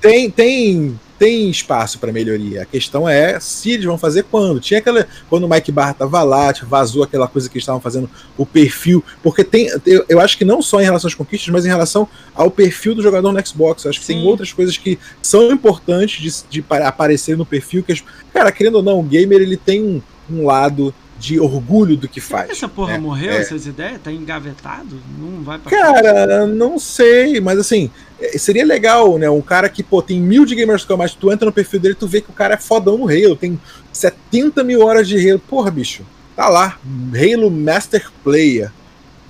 tem, 0.00 0.30
tem, 0.30 1.00
tem 1.18 1.50
espaço 1.50 1.98
para 1.98 2.12
melhoria. 2.12 2.62
A 2.62 2.64
questão 2.64 3.08
é 3.08 3.40
se 3.40 3.72
eles 3.72 3.84
vão 3.84 3.98
fazer 3.98 4.22
quando. 4.22 4.60
Tinha 4.60 4.78
aquela. 4.78 5.04
Quando 5.28 5.44
o 5.44 5.48
Mike 5.48 5.72
Barra 5.72 5.94
tava 5.94 6.22
lá, 6.22 6.52
tipo, 6.52 6.68
vazou 6.68 7.02
aquela 7.02 7.26
coisa 7.26 7.48
que 7.48 7.54
eles 7.58 7.64
estavam 7.64 7.80
fazendo, 7.80 8.08
o 8.38 8.46
perfil. 8.46 9.02
Porque 9.24 9.42
tem. 9.42 9.68
Eu, 9.84 10.04
eu, 10.08 10.20
acho 10.20 10.38
que 10.38 10.44
não 10.44 10.62
só 10.62 10.80
em 10.80 10.84
relação 10.84 11.08
às 11.08 11.14
conquistas, 11.14 11.52
mas 11.52 11.66
em 11.66 11.68
relação 11.68 12.08
ao 12.36 12.52
perfil 12.52 12.94
do 12.94 13.02
jogador 13.02 13.32
no 13.32 13.46
Xbox. 13.46 13.84
Eu 13.84 13.90
acho 13.90 13.98
que 13.98 14.06
Sim. 14.06 14.14
tem 14.14 14.26
outras 14.28 14.52
coisas 14.52 14.76
que 14.78 14.96
são 15.20 15.50
importantes 15.50 16.22
de, 16.48 16.60
de 16.60 16.64
aparecer 16.84 17.36
no 17.36 17.44
perfil. 17.44 17.82
Que, 17.82 18.00
cara, 18.32 18.52
querendo 18.52 18.76
ou 18.76 18.82
não, 18.82 19.00
o 19.00 19.02
gamer 19.02 19.40
ele 19.40 19.56
tem 19.56 19.82
um, 19.82 20.00
um 20.32 20.46
lado 20.46 20.94
de 21.20 21.38
orgulho 21.38 21.98
do 21.98 22.08
que 22.08 22.20
faz. 22.20 22.50
essa 22.50 22.66
porra 22.66 22.94
né? 22.94 22.98
morreu, 22.98 23.32
é. 23.32 23.38
essas 23.38 23.66
ideias? 23.66 24.00
Tá 24.02 24.10
engavetado? 24.10 24.98
Não 25.18 25.42
vai 25.42 25.58
pra 25.58 25.70
Cara, 25.70 26.46
não 26.46 26.78
sei, 26.78 27.40
mas 27.40 27.58
assim, 27.58 27.90
é, 28.18 28.38
seria 28.38 28.64
legal, 28.64 29.18
né? 29.18 29.28
Um 29.28 29.42
cara 29.42 29.68
que, 29.68 29.82
pô, 29.82 30.00
tem 30.00 30.18
mil 30.18 30.46
de 30.46 30.54
Gamers 30.54 30.82
Score, 30.82 30.98
mas 30.98 31.14
tu 31.14 31.30
entra 31.30 31.44
no 31.44 31.52
perfil 31.52 31.78
dele 31.78 31.94
tu 31.94 32.08
vê 32.08 32.22
que 32.22 32.30
o 32.30 32.34
cara 32.34 32.54
é 32.54 32.56
fodão 32.56 32.96
no 32.96 33.04
Halo, 33.04 33.36
tem 33.36 33.60
70 33.92 34.64
mil 34.64 34.80
horas 34.80 35.06
de 35.06 35.28
Halo. 35.28 35.38
Porra, 35.40 35.70
bicho, 35.70 36.06
tá 36.34 36.48
lá, 36.48 36.78
Halo 37.14 37.50
Master 37.50 38.10
Player, 38.24 38.72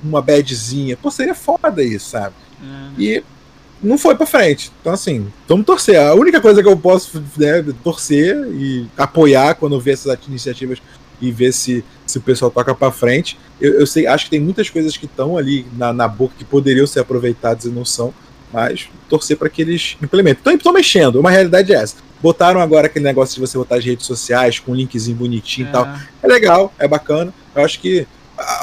uma 0.03 0.23
badzinha. 0.23 0.97
Pô, 0.97 1.11
seria 1.11 1.35
foda 1.35 1.83
isso, 1.83 2.11
sabe? 2.11 2.37
É. 2.63 3.03
E 3.03 3.25
não 3.83 3.99
foi 3.99 4.15
pra 4.15 4.27
frente. 4.27 4.71
Então, 4.81 4.93
assim, 4.93 5.27
vamos 5.49 5.67
torcer. 5.67 5.99
A 6.01 6.15
única 6.15 6.41
coisa 6.41 6.63
que 6.63 6.69
eu 6.69 6.77
posso 6.77 7.23
né, 7.37 7.65
torcer 7.83 8.37
e 8.53 8.87
apoiar 8.97 9.55
quando 9.55 9.81
ver 9.81 9.93
essas 9.93 10.19
iniciativas 10.27 10.81
e 11.21 11.31
ver 11.31 11.53
se, 11.53 11.85
se 12.07 12.19
o 12.19 12.21
pessoal 12.21 12.51
toca 12.51 12.75
para 12.75 12.91
frente. 12.91 13.39
Eu, 13.61 13.81
eu, 13.81 13.87
sei, 13.87 14.07
acho 14.07 14.25
que 14.25 14.31
tem 14.31 14.41
muitas 14.41 14.71
coisas 14.71 14.97
que 14.97 15.07
estão 15.07 15.37
ali 15.37 15.67
na, 15.77 15.93
na 15.93 16.09
boca 16.09 16.35
que 16.39 16.45
poderiam 16.45 16.87
ser 16.87 17.01
aproveitadas 17.01 17.65
e 17.65 17.69
não 17.69 17.85
são, 17.85 18.13
mas 18.53 18.89
torcer 19.09 19.37
para 19.37 19.49
que 19.49 19.63
eles 19.63 19.97
implementem. 20.03 20.55
Estão 20.55 20.73
mexendo, 20.73 21.17
uma 21.17 21.31
realidade 21.31 21.73
é 21.73 21.77
essa. 21.77 21.97
Botaram 22.23 22.61
agora 22.61 22.87
aquele 22.87 23.05
negócio 23.05 23.35
de 23.35 23.41
você 23.41 23.57
botar 23.57 23.77
as 23.77 23.85
redes 23.85 24.07
sociais 24.07 24.59
com 24.59 24.73
um 24.73 24.75
linkzinho 24.75 25.17
bonitinho 25.17 25.67
é. 25.67 25.71
e 25.71 25.73
tal. 25.73 25.89
É 26.23 26.27
legal, 26.27 26.73
é 26.79 26.87
bacana. 26.87 27.33
Eu 27.55 27.65
acho 27.65 27.81
que 27.81 28.07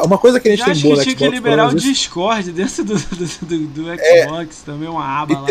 uma 0.03 0.17
coisa 0.17 0.39
que 0.39 0.47
a 0.47 0.51
gente 0.55 0.67
eu 0.67 0.73
tem 0.73 0.81
boa 0.81 0.95
no 0.95 1.01
Xbox... 1.01 1.03
tinha 1.03 1.29
que 1.29 1.35
liberar 1.35 1.67
o 1.69 1.75
Discord 1.75 2.51
dentro 2.51 2.83
do, 2.83 2.95
do, 2.95 3.67
do, 3.67 3.91
é. 3.91 4.23
Xbox, 4.23 4.61
também 4.65 4.89
uma 4.89 5.03
aba 5.03 5.39
lá. 5.39 5.47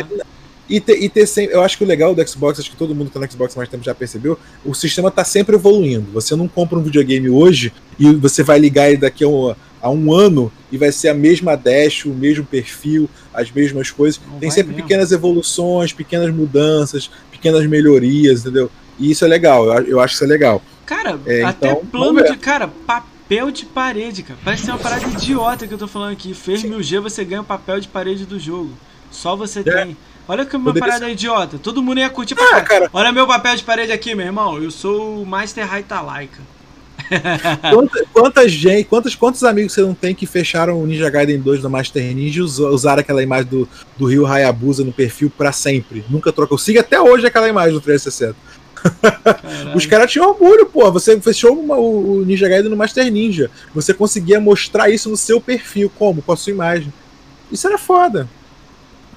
E 0.69 0.81
ter, 0.81 1.01
e 1.01 1.09
ter 1.09 1.27
sempre, 1.27 1.55
eu 1.55 1.63
acho 1.63 1.79
que 1.79 1.85
o 1.85 1.87
legal 1.87 2.13
do 2.13 2.29
Xbox, 2.29 2.59
acho 2.59 2.71
que 2.71 2.77
todo 2.77 2.93
mundo 2.93 3.07
que 3.07 3.15
tá 3.15 3.21
no 3.21 3.31
Xbox 3.31 3.55
mais 3.55 3.69
tempo 3.69 3.85
já 3.85 3.95
percebeu, 3.95 4.37
o 4.65 4.75
sistema 4.75 5.13
tá 5.13 5.25
sempre 5.25 5.55
evoluindo. 5.55 6.11
Você 6.13 6.35
não 6.35 6.49
compra 6.49 6.77
um 6.77 6.83
videogame 6.83 7.31
hoje 7.31 7.73
e 7.99 8.13
você 8.15 8.43
vai 8.43 8.59
ligar 8.59 8.89
ele 8.89 8.97
daqui 8.97 9.23
a 9.23 9.29
um, 9.29 9.55
a 9.81 9.91
um 9.91 10.13
ano 10.13 10.51
e 10.73 10.77
vai 10.77 10.91
ser 10.91 11.09
a 11.09 11.15
mesma 11.15 11.57
dash, 11.57 12.05
o 12.05 12.11
mesmo 12.11 12.45
perfil, 12.45 13.09
as 13.33 13.51
mesmas 13.53 13.93
coisas. 13.93 14.21
Não 14.29 14.41
Tem 14.41 14.51
sempre 14.51 14.73
mesmo. 14.73 14.83
pequenas 14.83 15.13
evoluções, 15.13 15.93
pequenas 15.93 16.35
mudanças, 16.35 17.09
pequenas 17.31 17.65
melhorias, 17.67 18.41
entendeu? 18.41 18.69
E 18.99 19.13
isso 19.13 19.25
é 19.25 19.29
legal, 19.29 19.67
eu, 19.67 19.87
eu 19.87 20.01
acho 20.01 20.15
que 20.15 20.17
isso 20.17 20.25
é 20.25 20.35
legal. 20.35 20.61
Cara, 20.85 21.19
é, 21.27 21.45
até 21.45 21.71
então, 21.71 21.85
plano 21.87 22.25
de. 22.25 22.37
Cara, 22.39 22.67
papel 22.67 23.16
de 23.53 23.67
parede, 23.67 24.23
cara. 24.23 24.39
Parece 24.45 24.65
ser 24.65 24.71
uma 24.71 24.79
parada 24.79 25.05
idiota 25.09 25.67
que 25.67 25.75
eu 25.75 25.79
tô 25.79 25.89
falando 25.89 26.13
aqui. 26.13 26.33
Fez 26.33 26.63
1000G, 26.63 27.01
você 27.01 27.25
ganha 27.25 27.41
o 27.41 27.45
papel 27.45 27.81
de 27.81 27.89
parede 27.89 28.25
do 28.25 28.39
jogo. 28.39 28.71
Só 29.11 29.35
você 29.35 29.61
é. 29.61 29.63
tem. 29.63 29.97
Olha 30.29 30.45
que 30.45 30.57
uma 30.57 30.75
parada 30.75 31.09
idiota. 31.09 31.59
Todo 31.59 31.83
mundo 31.83 31.99
ia 31.99 32.11
curtir 32.11 32.35
pra 32.35 32.45
ah, 32.57 32.61
cara. 32.61 32.91
Olha 32.93 33.13
meu 33.13 33.27
papel 33.27 33.57
de 33.57 33.63
parede 33.63 33.93
aqui, 33.93 34.15
meu 34.15 34.27
irmão. 34.27 34.61
Eu 34.61 34.71
sou 34.71 35.23
o 35.23 35.27
Master 35.27 35.73
Haitalaika. 35.73 36.41
quantas, 37.71 38.07
quantas 38.13 38.53
gente, 38.53 38.85
quantos, 38.87 39.15
quantos 39.15 39.45
amigos 39.45 39.73
você 39.73 39.83
não 39.83 39.95
tem 39.95 40.15
que 40.15 40.27
fecharam 40.27 40.81
o 40.81 40.87
Ninja 40.87 41.09
Gaiden 41.09 41.41
2 41.41 41.63
do 41.63 41.71
Master 41.71 42.03
Ninja 42.15 42.41
e 42.41 42.43
usaram 42.43 43.01
aquela 43.01 43.23
imagem 43.23 43.47
do, 43.47 43.69
do 43.97 44.07
Rio 44.07 44.27
Hayabusa 44.27 44.85
no 44.85 44.93
perfil 44.93 45.31
para 45.31 45.53
sempre? 45.53 46.05
Nunca 46.11 46.33
trocou. 46.33 46.59
Siga 46.59 46.81
até 46.81 47.01
hoje 47.01 47.27
aquela 47.27 47.49
imagem 47.49 47.75
do 47.75 47.81
360. 47.81 48.35
Os 49.75 49.87
caras 49.87 50.11
tinham 50.11 50.29
orgulho, 50.29 50.67
pô. 50.67 50.91
Você 50.93 51.21
fechou 51.21 51.59
uma, 51.59 51.77
o 51.77 52.25
Ninja 52.25 52.49
Gaiden 52.49 52.71
no 52.71 52.77
Master 52.77 53.11
Ninja. 53.11 53.51
Você 53.75 53.93
conseguia 53.93 54.41
mostrar 54.41 54.91
isso 54.91 55.09
no 55.09 55.17
seu 55.17 55.41
perfil, 55.41 55.91
como? 55.99 56.23
Com 56.23 56.33
a 56.33 56.37
sua 56.37 56.53
imagem. 56.53 56.93
Isso 57.51 57.67
era 57.67 57.79
foda 57.79 58.29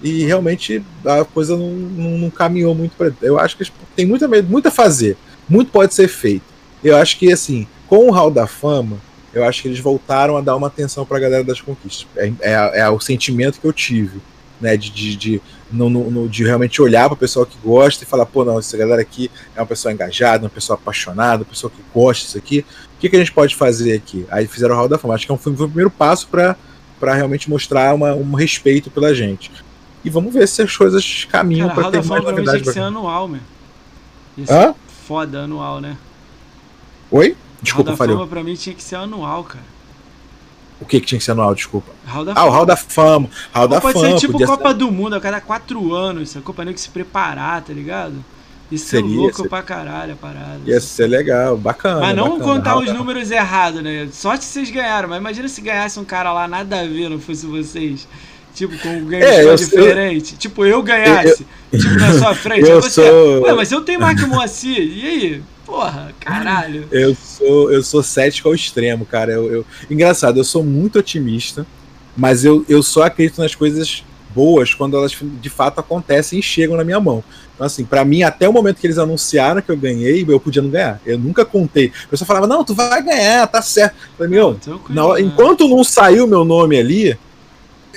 e 0.01 0.23
realmente 0.23 0.83
a 1.05 1.25
coisa 1.25 1.57
não, 1.57 1.69
não, 1.69 2.17
não 2.17 2.29
caminhou 2.29 2.73
muito 2.73 2.95
para. 2.95 3.11
Eu 3.21 3.39
acho 3.39 3.57
que 3.57 3.69
tem 3.95 4.05
muita, 4.05 4.27
muito 4.27 4.67
a 4.67 4.71
fazer, 4.71 5.17
muito 5.47 5.71
pode 5.71 5.93
ser 5.93 6.07
feito. 6.07 6.43
Eu 6.83 6.95
acho 6.95 7.17
que, 7.17 7.31
assim, 7.31 7.67
com 7.87 8.07
o 8.07 8.11
Hall 8.11 8.31
da 8.31 8.47
Fama, 8.47 8.97
eu 9.33 9.43
acho 9.43 9.61
que 9.61 9.67
eles 9.67 9.79
voltaram 9.79 10.37
a 10.37 10.41
dar 10.41 10.55
uma 10.55 10.67
atenção 10.67 11.05
para 11.05 11.17
a 11.17 11.19
galera 11.19 11.43
das 11.43 11.59
conquistas. 11.59 12.07
É, 12.15 12.31
é, 12.41 12.79
é, 12.79 12.89
o 12.89 12.99
sentimento 12.99 13.59
que 13.59 13.67
eu 13.67 13.73
tive, 13.73 14.21
né, 14.61 14.77
de, 14.77 14.89
de, 14.89 15.15
de, 15.15 15.41
no, 15.71 15.89
no, 15.89 16.27
de 16.27 16.43
realmente 16.43 16.81
olhar 16.81 17.07
para 17.07 17.13
o 17.13 17.17
pessoal 17.17 17.45
que 17.45 17.57
gosta 17.63 18.03
e 18.03 18.07
falar: 18.07 18.25
pô, 18.25 18.43
não, 18.43 18.59
essa 18.59 18.75
galera 18.77 19.01
aqui 19.01 19.29
é 19.55 19.59
uma 19.59 19.65
pessoa 19.65 19.93
engajada, 19.93 20.43
uma 20.43 20.49
pessoa 20.49 20.77
apaixonada, 20.77 21.43
uma 21.43 21.49
pessoa 21.49 21.71
que 21.71 21.81
gosta 21.93 22.25
disso 22.25 22.37
aqui. 22.37 22.65
O 22.95 22.99
que, 22.99 23.09
que 23.09 23.15
a 23.15 23.19
gente 23.19 23.31
pode 23.31 23.55
fazer 23.55 23.93
aqui? 23.93 24.25
Aí 24.29 24.47
fizeram 24.47 24.75
o 24.75 24.77
Hall 24.77 24.89
da 24.89 24.97
Fama. 24.97 25.13
Acho 25.13 25.25
que 25.25 25.31
é 25.31 25.37
foi 25.37 25.53
o 25.53 25.55
primeiro 25.55 25.89
passo 25.89 26.27
para 26.27 26.55
realmente 27.13 27.49
mostrar 27.49 27.93
uma, 27.93 28.13
um 28.13 28.33
respeito 28.33 28.89
pela 28.89 29.13
gente. 29.13 29.51
E 30.03 30.09
vamos 30.09 30.33
ver 30.33 30.47
se 30.47 30.61
as 30.61 30.75
coisas 30.75 31.25
caminham 31.25 31.69
para 31.69 31.91
ter 31.91 32.03
mais 32.03 32.23
novidade. 32.23 32.61
Tinha 32.61 32.73
que 32.73 32.73
ser 32.73 32.81
anual, 32.81 33.27
meu. 33.27 33.41
Isso 34.37 34.51
Hã? 34.51 34.73
foda 35.05 35.39
anual, 35.39 35.81
né? 35.81 35.97
Oi? 37.11 37.35
Desculpa, 37.61 37.95
falei. 37.95 38.15
Pra 38.27 38.43
mim 38.43 38.55
tinha 38.55 38.75
que 38.75 38.83
ser 38.83 38.95
anual, 38.95 39.43
cara. 39.43 39.65
O 40.81 40.85
que, 40.85 40.99
que 40.99 41.05
tinha 41.05 41.19
que 41.19 41.25
ser 41.25 41.31
anual, 41.31 41.53
desculpa? 41.53 41.91
Hall 42.05 42.23
da 42.23 42.33
ah, 42.35 42.45
o 42.45 42.49
Hall 42.49 42.65
da 42.65 42.77
Fama. 42.77 43.29
Hall 43.53 43.67
da 43.67 43.81
pode 43.81 43.99
Fama. 43.99 44.11
Ser 44.11 44.27
tipo 44.27 44.45
Copa 44.45 44.69
ser... 44.69 44.75
do 44.75 44.91
Mundo, 44.91 45.15
a 45.15 45.21
cada 45.21 45.41
quatro 45.41 45.93
anos, 45.93 46.29
sacou? 46.29 46.55
Pra 46.55 46.65
que 46.71 46.79
se 46.79 46.89
preparar, 46.89 47.61
tá 47.61 47.73
ligado? 47.73 48.23
Isso 48.71 48.85
Seria, 48.85 49.13
é 49.13 49.17
louco 49.17 49.41
ser... 49.41 49.49
pra 49.49 49.63
caralho 49.63 50.13
a 50.13 50.15
parada. 50.15 50.59
Ia 50.65 50.79
ser 50.79 51.07
legal, 51.07 51.57
bacana. 51.57 52.01
Mas 52.01 52.15
não 52.15 52.37
bacana. 52.37 52.53
contar 52.53 52.77
os 52.77 52.93
números 52.93 53.31
errados, 53.31 53.81
né? 53.81 54.07
Sorte 54.11 54.45
vocês 54.45 54.69
ganharam, 54.69 55.09
mas 55.09 55.17
imagina 55.17 55.47
se 55.47 55.59
ganhasse 55.59 55.99
um 55.99 56.05
cara 56.05 56.31
lá 56.31 56.47
nada 56.47 56.79
a 56.79 56.83
ver, 56.83 57.09
não 57.09 57.19
fosse 57.19 57.45
vocês. 57.47 58.07
Tipo, 58.53 58.77
com 58.77 58.89
um 58.89 59.05
game 59.05 59.23
é, 59.23 59.55
diferente. 59.55 60.35
Tipo, 60.35 60.65
eu 60.65 60.83
ganhasse. 60.83 61.45
Eu, 61.71 61.79
tipo, 61.79 61.95
na 61.95 62.13
sua 62.13 62.35
frente. 62.35 62.67
Eu 62.69 62.81
você, 62.81 63.07
sou... 63.07 63.41
Ué, 63.43 63.53
mas 63.53 63.71
eu 63.71 63.81
tenho 63.81 63.99
Mark 63.99 64.19
Moacir. 64.27 64.79
E 64.79 65.07
aí? 65.07 65.43
Porra, 65.69 66.11
caralho. 66.19 66.87
Eu 66.91 67.15
sou, 67.15 67.71
eu 67.71 67.83
sou 67.83 68.01
cético 68.01 68.49
ao 68.49 68.55
extremo, 68.55 69.05
cara. 69.05 69.31
Eu, 69.31 69.51
eu... 69.51 69.65
Engraçado, 69.87 70.37
eu 70.37 70.43
sou 70.43 70.63
muito 70.63 70.97
otimista, 70.97 71.65
mas 72.17 72.43
eu, 72.43 72.65
eu 72.67 72.81
só 72.81 73.03
acredito 73.03 73.39
nas 73.39 73.53
coisas 73.53 74.03
boas 74.33 74.73
quando 74.73 74.97
elas 74.97 75.15
de 75.21 75.49
fato 75.49 75.79
acontecem 75.79 76.39
e 76.39 76.43
chegam 76.43 76.75
na 76.75 76.83
minha 76.83 76.99
mão. 76.99 77.23
Então, 77.53 77.67
assim, 77.67 77.85
para 77.85 78.03
mim, 78.03 78.23
até 78.23 78.49
o 78.49 78.53
momento 78.53 78.79
que 78.79 78.87
eles 78.87 78.97
anunciaram 78.97 79.61
que 79.61 79.69
eu 79.69 79.77
ganhei, 79.77 80.25
eu 80.27 80.39
podia 80.39 80.61
não 80.61 80.71
ganhar. 80.71 80.99
Eu 81.05 81.19
nunca 81.19 81.45
contei. 81.45 81.91
A 82.05 82.07
pessoa 82.07 82.25
falava, 82.25 82.47
não, 82.47 82.63
tu 82.63 82.73
vai 82.73 83.03
ganhar, 83.03 83.45
tá 83.45 83.61
certo. 83.61 83.93
Eu 83.93 84.17
falei, 84.17 84.31
meu, 84.31 84.59
não, 84.89 85.13
né? 85.13 85.21
enquanto 85.21 85.67
não 85.67 85.83
saiu 85.83 86.25
meu 86.25 86.43
nome 86.43 86.79
ali, 86.79 87.15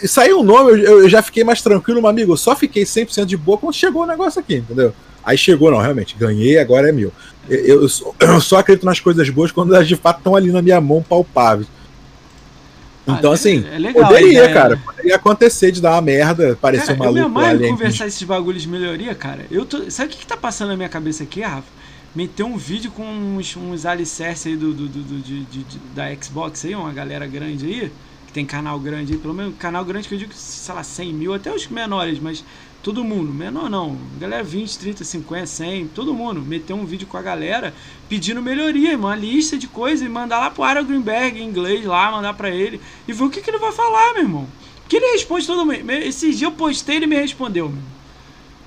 saiu 0.04 0.40
o 0.40 0.42
nome, 0.42 0.72
eu, 0.72 1.00
eu, 1.00 1.08
já 1.08 1.22
fiquei 1.22 1.42
mais 1.42 1.62
tranquilo, 1.62 2.02
meu 2.02 2.10
amigo. 2.10 2.32
Eu 2.32 2.36
só 2.36 2.54
fiquei 2.54 2.84
100% 2.84 3.24
de 3.24 3.36
boa 3.36 3.56
quando 3.56 3.74
chegou 3.74 4.02
o 4.02 4.06
negócio 4.06 4.40
aqui, 4.40 4.56
entendeu? 4.56 4.92
Aí 5.24 5.38
chegou, 5.38 5.70
não, 5.70 5.78
realmente, 5.78 6.16
ganhei, 6.18 6.58
agora 6.58 6.88
é 6.88 6.92
meu. 6.92 7.12
Eu, 7.48 7.82
eu, 7.82 7.88
eu 8.20 8.40
só 8.40 8.58
acredito 8.58 8.84
nas 8.84 9.00
coisas 9.00 9.28
boas 9.30 9.52
quando 9.52 9.74
elas 9.74 9.88
de 9.88 9.96
fato 9.96 10.18
estão 10.18 10.34
ali 10.34 10.50
na 10.50 10.62
minha 10.62 10.80
mão, 10.80 11.02
palpáveis. 11.02 11.68
Então, 13.06 13.32
ah, 13.32 13.34
assim, 13.34 13.66
é, 13.66 13.78
legal, 13.78 14.06
poderia, 14.06 14.52
cara. 14.52 14.76
Poderia 14.76 15.16
acontecer 15.16 15.72
de 15.72 15.80
dar 15.80 15.92
uma 15.92 16.02
merda, 16.02 16.56
parecer 16.60 16.96
cara, 16.96 17.10
uma 17.10 17.12
maluco. 17.12 17.40
Eu 17.40 17.58
me 17.58 17.68
conversar 17.70 18.06
esses 18.06 18.22
bagulhos 18.22 18.62
de 18.62 18.68
melhoria, 18.68 19.12
cara. 19.12 19.44
Eu 19.50 19.64
tô, 19.64 19.90
sabe 19.90 20.08
o 20.08 20.12
que, 20.12 20.20
que 20.20 20.26
tá 20.26 20.36
passando 20.36 20.68
na 20.68 20.76
minha 20.76 20.88
cabeça 20.88 21.24
aqui, 21.24 21.40
Rafa? 21.40 21.66
Meter 22.14 22.44
um 22.44 22.56
vídeo 22.56 22.92
com 22.92 23.04
uns, 23.04 23.56
uns 23.56 23.86
alicerces 23.86 24.46
aí 24.46 24.56
do, 24.56 24.72
do, 24.72 24.86
do, 24.86 25.02
do 25.02 25.18
de, 25.20 25.44
de, 25.44 25.64
da 25.94 26.14
Xbox 26.14 26.64
aí, 26.64 26.74
uma 26.76 26.92
galera 26.92 27.26
grande 27.26 27.66
aí 27.66 27.92
que 28.32 28.32
tem 28.32 28.46
canal 28.46 28.80
grande 28.80 29.12
aí, 29.12 29.18
pelo 29.18 29.34
menos 29.34 29.54
canal 29.58 29.84
grande 29.84 30.08
que 30.08 30.14
eu 30.14 30.18
digo, 30.18 30.32
sei 30.34 30.74
lá, 30.74 30.82
100 30.82 31.12
mil, 31.12 31.34
até 31.34 31.52
os 31.52 31.68
menores, 31.68 32.18
mas 32.18 32.42
todo 32.82 33.04
mundo, 33.04 33.32
menor 33.32 33.70
não, 33.70 33.96
galera 34.18 34.42
20, 34.42 34.78
30, 34.78 35.04
50, 35.04 35.46
100, 35.46 35.88
todo 35.88 36.12
mundo, 36.12 36.40
meter 36.40 36.72
um 36.72 36.84
vídeo 36.84 37.06
com 37.06 37.16
a 37.16 37.22
galera 37.22 37.72
pedindo 38.08 38.42
melhoria, 38.42 38.96
uma 38.96 39.14
lista 39.14 39.56
de 39.56 39.68
coisas 39.68 40.04
e 40.04 40.08
mandar 40.08 40.40
lá 40.40 40.50
pro 40.50 40.64
Aaron 40.64 40.84
Greenberg 40.84 41.38
em 41.38 41.46
inglês 41.46 41.84
lá, 41.84 42.10
mandar 42.10 42.34
para 42.34 42.50
ele 42.50 42.80
e 43.06 43.12
ver 43.12 43.24
o 43.24 43.30
que, 43.30 43.40
que 43.40 43.50
ele 43.50 43.58
vai 43.58 43.72
falar, 43.72 44.14
meu 44.14 44.22
irmão. 44.22 44.48
Que 44.88 44.96
ele 44.96 45.12
responde 45.12 45.46
todo 45.46 45.64
mundo. 45.64 45.90
Esses 45.90 46.36
dias 46.36 46.42
eu 46.42 46.52
postei 46.52 46.96
ele 46.96 47.06
me 47.06 47.16
respondeu, 47.16 47.68
meu. 47.68 47.82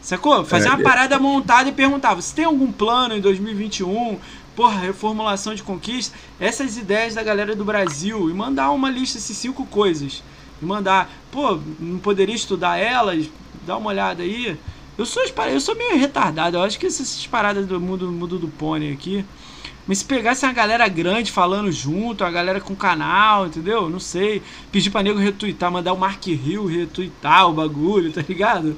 Sacou? 0.01 0.45
Fazer 0.45 0.67
é, 0.67 0.71
uma 0.71 0.83
parada 0.83 1.19
montada 1.19 1.69
e 1.69 1.71
perguntava: 1.71 2.21
se 2.21 2.33
tem 2.33 2.45
algum 2.45 2.71
plano 2.71 3.15
em 3.15 3.21
2021? 3.21 4.19
porra, 4.55 4.79
reformulação 4.79 5.53
de 5.53 5.61
conquista, 5.61 6.17
essas 6.39 6.77
ideias 6.77 7.13
da 7.13 7.21
galera 7.21 7.55
do 7.55 7.65
Brasil 7.65 8.29
e 8.29 8.33
mandar 8.33 8.71
uma 8.71 8.89
lista, 8.89 9.17
essas 9.17 9.35
cinco 9.35 9.65
coisas. 9.65 10.23
E 10.61 10.65
mandar, 10.65 11.09
pô, 11.29 11.59
não 11.79 11.99
poderia 11.99 12.33
estudar 12.33 12.77
elas? 12.77 13.29
Dá 13.65 13.77
uma 13.77 13.89
olhada 13.89 14.23
aí. 14.23 14.57
Eu 14.97 15.05
sou, 15.05 15.23
eu 15.23 15.59
sou 15.59 15.75
meio 15.75 15.97
retardado, 15.97 16.55
eu 16.57 16.63
acho 16.63 16.79
que 16.79 16.85
essas 16.85 17.27
paradas 17.27 17.67
do 17.67 17.81
mundo, 17.81 18.09
mundo 18.11 18.39
do 18.39 18.47
pônei 18.47 18.93
aqui. 18.93 19.25
Mas 19.87 19.99
se 19.99 20.05
pegasse 20.05 20.45
uma 20.45 20.53
galera 20.53 20.87
grande 20.87 21.31
falando 21.31 21.71
junto, 21.71 22.23
a 22.23 22.31
galera 22.31 22.59
com 22.59 22.75
canal, 22.75 23.45
entendeu? 23.45 23.89
Não 23.89 23.99
sei. 23.99 24.41
Pedir 24.71 24.89
pra 24.89 25.03
nego 25.03 25.19
retweetar, 25.19 25.71
mandar 25.71 25.93
o 25.93 25.97
Mark 25.97 26.25
Hill 26.25 26.65
retweetar 26.65 27.49
o 27.49 27.53
bagulho, 27.53 28.11
tá 28.11 28.23
ligado? 28.27 28.75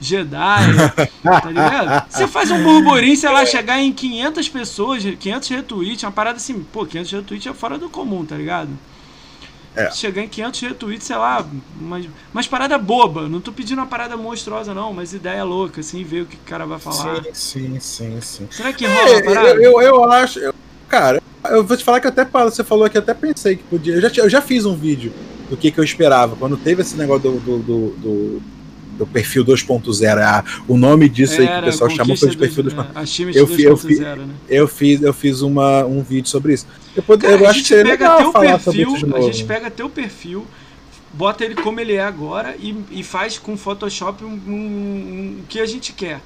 Jedi, 0.00 0.90
tá 1.22 1.48
ligado? 1.48 2.10
Você 2.10 2.26
faz 2.26 2.50
um 2.50 2.62
burburinho, 2.62 3.16
sei 3.16 3.30
lá, 3.30 3.46
chegar 3.46 3.80
em 3.80 3.90
500 3.90 4.48
pessoas, 4.50 5.02
500 5.02 5.48
retweets, 5.48 6.02
uma 6.02 6.12
parada 6.12 6.36
assim, 6.36 6.62
pô, 6.62 6.84
500 6.84 7.12
retweets 7.12 7.46
é 7.46 7.54
fora 7.54 7.78
do 7.78 7.88
comum, 7.88 8.24
tá 8.24 8.36
ligado? 8.36 8.70
É. 9.76 9.90
Chegar 9.90 10.22
em 10.22 10.28
500 10.28 10.60
retweets, 10.60 11.06
sei 11.06 11.16
lá, 11.16 11.44
mas, 11.80 12.06
mas 12.32 12.46
parada 12.46 12.78
boba. 12.78 13.28
Não 13.28 13.40
tô 13.40 13.52
pedindo 13.52 13.78
uma 13.78 13.86
parada 13.86 14.16
monstruosa, 14.16 14.72
não, 14.72 14.92
mas 14.92 15.12
ideia 15.12 15.42
louca, 15.42 15.80
assim, 15.80 16.04
ver 16.04 16.22
o 16.22 16.26
que 16.26 16.36
o 16.36 16.40
cara 16.46 16.64
vai 16.64 16.78
falar. 16.78 17.22
Sim, 17.32 17.78
sim, 17.80 17.80
sim. 17.80 18.20
sim. 18.20 18.48
Será 18.50 18.72
que 18.72 18.86
rola 18.86 19.10
é, 19.10 19.22
parada? 19.22 19.48
Eu, 19.48 19.60
eu, 19.60 19.82
eu 19.82 20.04
acho. 20.04 20.38
Eu, 20.38 20.54
cara, 20.88 21.20
eu 21.50 21.64
vou 21.64 21.76
te 21.76 21.82
falar 21.82 22.00
que 22.00 22.06
até 22.06 22.24
você 22.24 22.62
falou 22.62 22.88
que 22.88 22.98
até 22.98 23.12
pensei 23.12 23.56
que 23.56 23.64
podia. 23.64 23.94
Eu 23.94 24.00
já, 24.00 24.22
eu 24.22 24.30
já 24.30 24.40
fiz 24.40 24.64
um 24.64 24.76
vídeo 24.76 25.12
do 25.50 25.56
que, 25.56 25.70
que 25.70 25.78
eu 25.78 25.84
esperava. 25.84 26.36
Quando 26.36 26.56
teve 26.56 26.82
esse 26.82 26.96
negócio 26.96 27.30
do, 27.30 27.40
do, 27.40 27.58
do, 27.58 27.90
do 27.96 28.42
do 28.94 29.06
perfil 29.06 29.44
2.0. 29.44 30.18
Ah, 30.18 30.44
o 30.66 30.76
nome 30.76 31.08
disso 31.08 31.34
Era, 31.34 31.42
aí 31.42 31.48
que 31.48 31.58
o 31.60 31.64
pessoal 31.64 31.90
chamou 31.90 32.16
foi 32.16 32.30
de 32.30 32.36
perfil 32.36 32.64
2.0. 32.64 33.34
Eu, 33.34 33.48
eu, 33.48 33.76
fi, 33.76 33.98
né? 34.00 34.28
eu, 34.48 34.68
fiz, 34.68 35.02
eu 35.02 35.12
fiz 35.12 35.42
uma, 35.42 35.84
um 35.84 36.02
vídeo 36.02 36.28
sobre 36.28 36.54
isso. 36.54 36.66
Eu, 36.94 37.02
Cara, 37.02 37.34
eu 37.34 37.48
acho 37.48 37.62
que 37.62 37.68
seria 37.68 37.92
legal 37.92 38.32
falar 38.32 38.58
perfil, 38.58 38.96
sobre 38.96 39.08
isso 39.08 39.16
A 39.16 39.20
gente 39.32 39.44
pega 39.44 39.70
teu 39.70 39.88
perfil, 39.88 40.46
bota 41.12 41.44
ele 41.44 41.54
como 41.54 41.80
ele 41.80 41.94
é 41.94 42.02
agora 42.02 42.56
e, 42.58 42.76
e 42.90 43.02
faz 43.02 43.38
com 43.38 43.56
Photoshop 43.56 44.24
o 44.24 44.26
um, 44.26 44.30
um, 44.30 44.54
um, 44.54 45.38
que 45.48 45.60
a 45.60 45.66
gente 45.66 45.92
quer 45.92 46.20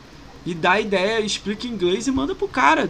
e 0.47 0.55
dá 0.55 0.73
a 0.73 0.81
ideia, 0.81 1.21
explica 1.21 1.67
em 1.67 1.71
inglês 1.71 2.07
e 2.07 2.11
manda 2.11 2.35
pro 2.35 2.49
cara. 2.49 2.89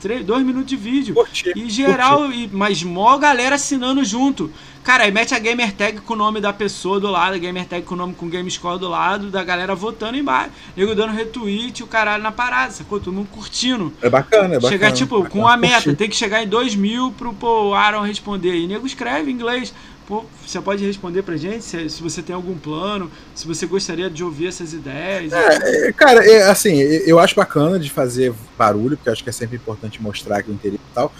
Três, 0.00 0.24
dois 0.24 0.44
minutos 0.44 0.68
de 0.68 0.76
vídeo. 0.76 1.14
Curti, 1.14 1.52
e 1.56 1.70
geral, 1.70 2.30
e, 2.30 2.48
mas 2.52 2.82
mó 2.82 3.16
galera 3.16 3.54
assinando 3.54 4.04
junto. 4.04 4.50
Cara, 4.82 5.04
aí 5.04 5.12
mete 5.12 5.34
a 5.34 5.38
gamer 5.38 5.72
tag 5.72 6.00
com 6.00 6.14
o 6.14 6.16
nome 6.16 6.40
da 6.40 6.52
pessoa 6.52 6.98
do 6.98 7.10
lado, 7.10 7.34
a 7.34 7.38
gamer 7.38 7.66
tag 7.66 7.84
com 7.84 7.94
o 7.94 7.98
nome 7.98 8.14
com 8.14 8.30
Game 8.30 8.50
Score 8.50 8.78
do 8.78 8.88
lado, 8.88 9.30
da 9.30 9.44
galera 9.44 9.74
votando 9.74 10.16
embaixo. 10.16 10.50
Nego 10.74 10.94
dando 10.94 11.12
retweet, 11.12 11.82
o 11.82 11.86
caralho 11.86 12.22
na 12.22 12.32
parada, 12.32 12.72
sacou? 12.72 12.98
Todo 12.98 13.12
mundo 13.12 13.28
curtindo. 13.30 13.92
É 14.00 14.08
bacana, 14.08 14.54
é 14.54 14.58
bacana. 14.58 14.70
Chegar, 14.70 14.92
tipo, 14.92 15.22
bacana, 15.22 15.30
com 15.30 15.46
a 15.46 15.56
meta, 15.56 15.82
curti. 15.82 15.96
tem 15.96 16.08
que 16.08 16.16
chegar 16.16 16.42
em 16.42 16.48
2 16.48 16.76
mil 16.76 17.12
pro 17.12 17.34
pô, 17.34 17.74
Aaron 17.74 18.00
responder. 18.00 18.54
E 18.54 18.66
nego 18.66 18.86
escreve 18.86 19.30
em 19.30 19.34
inglês. 19.34 19.74
Você 20.44 20.60
pode 20.60 20.84
responder 20.84 21.22
pra 21.22 21.36
gente 21.36 21.64
se, 21.64 21.88
se, 21.88 22.02
você 22.02 22.22
tem 22.22 22.34
algum 22.34 22.56
plano, 22.58 23.10
se 23.34 23.46
você 23.46 23.66
gostaria 23.66 24.10
de 24.10 24.24
ouvir 24.24 24.48
essas 24.48 24.72
ideias. 24.72 25.32
É, 25.32 25.88
é, 25.88 25.92
cara, 25.92 26.24
é, 26.28 26.42
assim, 26.42 26.78
eu 26.78 27.18
acho 27.18 27.36
bacana 27.36 27.78
de 27.78 27.90
fazer 27.90 28.32
barulho, 28.58 28.96
porque 28.96 29.10
acho 29.10 29.22
que 29.22 29.30
é 29.30 29.32
sempre 29.32 29.56
importante 29.56 30.02
mostrar 30.02 30.42
que 30.42 30.50
o 30.50 30.54
interesse 30.54 30.82
e 30.90 30.94
tal. 30.94 31.12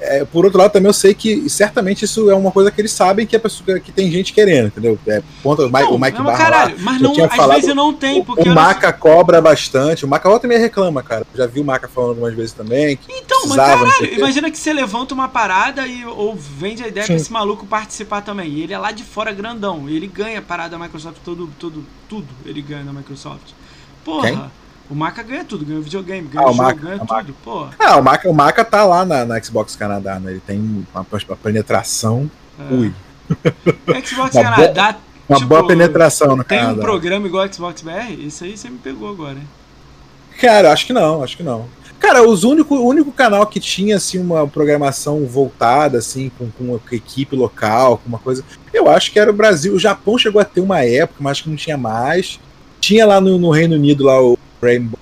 É, 0.00 0.24
por 0.24 0.44
outro 0.44 0.58
lado, 0.58 0.72
também 0.72 0.88
eu 0.88 0.92
sei 0.92 1.14
que 1.14 1.48
certamente 1.48 2.04
isso 2.04 2.30
é 2.30 2.34
uma 2.34 2.50
coisa 2.50 2.70
que 2.70 2.80
eles 2.80 2.92
sabem 2.92 3.26
que 3.26 3.36
a 3.36 3.40
pessoa 3.40 3.80
que 3.80 3.90
tem 3.90 4.10
gente 4.10 4.32
querendo, 4.32 4.68
entendeu? 4.68 4.98
É, 5.06 5.22
ponto, 5.42 5.62
então, 5.66 5.94
o 5.94 5.98
Mike 5.98 6.22
Barra 6.22 6.38
caralho, 6.38 6.76
lá, 6.76 6.82
mas 6.82 7.00
não, 7.00 7.12
às 7.24 7.34
falado, 7.34 7.60
vezes 7.60 7.74
não 7.74 7.92
tem, 7.92 8.22
porque 8.22 8.48
o, 8.48 8.52
o 8.52 8.54
Maca 8.54 8.92
cobra 8.92 9.40
bastante. 9.40 10.04
O 10.04 10.08
Maca 10.08 10.38
também 10.38 10.58
reclama, 10.58 11.02
cara. 11.02 11.26
Já 11.34 11.46
vi 11.46 11.60
o 11.60 11.64
Maca 11.64 11.88
falando 11.88 12.10
algumas 12.10 12.34
vezes 12.34 12.52
também. 12.52 12.98
então, 13.08 13.42
mas 13.46 13.56
caralho, 13.56 14.14
imagina 14.14 14.50
que 14.50 14.58
você 14.58 14.72
levanta 14.72 15.14
uma 15.14 15.28
parada 15.28 15.86
e 15.86 16.04
ou 16.04 16.34
vende 16.36 16.82
a 16.82 16.88
ideia 16.88 17.06
Sim. 17.06 17.14
pra 17.14 17.22
esse 17.22 17.32
maluco 17.32 17.66
participar 17.66 18.20
também. 18.20 18.50
E 18.50 18.62
ele 18.62 18.72
é 18.72 18.78
lá 18.78 18.92
de 18.92 19.02
fora 19.02 19.32
grandão. 19.32 19.88
E 19.88 19.96
ele 19.96 20.06
ganha 20.06 20.38
a 20.38 20.42
parada 20.42 20.70
da 20.70 20.78
Microsoft 20.78 21.18
todo, 21.24 21.48
todo, 21.58 21.84
tudo 22.08 22.28
ele 22.44 22.62
ganha 22.62 22.84
da 22.84 22.92
Microsoft. 22.92 23.52
Porra. 24.04 24.28
Quem? 24.28 24.50
O 24.90 24.94
Maca 24.94 25.22
ganha 25.22 25.44
tudo, 25.44 25.66
ganha 25.66 25.80
videogame, 25.80 26.28
ganha 26.28 26.46
ah, 26.46 26.50
jogo, 26.50 26.62
Maca, 26.62 26.80
ganha 26.80 26.98
tudo, 26.98 27.34
pô. 27.44 27.66
Ah, 27.78 27.98
o 27.98 28.02
Maca, 28.02 28.28
o 28.28 28.32
Maca 28.32 28.64
tá 28.64 28.84
lá 28.84 29.04
na, 29.04 29.24
na 29.24 29.42
Xbox 29.42 29.76
Canadá, 29.76 30.18
né? 30.18 30.32
Ele 30.32 30.40
tem 30.40 30.58
uma, 30.58 31.06
uma 31.28 31.36
penetração. 31.36 32.30
É. 32.58 32.74
Ui. 32.74 32.94
Xbox 34.04 34.34
uma 34.34 34.42
Canadá. 34.42 34.92
Bo 34.92 34.98
uma 35.28 35.36
tipo, 35.36 35.48
boa 35.48 35.66
penetração 35.66 36.34
no 36.34 36.42
tem 36.42 36.58
Canadá. 36.58 36.74
Tem 36.74 36.80
um 36.80 36.82
programa 36.82 37.26
igual 37.26 37.52
Xbox 37.52 37.82
BR? 37.82 38.12
Isso 38.18 38.44
aí 38.44 38.56
você 38.56 38.70
me 38.70 38.78
pegou 38.78 39.10
agora, 39.10 39.34
hein? 39.34 39.48
Cara, 40.40 40.72
acho 40.72 40.86
que 40.86 40.92
não, 40.92 41.22
acho 41.22 41.36
que 41.36 41.42
não. 41.42 41.66
Cara, 41.98 42.26
os 42.26 42.44
único, 42.44 42.76
o 42.76 42.86
único 42.86 43.10
canal 43.12 43.46
que 43.46 43.60
tinha 43.60 43.96
assim 43.96 44.18
uma 44.18 44.46
programação 44.46 45.26
voltada 45.26 45.98
assim 45.98 46.30
com, 46.38 46.48
com 46.50 46.64
uma 46.64 46.80
equipe 46.92 47.34
local, 47.36 47.98
com 47.98 48.08
uma 48.08 48.18
coisa, 48.18 48.44
eu 48.72 48.88
acho 48.88 49.12
que 49.12 49.18
era 49.18 49.30
o 49.30 49.34
Brasil. 49.34 49.74
O 49.74 49.78
Japão 49.78 50.16
chegou 50.16 50.40
a 50.40 50.44
ter 50.44 50.60
uma 50.60 50.82
época, 50.82 51.18
mas 51.20 51.32
acho 51.32 51.42
que 51.42 51.50
não 51.50 51.56
tinha 51.56 51.76
mais. 51.76 52.40
Tinha 52.80 53.04
lá 53.04 53.20
no, 53.20 53.36
no 53.36 53.50
Reino 53.50 53.74
Unido 53.74 54.04
lá 54.04 54.22
o 54.22 54.38
Rainbow. 54.62 54.98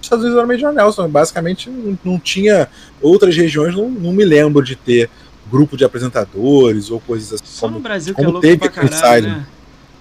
Os 0.00 0.06
Estados 0.06 0.24
Unidos 0.24 0.38
era 0.38 0.46
Major 0.46 0.72
Nelson, 0.72 1.08
basicamente 1.08 1.68
não, 1.68 1.98
não 2.04 2.18
tinha 2.18 2.68
outras 3.00 3.36
regiões, 3.36 3.74
não, 3.74 3.88
não, 3.90 4.12
me 4.12 4.24
lembro 4.24 4.64
de 4.64 4.74
ter 4.74 5.10
grupo 5.50 5.76
de 5.76 5.84
apresentadores 5.84 6.90
ou 6.90 7.00
coisas 7.00 7.34
assim. 7.34 7.44
Só 7.44 7.66
como, 7.66 7.78
no 7.78 7.82
Brasil 7.82 8.14
que 8.14 8.20
é 8.20 8.26
louco 8.26 8.58
pra 8.58 8.68
caralho, 8.68 9.28
né? 9.28 9.46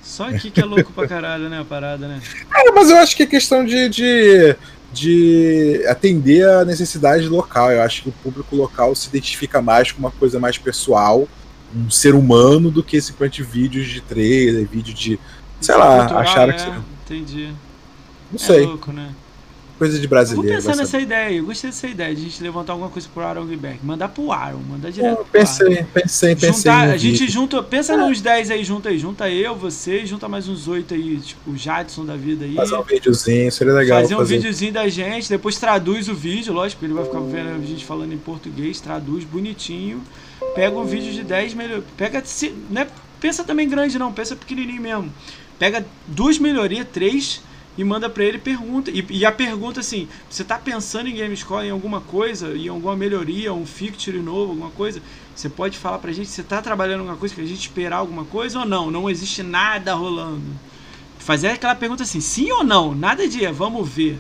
Só 0.02 0.28
aqui 0.28 0.50
que 0.50 0.60
é 0.60 0.66
louco 0.66 0.92
pra 0.92 1.08
caralho, 1.08 1.50
né, 1.50 1.60
a 1.60 1.64
parada, 1.66 2.08
né? 2.08 2.20
É, 2.56 2.72
mas 2.72 2.90
eu 2.90 2.98
acho 2.98 3.16
que 3.16 3.24
é 3.24 3.26
questão 3.28 3.64
de, 3.64 3.88
de, 3.90 4.56
de 4.92 5.86
atender 5.88 6.48
a 6.48 6.66
necessidade 6.66 7.28
local. 7.28 7.72
Eu 7.72 7.84
acho 7.84 8.04
que 8.04 8.10
o 8.10 8.12
público 8.12 8.56
local 8.56 8.96
se 8.96 9.08
identifica 9.08 9.62
mais 9.62 9.92
com 9.92 10.00
uma 10.00 10.12
coisa 10.12 10.40
mais 10.40 10.58
pessoal, 10.58 11.28
um 11.76 11.92
ser 11.92 12.16
humano, 12.16 12.72
do 12.72 12.84
que 12.84 13.00
simplesmente 13.00 13.44
vídeos 13.44 13.88
de 13.88 14.02
trailer, 14.02 14.68
vídeo 14.68 14.94
de. 14.94 15.20
Sei 15.62 15.76
lá, 15.76 16.06
acharam 16.20 16.54
é, 16.54 16.56
que. 16.56 16.72
Entendi. 17.06 17.54
Não 18.32 18.40
sei. 18.40 18.64
É 18.64 18.68
louco, 18.68 18.92
né? 18.92 19.14
Coisa 19.80 19.98
de 19.98 20.10
brasileiro. 20.10 20.46
Eu 20.46 20.62
vou 20.62 20.62
pensar 20.62 20.76
nessa 20.76 21.00
ideia, 21.00 21.38
eu 21.38 21.46
gostei 21.46 21.70
dessa 21.70 21.88
ideia 21.88 22.14
de 22.14 22.20
a 22.20 22.24
gente 22.26 22.44
levantar 22.44 22.74
alguma 22.74 22.90
coisa 22.90 23.08
pro 23.14 23.24
Aaron 23.24 23.48
Gilberg. 23.48 23.80
Mandar 23.82 24.10
pro 24.10 24.30
Aaron, 24.30 24.60
mandar 24.70 24.92
direto. 24.92 25.20
Eu 25.20 25.26
pensei, 25.26 25.78
Aaron. 25.78 25.88
pensei, 25.94 26.36
pensei. 26.36 26.54
Juntar, 26.54 26.90
a 26.90 26.98
gente 26.98 27.30
junta, 27.30 27.64
pensa 27.64 27.94
é. 27.94 27.96
nos 27.98 28.20
10 28.20 28.52
aí, 28.52 28.64
junta 28.66 28.90
aí. 28.90 29.00
Junta 29.00 29.30
eu, 29.30 29.56
você, 29.56 30.06
junta 30.06 30.28
mais 30.28 30.50
uns 30.50 30.68
8 30.68 30.94
aí, 30.94 31.18
tipo 31.20 31.52
o 31.52 31.56
Jadson 31.56 32.04
da 32.04 32.18
vida 32.18 32.44
aí. 32.44 32.56
Fazer 32.56 32.76
um 32.76 32.84
videozinho, 32.84 33.50
seria 33.54 33.72
legal. 33.72 34.02
Fazer 34.02 34.16
um 34.16 34.18
fazer. 34.18 34.36
videozinho 34.36 34.74
da 34.74 34.90
gente, 34.90 35.30
depois 35.30 35.58
traduz 35.58 36.10
o 36.10 36.14
vídeo, 36.14 36.52
lógico, 36.52 36.84
ele 36.84 36.94
vai 36.94 37.06
ficar 37.06 37.22
vendo 37.22 37.64
a 37.64 37.66
gente 37.66 37.86
falando 37.86 38.12
em 38.12 38.18
português, 38.18 38.82
traduz 38.82 39.24
bonitinho. 39.24 40.04
Pega 40.56 40.78
um 40.78 40.84
vídeo 40.84 41.14
de 41.14 41.24
10 41.24 41.54
melhor. 41.54 41.82
Pega. 41.96 42.22
Né, 42.70 42.86
pensa 43.22 43.46
também 43.46 43.70
grande, 43.70 43.98
não, 43.98 44.12
pensa 44.12 44.36
pequenininho 44.36 44.82
mesmo. 44.82 45.10
Pega 45.58 45.86
duas 46.06 46.38
melhorias, 46.38 46.86
três 46.92 47.42
e 47.80 47.84
manda 47.86 48.10
para 48.10 48.26
ele 48.26 48.38
pergunta. 48.38 48.92
E, 48.92 49.06
e, 49.10 49.26
a 49.26 49.32
pergunta 49.32 49.80
assim: 49.80 50.10
você 50.30 50.42
está 50.42 50.58
pensando 50.58 51.08
em 51.08 51.16
GameScore 51.16 51.66
em 51.66 51.70
alguma 51.70 52.02
coisa, 52.02 52.50
em 52.50 52.68
alguma 52.68 52.94
melhoria, 52.94 53.54
um 53.54 53.66
feature 53.66 54.20
novo, 54.20 54.52
alguma 54.52 54.70
coisa? 54.72 55.02
Você 55.34 55.48
pode 55.48 55.78
falar 55.78 55.98
pra 56.00 56.12
gente, 56.12 56.28
você 56.28 56.42
está 56.42 56.62
trabalhando 56.62 57.00
alguma 57.00 57.16
coisa 57.16 57.34
que 57.34 57.40
a 57.40 57.46
gente 57.46 57.62
esperar 57.62 57.96
alguma 57.96 58.26
coisa 58.26 58.60
ou 58.60 58.66
não? 58.66 58.92
Não 58.92 59.10
existe 59.10 59.42
nada 59.42 59.94
rolando. 59.94 60.44
Fazer 61.20 61.48
aquela 61.52 61.74
pergunta 61.74 62.04
assim, 62.04 62.20
sim 62.20 62.52
ou 62.52 62.66
não? 62.66 62.94
Nada 62.94 63.26
de 63.26 63.48
vamos 63.48 63.88
ver. 63.88 64.20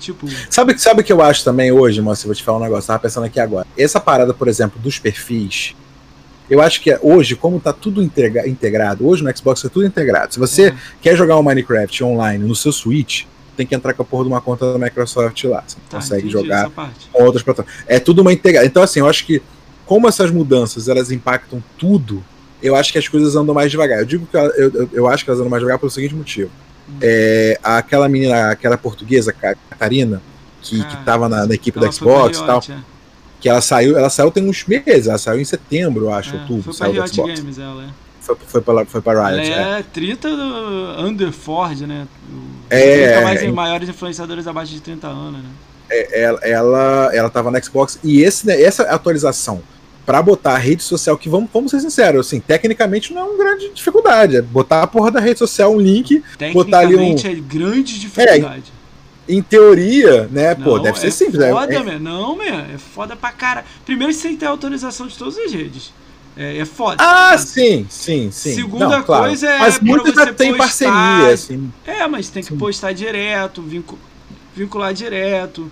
Tipo. 0.00 0.26
Sabe 0.50 0.72
o 0.72 0.78
sabe 0.78 1.04
que 1.04 1.12
eu 1.12 1.22
acho 1.22 1.44
também 1.44 1.70
hoje, 1.70 2.00
moça? 2.00 2.24
Eu 2.24 2.30
vou 2.30 2.34
te 2.34 2.42
falar 2.42 2.58
um 2.58 2.62
negócio, 2.62 2.88
tava 2.88 2.98
pensando 2.98 3.24
aqui 3.24 3.38
agora. 3.38 3.68
Essa 3.78 4.00
parada, 4.00 4.34
por 4.34 4.48
exemplo, 4.48 4.80
dos 4.82 4.98
perfis 4.98 5.76
eu 6.50 6.60
acho 6.60 6.80
que 6.80 6.98
hoje, 7.00 7.36
como 7.36 7.58
está 7.58 7.72
tudo 7.72 8.02
integra 8.02 8.46
integrado, 8.48 9.06
hoje 9.06 9.22
no 9.22 9.34
Xbox 9.34 9.64
é 9.64 9.68
tudo 9.68 9.86
integrado. 9.86 10.34
Se 10.34 10.40
você 10.40 10.70
uhum. 10.70 10.76
quer 11.00 11.16
jogar 11.16 11.38
um 11.38 11.42
Minecraft 11.44 12.02
online 12.02 12.44
no 12.44 12.56
seu 12.56 12.72
Switch, 12.72 13.24
tem 13.56 13.64
que 13.64 13.74
entrar 13.74 13.94
com 13.94 14.02
a 14.02 14.04
porra 14.04 14.24
de 14.24 14.30
uma 14.30 14.40
conta 14.40 14.72
da 14.72 14.78
Microsoft 14.78 15.44
lá. 15.44 15.62
Você 15.64 15.76
tá, 15.88 15.98
consegue 15.98 16.28
jogar 16.28 16.68
com 17.12 17.22
outras 17.22 17.44
plataformas. 17.44 17.84
É 17.86 18.00
tudo 18.00 18.22
uma 18.22 18.32
integrada. 18.32 18.66
Então, 18.66 18.82
assim, 18.82 18.98
eu 18.98 19.08
acho 19.08 19.24
que 19.24 19.40
como 19.86 20.08
essas 20.08 20.30
mudanças 20.30 20.88
elas 20.88 21.12
impactam 21.12 21.62
tudo, 21.78 22.24
eu 22.60 22.74
acho 22.74 22.92
que 22.92 22.98
as 22.98 23.06
coisas 23.06 23.36
andam 23.36 23.54
mais 23.54 23.70
devagar. 23.70 24.00
Eu 24.00 24.06
digo 24.06 24.26
que 24.26 24.36
eu, 24.36 24.50
eu, 24.50 24.90
eu 24.92 25.08
acho 25.08 25.24
que 25.24 25.30
elas 25.30 25.38
andam 25.38 25.50
mais 25.50 25.60
devagar 25.60 25.78
pelo 25.78 25.90
seguinte 25.90 26.16
motivo. 26.16 26.50
Uhum. 26.88 26.98
É, 27.00 27.58
aquela 27.62 28.08
menina, 28.08 28.50
aquela 28.50 28.76
portuguesa, 28.76 29.32
Catarina, 29.32 30.20
que, 30.62 30.80
ah, 30.80 30.84
que 30.84 31.04
tava 31.04 31.28
na, 31.28 31.46
na 31.46 31.54
equipe 31.54 31.78
da 31.78 31.90
Xbox 31.92 32.38
e 32.38 32.44
tal. 32.44 32.60
É 32.68 32.89
que 33.40 33.48
ela 33.48 33.60
saiu, 33.60 33.96
ela 33.96 34.10
saiu 34.10 34.30
tem 34.30 34.48
uns 34.48 34.64
meses, 34.64 35.06
ela 35.06 35.18
saiu 35.18 35.40
em 35.40 35.44
setembro, 35.44 36.04
eu 36.04 36.12
acho, 36.12 36.36
é, 36.36 36.40
outubro, 36.40 36.72
foi 36.72 36.92
pra 36.92 37.04
Riot 37.04 37.16
Games, 37.16 37.58
ela 37.58 37.84
é. 37.84 37.88
Foi, 38.20 38.36
foi, 38.46 38.60
pra, 38.60 38.84
foi 38.84 39.00
pra 39.00 39.28
Riot. 39.28 39.50
Ela 39.50 39.76
é, 39.76 39.80
é. 39.80 39.82
30 39.82 40.28
under 40.98 41.32
Ford, 41.32 41.80
né? 41.80 42.06
É. 42.68 43.22
mais, 43.22 43.42
é, 43.42 43.50
maiores 43.50 43.88
influenciadores 43.88 44.46
abaixo 44.46 44.72
de 44.72 44.80
30 44.80 45.06
anos, 45.06 45.42
né? 45.42 45.48
É, 45.90 46.22
ela, 46.22 46.40
ela, 46.42 47.10
ela 47.12 47.30
tava 47.30 47.50
no 47.50 47.64
Xbox 47.64 47.98
e 48.04 48.22
esse, 48.22 48.46
né, 48.46 48.60
essa 48.60 48.84
atualização 48.84 49.60
para 50.06 50.22
botar 50.22 50.54
a 50.54 50.58
rede 50.58 50.82
social, 50.82 51.16
que 51.16 51.28
vamos, 51.28 51.48
vamos 51.52 51.70
ser 51.70 51.80
sinceros, 51.80 52.26
assim, 52.26 52.40
tecnicamente 52.40 53.12
não 53.12 53.22
é 53.22 53.24
uma 53.24 53.38
grande 53.38 53.70
dificuldade. 53.70 54.36
É 54.36 54.42
botar 54.42 54.82
a 54.82 54.86
porra 54.86 55.10
da 55.10 55.20
rede 55.20 55.38
social, 55.38 55.72
um 55.72 55.80
link, 55.80 56.22
botar 56.52 56.80
ali 56.80 56.96
um. 56.96 57.14
é 57.16 57.34
grande 57.34 57.98
dificuldade. 57.98 58.72
É, 58.76 58.79
em 59.30 59.42
teoria, 59.42 60.28
né, 60.30 60.54
não, 60.54 60.64
pô, 60.64 60.78
deve 60.78 60.98
ser 60.98 61.06
é 61.06 61.10
simples. 61.10 61.40
É 61.40 61.50
foda, 61.50 61.74
é, 61.74 61.98
Não, 61.98 62.36
meu, 62.36 62.54
é 62.54 62.78
foda 62.78 63.14
pra 63.14 63.30
cara. 63.30 63.64
Primeiro, 63.84 64.12
você 64.12 64.22
tem 64.22 64.32
que 64.32 64.38
ter 64.38 64.46
autorização 64.46 65.06
de 65.06 65.16
todas 65.16 65.38
as 65.38 65.52
redes. 65.52 65.92
É, 66.36 66.58
é 66.58 66.64
foda. 66.64 66.96
Ah, 67.02 67.36
sim, 67.38 67.86
sim, 67.88 68.30
sim. 68.30 68.54
Segunda 68.54 68.88
não, 68.88 69.02
claro. 69.02 69.24
coisa 69.24 69.48
é. 69.48 69.58
Mas 69.58 69.80
muitos 69.80 70.14
já 70.14 70.32
tem 70.32 70.56
parceria, 70.56 71.32
assim. 71.32 71.72
É, 71.86 72.06
mas 72.06 72.28
tem 72.28 72.42
que 72.42 72.50
sim. 72.50 72.58
postar 72.58 72.92
direto, 72.92 73.62
vincular 74.54 74.92
direto. 74.92 75.70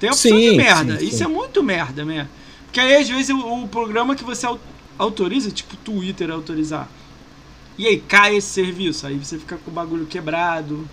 Tem 0.00 0.10
opção 0.10 0.30
sim, 0.30 0.50
de 0.50 0.56
merda. 0.56 0.98
Sim, 0.98 1.06
Isso 1.06 1.22
é 1.22 1.28
muito 1.28 1.62
merda, 1.62 2.04
mesmo. 2.04 2.28
Porque 2.64 2.80
aí, 2.80 2.96
às 2.96 3.08
vezes, 3.08 3.30
o, 3.30 3.64
o 3.64 3.68
programa 3.68 4.14
que 4.14 4.24
você 4.24 4.46
autoriza, 4.96 5.50
tipo 5.50 5.76
Twitter 5.76 6.30
autorizar. 6.30 6.88
E 7.76 7.86
aí 7.86 7.98
cai 7.98 8.36
esse 8.36 8.48
serviço. 8.48 9.06
Aí 9.06 9.16
você 9.16 9.38
fica 9.38 9.56
com 9.56 9.70
o 9.70 9.74
bagulho 9.74 10.06
quebrado 10.06 10.88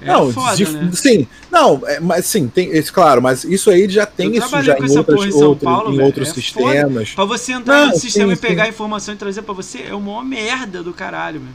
É 0.00 0.06
não, 0.06 0.32
foda, 0.32 0.56
de, 0.56 0.68
né? 0.68 0.90
sim, 0.92 1.26
não, 1.50 1.80
é, 1.86 2.00
mas 2.00 2.26
sim, 2.26 2.46
tem, 2.48 2.70
claro, 2.82 3.22
mas 3.22 3.44
isso 3.44 3.70
aí 3.70 3.88
já 3.88 4.04
tem 4.04 4.36
isso 4.36 4.62
já 4.62 4.76
em, 4.76 4.98
outras, 4.98 5.24
em, 5.24 5.32
outro, 5.32 5.64
Paulo, 5.64 5.94
em 5.94 6.02
outros 6.02 6.28
é 6.28 6.32
sistemas. 6.34 7.10
Para 7.12 7.24
você 7.24 7.52
entrar 7.52 7.86
não, 7.86 7.92
no 7.92 7.98
sistema 7.98 8.28
sim, 8.28 8.32
e 8.32 8.36
pegar 8.36 8.64
sim. 8.64 8.68
a 8.68 8.72
informação 8.72 9.14
e 9.14 9.16
trazer 9.16 9.42
para 9.42 9.54
você 9.54 9.84
é 9.88 9.94
uma 9.94 10.22
merda 10.22 10.82
do 10.82 10.92
caralho, 10.92 11.40
meu. 11.40 11.52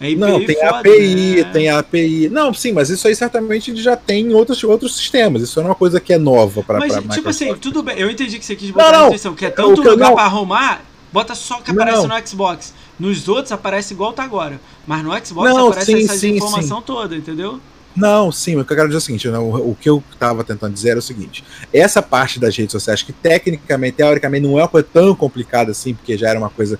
É 0.00 0.14
não, 0.16 0.44
tem 0.44 0.56
foda, 0.56 0.78
API, 0.80 1.36
né? 1.36 1.44
tem 1.52 1.68
API. 1.70 2.28
Não, 2.28 2.52
sim, 2.52 2.72
mas 2.72 2.90
isso 2.90 3.06
aí 3.06 3.14
certamente 3.14 3.74
já 3.76 3.96
tem 3.96 4.26
em 4.26 4.34
outros, 4.34 4.62
outros 4.64 4.96
sistemas. 4.96 5.42
Isso 5.42 5.60
não 5.60 5.66
é 5.66 5.70
uma 5.70 5.74
coisa 5.74 6.00
que 6.00 6.12
é 6.12 6.18
nova 6.18 6.62
para 6.62 6.80
Mas, 6.80 6.92
pra 6.92 7.02
tipo 7.02 7.14
Microsoft. 7.14 7.50
assim, 7.50 7.60
tudo 7.60 7.82
bem. 7.82 7.96
Eu 7.98 8.10
entendi 8.10 8.38
que 8.38 8.44
você 8.44 8.56
quis 8.56 8.70
botar 8.70 8.92
não, 8.92 9.10
na 9.10 9.36
que 9.36 9.46
é 9.46 9.50
tanto 9.50 9.80
que 9.80 9.88
lugar 9.88 10.12
para 10.12 10.24
arrumar, 10.24 10.84
bota 11.12 11.34
só 11.34 11.60
que 11.60 11.70
aparece 11.70 12.06
não. 12.06 12.18
no 12.18 12.26
Xbox. 12.26 12.74
Nos 12.98 13.28
outros 13.28 13.52
aparece 13.52 13.94
igual 13.94 14.12
tá 14.12 14.24
agora. 14.24 14.60
Mas 14.86 15.02
no 15.04 15.10
Xbox 15.24 15.54
não, 15.54 15.68
aparece 15.68 15.92
sim, 15.92 16.04
essa 16.04 16.16
sim, 16.16 16.36
informação 16.36 16.78
sim. 16.78 16.84
toda, 16.84 17.16
entendeu? 17.16 17.60
Não, 17.96 18.32
sim, 18.32 18.56
o 18.56 18.64
que 18.64 18.72
eu 18.72 18.76
quero 18.76 18.88
dizer 18.88 18.96
é 18.96 18.98
o 18.98 19.02
seguinte: 19.02 19.28
né, 19.28 19.38
o, 19.38 19.70
o, 19.70 19.76
que 19.80 19.88
eu 19.88 20.02
estava 20.12 20.42
tentando 20.42 20.74
dizer 20.74 20.90
era 20.90 20.98
o 20.98 21.02
seguinte: 21.02 21.44
essa 21.72 22.02
parte 22.02 22.40
das 22.40 22.56
redes 22.56 22.72
sociais, 22.72 23.02
que 23.02 23.12
tecnicamente, 23.12 23.96
teoricamente, 23.96 24.46
não 24.46 24.58
é 24.58 24.62
uma 24.62 24.68
coisa 24.68 24.86
tão 24.92 25.14
complicada 25.14 25.70
assim, 25.70 25.94
porque 25.94 26.18
já 26.18 26.28
era 26.28 26.38
uma 26.38 26.50
coisa 26.50 26.78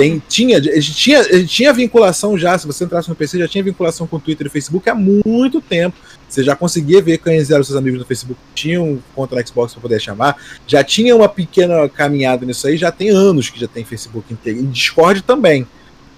tem, 0.00 0.22
tinha, 0.28 0.60
tinha, 0.60 1.44
tinha 1.44 1.72
vinculação 1.72 2.38
já, 2.38 2.56
se 2.56 2.66
você 2.66 2.84
entrasse 2.84 3.08
no 3.08 3.14
PC, 3.14 3.38
já 3.38 3.48
tinha 3.48 3.62
vinculação 3.62 4.06
com 4.06 4.16
o 4.16 4.20
Twitter 4.20 4.46
e 4.46 4.50
Facebook 4.50 4.88
há 4.88 4.94
muito 4.94 5.60
tempo. 5.60 5.96
Você 6.28 6.44
já 6.44 6.54
conseguia 6.54 7.02
ver 7.02 7.18
quem 7.18 7.34
eram 7.34 7.64
seus 7.64 7.74
amigos 7.74 7.98
no 7.98 8.06
Facebook, 8.06 8.40
tinham 8.54 8.98
conta 9.14 9.34
no 9.34 9.46
Xbox 9.46 9.72
para 9.72 9.82
poder 9.82 10.00
chamar. 10.00 10.36
Já 10.66 10.84
tinha 10.84 11.14
uma 11.14 11.28
pequena 11.28 11.88
caminhada 11.88 12.46
nisso 12.46 12.66
aí, 12.68 12.76
já 12.76 12.92
tem 12.92 13.10
anos 13.10 13.50
que 13.50 13.58
já 13.58 13.66
tem 13.66 13.84
Facebook 13.84 14.32
inteiro. 14.32 14.60
E 14.60 14.62
Discord 14.62 15.22
também. 15.22 15.66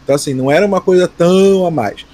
Então, 0.04 0.14
assim, 0.14 0.34
não 0.34 0.50
era 0.50 0.66
uma 0.66 0.80
coisa 0.80 1.08
tão 1.08 1.64
a 1.66 1.70
mais. 1.70 2.04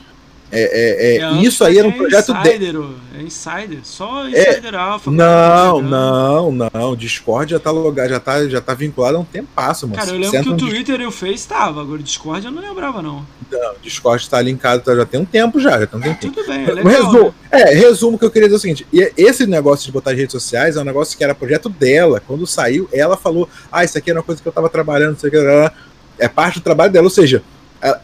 É, 0.51 0.63
é, 0.63 1.17
é, 1.17 1.21
é 1.21 1.33
isso 1.43 1.63
aí 1.63 1.79
era 1.79 1.87
um 1.87 1.93
projeto 1.93 2.33
insider, 2.33 2.73
de... 2.73 3.19
É 3.19 3.23
Insider, 3.23 3.81
só 3.83 4.27
é, 4.27 4.31
Insider 4.31 4.75
é, 4.75 4.77
Alpha. 4.77 5.11
Não, 5.11 5.83
não, 5.83 6.69
não. 6.73 6.97
Discord 6.97 7.51
já 7.51 7.59
tá 7.59 7.71
logado, 7.71 8.09
já 8.09 8.21
tá, 8.21 8.49
já 8.49 8.61
tá 8.61 8.73
vinculado 8.73 9.19
há 9.19 9.21
um 9.21 9.25
tempo 9.25 9.49
passo, 9.55 9.87
mano. 9.87 9.99
Cara, 9.99 10.11
eu 10.11 10.19
lembro 10.19 10.43
que 10.43 10.49
o 10.49 10.57
Twitter 10.57 11.01
e 11.01 11.07
o 11.07 11.11
Face 11.11 11.35
estavam, 11.35 11.83
agora 11.83 12.01
o 12.01 12.03
Discord 12.03 12.47
eu 12.47 12.53
não 12.53 12.63
lembrava, 12.63 13.03
não. 13.03 13.27
Não, 13.51 13.73
o 13.73 13.79
Discord 13.83 14.29
tá 14.29 14.41
linkado 14.41 14.83
tá, 14.83 14.95
já 14.95 15.05
tem 15.05 15.21
um 15.21 15.25
tempo 15.25 15.61
já, 15.61 15.79
já 15.81 15.87
tem 15.87 15.99
um 15.99 16.03
tempo. 16.03 16.19
Tudo 16.21 16.47
bem, 16.47 16.65
é 16.65 16.73
legal, 16.73 16.93
resumo, 16.93 17.25
né? 17.25 17.61
É, 17.61 17.75
resumo 17.75 18.19
que 18.19 18.25
eu 18.25 18.31
queria 18.31 18.49
dizer 18.49 18.57
é 18.57 18.59
o 18.59 18.61
seguinte: 18.61 18.87
esse 19.17 19.47
negócio 19.47 19.85
de 19.85 19.93
botar 19.93 20.13
redes 20.13 20.33
sociais 20.33 20.77
é 20.77 20.81
um 20.81 20.85
negócio 20.85 21.17
que 21.17 21.25
era 21.25 21.35
projeto 21.35 21.69
dela. 21.69 22.23
Quando 22.27 22.47
saiu, 22.47 22.89
ela 22.93 23.17
falou: 23.17 23.49
Ah, 23.71 23.85
isso 23.85 23.99
aqui 23.99 24.11
era 24.11 24.19
uma 24.19 24.25
coisa 24.25 24.41
que 24.41 24.49
eu 24.49 24.53
tava 24.53 24.69
trabalhando, 24.69 25.17
isso 25.17 25.27
aqui 25.27 25.37
era. 25.37 25.73
É 26.19 26.27
parte 26.27 26.59
do 26.59 26.63
trabalho 26.63 26.93
dela, 26.93 27.05
ou 27.05 27.11
seja, 27.11 27.45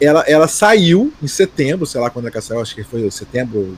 ela, 0.01 0.21
ela 0.27 0.49
saiu 0.49 1.13
em 1.23 1.27
setembro, 1.27 1.87
sei 1.87 2.01
lá 2.01 2.11
quando 2.11 2.29
é 2.29 2.31
que 2.31 2.37
ela 2.37 2.43
saiu, 2.43 2.61
acho 2.61 2.75
que 2.75 2.85
foi 2.85 3.11
setembro 3.11 3.77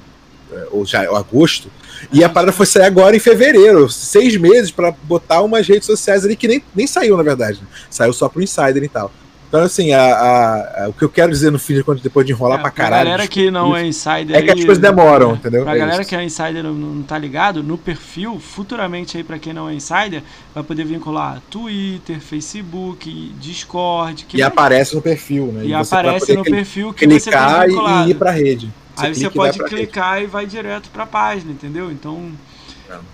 é, 0.52 0.68
ou 0.70 0.84
já 0.84 1.08
ou 1.10 1.16
agosto, 1.16 1.70
e 2.12 2.22
a 2.22 2.28
parada 2.28 2.52
foi 2.52 2.66
sair 2.66 2.84
agora 2.84 3.16
em 3.16 3.18
fevereiro, 3.18 3.88
seis 3.88 4.36
meses 4.36 4.70
para 4.70 4.90
botar 4.90 5.42
umas 5.42 5.66
redes 5.66 5.86
sociais 5.86 6.24
ali 6.24 6.36
que 6.36 6.46
nem, 6.46 6.62
nem 6.74 6.86
saiu, 6.86 7.16
na 7.16 7.22
verdade. 7.22 7.60
Né? 7.60 7.66
Saiu 7.90 8.12
só 8.12 8.28
pro 8.28 8.42
Insider 8.42 8.82
e 8.82 8.88
tal. 8.88 9.10
Então, 9.48 9.62
assim, 9.62 9.92
a, 9.92 10.02
a, 10.02 10.84
a, 10.84 10.88
o 10.88 10.92
que 10.92 11.04
eu 11.04 11.08
quero 11.08 11.30
dizer 11.30 11.50
no 11.52 11.58
fim 11.58 11.74
de 11.74 11.84
contas, 11.84 12.02
depois 12.02 12.26
de 12.26 12.32
enrolar 12.32 12.58
é, 12.58 12.62
pra 12.62 12.70
caralho. 12.70 12.94
Pra 12.94 13.04
galera 13.04 13.28
que 13.28 13.50
não 13.50 13.76
é 13.76 13.86
insider. 13.86 14.36
É 14.36 14.42
que 14.42 14.50
as 14.50 14.64
coisas 14.64 14.78
demoram, 14.78 15.30
é, 15.30 15.34
entendeu? 15.34 15.62
Pra 15.62 15.76
é 15.76 15.78
galera 15.78 16.02
isso. 16.02 16.08
que 16.08 16.16
é 16.16 16.24
insider 16.24 16.62
não, 16.62 16.74
não 16.74 17.02
tá 17.02 17.16
ligado, 17.16 17.62
no 17.62 17.78
perfil, 17.78 18.40
futuramente 18.40 19.16
aí, 19.16 19.24
pra 19.24 19.38
quem 19.38 19.52
não 19.52 19.68
é 19.68 19.74
insider, 19.74 20.22
vai 20.54 20.64
poder 20.64 20.84
vincular 20.84 21.40
Twitter, 21.48 22.20
Facebook, 22.20 23.34
Discord. 23.40 24.24
Que 24.24 24.38
e 24.38 24.40
vai... 24.40 24.48
aparece 24.48 24.94
no 24.94 25.02
perfil, 25.02 25.46
né? 25.52 25.64
E, 25.64 25.68
e 25.68 25.74
aparece 25.74 26.34
no 26.34 26.42
perfil 26.42 26.92
que 26.92 27.06
você 27.06 27.30
tem 27.30 27.68
vinculado. 27.68 28.08
e 28.08 28.10
ir 28.10 28.14
pra 28.14 28.30
rede. 28.32 28.70
Você 28.96 29.06
aí 29.06 29.14
você 29.14 29.30
pode 29.30 29.58
clicar 29.64 30.22
e 30.22 30.26
vai 30.26 30.46
direto 30.46 30.88
pra 30.90 31.06
página, 31.06 31.52
entendeu? 31.52 31.90
Então. 31.92 32.30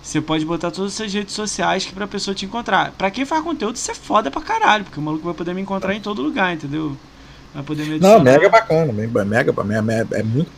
Você 0.01 0.21
pode 0.21 0.45
botar 0.45 0.71
todas 0.71 0.99
as 0.99 1.13
redes 1.13 1.33
sociais 1.33 1.85
que 1.85 1.93
pra 1.93 2.07
pessoa 2.07 2.35
te 2.35 2.45
encontrar. 2.45 2.91
Pra 2.91 3.09
quem 3.09 3.25
faz 3.25 3.43
conteúdo, 3.43 3.75
isso 3.75 3.91
é 3.91 3.95
foda 3.95 4.29
pra 4.29 4.41
caralho, 4.41 4.83
porque 4.83 4.99
o 4.99 5.03
maluco 5.03 5.25
vai 5.25 5.33
poder 5.33 5.53
me 5.53 5.61
encontrar 5.61 5.93
em 5.93 6.01
todo 6.01 6.21
lugar, 6.21 6.53
entendeu? 6.53 6.95
Vai 7.53 7.63
poder 7.63 7.85
me 7.85 7.95
adicionar. 7.95 8.17
Não, 8.17 8.23
mega 8.23 8.49
bacana, 8.49 8.93
mega, 8.93 9.25
mega, 9.25 10.07
é 10.13 10.23
muito 10.23 10.49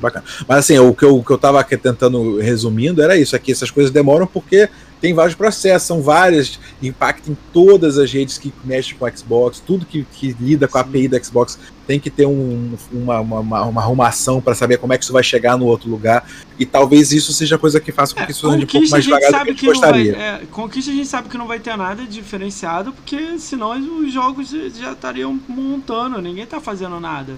bacana. 0.00 0.24
Mas 0.46 0.58
assim, 0.58 0.78
o 0.78 0.94
que 0.94 1.04
eu, 1.04 1.16
o 1.16 1.24
que 1.24 1.30
eu 1.30 1.38
tava 1.38 1.62
tentando 1.64 2.38
resumindo 2.38 3.02
era 3.02 3.16
isso, 3.16 3.36
aqui 3.36 3.52
essas 3.52 3.70
coisas 3.70 3.92
demoram 3.92 4.26
porque 4.26 4.68
tem 5.00 5.14
vários 5.14 5.34
processos, 5.34 5.86
são 5.86 6.02
várias, 6.02 6.60
impactam 6.82 7.32
em 7.32 7.36
todas 7.52 7.98
as 7.98 8.12
redes 8.12 8.38
que 8.38 8.52
mexem 8.64 8.96
com 8.96 9.04
o 9.04 9.16
Xbox, 9.16 9.62
tudo 9.64 9.86
que, 9.86 10.06
que 10.12 10.36
lida 10.38 10.68
com 10.68 10.78
a 10.78 10.82
API 10.82 11.08
do 11.08 11.24
Xbox 11.24 11.58
tem 11.86 11.98
que 11.98 12.10
ter 12.10 12.26
um, 12.26 12.76
uma, 12.92 13.20
uma, 13.20 13.62
uma, 13.64 13.80
arrumação 13.80 14.40
para 14.40 14.54
saber 14.54 14.78
como 14.78 14.92
é 14.92 14.98
que 14.98 15.02
isso 15.02 15.12
vai 15.12 15.24
chegar 15.24 15.58
no 15.58 15.66
outro 15.66 15.90
lugar. 15.90 16.24
E 16.56 16.64
talvez 16.64 17.10
isso 17.10 17.32
seja 17.32 17.56
a 17.56 17.58
coisa 17.58 17.80
que 17.80 17.90
faça 17.90 18.14
com 18.14 18.24
que 18.24 18.30
isso 18.30 18.48
ande 18.48 18.64
um 18.64 18.68
pouco 18.68 18.88
mais 18.90 19.02
devagar 19.02 19.30
do 19.30 19.36
que 19.38 19.50
a 19.50 19.52
gente 19.52 19.66
gostaria. 19.66 20.12
Vai, 20.12 20.22
é, 20.22 20.42
conquista 20.52 20.92
a 20.92 20.94
gente 20.94 21.08
sabe 21.08 21.28
que 21.28 21.36
não 21.36 21.48
vai 21.48 21.58
ter 21.58 21.76
nada 21.76 22.04
diferenciado, 22.04 22.92
porque 22.92 23.38
senão 23.40 23.72
os 24.02 24.12
jogos 24.12 24.50
já 24.50 24.92
estariam 24.92 25.40
montando, 25.48 26.22
ninguém 26.22 26.44
está 26.44 26.60
fazendo 26.60 27.00
nada. 27.00 27.36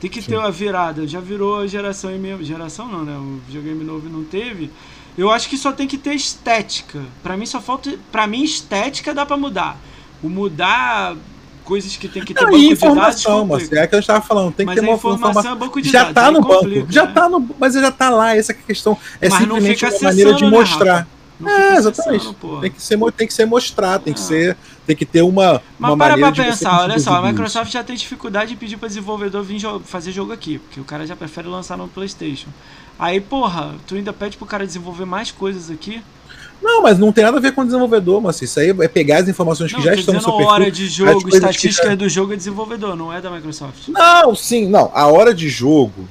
Tem 0.00 0.10
que 0.10 0.20
Sim. 0.20 0.32
ter 0.32 0.36
uma 0.38 0.50
virada. 0.50 1.06
Já 1.06 1.20
virou 1.20 1.66
geração 1.66 2.14
e 2.14 2.18
meio. 2.18 2.42
Geração 2.44 2.88
não, 2.88 3.04
né? 3.04 3.16
O 3.16 3.40
videogame 3.46 3.84
novo 3.84 4.08
não 4.08 4.24
teve. 4.24 4.70
Eu 5.16 5.30
acho 5.30 5.48
que 5.48 5.56
só 5.56 5.72
tem 5.72 5.86
que 5.86 5.96
ter 5.96 6.14
estética. 6.14 7.00
Para 7.22 7.36
mim 7.36 7.46
só 7.46 7.60
falta, 7.60 7.96
para 8.10 8.26
mim 8.26 8.42
estética 8.42 9.14
dá 9.14 9.24
para 9.24 9.36
mudar. 9.36 9.76
O 10.22 10.28
mudar 10.28 11.16
coisas 11.64 11.96
que 11.96 12.08
tem 12.08 12.22
que 12.22 12.34
ter 12.34 12.44
não, 12.44 12.50
banco 12.50 12.62
informação, 12.62 13.42
de 13.42 13.48
dados. 13.48 13.68
Mas 13.70 13.78
é 13.78 13.86
que 13.86 13.94
eu 13.94 13.98
estava 13.98 14.20
falando, 14.20 14.52
tem 14.52 14.66
que 14.66 14.74
ter 14.74 14.80
uma 14.80 14.92
informação. 14.92 15.30
informação. 15.30 15.52
É 15.52 15.56
banco 15.56 15.80
de 15.82 15.90
já 15.90 16.04
dados, 16.04 16.14
tá 16.14 16.30
no 16.30 16.40
banco, 16.40 16.92
já 16.92 17.06
né? 17.06 17.12
tá 17.12 17.28
no, 17.28 17.50
mas 17.58 17.74
já 17.74 17.90
tá 17.90 18.10
lá, 18.10 18.36
essa 18.36 18.52
questão 18.52 18.96
é 19.20 19.28
mas 19.28 19.38
simplesmente 19.38 19.84
uma 19.84 20.00
maneira 20.02 20.34
de 20.34 20.44
né, 20.44 20.50
mostrar. 20.50 21.08
é, 21.44 21.76
exatamente. 21.76 22.34
Tem 22.60 22.70
que 22.70 22.82
ser, 22.82 22.98
tem 23.12 23.26
que 23.26 23.34
ser 23.34 23.46
mostrar, 23.46 23.98
tem 23.98 24.12
que 24.12 24.20
ah. 24.20 24.22
ser, 24.22 24.56
tem 24.86 24.94
que 24.94 25.06
ter 25.06 25.22
uma. 25.22 25.62
Mas 25.78 25.92
uma 25.92 25.96
para 25.96 26.18
pra 26.18 26.32
pensar, 26.32 26.82
olha 26.82 26.98
só, 26.98 27.14
a 27.14 27.22
Microsoft 27.22 27.72
já 27.72 27.82
tem 27.82 27.96
dificuldade 27.96 28.50
de 28.50 28.56
pedir 28.56 28.76
para 28.76 28.88
desenvolvedor 28.88 29.42
vir 29.42 29.60
fazer 29.84 30.12
jogo 30.12 30.32
aqui, 30.32 30.58
porque 30.58 30.80
o 30.80 30.84
cara 30.84 31.06
já 31.06 31.16
prefere 31.16 31.48
lançar 31.48 31.76
no 31.78 31.88
PlayStation. 31.88 32.48
Aí, 32.98 33.20
porra, 33.20 33.74
tu 33.86 33.94
ainda 33.94 34.12
pede 34.12 34.36
pro 34.36 34.46
cara 34.46 34.66
desenvolver 34.66 35.04
mais 35.04 35.30
coisas 35.30 35.70
aqui. 35.70 36.02
Não, 36.62 36.82
mas 36.82 36.98
não 36.98 37.12
tem 37.12 37.24
nada 37.24 37.36
a 37.36 37.40
ver 37.40 37.52
com 37.52 37.60
o 37.60 37.64
desenvolvedor, 37.64 38.22
mas 38.22 38.40
isso 38.40 38.58
aí 38.58 38.70
é 38.70 38.88
pegar 38.88 39.18
as 39.18 39.28
informações 39.28 39.72
não, 39.72 39.80
que 39.80 39.84
já 39.84 39.94
estão 39.94 40.14
no 40.14 40.20
seu 40.20 40.32
perfil. 40.32 40.48
A 40.48 40.52
hora 40.52 40.70
de 40.70 40.86
jogo, 40.86 41.28
estatística 41.28 41.88
já... 41.88 41.94
do 41.94 42.08
jogo 42.08 42.32
é 42.32 42.36
desenvolvedor, 42.36 42.96
não 42.96 43.12
é 43.12 43.20
da 43.20 43.30
Microsoft. 43.30 43.88
Não, 43.88 44.34
sim, 44.34 44.68
não. 44.68 44.90
A 44.94 45.06
hora 45.06 45.34
de 45.34 45.48
jogo. 45.48 46.08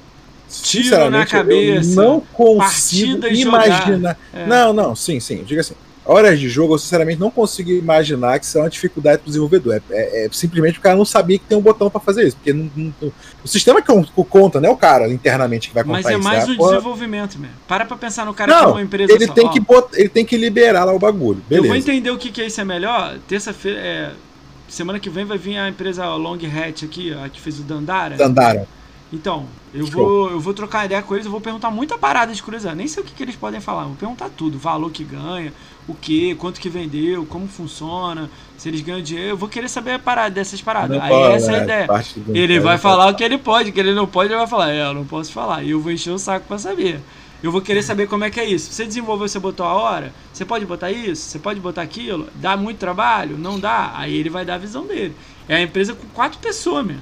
Tiro 0.61 1.09
na 1.09 1.25
cabeça. 1.25 1.99
Eu 1.99 2.03
não 2.03 2.19
consigo 2.19 3.25
imaginar. 3.25 4.17
É. 4.31 4.45
Não, 4.45 4.71
não, 4.71 4.95
sim, 4.95 5.19
sim. 5.19 5.43
Diga 5.43 5.61
assim 5.61 5.73
horas 6.05 6.39
de 6.39 6.49
jogo, 6.49 6.73
eu 6.73 6.77
sinceramente 6.77 7.19
não 7.19 7.31
consigo 7.31 7.71
imaginar 7.71 8.39
que 8.39 8.45
isso 8.45 8.57
é 8.57 8.61
uma 8.61 8.69
dificuldade 8.69 9.19
para 9.19 9.25
o 9.25 9.27
desenvolvedor. 9.27 9.75
É, 9.75 9.81
é, 9.91 10.25
é, 10.25 10.29
simplesmente 10.31 10.79
o 10.79 10.81
cara 10.81 10.95
não 10.95 11.05
sabia 11.05 11.37
que 11.37 11.45
tem 11.45 11.57
um 11.57 11.61
botão 11.61 11.89
para 11.89 11.99
fazer 11.99 12.27
isso. 12.27 12.35
Porque 12.35 12.53
não, 12.53 12.69
não, 12.75 13.13
o 13.43 13.47
sistema 13.47 13.81
que 13.81 13.91
conta, 14.29 14.59
não 14.59 14.69
é 14.69 14.71
o 14.71 14.77
cara 14.77 15.07
internamente 15.09 15.69
que 15.69 15.73
vai 15.73 15.83
contar 15.83 16.01
Mas 16.01 16.05
é 16.05 16.13
isso, 16.13 16.23
mais 16.23 16.47
é 16.47 16.51
o 16.51 16.57
desenvolvimento 16.57 17.39
mesmo. 17.39 17.55
Para 17.67 17.85
pra 17.85 17.97
pensar 17.97 18.25
no 18.25 18.33
cara 18.33 18.51
não, 18.51 18.59
que 18.59 18.65
é 18.65 18.71
uma 18.71 18.81
empresa 18.81 19.13
ele 19.13 19.27
só. 19.27 19.33
Tem 19.33 19.49
que 19.49 19.59
botar, 19.59 19.97
ele 19.97 20.09
tem 20.09 20.25
que 20.25 20.37
liberar 20.37 20.83
lá 20.83 20.93
o 20.93 20.99
bagulho. 20.99 21.41
Beleza. 21.47 21.67
Eu 21.67 21.69
vou 21.69 21.77
entender 21.77 22.11
o 22.11 22.17
que, 22.17 22.31
que 22.31 22.41
é 22.41 22.47
isso 22.47 22.59
é 22.59 22.65
melhor. 22.65 23.17
Terça-feira. 23.27 23.79
É, 23.79 24.11
semana 24.67 24.99
que 24.99 25.09
vem 25.09 25.23
vai 25.23 25.37
vir 25.37 25.57
a 25.57 25.69
empresa 25.69 26.07
Long 26.15 26.37
Hat 26.37 26.83
aqui, 26.83 27.13
a 27.13 27.29
que 27.29 27.39
fez 27.39 27.59
o 27.59 27.63
Dandara. 27.63 28.15
Dandara. 28.17 28.67
Então, 29.13 29.45
eu 29.71 29.85
vou, 29.85 30.31
eu 30.31 30.39
vou 30.39 30.55
trocar 30.55 30.85
ideia 30.85 31.01
com 31.03 31.13
eles, 31.13 31.25
eu 31.25 31.31
vou 31.31 31.39
perguntar 31.39 31.69
muita 31.69 31.99
parada 31.99 32.33
de 32.33 32.41
curiosidade. 32.41 32.75
Nem 32.75 32.87
sei 32.87 33.03
o 33.03 33.05
que, 33.05 33.13
que 33.13 33.21
eles 33.21 33.35
podem 33.35 33.61
falar, 33.61 33.83
vou 33.83 33.95
perguntar 33.95 34.27
tudo, 34.35 34.57
valor 34.57 34.91
que 34.91 35.03
ganha, 35.03 35.53
o 35.87 35.93
que, 35.93 36.35
quanto 36.35 36.59
que 36.59 36.69
vendeu, 36.69 37.25
como 37.25 37.47
funciona, 37.47 38.29
se 38.57 38.69
eles 38.69 38.81
ganham 38.81 39.01
dinheiro. 39.01 39.31
Eu 39.31 39.37
vou 39.37 39.49
querer 39.49 39.67
saber 39.67 39.91
a 39.93 39.99
parada, 39.99 40.31
dessas 40.31 40.61
paradas. 40.61 41.01
Aí 41.01 41.09
pode, 41.09 41.35
essa 41.35 41.51
é 41.51 41.55
a 41.55 41.57
né? 41.57 41.63
ideia. 41.63 41.87
Ele 42.33 42.59
vai 42.59 42.77
falar 42.77 43.07
o 43.07 43.15
que 43.15 43.23
ele 43.23 43.37
pode, 43.37 43.69
o 43.69 43.73
que 43.73 43.79
ele 43.79 43.93
não 43.93 44.07
pode, 44.07 44.29
ele 44.29 44.37
vai 44.37 44.47
falar, 44.47 44.71
é, 44.71 44.85
eu 44.85 44.93
não 44.93 45.05
posso 45.05 45.31
falar. 45.31 45.63
E 45.63 45.71
eu 45.71 45.79
vou 45.79 45.91
encher 45.91 46.11
o 46.11 46.19
saco 46.19 46.45
para 46.47 46.57
saber. 46.57 46.99
Eu 47.41 47.51
vou 47.51 47.61
querer 47.61 47.83
saber 47.83 48.07
como 48.07 48.23
é 48.23 48.29
que 48.29 48.39
é 48.39 48.45
isso. 48.45 48.71
Você 48.71 48.85
desenvolveu, 48.85 49.27
você 49.27 49.37
botou 49.37 49.65
a 49.65 49.73
hora, 49.73 50.13
você 50.31 50.45
pode 50.45 50.65
botar 50.65 50.89
isso, 50.91 51.23
você 51.23 51.37
pode 51.37 51.59
botar 51.59 51.81
aquilo, 51.81 52.29
dá 52.35 52.55
muito 52.55 52.77
trabalho? 52.77 53.37
Não 53.37 53.59
dá. 53.59 53.91
Aí 53.95 54.15
ele 54.15 54.29
vai 54.29 54.45
dar 54.45 54.55
a 54.55 54.57
visão 54.57 54.87
dele. 54.87 55.13
É 55.49 55.57
a 55.57 55.61
empresa 55.61 55.93
com 55.93 56.07
quatro 56.13 56.39
pessoas 56.39 56.85
mesmo. 56.85 57.01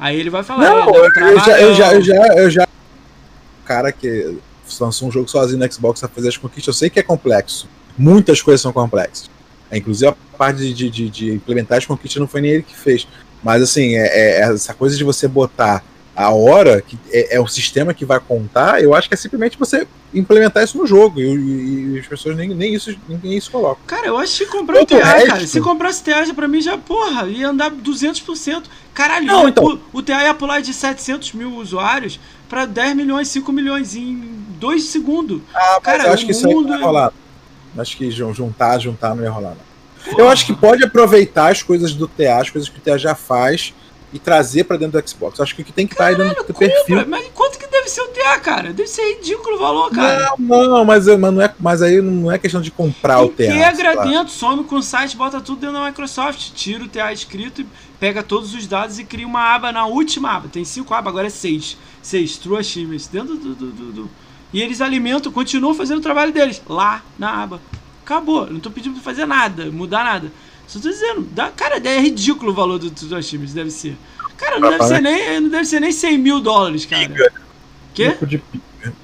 Aí 0.00 0.18
ele 0.18 0.30
vai 0.30 0.42
falar. 0.42 0.68
Não, 0.68 0.90
é, 0.90 1.06
eu, 1.06 1.40
já, 1.40 1.60
eu, 1.60 1.74
já, 1.74 1.94
eu 1.94 2.02
já, 2.02 2.26
eu 2.34 2.50
já. 2.50 2.68
Cara 3.64 3.92
que 3.92 4.38
lançou 4.80 5.08
um 5.08 5.12
jogo 5.12 5.28
sozinho 5.28 5.58
no 5.58 5.72
Xbox 5.72 6.02
a 6.02 6.08
fazer 6.08 6.28
as 6.28 6.36
conquistas, 6.36 6.66
eu 6.66 6.72
sei 6.72 6.90
que 6.90 6.98
é 6.98 7.02
complexo. 7.02 7.68
Muitas 7.98 8.40
coisas 8.40 8.60
são 8.60 8.72
complexas. 8.72 9.30
É, 9.70 9.76
inclusive 9.76 10.10
a 10.10 10.16
parte 10.36 10.72
de, 10.72 10.88
de, 10.88 11.10
de, 11.10 11.32
implementar 11.32 11.78
as 11.78 11.86
conquistas 11.86 12.20
não 12.20 12.28
foi 12.28 12.40
nem 12.40 12.52
ele 12.52 12.62
que 12.62 12.76
fez. 12.76 13.06
Mas 13.42 13.62
assim, 13.62 13.96
é, 13.96 14.06
é, 14.06 14.40
essa 14.42 14.72
coisa 14.72 14.96
de 14.96 15.04
você 15.04 15.28
botar 15.28 15.82
a 16.18 16.30
hora, 16.30 16.82
que 16.82 16.98
é, 17.12 17.36
é, 17.36 17.40
o 17.40 17.46
sistema 17.46 17.94
que 17.94 18.04
vai 18.04 18.18
contar, 18.18 18.82
eu 18.82 18.92
acho 18.92 19.06
que 19.06 19.14
é 19.14 19.16
simplesmente 19.16 19.56
você 19.56 19.86
implementar 20.12 20.64
isso 20.64 20.76
no 20.76 20.84
jogo. 20.84 21.20
E, 21.20 21.24
e, 21.24 21.94
e 21.94 21.98
as 22.00 22.06
pessoas 22.08 22.36
nem, 22.36 22.48
nem, 22.48 22.74
isso, 22.74 22.96
nem 23.08 23.36
isso 23.36 23.50
colocam. 23.52 23.84
Cara, 23.86 24.08
eu 24.08 24.18
acho 24.18 24.38
que 24.38 24.46
comprar 24.46 24.82
o 24.82 24.86
TA, 24.86 24.96
resto... 24.96 25.28
cara. 25.28 25.46
Se 25.46 25.60
comprasse 25.60 26.02
TA 26.02 26.24
já 26.24 26.34
pra 26.34 26.48
mim 26.48 26.60
já, 26.60 26.76
porra, 26.76 27.28
ia 27.28 27.48
andar 27.48 27.70
200%. 27.70 28.64
Caralho, 28.92 29.26
Não, 29.26 29.48
então... 29.48 29.80
o, 29.92 29.98
o 29.98 30.02
TA 30.02 30.24
ia 30.24 30.34
pular 30.34 30.60
de 30.60 30.74
700 30.74 31.34
mil 31.34 31.54
usuários 31.54 32.18
pra 32.48 32.66
10 32.66 32.96
milhões, 32.96 33.28
5 33.28 33.52
milhões 33.52 33.94
em 33.94 34.16
2 34.58 34.82
segundos. 34.84 35.40
Ah, 35.54 35.78
cara, 35.80 36.08
eu 36.08 36.12
acho 36.12 36.26
que 36.26 36.32
isso 36.32 36.48
aí 36.48 36.52
ia 36.52 36.78
rolar. 36.78 37.12
Acho 37.76 37.96
que 37.96 38.10
juntar, 38.10 38.78
juntar 38.78 39.14
não 39.14 39.22
ia 39.22 39.30
rolar. 39.30 39.54
Não. 40.06 40.18
Eu 40.18 40.28
acho 40.28 40.46
que 40.46 40.54
pode 40.54 40.84
aproveitar 40.84 41.50
as 41.50 41.62
coisas 41.62 41.94
do 41.94 42.06
TA, 42.06 42.40
as 42.40 42.50
coisas 42.50 42.68
que 42.68 42.78
o 42.78 42.80
TA 42.80 42.96
já 42.96 43.14
faz 43.14 43.74
e 44.12 44.18
trazer 44.18 44.64
para 44.64 44.76
dentro 44.76 45.00
do 45.00 45.08
Xbox. 45.08 45.40
Acho 45.40 45.54
que 45.54 45.62
o 45.62 45.64
que 45.64 45.72
tem 45.72 45.86
que 45.86 45.94
estar 45.94 46.06
aí 46.06 46.16
dentro 46.16 46.44
do 46.44 46.54
perfil. 46.54 47.06
Mas 47.06 47.26
quanto 47.34 47.58
que 47.58 47.66
deve 47.66 47.88
ser 47.88 48.00
o 48.00 48.08
TA, 48.08 48.38
cara? 48.40 48.72
Deve 48.72 48.88
ser 48.88 49.16
ridículo 49.16 49.56
o 49.56 49.58
valor, 49.58 49.90
cara. 49.90 50.32
Não, 50.38 50.68
não, 50.68 50.84
mas, 50.84 51.06
mas, 51.06 51.34
não 51.34 51.42
é, 51.42 51.54
mas 51.58 51.82
aí 51.82 52.00
não 52.00 52.32
é 52.32 52.38
questão 52.38 52.60
de 52.60 52.70
comprar 52.70 53.20
o 53.20 53.28
TA. 53.28 53.44
Integra 53.44 53.96
dentro, 54.02 54.32
some 54.32 54.64
com 54.64 54.76
o 54.76 54.82
site, 54.82 55.16
bota 55.16 55.40
tudo 55.40 55.60
dentro 55.60 55.76
da 55.76 55.86
Microsoft, 55.86 56.52
tira 56.54 56.84
o 56.84 56.88
TA 56.88 57.12
escrito 57.12 57.60
e 57.60 57.66
pega 58.00 58.22
todos 58.22 58.54
os 58.54 58.66
dados 58.66 58.98
e 58.98 59.04
cria 59.04 59.26
uma 59.26 59.54
aba 59.54 59.72
na 59.72 59.86
última 59.86 60.32
aba. 60.32 60.48
Tem 60.48 60.64
cinco 60.64 60.94
abas, 60.94 61.10
agora 61.10 61.26
é 61.26 61.30
seis. 61.30 61.76
Seis, 62.00 62.38
True 62.38 62.58
Achievements, 62.58 63.08
dentro 63.08 63.36
do, 63.36 63.54
do, 63.54 63.70
do, 63.70 63.92
do... 63.92 64.10
E 64.52 64.62
eles 64.62 64.80
alimentam, 64.80 65.30
continuam 65.30 65.74
fazendo 65.74 65.98
o 65.98 66.02
trabalho 66.02 66.32
deles, 66.32 66.62
lá 66.68 67.02
na 67.18 67.42
aba. 67.42 67.60
Acabou, 68.04 68.50
não 68.50 68.60
tô 68.60 68.70
pedindo 68.70 68.94
pra 68.94 69.02
fazer 69.02 69.26
nada, 69.26 69.70
mudar 69.70 70.04
nada. 70.04 70.32
Só 70.66 70.78
tô 70.78 70.88
dizendo, 70.88 71.26
dá, 71.32 71.50
cara, 71.50 71.76
é 71.76 72.00
ridículo 72.00 72.52
o 72.52 72.54
valor 72.54 72.78
dos 72.78 72.90
do 72.90 73.22
times, 73.22 73.52
deve 73.52 73.70
ser. 73.70 73.96
Cara, 74.36 74.58
não 74.60 74.70
deve, 74.70 74.84
ser 74.84 75.02
nem, 75.02 75.40
não 75.40 75.48
deve 75.48 75.64
ser 75.64 75.80
nem 75.80 75.92
100 75.92 76.18
mil 76.18 76.40
dólares, 76.40 76.86
cara. 76.86 77.08
Pinga. 77.08 77.32
Quê? 77.92 78.10
Troco 78.10 78.26
de, 78.26 78.42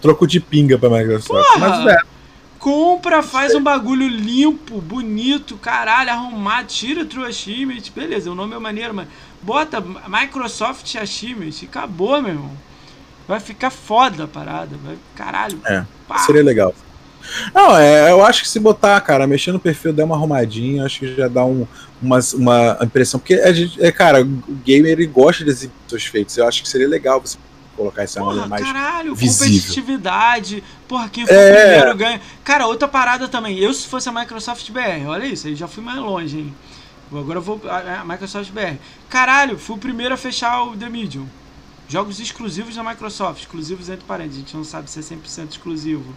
troco 0.01 0.27
de 0.27 0.41
pinga 0.41 0.79
pra 0.79 0.89
Microsoft. 0.89 1.29
Porra, 1.29 1.59
Mas 1.59 1.87
é. 1.87 1.99
Compra, 2.59 3.23
faz 3.23 3.55
um 3.55 3.62
bagulho 3.62 4.09
limpo, 4.09 4.81
bonito, 4.81 5.59
caralho, 5.59 6.11
arrumado, 6.11 6.69
tira 6.69 7.03
o 7.03 7.05
True 7.05 7.27
Achievement, 7.27 7.83
beleza, 7.95 8.31
o 8.31 8.35
nome 8.35 8.55
é 8.55 8.59
maneiro, 8.59 8.95
mas 8.95 9.07
bota 9.43 9.85
Microsoft 10.09 10.97
Achievement 10.97 11.53
acabou, 11.62 12.23
meu 12.23 12.33
irmão. 12.33 12.57
Vai 13.27 13.41
ficar 13.41 13.71
foda 13.71 14.25
a 14.25 14.29
parada, 14.29 14.77
vai, 14.85 14.97
caralho. 15.15 15.59
É, 15.67 15.85
pá. 16.07 16.19
seria 16.19 16.43
legal. 16.43 16.75
Não, 17.55 17.77
é, 17.77 18.11
eu 18.11 18.23
acho 18.25 18.43
que 18.43 18.49
se 18.49 18.61
botar, 18.61 19.01
cara, 19.01 19.27
mexer 19.27 19.51
no 19.53 19.59
perfil, 19.59 19.93
der 19.93 20.05
uma 20.05 20.15
arrumadinha, 20.15 20.85
acho 20.85 21.01
que 21.01 21.17
já 21.17 21.27
dá 21.27 21.45
um, 21.45 21.67
uma, 22.01 22.19
uma 22.35 22.79
impressão. 22.83 23.19
Porque, 23.19 23.35
a 23.35 23.53
gente, 23.53 23.83
é, 23.83 23.91
cara, 23.91 24.23
o 24.23 24.55
gamer 24.65 24.93
ele 24.93 25.07
gosta 25.07 25.43
de 25.43 25.51
exibir 25.51 25.75
seus 25.89 26.05
feitos. 26.05 26.37
Eu 26.37 26.47
acho 26.47 26.63
que 26.63 26.69
seria 26.69 26.87
legal 26.87 27.21
você 27.21 27.39
colocar 27.77 28.03
essa 28.03 28.21
porra, 28.21 28.47
mais 28.47 28.65
caralho, 28.65 29.15
visível. 29.15 29.47
competitividade. 29.47 30.63
Porra, 30.87 31.09
quem 31.09 31.27
for 31.27 31.35
é... 31.35 31.71
primeiro 31.71 31.97
ganha. 31.97 32.21
Cara, 32.45 32.67
outra 32.67 32.87
parada 32.87 33.27
também. 33.27 33.59
Eu, 33.59 33.73
se 33.73 33.87
fosse 33.87 34.09
a 34.09 34.13
Microsoft 34.13 34.71
BR, 34.71 35.07
olha 35.07 35.25
isso, 35.25 35.47
aí 35.47 35.55
já 35.55 35.67
fui 35.67 35.83
mais 35.83 35.99
longe, 35.99 36.39
hein? 36.39 36.55
Agora 37.11 37.39
eu 37.39 37.43
vou. 37.43 37.61
A, 37.65 38.01
a 38.01 38.05
Microsoft 38.05 38.51
BR. 38.51 38.77
Caralho, 39.09 39.59
fui 39.59 39.77
o 39.77 39.79
primeiro 39.79 40.15
a 40.15 40.17
fechar 40.17 40.65
o 40.65 40.77
The 40.77 40.89
Medium. 40.89 41.27
Jogos 41.89 42.19
exclusivos 42.19 42.74
da 42.74 42.82
Microsoft, 42.82 43.40
exclusivos 43.40 43.89
entre 43.89 44.05
parênteses, 44.05 44.39
a 44.39 44.40
gente 44.40 44.56
não 44.56 44.65
sabe 44.65 44.90
se 44.90 44.98
é 44.98 45.02
100% 45.02 45.51
exclusivo. 45.51 46.15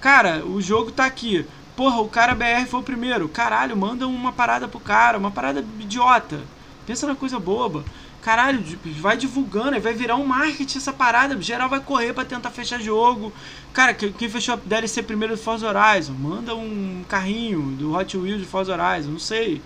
Cara, 0.00 0.44
o 0.46 0.60
jogo 0.62 0.92
tá 0.92 1.04
aqui. 1.04 1.44
Porra, 1.76 2.00
o 2.00 2.08
cara 2.08 2.34
BR 2.34 2.66
foi 2.68 2.80
o 2.80 2.82
primeiro. 2.82 3.28
Caralho, 3.28 3.76
manda 3.76 4.06
uma 4.06 4.32
parada 4.32 4.68
pro 4.68 4.80
cara, 4.80 5.18
uma 5.18 5.30
parada 5.30 5.64
idiota. 5.78 6.40
Pensa 6.86 7.06
na 7.06 7.14
coisa 7.14 7.38
boba. 7.38 7.84
Caralho, 8.22 8.62
vai 9.00 9.16
divulgando, 9.16 9.80
vai 9.80 9.94
virar 9.94 10.16
um 10.16 10.26
marketing 10.26 10.76
essa 10.76 10.92
parada. 10.92 11.40
Geral 11.40 11.68
vai 11.68 11.80
correr 11.80 12.12
para 12.12 12.24
tentar 12.24 12.50
fechar 12.50 12.80
jogo. 12.80 13.32
Cara, 13.72 13.94
quem 13.94 14.28
fechou 14.28 14.54
a 14.54 14.58
DLC 14.62 15.02
primeiro 15.02 15.34
do 15.34 15.40
Forza 15.40 15.66
Horizon? 15.66 16.12
Manda 16.12 16.54
um 16.54 17.02
carrinho 17.08 17.62
do 17.72 17.94
Hot 17.94 18.16
Wheels 18.16 18.40
de 18.40 18.46
Forza 18.46 18.72
Horizon, 18.72 19.12
não 19.12 19.18
sei. 19.18 19.62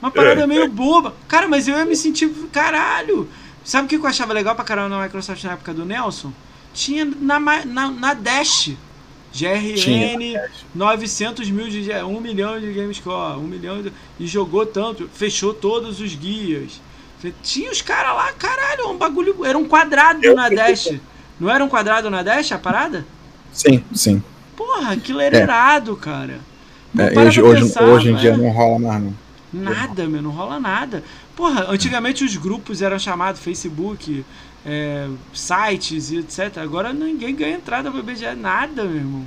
Uma 0.00 0.10
parada 0.10 0.42
é, 0.42 0.46
meio 0.46 0.64
é. 0.64 0.68
boba. 0.68 1.14
Cara, 1.26 1.48
mas 1.48 1.66
eu 1.66 1.76
ia 1.76 1.86
me 1.86 1.96
sentir. 1.96 2.28
Caralho! 2.52 3.28
Sabe 3.66 3.86
o 3.86 3.88
que 3.88 3.96
eu 3.96 4.06
achava 4.06 4.32
legal 4.32 4.54
pra 4.54 4.64
caramba 4.64 4.90
na 4.90 5.02
Microsoft 5.02 5.42
na 5.42 5.54
época 5.54 5.74
do 5.74 5.84
Nelson? 5.84 6.32
Tinha 6.72 7.04
na, 7.04 7.40
na, 7.40 7.90
na 7.90 8.14
Dash. 8.14 8.70
GRN, 9.34 9.74
Tinha. 9.74 10.50
900 10.72 11.50
mil 11.50 11.68
de 11.68 11.90
1 11.92 12.20
milhão 12.20 12.60
de 12.60 12.72
GameScore, 12.72 13.38
1 13.38 13.42
milhão 13.42 13.82
de, 13.82 13.92
e 14.20 14.26
jogou 14.26 14.64
tanto, 14.64 15.10
fechou 15.12 15.52
todos 15.52 16.00
os 16.00 16.14
guias. 16.14 16.80
Tinha 17.42 17.70
os 17.70 17.82
caras 17.82 18.14
lá, 18.14 18.32
caralho, 18.34 18.88
um 18.88 18.96
bagulho, 18.96 19.44
era 19.44 19.58
um 19.58 19.66
quadrado 19.66 20.24
Eu 20.24 20.36
na 20.36 20.48
Dash. 20.48 20.94
Não 21.40 21.50
era 21.50 21.62
um 21.62 21.68
quadrado 21.68 22.08
na 22.08 22.22
Dash 22.22 22.52
a 22.52 22.58
parada? 22.58 23.04
Sim, 23.52 23.82
sim. 23.92 24.22
Porra, 24.56 24.92
aquilo 24.92 25.20
era 25.20 25.38
é. 25.38 25.42
irado, 25.42 25.96
cara. 25.96 26.38
É, 26.96 27.18
hoje, 27.18 27.42
pensar, 27.42 27.82
hoje, 27.82 28.10
em 28.10 28.14
dia 28.16 28.36
não 28.36 28.48
rola 28.50 28.78
mais, 28.78 29.02
não. 29.02 29.14
Nada, 29.52 30.06
meu, 30.06 30.22
não 30.22 30.30
rola 30.30 30.60
nada. 30.60 31.02
Porra, 31.36 31.66
antigamente 31.68 32.24
os 32.24 32.34
grupos 32.34 32.80
eram 32.80 32.98
chamados 32.98 33.42
Facebook, 33.42 34.24
é, 34.64 35.06
sites 35.34 36.10
e 36.10 36.16
etc. 36.16 36.58
Agora 36.58 36.94
ninguém 36.94 37.36
ganha 37.36 37.56
entrada 37.56 37.90
para 37.90 38.02
BGS, 38.02 38.34
nada, 38.34 38.84
meu 38.84 38.96
irmão. 38.96 39.26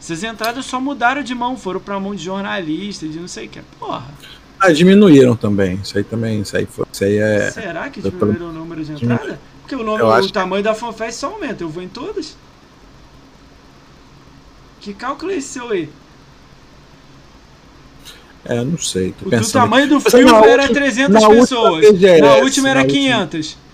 Essas 0.00 0.24
entradas 0.24 0.64
só 0.64 0.80
mudaram 0.80 1.22
de 1.22 1.34
mão, 1.34 1.56
foram 1.56 1.78
para 1.78 2.00
mão 2.00 2.14
de 2.14 2.24
jornalista, 2.24 3.06
de 3.06 3.20
não 3.20 3.28
sei 3.28 3.46
o 3.46 3.48
que. 3.50 3.60
Porra. 3.78 4.06
Ah, 4.58 4.72
diminuíram 4.72 5.36
também. 5.36 5.74
Isso 5.82 5.98
aí 5.98 6.04
também, 6.04 6.40
isso 6.40 6.56
aí, 6.56 6.64
foi, 6.64 6.86
isso 6.90 7.04
aí 7.04 7.18
é. 7.18 7.50
Será 7.50 7.90
que 7.90 8.00
diminuíram 8.00 8.48
o 8.48 8.52
número 8.52 8.82
de 8.82 8.92
entrada? 8.92 9.38
Porque 9.60 9.74
o, 9.74 9.84
nome, 9.84 10.02
o 10.02 10.30
tamanho 10.30 10.62
que... 10.62 10.68
da 10.68 10.74
FanFest 10.74 11.18
só 11.18 11.32
aumenta. 11.32 11.62
Eu 11.62 11.68
vou 11.68 11.82
em 11.82 11.88
todas. 11.88 12.36
Que 14.80 14.94
cálculo 14.94 15.32
é 15.32 15.36
esse 15.36 15.48
seu 15.48 15.68
aí? 15.70 15.90
É, 18.48 18.64
não 18.64 18.78
sei. 18.78 19.14
o 19.22 19.50
tamanho 19.52 19.88
do 19.88 20.00
filme 20.00 20.30
era 20.48 20.68
300 20.68 21.26
pessoas. 21.26 21.90
BGS, 21.90 22.20
na 22.20 22.34
última 22.36 22.68
era 22.70 22.80
na 22.80 22.86
500. 22.86 23.34
Última... 23.34 23.66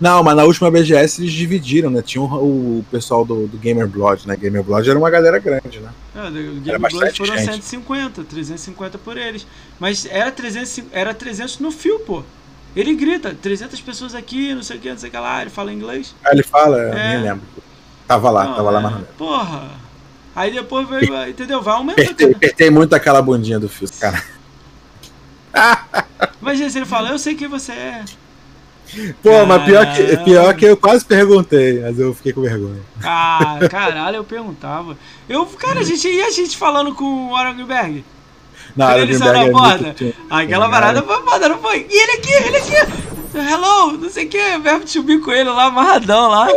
Não, 0.00 0.22
mas 0.22 0.36
na 0.36 0.44
última 0.44 0.70
BGS 0.70 1.22
eles 1.22 1.32
dividiram, 1.32 1.88
né? 1.88 2.02
Tinha 2.02 2.22
o, 2.22 2.78
o 2.78 2.84
pessoal 2.90 3.24
do, 3.24 3.46
do 3.46 3.56
Gamer 3.56 3.86
Blood, 3.86 4.26
né? 4.26 4.36
Gamer 4.36 4.62
Blood 4.62 4.88
era 4.88 4.98
uma 4.98 5.08
galera 5.08 5.38
grande, 5.38 5.80
né? 5.80 5.90
É, 6.14 6.28
o 6.28 6.60
Gamer 6.60 6.90
Blood 6.90 7.16
foram 7.16 7.36
gente. 7.36 7.52
150, 7.52 8.24
350 8.24 8.98
por 8.98 9.16
eles. 9.16 9.46
Mas 9.78 10.04
era 10.06 10.30
300, 10.30 10.82
era 10.92 11.14
300 11.14 11.58
no 11.60 11.70
fio, 11.70 12.00
pô. 12.00 12.22
Ele 12.74 12.94
grita, 12.94 13.36
300 13.40 13.80
pessoas 13.80 14.14
aqui, 14.14 14.52
não 14.52 14.62
sei 14.62 14.78
o 14.78 14.80
que, 14.80 14.90
não 14.90 14.98
sei 14.98 15.08
o 15.08 15.12
que 15.12 15.18
lá. 15.18 15.42
Ele 15.42 15.50
fala 15.50 15.72
inglês. 15.72 16.14
Ah, 16.24 16.30
ele 16.32 16.42
fala? 16.42 16.80
É. 16.80 17.14
Nem 17.14 17.22
lembro. 17.22 17.44
Tava 18.06 18.30
lá, 18.30 18.44
não, 18.44 18.54
tava 18.54 18.70
lá, 18.70 18.80
mas 18.80 18.92
não 18.92 19.02
Porra. 19.16 19.83
Aí 20.34 20.52
depois 20.52 20.88
veio, 20.88 21.28
entendeu? 21.28 21.62
Vai 21.62 21.74
aumentando. 21.74 22.04
Apertei, 22.04 22.32
apertei 22.32 22.70
muito 22.70 22.94
aquela 22.94 23.22
bundinha 23.22 23.58
do 23.58 23.68
fio, 23.68 23.88
cara. 24.00 24.22
Imagina 26.42 26.70
se 26.70 26.78
ele 26.78 26.86
fala, 26.86 27.10
eu 27.10 27.18
sei 27.18 27.34
quem 27.34 27.48
você 27.48 27.72
é. 27.72 28.04
Pô, 29.22 29.30
caralho. 29.30 29.46
mas 29.46 29.64
pior 29.64 29.94
que, 29.94 30.16
pior 30.18 30.54
que 30.54 30.64
eu 30.66 30.76
quase 30.76 31.04
perguntei, 31.04 31.80
mas 31.80 31.98
eu 31.98 32.14
fiquei 32.14 32.32
com 32.32 32.42
vergonha. 32.42 32.80
Ah, 33.02 33.58
caralho, 33.70 34.16
eu 34.16 34.24
perguntava. 34.24 34.96
Eu, 35.28 35.46
cara, 35.46 35.80
a 35.80 35.84
gente 35.84 36.06
ia 36.08 36.26
a 36.26 36.30
gente 36.30 36.56
falando 36.56 36.94
com 36.94 37.30
o 37.30 37.36
Aranguberg. 37.36 38.04
Na 38.76 38.88
Quando 38.88 38.98
ele 38.98 39.14
saiu 39.16 39.52
porta. 39.52 39.94
É 40.00 40.12
Aquela 40.30 40.68
parada 40.68 41.02
foi 41.02 41.22
foda, 41.22 41.48
não 41.48 41.58
foi? 41.58 41.86
E 41.90 42.02
ele 42.02 42.12
aqui, 42.12 42.32
ele 42.32 42.56
aqui. 42.56 43.04
Hello, 43.36 43.92
não 43.92 44.10
sei 44.10 44.26
o 44.26 44.28
que, 44.28 44.58
verbo 44.58 44.86
subir 44.86 45.20
com 45.20 45.32
ele 45.32 45.50
lá, 45.50 45.64
amarradão 45.64 46.28
lá. 46.28 46.48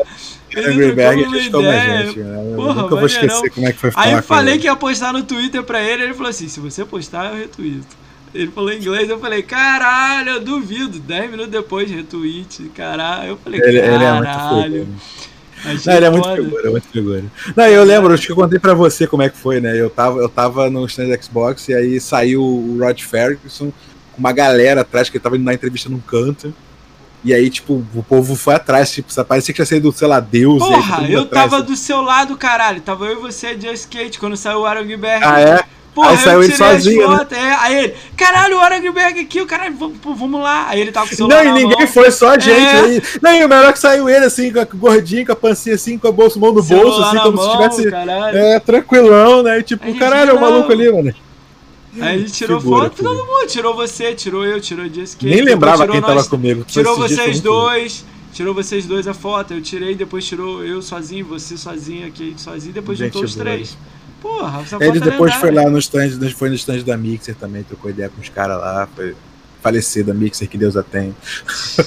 Aranguberg 0.55 1.25
ajustou 1.25 1.61
uma 1.61 1.73
gente, 1.73 2.19
né? 2.19 2.55
Porra, 2.55 2.69
eu 2.69 2.75
nunca 2.83 2.95
vou 2.95 3.05
esquecer 3.05 3.49
como 3.51 3.67
é 3.67 3.71
que 3.71 3.79
foi 3.79 3.91
falar 3.91 4.05
Aí 4.05 4.13
eu 4.13 4.23
falei 4.23 4.53
ele. 4.53 4.61
que 4.61 4.67
ia 4.67 4.75
postar 4.75 5.13
no 5.13 5.23
Twitter 5.23 5.63
pra 5.63 5.81
ele, 5.81 6.03
ele 6.03 6.13
falou 6.13 6.29
assim, 6.29 6.47
se 6.47 6.59
você 6.59 6.85
postar, 6.85 7.31
eu 7.31 7.37
retuito. 7.37 7.97
Ele 8.33 8.51
falou 8.51 8.71
em 8.71 8.77
inglês, 8.77 9.09
eu 9.09 9.19
falei, 9.19 9.41
caralho, 9.41 10.31
eu 10.31 10.41
duvido. 10.41 10.99
Dez 10.99 11.29
minutos 11.29 11.51
depois, 11.51 11.89
retweet, 11.89 12.69
caralho. 12.75 13.29
Eu 13.29 13.37
falei, 13.37 13.59
ele, 13.61 13.81
caralho. 13.81 13.95
Ele 13.95 14.03
é 14.03 14.13
muito 14.13 15.85
Não, 15.85 15.93
ele 15.95 16.05
é 16.05 16.09
muito 16.09 16.35
figura, 16.35 16.71
muito 16.71 16.87
figura. 16.87 17.23
Não, 17.55 17.65
eu 17.65 17.83
lembro, 17.83 18.13
acho 18.13 18.25
que 18.25 18.31
eu 18.31 18.35
contei 18.35 18.59
pra 18.59 18.73
você 18.73 19.07
como 19.07 19.23
é 19.23 19.29
que 19.29 19.37
foi, 19.37 19.59
né? 19.59 19.79
Eu 19.79 19.89
tava, 19.89 20.19
eu 20.19 20.29
tava 20.29 20.69
no 20.69 20.85
stand 20.85 21.17
Xbox 21.21 21.67
e 21.69 21.73
aí 21.73 21.99
saiu 21.99 22.43
o 22.43 22.77
Rod 22.79 23.01
Ferguson 23.01 23.71
com 24.11 24.19
uma 24.19 24.31
galera 24.31 24.81
atrás 24.81 25.09
que 25.09 25.17
ele 25.17 25.23
tava 25.23 25.35
indo 25.35 25.45
na 25.45 25.53
entrevista 25.53 25.89
num 25.89 25.99
canto. 25.99 26.53
E 27.23 27.33
aí, 27.33 27.49
tipo, 27.49 27.83
o 27.93 28.03
povo 28.03 28.35
foi 28.35 28.55
atrás, 28.55 28.91
tipo, 28.91 29.13
parecia 29.25 29.53
que 29.53 29.57
tinha 29.57 29.65
saído, 29.65 29.91
sei 29.91 30.07
lá, 30.07 30.19
Deus. 30.19 30.59
Porra, 30.59 30.99
aí, 30.99 31.13
eu 31.13 31.23
atrás, 31.23 31.49
tava 31.49 31.63
do 31.63 31.75
seu 31.75 32.01
lado, 32.01 32.37
caralho. 32.37 32.79
Tava 32.79 33.05
eu 33.05 33.13
e 33.13 33.21
você 33.21 33.55
de 33.55 33.67
skate 33.73 34.19
quando 34.19 34.37
saiu 34.37 34.59
o 34.59 34.65
Aaron 34.65 34.85
Gilbert. 34.85 35.21
Ah, 35.23 35.39
é? 35.39 35.63
Porra, 35.97 36.11
aí 36.11 36.17
saiu 36.17 36.43
ele 36.43 36.55
sozinho. 36.55 37.09
Né? 37.09 37.27
É, 37.31 37.53
aí 37.55 37.75
ele, 37.75 37.95
caralho, 38.15 38.57
o 38.57 38.59
Arangueberg 38.59 39.19
aqui, 39.19 39.41
o 39.41 39.47
caralho, 39.47 39.75
vamos 39.75 40.39
lá. 40.39 40.67
Aí 40.69 40.79
ele 40.79 40.91
tava 40.91 41.07
com 41.07 41.13
o 41.15 41.17
celular. 41.17 41.43
Não, 41.43 41.57
e 41.57 41.63
ninguém 41.63 41.79
mão. 41.79 41.87
foi, 41.87 42.11
só 42.11 42.29
a 42.29 42.39
gente. 42.39 42.75
É. 42.75 42.79
Aí, 42.81 43.03
não, 43.19 43.33
e 43.33 43.43
o 43.43 43.49
melhor 43.49 43.69
é 43.69 43.73
que 43.73 43.79
saiu 43.79 44.07
ele 44.07 44.23
assim, 44.23 44.53
com 44.53 44.59
a 44.59 44.63
gordinho, 44.63 45.25
com 45.25 45.31
a 45.31 45.35
pancinha 45.35 45.73
assim, 45.73 45.97
com 45.97 46.07
a 46.07 46.11
bolsa, 46.11 46.39
mão 46.39 46.53
no 46.53 46.61
bolso, 46.61 47.01
assim, 47.01 47.17
como 47.17 47.37
mão, 47.37 47.45
se 47.49 47.51
tivesse. 47.51 47.89
Caralho. 47.89 48.37
É, 48.37 48.59
tranquilão, 48.59 49.41
né? 49.41 49.57
E 49.57 49.63
tipo, 49.63 49.97
caralho, 49.97 50.29
é 50.29 50.33
o 50.33 50.39
maluco 50.39 50.71
ali, 50.71 50.91
mano. 50.91 51.11
Aí 51.95 52.15
a 52.15 52.17
gente 52.19 52.33
tirou 52.33 52.59
foto, 52.59 52.95
figura. 52.95 53.15
todo 53.15 53.25
mundo. 53.25 53.47
Tirou 53.47 53.75
você, 53.75 54.13
tirou 54.13 54.45
eu, 54.45 54.59
tirou 54.59 54.87
Jessica. 54.87 55.25
Nem 55.25 55.41
lembrava 55.41 55.87
quem 55.87 56.01
nós, 56.01 56.15
tava 56.15 56.23
comigo. 56.25 56.63
Tirou 56.63 56.95
vocês 56.97 57.39
dois. 57.41 58.05
tirou 58.33 58.53
vocês 58.53 58.85
dois 58.85 59.07
a 59.07 59.13
foto, 59.13 59.53
eu 59.53 59.61
tirei, 59.61 59.95
depois 59.95 60.25
tirou 60.25 60.63
eu 60.63 60.81
sozinho, 60.81 61.25
você 61.25 61.57
sozinho, 61.57 62.07
aqui 62.07 62.35
sozinho, 62.37 62.73
depois 62.73 62.97
Gente 62.97 63.13
juntou 63.13 63.23
os 63.23 63.33
boa. 63.33 63.45
três. 63.45 63.77
Porra, 64.21 64.61
essa 64.61 64.77
Ele 64.83 64.97
é 64.97 65.01
depois 65.01 65.33
foi 65.35 65.51
lá 65.51 65.69
no 65.69 65.77
stand, 65.77 66.19
foi 66.35 66.49
no 66.49 66.55
stand 66.55 66.79
da 66.83 66.97
Mixer 66.97 67.35
também, 67.35 67.63
trocou 67.63 67.89
ideia 67.89 68.09
com 68.09 68.21
os 68.21 68.29
caras 68.29 68.57
lá, 68.59 68.87
foi 68.95 69.15
falecida 69.61 70.13
Mixer, 70.13 70.47
que 70.47 70.57
Deus 70.57 70.75
a 70.75 70.83
tem. 70.83 71.15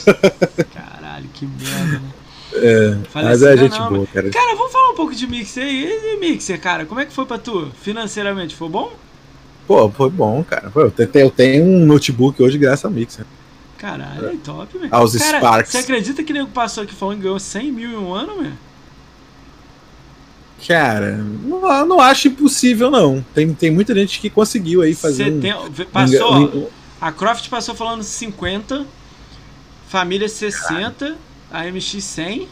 Caralho, 0.73 1.29
que 1.33 1.47
merda, 1.47 1.99
né? 1.99 2.11
É, 2.53 2.89
mas 2.91 3.07
Falecida 3.13 3.55
é 3.55 3.57
gente 3.57 3.79
não, 3.79 3.89
boa, 3.89 4.07
cara. 4.07 4.31
Cara, 4.31 4.57
vamos 4.57 4.73
falar 4.73 4.91
um 4.91 4.95
pouco 4.95 5.15
de 5.15 5.27
Mixer 5.27 5.63
aí. 5.63 5.85
E 5.85 6.17
Mixer, 6.19 6.61
cara, 6.61 6.85
como 6.85 7.01
é 7.01 7.07
que 7.07 7.13
foi 7.13 7.25
pra 7.25 7.39
tu? 7.39 7.71
Financeiramente, 7.81 8.57
foi 8.57 8.69
bom? 8.69 8.93
Pô, 9.71 9.89
foi 9.89 10.11
bom, 10.11 10.43
cara. 10.43 10.69
Pô, 10.69 10.81
eu, 10.81 10.91
tenho, 10.91 11.09
eu 11.15 11.31
tenho 11.31 11.63
um 11.65 11.87
notebook 11.87 12.43
hoje 12.43 12.59
graças 12.59 12.85
ao 12.85 12.91
Mixer. 12.91 13.25
Caralho, 13.79 14.31
é 14.31 14.37
top, 14.43 14.77
velho. 14.77 14.93
Aos 14.93 15.15
Cara, 15.17 15.39
Sparks. 15.39 15.71
Você 15.71 15.79
acredita 15.79 16.25
que 16.25 16.33
nego 16.33 16.49
passou 16.49 16.83
aqui 16.83 16.93
falando 16.93 17.19
que 17.19 17.23
ganhou 17.23 17.39
100 17.39 17.71
mil 17.71 17.89
em 17.89 17.97
um 17.97 18.13
ano, 18.13 18.43
velho? 18.43 18.59
Cara, 20.67 21.19
não, 21.19 21.87
não 21.87 22.01
acho 22.01 22.27
impossível, 22.27 22.91
não. 22.91 23.25
Tem, 23.33 23.55
tem 23.55 23.71
muita 23.71 23.95
gente 23.95 24.19
que 24.19 24.29
conseguiu 24.29 24.83
aí 24.83 24.93
fazer. 24.93 25.31
um- 25.33 25.41
Setenta- 25.41 25.85
Passou, 25.93 26.35
um- 26.37 26.67
a 27.01 27.13
Croft 27.13 27.49
passou 27.49 27.73
falando 27.73 28.03
50, 28.03 28.85
Família 29.89 30.29
60, 30.29 31.15
a 31.49 31.65
MX 31.65 32.03
100. 32.03 32.49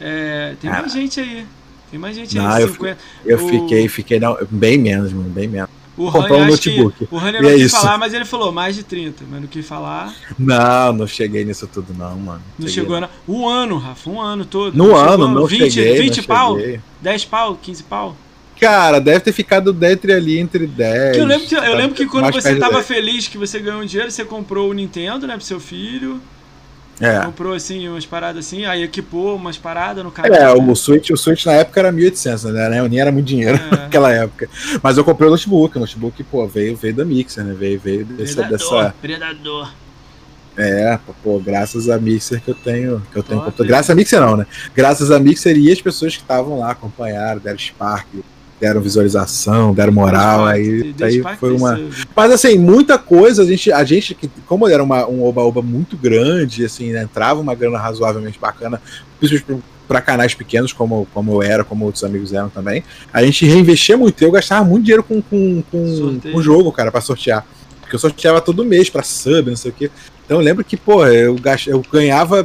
É, 0.00 0.54
tem 0.58 0.70
mais 0.70 0.90
gente 0.90 1.20
aí. 1.20 1.46
Tem 1.90 2.00
mais 2.00 2.16
gente 2.16 2.34
Não, 2.38 2.48
aí, 2.48 2.62
eu 2.62 2.68
50. 2.68 2.98
Eu 3.22 3.36
o- 3.36 3.48
fiquei, 3.50 3.86
fiquei 3.86 4.18
não, 4.18 4.38
bem 4.50 4.78
menos, 4.78 5.12
mano, 5.12 5.28
bem 5.28 5.46
menos. 5.46 5.81
O 5.96 6.10
comprar 6.10 6.36
Rani, 6.36 6.42
um 6.42 6.46
notebook. 6.52 7.08
o 7.10 7.16
Rani 7.18 7.40
não 7.40 7.48
é 7.50 7.52
quis 7.54 7.62
isso. 7.66 7.76
falar, 7.76 7.98
mas 7.98 8.14
ele 8.14 8.24
falou 8.24 8.50
mais 8.50 8.74
de 8.74 8.82
30, 8.82 9.24
mas 9.30 9.40
não 9.42 9.46
quis 9.46 9.66
falar. 9.66 10.14
Não, 10.38 10.92
não 10.94 11.06
cheguei 11.06 11.44
nisso 11.44 11.66
tudo, 11.66 11.92
não, 11.92 12.16
mano. 12.16 12.42
Não 12.58 12.66
Cheguei 12.66 12.82
chegou, 12.82 13.00
não. 13.00 13.08
Um 13.28 13.46
ano, 13.46 13.76
Rafa, 13.76 14.08
um 14.10 14.20
ano 14.20 14.44
todo. 14.44 14.74
No 14.74 14.88
Não 14.88 14.96
ano, 14.96 15.10
chegou, 15.10 15.28
não 15.28 15.46
20, 15.46 15.70
cheguei. 15.70 16.00
20 16.02 16.16
não 16.16 16.24
pau? 16.24 16.58
cheguei. 16.58 16.80
10 17.02 17.24
pau? 17.26 17.58
15 17.60 17.82
pau? 17.82 18.16
Cara, 18.58 19.00
deve 19.00 19.20
ter 19.20 19.32
ficado 19.32 19.72
dentro 19.72 20.12
ali 20.12 20.38
entre 20.38 20.66
10. 20.66 21.16
Que 21.16 21.20
eu 21.22 21.26
lembro 21.26 21.46
que, 21.46 21.54
eu 21.54 21.76
lembro 21.76 21.94
que 21.96 22.06
quando 22.06 22.32
você 22.32 22.56
tava 22.56 22.74
10. 22.74 22.86
feliz 22.86 23.28
que 23.28 23.36
você 23.36 23.58
ganhou 23.58 23.82
um 23.82 23.84
dinheiro, 23.84 24.10
você 24.10 24.24
comprou 24.24 24.70
o 24.70 24.72
Nintendo, 24.72 25.26
né, 25.26 25.34
pro 25.36 25.44
seu 25.44 25.58
filho. 25.60 26.20
É. 27.02 27.18
Comprou, 27.24 27.52
assim, 27.52 27.88
umas 27.88 28.06
paradas 28.06 28.46
assim, 28.46 28.64
aí 28.64 28.84
equipou 28.84 29.34
umas 29.34 29.58
paradas 29.58 30.04
no 30.04 30.10
canal. 30.12 30.32
É, 30.38 30.52
o 30.52 30.74
Switch, 30.76 31.10
o 31.10 31.16
Switch 31.16 31.44
na 31.44 31.54
época 31.54 31.80
era 31.80 31.92
1.800, 31.92 32.52
né? 32.52 32.88
Nem 32.88 33.00
era 33.00 33.10
muito 33.10 33.26
dinheiro 33.26 33.58
É. 33.58 33.70
naquela 33.82 34.12
época. 34.12 34.48
Mas 34.80 34.96
eu 34.96 35.04
comprei 35.04 35.28
o 35.28 35.32
notebook, 35.32 35.76
o 35.76 35.80
notebook, 35.80 36.22
pô, 36.22 36.46
veio, 36.46 36.76
veio 36.76 36.94
da 36.94 37.04
Mixer, 37.04 37.42
né? 37.42 37.54
Veio, 37.58 37.80
veio 37.80 38.04
dessa, 38.04 38.34
Predador, 38.42 38.82
dessa. 38.84 38.94
predador. 39.02 39.72
É, 40.56 40.98
pô, 41.24 41.38
graças 41.40 41.88
a 41.88 41.98
Mixer 41.98 42.40
que 42.40 42.50
eu 42.50 42.54
tenho. 42.54 43.02
Que 43.10 43.18
eu 43.18 43.22
tenho 43.22 43.40
Top. 43.40 43.66
Graças 43.66 43.90
a 43.90 43.94
Mixer 43.94 44.20
não, 44.20 44.36
né? 44.36 44.46
Graças 44.74 45.10
a 45.10 45.18
Mixer 45.18 45.56
e 45.56 45.72
as 45.72 45.80
pessoas 45.80 46.14
que 46.14 46.22
estavam 46.22 46.58
lá, 46.58 46.70
acompanharam, 46.72 47.40
deram 47.40 47.58
Spark, 47.58 48.06
deram 48.62 48.80
visualização, 48.80 49.74
deram 49.74 49.92
moral, 49.92 50.46
aí, 50.46 50.94
aí 51.02 51.20
foi 51.36 51.52
uma. 51.52 51.80
Mas 52.14 52.30
assim, 52.30 52.56
muita 52.56 52.96
coisa, 52.96 53.42
a 53.42 53.44
gente, 53.46 53.72
a 53.72 53.82
gente 53.82 54.14
que- 54.14 54.30
como 54.46 54.68
era 54.68 54.80
uma, 54.80 55.04
um 55.08 55.24
oba-oba 55.24 55.60
muito 55.60 55.96
grande, 55.96 56.64
assim, 56.64 56.92
né, 56.92 57.02
entrava 57.02 57.40
uma 57.40 57.56
grana 57.56 57.76
razoavelmente 57.76 58.38
bacana, 58.38 58.80
principalmente 59.18 59.64
para 59.88 60.00
canais 60.00 60.32
pequenos, 60.32 60.72
como, 60.72 61.08
como 61.12 61.32
eu 61.32 61.42
era, 61.42 61.64
como 61.64 61.84
outros 61.84 62.04
amigos 62.04 62.32
eram 62.32 62.48
também, 62.48 62.84
a 63.12 63.22
gente 63.24 63.44
reinvestia 63.44 63.96
muito. 63.96 64.22
Eu 64.22 64.30
gastava 64.30 64.64
muito 64.64 64.84
dinheiro 64.84 65.02
com, 65.02 65.20
com, 65.20 65.62
com, 65.70 66.20
com 66.20 66.40
jogo, 66.40 66.70
cara, 66.70 66.92
para 66.92 67.00
sortear. 67.00 67.44
Porque 67.80 67.96
eu 67.96 67.98
sorteava 67.98 68.40
todo 68.40 68.64
mês 68.64 68.88
para 68.88 69.02
sub, 69.02 69.50
não 69.50 69.56
sei 69.56 69.72
o 69.72 69.74
quê. 69.74 69.90
Então 70.24 70.38
eu 70.38 70.42
lembro 70.44 70.64
que, 70.64 70.76
pô, 70.76 71.04
eu, 71.06 71.34
gast... 71.34 71.68
eu 71.68 71.82
ganhava 71.92 72.44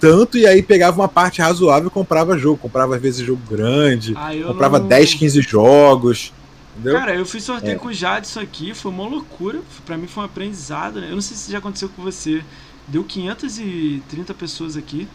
tanto 0.00 0.36
e 0.38 0.46
aí 0.46 0.62
pegava 0.62 1.00
uma 1.00 1.08
parte 1.08 1.40
razoável 1.40 1.88
e 1.88 1.90
comprava 1.90 2.36
jogo. 2.38 2.58
Comprava 2.58 2.96
às 2.96 3.02
vezes 3.02 3.24
jogo 3.26 3.40
grande, 3.48 4.14
Ah, 4.16 4.30
comprava 4.46 4.78
não- 4.78 4.86
10, 4.86 5.14
15 5.14 5.40
jogos. 5.42 6.32
Entendeu? 6.78 6.98
Cara, 6.98 7.14
eu 7.14 7.24
fiz 7.24 7.42
sorteio 7.42 7.76
É. 7.76 7.78
com 7.78 7.88
o 7.88 7.92
Jadson 7.92 8.40
aqui, 8.40 8.74
foi 8.74 8.90
uma 8.92 9.08
loucura. 9.08 9.60
Pra 9.86 9.96
mim 9.96 10.06
foi 10.06 10.22
um 10.22 10.26
aprendizado, 10.26 11.00
né? 11.00 11.08
Eu 11.10 11.14
não 11.14 11.22
sei 11.22 11.36
se 11.36 11.50
já 11.50 11.58
aconteceu 11.58 11.88
com 11.88 12.02
você. 12.02 12.42
Deu 12.86 13.02
530 13.02 14.34
pessoas 14.34 14.76
aqui. 14.76 15.08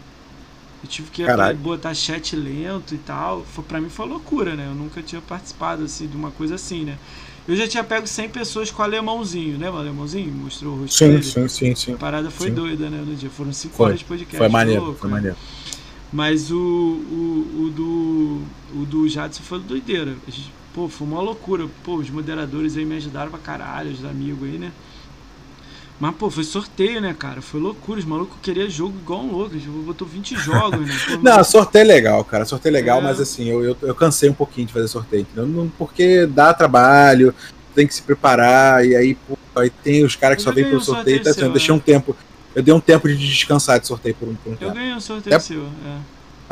Eu 0.82 0.88
tive 0.88 1.10
que 1.10 1.24
Caralho. 1.24 1.56
botar 1.56 1.94
chat 1.94 2.34
lento 2.34 2.94
e 2.94 2.98
tal. 2.98 3.44
Foi, 3.52 3.62
pra 3.62 3.80
mim 3.80 3.88
foi 3.88 4.06
loucura, 4.08 4.56
né? 4.56 4.66
Eu 4.68 4.74
nunca 4.74 5.00
tinha 5.00 5.20
participado 5.22 5.84
assim, 5.84 6.08
de 6.08 6.16
uma 6.16 6.32
coisa 6.32 6.56
assim, 6.56 6.84
né? 6.84 6.98
Eu 7.46 7.56
já 7.56 7.66
tinha 7.66 7.82
pego 7.82 8.06
100 8.06 8.28
pessoas 8.28 8.70
com 8.70 8.82
o 8.82 8.84
alemãozinho, 8.84 9.58
lembra 9.58 9.74
o 9.74 9.78
alemãozinho? 9.78 10.32
Mostrou 10.32 10.74
o 10.74 10.80
rosto 10.82 10.96
sim, 10.96 11.08
dele. 11.08 11.22
sim, 11.24 11.48
sim, 11.48 11.74
sim. 11.74 11.94
A 11.94 11.96
parada 11.96 12.30
foi 12.30 12.48
Sim. 12.48 12.54
doida, 12.54 12.88
né, 12.88 13.02
no 13.04 13.16
dia. 13.16 13.28
Foram 13.30 13.52
5 13.52 13.74
Foi. 13.74 13.86
horas 13.86 13.98
de 13.98 14.04
podcast. 14.04 14.38
Foi 14.38 14.48
maneiro, 14.48 14.84
louco, 14.84 15.00
foi 15.00 15.08
né? 15.08 15.16
maneiro. 15.16 15.36
Mas 16.12 16.50
o, 16.50 16.56
o, 16.56 17.64
o 17.64 17.70
do. 17.70 18.42
O 18.80 18.86
do 18.86 19.08
Jadson 19.08 19.42
foi 19.42 19.58
doideira. 19.58 20.14
Pô, 20.72 20.88
foi 20.88 21.06
uma 21.06 21.20
loucura. 21.20 21.66
Pô, 21.82 21.96
os 21.96 22.08
moderadores 22.10 22.76
aí 22.76 22.84
me 22.84 22.96
ajudaram 22.96 23.30
pra 23.30 23.40
caralho, 23.40 23.90
os 23.90 24.04
amigos 24.04 24.48
aí, 24.48 24.58
né? 24.58 24.72
Mas, 26.02 26.16
pô, 26.16 26.28
foi 26.28 26.42
sorteio, 26.42 27.00
né, 27.00 27.14
cara? 27.16 27.40
Foi 27.40 27.60
loucura. 27.60 28.00
Os 28.00 28.04
malucos 28.04 28.36
queriam 28.42 28.68
jogo 28.68 28.92
igual 28.98 29.20
um 29.22 29.30
louco. 29.30 29.54
Botou 29.86 30.04
20 30.04 30.34
jogos, 30.34 30.80
né? 30.84 30.92
Pô, 31.06 31.16
Não, 31.22 31.44
sorteio 31.44 31.82
é 31.82 31.84
legal, 31.84 32.24
cara. 32.24 32.44
Sorteio 32.44 32.72
é 32.72 32.80
legal, 32.80 32.98
É. 32.98 33.02
mas 33.02 33.20
assim, 33.20 33.48
eu, 33.48 33.62
eu, 33.62 33.76
eu 33.82 33.94
cansei 33.94 34.28
um 34.28 34.34
pouquinho 34.34 34.66
de 34.66 34.72
fazer 34.72 34.88
sorteio, 34.88 35.20
entendeu? 35.22 35.70
Porque 35.78 36.26
dá 36.26 36.52
trabalho, 36.52 37.32
tem 37.72 37.86
que 37.86 37.94
se 37.94 38.02
preparar, 38.02 38.84
e 38.84 38.96
aí, 38.96 39.14
pô, 39.14 39.38
aí 39.54 39.70
tem 39.70 40.02
os 40.04 40.16
caras 40.16 40.38
que 40.38 40.40
Eu 40.40 40.44
só 40.46 40.50
vêm 40.50 40.64
ganhei 40.64 40.70
pelo 40.70 40.82
um 40.82 40.84
sorteio, 40.84 41.18
sorteio 41.18 41.22
tá, 41.22 41.30
assim, 41.30 41.40
eu 41.42 41.44
seu, 41.46 41.52
deixei 41.52 41.70
é. 41.72 41.76
um 41.76 41.78
tempo. 41.78 42.16
Eu 42.52 42.62
dei 42.64 42.74
um 42.74 42.80
tempo 42.80 43.06
de 43.06 43.16
descansar 43.16 43.78
de 43.78 43.86
sorteio 43.86 44.16
por 44.16 44.28
um, 44.28 44.34
por 44.34 44.48
um 44.50 44.52
Eu 44.54 44.58
tempo. 44.58 44.74
ganhei 44.74 44.94
um 44.94 45.00
sorteio 45.00 45.36
É. 45.36 45.38
seu, 45.38 45.62
é. 45.62 45.98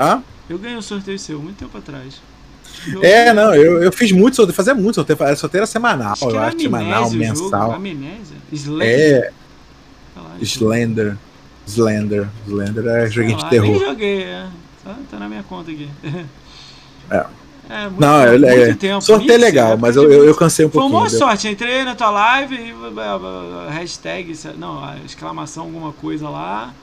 Hã? 0.01 0.22
Eu 0.48 0.59
ganhei 0.60 0.77
um 0.78 0.82
sorteio 0.82 1.18
seu, 1.18 1.40
muito 1.40 1.56
tempo 1.56 1.77
atrás. 1.77 2.22
Eu- 2.86 3.02
É, 3.02 3.32
não, 3.35 3.52
eu, 3.52 3.82
eu 3.82 3.90
fiz 3.90 4.12
muito 4.12 4.36
sorteio, 4.36 4.55
fazia 4.55 4.74
muito 4.77 4.94
sorteio, 4.94 5.18
sorteio 5.36 5.59
era 5.59 5.66
semanal, 5.66 6.12
Acho 6.12 6.31
eu 6.31 6.39
acho, 6.39 6.56
semanal, 6.60 7.02
o 7.02 7.05
jogo. 7.06 7.16
mensal. 7.18 7.72
Amnésia? 7.72 8.36
Slender? 8.52 9.24
É, 9.24 9.39
Slender. 10.42 11.16
Slender. 11.66 12.28
Slender 12.46 12.86
é 12.86 13.10
joguinho 13.10 13.36
de 13.36 13.42
Nem 13.44 13.50
terror. 13.50 13.78
joguei, 13.78 14.22
é. 14.24 14.46
Tá, 14.84 14.96
tá 15.10 15.18
na 15.18 15.28
minha 15.28 15.42
conta 15.42 15.70
aqui. 15.70 15.88
É. 17.10 17.24
É, 17.68 17.84
muito, 17.84 18.00
Não, 18.00 18.20
é, 18.20 18.30
muito 18.32 18.46
é, 18.46 18.74
tempo. 18.74 19.00
sorteio 19.00 19.30
é 19.30 19.34
Isso, 19.36 19.44
legal, 19.44 19.66
época 19.68 19.80
mas 19.82 19.94
eu, 19.94 20.10
eu, 20.10 20.24
eu 20.24 20.34
cansei 20.34 20.66
um 20.66 20.70
Foi 20.70 20.80
pouquinho. 20.80 21.00
uma 21.02 21.08
deu- 21.08 21.18
sorte, 21.18 21.46
entrei 21.48 21.84
na 21.84 21.94
tua 21.94 22.10
live 22.10 22.54
e 22.56 22.74
hashtag, 23.72 24.32
não, 24.58 24.82
exclamação 25.06 25.64
alguma 25.64 25.92
coisa 25.92 26.28
lá, 26.28 26.74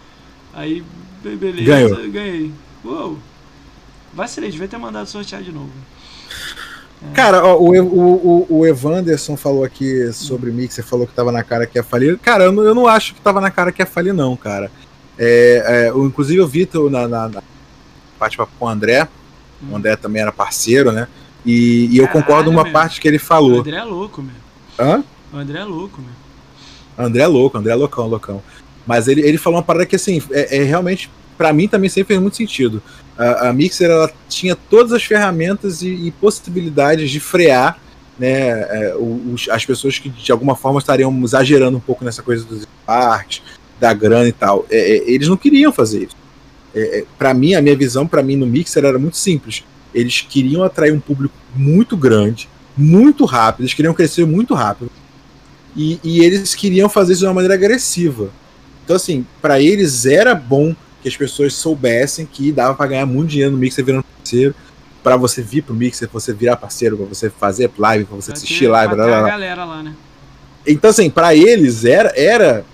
aí 0.53 0.81
be- 1.21 1.35
beleza, 1.35 1.65
Ganhou. 1.65 2.09
ganhei. 2.09 2.53
Uou, 2.85 3.17
vacilei, 4.13 4.49
devia 4.49 4.67
ter 4.69 4.77
mandado 4.77 5.07
sortear 5.09 5.41
de 5.41 5.51
novo. 5.51 5.71
Cara, 7.13 7.45
ó, 7.45 7.57
o, 7.57 7.69
o, 7.79 8.45
o, 8.49 8.57
o 8.59 8.65
Evanderson 8.65 9.37
falou 9.37 9.63
aqui 9.63 10.11
sobre 10.11 10.51
Mixer, 10.51 10.83
falou 10.83 11.05
que 11.05 11.13
tava 11.13 11.31
na 11.31 11.43
cara 11.43 11.67
que 11.67 11.77
ia 11.77 11.83
falir. 11.83 12.17
Cara, 12.17 12.45
eu 12.45 12.51
não, 12.51 12.63
eu 12.63 12.73
não 12.73 12.87
acho 12.87 13.13
que 13.13 13.21
tava 13.21 13.39
na 13.39 13.51
cara 13.51 13.71
que 13.71 13.81
ia 13.81 13.85
falir, 13.85 14.13
não, 14.13 14.35
cara. 14.35 14.71
É, 15.17 15.87
é, 15.87 15.93
o- 15.93 16.05
inclusive 16.07 16.39
eu 16.39 16.47
vi 16.47 16.65
tu 16.65 16.89
na, 16.89 17.07
na, 17.07 17.29
na 17.29 17.43
bate-papo 18.19 18.51
com 18.57 18.65
o 18.65 18.69
André. 18.69 19.07
O 19.71 19.75
André 19.75 19.95
também 19.95 20.21
era 20.21 20.31
parceiro, 20.31 20.91
né? 20.91 21.07
E, 21.45 21.87
e 21.91 21.97
eu 21.97 22.07
Caralho, 22.07 22.25
concordo 22.25 22.49
uma 22.49 22.63
meu. 22.63 22.73
parte 22.73 22.99
que 22.99 23.07
ele 23.07 23.17
O 23.17 23.19
falou. 23.19 23.59
André 23.59 23.77
é 23.77 23.83
louco, 23.83 24.21
meu. 24.21 24.35
Hã? 24.79 25.03
O 25.33 25.37
André 25.37 25.59
é 25.59 25.63
louco, 25.63 26.01
meu. 26.01 27.05
André 27.05 27.21
é 27.23 27.27
louco, 27.27 27.57
André 27.57 27.73
é 27.73 27.75
loucão, 27.75 28.07
loucão. 28.07 28.41
Mas 28.87 29.07
ele, 29.07 29.21
ele 29.21 29.37
falou 29.37 29.57
uma 29.57 29.63
parada 29.65 29.85
que, 29.85 29.95
assim, 29.95 30.21
é, 30.31 30.57
é 30.57 30.63
realmente, 30.63 31.09
pra 31.37 31.53
mim 31.53 31.67
também 31.67 31.89
sempre 31.89 32.07
fez 32.09 32.19
muito 32.21 32.37
sentido. 32.37 32.81
A, 33.17 33.49
a 33.49 33.53
Mixer, 33.53 33.89
ela 33.89 34.11
tinha 34.29 34.55
todas 34.55 34.91
as 34.91 35.03
ferramentas 35.03 35.81
e, 35.81 35.87
e 35.89 36.11
possibilidades 36.11 37.09
de 37.11 37.19
frear 37.19 37.79
né, 38.17 38.61
é, 38.61 38.95
os- 38.97 39.47
as 39.49 39.65
pessoas 39.65 39.99
que 39.99 40.09
de 40.09 40.31
alguma 40.31 40.55
forma 40.55 40.79
estariam 40.79 41.11
exagerando 41.23 41.77
um 41.77 41.81
pouco 41.81 42.03
nessa 42.03 42.21
coisa 42.23 42.43
dos 42.43 42.65
parques, 42.85 43.41
da 43.79 43.93
grana 43.93 44.27
e 44.27 44.31
tal. 44.31 44.65
É, 44.69 44.77
é, 44.97 45.11
eles 45.11 45.27
não 45.27 45.37
queriam 45.37 45.71
fazer 45.71 46.03
isso. 46.05 46.15
É, 46.73 46.99
é, 46.99 47.05
para 47.17 47.33
mim, 47.33 47.53
a 47.53 47.61
minha 47.61 47.75
visão, 47.75 48.07
para 48.07 48.23
mim, 48.23 48.35
no 48.35 48.45
Mixer 48.47 48.83
era 48.85 48.97
muito 48.99 49.17
simples. 49.17 49.63
Eles 49.93 50.21
queriam 50.21 50.63
atrair 50.63 50.91
um 50.93 50.99
público 50.99 51.33
muito 51.55 51.95
grande, 51.95 52.49
muito 52.75 53.25
rápido, 53.25 53.61
eles 53.61 53.73
queriam 53.73 53.93
crescer 53.93 54.25
muito 54.25 54.53
rápido. 54.53 54.91
E, 55.75 55.99
e 56.03 56.19
eles 56.23 56.55
queriam 56.55 56.89
fazer 56.89 57.13
isso 57.13 57.21
de 57.21 57.27
uma 57.27 57.33
maneira 57.35 57.53
agressiva. 57.53 58.29
Então, 58.83 58.95
assim, 58.95 59.25
para 59.41 59.59
eles 59.61 60.05
era 60.05 60.33
bom 60.33 60.75
que 61.01 61.07
as 61.07 61.15
pessoas 61.15 61.53
soubessem 61.53 62.25
que 62.25 62.51
dava 62.51 62.73
para 62.73 62.87
ganhar 62.87 63.05
muito 63.05 63.29
dinheiro 63.29 63.51
no 63.51 63.57
Mixer 63.57 63.83
virando 63.85 64.03
parceiro, 64.17 64.55
para 65.03 65.15
você 65.15 65.41
vir 65.41 65.61
pro 65.63 65.73
Mixer, 65.73 66.07
pra 66.09 66.19
você 66.19 66.33
virar 66.33 66.57
parceiro, 66.57 66.97
para 66.97 67.05
você 67.05 67.29
fazer 67.29 67.71
live, 67.77 68.05
para 68.05 68.15
você 68.15 68.31
Pra 68.31 68.37
assistir 68.37 68.59
ter- 68.65 68.67
live, 68.69 68.95
blá, 68.95 69.05
blá, 69.05 69.19
blá. 69.19 69.29
galera 69.29 69.63
lá, 69.65 69.83
né? 69.83 69.93
Então, 70.65 70.89
assim, 70.89 71.09
para 71.09 71.33
eles 71.35 71.85
era 71.85 72.11
era 72.15 72.65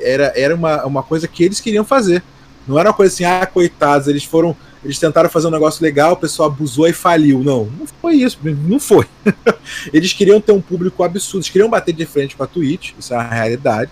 era, 0.00 0.32
era 0.34 0.54
uma, 0.54 0.84
uma 0.84 1.02
coisa 1.02 1.28
que 1.28 1.44
eles 1.44 1.60
queriam 1.60 1.84
fazer. 1.84 2.22
Não 2.66 2.78
era 2.78 2.88
uma 2.88 2.94
coisa 2.94 3.12
assim, 3.12 3.24
ah, 3.24 3.46
coitados, 3.46 4.08
eles 4.08 4.24
foram. 4.24 4.56
Eles 4.84 4.98
tentaram 4.98 5.28
fazer 5.30 5.46
um 5.46 5.50
negócio 5.50 5.80
legal, 5.82 6.14
o 6.14 6.16
pessoal 6.16 6.48
abusou 6.48 6.88
e 6.88 6.92
faliu. 6.92 7.40
Não, 7.44 7.66
não 7.78 7.86
foi 8.00 8.14
isso, 8.14 8.38
não 8.42 8.80
foi. 8.80 9.06
eles 9.92 10.12
queriam 10.12 10.40
ter 10.40 10.50
um 10.52 10.60
público 10.60 11.04
absurdo, 11.04 11.38
eles 11.38 11.50
queriam 11.50 11.68
bater 11.70 11.92
de 11.94 12.04
frente 12.04 12.34
com 12.34 12.42
a 12.42 12.46
Twitch, 12.48 12.92
isso 12.98 13.14
é 13.14 13.16
uma 13.16 13.28
realidade. 13.28 13.90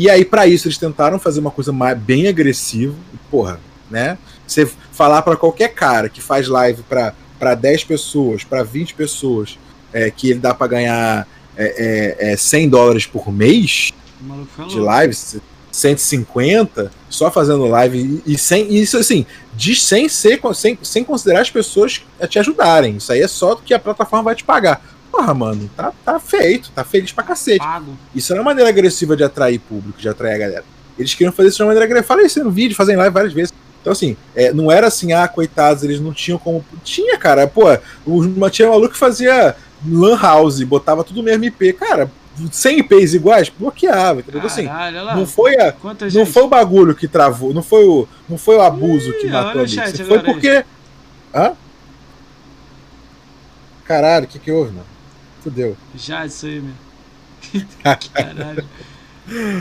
E 0.00 0.08
aí, 0.08 0.24
para 0.24 0.46
isso, 0.46 0.68
eles 0.68 0.78
tentaram 0.78 1.18
fazer 1.18 1.40
uma 1.40 1.50
coisa 1.50 1.72
mais, 1.72 1.98
bem 1.98 2.28
agressiva. 2.28 2.94
Porra, 3.28 3.58
né? 3.90 4.16
Você 4.46 4.64
falar 4.92 5.22
para 5.22 5.36
qualquer 5.36 5.74
cara 5.74 6.08
que 6.08 6.20
faz 6.20 6.46
live 6.46 6.84
para 6.84 7.54
10 7.56 7.82
pessoas, 7.82 8.44
para 8.44 8.62
20 8.62 8.94
pessoas, 8.94 9.58
é, 9.92 10.08
que 10.08 10.30
ele 10.30 10.38
dá 10.38 10.54
para 10.54 10.68
ganhar 10.68 11.26
é, 11.56 12.16
é, 12.20 12.32
é, 12.32 12.36
100 12.36 12.68
dólares 12.68 13.06
por 13.06 13.32
mês 13.32 13.92
de 14.68 14.78
live, 14.78 15.16
150, 15.72 16.92
só 17.10 17.28
fazendo 17.28 17.66
live 17.66 18.22
e, 18.24 18.34
e 18.34 18.38
sem 18.38 18.72
isso 18.72 18.96
assim, 18.98 19.26
de, 19.56 19.74
sem 19.74 20.08
ser 20.08 20.40
sem, 20.54 20.78
sem 20.80 21.02
considerar 21.02 21.40
as 21.40 21.50
pessoas 21.50 22.04
a 22.20 22.26
te 22.28 22.38
ajudarem. 22.38 22.98
Isso 22.98 23.12
aí 23.12 23.20
é 23.20 23.28
só 23.28 23.56
que 23.56 23.74
a 23.74 23.80
plataforma 23.80 24.26
vai 24.26 24.36
te 24.36 24.44
pagar. 24.44 24.80
Porra, 25.18 25.34
mano, 25.34 25.68
tá, 25.76 25.92
tá 26.04 26.20
feito, 26.20 26.70
tá 26.70 26.84
feliz 26.84 27.10
pra 27.10 27.24
cacete. 27.24 27.58
Pago. 27.58 27.98
Isso 28.14 28.32
é 28.32 28.36
uma 28.36 28.44
maneira 28.44 28.70
agressiva 28.70 29.16
de 29.16 29.24
atrair 29.24 29.58
público, 29.58 29.98
de 29.98 30.08
atrair 30.08 30.36
a 30.36 30.38
galera. 30.38 30.64
Eles 30.96 31.12
queriam 31.12 31.32
fazer 31.32 31.48
isso 31.48 31.56
de 31.56 31.62
uma 31.64 31.68
maneira 31.68 31.86
agressiva. 31.86 32.06
Falei 32.06 32.26
isso 32.26 32.44
no 32.44 32.52
vídeo, 32.52 32.76
fazem 32.76 32.94
live 32.94 33.12
várias 33.12 33.32
vezes. 33.32 33.52
Então, 33.80 33.92
assim, 33.92 34.16
é, 34.36 34.52
não 34.52 34.70
era 34.70 34.86
assim, 34.86 35.12
ah, 35.12 35.26
coitados, 35.26 35.82
eles 35.82 35.98
não 35.98 36.12
tinham 36.12 36.38
como. 36.38 36.64
Tinha, 36.84 37.18
cara, 37.18 37.48
pô, 37.48 37.64
o, 38.06 38.48
tinha 38.48 38.68
um 38.68 38.70
maluco 38.70 38.92
que 38.92 38.98
fazia 38.98 39.56
Lan 39.84 40.16
House, 40.16 40.62
botava 40.62 41.02
tudo 41.02 41.16
no 41.16 41.24
mesmo 41.24 41.44
IP. 41.46 41.72
Cara, 41.72 42.08
100 42.52 42.78
IPs 42.78 43.14
iguais, 43.14 43.48
bloqueava, 43.48 44.20
entendeu? 44.20 44.42
Assim, 44.42 44.66
Caralho, 44.66 45.00
assim, 45.00 45.18
não 45.18 45.26
foi, 45.26 45.56
a, 45.56 45.74
não 46.14 46.26
foi 46.26 46.42
o 46.44 46.48
bagulho 46.48 46.94
que 46.94 47.08
travou, 47.08 47.52
não 47.52 47.62
foi 47.62 47.84
o, 47.84 48.06
não 48.28 48.38
foi 48.38 48.54
o 48.54 48.62
abuso 48.62 49.10
Ih, 49.10 49.14
que 49.14 49.26
matou 49.28 49.62
a 49.62 49.64
Mix. 49.64 50.00
Foi 50.00 50.20
porque. 50.20 50.48
Aí. 50.48 50.64
Hã? 51.34 51.52
Caralho, 53.84 54.26
o 54.26 54.28
que 54.28 54.38
que 54.38 54.52
houve, 54.52 54.70
mano? 54.70 54.97
Fudeu. 55.42 55.76
Já 55.94 56.26
isso 56.26 56.46
aí, 56.46 56.60
meu. 56.60 56.74
Caralho. 58.12 58.64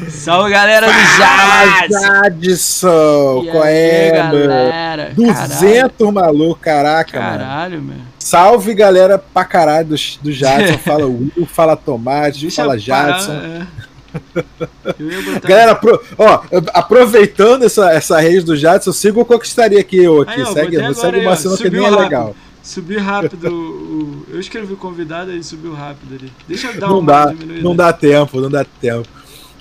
Salve 0.10 0.50
galera 0.50 0.88
do 0.88 0.94
Jadson! 0.94 2.40
Jadson! 2.40 3.46
Qual 3.52 3.66
é, 3.66 4.12
galera? 4.12 5.12
200 5.14 6.14
maluco, 6.14 6.60
caraca, 6.62 7.20
Caralho, 7.20 7.82
mano. 7.82 7.96
meu. 7.96 8.08
Salve 8.18 8.74
galera 8.74 9.18
pra 9.18 9.44
caralho 9.44 9.90
do, 9.90 9.96
do 10.22 10.32
Jadson. 10.32 10.78
fala 10.84 11.06
Will, 11.06 11.46
fala 11.46 11.76
Tomate, 11.76 12.42
Deixa 12.42 12.62
fala 12.62 12.78
Jadson. 12.78 13.34
É. 13.34 13.68
Galera, 15.48 15.76
pro, 15.76 16.02
ó, 16.18 16.42
aproveitando 16.74 17.66
essa, 17.66 17.92
essa 17.92 18.20
rede 18.20 18.46
do 18.46 18.56
Jadson, 18.56 18.92
siga 18.92 19.20
o 19.20 19.26
Conquistaria 19.26 19.80
aqui, 19.80 19.98
eu 19.98 20.22
aqui. 20.22 20.32
Aí, 20.32 20.42
ó, 20.42 20.46
segue, 20.54 20.94
segue 20.96 21.20
uma 21.20 21.36
cena 21.36 21.58
que 21.58 21.70
nem 21.70 21.86
é 21.86 21.90
legal. 21.90 22.36
Subiu 22.68 23.02
rápido. 23.02 23.48
O, 23.50 24.26
eu 24.30 24.42
escrevi 24.42 24.76
convidado 24.76 25.32
e 25.32 25.42
subiu 25.42 25.74
rápido 25.74 26.16
ali. 26.16 26.32
Deixa 26.46 26.68
eu 26.68 26.78
dar 26.78 26.90
não 26.90 27.00
uma 27.00 27.26
dá, 27.26 27.34
Não 27.62 27.74
dá 27.74 27.94
tempo, 27.94 28.42
não 28.42 28.50
dá 28.50 28.66
tempo. 28.66 29.08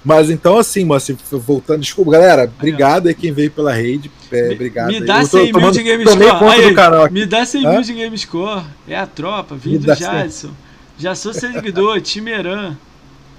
Mas 0.05 0.29
então, 0.29 0.59
assim, 0.59 0.85
Moacir, 0.85 1.17
voltando, 1.31 1.81
desculpa, 1.81 2.11
galera, 2.11 2.51
obrigado 2.59 3.07
aí 3.07 3.15
quem 3.15 3.33
veio 3.33 3.49
pela 3.51 3.73
rede. 3.73 4.11
É, 4.33 4.53
obrigado. 4.53 4.89
Me 4.89 5.01
dá 5.01 5.25
100 5.25 5.53
mil 5.53 5.71
de 5.71 5.83
game 5.85 6.05
score. 6.05 7.13
me 7.13 7.27
dá 7.27 7.47
100 7.47 7.61
mil 7.71 7.83
de 7.83 7.95
game 7.95 8.19
score. 8.19 8.65
É 8.89 8.97
a 8.97 9.07
tropa, 9.07 9.55
vindo 9.55 9.87
do 9.87 9.95
Jadson. 9.95 10.51
Já 10.99 11.15
sou 11.15 11.33
seguidor, 11.33 12.01
Timeran. 12.03 12.77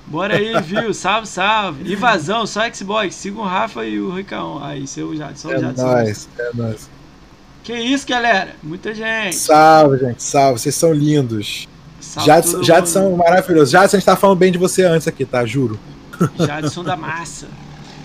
Bora 0.05 0.37
aí, 0.37 0.61
viu? 0.61 0.93
Salve, 0.93 1.27
salve. 1.27 1.91
Invasão, 1.91 2.47
só 2.47 2.61
Xbox. 2.73 3.15
Siga 3.15 3.39
o 3.39 3.43
Rafa 3.43 3.85
e 3.85 3.99
o 3.99 4.13
Ricão. 4.13 4.63
Aí, 4.63 4.87
seu 4.87 5.13
Jadson. 5.13 5.51
É 5.51 5.59
Jadson. 5.59 5.85
nóis, 5.85 6.29
é 6.39 6.51
nóis. 6.53 6.96
Que 7.67 7.73
isso, 7.73 8.07
galera? 8.07 8.55
Muita 8.63 8.95
gente. 8.95 9.35
Salve, 9.35 9.97
gente, 9.97 10.23
salve. 10.23 10.57
Vocês 10.57 10.73
são 10.73 10.93
lindos. 10.93 11.67
Salve 11.99 12.25
Jadson, 12.25 12.63
Jadson 12.63 13.15
maravilhoso. 13.17 13.69
Jadson, 13.73 13.97
a 13.97 13.99
gente 13.99 14.05
tava 14.05 14.17
falando 14.17 14.37
bem 14.37 14.53
de 14.53 14.57
você 14.57 14.85
antes 14.85 15.05
aqui, 15.05 15.25
tá? 15.25 15.45
Juro. 15.45 15.77
Jadson 16.39 16.81
da 16.81 16.95
massa. 16.95 17.49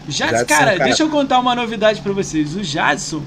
Jadson, 0.09 0.39
Jadson 0.39 0.47
cara, 0.47 0.73
cara, 0.73 0.85
deixa 0.85 1.05
eu 1.05 1.09
contar 1.09 1.39
uma 1.39 1.55
novidade 1.55 2.01
para 2.01 2.13
vocês. 2.13 2.57
O 2.57 2.65
Jadson 2.65 3.23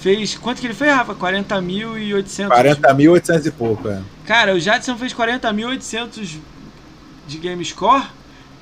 fez. 0.00 0.36
Quanto 0.36 0.60
que 0.60 0.68
ele 0.68 0.74
fez, 0.74 0.94
Rafa? 0.94 1.12
40.800. 1.12 2.46
40.800 2.46 3.46
e 3.46 3.50
pouco, 3.50 3.88
é. 3.88 4.00
Cara, 4.24 4.54
o 4.54 4.60
Jadson 4.60 4.96
fez 4.96 5.12
40.800 5.12 6.36
de 7.26 7.38
game 7.38 7.64
score. 7.64 8.04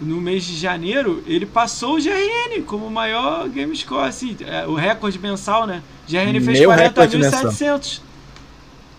No 0.01 0.21
mês 0.21 0.45
de 0.45 0.57
janeiro, 0.57 1.25
ele 1.27 1.45
passou 1.45 1.97
o 1.97 2.01
GRN 2.01 2.63
como 2.65 2.87
o 2.87 2.91
maior 2.91 3.49
game 3.49 3.75
score, 3.77 4.09
assim, 4.09 4.37
é, 4.47 4.65
o 4.67 4.75
recorde 4.75 5.19
mensal, 5.19 5.67
né? 5.67 5.83
GRN 6.09 6.41
fez 6.41 6.61
40.700. 6.61 8.01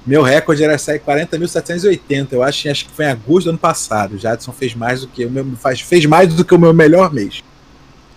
Meu 0.05 0.23
recorde 0.23 0.63
era 0.63 0.77
sair 0.77 0.99
40.780. 0.99 2.27
Eu 2.31 2.43
acho, 2.43 2.69
acho 2.69 2.85
que 2.85 2.91
foi 2.91 3.05
em 3.05 3.09
agosto 3.09 3.45
do 3.45 3.49
ano 3.51 3.59
passado. 3.59 4.15
O 4.15 4.17
Jadson 4.17 4.51
fez 4.51 4.73
mais 4.73 5.01
do 5.01 5.07
que 5.07 5.25
o 5.25 5.31
meu, 5.31 5.45
faz, 5.55 5.81
fez 5.81 6.05
mais 6.05 6.33
do 6.33 6.43
que 6.43 6.55
o 6.55 6.59
meu 6.59 6.73
melhor 6.73 7.13
mês. 7.13 7.43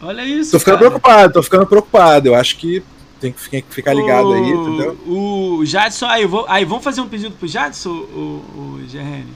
Olha 0.01 0.25
isso. 0.25 0.53
Tô 0.53 0.59
ficando 0.59 0.79
cara. 0.79 0.91
preocupado, 0.91 1.33
tô 1.35 1.43
ficando 1.43 1.67
preocupado. 1.67 2.29
Eu 2.29 2.35
acho 2.35 2.57
que 2.57 2.83
tem 3.21 3.33
que 3.33 3.65
ficar 3.69 3.95
ligado 3.95 4.29
o, 4.29 4.33
aí, 4.33 4.51
entendeu? 4.51 4.99
O 5.07 5.65
Jadson, 5.65 6.07
aí, 6.07 6.27
vou, 6.27 6.45
aí 6.49 6.65
vamos 6.65 6.83
fazer 6.83 7.01
um 7.01 7.09
pedido 7.09 7.37
pro 7.37 7.47
Jadson, 7.47 7.91
o, 7.91 8.45
o 8.57 8.81
GRN? 8.91 9.27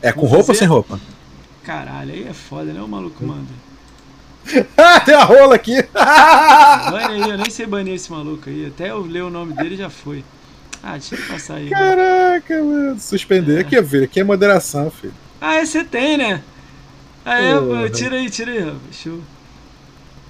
É 0.00 0.10
com 0.10 0.22
vamos 0.22 0.32
roupa 0.32 0.46
fazer? 0.46 0.50
ou 0.50 0.54
sem 0.54 0.68
roupa? 0.68 1.00
Caralho, 1.64 2.12
aí 2.12 2.26
é 2.28 2.32
foda, 2.32 2.72
né? 2.72 2.80
O 2.82 2.88
maluco 2.88 3.24
manda. 3.24 3.48
ah, 4.76 5.00
tem 5.04 5.14
a 5.14 5.24
rola 5.24 5.54
aqui! 5.54 5.82
Bane 5.92 7.22
aí, 7.22 7.30
eu 7.30 7.38
nem 7.38 7.48
sei 7.48 7.66
banir 7.66 7.94
esse 7.94 8.12
maluco 8.12 8.50
aí. 8.50 8.66
Até 8.66 8.90
eu 8.90 9.00
ler 9.00 9.22
o 9.22 9.30
nome 9.30 9.54
dele 9.54 9.76
já 9.76 9.88
foi. 9.88 10.22
Ah, 10.82 10.92
deixa 10.92 11.14
eu 11.14 11.26
passar 11.26 11.54
aí. 11.54 11.70
Caraca, 11.70 12.62
mano. 12.62 13.00
Suspender. 13.00 13.56
É. 13.56 13.60
Aqui, 13.60 13.82
filho. 13.82 14.04
Aqui 14.04 14.20
é 14.20 14.24
moderação, 14.24 14.90
filho. 14.90 15.14
Ah, 15.40 15.64
você 15.64 15.82
tem, 15.82 16.18
né? 16.18 16.42
Aí, 17.24 17.50
eu, 17.50 17.88
tira 17.90 18.16
aí, 18.16 18.28
tira 18.28 18.52
aí, 18.52 18.72
Show. 18.92 19.18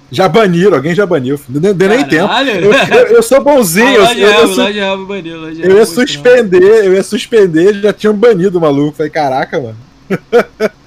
Já 0.09 0.29
baniram, 0.29 0.75
alguém 0.75 0.95
já 0.95 1.05
baniu. 1.05 1.37
Não 1.49 1.73
deu 1.73 1.89
nem 1.89 2.05
tempo. 2.05 2.31
Eu, 2.31 2.71
eu, 2.71 3.07
eu, 3.15 3.23
sou 3.23 3.43
bonzinho. 3.43 4.05
Ah, 4.05 4.13
eu, 4.13 4.29
eu, 4.29 5.05
baniu, 5.05 5.53
de 5.53 5.61
eu 5.61 5.77
ia 5.77 5.85
suspender, 5.85 6.85
eu 6.85 6.93
ia 6.93 7.03
suspender, 7.03 7.81
já 7.81 7.91
tinham 7.91 8.13
banido 8.13 8.57
o 8.57 8.61
maluco. 8.61 8.95
Falei, 8.95 9.09
caraca, 9.09 9.59
mano. 9.59 9.84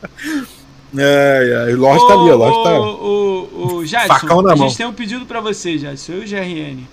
É, 0.96 1.68
é, 1.68 1.74
o 1.74 1.78
Lorde 1.78 2.08
tá 2.08 2.14
ali, 2.14 2.30
o 2.30 2.36
Lorde 2.36 2.64
tá. 2.64 2.80
O, 2.80 3.48
o, 3.52 3.76
o 3.76 3.86
Jadson, 3.86 4.48
a 4.48 4.56
gente 4.56 4.74
tem 4.74 4.86
um 4.86 4.92
pedido 4.92 5.26
pra 5.26 5.38
você, 5.38 5.76
Jadson, 5.76 6.12
eu 6.12 6.22
e 6.22 6.24
o 6.24 6.28
GRN 6.28 6.86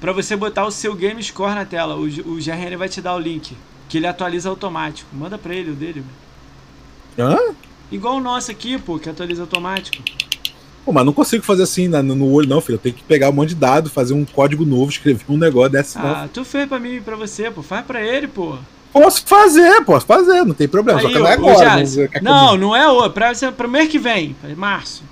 para 0.00 0.12
você 0.12 0.36
botar 0.36 0.66
o 0.66 0.70
seu 0.70 0.94
game 0.94 1.22
score 1.22 1.54
na 1.54 1.64
tela. 1.64 1.96
O, 1.96 2.04
o 2.04 2.36
GRN 2.36 2.76
vai 2.76 2.88
te 2.88 3.00
dar 3.00 3.14
o 3.14 3.18
link, 3.18 3.56
que 3.88 3.98
ele 3.98 4.06
atualiza 4.06 4.48
automático. 4.48 5.08
Manda 5.14 5.38
para 5.38 5.54
ele 5.54 5.70
o 5.70 5.74
dele. 5.74 6.04
Hã? 7.18 7.36
Igual 7.90 8.16
o 8.16 8.20
nosso 8.20 8.50
aqui, 8.50 8.78
pô, 8.78 8.98
que 8.98 9.08
atualiza 9.08 9.42
automático. 9.42 10.02
Pô, 10.84 10.92
mas 10.92 11.04
não 11.04 11.12
consigo 11.12 11.44
fazer 11.44 11.64
assim 11.64 11.88
no, 11.88 12.02
no 12.02 12.30
olho, 12.30 12.48
não, 12.48 12.60
filho. 12.60 12.76
Eu 12.76 12.80
tenho 12.80 12.94
que 12.94 13.02
pegar 13.02 13.30
um 13.30 13.32
monte 13.32 13.50
de 13.50 13.54
dado, 13.56 13.90
fazer 13.90 14.14
um 14.14 14.24
código 14.24 14.64
novo, 14.64 14.90
escrever 14.90 15.24
um 15.28 15.36
negócio 15.36 15.72
desse. 15.72 15.98
Ah, 15.98 16.28
tu 16.32 16.44
fez 16.44 16.68
pra 16.68 16.78
mim 16.78 16.96
e 16.96 17.00
pra 17.00 17.16
você, 17.16 17.50
pô. 17.50 17.62
Faz 17.62 17.84
pra 17.84 18.00
ele, 18.00 18.28
pô. 18.28 18.56
Posso 18.96 19.22
fazer, 19.26 19.84
posso 19.84 20.06
fazer, 20.06 20.44
não 20.44 20.54
tem 20.54 20.66
problema. 20.66 20.98
Aí, 20.98 21.04
só 21.04 21.12
que 21.12 21.18
não 21.18 21.26
é 21.26 21.32
agora. 21.34 21.76
não, 22.22 22.32
não, 22.46 22.56
não 22.56 22.76
é 22.76 22.90
hoje. 22.90 23.10
Pra, 23.10 23.32
pra 23.52 23.68
mês 23.68 23.90
que 23.90 23.98
vem, 23.98 24.34
março. 24.56 25.04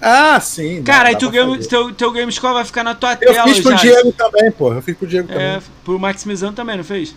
Ah, 0.00 0.40
sim. 0.40 0.82
Cara, 0.82 1.10
aí 1.10 1.16
tu 1.16 1.30
game, 1.30 1.58
teu, 1.66 1.92
teu 1.92 2.12
Game 2.12 2.30
Score 2.32 2.54
vai 2.54 2.64
ficar 2.64 2.82
na 2.82 2.94
tua 2.94 3.12
eu 3.12 3.18
tela. 3.18 3.48
Eu 3.48 3.54
fiz 3.54 3.60
pro 3.60 3.72
já. 3.72 3.76
Diego 3.76 4.12
também, 4.12 4.50
pô. 4.50 4.72
Eu 4.72 4.82
fiz 4.82 4.96
pro 4.96 5.06
Diego 5.06 5.30
é, 5.30 5.34
também. 5.34 5.62
Pro 5.84 5.98
Maximizando 5.98 6.54
também, 6.54 6.76
não 6.78 6.84
fez? 6.84 7.14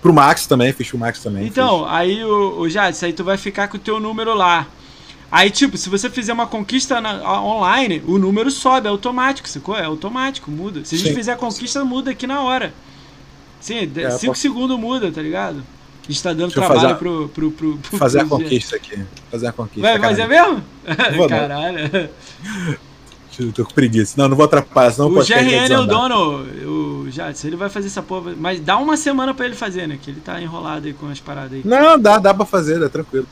Pro 0.00 0.12
Max 0.12 0.46
também, 0.46 0.72
fiz 0.72 0.88
pro 0.88 0.98
Max 0.98 1.22
também. 1.22 1.46
Então, 1.46 1.84
fiz. 1.84 1.92
aí 1.92 2.24
o, 2.24 2.60
o 2.60 2.68
Jadson, 2.68 3.06
aí 3.06 3.12
tu 3.12 3.22
vai 3.22 3.36
ficar 3.36 3.68
com 3.68 3.76
o 3.76 3.80
teu 3.80 4.00
número 4.00 4.34
lá. 4.34 4.66
Aí, 5.30 5.50
tipo, 5.50 5.76
se 5.76 5.88
você 5.88 6.08
fizer 6.08 6.32
uma 6.32 6.46
conquista 6.46 7.00
na, 7.00 7.40
online, 7.42 8.02
o 8.06 8.18
número 8.18 8.50
sobe, 8.50 8.86
é 8.86 8.90
automático, 8.90 9.48
sacou? 9.48 9.76
É 9.76 9.84
automático, 9.84 10.50
muda. 10.50 10.84
Se 10.84 10.94
a 10.94 10.98
gente 10.98 11.10
Sim. 11.10 11.14
fizer 11.14 11.32
a 11.32 11.36
conquista, 11.36 11.84
muda 11.84 12.10
aqui 12.10 12.26
na 12.26 12.40
hora. 12.40 12.72
Sim, 13.60 13.80
5 13.80 13.98
é, 13.98 14.26
posso... 14.26 14.34
segundos 14.40 14.78
muda, 14.78 15.12
tá 15.12 15.20
ligado? 15.20 15.62
A 16.02 16.12
gente 16.12 16.22
tá 16.22 16.30
dando 16.30 16.52
Deixa 16.52 16.60
trabalho 16.60 16.80
fazer, 16.80 16.94
pro, 16.96 17.28
pro, 17.28 17.50
pro, 17.52 17.78
pro, 17.78 17.98
Fazer 17.98 18.24
pro 18.24 18.36
a 18.36 18.38
conquista 18.38 18.76
aqui. 18.76 18.98
Fazer 19.30 19.46
a 19.46 19.52
conquista. 19.52 19.80
Vai, 19.82 19.98
mas 19.98 20.18
é 20.18 20.26
mesmo? 20.26 20.64
Vou, 21.16 21.28
Caralho. 21.28 22.10
Eu 23.38 23.52
tô 23.54 23.64
com 23.64 23.72
preguiça. 23.72 24.14
Não, 24.16 24.28
não 24.28 24.36
vou 24.36 24.46
atrapalhar, 24.46 24.90
senão 24.90 25.08
o 25.08 25.24
GRN 25.24 25.72
é 25.72 25.78
o 25.78 25.86
dono, 25.86 26.46
o 26.66 27.10
Jadson, 27.10 27.46
ele 27.46 27.56
vai 27.56 27.68
fazer 27.68 27.88
essa 27.88 28.02
porra. 28.02 28.34
Mas 28.36 28.58
dá 28.60 28.76
uma 28.78 28.96
semana 28.96 29.34
pra 29.34 29.46
ele 29.46 29.54
fazer, 29.54 29.86
né? 29.86 29.98
Que 30.02 30.10
ele 30.10 30.20
tá 30.20 30.40
enrolado 30.40 30.86
aí 30.86 30.92
com 30.92 31.08
as 31.08 31.20
paradas 31.20 31.52
aí. 31.52 31.62
Não, 31.64 31.98
dá, 31.98 32.18
dá 32.18 32.34
pra 32.34 32.46
fazer, 32.46 32.80
dá 32.80 32.88
tranquilo. 32.88 33.26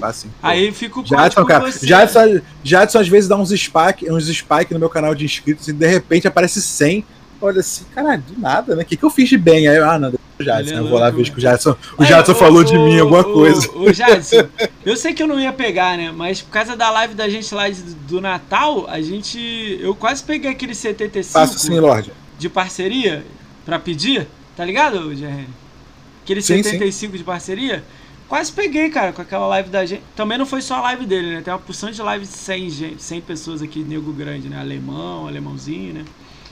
Assim, 0.00 0.30
aí 0.40 0.70
fica 0.70 1.00
o 1.00 1.04
Jadson, 1.04 1.44
cara. 1.44 1.70
Jadson, 1.72 2.40
Jadson 2.62 2.98
às 3.00 3.08
vezes 3.08 3.28
dá 3.28 3.36
uns 3.36 3.50
spike, 3.50 4.10
uns 4.10 4.28
spike 4.28 4.72
no 4.72 4.78
meu 4.78 4.88
canal 4.88 5.12
de 5.12 5.24
inscritos 5.24 5.66
e 5.66 5.72
de 5.72 5.86
repente 5.88 6.28
aparece 6.28 6.62
100 6.62 7.04
olha 7.40 7.60
assim, 7.60 7.84
caralho, 7.94 8.22
do 8.22 8.40
nada, 8.40 8.74
né? 8.74 8.82
O 8.82 8.86
que, 8.86 8.96
que 8.96 9.04
eu 9.04 9.10
fiz 9.10 9.28
de 9.28 9.38
bem? 9.38 9.68
Aí 9.68 9.76
eu, 9.76 9.88
ah, 9.88 9.98
não, 9.98 10.10
o 10.38 10.44
Jadson, 10.44 10.74
eu 10.74 10.88
vou 10.88 10.98
lá 10.98 11.10
ver 11.10 11.30
que 11.30 11.36
o 11.36 11.40
Jadson, 11.40 11.76
o 11.96 12.04
Jadson 12.04 12.34
falou 12.34 12.60
o, 12.60 12.64
de 12.64 12.78
mim 12.78 12.98
alguma 12.98 13.20
o, 13.20 13.32
coisa. 13.32 13.70
O, 13.72 13.92
Jadson, 13.92 14.48
eu 14.84 14.96
sei 14.96 15.12
que 15.12 15.22
eu 15.22 15.26
não 15.26 15.40
ia 15.40 15.52
pegar, 15.52 15.96
né? 15.96 16.12
Mas 16.12 16.40
por 16.40 16.50
causa 16.50 16.76
da 16.76 16.90
live 16.90 17.14
da 17.14 17.28
gente 17.28 17.52
lá 17.54 17.68
de, 17.68 17.82
do 17.82 18.20
Natal, 18.20 18.86
a 18.88 19.00
gente. 19.00 19.78
Eu 19.80 19.94
quase 19.94 20.22
peguei 20.22 20.50
aquele 20.50 20.74
75 20.74 21.32
Passa 21.32 21.58
sim, 21.58 21.78
Lorde. 21.78 22.12
de 22.38 22.48
parceria 22.48 23.24
pra 23.64 23.78
pedir, 23.78 24.26
tá 24.56 24.64
ligado, 24.64 25.10
GRN? 25.10 25.46
Aquele 26.22 26.42
sim, 26.42 26.62
75 26.62 27.12
sim. 27.12 27.18
de 27.18 27.24
parceria. 27.24 27.84
Quase 28.28 28.52
peguei, 28.52 28.90
cara, 28.90 29.12
com 29.12 29.22
aquela 29.22 29.46
live 29.46 29.70
da 29.70 29.86
gente. 29.86 30.02
Também 30.14 30.36
não 30.36 30.44
foi 30.44 30.60
só 30.60 30.74
a 30.76 30.80
live 30.82 31.06
dele, 31.06 31.34
né? 31.34 31.40
Tem 31.40 31.52
uma 31.52 31.58
porção 31.58 31.90
de 31.90 32.00
live 32.02 32.26
de 32.26 32.32
100, 32.32 32.70
gente, 32.70 33.02
100 33.02 33.20
pessoas 33.22 33.62
aqui, 33.62 33.82
nego 33.82 34.12
grande, 34.12 34.50
né? 34.50 34.60
Alemão, 34.60 35.26
alemãozinho, 35.26 35.94
né? 35.94 36.04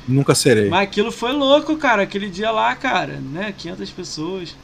Nunca 0.08 0.34
serei. 0.34 0.68
Mas 0.68 0.82
aquilo 0.82 1.10
foi 1.10 1.32
louco, 1.32 1.76
cara. 1.76 2.02
Aquele 2.02 2.28
dia 2.28 2.50
lá, 2.50 2.74
cara, 2.74 3.20
né? 3.20 3.52
500 3.56 3.90
pessoas. 3.90 4.56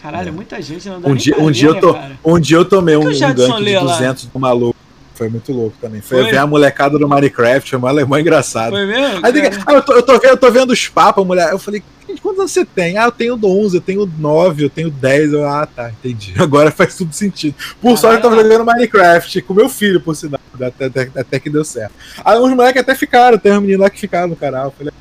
Caralho, 0.00 0.28
é. 0.28 0.32
muita 0.32 0.60
gente 0.60 0.88
não 0.88 1.00
dá 1.00 1.08
um 1.08 1.14
dia, 1.14 1.38
um 1.38 1.50
dia 1.50 1.68
eu 1.68 1.80
tô, 1.80 1.94
cara. 1.94 2.18
Um 2.24 2.40
dia 2.40 2.56
eu 2.56 2.64
tomei 2.64 2.96
um, 2.96 3.02
um 3.02 3.18
gank 3.18 3.34
de 3.34 3.78
200 3.78 4.26
do 4.26 4.38
maluco. 4.38 4.76
Foi 5.14 5.28
muito 5.28 5.52
louco 5.52 5.76
também. 5.80 6.00
Foi, 6.00 6.22
foi, 6.22 6.30
ver 6.32 6.38
a 6.38 6.46
molecada 6.46 6.98
do 6.98 7.08
Minecraft, 7.08 7.70
foi 7.70 7.78
uma 7.78 7.88
alemã 7.88 8.20
engraçada. 8.20 8.70
Foi 8.70 8.86
mesmo? 8.86 9.24
Aí, 9.24 9.32
ah, 9.66 9.72
eu, 9.74 9.82
tô, 9.82 9.92
eu, 9.92 10.02
tô, 10.02 10.12
eu 10.14 10.36
tô 10.36 10.50
vendo 10.50 10.70
os 10.70 10.88
papos, 10.88 11.24
mulher. 11.24 11.52
Eu 11.52 11.58
falei, 11.58 11.82
quantos 12.20 12.40
anos 12.40 12.52
você 12.52 12.64
tem? 12.64 12.96
Ah, 12.96 13.04
eu 13.04 13.12
tenho 13.12 13.38
11, 13.42 13.76
eu 13.76 13.80
tenho 13.80 14.06
9, 14.18 14.64
eu 14.64 14.70
tenho 14.70 14.90
10. 14.90 15.32
Eu, 15.32 15.46
ah, 15.48 15.66
tá, 15.66 15.90
entendi. 15.90 16.34
Agora 16.40 16.70
faz 16.70 16.96
tudo 16.96 17.12
sentido. 17.12 17.54
Por 17.80 17.96
sorte, 17.96 18.16
eu 18.16 18.22
tava 18.22 18.42
jogando 18.42 18.64
Minecraft 18.64 19.42
com 19.42 19.54
meu 19.54 19.68
filho, 19.68 20.00
por 20.00 20.14
sinal. 20.14 20.40
Até, 20.60 20.86
até, 20.86 21.10
até 21.14 21.40
que 21.40 21.50
deu 21.50 21.64
certo. 21.64 21.92
Aí 22.24 22.38
os 22.38 22.50
moleques 22.50 22.82
até 22.82 22.94
ficaram, 22.94 23.38
tem 23.38 23.52
um 23.52 23.60
menino 23.60 23.82
lá 23.82 23.90
que 23.90 23.98
ficaram 23.98 24.28
no 24.28 24.36
canal. 24.36 24.72
Falei, 24.76 24.92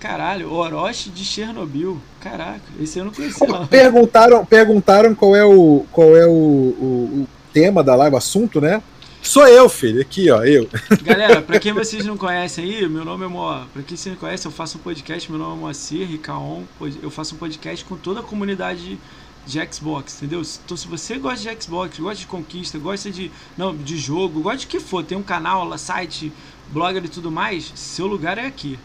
Caralho, 0.00 0.50
Orochi 0.50 1.10
de 1.10 1.22
Chernobyl. 1.22 2.00
Caraca, 2.20 2.62
esse 2.80 2.98
eu 2.98 3.04
não 3.04 3.12
conhecia. 3.12 3.46
Não. 3.46 3.66
Perguntaram, 3.66 4.44
perguntaram 4.46 5.14
qual 5.14 5.36
é 5.36 5.44
o 5.44 5.84
qual 5.92 6.16
é 6.16 6.26
o, 6.26 6.30
o, 6.30 7.20
o 7.22 7.28
tema 7.52 7.84
da 7.84 7.94
live, 7.94 8.14
o 8.14 8.18
assunto, 8.18 8.60
né? 8.62 8.82
Sou 9.22 9.46
eu, 9.46 9.68
filho, 9.68 10.00
aqui, 10.00 10.30
ó, 10.30 10.42
eu. 10.42 10.68
Galera, 11.02 11.42
pra 11.42 11.60
quem 11.60 11.72
vocês 11.72 12.04
não 12.04 12.16
conhecem 12.16 12.64
aí, 12.64 12.88
meu 12.88 13.04
nome 13.04 13.24
é 13.24 13.28
Moa. 13.28 13.68
Pra 13.72 13.82
quem 13.82 13.96
vocês 13.96 14.14
não 14.14 14.20
conhecem, 14.20 14.50
eu 14.50 14.56
faço 14.56 14.78
um 14.78 14.80
podcast, 14.80 15.30
meu 15.30 15.38
nome 15.38 15.56
é 15.56 15.60
Moacir 15.60 16.08
Ricaon. 16.08 16.64
Eu 17.02 17.10
faço 17.10 17.34
um 17.34 17.38
podcast 17.38 17.84
com 17.84 17.96
toda 17.96 18.20
a 18.20 18.22
comunidade 18.22 18.98
de 19.46 19.72
Xbox, 19.72 20.16
entendeu? 20.16 20.42
Então, 20.64 20.76
se 20.76 20.88
você 20.88 21.18
gosta 21.18 21.54
de 21.54 21.62
Xbox, 21.62 21.98
gosta 21.98 22.16
de 22.16 22.26
conquista, 22.26 22.78
gosta 22.78 23.10
de, 23.10 23.30
não, 23.56 23.76
de 23.76 23.96
jogo, 23.96 24.40
gosta 24.40 24.58
de 24.58 24.66
que 24.66 24.80
for, 24.80 25.04
tem 25.04 25.16
um 25.16 25.22
canal, 25.22 25.76
site, 25.78 26.32
blogger 26.68 27.04
e 27.04 27.08
tudo 27.08 27.30
mais, 27.30 27.72
seu 27.74 28.06
lugar 28.06 28.38
é 28.38 28.46
aqui. 28.46 28.78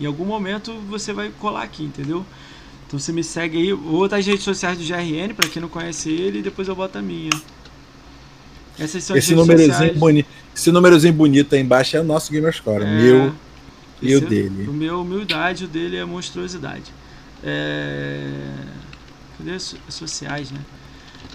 Em 0.00 0.06
algum 0.06 0.24
momento 0.24 0.72
você 0.88 1.12
vai 1.12 1.30
colar 1.30 1.62
aqui, 1.62 1.84
entendeu? 1.84 2.24
Então 2.86 2.98
você 2.98 3.12
me 3.12 3.22
segue 3.22 3.58
aí, 3.58 3.72
ou 3.72 4.08
das 4.08 4.26
redes 4.26 4.42
sociais 4.42 4.78
do 4.78 4.84
GRN, 4.84 5.34
para 5.34 5.48
quem 5.48 5.60
não 5.60 5.68
conhece 5.68 6.10
ele, 6.10 6.38
e 6.40 6.42
depois 6.42 6.68
eu 6.68 6.74
boto 6.74 6.98
a 6.98 7.02
minha. 7.02 7.30
Esse 8.80 9.34
númerozinho 9.34 9.94
bonito, 9.94 10.28
esse 10.56 10.72
númerozinho 10.72 11.12
bonito 11.12 11.54
aí 11.54 11.60
embaixo 11.60 11.96
é 11.96 12.00
o 12.00 12.04
nosso 12.04 12.32
Gamerscore, 12.32 12.84
é, 12.84 12.86
meu 12.86 13.34
e 14.02 14.16
o 14.16 14.20
dele. 14.20 14.68
O 14.68 14.72
meu 14.72 15.02
humildade, 15.02 15.64
o 15.64 15.68
dele 15.68 15.96
é 15.96 16.04
monstruosidade. 16.04 16.92
É... 17.44 18.30
Cadê 19.36 19.52
as 19.52 19.76
sociais, 19.90 20.50
né? 20.50 20.60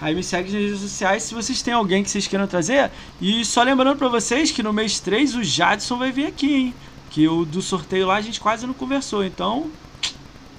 Aí 0.02 0.14
me 0.14 0.24
segue 0.24 0.52
nas 0.52 0.62
redes 0.62 0.80
sociais 0.80 1.24
se 1.24 1.34
vocês 1.34 1.62
têm 1.62 1.74
alguém 1.74 2.04
que 2.04 2.10
vocês 2.10 2.28
queiram 2.28 2.48
trazer. 2.48 2.92
E 3.22 3.46
só 3.46 3.64
lembrando 3.64 3.98
para 3.98 4.08
vocês 4.08 4.52
que 4.52 4.62
no 4.62 4.74
mês 4.74 5.00
3 5.00 5.36
o 5.36 5.44
Jadson 5.44 5.98
vai 5.98 6.12
vir 6.12 6.26
aqui, 6.26 6.54
hein? 6.54 6.74
Que 7.10 7.28
o 7.28 7.46
do 7.46 7.62
sorteio 7.62 8.08
lá 8.08 8.16
a 8.16 8.22
gente 8.22 8.40
quase 8.40 8.68
não 8.68 8.74
conversou. 8.74 9.24
Então, 9.24 9.70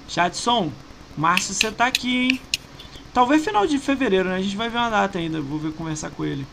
Jadson, 0.09 0.71
Márcio, 1.15 1.53
você 1.53 1.71
tá 1.71 1.85
aqui, 1.85 2.17
hein? 2.17 2.41
Talvez 3.13 3.43
final 3.43 3.67
de 3.67 3.77
fevereiro, 3.77 4.29
né? 4.29 4.35
A 4.35 4.41
gente 4.41 4.55
vai 4.55 4.69
ver 4.69 4.77
uma 4.77 4.89
data 4.89 5.19
ainda. 5.19 5.39
Vou 5.39 5.59
ver 5.59 5.71
conversar 5.73 6.09
com 6.09 6.25
ele. 6.25 6.45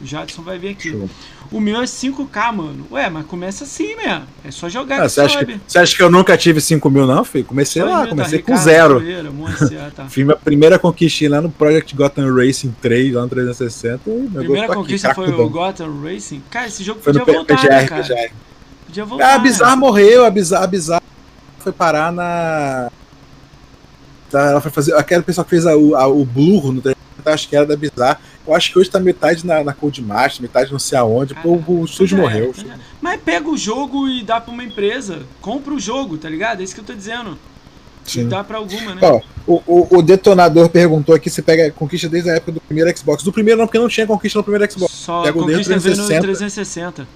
O 0.00 0.06
Jadson 0.06 0.42
vai 0.42 0.58
vir 0.58 0.70
aqui. 0.70 0.90
Show. 0.90 1.10
O 1.52 1.60
meu 1.60 1.82
é 1.82 1.84
5K, 1.84 2.52
mano. 2.52 2.86
Ué, 2.92 3.10
mas 3.10 3.26
começa 3.26 3.64
assim 3.64 3.96
mesmo. 3.96 4.24
É 4.44 4.50
só 4.50 4.68
jogar 4.68 5.02
ah, 5.02 5.08
você, 5.08 5.20
acha 5.20 5.44
que, 5.44 5.60
você 5.66 5.78
acha 5.78 5.96
que 5.96 6.02
eu 6.02 6.10
nunca 6.10 6.36
tive 6.36 6.60
5 6.60 6.88
mil, 6.88 7.06
não, 7.06 7.24
filho? 7.24 7.44
Comecei 7.44 7.82
lá, 7.82 8.06
comecei 8.06 8.40
com 8.40 8.56
zero. 8.56 9.02
Moacir, 9.32 9.78
tá. 9.94 10.08
Fiz 10.08 10.24
minha 10.24 10.36
primeira 10.36 10.78
conquista 10.78 11.28
lá 11.28 11.40
no 11.40 11.50
Project 11.50 11.94
Gotham 11.94 12.32
Racing 12.34 12.74
3, 12.80 13.14
lá 13.14 13.22
no 13.22 13.28
360. 13.28 13.98
primeira 14.38 14.68
conquista 14.68 15.08
aqui, 15.08 15.16
foi 15.16 15.32
o 15.32 15.50
Gotham 15.50 16.00
Racing? 16.02 16.42
Cara, 16.50 16.68
esse 16.68 16.84
jogo 16.84 17.00
foi 17.00 17.12
podia 17.12 17.34
voltar, 17.34 17.56
PGR, 17.56 17.68
né, 17.68 17.86
cara? 17.86 18.02
PGR. 18.02 18.32
Podia 18.86 19.04
voltar. 19.04 19.26
Ah, 19.26 19.34
a 19.34 19.38
Bizarre 19.38 19.70
né? 19.72 19.76
morreu, 19.76 20.24
a 20.24 20.30
Bizarre, 20.30 20.64
a 20.64 20.66
Bizarre 20.66 21.04
foi 21.58 21.72
parar 21.72 22.12
na... 22.12 22.90
Ela 24.32 24.60
foi 24.60 24.70
fazer... 24.70 24.94
Aquela 24.94 25.22
pessoa 25.24 25.44
que 25.44 25.50
fez 25.50 25.66
a, 25.66 25.72
a, 25.72 26.06
o 26.06 26.24
Blur 26.24 26.72
no 26.72 26.80
360, 26.80 27.34
acho 27.34 27.48
que 27.48 27.56
era 27.56 27.66
da 27.66 27.76
Bizarre 27.76 28.18
eu 28.46 28.54
acho 28.54 28.72
que 28.72 28.78
hoje 28.78 28.90
tá 28.90 28.98
metade 28.98 29.46
na, 29.46 29.62
na 29.62 29.72
Cold 29.72 30.00
Master, 30.02 30.42
metade 30.42 30.72
não 30.72 30.78
sei 30.78 30.98
aonde. 30.98 31.34
Pô, 31.34 31.60
o 31.66 31.84
estúdio 31.84 32.18
é, 32.18 32.20
morreu. 32.20 32.54
É. 32.58 32.74
Mas 33.00 33.20
pega 33.20 33.48
o 33.48 33.56
jogo 33.56 34.08
e 34.08 34.22
dá 34.22 34.40
pra 34.40 34.52
uma 34.52 34.64
empresa. 34.64 35.22
Compra 35.40 35.74
o 35.74 35.80
jogo, 35.80 36.16
tá 36.16 36.28
ligado? 36.28 36.60
É 36.60 36.64
isso 36.64 36.74
que 36.74 36.80
eu 36.80 36.84
tô 36.84 36.94
dizendo. 36.94 37.38
Sim. 38.04 38.22
E 38.22 38.24
dá 38.24 38.42
pra 38.42 38.58
alguma, 38.58 38.94
né? 38.94 39.00
Ó, 39.02 39.20
o, 39.46 39.62
o, 39.66 39.98
o, 39.98 40.02
detonador 40.02 40.68
perguntou 40.68 41.14
aqui 41.14 41.28
se 41.28 41.42
pega 41.42 41.70
conquista 41.70 42.08
desde 42.08 42.30
a 42.30 42.34
época 42.34 42.52
do 42.52 42.60
primeiro 42.60 42.96
Xbox. 42.96 43.22
Do 43.22 43.32
primeiro 43.32 43.58
não, 43.60 43.66
porque 43.66 43.78
não 43.78 43.88
tinha 43.88 44.06
conquista 44.06 44.38
no 44.38 44.42
primeiro 44.42 44.70
Xbox. 44.72 44.92
Só 44.92 45.22
Pega 45.22 45.38
conquista 45.38 45.74
360. 45.74 46.14
no 46.14 46.22
360. 46.22 47.08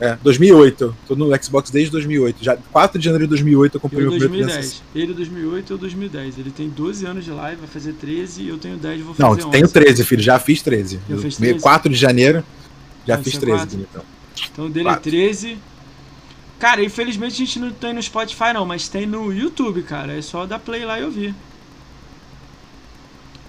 É, 0.00 0.16
2008. 0.22 0.96
Tô 1.06 1.14
no 1.14 1.30
Xbox 1.42 1.70
desde 1.70 1.90
2008. 1.92 2.42
Já 2.42 2.56
4 2.56 2.98
de 2.98 3.04
janeiro 3.04 3.24
de 3.24 3.28
2008 3.28 3.74
eu 3.74 3.80
comprei 3.80 4.04
eu 4.04 4.08
o 4.08 4.10
meu 4.10 4.18
2010. 4.18 4.82
Ele 4.94 5.12
2008 5.12 5.72
ou 5.72 5.78
2010. 5.78 6.38
Ele 6.38 6.50
tem 6.50 6.70
12 6.70 7.04
anos 7.04 7.24
de 7.24 7.30
live, 7.30 7.60
vai 7.60 7.68
fazer 7.68 7.92
13 7.92 8.42
e 8.42 8.48
eu 8.48 8.56
tenho 8.56 8.78
10, 8.78 9.02
vou 9.02 9.14
fazer 9.14 9.22
Não, 9.22 9.36
11. 9.36 9.50
tenho 9.50 9.68
13, 9.68 10.04
filho. 10.04 10.22
Já 10.22 10.38
fiz 10.38 10.62
13. 10.62 11.00
Eu, 11.08 11.18
fiz 11.18 11.36
13? 11.36 11.60
4 11.60 11.92
de 11.92 11.98
janeiro, 11.98 12.42
já 13.06 13.16
Não, 13.18 13.22
fiz 13.22 13.36
13, 13.36 13.76
então. 13.76 14.02
Então 14.50 14.66
o 14.66 14.70
dele 14.70 14.84
4. 14.86 15.08
é 15.08 15.12
13. 15.12 15.58
Cara, 16.58 16.82
infelizmente 16.82 17.34
a 17.34 17.36
gente 17.36 17.58
não 17.58 17.70
tem 17.70 17.92
no 17.92 18.02
Spotify 18.02 18.52
não, 18.54 18.64
mas 18.64 18.88
tem 18.88 19.06
no 19.06 19.32
YouTube, 19.32 19.82
cara. 19.82 20.16
É 20.16 20.22
só 20.22 20.46
dar 20.46 20.58
play 20.58 20.84
lá 20.84 20.98
e 20.98 21.04
ouvir. 21.04 21.34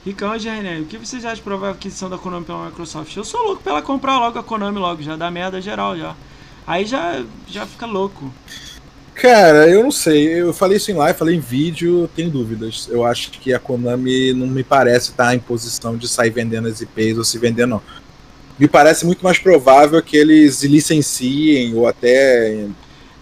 Ricão 0.06 0.36
de 0.36 0.50
René, 0.50 0.80
o 0.80 0.86
que 0.86 0.98
vocês 0.98 1.24
acham 1.24 1.36
de 1.36 1.42
provável 1.44 1.76
aquisição 1.76 2.10
da 2.10 2.18
Konami 2.18 2.44
pela 2.44 2.66
Microsoft? 2.66 3.16
Eu 3.16 3.24
sou 3.24 3.42
louco 3.44 3.62
pela 3.62 3.82
comprar 3.82 4.18
logo 4.18 4.40
a 4.40 4.44
Konami 4.44 4.80
logo, 4.80 5.02
já 5.04 5.16
dá 5.16 5.30
merda 5.30 5.62
geral 5.62 5.96
já. 5.96 6.16
Aí 6.66 6.86
já, 6.86 7.24
já 7.48 7.66
fica 7.66 7.86
louco. 7.86 8.32
Cara, 9.16 9.68
eu 9.70 9.84
não 9.84 9.92
sei. 9.92 10.42
Eu 10.42 10.54
falei 10.54 10.78
isso 10.78 10.90
em 10.90 10.96
live, 10.96 11.18
falei 11.18 11.36
em 11.36 11.40
vídeo, 11.40 12.10
tenho 12.16 12.30
dúvidas. 12.30 12.88
Eu 12.90 13.06
acho 13.06 13.32
que 13.32 13.54
a 13.54 13.60
Konami 13.60 14.34
não 14.34 14.48
me 14.48 14.64
parece 14.64 15.12
estar 15.12 15.36
em 15.36 15.40
posição 15.40 15.96
de 15.96 16.08
sair 16.08 16.32
vendendo 16.32 16.68
as 16.68 16.82
IPs 16.82 17.18
ou 17.18 17.24
se 17.24 17.38
vender, 17.38 17.68
não. 17.68 17.82
Me 18.58 18.68
parece 18.68 19.06
muito 19.06 19.24
mais 19.24 19.38
provável 19.38 20.02
que 20.02 20.18
eles 20.18 20.64
licenciem 20.64 21.76
ou 21.76 21.88
até. 21.88 22.66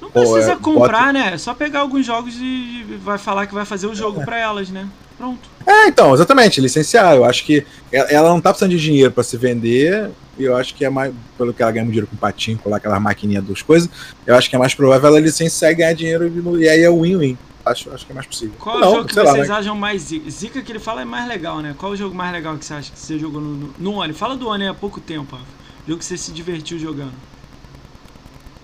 Não 0.01 0.09
precisa 0.09 0.55
Pô, 0.55 0.73
comprar, 0.73 1.13
né? 1.13 1.31
É 1.33 1.37
só 1.37 1.53
pegar 1.53 1.79
alguns 1.79 2.05
jogos 2.05 2.35
e 2.39 2.85
vai 3.03 3.17
falar 3.17 3.45
que 3.47 3.53
vai 3.53 3.65
fazer 3.65 3.87
o 3.87 3.95
jogo 3.95 4.21
é. 4.21 4.25
para 4.25 4.39
elas, 4.39 4.69
né? 4.69 4.87
Pronto. 5.17 5.49
É, 5.69 5.87
então, 5.87 6.15
exatamente, 6.15 6.59
licenciar. 6.59 7.15
Eu 7.15 7.23
acho 7.23 7.45
que 7.45 7.63
ela 7.91 8.29
não 8.29 8.41
tá 8.41 8.49
precisando 8.49 8.71
de 8.71 8.79
dinheiro 8.79 9.11
para 9.11 9.23
se 9.23 9.37
vender 9.37 10.09
e 10.35 10.43
eu 10.43 10.57
acho 10.57 10.73
que 10.73 10.83
é 10.83 10.89
mais, 10.89 11.13
pelo 11.37 11.53
que 11.53 11.61
ela 11.61 11.71
ganha 11.71 11.85
dinheiro 11.85 12.07
com 12.07 12.15
patinho, 12.15 12.57
com 12.57 12.73
aquela 12.73 12.99
maquininha 12.99 13.39
dos 13.39 13.61
coisas, 13.61 13.87
eu 14.25 14.35
acho 14.35 14.49
que 14.49 14.55
é 14.55 14.59
mais 14.59 14.73
provável 14.73 15.09
ela 15.09 15.19
licenciar 15.19 15.71
e 15.71 15.75
ganhar 15.75 15.93
dinheiro 15.93 16.57
e 16.59 16.67
aí 16.67 16.81
é 16.81 16.89
o 16.89 17.01
win-win. 17.01 17.37
Acho, 17.63 17.93
acho 17.93 18.03
que 18.03 18.11
é 18.11 18.15
mais 18.15 18.25
possível. 18.25 18.55
Qual 18.57 18.79
Não, 18.79 18.87
o 18.87 18.95
jogo 18.95 19.07
que 19.09 19.13
vocês 19.13 19.27
lá, 19.27 19.33
né? 19.37 19.47
acham 19.59 19.75
mais 19.75 20.01
zica? 20.01 20.31
Zica 20.31 20.61
que 20.63 20.71
ele 20.71 20.79
fala 20.79 21.03
é 21.03 21.05
mais 21.05 21.27
legal, 21.27 21.59
né? 21.59 21.75
Qual 21.77 21.91
o 21.91 21.95
jogo 21.95 22.15
mais 22.15 22.31
legal 22.31 22.57
que 22.57 22.65
você 22.65 22.73
acha 22.73 22.91
que 22.91 22.97
você 22.97 23.19
jogou 23.19 23.39
no, 23.39 23.53
no, 23.53 23.73
no 23.77 23.93
One? 23.95 24.13
Fala 24.13 24.35
do 24.35 24.47
One 24.47 24.65
há 24.65 24.73
pouco 24.73 24.99
tempo, 24.99 25.37
ó. 25.39 25.39
jogo 25.87 25.99
que 25.99 26.05
você 26.05 26.17
se 26.17 26.31
divertiu 26.31 26.79
jogando. 26.79 27.13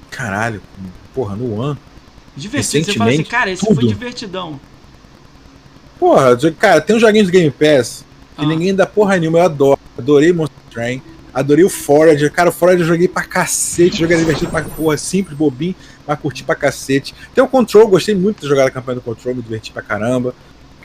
Caralho, 0.10 0.60
porra, 1.14 1.36
no 1.36 1.54
One. 1.60 1.78
Divertido, 2.36 2.86
você 2.86 2.94
fala 2.94 3.12
assim, 3.12 3.24
cara, 3.24 3.52
esse 3.52 3.64
tudo. 3.64 3.76
foi 3.76 3.88
divertidão. 3.88 4.60
Porra, 6.00 6.38
cara, 6.58 6.82
tem 6.82 6.96
uns 6.96 7.02
joguinhos 7.02 7.28
do 7.28 7.32
Game 7.32 7.52
Pass 7.52 8.06
que 8.36 8.44
ah. 8.44 8.48
ninguém 8.48 8.76
dá 8.76 8.86
porra 8.86 9.18
nenhuma, 9.18 9.40
eu 9.40 9.44
adoro. 9.44 9.80
Adorei 9.98 10.34
Monster 10.34 10.58
Train. 10.72 11.02
Adorei 11.34 11.64
o 11.64 11.70
Forage. 11.70 12.30
Cara, 12.30 12.50
o 12.50 12.52
Forage 12.52 12.82
eu 12.82 12.88
joguei 12.88 13.08
pra 13.08 13.24
cacete. 13.24 14.00
Joguei 14.00 14.18
divertido 14.18 14.52
pra 14.52 14.62
porra, 14.64 14.98
simples, 14.98 15.38
bobinho, 15.38 15.76
mas 16.06 16.20
curti 16.20 16.44
pra 16.44 16.56
cacete. 16.56 17.14
Tem 17.34 17.44
o 17.44 17.48
Control, 17.48 17.88
gostei 17.88 18.16
muito 18.16 18.42
de 18.42 18.48
jogar 18.48 18.68
a 18.68 18.72
campanha 18.72 18.96
do 18.96 19.02
Control, 19.02 19.36
me 19.36 19.42
diverti 19.42 19.72
pra 19.72 19.82
caramba. 19.82 20.34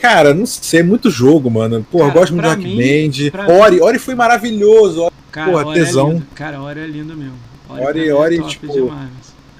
Cara, 0.00 0.32
não 0.32 0.46
sei, 0.46 0.80
é 0.80 0.82
muito 0.82 1.10
jogo, 1.10 1.50
mano. 1.50 1.86
Porra, 1.90 2.08
cara, 2.08 2.18
gosto 2.18 2.32
muito 2.32 2.44
do 2.44 2.48
Rock 2.48 2.62
Band. 2.62 3.52
Ori, 3.52 3.76
mim... 3.76 3.80
Ori 3.82 3.98
foi 3.98 4.14
maravilhoso. 4.14 5.02
Ori, 5.02 5.14
cara, 5.30 5.50
porra, 5.50 5.66
Ori 5.66 5.80
é 5.80 5.84
tesão. 5.84 6.12
É 6.12 6.34
cara, 6.34 6.62
Ori 6.62 6.80
é 6.80 6.86
lindo 6.86 7.16
mesmo. 7.16 7.34
Ori, 7.68 7.82
Ori, 7.84 8.08
é 8.08 8.14
Ori 8.14 8.48
tipo. 8.48 8.72
Demais. 8.72 9.10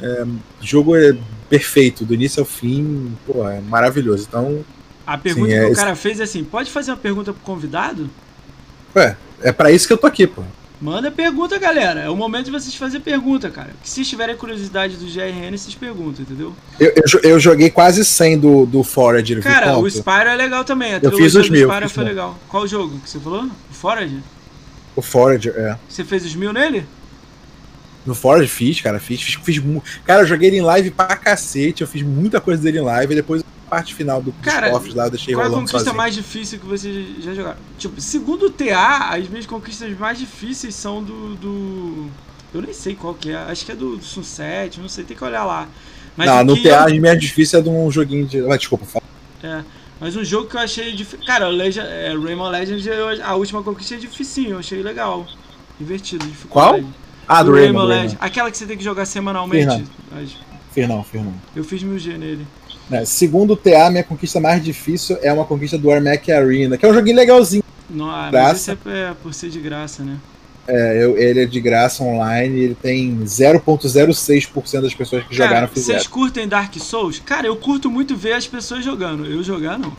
É, 0.02 0.24
jogo 0.62 0.96
é 0.96 1.14
perfeito, 1.48 2.06
do 2.06 2.14
início 2.14 2.40
ao 2.40 2.46
fim, 2.46 3.12
porra, 3.26 3.54
é 3.54 3.60
maravilhoso. 3.60 4.26
Então. 4.28 4.64
A 5.10 5.18
pergunta 5.18 5.50
sim, 5.50 5.58
que 5.58 5.64
é, 5.64 5.66
o 5.66 5.74
cara 5.74 5.97
fez 5.97 6.20
é 6.20 6.22
assim: 6.22 6.44
pode 6.44 6.70
fazer 6.70 6.92
uma 6.92 6.97
pergunta 6.97 7.32
pro 7.32 7.42
convidado? 7.42 8.08
Ué, 8.94 9.16
é 9.42 9.50
pra 9.50 9.72
isso 9.72 9.89
que 9.89 9.92
eu 9.92 9.98
tô 9.98 10.06
aqui, 10.06 10.24
pô. 10.24 10.40
Manda 10.80 11.10
pergunta, 11.10 11.58
galera. 11.58 12.02
É 12.02 12.08
o 12.08 12.14
momento 12.14 12.44
de 12.44 12.52
vocês 12.52 12.72
fazer 12.76 13.00
pergunta, 13.00 13.50
cara. 13.50 13.70
Se 13.82 14.05
tiverem 14.05 14.36
curiosidade 14.36 14.97
do 14.97 15.06
GRN, 15.06 15.50
vocês 15.58 15.74
perguntam, 15.74 16.22
entendeu? 16.22 16.55
Eu, 16.78 16.92
eu, 16.94 17.20
eu 17.30 17.40
joguei 17.40 17.70
quase 17.70 18.05
100 18.05 18.39
do, 18.39 18.66
do 18.66 18.84
Forage. 18.84 19.34
Cara, 19.42 19.76
o 19.76 19.90
Spyro 19.90 20.28
é 20.28 20.36
legal 20.36 20.62
também. 20.62 20.92
Eu 21.02 21.10
fiz 21.10 21.34
os 21.34 21.50
mil. 21.50 21.68
O 21.68 21.72
Spyro 21.72 21.90
foi 21.90 22.05
legal. 22.05 22.39
Qual 22.47 22.62
o 22.62 22.68
jogo 22.68 22.97
que 23.00 23.10
você 23.10 23.18
falou? 23.18 23.50
O 23.68 23.74
Forage? 23.74 24.20
O 24.94 25.02
Forage, 25.02 25.50
é. 25.50 25.76
Você 25.89 26.05
fez 26.05 26.24
os 26.24 26.36
mil 26.36 26.52
nele? 26.52 26.86
No 28.06 28.14
Forage 28.14 28.48
fiz, 28.48 28.80
cara. 28.80 29.00
Fiz, 29.00 29.20
fiz, 29.20 29.34
fiz 29.34 29.60
Cara, 30.05 30.22
eu 30.22 30.26
joguei 30.26 30.50
ele 30.50 30.58
em 30.58 30.62
live 30.62 30.92
pra 30.92 31.16
cacete. 31.16 31.82
Eu 31.82 31.89
fiz 31.89 32.00
muita 32.02 32.40
coisa 32.40 32.62
dele 32.62 32.78
em 32.78 32.82
live. 32.82 33.12
E 33.12 33.16
depois 33.16 33.42
parte 33.70 33.94
final 33.94 34.20
do, 34.20 34.32
Cara, 34.42 34.68
dos 34.68 34.76
cofres 34.76 34.94
lá, 34.94 35.05
eu 35.07 35.10
deixei 35.10 35.32
Qual 35.34 35.42
é 35.42 35.47
a 35.47 35.49
rolando 35.49 35.62
conquista 35.66 35.78
sozinho. 35.78 35.97
mais 35.97 36.15
difícil 36.15 36.58
que 36.58 36.66
vocês 36.66 37.24
já 37.24 37.32
jogaram? 37.34 37.57
Tipo, 37.78 38.00
segundo 38.00 38.47
o 38.47 38.50
TA, 38.50 39.10
as 39.16 39.28
minhas 39.28 39.47
conquistas 39.47 39.97
mais 39.99 40.18
difíceis 40.18 40.74
são 40.74 41.02
do. 41.02 41.34
do... 41.36 42.10
Eu 42.52 42.60
nem 42.62 42.73
sei 42.74 42.94
qual 42.97 43.15
que 43.15 43.31
é. 43.31 43.36
Acho 43.36 43.65
que 43.65 43.73
é 43.73 43.76
do, 43.76 43.97
do 43.97 44.05
Sunset, 44.05 44.81
não 44.81 44.89
sei, 44.89 45.05
tem 45.05 45.16
que 45.16 45.23
olhar 45.24 45.44
lá. 45.44 45.68
Mas 46.16 46.26
não, 46.28 46.44
no 46.44 46.60
TA 46.60 46.68
eu- 46.68 46.78
a 46.81 46.89
minha 46.89 47.16
difícil 47.16 47.60
é 47.60 47.62
de 47.62 47.68
um 47.68 47.90
joguinho 47.90 48.26
de. 48.26 48.40
Ah, 48.50 48.57
desculpa, 48.57 48.84
fala. 48.84 49.05
É. 49.42 49.62
Mas 50.00 50.16
um 50.16 50.24
jogo 50.24 50.49
que 50.49 50.57
eu 50.57 50.60
achei 50.60 50.92
difícil. 50.92 51.24
Cara, 51.24 51.47
o 51.49 51.52
Legend, 51.52 51.86
é, 51.86 52.08
Rayman 52.16 52.50
Legends, 52.50 52.86
eu- 52.86 53.24
a 53.24 53.34
última 53.36 53.62
conquista 53.62 53.94
é 53.94 53.99
dificinho, 53.99 54.50
eu 54.52 54.58
achei 54.58 54.82
legal. 54.82 55.26
Divertido, 55.78 56.26
dificuldade. 56.26 56.84
Ah, 57.28 57.42
do 57.44 57.52
O 57.52 57.55
Rayman. 57.55 57.86
Rayman. 57.86 58.16
Aquela 58.20 58.50
que 58.50 58.57
você 58.58 58.66
tem 58.66 58.76
que 58.76 58.82
jogar 58.82 59.05
semanalmente. 59.07 59.66
Fernando. 59.66 59.90
Mas 60.10 60.36
Fiz 60.73 60.89
não, 60.89 61.02
fiz 61.05 61.20
não. 61.23 61.34
Eu 61.55 61.65
fiz 61.65 61.82
1000G 61.82 62.16
nele. 62.18 62.47
Né, 62.91 63.05
Segundo 63.05 63.52
o 63.52 63.57
TA, 63.57 63.89
minha 63.91 64.02
conquista 64.05 64.41
mais 64.41 64.62
difícil 64.62 65.17
é 65.23 65.33
uma 65.33 65.44
conquista 65.44 65.78
do 65.78 65.91
Armac 65.91 66.31
Arena, 66.31 66.77
que 66.77 66.85
é 66.85 66.89
um 66.89 66.93
joguinho 66.94 67.17
legalzinho. 67.17 67.62
Não, 67.89 68.10
ah, 68.10 68.23
mas 68.25 68.31
Graça. 68.33 68.73
isso 68.73 68.89
é, 68.89 69.10
é 69.10 69.15
por 69.23 69.33
ser 69.33 69.49
de 69.51 69.60
graça, 69.60 70.02
né? 70.02 70.17
É, 70.69 71.02
eu- 71.02 71.17
ele 71.19 71.41
é 71.43 71.47
de 71.47 71.60
graça 71.60 72.05
online 72.05 72.60
ele 72.60 72.75
tem 72.81 73.25
0.06% 73.25 74.83
das 74.83 74.94
pessoas 74.94 75.25
que 75.25 75.35
jogaram 75.35 75.55
Cara, 75.55 75.69
fizeram. 75.69 75.99
vocês 75.99 76.07
curtem 76.07 76.47
Dark 76.47 76.73
Souls? 76.78 77.20
Cara, 77.25 77.47
eu 77.47 77.57
curto 77.57 77.91
muito 77.91 78.15
ver 78.17 78.35
as 78.35 78.47
pessoas 78.47 78.85
jogando. 78.85 79.25
Eu 79.27 79.43
jogar, 79.43 79.78
não. 79.78 79.93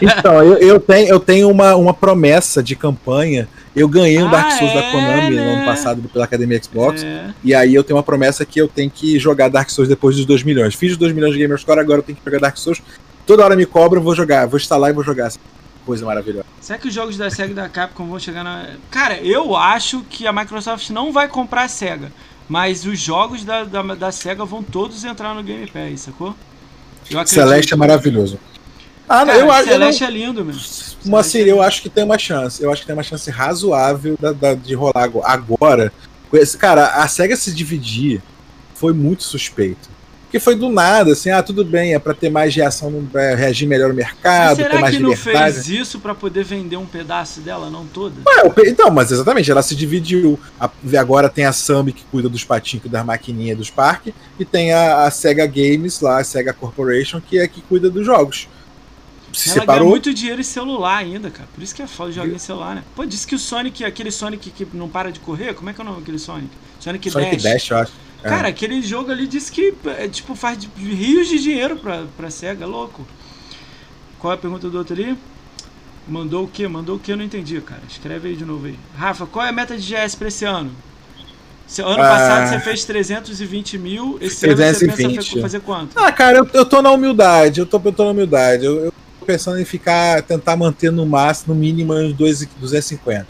Então, 0.00 0.42
eu, 0.44 0.58
eu 0.58 0.78
tenho, 0.80 1.08
eu 1.08 1.18
tenho 1.18 1.50
uma, 1.50 1.74
uma 1.74 1.94
promessa 1.94 2.62
de 2.62 2.76
campanha. 2.76 3.48
Eu 3.74 3.88
ganhei 3.88 4.20
o 4.22 4.26
Ah, 4.26 4.30
Dark 4.30 4.52
Souls 4.52 4.72
da 4.74 4.80
é, 4.80 4.90
Konami 4.90 5.30
no 5.36 5.42
né? 5.44 5.54
ano 5.54 5.64
passado 5.64 6.02
pela 6.12 6.24
Academia 6.24 6.60
Xbox. 6.62 7.02
É. 7.04 7.32
E 7.44 7.54
aí 7.54 7.74
eu 7.74 7.84
tenho 7.84 7.96
uma 7.96 8.02
promessa 8.02 8.44
que 8.44 8.60
eu 8.60 8.66
tenho 8.66 8.90
que 8.90 9.18
jogar 9.18 9.48
Dark 9.48 9.70
Souls 9.70 9.88
depois 9.88 10.16
dos 10.16 10.24
2 10.26 10.42
milhões. 10.42 10.74
Fiz 10.74 10.92
os 10.92 10.98
2 10.98 11.12
milhões 11.12 11.32
de 11.32 11.38
Gamer 11.38 11.58
Score, 11.58 11.78
agora 11.78 12.00
eu 12.00 12.02
tenho 12.02 12.18
que 12.18 12.24
jogar 12.24 12.40
Dark 12.40 12.56
Souls. 12.56 12.82
Toda 13.26 13.44
hora 13.44 13.54
me 13.54 13.64
cobra, 13.66 13.98
eu 13.98 14.02
vou 14.02 14.14
jogar, 14.14 14.46
vou 14.46 14.58
instalar 14.58 14.90
e 14.90 14.92
vou 14.92 15.04
jogar. 15.04 15.30
Coisa 15.86 16.04
maravilhosa. 16.04 16.44
Será 16.60 16.78
que 16.78 16.88
os 16.88 16.94
jogos 16.94 17.16
da 17.16 17.30
SEGA 17.30 17.52
e 17.52 17.54
da 17.54 17.68
Capcom 17.68 18.06
vão 18.06 18.18
chegar 18.18 18.42
na. 18.44 18.70
Cara, 18.90 19.18
eu 19.20 19.56
acho 19.56 20.02
que 20.10 20.26
a 20.26 20.32
Microsoft 20.32 20.90
não 20.90 21.12
vai 21.12 21.28
comprar 21.28 21.62
a 21.62 21.68
SEGA. 21.68 22.12
Mas 22.48 22.84
os 22.84 22.98
jogos 22.98 23.44
da, 23.44 23.62
da, 23.62 23.80
da 23.94 24.10
SEGA 24.10 24.44
vão 24.44 24.60
todos 24.60 25.04
entrar 25.04 25.32
no 25.36 25.42
Game 25.42 25.68
Pass, 25.68 26.00
sacou? 26.00 26.34
Celeste 27.24 27.72
é 27.72 27.76
maravilhoso. 27.76 28.40
Ah, 29.12 29.24
não, 29.24 29.32
Cara, 29.32 29.38
eu 29.40 29.50
acho. 29.50 29.68
eu 29.68 29.78
não- 29.78 29.92
Celeste 29.92 30.04
é 30.04 30.10
lindo, 30.10 30.44
meu. 30.44 30.54
Mas 30.54 30.64
assim, 31.20 31.30
Celeste 31.32 31.48
é 31.50 31.52
eu 31.52 31.60
acho 31.62 31.82
que 31.82 31.88
tem 31.90 32.04
uma 32.04 32.16
chance. 32.18 32.62
Eu 32.62 32.70
acho 32.72 32.82
que 32.82 32.86
tem 32.86 32.94
uma 32.94 33.02
chance 33.02 33.28
razoável 33.30 34.16
da- 34.20 34.32
da- 34.32 34.54
de 34.54 34.72
rolar 34.74 35.02
ago- 35.04 35.22
agora. 35.24 35.92
Cara, 36.60 36.86
a 37.02 37.08
SEGA 37.08 37.34
se 37.36 37.52
dividir 37.52 38.22
foi 38.74 38.92
muito 38.92 39.24
suspeito. 39.24 39.90
Porque 40.22 40.38
foi 40.38 40.54
do 40.54 40.68
nada, 40.70 41.10
assim, 41.12 41.28
ah, 41.30 41.42
tudo 41.42 41.64
bem, 41.64 41.92
é 41.92 41.98
pra 41.98 42.14
ter 42.14 42.30
mais 42.30 42.54
reação, 42.54 42.88
no- 42.88 43.04
pra 43.04 43.34
reagir 43.34 43.66
melhor 43.66 43.86
ao 43.90 43.96
Mas 43.96 43.96
mercado, 43.96 44.56
ter 44.58 44.62
será 44.62 44.78
mais 44.78 44.94
que 44.96 45.02
não 45.02 45.16
fez 45.16 45.68
isso 45.68 45.98
pra 45.98 46.14
poder 46.14 46.44
vender 46.44 46.76
um 46.76 46.86
pedaço 46.86 47.40
dela, 47.40 47.68
não 47.68 47.84
toda? 47.84 48.14
Ué, 48.24 48.52
então, 48.68 48.88
mas 48.92 49.10
exatamente, 49.10 49.50
ela 49.50 49.60
se 49.60 49.74
dividiu. 49.74 50.38
A- 50.60 50.70
agora 50.96 51.28
tem 51.28 51.46
a 51.46 51.52
Sammy 51.52 51.92
que 51.92 52.04
cuida 52.12 52.28
dos 52.28 52.44
patinhos, 52.44 52.86
das 52.88 53.04
maquininhas 53.04 53.58
dos 53.58 53.70
parques, 53.70 54.14
e 54.38 54.44
tem 54.44 54.72
a, 54.72 55.02
a 55.02 55.10
SEGA 55.10 55.44
Games 55.48 56.00
lá, 56.00 56.20
a 56.20 56.24
SEGA 56.24 56.52
Corporation, 56.52 57.20
que 57.20 57.36
é 57.40 57.48
que 57.48 57.60
cuida 57.62 57.90
dos 57.90 58.06
jogos. 58.06 58.46
Se 59.32 59.48
Ela 59.50 59.54
ganha 59.58 59.62
separou. 59.66 59.88
muito 59.90 60.12
dinheiro 60.14 60.40
em 60.40 60.44
celular 60.44 60.96
ainda, 60.98 61.30
cara. 61.30 61.48
Por 61.54 61.62
isso 61.62 61.74
que 61.74 61.82
é 61.82 61.86
foda 61.86 62.10
jogar 62.12 62.34
em 62.34 62.38
celular, 62.38 62.74
né? 62.74 62.82
Pô, 62.96 63.04
disse 63.04 63.26
que 63.26 63.34
o 63.34 63.38
Sonic, 63.38 63.84
aquele 63.84 64.10
Sonic 64.10 64.50
que 64.50 64.66
não 64.74 64.88
para 64.88 65.12
de 65.12 65.20
correr, 65.20 65.54
como 65.54 65.70
é 65.70 65.72
que 65.72 65.80
é 65.80 65.84
o 65.84 65.86
nome 65.86 66.00
daquele 66.00 66.18
Sonic? 66.18 66.50
Sonic, 66.80 67.10
Sonic 67.10 67.36
Dash. 67.36 67.42
Dash, 67.42 67.70
eu 67.70 67.76
acho. 67.78 67.92
É. 68.22 68.28
Cara, 68.28 68.48
aquele 68.48 68.82
jogo 68.82 69.10
ali 69.10 69.26
disse 69.26 69.50
que, 69.50 69.72
é, 69.98 70.08
tipo, 70.08 70.34
faz 70.34 70.58
de- 70.58 70.68
rios 70.76 71.28
de 71.28 71.38
dinheiro 71.38 71.76
pra, 71.76 72.04
pra 72.16 72.30
SEGA, 72.30 72.66
louco. 72.66 73.06
Qual 74.18 74.32
é 74.32 74.34
a 74.34 74.38
pergunta 74.38 74.68
do 74.68 74.76
outro 74.78 74.94
ali? 74.94 75.16
Mandou 76.08 76.44
o 76.44 76.48
quê? 76.48 76.66
Mandou 76.66 76.96
o 76.96 76.98
quê? 76.98 77.12
Eu 77.12 77.16
não 77.16 77.24
entendi, 77.24 77.60
cara. 77.60 77.80
Escreve 77.88 78.28
aí 78.30 78.36
de 78.36 78.44
novo 78.44 78.66
aí. 78.66 78.78
Rafa, 78.96 79.26
qual 79.26 79.46
é 79.46 79.48
a 79.48 79.52
meta 79.52 79.76
de 79.76 79.82
GS 79.94 80.16
pra 80.16 80.28
esse 80.28 80.44
ano? 80.44 80.70
Se, 81.66 81.80
ano 81.82 82.02
Ah. 82.02 82.08
passado 82.08 82.48
você 82.50 82.58
fez 82.60 82.84
320 82.84 83.78
mil, 83.78 84.18
esse 84.20 84.44
ano 84.44 84.56
você 84.56 84.86
320. 84.86 85.16
pensa 85.30 85.40
fazer 85.40 85.60
quanto? 85.60 85.96
Ah, 85.96 86.10
cara, 86.10 86.38
eu, 86.38 86.48
eu 86.52 86.64
tô 86.66 86.82
na 86.82 86.90
humildade, 86.90 87.60
eu 87.60 87.66
tô, 87.66 87.80
eu 87.84 87.92
tô 87.92 88.04
na 88.04 88.10
humildade. 88.10 88.64
Eu, 88.64 88.86
eu 88.86 88.92
pensando 89.26 89.58
em 89.60 89.64
ficar, 89.64 90.22
tentar 90.22 90.56
manter 90.56 90.90
no 90.90 91.04
máximo, 91.06 91.54
no 91.54 91.60
mínimo, 91.60 91.92
uns 91.94 92.12
dois- 92.14 92.46
250. 92.58 93.26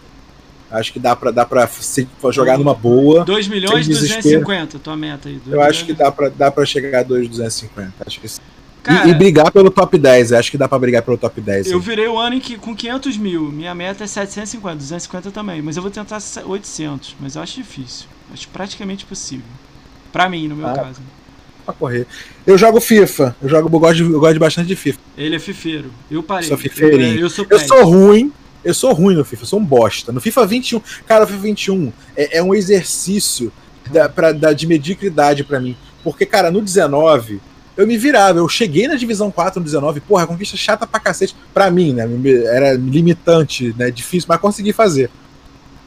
Acho 0.70 0.92
que 0.92 1.00
dá 1.00 1.16
pra, 1.16 1.30
dá 1.32 1.44
pra 1.44 1.66
se- 1.66 2.06
jogar 2.30 2.56
numa 2.56 2.74
boa. 2.74 3.24
2 3.24 3.48
milhões 3.48 3.80
e 3.88 3.92
sem 3.92 3.94
desespero. 3.94 4.22
250, 4.44 4.78
tua 4.78 4.96
meta 4.96 5.28
aí. 5.28 5.40
Eu 5.48 5.60
acho 5.60 5.84
que 5.84 5.92
dá 5.92 6.12
pra, 6.12 6.28
dá 6.28 6.50
pra 6.50 6.64
chegar 6.64 7.00
a 7.00 7.02
250. 7.02 7.92
Acho 8.06 8.20
que 8.20 8.28
sim. 8.28 8.40
E- 8.40 8.82
Cara, 8.82 9.08
e, 9.08 9.14
brigar 9.14 9.50
pelo 9.52 9.68
top 9.70 9.98
10. 9.98 10.32
Acho 10.32 10.50
que 10.50 10.56
dá 10.56 10.66
pra 10.68 10.78
brigar 10.78 11.02
pelo 11.02 11.18
top 11.18 11.38
10. 11.40 11.66
Eu 11.70 11.78
aí. 11.78 11.84
virei 11.84 12.06
o 12.06 12.16
ano 12.18 12.36
em 12.36 12.40
que, 12.40 12.56
com 12.56 12.74
500 12.74 13.16
mil. 13.18 13.50
Minha 13.50 13.74
meta 13.74 14.04
é 14.04 14.06
750, 14.06 14.76
250 14.76 15.30
também. 15.32 15.60
Mas 15.60 15.76
eu 15.76 15.82
vou 15.82 15.90
tentar 15.90 16.18
800. 16.46 17.14
Mas 17.20 17.34
eu 17.34 17.42
acho 17.42 17.56
difícil. 17.56 18.06
Acho 18.32 18.48
praticamente 18.48 19.04
possível. 19.04 19.44
Pra 20.12 20.28
mim, 20.30 20.46
no 20.48 20.54
meu 20.56 20.68
Ah. 20.68 20.72
caso. 20.72 21.00
Pra 21.64 21.74
correr. 21.74 22.06
Eu 22.46 22.56
jogo 22.58 22.80
FIFA. 22.80 23.36
Eu 23.42 23.48
jogo 23.48 23.74
eu 23.74 23.80
gosto, 23.80 23.96
de- 23.96 24.02
eu 24.12 24.20
gosto 24.20 24.38
bastante 24.38 24.66
de 24.68 24.76
FIFA. 24.76 24.98
Ele 25.16 25.36
é 25.36 25.38
fifeiro. 25.38 25.90
Eu 26.10 26.22
parei. 26.22 26.48
Sou 26.48 26.56
fifeirinho. 26.58 27.16
Eu, 27.16 27.20
eu 27.22 27.30
sou 27.30 27.46
Eu 27.48 27.58
sou 27.60 27.84
ruim. 27.84 28.32
Eu 28.62 28.74
sou 28.74 28.92
ruim 28.92 29.14
no 29.14 29.24
FIFA, 29.24 29.42
eu 29.42 29.46
sou 29.46 29.58
um 29.58 29.64
bosta. 29.64 30.12
No 30.12 30.20
FIFA 30.20 30.46
21, 30.46 30.82
cara, 31.06 31.24
o 31.24 31.26
FIFA 31.26 31.38
21 31.40 31.90
é, 32.14 32.38
é 32.38 32.42
um 32.42 32.54
exercício 32.54 33.50
da, 33.90 34.06
pra, 34.08 34.32
da- 34.32 34.52
de 34.52 34.66
mediocridade 34.66 35.44
pra 35.44 35.58
mim. 35.58 35.74
Porque, 36.04 36.26
cara, 36.26 36.50
no 36.50 36.60
19, 36.60 37.40
eu 37.74 37.86
me 37.86 37.96
virava. 37.96 38.38
Eu 38.38 38.48
cheguei 38.50 38.86
na 38.86 38.96
divisão 38.96 39.30
4 39.30 39.60
no 39.60 39.64
19, 39.64 40.00
porra, 40.00 40.26
conquista 40.26 40.58
chata 40.58 40.86
pra 40.86 41.00
cacete. 41.00 41.34
Pra 41.54 41.70
mim, 41.70 41.94
né? 41.94 42.06
Era 42.52 42.74
limitante, 42.74 43.74
né? 43.78 43.90
Difícil, 43.90 44.26
mas 44.28 44.38
consegui 44.40 44.72
fazer. 44.74 45.10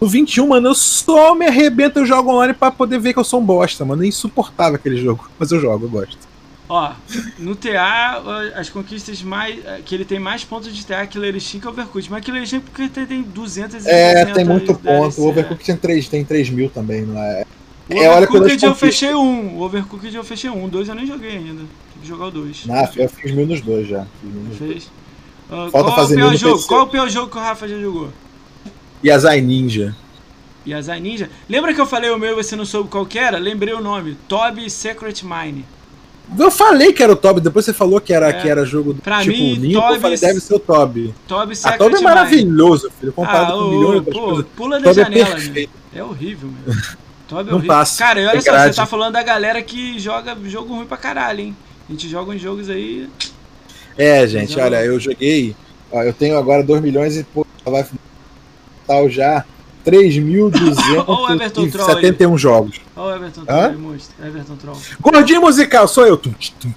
No 0.03 0.09
21, 0.09 0.45
mano, 0.49 0.67
eu 0.67 0.75
só 0.75 1.33
me 1.33 1.45
arrebento 1.47 2.01
e 2.01 2.05
jogo 2.05 2.29
online 2.29 2.53
pra 2.53 2.69
poder 2.69 2.99
ver 2.99 3.13
que 3.13 3.19
eu 3.19 3.23
sou 3.23 3.39
um 3.39 3.45
bosta, 3.45 3.85
mano. 3.85 4.03
É 4.03 4.07
insuportável 4.07 4.75
aquele 4.75 4.97
jogo. 4.97 5.29
Mas 5.39 5.49
eu 5.49 5.61
jogo, 5.61 5.85
eu 5.85 5.89
gosto. 5.89 6.17
Ó, 6.67 6.91
no 7.39 7.55
TA, 7.55 8.21
as 8.53 8.69
conquistas 8.69 9.21
mais. 9.21 9.65
eh, 9.65 9.79
que 9.85 9.95
ele 9.95 10.03
tem 10.03 10.19
mais 10.19 10.43
pontos 10.43 10.75
de 10.75 10.85
TA 10.85 11.03
é 11.03 11.07
Killer 11.07 11.33
Instinct 11.33 11.61
que 11.61 11.67
Overcooked. 11.69 12.11
Mas 12.11 12.21
Killer 12.25 12.43
Instinct 12.43 12.69
porque 12.69 12.89
tem, 12.89 13.05
tem 13.05 13.21
200 13.21 13.85
e 13.85 13.89
É, 13.89 14.11
300 14.25 14.33
tem 14.33 14.43
muito 14.43 14.75
ponto. 14.75 15.21
O 15.21 15.29
Overcooked 15.29 15.65
tem 15.65 15.77
3, 15.77 16.09
tem 16.09 16.25
3 16.25 16.49
mil 16.49 16.69
também, 16.69 17.03
não 17.03 17.17
é? 17.17 17.45
O 17.89 17.93
É, 17.93 18.09
olha 18.09 18.27
Overcooked 18.27 18.65
eu 18.65 18.75
fechei 18.75 19.13
um. 19.15 19.57
O 19.57 19.61
Overcooked 19.61 20.13
eu 20.13 20.23
fechei 20.25 20.49
um. 20.49 20.65
O 20.65 20.67
dois 20.67 20.89
eu 20.89 20.95
nem 20.95 21.07
joguei 21.07 21.37
ainda. 21.37 21.61
Tem 21.61 22.01
que 22.01 22.07
jogar 22.09 22.25
o 22.25 22.31
dois. 22.31 22.65
Ah, 22.69 22.89
eu 22.97 23.07
fiz 23.07 23.31
mil 23.31 23.47
nos 23.47 23.61
dois 23.61 23.87
já. 23.87 24.05
Fiz 24.19 24.33
mil 24.33 24.43
nos 24.43 24.57
dois. 24.57 24.71
Fez? 24.73 24.91
Ah, 25.49 25.69
Falta 25.71 25.91
qual 25.91 25.95
fazer 25.95 26.15
é 26.15 26.17
o 26.17 26.19
mil 26.19 26.27
pior 26.31 26.37
jogo? 26.37 26.55
PC. 26.57 26.67
Qual 26.67 26.79
é 26.81 26.83
o 26.83 26.87
pior 26.87 27.09
jogo 27.09 27.31
que 27.31 27.37
o 27.37 27.39
Rafa 27.39 27.67
já 27.69 27.79
jogou? 27.79 28.09
E 29.03 29.11
a 29.11 29.17
Zai 29.17 29.41
Ninja. 29.41 29.95
E 30.65 30.73
a 30.73 30.81
Zai 30.81 30.99
Ninja? 30.99 31.29
Lembra 31.49 31.73
que 31.73 31.81
eu 31.81 31.85
falei 31.85 32.09
o 32.09 32.17
meu 32.17 32.31
e 32.31 32.35
você 32.43 32.55
não 32.55 32.65
soube 32.65 32.89
qual 32.89 33.05
que 33.05 33.19
era? 33.19 33.37
Lembrei 33.37 33.73
o 33.73 33.81
nome. 33.81 34.17
Toby 34.27 34.69
Secret 34.69 35.21
Mine. 35.23 35.65
Eu 36.39 36.49
falei 36.49 36.93
que 36.93 37.03
era 37.03 37.11
o 37.11 37.17
Toby, 37.17 37.41
depois 37.41 37.65
você 37.65 37.73
falou 37.73 37.99
que 37.99 38.13
era, 38.13 38.29
É. 38.29 38.33
que 38.33 38.47
era 38.49 38.65
jogo 38.65 38.93
do 38.93 39.01
Pra 39.01 39.19
tipo 39.21 39.37
mim, 39.37 39.55
limpo, 39.55 39.77
eu 39.77 39.81
Toby- 39.81 39.99
falei, 39.99 40.17
deve 40.17 40.39
ser 40.39 40.55
o 40.55 40.59
Toby. 40.59 41.13
Toby 41.27 41.51
A 41.51 41.55
Secret 41.55 41.77
Toby 41.79 41.95
é 41.97 42.01
maravilhoso, 42.01 42.89
filho, 42.97 43.11
comparado 43.11 43.51
Ah, 43.51 43.55
com 43.55 43.61
ô, 43.61 43.69
milhões 43.71 44.05
de 44.05 44.11
coisas. 44.11 44.45
pula 44.55 44.79
da 44.79 44.85
Toby 44.85 45.01
é 45.01 45.03
janela, 45.03 45.25
perfeito. 45.31 45.71
É 45.93 46.01
horrível, 46.03 46.49
meu. 46.49 46.75
Toby 47.27 47.49
é 47.49 47.53
horrível. 47.53 47.67
passa, 47.67 47.97
Cara, 48.03 48.21
e 48.21 48.25
olha 48.25 48.37
é 48.37 48.41
só, 48.41 48.51
grade. 48.51 48.73
você 48.73 48.81
tá 48.81 48.85
falando 48.85 49.13
da 49.13 49.21
galera 49.21 49.61
que 49.61 49.99
joga 49.99 50.35
jogo 50.45 50.73
ruim 50.75 50.85
pra 50.87 50.95
caralho, 50.97 51.41
hein? 51.41 51.55
A 51.89 51.91
gente 51.91 52.07
joga 52.07 52.31
uns 52.31 52.41
jogos 52.41 52.69
aí. 52.69 53.09
É, 53.97 54.25
gente, 54.25 54.57
olha, 54.57 54.81
eu 54.83 54.97
joguei, 54.99 55.53
ó, 55.91 56.01
eu 56.03 56.13
tenho 56.13 56.37
agora 56.37 56.63
2 56.63 56.81
milhões 56.81 57.17
e 57.17 57.23
pô, 57.25 57.45
vai 57.65 57.85
tal 58.85 59.09
já 59.09 59.45
Ó 59.85 61.27
o 61.27 61.31
Everton 61.33 61.69
Troll 61.69 61.97
aí. 61.97 62.03
3.271 62.13 62.37
jogos. 62.37 62.81
Olha 62.95 63.13
o 63.13 63.15
Everton? 63.15 63.43
Troll. 63.45 63.95
Everton 64.25 64.55
Troll. 64.55 64.77
Gordinho 65.01 65.41
musical, 65.41 65.87
sou 65.87 66.05
eu. 66.05 66.15
Tum, 66.15 66.33
tum, 66.59 66.71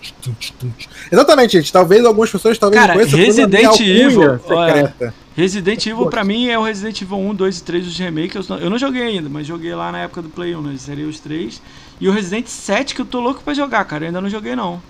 tum. 0.59 0.71
Exatamente, 1.11 1.53
gente. 1.53 1.73
Talvez 1.73 2.05
algumas 2.05 2.31
pessoas 2.31 2.59
talvez 2.59 2.81
Cara, 2.81 2.95
conheçam 2.95 3.19
Resident 3.19 3.81
Evil, 3.81 4.39
secreta. 4.41 5.15
Resident 5.37 5.87
Evil 5.87 6.07
pra 6.07 6.25
mim 6.25 6.49
é 6.49 6.59
o 6.59 6.63
Resident 6.63 7.01
Evil 7.01 7.19
1, 7.19 7.35
2 7.35 7.59
e 7.59 7.63
3 7.63 7.85
dos 7.85 7.99
remakes. 7.99 8.49
Eu 8.49 8.71
não- 8.71 8.79
joguei 8.79 9.03
ainda, 9.03 9.29
mas 9.29 9.47
joguei 9.47 9.75
lá 9.75 9.93
na 9.93 9.99
época 9.99 10.23
do 10.23 10.29
Play 10.29 10.57
1, 10.57 10.63
né? 10.63 10.75
Zerei 10.77 11.05
os 11.05 11.21
três. 11.21 11.63
E 12.01 12.09
o 12.09 12.13
Resident 12.13 12.47
7 12.47 12.95
que 12.95 13.01
eu 13.01 13.07
tô 13.07 13.21
louco 13.21 13.43
pra 13.45 13.55
jogar, 13.55 13.85
cara. 13.85 14.05
Eu 14.05 14.09
ainda 14.09 14.21
não 14.21 14.29
joguei 14.29 14.57
não. 14.57 14.83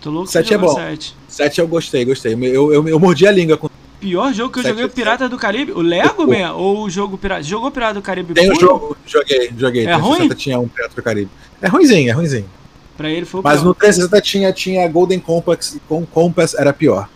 Tô 0.00 0.10
louco 0.10 0.30
Sete 0.30 0.48
pra 0.48 0.56
é 0.56 0.60
jogar 0.60 0.72
bom. 0.72 0.78
7. 0.78 1.16
7 1.28 1.60
eu 1.60 1.66
gostei, 1.66 2.04
gostei. 2.04 2.34
Eu, 2.34 2.72
eu, 2.72 2.86
eu 2.86 3.00
mordi 3.00 3.26
a 3.26 3.32
língua 3.32 3.56
com 3.56 3.68
Pior 4.00 4.32
jogo 4.32 4.52
que 4.52 4.58
eu 4.58 4.62
Sete 4.62 4.72
joguei 4.72 4.84
o 4.84 4.88
Pirata 4.90 5.28
do 5.28 5.38
Caribe. 5.38 5.72
O 5.72 5.80
Lego, 5.80 6.26
man? 6.26 6.52
Ou 6.52 6.82
o 6.84 6.90
jogo 6.90 7.16
Pirata? 7.16 7.42
Jogou 7.42 7.70
Pirata 7.70 7.94
do 7.94 8.02
Caribe 8.02 8.34
Tem 8.34 8.50
o 8.50 8.54
puro? 8.54 8.60
jogo, 8.66 8.96
joguei, 9.06 9.50
joguei. 9.56 9.82
É 9.86 9.94
360 9.94 10.00
ruim? 10.18 10.28
tinha 10.36 10.58
um 10.60 10.68
Pirata 10.68 10.94
do 10.94 11.02
Caribe. 11.02 11.30
É 11.62 11.68
ruimzinho, 11.68 12.10
é 12.10 12.12
ruimzinho. 12.12 12.48
Pra 12.96 13.08
ele 13.10 13.26
foi 13.26 13.40
o 13.40 13.42
Mas 13.42 13.60
pior. 13.60 13.68
no 13.68 13.74
360 13.74 14.20
tinha, 14.20 14.52
tinha 14.52 14.88
Golden 14.88 15.18
Compass, 15.18 15.78
com 15.88 16.04
Compass 16.06 16.54
era 16.54 16.72
pior. 16.72 17.08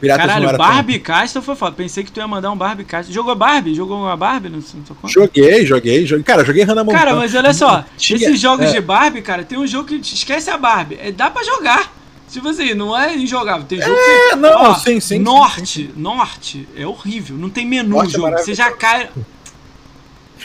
Piratas 0.00 0.26
não 0.26 0.34
Caralho, 0.34 0.48
era 0.50 0.58
Barbie 0.58 0.98
Castle 1.00 1.42
foi 1.42 1.56
foda. 1.56 1.74
Pensei 1.74 2.04
que 2.04 2.12
tu 2.12 2.20
ia 2.20 2.28
mandar 2.28 2.52
um 2.52 2.56
Barbie 2.56 2.84
Castle. 2.84 3.12
Jogou 3.12 3.34
Barbie? 3.34 3.74
Jogou 3.74 3.96
uma 3.98 4.16
Barbie 4.16 4.48
no, 4.48 4.62
seu 4.62 4.78
tão... 4.86 4.94
conta? 4.94 5.12
Joguei, 5.12 5.66
joguei, 5.66 6.06
joguei. 6.06 6.22
Cara, 6.22 6.44
joguei 6.44 6.62
Hannah 6.62 6.84
Montana. 6.84 7.04
Cara, 7.04 7.16
mas 7.16 7.34
olha 7.34 7.52
só, 7.52 7.84
Tinha- 7.96 8.16
esses 8.16 8.40
jogos 8.40 8.66
é. 8.66 8.72
de 8.74 8.80
Barbie, 8.80 9.22
cara, 9.22 9.42
tem 9.42 9.58
um 9.58 9.66
jogo 9.66 9.88
que 9.88 9.96
esquece 9.96 10.50
a 10.50 10.56
Barbie. 10.56 10.98
É, 11.00 11.10
dá 11.10 11.28
pra 11.30 11.42
jogar. 11.42 11.92
Tipo 12.28 12.48
assim, 12.48 12.74
não 12.74 12.96
é 12.96 13.16
injogável. 13.16 13.64
Tem 13.66 13.80
jogo 13.80 13.94
É, 13.96 14.30
que. 14.30 14.36
não, 14.36 14.50
Ó, 14.62 14.74
sim, 14.74 15.00
sim, 15.00 15.18
Norte, 15.18 15.86
sim. 15.86 15.92
Norte 16.00 16.68
é 16.76 16.86
horrível. 16.86 17.36
Não 17.36 17.48
tem 17.50 17.66
menu 17.66 17.90
Norte 17.96 18.16
o 18.16 18.26
é 18.26 18.30
jogo. 18.30 18.38
Você 18.44 18.54
já 18.54 18.70
cai. 18.72 19.08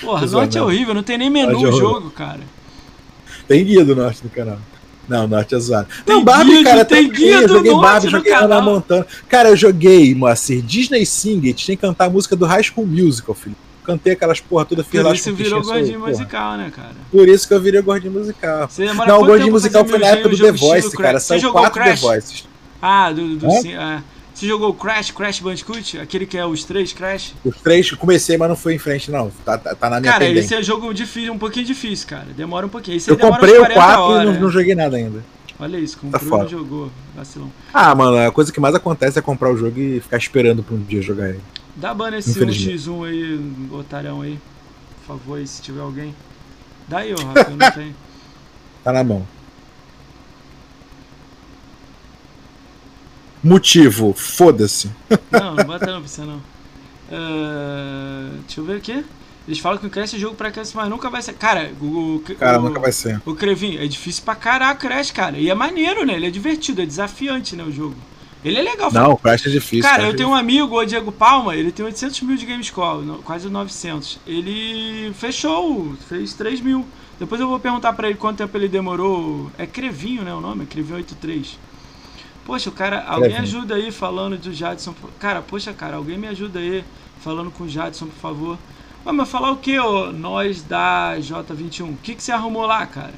Porra, 0.01 0.21
Norte 0.25 0.25
é 0.25 0.27
zoando. 0.59 0.63
horrível, 0.65 0.93
não 0.93 1.03
tem 1.03 1.17
nem 1.17 1.29
menu 1.29 1.51
Norte 1.59 1.65
é 1.67 1.71
jogo, 1.79 2.09
cara. 2.11 2.39
Tem 3.47 3.63
guia 3.63 3.83
do 3.83 3.95
norte 3.95 4.21
no 4.23 4.29
canal. 4.29 4.57
Não, 5.07 5.27
norte 5.27 5.53
é 5.53 5.59
zoado. 5.59 5.87
Tem 6.05 6.15
não, 6.15 6.23
Barbie, 6.23 6.51
guia, 6.53 6.63
cara, 6.63 6.85
tem 6.85 7.03
tem 7.03 7.11
guia 7.11 7.41
eu 7.41 7.49
joguei 7.49 7.73
Barbie, 7.75 8.09
joguei. 8.09 8.33
Hannah 8.33 8.61
Montana. 8.61 9.05
Cara, 9.27 9.49
eu 9.49 9.55
joguei, 9.57 10.15
Moacir, 10.15 10.61
Disney 10.61 11.05
Sing, 11.05 11.41
tinha 11.51 11.75
que 11.75 11.81
cantar 11.81 12.05
a 12.05 12.09
música 12.09 12.35
do 12.37 12.45
High 12.45 12.63
School 12.63 12.87
Musical, 12.87 13.35
filho. 13.35 13.55
Cantei 13.83 14.13
aquelas 14.13 14.39
porra 14.39 14.65
toda, 14.65 14.83
fiz 14.83 15.01
Por 15.01 15.15
isso 15.15 15.33
virou 15.33 15.61
gordinho 15.61 15.99
musical, 15.99 16.57
né, 16.57 16.71
cara? 16.73 16.95
Por 17.11 17.27
isso 17.27 17.47
que 17.47 17.53
eu 17.53 17.59
virei 17.61 17.81
gordinho 17.81 18.13
musical. 18.13 18.69
Você 18.69 18.85
Não, 18.85 19.21
o 19.21 19.25
gordinho 19.25 19.51
musical 19.51 19.85
foi 19.85 19.99
na 19.99 20.07
época 20.07 20.29
do 20.29 20.37
The 20.37 20.51
Voice, 20.51 20.97
cara. 20.97 21.19
Saiu 21.19 21.41
jogou 21.41 21.61
quatro 21.61 21.83
The? 21.83 21.95
Voices. 21.95 22.47
Ah, 22.81 23.11
do, 23.11 23.35
do 23.35 23.47
é. 23.47 24.03
Você 24.33 24.47
jogou 24.47 24.69
o 24.69 24.73
Crash, 24.73 25.11
Crash 25.11 25.39
Bandicoot? 25.39 25.99
Aquele 25.99 26.25
que 26.25 26.37
é 26.37 26.45
os 26.45 26.63
três 26.63 26.91
Crash? 26.91 27.35
Os 27.45 27.55
três, 27.57 27.91
comecei, 27.91 28.35
mas 28.35 28.49
não 28.49 28.55
fui 28.55 28.73
em 28.73 28.79
frente, 28.79 29.11
não. 29.11 29.31
Tá, 29.45 29.57
tá, 29.57 29.75
tá 29.75 29.89
na 29.89 29.99
minha 29.99 30.11
Cara, 30.11 30.25
tendência. 30.25 30.55
esse 30.55 30.55
é 30.55 30.63
jogo 30.63 30.91
difícil, 30.91 31.31
um 31.31 31.37
pouquinho 31.37 31.65
difícil, 31.65 32.07
cara. 32.07 32.27
Demora 32.35 32.65
um 32.65 32.69
pouquinho. 32.69 32.97
Esse 32.97 33.09
Eu 33.09 33.17
comprei 33.17 33.53
o 33.53 33.59
40 33.59 33.73
4 33.73 34.03
e 34.03 34.25
não, 34.25 34.33
né? 34.33 34.39
não 34.39 34.49
joguei 34.49 34.73
nada 34.73 34.97
ainda. 34.97 35.23
Olha 35.59 35.77
isso, 35.77 35.97
comprou 35.99 36.21
e 36.21 36.25
foda. 36.25 36.43
não 36.43 36.49
jogou. 36.49 36.91
Vacilão. 37.15 37.51
Ah, 37.71 37.93
mano, 37.93 38.17
a 38.17 38.31
coisa 38.31 38.51
que 38.51 38.59
mais 38.59 38.73
acontece 38.73 39.19
é 39.19 39.21
comprar 39.21 39.51
o 39.51 39.57
jogo 39.57 39.79
e 39.79 39.99
ficar 39.99 40.17
esperando 40.17 40.63
pra 40.63 40.75
um 40.75 40.81
dia 40.81 41.01
jogar 41.01 41.29
ele. 41.29 41.41
Dá 41.75 41.93
ban 41.93 42.15
esse 42.15 42.31
Infelizmente. 42.31 42.77
1x1 42.77 43.07
aí, 43.07 43.69
otário 43.71 44.21
aí. 44.21 44.39
Por 44.99 45.17
favor, 45.17 45.37
aí, 45.37 45.47
se 45.47 45.61
tiver 45.61 45.81
alguém. 45.81 46.15
Dá 46.87 46.99
aí, 46.99 47.13
ô 47.13 47.17
Rafa, 47.17 47.51
eu 47.51 47.57
não 47.57 47.71
tenho. 47.71 47.95
Tá 48.83 48.91
na 48.91 49.01
mão. 49.01 49.25
Motivo, 53.41 54.13
foda-se. 54.13 54.91
Não, 55.31 55.55
não 55.55 55.63
bota 55.63 55.85
não 55.85 56.01
pra 56.01 56.09
você 56.09 56.21
não. 56.21 56.41
Ah, 57.09 58.29
deixa 58.45 58.59
eu 58.59 58.65
ver 58.65 58.77
aqui. 58.77 59.05
Eles 59.47 59.59
falam 59.59 59.77
que 59.77 59.85
o 59.85 59.89
Crash 59.89 60.13
é 60.13 60.17
jogo 60.17 60.35
pra 60.35 60.51
criança, 60.51 60.71
mas 60.75 60.89
nunca 60.89 61.09
vai 61.09 61.21
ser. 61.21 61.33
Cara, 61.33 61.71
o. 61.81 62.15
o 62.15 62.19
Cara, 62.37 62.59
o, 62.59 62.63
nunca 62.63 62.79
vai 62.79 62.91
ser. 62.91 63.21
O 63.25 63.35
Crevinho, 63.35 63.81
é 63.81 63.87
difícil 63.87 64.23
pra 64.23 64.35
caraca 64.35 64.85
o 64.85 64.89
Crash, 64.89 65.11
cara. 65.11 65.37
E 65.37 65.49
é 65.49 65.55
maneiro, 65.55 66.05
né? 66.05 66.15
Ele 66.15 66.27
é 66.27 66.29
divertido, 66.29 66.81
é 66.81 66.85
desafiante, 66.85 67.55
né? 67.55 67.63
O 67.63 67.71
jogo. 67.71 67.95
Ele 68.43 68.59
é 68.59 68.61
legal. 68.61 68.91
Não, 68.91 69.11
o 69.13 69.17
Crash 69.17 69.45
é 69.47 69.49
difícil. 69.49 69.83
Cara, 69.83 69.95
Crash 69.97 70.07
eu 70.09 70.13
é 70.13 70.17
tenho 70.17 70.29
um 70.29 70.35
amigo, 70.35 70.77
o 70.77 70.85
Diego 70.85 71.11
Palma, 71.11 71.55
ele 71.55 71.71
tem 71.71 71.85
800 71.85 72.21
mil 72.21 72.35
de 72.35 72.45
Gamescore, 72.45 73.05
no- 73.05 73.19
quase 73.19 73.47
900. 73.49 74.19
Ele 74.27 75.13
fechou, 75.13 75.95
fez 76.09 76.33
3 76.33 76.59
mil. 76.61 76.85
Depois 77.19 77.39
eu 77.39 77.47
vou 77.47 77.59
perguntar 77.59 77.93
pra 77.93 78.09
ele 78.09 78.17
quanto 78.17 78.37
tempo 78.39 78.57
ele 78.57 78.67
demorou. 78.67 79.49
É 79.57 79.65
Crevinho, 79.65 80.23
né? 80.23 80.33
O 80.33 80.41
nome? 80.41 80.65
Crevinho 80.65 80.97
83. 80.97 81.57
Poxa, 82.45 82.69
cara, 82.71 83.03
alguém 83.07 83.31
Crevinho. 83.31 83.41
ajuda 83.59 83.75
aí 83.75 83.91
falando 83.91 84.37
do 84.37 84.51
Jadson. 84.53 84.93
Cara, 85.19 85.41
poxa, 85.41 85.71
cara, 85.71 85.95
alguém 85.95 86.17
me 86.17 86.27
ajuda 86.27 86.59
aí 86.59 86.83
falando 87.21 87.49
com 87.51 87.63
o 87.63 87.69
Jadson, 87.69 88.07
por 88.07 88.19
favor. 88.19 88.57
Mas 89.05 89.29
falar 89.29 89.51
o 89.51 89.57
que, 89.57 89.77
ô? 89.79 90.11
Nós 90.11 90.61
da 90.63 91.15
J21. 91.17 91.89
O 91.89 91.97
que, 92.01 92.15
que 92.15 92.23
você 92.23 92.31
arrumou 92.31 92.65
lá, 92.65 92.85
cara? 92.85 93.13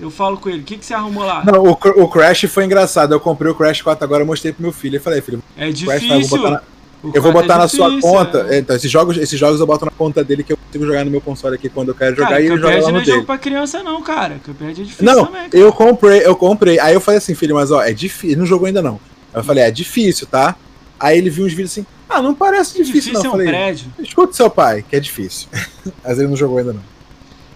Eu 0.00 0.10
falo 0.10 0.36
com 0.36 0.48
ele, 0.50 0.60
o 0.60 0.64
que, 0.64 0.76
que 0.76 0.84
você 0.84 0.92
arrumou 0.94 1.24
lá? 1.24 1.44
Não, 1.44 1.62
o, 1.62 1.70
o 1.70 2.08
Crash 2.08 2.42
foi 2.48 2.64
engraçado. 2.64 3.12
Eu 3.12 3.20
comprei 3.20 3.50
o 3.50 3.54
Crash 3.54 3.80
4 3.82 4.04
agora, 4.04 4.22
eu 4.22 4.26
mostrei 4.26 4.52
pro 4.52 4.62
meu 4.62 4.72
filho. 4.72 4.96
Eu 4.96 5.00
falei, 5.00 5.20
filho, 5.20 5.42
É 5.56 5.68
o 5.68 5.72
Crash 5.72 5.84
tá, 6.08 6.14
eu 6.14 6.18
difícil. 6.20 6.28
vou 6.28 6.38
botar 6.38 6.50
na, 6.50 6.62
eu 7.04 7.22
vou 7.22 7.32
quatro 7.32 7.32
botar 7.32 7.54
é 7.54 7.58
na 7.58 7.68
sua 7.68 7.88
difícil, 7.90 8.10
conta. 8.10 8.46
é. 8.50 8.58
Então, 8.58 8.74
esses 8.76 8.90
jogos, 8.90 9.16
esses 9.18 9.38
jogos 9.38 9.60
eu 9.60 9.66
boto 9.66 9.84
na 9.84 9.90
conta 9.92 10.24
dele 10.24 10.42
que 10.42 10.52
eu 10.52 10.56
consigo 10.56 10.86
jogar 10.86 11.04
no 11.04 11.10
meu 11.10 11.20
console 11.20 11.54
aqui 11.54 11.68
quando 11.68 11.88
eu 11.90 11.94
quero 11.94 12.16
jogar 12.16 12.28
Cara, 12.30 12.40
e 12.40 12.48
Cuphead 12.48 12.80
lá 12.82 12.92
não 12.92 13.00
é 13.00 13.04
jogo 13.04 13.24
pra 13.24 13.38
criança, 13.38 13.82
não, 13.82 14.02
cara. 14.02 14.40
Cuphead 14.44 14.80
é 14.80 14.84
difícil 14.84 15.04
Não, 15.04 15.26
também, 15.26 15.42
cara. 15.48 15.56
eu 15.56 15.72
comprei, 15.72 16.26
eu 16.26 16.34
comprei. 16.34 16.80
Aí 16.80 16.94
eu 16.94 17.00
falei 17.00 17.18
assim, 17.18 17.34
filho, 17.34 17.54
mas 17.54 17.70
ó, 17.70 17.82
é 17.82 17.92
difícil. 17.92 18.30
Ele 18.30 18.40
não 18.40 18.46
jogou 18.46 18.66
ainda 18.66 18.82
não. 18.82 18.94
Aí 19.32 19.40
eu 19.40 19.44
falei, 19.44 19.64
é 19.64 19.70
difícil, 19.70 20.26
tá? 20.26 20.56
Aí 20.98 21.18
ele 21.18 21.28
viu 21.30 21.44
uns 21.44 21.52
vídeos 21.52 21.72
assim, 21.72 21.86
ah, 22.08 22.22
não 22.22 22.34
parece 22.34 22.72
difícil, 22.82 23.12
difícil 23.12 23.12
não. 23.12 23.20
é 23.20 23.24
Eu 23.26 23.28
um 23.28 23.32
falei, 23.32 23.46
prédio. 23.48 23.86
escuta 23.98 24.32
seu 24.32 24.48
pai, 24.50 24.84
que 24.88 24.96
é 24.96 25.00
difícil. 25.00 25.48
mas 26.02 26.18
ele 26.18 26.28
não 26.28 26.36
jogou 26.36 26.58
ainda 26.58 26.72
não. 26.72 26.93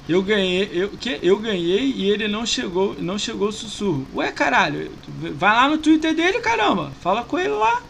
Eu 0.08 0.22
ganhei, 0.22 0.70
eu, 0.72 0.88
que, 0.88 1.18
eu 1.22 1.38
ganhei 1.38 1.92
e 1.94 2.10
ele 2.10 2.26
não 2.28 2.46
chegou, 2.46 2.96
não 2.98 3.18
chegou 3.18 3.48
o 3.48 3.52
sussurro. 3.52 4.06
Ué, 4.14 4.32
caralho, 4.32 4.90
vai 5.34 5.54
lá 5.54 5.68
no 5.68 5.76
Twitter 5.78 6.14
dele, 6.14 6.38
caramba. 6.40 6.92
Fala 7.02 7.22
com 7.24 7.38
ele 7.38 7.48
lá. 7.50 7.82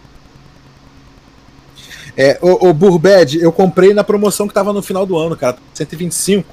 É, 2.16 2.38
o, 2.42 2.68
o 2.68 2.74
Burbed, 2.74 3.38
eu 3.40 3.52
comprei 3.52 3.94
na 3.94 4.02
promoção 4.02 4.48
que 4.48 4.54
tava 4.54 4.72
no 4.72 4.82
final 4.82 5.06
do 5.06 5.16
ano, 5.16 5.36
cara. 5.36 5.56
125. 5.74 6.52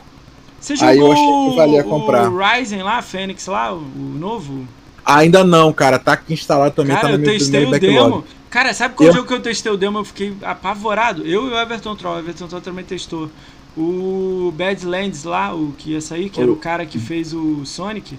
Você 0.60 0.74
Aí 0.84 0.98
eu 1.00 1.08
jogou 1.08 1.14
achei 1.14 1.50
que 1.50 1.56
valia 1.56 1.82
o- 1.82 1.90
comprar. 1.90 2.30
o 2.30 2.38
Ryzen 2.38 2.84
lá, 2.84 3.02
Fênix 3.02 3.48
lá, 3.48 3.74
o, 3.74 3.78
o 3.78 4.16
novo? 4.20 4.68
Ainda 5.04 5.44
não, 5.44 5.74
cara. 5.74 5.98
Tá 5.98 6.14
aqui 6.14 6.34
instalado 6.34 6.76
também, 6.76 6.96
Cara, 6.96 7.08
tá 7.08 7.14
eu 7.14 7.18
no 7.18 7.24
meu, 7.24 7.32
testei 7.34 7.60
meu 7.62 7.70
o 7.70 7.72
backlog. 7.72 8.10
demo. 8.12 8.24
Cara, 8.50 8.74
sabe 8.74 8.94
qual 8.96 9.08
Eu- 9.10 9.14
jogo 9.14 9.28
que 9.28 9.34
eu 9.34 9.42
testei 9.42 9.72
o 9.72 9.78
demo? 9.78 9.98
Eu 10.00 10.06
fiquei 10.06 10.36
apavorado. 10.44 11.26
Eu 11.26 11.48
e 11.48 11.52
o 11.52 11.58
Everton 11.60 11.96
Troll. 11.96 12.16
O 12.16 12.20
Everton 12.20 12.48
Troll 12.48 12.62
também 12.62 12.86
testou. 12.86 13.30
O 13.78 14.54
Badlands 14.56 15.24
lá, 15.26 15.54
o 15.54 15.74
que 15.78 15.92
ia 15.92 16.02
sair, 16.02 16.30
que 16.30 16.40
era 16.40 16.50
O- 16.50 16.54
o 16.54 16.58
cara 16.58 16.86
que 16.86 16.98
fez 16.98 17.34
o 17.34 17.66
Sonic. 17.66 18.18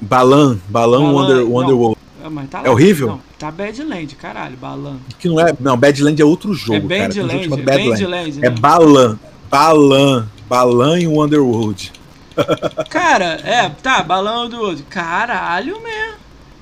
Balan, 0.00 0.58
Balan 0.68 1.00
Balan, 1.00 1.12
Wonder. 1.12 1.50
Wonderworld. 1.50 1.96
Ah, 2.22 2.30
tá 2.50 2.62
É 2.64 2.70
horrível? 2.70 3.06
Não, 3.08 3.20
tá 3.38 3.50
Badland, 3.50 4.14
caralho, 4.16 4.56
Balan. 4.56 4.96
Que 5.18 5.28
não 5.28 5.40
é. 5.40 5.54
Não, 5.58 5.76
Badland 5.76 6.20
é 6.20 6.24
outro 6.24 6.52
jogo, 6.52 6.92
é 6.92 6.98
cara. 6.98 7.12
Tem 7.14 7.24
um 7.24 7.42
jogo 7.42 7.56
Badland, 7.56 7.60
é 7.62 7.64
Badland. 7.64 8.02
Badland, 8.02 8.38
É 8.44 8.50
né? 8.50 8.56
Balan. 8.58 9.18
Balan. 9.50 10.28
Balan 10.48 10.98
e 11.00 11.06
Wonderworld. 11.06 11.92
Cara, 12.90 13.40
é, 13.44 13.68
tá, 13.82 14.02
balão 14.02 14.48
do 14.48 14.60
outro. 14.60 14.84
Caralho, 14.90 15.80
man. 15.82 16.14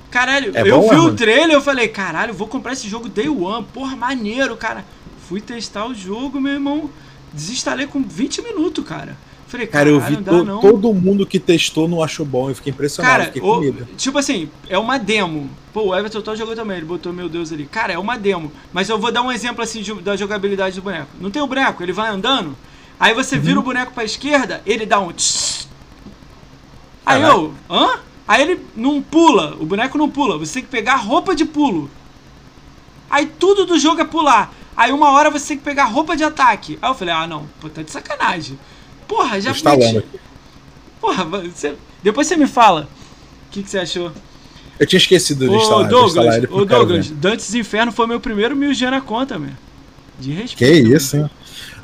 Caralho, 0.09 0.51
É 0.55 0.61
eu 0.61 0.79
bom, 0.81 0.89
vi 0.89 0.95
o 0.95 1.03
mano? 1.03 1.15
trailer 1.17 1.51
eu 1.55 1.61
falei, 1.61 1.89
caralho, 1.89 2.33
vou 2.33 2.47
comprar 2.47 2.71
esse 2.73 2.87
jogo 2.87 3.09
Day 3.09 3.27
One. 3.27 3.65
Porra, 3.73 3.95
maneiro, 3.95 4.55
cara. 4.55 4.85
Fui 5.27 5.41
testar 5.41 5.85
o 5.85 5.93
jogo, 5.93 6.39
meu 6.39 6.53
irmão. 6.53 6.89
Desinstalei 7.35 7.85
com 7.87 8.01
20 8.01 8.41
minutos, 8.41 8.83
cara. 8.85 9.17
Falei, 9.47 9.67
Cara, 9.67 9.87
eu 9.89 9.99
vi 10.01 10.15
dá 10.17 10.31
to- 10.31 10.43
não. 10.43 10.59
todo 10.59 10.91
mundo 10.93 11.25
que 11.25 11.39
testou 11.39 11.87
não 11.87 12.01
achou 12.01 12.25
bom. 12.25 12.49
Eu 12.49 12.55
fiquei 12.55 12.71
impressionado, 12.73 13.11
Cara, 13.19 13.25
fiquei 13.31 13.41
o- 13.47 13.85
tipo 13.95 14.17
assim, 14.17 14.49
é 14.67 14.77
uma 14.77 14.97
demo. 14.97 15.49
Pô, 15.71 15.89
o 15.89 15.95
Everton 15.95 16.21
Todd 16.21 16.37
jogou 16.37 16.55
também, 16.55 16.77
ele 16.77 16.85
botou 16.85 17.13
meu 17.13 17.29
Deus 17.29 17.51
ali. 17.53 17.65
Cara, 17.65 17.93
é 17.93 17.97
uma 17.99 18.17
demo. 18.17 18.51
Mas 18.73 18.89
eu 18.89 18.97
vou 18.97 19.11
dar 19.11 19.21
um 19.21 19.31
exemplo 19.31 19.63
assim 19.63 19.81
de- 19.81 19.93
da 20.01 20.15
jogabilidade 20.15 20.75
do 20.75 20.81
boneco. 20.81 21.07
Não 21.21 21.29
tem 21.29 21.41
o 21.41 21.47
boneco, 21.47 21.83
ele 21.83 21.93
vai 21.93 22.09
andando, 22.09 22.57
aí 22.99 23.13
você 23.13 23.35
Uhum. 23.35 23.41
vira 23.41 23.59
o 23.59 23.63
boneco 23.63 23.93
pra 23.93 24.03
esquerda, 24.03 24.61
ele 24.65 24.85
dá 24.85 24.99
um 24.99 25.11
tss. 25.13 25.67
Aí 27.05 27.21
Caraca. 27.21 27.39
eu, 27.39 27.53
hã? 27.69 27.99
Aí 28.27 28.41
ele 28.41 28.59
não 28.75 28.99
pula, 29.01 29.55
o 29.59 29.65
boneco 29.65 29.97
não 29.97 30.09
pula, 30.09 30.37
você 30.39 30.55
tem 30.55 30.63
que 30.63 30.69
pegar 30.69 30.95
roupa 30.95 31.35
de 31.35 31.45
pulo. 31.45 31.89
Aí 33.09 33.27
tudo 33.27 33.65
do 33.65 33.77
jogo 33.77 34.01
é 34.01 34.05
pular. 34.05 34.51
Aí 34.77 34.91
uma 34.91 35.11
hora 35.11 35.29
você 35.29 35.49
tem 35.49 35.57
que 35.57 35.63
pegar 35.63 35.85
roupa 35.85 36.15
de 36.17 36.23
ataque. 36.23 36.77
Aí 36.81 36.89
eu 36.89 36.95
falei, 36.95 37.13
ah 37.13 37.25
não, 37.27 37.45
pô, 37.61 37.69
tá 37.69 37.81
de 37.81 37.91
sacanagem. 37.91 38.59
Porra, 39.07 39.39
já 39.39 39.51
instalando 39.51 39.95
meti- 39.95 40.19
Porra, 40.99 41.23
você- 41.23 41.75
depois 42.03 42.27
você 42.27 42.35
me 42.35 42.47
fala. 42.47 42.87
O 43.47 43.51
que, 43.51 43.63
que 43.63 43.69
você 43.69 43.79
achou? 43.79 44.11
Eu 44.77 44.85
tinha 44.85 44.97
esquecido 44.97 45.47
de 45.47 45.53
Ô 45.53 45.57
instalar, 45.57 45.87
Douglas, 45.87 46.09
instalar 46.09 46.37
ele 46.37 46.47
ô 46.51 46.65
Douglas. 46.65 47.09
Dantes 47.09 47.53
Inferno 47.55 47.91
foi 47.91 48.07
meu 48.07 48.19
primeiro 48.19 48.55
mil 48.55 48.71
na 48.91 48.99
conta, 48.99 49.39
meu. 49.39 49.51
De 50.19 50.31
Que 50.31 50.41
respeito. 50.41 50.87
isso, 50.95 51.15
hein? 51.17 51.29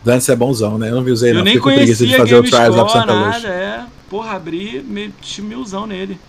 Dantes 0.03 0.27
é 0.27 0.35
bonzão, 0.35 0.77
né? 0.77 0.89
Eu 0.89 0.95
não 0.95 1.03
vi 1.03 1.11
usei, 1.11 1.29
Eu 1.31 1.35
não. 1.35 1.43
nem 1.43 1.53
Fiquei 1.55 1.71
com 1.71 1.77
preguiça 1.77 2.05
de 2.05 2.15
conhecia 2.15 2.17
fazer 2.17 2.35
o 2.35 2.43
Trials 2.49 2.75
GameScore, 2.75 2.91
Santa 3.01 3.13
nada, 3.13 3.35
Luz. 3.37 3.45
é. 3.45 3.83
Porra, 4.09 4.31
abri, 4.35 4.83
meti 4.85 5.41
milzão 5.41 5.85
nele. 5.87 6.19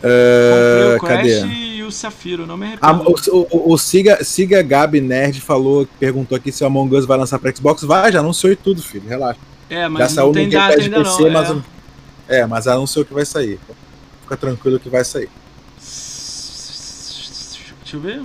Comprei 0.00 0.96
o 0.96 1.00
cadê? 1.00 1.40
Crash 1.40 1.50
o 1.84 1.92
Safiro, 1.92 2.46
não 2.46 2.56
me 2.56 2.66
A- 2.80 2.88
arrependo. 2.90 3.14
o, 3.32 3.46
o, 3.70 3.72
o 3.72 3.78
Siga, 3.78 4.22
Siga 4.24 4.62
Gabi 4.62 5.00
Nerd 5.00 5.40
falou, 5.40 5.86
perguntou 5.98 6.36
aqui 6.36 6.50
se 6.52 6.62
o 6.64 6.66
Among 6.66 6.94
Us 6.96 7.06
vai 7.06 7.18
lançar 7.18 7.38
pra 7.38 7.54
Xbox. 7.54 7.82
Vai, 7.82 8.10
já 8.12 8.20
anunciou 8.20 8.52
e 8.52 8.56
tudo, 8.56 8.82
filho. 8.82 9.08
Relaxa. 9.08 9.38
é, 9.70 9.82
já 9.82 9.88
mas 9.88 10.12
saiu 10.12 10.26
não 10.26 10.32
tem 10.32 10.48
data 10.48 10.80
ainda 10.80 11.02
PC, 11.04 11.22
não. 11.24 11.30
mas, 11.30 11.50
é. 12.28 12.40
é, 12.40 12.46
mas 12.46 12.66
anunciou 12.66 13.04
que 13.04 13.12
vai 13.14 13.24
sair. 13.24 13.58
Fica 14.22 14.36
tranquilo 14.36 14.78
que 14.80 14.88
vai 14.88 15.04
sair. 15.04 15.28
Deixa 17.82 17.96
eu 17.96 18.00
ver. 18.00 18.22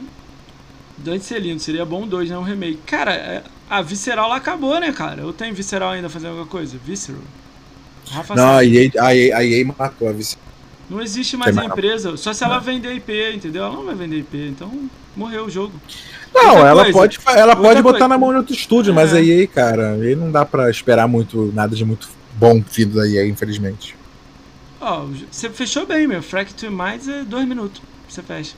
Dante 0.98 1.38
lindo, 1.40 1.62
seria 1.62 1.86
bom 1.86 2.08
dois, 2.08 2.30
né? 2.30 2.38
Um 2.38 2.44
remake. 2.44 2.80
Cara, 2.86 3.14
é- 3.14 3.44
a 3.70 3.82
Visceral 3.82 4.28
lá 4.30 4.38
acabou, 4.38 4.80
né, 4.80 4.92
cara? 4.92 5.22
Eu 5.22 5.32
tenho 5.32 5.54
Visceral 5.54 5.92
ainda 5.92 6.10
fazendo 6.10 6.30
alguma 6.32 6.48
coisa? 6.48 6.78
Visceral. 6.84 7.22
Rafa 8.10 8.36
Não, 8.36 8.58
a. 8.58 8.66
EA, 8.66 8.92
a 9.00 9.16
EA, 9.16 9.38
a 9.38 9.46
EA 9.46 9.66
matou 9.78 10.10
a 10.10 10.12
vice. 10.12 10.36
Não 10.90 11.02
existe 11.02 11.38
mais 11.38 11.56
a 11.58 11.62
não. 11.62 11.70
empresa, 11.70 12.18
só 12.18 12.34
se 12.34 12.44
ela 12.44 12.58
vender 12.60 12.94
IP, 12.96 13.12
entendeu? 13.36 13.64
Ela 13.64 13.76
não 13.76 13.86
vai 13.86 13.96
vender 13.96 14.18
IP, 14.18 14.38
então 14.50 14.72
morreu 15.16 15.46
o 15.46 15.50
jogo. 15.50 15.74
Não, 16.34 16.50
Outra 16.56 16.68
ela 16.70 16.82
coisa, 16.92 16.98
pode, 16.98 17.20
ela 17.40 17.56
pode 17.56 17.82
botar 17.82 18.00
coisa. 18.00 18.08
na 18.08 18.18
mão 18.18 18.32
de 18.32 18.38
outro 18.38 18.54
estúdio, 18.56 18.92
É. 18.92 18.96
mas 18.96 19.14
a 19.14 19.22
EA, 19.22 19.48
cara, 19.48 19.92
aí 19.94 20.16
não 20.16 20.32
dá 20.32 20.46
pra 20.46 20.70
esperar 20.70 21.08
muito, 21.08 21.52
nada 21.54 21.76
de 21.76 21.86
muito 21.86 22.10
bom 22.36 22.64
vindo 22.72 22.96
da 22.96 23.08
EA, 23.08 23.28
infelizmente. 23.28 23.96
Ó, 24.82 25.06
você 25.30 25.50
fechou 25.50 25.86
bem, 25.86 26.08
meu. 26.08 26.22
Fracture 26.24 26.72
Minds 26.72 27.08
é 27.08 27.24
dois 27.24 27.48
minutos. 27.48 27.82
Você 28.08 28.24
fecha. 28.24 28.56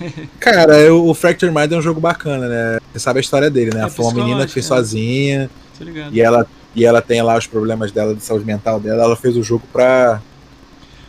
Cara, 0.40 0.78
eu- 0.80 1.06
o 1.06 1.14
Fracture 1.14 1.52
Mind 1.52 1.70
é 1.72 1.76
um 1.76 1.82
jogo 1.82 2.00
bacana, 2.00 2.48
né? 2.48 2.78
Você 2.92 2.98
sabe 2.98 3.18
a 3.18 3.20
história 3.20 3.50
dele, 3.50 3.70
né? 3.74 3.84
É 3.84 3.88
Foi 3.90 4.04
uma 4.04 4.14
menina 4.14 4.46
que 4.46 4.52
fez 4.52 4.64
é. 4.64 4.68
sozinha 4.68 5.50
ligado? 5.78 6.14
e 6.14 6.20
ela, 6.20 6.46
e 6.74 6.84
ela 6.84 7.00
tem 7.00 7.22
lá 7.22 7.36
os 7.38 7.46
problemas 7.46 7.92
dela 7.92 8.14
de 8.14 8.22
saúde 8.24 8.44
mental 8.44 8.80
dela. 8.80 9.04
Ela 9.04 9.16
fez 9.16 9.36
o 9.36 9.42
jogo 9.42 9.62
pra. 9.72 10.20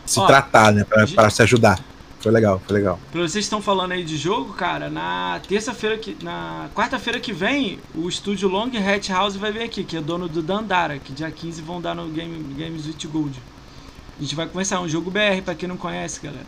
Se 0.06 0.18
Ó, 0.20 0.26
tratar, 0.26 0.72
né? 0.72 0.84
Pra, 0.84 1.06
pra 1.06 1.30
se 1.30 1.42
ajudar. 1.42 1.78
Foi 2.20 2.30
legal, 2.30 2.62
foi 2.64 2.76
legal. 2.76 3.00
Pra 3.10 3.20
vocês 3.20 3.44
estão 3.44 3.60
falando 3.60 3.92
aí 3.92 4.04
de 4.04 4.16
jogo, 4.16 4.52
cara, 4.52 4.88
na 4.88 5.40
terça-feira 5.48 5.98
que. 5.98 6.16
Na 6.22 6.68
quarta-feira 6.72 7.18
que 7.18 7.32
vem, 7.32 7.80
o 7.94 8.08
estúdio 8.08 8.48
Long 8.48 8.70
Hat 8.76 9.10
House 9.10 9.34
vai 9.34 9.50
vir 9.50 9.62
aqui, 9.62 9.82
que 9.82 9.96
é 9.96 10.00
dono 10.00 10.28
do 10.28 10.40
Dandara, 10.40 10.98
que 10.98 11.12
dia 11.12 11.30
15 11.30 11.60
vão 11.62 11.80
dar 11.80 11.96
no 11.96 12.08
Game, 12.08 12.54
Games 12.54 12.86
with 12.86 13.08
Gold. 13.10 13.36
A 14.18 14.22
gente 14.22 14.36
vai 14.36 14.46
começar 14.46 14.80
um 14.80 14.88
jogo 14.88 15.10
BR, 15.10 15.42
pra 15.44 15.54
quem 15.54 15.68
não 15.68 15.76
conhece, 15.76 16.20
galera. 16.20 16.46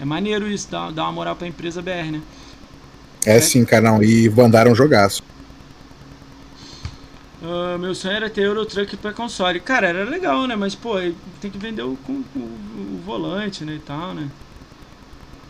É 0.00 0.04
maneiro 0.04 0.46
isso, 0.46 0.68
dá, 0.70 0.90
dá 0.90 1.02
uma 1.02 1.12
moral 1.12 1.34
pra 1.34 1.48
empresa 1.48 1.82
BR, 1.82 2.12
né? 2.12 2.22
É, 3.26 3.36
é 3.36 3.40
sim, 3.40 3.64
canal. 3.64 4.02
E 4.02 4.30
mandaram 4.30 4.70
um 4.70 4.74
jogaço. 4.74 5.24
Uh, 7.42 7.76
meu 7.76 7.92
sonho 7.92 8.14
era 8.14 8.30
ter 8.30 8.42
Euro 8.42 8.64
Truck 8.64 8.96
pra 8.96 9.12
console. 9.12 9.58
Cara, 9.58 9.88
era 9.88 10.04
legal, 10.04 10.46
né? 10.46 10.54
Mas, 10.54 10.76
pô, 10.76 10.94
tem 11.40 11.50
que 11.50 11.58
vender 11.58 11.82
o, 11.82 11.98
o, 12.08 12.12
o 12.38 13.00
volante, 13.04 13.64
né? 13.64 13.74
E 13.74 13.78
tal, 13.80 14.14
né? 14.14 14.28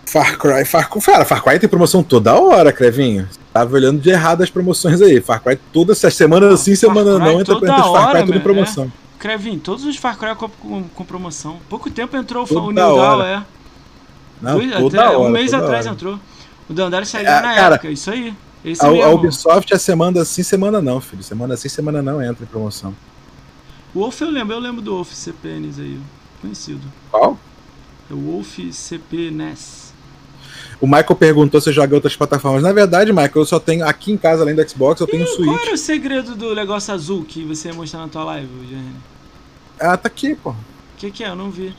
Far 0.06 0.38
Cry, 0.38 0.64
Far 0.64 0.88
cara, 0.88 1.24
Far 1.24 1.42
Cry 1.42 1.58
tem 1.58 1.68
promoção 1.68 2.02
toda 2.02 2.34
hora, 2.34 2.72
Crevinho. 2.72 3.28
Tava 3.52 3.74
olhando 3.74 4.00
de 4.00 4.10
errado 4.10 4.42
as 4.42 4.50
promoções 4.50 5.00
aí. 5.02 5.20
Far 5.20 5.42
Cry 5.42 5.58
todas 5.72 5.98
essas 5.98 6.14
semanas 6.14 6.52
assim, 6.52 6.74
semana 6.74 7.18
não, 7.18 7.40
entra, 7.40 7.54
de 7.54 7.66
Far 7.66 8.10
Cry 8.10 8.24
tudo 8.24 8.36
em 8.36 8.40
promoção. 8.40 8.84
É. 8.84 9.18
Crevinho, 9.18 9.60
todos 9.60 9.84
os 9.84 9.96
Far 9.96 10.18
Cry 10.18 10.34
com, 10.34 10.48
com, 10.48 10.82
com 10.82 11.04
promoção. 11.04 11.60
Pouco 11.68 11.90
tempo 11.90 12.16
entrou 12.16 12.46
toda 12.46 12.60
o 12.60 12.72
New 12.72 12.74
Down, 12.74 13.22
é. 13.22 13.44
Não, 14.40 14.58
Dois, 14.58 14.72
toda 14.72 15.00
até, 15.00 15.16
hora, 15.16 15.18
um 15.20 15.30
mês 15.30 15.54
atrás 15.54 15.86
hora. 15.86 15.94
entrou. 15.94 16.20
O 16.68 16.72
Dandara 16.72 17.04
saiu 17.04 17.28
é, 17.28 17.40
na 17.40 17.54
cara, 17.54 17.74
época, 17.76 17.90
isso 17.90 18.10
aí. 18.10 18.34
Esse 18.64 18.84
a, 18.84 18.88
a 18.88 19.10
Ubisoft 19.10 19.72
é 19.72 19.78
semana 19.78 20.22
assim, 20.22 20.42
semana 20.42 20.80
não, 20.80 21.00
filho. 21.00 21.22
Semana 21.22 21.54
assim, 21.54 21.68
semana 21.68 22.00
não 22.00 22.22
entra 22.22 22.44
em 22.44 22.46
promoção. 22.46 22.94
O 23.94 24.00
Wolf 24.00 24.20
eu 24.20 24.30
lembro, 24.30 24.54
eu 24.54 24.60
lembro 24.60 24.80
do 24.80 24.94
Wolf 24.94 25.12
CPNs 25.12 25.80
aí, 25.80 25.98
conhecido. 26.40 26.80
Qual? 27.10 27.38
É 28.10 28.14
o 28.14 28.18
Wolf 28.18 28.58
CP 28.72 29.30
NES. 29.30 29.92
O 30.80 30.86
Michael 30.86 31.16
perguntou 31.16 31.60
se 31.60 31.68
eu 31.68 31.72
jogo 31.72 31.92
em 31.92 31.94
outras 31.94 32.16
plataformas. 32.16 32.62
Na 32.62 32.72
verdade, 32.72 33.12
Michael, 33.12 33.30
eu 33.36 33.46
só 33.46 33.60
tenho 33.60 33.86
aqui 33.86 34.12
em 34.12 34.16
casa, 34.16 34.42
além 34.42 34.54
do 34.54 34.68
Xbox, 34.68 35.00
eu 35.00 35.06
tenho 35.06 35.24
o 35.24 35.26
Switch. 35.26 35.46
Qual 35.46 35.60
era 35.60 35.74
o 35.74 35.78
segredo 35.78 36.34
do 36.34 36.54
negócio 36.54 36.92
azul 36.92 37.24
que 37.24 37.44
você 37.44 37.68
ia 37.68 37.74
mostrar 37.74 38.00
na 38.00 38.08
tua 38.08 38.24
live, 38.24 38.48
Jerry? 38.68 38.84
Ah, 39.78 39.96
tá 39.96 40.08
aqui, 40.08 40.34
pô. 40.34 40.50
O 40.50 40.56
que, 40.96 41.10
que 41.10 41.24
é? 41.24 41.28
Eu 41.28 41.36
não 41.36 41.50
vi. 41.50 41.74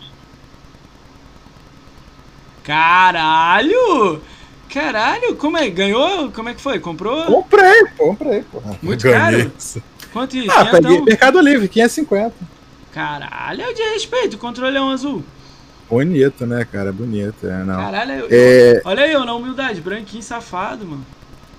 Caralho! 2.63 4.21
Caralho, 4.73 5.35
como 5.35 5.55
é? 5.55 5.69
Ganhou? 5.69 6.31
Como 6.31 6.49
é 6.49 6.53
que 6.55 6.61
foi? 6.61 6.79
Comprou? 6.79 7.23
Comprei, 7.25 7.85
comprei, 7.95 8.41
pô. 8.41 8.59
Muito 8.81 9.03
Ganhei. 9.03 9.43
caro? 9.43 9.51
Quanto 10.11 10.35
isso? 10.35 10.51
Ah, 10.51 10.65
peguei 10.65 10.99
Mercado 11.01 11.39
Livre, 11.39 11.67
550. 11.67 12.33
Caralho, 12.91 13.61
é 13.61 13.71
de 13.71 13.81
respeito, 13.83 14.33
o 14.35 14.39
controle 14.39 14.75
é 14.75 14.81
um 14.81 14.89
azul. 14.89 15.23
Bonito, 15.87 16.47
né, 16.47 16.65
cara? 16.65 16.91
Bonito, 16.91 17.47
é, 17.47 17.63
não. 17.63 17.75
Caralho, 17.75 18.11
eu, 18.13 18.27
é... 18.31 18.81
olha 18.83 19.03
aí, 19.03 19.11
eu 19.11 19.23
na 19.23 19.35
humildade, 19.35 19.79
branquinho 19.79 20.23
safado, 20.23 20.87
mano. 20.87 21.05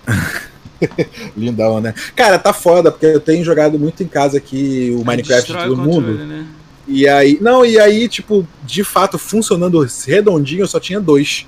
Lindão, 1.37 1.81
né? 1.81 1.95
Cara, 2.17 2.37
tá 2.37 2.53
foda, 2.53 2.91
porque 2.91 3.07
eu 3.07 3.21
tenho 3.21 3.45
jogado 3.45 3.79
muito 3.79 4.03
em 4.03 4.09
casa 4.09 4.39
aqui 4.39 4.93
o 4.99 5.05
Minecraft 5.05 5.53
de 5.53 5.59
todo 5.59 5.77
mundo. 5.77 6.15
Né? 6.15 6.47
E 6.89 7.07
aí, 7.07 7.39
não, 7.41 7.65
e 7.65 7.79
aí, 7.79 8.09
tipo, 8.09 8.47
de 8.65 8.83
fato, 8.83 9.19
funcionando 9.19 9.87
redondinho, 10.05 10.63
eu 10.63 10.69
só 10.69 10.81
tinha 10.81 11.01
dois. 11.01 11.47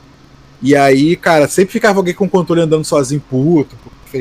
E 0.63 0.75
aí, 0.75 1.17
cara, 1.17 1.49
sempre 1.49 1.73
ficava 1.73 1.99
alguém 1.99 2.15
com 2.15 2.25
o 2.25 2.31
controle 2.31 2.63
andando 2.63 2.85
sozinho, 2.85 3.21
puto. 3.21 3.77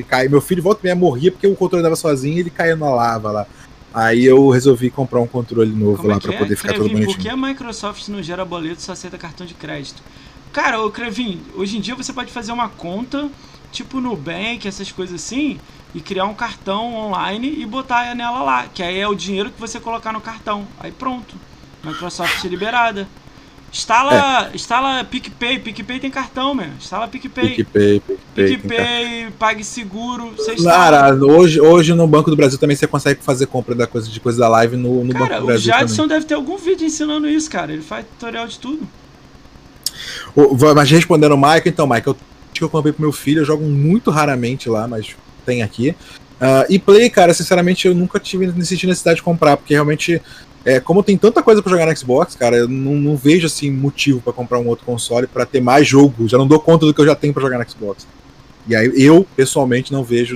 Cai. 0.08 0.28
Meu 0.28 0.42
filho 0.42 0.62
volta 0.62 0.82
e 0.82 0.84
meia 0.84 0.96
morria 0.96 1.32
porque 1.32 1.48
o 1.48 1.56
controle 1.56 1.82
andava 1.82 1.96
sozinho 1.96 2.36
e 2.36 2.40
ele 2.42 2.50
caía 2.50 2.76
na 2.76 2.90
lava 2.90 3.32
lá. 3.32 3.48
Aí 3.94 4.26
eu 4.26 4.50
resolvi 4.50 4.90
comprar 4.90 5.22
um 5.22 5.28
controle 5.28 5.72
novo 5.72 5.98
Como 5.98 6.10
lá 6.10 6.18
é 6.18 6.20
para 6.20 6.34
poder 6.34 6.56
ficar 6.58 6.74
Crevin, 6.74 6.84
todo 6.84 6.92
bonitinho. 6.92 7.16
Por 7.16 7.24
que 7.24 7.30
a 7.30 7.38
Microsoft 7.38 8.10
não 8.10 8.22
gera 8.22 8.44
boleto 8.44 8.82
só 8.82 8.92
aceita 8.92 9.18
cartão 9.18 9.48
de 9.48 9.54
crédito? 9.54 10.04
Cara, 10.52 10.82
ô 10.82 10.92
Crevin, 10.92 11.42
hoje 11.56 11.78
em 11.78 11.82
dia 11.82 11.96
você 11.96 12.12
pode 12.12 12.32
fazer 12.32 12.52
uma 12.52 12.68
conta, 12.68 13.30
tipo 13.72 14.02
Nubank, 14.02 14.68
essas 14.68 14.92
coisas 14.92 15.22
assim, 15.22 15.60
e 15.94 16.02
criar 16.02 16.26
um 16.26 16.34
cartão 16.34 16.94
online 16.94 17.56
e 17.58 17.66
botar 17.66 18.14
nela 18.16 18.44
lá, 18.44 18.68
que 18.68 18.84
aí 18.84 19.00
é 19.00 19.08
o 19.08 19.16
dinheiro 19.16 19.50
que 19.50 19.60
você 19.60 19.80
colocar 19.80 20.12
no 20.12 20.20
cartão. 20.20 20.68
Aí 20.78 20.92
pronto. 20.92 21.36
Microsoft 21.82 22.44
liberada. 22.46 23.08
Instala, 23.76 24.50
é. 24.54 24.56
instala 24.56 25.04
PicPay, 25.04 25.60
PicPay 25.60 26.00
tem 26.00 26.10
cartão, 26.10 26.56
meu. 26.56 26.68
Instala 26.80 27.10
PicPay. 27.10 27.56
PicPay, 27.56 28.00
PicPay. 28.00 28.48
PicPay, 28.48 29.32
PagSeguro. 29.38 30.34
Cara, 30.64 31.14
hoje, 31.14 31.60
hoje 31.60 31.94
no 31.94 32.08
Banco 32.08 32.30
do 32.30 32.38
Brasil 32.38 32.58
também 32.58 32.78
você 32.78 32.88
consegue 32.88 33.22
fazer 33.22 33.48
compra 33.48 33.76
da 33.76 33.86
coisa, 33.86 34.10
de 34.10 34.18
coisa 34.22 34.40
da 34.40 34.48
live 34.48 34.78
no, 34.78 35.04
no 35.04 35.12
cara, 35.12 35.26
Banco 35.26 35.42
do 35.42 35.46
Brasil. 35.48 35.74
O 35.74 35.78
Jadson 35.78 35.96
também. 36.04 36.08
deve 36.08 36.26
ter 36.26 36.36
algum 36.36 36.56
vídeo 36.56 36.88
ensinando 36.88 37.28
isso, 37.28 37.50
cara. 37.50 37.74
Ele 37.74 37.82
faz 37.82 38.06
tutorial 38.06 38.48
de 38.48 38.58
tudo. 38.60 38.88
O, 40.34 40.56
mas 40.74 40.90
respondendo 40.90 41.34
o 41.34 41.38
Michael, 41.38 41.64
então, 41.66 41.86
Michael, 41.86 42.16
que 42.54 42.64
eu 42.64 42.70
comprei 42.70 42.94
pro 42.94 43.02
meu 43.02 43.12
filho, 43.12 43.42
eu 43.42 43.46
jogo 43.46 43.66
muito 43.66 44.10
raramente 44.10 44.70
lá, 44.70 44.88
mas 44.88 45.18
tem 45.46 45.62
aqui. 45.62 45.94
Uh, 46.36 46.66
e 46.70 46.80
Play, 46.80 47.10
cara, 47.10 47.34
sinceramente, 47.34 47.88
eu 47.88 47.94
nunca 47.94 48.22
tive 48.22 48.48
necessidade 48.48 49.18
de 49.18 49.24
comprar, 49.24 49.58
porque 49.58 49.74
realmente 49.74 50.22
é, 50.66 50.80
como 50.80 51.04
tem 51.04 51.16
tanta 51.16 51.44
coisa 51.44 51.62
para 51.62 51.72
jogar 51.72 51.86
no 51.86 51.96
Xbox, 51.96 52.36
cara, 52.36 52.58
eu 52.58 52.68
não, 52.68 52.96
não 52.96 53.16
vejo 53.16 53.46
assim 53.46 53.70
motivo 53.70 54.20
para 54.20 54.34
comprar 54.34 54.58
um 54.58 54.68
outro 54.68 54.84
console 54.84 55.28
para 55.28 55.46
ter 55.46 55.62
mais 55.62 55.88
jogo. 55.88 56.28
Já 56.28 56.40
não 56.40 56.48
dou 56.48 56.60
conta 56.60 56.88
do 56.88 56.94
que 56.94 57.00
eu 57.00 57.06
já 57.06 57.14
tenho 57.14 57.34
para 57.34 57.44
jogar 57.44 57.60
no 57.60 57.70
Xbox. 57.70 58.08
E 58.68 58.76
aí 58.76 58.92
eu, 58.96 59.28
pessoalmente, 59.36 59.94
não 59.94 60.04
vejo 60.04 60.36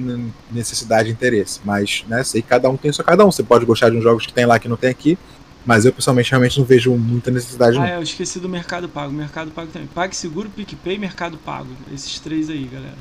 necessidade 0.51 1.09
e 1.09 1.11
interesse. 1.11 1.59
Mas, 1.66 2.06
né, 2.08 2.24
sei 2.24 2.43
que 2.43 2.48
cada 2.48 2.69
um 2.69 2.77
tem 2.77 2.91
só 2.91 3.01
cada 3.01 3.25
um. 3.25 3.32
Você 3.32 3.41
pode 3.41 3.66
gostar 3.66 3.90
de 3.90 3.98
uns 3.98 4.03
jogos 4.03 4.27
que 4.27 4.32
tem 4.32 4.45
lá 4.45 4.59
que 4.59 4.69
não 4.69 4.77
tem 4.77 4.91
aqui. 4.91 5.17
Mas 5.66 5.85
eu, 5.85 5.91
pessoalmente, 5.91 6.30
realmente 6.30 6.59
não 6.59 6.66
vejo 6.66 6.91
muita 6.95 7.32
necessidade. 7.32 7.77
Ah, 7.77 7.82
não. 7.82 7.88
eu 7.88 8.03
esqueci 8.03 8.40
do 8.40 8.48
Mercado 8.48 8.88
Pago. 8.88 9.11
Mercado 9.11 9.49
Pago 9.49 9.72
também. 9.72 9.88
PagSeguro, 9.88 10.48
PicPay 10.49 10.99
Mercado 10.99 11.38
Pago. 11.38 11.69
Esses 11.91 12.19
três 12.19 12.51
aí, 12.51 12.69
galera. 12.72 12.98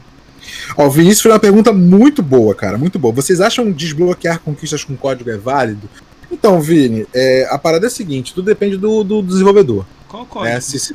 Ó, 0.76 0.86
o 0.86 0.90
Vinícius 0.90 1.20
foi 1.20 1.32
uma 1.32 1.38
pergunta 1.38 1.74
muito 1.74 2.22
boa, 2.22 2.54
cara. 2.54 2.78
Muito 2.78 2.98
boa. 2.98 3.12
Vocês 3.12 3.40
acham 3.40 3.70
desbloquear 3.70 4.40
conquistas 4.40 4.82
com 4.82 4.96
código 4.96 5.30
é 5.30 5.36
válido? 5.36 5.88
Então, 6.38 6.60
Vini, 6.60 7.04
é, 7.12 7.48
a 7.50 7.58
parada 7.58 7.86
é 7.86 7.88
a 7.88 7.90
seguinte: 7.90 8.32
tudo 8.32 8.46
depende 8.46 8.76
do, 8.76 9.02
do 9.02 9.22
desenvolvedor. 9.22 9.84
Qual 10.06 10.24
código? 10.24 10.56
É, 10.56 10.60
se, 10.60 10.78
se, 10.78 10.94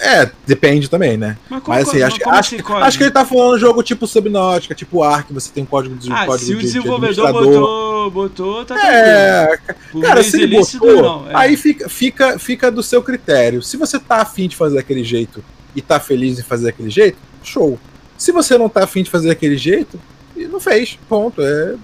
é, 0.00 0.30
depende 0.46 0.88
também, 0.88 1.16
né? 1.16 1.36
Mas, 1.50 1.62
qual, 1.62 1.76
Mas 1.76 1.88
assim, 1.88 2.02
acho, 2.02 2.28
acho, 2.28 2.74
acho, 2.74 2.98
que 2.98 3.04
ele 3.04 3.10
tá 3.10 3.24
falando 3.24 3.58
jogo 3.58 3.82
tipo 3.82 4.06
Subnautica, 4.06 4.74
tipo 4.74 5.02
Ark, 5.02 5.32
você 5.32 5.50
tem 5.50 5.64
código 5.64 5.96
de 5.96 6.12
ah, 6.12 6.24
código 6.26 6.46
se 6.46 6.54
o 6.54 6.58
desenvolvedor 6.58 7.26
de 7.26 7.32
botou, 7.32 8.10
botou, 8.10 8.64
tá 8.64 8.78
É, 8.78 9.58
cara, 10.00 10.22
se 10.22 10.40
ele 10.40 10.56
botou, 10.56 11.02
não, 11.02 11.30
é. 11.30 11.32
aí 11.34 11.56
fica, 11.56 11.88
fica, 11.88 12.38
fica 12.38 12.70
do 12.70 12.82
seu 12.82 13.02
critério. 13.02 13.62
Se 13.62 13.76
você 13.76 13.98
tá 13.98 14.16
afim 14.22 14.46
de 14.46 14.54
fazer 14.54 14.76
daquele 14.76 15.02
jeito 15.02 15.42
e 15.74 15.82
tá 15.82 15.98
feliz 15.98 16.38
em 16.38 16.42
fazer 16.42 16.66
daquele 16.66 16.90
jeito, 16.90 17.18
show. 17.42 17.78
Se 18.16 18.30
você 18.32 18.56
não 18.56 18.68
tá 18.68 18.84
afim 18.84 19.02
de 19.02 19.10
fazer 19.10 19.28
daquele 19.28 19.56
jeito, 19.56 19.98
não 20.36 20.60
fez, 20.60 20.98
ponto. 21.08 21.42
É, 21.42 21.74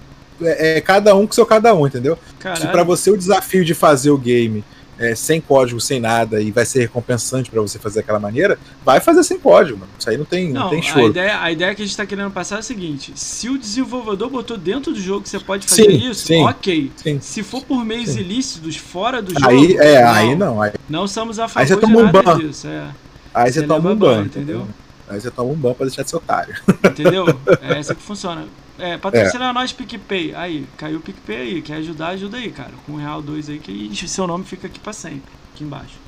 é, 0.41 0.77
é, 0.77 0.81
cada 0.81 1.15
um 1.15 1.25
com 1.27 1.33
seu 1.33 1.45
cada 1.45 1.73
um, 1.73 1.85
entendeu? 1.85 2.17
Caralho. 2.39 2.61
Se 2.61 2.67
para 2.67 2.83
você 2.83 3.11
o 3.11 3.17
desafio 3.17 3.63
de 3.63 3.73
fazer 3.73 4.11
o 4.11 4.17
game 4.17 4.63
é, 4.97 5.15
sem 5.15 5.41
código, 5.41 5.79
sem 5.79 5.99
nada, 5.99 6.41
e 6.41 6.51
vai 6.51 6.65
ser 6.65 6.81
recompensante 6.81 7.49
para 7.49 7.61
você 7.61 7.79
fazer 7.79 8.01
daquela 8.01 8.19
maneira, 8.19 8.59
vai 8.85 8.99
fazer 8.99 9.23
sem 9.23 9.39
código, 9.39 9.79
mano. 9.79 9.91
Isso 9.97 10.09
aí 10.09 10.17
não 10.17 10.25
tem, 10.25 10.51
não, 10.51 10.61
não 10.63 10.69
tem 10.69 10.81
choro. 10.81 11.05
A 11.05 11.09
ideia, 11.09 11.41
a 11.41 11.51
ideia 11.51 11.75
que 11.75 11.81
a 11.81 11.85
gente 11.85 11.97
tá 11.97 12.05
querendo 12.05 12.31
passar 12.31 12.57
é 12.57 12.59
a 12.59 12.61
seguinte: 12.61 13.11
se 13.15 13.49
o 13.49 13.57
desenvolvedor 13.57 14.29
botou 14.29 14.57
dentro 14.57 14.93
do 14.93 14.99
jogo 14.99 15.23
que 15.23 15.29
você 15.29 15.39
pode 15.39 15.67
fazer 15.67 15.83
sim, 15.83 16.09
isso, 16.09 16.27
sim, 16.27 16.43
ok. 16.43 16.91
Sim, 16.95 17.19
se 17.19 17.43
for 17.43 17.63
por 17.63 17.83
meios 17.83 18.15
ilícitos 18.15 18.75
fora 18.75 19.21
do 19.21 19.33
jogo. 19.33 19.49
Aí, 19.49 19.75
é, 19.77 20.01
não, 20.01 20.11
aí 20.11 20.35
não. 20.35 20.61
Aí, 20.61 20.71
não 20.89 21.07
somos 21.07 21.39
a 21.39 21.47
favor 21.47 21.61
aí 21.61 21.67
você 21.67 21.77
toma 21.77 21.95
de 21.95 22.03
nada 22.03 22.19
um 22.19 22.23
ban. 22.23 22.37
disso. 22.47 22.67
É. 22.67 22.87
Aí 23.33 23.51
você, 23.51 23.61
você 23.61 23.67
toma 23.67 23.91
um 23.91 23.95
ban, 23.95 24.21
entendeu? 24.21 24.57
entendeu? 24.57 24.67
Aí 25.09 25.19
você 25.19 25.31
toma 25.31 25.51
um 25.51 25.55
ban 25.55 25.73
pra 25.73 25.85
deixar 25.85 26.03
de 26.03 26.09
ser 26.09 26.17
otário. 26.17 26.55
Entendeu? 26.83 27.25
É 27.61 27.79
assim 27.79 27.95
que 27.95 28.01
funciona. 28.01 28.45
É, 28.79 28.97
patrocina 28.97 29.49
é. 29.49 29.53
nós 29.53 29.71
PicPay. 29.71 30.33
Aí, 30.35 30.67
caiu 30.77 30.97
o 30.97 31.01
PicPay 31.01 31.37
aí. 31.37 31.61
Quer 31.61 31.75
ajudar, 31.75 32.09
ajuda 32.09 32.37
aí, 32.37 32.51
cara. 32.51 32.71
Com 32.85 32.93
um 32.93 32.97
real, 32.97 33.21
dois 33.21 33.49
aí, 33.49 33.59
que 33.59 34.07
seu 34.07 34.25
nome 34.25 34.43
fica 34.45 34.67
aqui 34.67 34.79
pra 34.79 34.93
sempre. 34.93 35.31
Aqui 35.53 35.63
embaixo. 35.63 36.03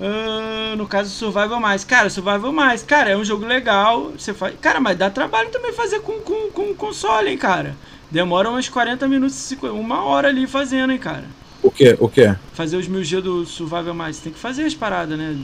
Uh, 0.00 0.76
no 0.76 0.86
caso, 0.86 1.10
Survival 1.10 1.60
Mais. 1.60 1.84
Cara, 1.84 2.08
Survival 2.08 2.52
Mais, 2.52 2.82
cara, 2.82 3.10
é 3.10 3.16
um 3.16 3.24
jogo 3.24 3.44
legal. 3.44 4.12
Você 4.16 4.32
faz. 4.32 4.54
Cara, 4.60 4.80
mas 4.80 4.96
dá 4.96 5.10
trabalho 5.10 5.50
também 5.50 5.72
fazer 5.72 6.00
com, 6.00 6.20
com, 6.20 6.50
com 6.50 6.74
console, 6.74 7.30
hein, 7.30 7.36
cara. 7.36 7.76
Demora 8.10 8.50
uns 8.50 8.68
40 8.68 9.06
minutos, 9.06 9.54
uma 9.62 10.04
hora 10.04 10.28
ali 10.28 10.46
fazendo, 10.46 10.92
hein, 10.92 10.98
cara. 10.98 11.24
O 11.62 11.70
que? 11.70 11.96
O 12.00 12.08
que? 12.08 12.34
Fazer 12.54 12.78
os 12.78 12.88
mil 12.88 13.04
G 13.04 13.20
do 13.20 13.44
Survival 13.44 13.92
Mais. 13.92 14.18
Tem 14.18 14.32
que 14.32 14.38
fazer 14.38 14.64
as 14.64 14.74
paradas, 14.74 15.18
né? 15.18 15.36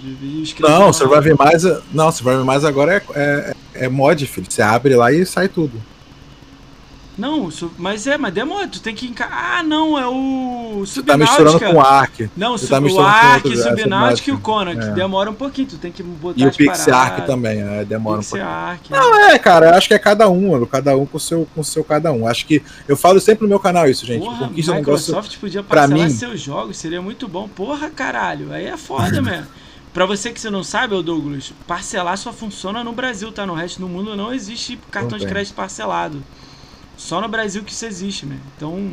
não, 0.61 0.91
Survival 0.93 1.37
Mais. 1.39 1.63
Não, 1.93 2.11
Survival 2.11 2.45
Mais 2.45 2.65
agora 2.65 2.97
é, 2.97 3.03
é, 3.15 3.85
é 3.85 3.89
mod, 3.89 4.27
filho. 4.27 4.47
Você 4.51 4.63
abre 4.63 4.97
lá 4.97 5.13
e 5.13 5.27
sai 5.27 5.49
tudo. 5.49 5.79
Não, 7.19 7.49
mas 7.79 8.07
é, 8.07 8.19
mas 8.19 8.35
demora, 8.35 8.69
tu 8.69 8.81
tem 8.81 8.95
que 8.95 9.07
encarar. 9.07 9.59
Ah, 9.59 9.63
não, 9.63 9.99
é 9.99 10.07
o 10.07 10.85
Subnáutica. 10.85 11.05
Tá 11.05 11.17
misturando 11.17 11.61
com 11.61 11.79
o 11.79 11.81
Ark. 11.81 12.31
Não, 12.37 12.59
tá 12.59 12.79
o 12.79 13.01
Ark, 13.01 13.53
é, 13.53 13.57
Subnáutica 13.57 14.31
e 14.31 14.35
o 14.35 14.39
Conan, 14.39 14.73
é. 14.73 14.91
demora 14.93 15.31
um 15.31 15.35
pouquinho, 15.35 15.69
tu 15.69 15.79
tem 15.79 15.91
que 15.91 16.03
botar 16.03 16.39
E 16.39 16.47
o 16.47 16.53
Pixie 16.53 16.91
Ark 16.91 17.27
também, 17.27 17.61
é, 17.61 17.85
demora 17.87 18.21
um 18.21 18.23
pouquinho. 18.23 18.47
Ark. 18.47 18.91
Não, 18.91 19.29
é, 19.29 19.39
cara, 19.39 19.71
eu 19.71 19.75
acho 19.75 19.89
que 19.89 19.95
é 19.95 19.99
cada 19.99 20.29
um, 20.29 20.67
cada 20.67 20.95
um 20.95 21.07
com 21.07 21.17
o 21.17 21.21
seu, 21.21 21.49
com 21.55 21.63
seu 21.63 21.83
cada 21.83 22.13
um. 22.13 22.29
Acho 22.29 22.45
que 22.47 22.63
eu 22.87 22.97
falo 22.97 23.19
sempre 23.19 23.45
no 23.45 23.49
meu 23.49 23.61
canal 23.61 23.89
isso, 23.89 24.05
gente. 24.05 24.23
Porra, 24.23 24.49
Conquista 24.49 24.75
Microsoft 24.75 25.13
negócio, 25.15 25.41
podia 25.41 25.63
parcelar 25.63 26.07
mim, 26.07 26.11
seus 26.11 26.41
jogos, 26.41 26.77
seria 26.77 27.01
muito 27.01 27.27
bom. 27.27 27.49
Porra, 27.49 27.89
caralho, 27.89 28.53
aí 28.53 28.67
é 28.67 28.77
foda, 28.77 29.23
mesmo. 29.23 29.47
Pra 29.97 30.05
você 30.05 30.31
que 30.31 30.39
você 30.39 30.51
não 30.51 30.63
sabe, 30.63 31.03
Douglas, 31.03 31.55
parcelar 31.67 32.19
só 32.19 32.31
funciona 32.31 32.85
no 32.85 32.93
Brasil, 32.93 33.33
tá? 33.33 33.47
No 33.47 33.55
resto 33.55 33.81
do 33.81 33.89
mundo 33.89 34.15
não 34.15 34.31
existe 34.31 34.79
cartão 34.91 35.17
de 35.17 35.27
crédito 35.27 35.55
parcelado. 35.55 36.23
Só 36.97 37.21
no 37.21 37.29
Brasil 37.29 37.63
que 37.63 37.73
isso 37.73 37.85
existe, 37.85 38.27
né? 38.27 38.39
Então, 38.57 38.93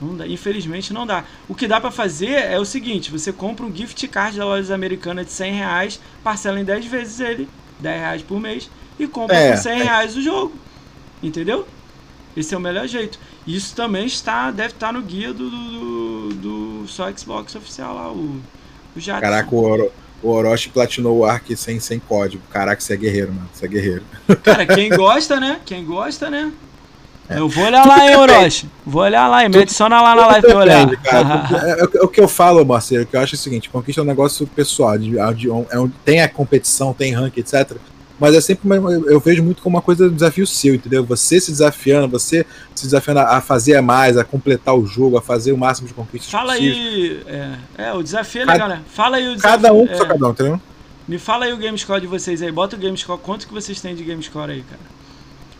não 0.00 0.16
dá, 0.16 0.26
infelizmente 0.26 0.92
não 0.92 1.06
dá. 1.06 1.24
O 1.48 1.54
que 1.54 1.66
dá 1.66 1.80
para 1.80 1.90
fazer 1.90 2.32
é 2.32 2.58
o 2.58 2.64
seguinte: 2.64 3.10
você 3.10 3.32
compra 3.32 3.64
um 3.64 3.74
gift 3.74 4.06
card 4.08 4.38
da 4.38 4.44
loja 4.44 4.74
americana 4.74 5.24
de 5.24 5.32
100 5.32 5.52
reais, 5.52 6.00
parcela 6.22 6.60
em 6.60 6.64
10 6.64 6.86
vezes 6.86 7.20
ele, 7.20 7.48
10 7.80 8.00
reais 8.00 8.22
por 8.22 8.40
mês, 8.40 8.70
e 8.98 9.06
compra 9.06 9.36
é, 9.36 9.52
por 9.52 9.58
100 9.58 9.72
é. 9.72 9.82
reais 9.82 10.16
o 10.16 10.22
jogo. 10.22 10.54
Entendeu? 11.22 11.66
Esse 12.36 12.54
é 12.54 12.58
o 12.58 12.60
melhor 12.60 12.86
jeito. 12.86 13.18
Isso 13.46 13.74
também 13.74 14.06
está, 14.06 14.50
deve 14.50 14.74
estar 14.74 14.92
no 14.92 15.00
guia 15.00 15.32
do, 15.32 15.48
do, 15.48 16.28
do, 16.28 16.82
do 16.82 16.88
só 16.88 17.10
Xbox 17.10 17.54
oficial 17.54 17.94
lá, 17.94 18.10
o, 18.10 18.40
o. 18.94 19.02
Caraca, 19.02 19.54
o, 19.54 19.62
Oro, 19.62 19.92
o 20.22 20.28
Orochi 20.28 20.68
platinou 20.68 21.18
o 21.18 21.24
Ark 21.24 21.56
sem, 21.56 21.80
sem 21.80 21.98
código. 21.98 22.42
Caraca, 22.50 22.80
você 22.80 22.94
é 22.94 22.96
guerreiro, 22.96 23.32
mano. 23.32 23.48
Você 23.52 23.64
é 23.64 23.68
guerreiro. 23.68 24.02
Cara, 24.42 24.66
quem 24.66 24.90
gosta, 24.90 25.40
né? 25.40 25.60
Quem 25.64 25.84
gosta, 25.84 26.28
né? 26.28 26.52
É. 27.28 27.38
Eu 27.38 27.48
vou 27.48 27.64
olhar 27.64 27.86
lá, 27.86 28.08
hein, 28.08 28.16
Orochi. 28.16 28.68
Vou 28.84 29.02
olhar 29.02 29.28
lá, 29.28 29.44
e 29.44 29.48
me 29.48 29.58
adiciona 29.58 30.00
lá 30.00 30.14
na 30.14 30.26
live 30.26 30.46
pra 30.46 30.58
olhar. 30.58 30.88
é, 30.92 31.98
é, 31.98 32.02
o 32.02 32.08
que 32.08 32.20
eu 32.20 32.28
falo, 32.28 32.64
Marcelo, 32.64 33.04
que 33.04 33.16
eu 33.16 33.20
acho 33.20 33.34
o 33.34 33.38
seguinte: 33.38 33.68
conquista 33.68 34.00
é 34.00 34.04
um 34.04 34.06
negócio 34.06 34.46
pessoal. 34.46 34.96
De, 34.96 35.10
de, 35.34 35.50
é, 35.50 35.88
tem 36.04 36.22
a 36.22 36.28
competição, 36.28 36.92
tem 36.92 37.12
ranking, 37.12 37.40
etc. 37.40 37.76
Mas 38.18 38.34
é 38.34 38.40
sempre 38.40 38.78
uma, 38.78 38.90
eu 38.90 39.20
vejo 39.20 39.42
muito 39.42 39.60
como 39.60 39.76
uma 39.76 39.82
coisa 39.82 40.08
de 40.08 40.14
desafio 40.14 40.46
seu, 40.46 40.74
entendeu? 40.74 41.04
Você 41.04 41.38
se 41.38 41.50
desafiando, 41.50 42.08
você 42.08 42.46
se 42.74 42.84
desafiando 42.84 43.20
a, 43.20 43.40
fazer 43.42 43.78
mais, 43.82 44.16
a 44.16 44.24
completar 44.24 44.74
o 44.74 44.86
jogo, 44.86 45.18
a 45.18 45.22
fazer 45.22 45.52
o 45.52 45.58
máximo 45.58 45.86
de 45.86 45.92
conquistas 45.92 46.30
Fala 46.30 46.54
aí. 46.54 47.22
É, 47.26 47.56
é, 47.76 47.92
o 47.92 48.02
desafio 48.02 48.42
é 48.42 48.44
legal, 48.46 48.68
né? 48.68 48.80
Fala 48.88 49.18
aí 49.18 49.28
o 49.28 49.34
desafio. 49.34 49.50
Cada 49.50 49.72
um 49.72 49.86
com 49.86 49.92
é, 49.92 50.06
cada 50.06 50.26
um, 50.26 50.30
entendeu? 50.30 50.60
Me 51.06 51.18
fala 51.18 51.44
aí 51.44 51.52
o 51.52 51.58
Gamescore 51.58 52.00
de 52.00 52.06
vocês 52.06 52.40
aí. 52.40 52.50
Bota 52.50 52.74
o 52.74 52.78
Gamescore. 52.78 53.20
Quanto 53.20 53.46
que 53.46 53.52
vocês 53.52 53.80
têm 53.80 53.94
de 53.94 54.02
Gamescore 54.02 54.50
aí, 54.50 54.62
cara? 54.62 54.95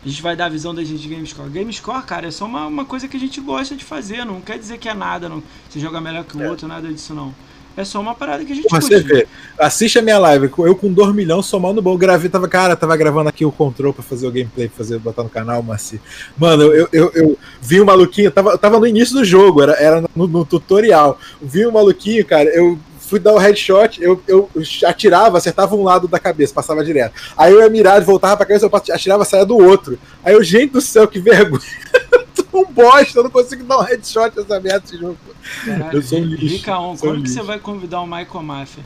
A 0.07 0.09
gente 0.09 0.21
vai 0.21 0.37
dar 0.37 0.45
a 0.45 0.49
visão 0.49 0.73
da 0.73 0.81
gente 0.85 1.01
de 1.01 1.09
GameScore. 1.09 1.49
GameScore, 1.49 2.01
cara, 2.03 2.27
é 2.27 2.31
só 2.31 2.45
uma, 2.45 2.65
uma 2.65 2.85
coisa 2.85 3.09
que 3.09 3.17
a 3.17 3.19
gente 3.19 3.41
gosta 3.41 3.75
de 3.75 3.83
fazer. 3.83 4.23
Não 4.23 4.39
quer 4.39 4.57
dizer 4.57 4.77
que 4.77 4.87
é 4.87 4.93
nada, 4.93 5.27
não. 5.27 5.43
Você 5.69 5.81
joga 5.81 5.99
melhor 5.99 6.23
que 6.23 6.37
o 6.37 6.41
é. 6.41 6.49
outro, 6.49 6.65
nada 6.65 6.87
disso, 6.87 7.13
não. 7.13 7.35
É 7.75 7.83
só 7.83 7.99
uma 7.99 8.15
parada 8.15 8.45
que 8.45 8.53
a 8.53 8.55
gente 8.55 8.69
Você 8.69 9.01
vê, 9.01 9.27
assiste 9.59 9.99
a 9.99 10.01
minha 10.01 10.17
live, 10.17 10.49
eu 10.59 10.75
com 10.75 10.91
2 10.91 11.13
milhões 11.13 11.45
somando 11.45 11.81
bom, 11.81 11.97
gravei, 11.97 12.29
tava, 12.29 12.47
cara, 12.47 12.73
tava 12.75 12.95
gravando 12.95 13.27
aqui 13.27 13.43
o 13.43 13.51
control 13.51 13.93
pra 13.93 14.01
fazer 14.01 14.25
o 14.25 14.31
gameplay, 14.31 14.69
pra 14.69 14.77
fazer, 14.77 14.97
botar 14.97 15.23
no 15.23 15.29
canal, 15.29 15.61
mas 15.61 15.93
Mano, 16.37 16.63
eu, 16.63 16.87
eu, 16.91 17.11
eu 17.13 17.37
vi 17.61 17.81
o 17.81 17.83
um 17.83 17.85
maluquinho, 17.85 18.31
tava, 18.31 18.57
tava 18.57 18.79
no 18.79 18.87
início 18.87 19.13
do 19.13 19.25
jogo, 19.25 19.61
era, 19.61 19.73
era 19.73 20.03
no, 20.15 20.25
no 20.25 20.45
tutorial. 20.45 21.19
Vi 21.39 21.65
o 21.65 21.69
um 21.69 21.73
maluquinho, 21.73 22.25
cara, 22.25 22.49
eu 22.49 22.79
fui 23.07 23.19
dar 23.19 23.33
o 23.33 23.37
headshot, 23.37 24.01
eu, 24.01 24.21
eu 24.27 24.49
atirava, 24.85 25.37
acertava 25.37 25.75
um 25.75 25.83
lado 25.83 26.07
da 26.07 26.19
cabeça, 26.19 26.53
passava 26.53 26.83
direto. 26.83 27.13
Aí 27.37 27.53
eu 27.53 27.61
ia 27.61 27.69
mirar, 27.69 28.01
voltava 28.01 28.37
pra 28.37 28.45
cabeça, 28.45 28.65
eu 28.65 28.93
atirava, 28.93 29.25
saia 29.25 29.45
do 29.45 29.57
outro. 29.57 29.97
Aí 30.23 30.33
eu, 30.33 30.43
gente 30.43 30.73
do 30.73 30.81
céu, 30.81 31.07
que 31.07 31.19
vergonha. 31.19 31.61
um 32.53 32.65
bosta, 32.65 33.19
eu 33.19 33.23
não 33.23 33.29
consigo 33.29 33.63
dar 33.63 33.79
um 33.79 33.83
headshot 33.83 34.35
nessa 34.35 34.59
merda 34.59 34.79
desse 34.79 34.97
jogo. 34.97 35.17
Caralho, 35.65 35.97
eu 35.97 36.01
sou 36.01 36.19
um 36.19 36.23
lixo. 36.23 36.55
Rica 36.57 36.79
On, 36.79 36.97
quando 36.97 37.23
que 37.23 37.29
você 37.29 37.41
vai 37.41 37.59
convidar 37.59 38.01
o 38.01 38.05
Michael 38.05 38.43
Mafia? 38.43 38.83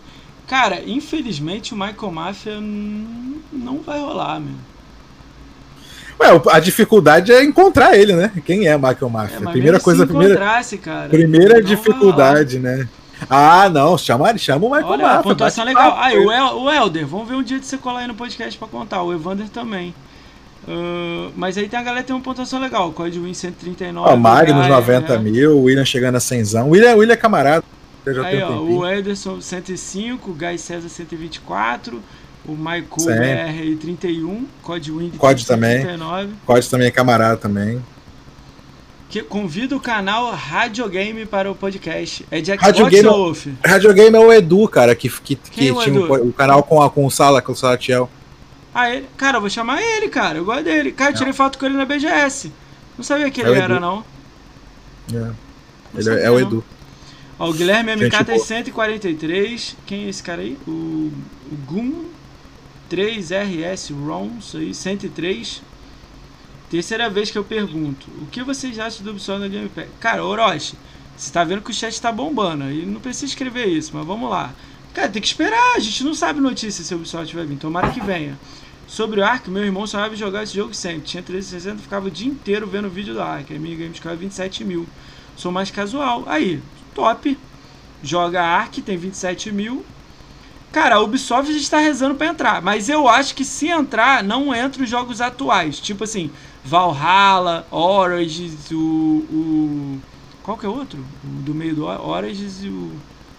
Cara, 0.48 0.82
infelizmente 0.86 1.74
o 1.74 1.78
Michael 1.78 2.12
Mafia 2.12 2.60
não 2.60 3.82
vai 3.82 4.00
rolar, 4.00 4.40
meu. 4.40 4.56
Ué, 6.20 6.42
a 6.52 6.60
dificuldade 6.60 7.32
é 7.32 7.44
encontrar 7.44 7.98
ele, 7.98 8.14
né? 8.14 8.32
Quem 8.46 8.68
é 8.68 8.78
Michael 8.78 9.10
Mafia? 9.10 9.38
É, 9.38 9.52
primeira 9.52 9.80
coisa, 9.80 10.06
primeira. 10.06 10.36
Cara, 10.84 11.10
primeira 11.10 11.64
dificuldade, 11.64 12.60
né? 12.60 12.88
Ah, 13.30 13.70
não, 13.70 13.98
chama, 13.98 14.38
chama 14.38 14.66
o 14.66 14.70
Michael 14.70 14.88
Olha, 14.88 15.04
Mafia. 15.04 15.24
pontuação 15.24 15.64
legal. 15.64 15.96
Aí, 15.98 16.18
o, 16.18 16.32
El, 16.32 16.62
o 16.62 16.72
Helder, 16.72 17.06
vamos 17.06 17.28
ver 17.28 17.36
um 17.36 17.44
dia 17.44 17.60
de 17.60 17.66
você 17.66 17.78
colar 17.78 18.02
aí 18.02 18.08
no 18.08 18.16
podcast 18.16 18.58
pra 18.58 18.68
contar. 18.68 19.04
O 19.04 19.14
Evander 19.14 19.48
também. 19.50 19.94
Uh, 20.68 21.32
mas 21.36 21.58
aí 21.58 21.68
tem 21.68 21.80
a 21.80 21.84
galera 21.84 22.04
que 22.04 22.08
tem 22.08 22.16
uma 22.16 22.22
pontuação 22.22 22.60
legal. 22.60 22.90
O 22.90 22.94
Código 22.94 23.26
Win 23.26 23.34
139. 23.34 24.10
Ó, 24.10 24.16
Magnus 24.16 24.68
90 24.68 25.18
né? 25.18 25.32
mil, 25.32 25.58
o 25.58 25.64
William 25.64 25.86
chegando 25.86 26.16
a 26.16 26.20
100. 26.20 26.44
O 26.64 26.70
William, 26.70 26.96
William 26.96 27.14
é 27.14 27.18
camarada. 27.18 27.64
Aí, 28.26 28.42
ó, 28.42 28.60
o 28.60 28.88
Ederson 28.88 29.40
105, 29.40 30.32
o 30.32 30.34
Guy 30.34 30.58
César 30.58 30.90
124, 30.90 32.02
o 32.48 32.54
Michael 32.54 32.86
BR 32.88 33.80
31, 33.80 34.48
Código 34.64 34.98
Win 34.98 35.12
Código 35.12 35.48
também. 35.48 35.86
Código 36.44 36.72
também 36.72 36.88
é 36.88 36.92
camarada 36.92 37.38
também 37.38 37.80
que 39.12 39.22
convida 39.22 39.76
o 39.76 39.80
canal 39.80 40.32
Radiogame 40.32 41.26
para 41.26 41.52
o 41.52 41.54
podcast. 41.54 42.26
É 42.32 42.40
de 42.40 42.54
Xbox 42.54 42.66
Radiogame, 42.66 43.08
ou 43.10 43.26
Wolf? 43.26 43.48
Radiogame 43.64 44.16
é 44.16 44.20
o 44.20 44.32
Edu, 44.32 44.68
cara, 44.70 44.96
que, 44.96 45.10
que, 45.10 45.36
que 45.36 45.70
é 45.70 45.74
tinha 45.74 46.00
o, 46.00 46.30
o, 46.30 46.32
canal 46.32 46.64
com, 46.64 46.82
a, 46.82 46.90
com 46.90 47.06
o 47.06 47.12
Sala, 47.12 47.42
com 47.42 47.52
o 47.52 47.56
Salatiel. 47.56 48.10
Ah, 48.74 48.90
ele? 48.90 49.06
Cara, 49.18 49.36
eu 49.36 49.42
vou 49.42 49.50
chamar 49.50 49.82
ele, 49.82 50.08
cara. 50.08 50.38
Eu 50.38 50.46
gosto 50.46 50.64
dele. 50.64 50.94
Cara, 50.94 51.12
eu 51.12 51.16
tirei 51.18 51.34
foto 51.34 51.60
com 51.60 51.66
ele 51.66 51.76
na 51.76 51.84
BGS. 51.84 52.54
Não 52.98 53.04
sabia 53.04 53.30
que 53.30 53.42
é 53.42 53.50
ele 53.50 53.60
era, 53.60 53.82
não. 53.82 54.02
É. 55.14 55.20
Não 55.20 55.36
ele 55.94 56.10
é, 56.10 56.24
é 56.24 56.32
o 56.32 56.40
Edu. 56.40 56.64
Ó, 57.38 57.50
o 57.50 57.54
Guilherme 57.54 57.94
MK 57.98 58.24
tem 58.24 58.40
143. 58.40 59.76
Quem 59.86 60.06
é 60.06 60.10
esse 60.10 60.24
cara 60.24 60.42
aí? 60.42 60.58
O, 60.66 61.12
o 61.52 61.58
Gum 61.68 62.06
3RS 62.90 63.94
ROM, 63.94 64.38
isso 64.40 64.56
aí, 64.56 64.74
103. 64.74 65.62
Terceira 66.72 67.10
vez 67.10 67.30
que 67.30 67.38
eu 67.38 67.44
pergunto, 67.44 68.08
o 68.22 68.28
que 68.28 68.42
vocês 68.42 68.80
acham 68.80 69.04
do 69.04 69.12
Ubisoft 69.12 69.42
na 69.42 69.50
Game 69.50 69.68
Pass? 69.68 69.88
Cara, 70.00 70.24
Orochi, 70.24 70.74
você 71.18 71.30
tá 71.30 71.44
vendo 71.44 71.62
que 71.62 71.70
o 71.70 71.74
chat 71.74 72.02
tá 72.02 72.14
bombando, 72.14 72.72
e 72.72 72.86
não 72.86 73.02
precisa 73.02 73.26
escrever 73.26 73.66
isso, 73.66 73.92
mas 73.94 74.08
vamos 74.08 74.30
lá. 74.30 74.54
Cara, 74.94 75.10
tem 75.10 75.22
que 75.22 75.28
esperar, 75.28 75.76
a 75.76 75.80
gente 75.80 76.02
não 76.06 76.14
sabe 76.14 76.40
notícia 76.40 76.82
se 76.82 76.94
o 76.94 76.98
Ubisoft 76.98 77.36
vai 77.36 77.46
vir, 77.46 77.58
tomara 77.58 77.92
que 77.92 78.00
venha. 78.00 78.40
Sobre 78.88 79.20
o 79.20 79.24
Ark, 79.26 79.50
meu 79.50 79.66
irmão 79.66 79.86
sonhava 79.86 80.16
jogar 80.16 80.44
esse 80.44 80.54
jogo 80.54 80.74
sempre. 80.74 81.02
Tinha 81.02 81.22
360, 81.22 81.82
ficava 81.82 82.08
o 82.08 82.12
dia 82.12 82.30
inteiro 82.30 82.66
vendo 82.66 82.90
vídeo 82.90 83.14
do 83.14 83.22
Ark. 83.22 83.54
A 83.54 83.60
minha 83.60 83.76
Game 83.76 83.94
é 84.04 84.16
27 84.16 84.64
mil. 84.64 84.88
Sou 85.36 85.52
mais 85.52 85.72
casual. 85.72 86.24
Aí, 86.26 86.62
top. 86.96 87.38
Joga 88.04 88.42
Ark, 88.44 88.82
tem 88.82 88.98
27 88.98 89.52
mil. 89.52 89.86
Cara, 90.74 90.96
a 90.96 91.00
Ubisoft 91.02 91.52
está 91.56 91.80
rezando 91.80 92.16
para 92.16 92.28
entrar. 92.28 92.62
Mas 92.62 92.90
eu 92.90 93.08
acho 93.08 93.34
que 93.34 93.46
se 93.46 93.68
entrar, 93.68 94.24
não 94.24 94.54
entra 94.54 94.84
os 94.84 94.90
jogos 94.90 95.22
atuais. 95.22 95.80
Tipo 95.80 96.04
assim, 96.04 96.30
Valhalla, 96.64 97.66
Origins, 97.72 98.72
o, 98.72 98.78
o. 98.78 100.00
Qual 100.44 100.58
que 100.58 100.66
é 100.66 100.70
outro? 100.70 101.00
O 101.24 101.42
do 101.42 101.54
meio 101.54 101.76
do 101.76 101.86
Origins 101.86 102.64
e 102.64 102.68
o. 102.68 102.92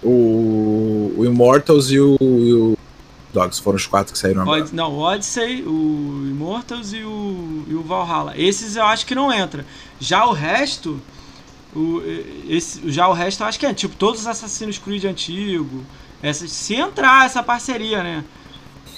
O, 0.03 1.15
o 1.17 1.25
Immortals 1.25 1.91
e 1.93 2.01
o, 2.01 2.17
e 2.21 2.53
o 2.53 2.77
Dogs 3.33 3.61
foram 3.61 3.77
os 3.77 3.87
quatro 3.87 4.13
que 4.13 4.19
saíram 4.19 4.43
agora. 4.43 4.67
Não, 4.73 4.93
o 4.93 4.99
Odyssey, 4.99 5.63
o 5.63 6.27
Immortals 6.29 6.93
e 6.93 7.03
o, 7.03 7.65
e 7.69 7.75
o 7.75 7.83
Valhalla. 7.83 8.35
Esses 8.37 8.77
eu 8.77 8.85
acho 8.85 9.07
que 9.07 9.15
não 9.15 9.33
entra. 9.33 9.65
Já 10.01 10.27
o 10.27 10.33
resto. 10.33 11.01
O, 11.75 12.03
esse, 12.49 12.91
já 12.91 13.09
o 13.09 13.13
resto 13.13 13.43
eu 13.43 13.47
acho 13.47 13.59
que 13.59 13.67
é. 13.67 13.73
Tipo, 13.73 13.97
todos 13.97 14.21
os 14.21 14.27
Assassin's 14.27 14.79
Creed 14.79 15.05
antigo. 15.05 15.85
Essa, 16.23 16.47
se 16.47 16.75
entrar 16.75 17.27
essa 17.27 17.43
parceria, 17.43 18.03
né? 18.03 18.25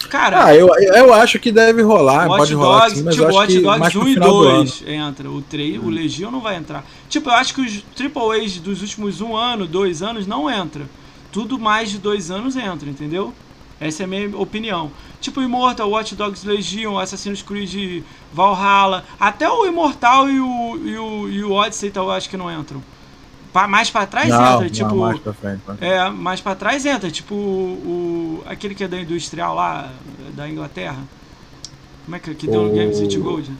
Cara, 0.08 0.44
ah, 0.44 0.54
eu, 0.54 0.68
eu 0.68 1.12
acho 1.14 1.38
que 1.38 1.50
deve 1.50 1.82
rolar, 1.82 2.28
Watch 2.28 2.38
pode 2.38 2.54
rolar 2.54 2.80
Dogs, 2.80 2.96
sim, 2.96 3.02
mas 3.04 3.14
tipo, 3.14 3.26
acho 3.26 3.36
Watch 3.36 3.60
Dogs 3.60 3.98
1 3.98 4.08
e 4.08 4.14
2 4.16 4.84
entra, 4.86 5.30
o 5.30 5.42
3, 5.42 5.78
hum. 5.78 5.86
o 5.86 5.90
Legion 5.90 6.30
não 6.30 6.40
vai 6.40 6.56
entrar. 6.56 6.84
Tipo, 7.08 7.30
eu 7.30 7.34
acho 7.34 7.54
que 7.54 7.60
os 7.60 7.84
AAAs 7.98 8.58
dos 8.58 8.82
últimos 8.82 9.20
um 9.20 9.36
ano, 9.36 9.66
dois 9.66 10.02
anos 10.02 10.26
não 10.26 10.50
entra. 10.50 10.88
Tudo 11.32 11.58
mais 11.58 11.90
de 11.90 11.98
dois 11.98 12.30
anos 12.30 12.56
entra, 12.56 12.88
entendeu? 12.88 13.32
Essa 13.80 14.02
é 14.02 14.04
a 14.04 14.06
minha 14.06 14.36
opinião. 14.38 14.90
Tipo, 15.20 15.42
Immortal, 15.42 15.90
Watch 15.90 16.14
Dogs 16.14 16.46
Legion, 16.46 16.98
Assassin's 16.98 17.42
Creed 17.42 18.04
Valhalla, 18.32 19.04
até 19.18 19.48
o 19.48 19.66
Immortal 19.66 20.28
e 20.28 20.40
o, 20.40 20.76
e 20.84 20.96
o, 20.96 21.28
e 21.28 21.44
o 21.44 21.52
Odyssey 21.52 21.90
eu 21.94 22.10
acho 22.10 22.28
que 22.28 22.36
não 22.36 22.52
entram 22.52 22.80
mais 23.68 23.90
para 23.90 24.06
trás 24.06 24.28
não, 24.28 24.54
entra, 24.54 24.70
tipo. 24.70 24.96
mais 24.96 25.18
pra 25.20 25.32
frente, 25.32 25.62
É, 25.80 26.10
mais 26.10 26.40
para 26.40 26.56
trás 26.56 26.84
entra, 26.84 27.10
tipo 27.10 27.34
o, 27.34 28.42
aquele 28.46 28.74
que 28.74 28.84
é 28.84 28.88
da 28.88 29.00
industrial 29.00 29.54
lá 29.54 29.90
da 30.34 30.48
Inglaterra. 30.48 30.98
Como 32.04 32.16
é 32.16 32.18
que, 32.18 32.34
que 32.34 32.46
deu 32.46 32.62
no 32.62 32.74
Games 32.74 32.98
with 32.98 33.16
Gold? 33.18 33.50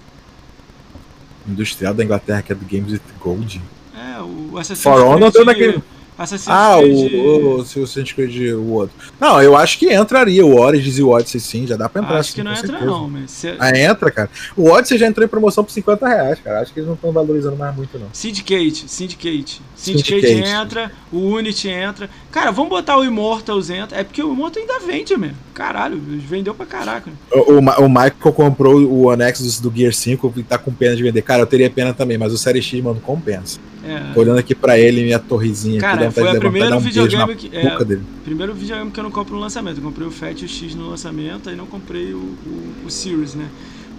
Industrial 1.49 1.95
da 1.95 2.05
Inglaterra 2.05 2.43
que 2.43 2.53
é 2.53 2.55
do 2.55 2.65
Games 2.65 2.93
with 2.93 3.01
Gold. 3.21 3.63
É, 3.97 4.21
o 4.21 4.59
Assassin's 4.59 4.83
For 4.83 5.01
Honor 5.03 5.31
deu 5.31 5.45
naquele 5.45 5.83
Assassin's 6.17 6.49
ah, 6.49 6.79
Creed. 6.79 7.13
Ah, 7.13 7.17
o, 7.17 7.59
o, 7.59 7.61
Assassin's 7.61 8.13
Creed, 8.13 8.55
o 8.55 8.71
outro. 8.73 8.95
Não, 9.21 9.43
eu 9.43 9.57
acho 9.57 9.79
que 9.79 9.93
entraria 9.93 10.47
o 10.47 10.59
Origins 10.59 10.99
e 10.99 11.03
o 11.03 11.09
Odyssey 11.09 11.41
sim, 11.41 11.67
já 11.67 11.77
dá 11.77 11.89
pra 11.89 12.03
entrar. 12.03 12.19
Acho 12.19 12.31
assim, 12.31 12.35
que 12.37 12.43
não 12.45 12.53
entra, 12.53 12.67
certeza. 12.67 12.87
não, 12.87 13.09
mas. 13.09 13.31
Se... 13.31 13.55
Ah, 13.59 13.77
entra, 13.77 14.11
cara. 14.11 14.31
O 14.57 14.71
Odyssey 14.71 14.99
já 14.99 15.07
entrou 15.07 15.25
em 15.25 15.29
promoção 15.29 15.65
por 15.65 15.73
50 15.73 16.07
reais, 16.07 16.39
cara. 16.41 16.61
Acho 16.61 16.73
que 16.73 16.79
eles 16.79 16.87
não 16.87 16.95
estão 16.95 17.11
valorizando 17.11 17.57
mais 17.57 17.75
muito, 17.75 17.99
não. 17.99 18.09
Syndicate, 18.13 18.89
Syndicate. 18.89 19.61
Syndicate, 19.75 20.21
Syndicate 20.21 20.49
entra, 20.49 20.93
o 21.13 21.19
Unity 21.19 21.69
entra. 21.69 22.09
Cara, 22.31 22.51
vamos 22.51 22.71
botar 22.71 22.97
o 22.97 23.05
Immortals 23.05 23.69
entra. 23.69 23.99
É 23.99 24.05
porque 24.05 24.23
o 24.23 24.33
Immortal 24.33 24.63
ainda 24.63 24.79
vende, 24.81 25.17
mesmo. 25.17 25.37
Caralho, 25.53 26.01
vendeu 26.01 26.55
pra 26.55 26.65
caraca. 26.65 27.11
O, 27.33 27.55
o, 27.55 27.59
o 27.59 27.89
Michael 27.89 28.33
comprou 28.35 28.81
o 28.81 29.11
Anexus 29.11 29.61
do 29.61 29.73
Gear 29.75 29.93
5 29.93 30.33
e 30.37 30.43
tá 30.43 30.59
com 30.59 30.73
pena 30.73 30.95
de 30.95 31.03
vender. 31.03 31.23
Cara, 31.23 31.43
eu 31.43 31.47
teria 31.47 31.69
pena 31.69 31.93
também, 31.93 32.17
mas 32.17 32.33
o 32.33 32.39
Série 32.39 32.63
X, 32.63 32.83
mano, 32.83 33.01
compensa. 33.01 33.59
É. 33.87 34.19
Olhando 34.19 34.39
aqui 34.39 34.55
pra 34.55 34.79
ele, 34.79 35.03
minha 35.03 35.19
torrezinha. 35.19 35.81
Cara, 35.81 36.11
foi 36.11 36.37
o 36.37 36.41
primeiro 36.41 36.77
um 36.77 36.81
videogame 36.81 37.35
que. 37.37 37.51
É. 37.55 37.77
Primeiro 38.25 38.55
videogame 38.55 38.91
que 38.91 38.99
eu 38.99 39.05
não 39.05 39.11
compro 39.11 39.35
no 39.35 39.41
lançamento. 39.41 39.79
Eu 39.79 39.83
comprei 39.83 40.07
o 40.07 40.11
Fat 40.11 40.41
e 40.41 40.45
o 40.45 40.49
X 40.49 40.75
no 40.75 40.89
lançamento, 40.89 41.51
aí 41.51 41.57
não 41.57 41.67
comprei 41.67 42.15
o, 42.15 42.19
o, 42.19 42.87
o 42.87 42.91
Series, 42.91 43.35
né? 43.35 43.49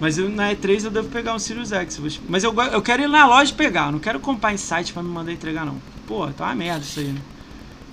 Mas 0.00 0.18
eu, 0.18 0.28
na 0.28 0.52
E3 0.52 0.84
eu 0.84 0.90
devo 0.90 1.08
pegar 1.08 1.34
um 1.34 1.38
Sirius 1.38 1.72
X. 1.72 2.00
Mas 2.28 2.44
eu, 2.44 2.54
eu 2.72 2.82
quero 2.82 3.02
ir 3.02 3.08
na 3.08 3.26
loja 3.26 3.52
pegar, 3.54 3.90
não 3.90 3.98
quero 3.98 4.20
comprar 4.20 4.52
em 4.52 4.56
site 4.56 4.92
pra 4.92 5.02
me 5.02 5.08
mandar 5.08 5.32
entregar, 5.32 5.64
não. 5.64 5.76
Pô, 6.06 6.26
tá 6.28 6.44
uma 6.46 6.54
merda 6.54 6.80
isso 6.80 7.00
aí, 7.00 7.06
né? 7.06 7.20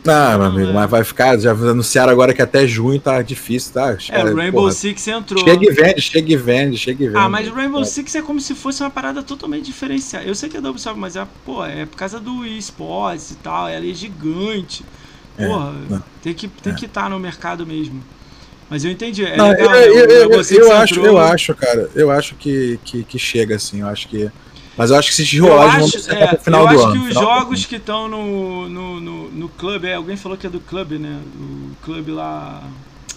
Não, 0.05 0.37
meu 0.37 0.47
amigo, 0.47 0.69
é. 0.69 0.73
mas 0.73 0.89
vai 0.89 1.03
ficar. 1.03 1.39
Já 1.39 1.51
anunciaram 1.51 2.11
agora 2.11 2.33
que 2.33 2.41
até 2.41 2.67
junho 2.67 2.99
tá 2.99 3.21
difícil, 3.21 3.73
tá? 3.73 3.97
É, 4.09 4.23
o 4.23 4.35
Rainbow 4.35 4.63
porra, 4.63 4.73
Six 4.73 5.07
entrou. 5.07 5.43
Chega 5.43 5.65
e 5.65 5.71
vende, 5.71 6.01
chega 6.01 6.33
e 6.33 6.35
vende, 6.35 6.77
chega 6.77 7.03
e 7.03 7.07
vende. 7.07 7.19
Ah, 7.19 7.29
mas 7.29 7.47
o 7.47 7.53
Rainbow 7.53 7.81
é. 7.81 7.85
Six 7.85 8.15
é 8.15 8.21
como 8.21 8.41
se 8.41 8.53
fosse 8.53 8.83
uma 8.83 8.89
parada 8.89 9.23
totalmente 9.23 9.65
diferenciada. 9.65 10.25
Eu 10.25 10.35
sei 10.35 10.49
que 10.49 10.57
é 10.57 10.59
Ubisoft, 10.59 10.99
mas 10.99 11.15
é, 11.15 11.25
pô, 11.45 11.65
é 11.65 11.85
por 11.85 11.95
causa 11.95 12.19
do 12.19 12.45
esportes 12.45 13.31
e 13.31 13.35
tal, 13.35 13.67
ela 13.69 13.85
é 13.85 13.93
gigante. 13.93 14.83
É, 15.37 15.47
porra, 15.47 15.73
é, 15.91 15.97
tem 16.21 16.33
que 16.33 16.47
tem 16.47 16.75
que 16.75 16.85
estar 16.85 17.03
tá 17.03 17.09
no 17.09 17.19
mercado 17.19 17.65
mesmo. 17.65 18.03
Mas 18.69 18.83
eu 18.83 18.91
entendi. 18.91 19.23
É 19.23 19.37
não, 19.37 19.49
legal, 19.49 19.75
eu, 19.75 19.95
eu, 19.95 20.31
eu, 20.31 20.41
eu 20.41 20.71
acho, 20.73 20.99
eu 20.99 21.17
acho, 21.17 21.55
cara, 21.55 21.89
eu 21.95 22.11
acho 22.11 22.35
que, 22.35 22.79
que, 22.83 23.03
que 23.03 23.19
chega 23.19 23.55
assim, 23.55 23.81
eu 23.81 23.87
acho 23.87 24.07
que 24.07 24.31
mas 24.77 24.89
eu 24.89 24.97
acho 24.97 25.09
que 25.09 25.15
se 25.15 25.39
rolar, 25.39 25.79
vão 25.79 25.89
é, 26.09 26.27
pro 26.27 26.43
final 26.43 26.67
do 26.67 26.73
ano. 26.73 26.81
Eu 26.81 26.87
acho 26.87 27.01
que 27.01 27.07
os 27.07 27.13
jogos 27.13 27.65
que 27.65 27.75
estão 27.75 28.07
no, 28.07 28.69
no, 28.69 28.99
no, 28.99 29.31
no 29.31 29.49
clube, 29.49 29.87
é, 29.87 29.95
alguém 29.95 30.17
falou 30.17 30.37
que 30.37 30.47
é 30.47 30.49
do 30.49 30.59
clube, 30.59 30.97
né? 30.97 31.21
O 31.35 31.75
clube 31.83 32.11
lá 32.11 32.63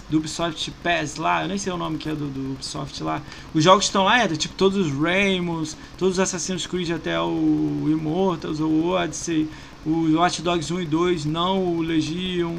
do 0.08 0.18
Ubisoft 0.18 0.70
Pass 0.82 1.16
lá, 1.16 1.42
eu 1.42 1.48
nem 1.48 1.58
sei 1.58 1.72
o 1.72 1.76
nome 1.76 1.98
que 1.98 2.08
é 2.08 2.14
do, 2.14 2.28
do 2.28 2.52
Ubisoft 2.52 3.02
lá. 3.02 3.22
Os 3.54 3.64
jogos 3.64 3.84
que 3.84 3.88
estão 3.88 4.04
lá 4.04 4.22
é 4.22 4.28
tipo 4.28 4.54
todos 4.54 4.86
os 4.86 4.92
Ramos, 4.92 5.76
todos 5.98 6.14
os 6.14 6.20
Assassin's 6.20 6.66
Creed 6.66 6.90
até 6.90 7.18
o 7.20 7.86
Immortals, 7.88 8.60
o 8.60 8.90
Odyssey, 8.90 9.48
o 9.84 10.16
Watch 10.16 10.42
Dogs 10.42 10.72
1 10.72 10.80
e 10.80 10.86
2, 10.86 11.24
não 11.24 11.64
o 11.64 11.82
Legion. 11.82 12.56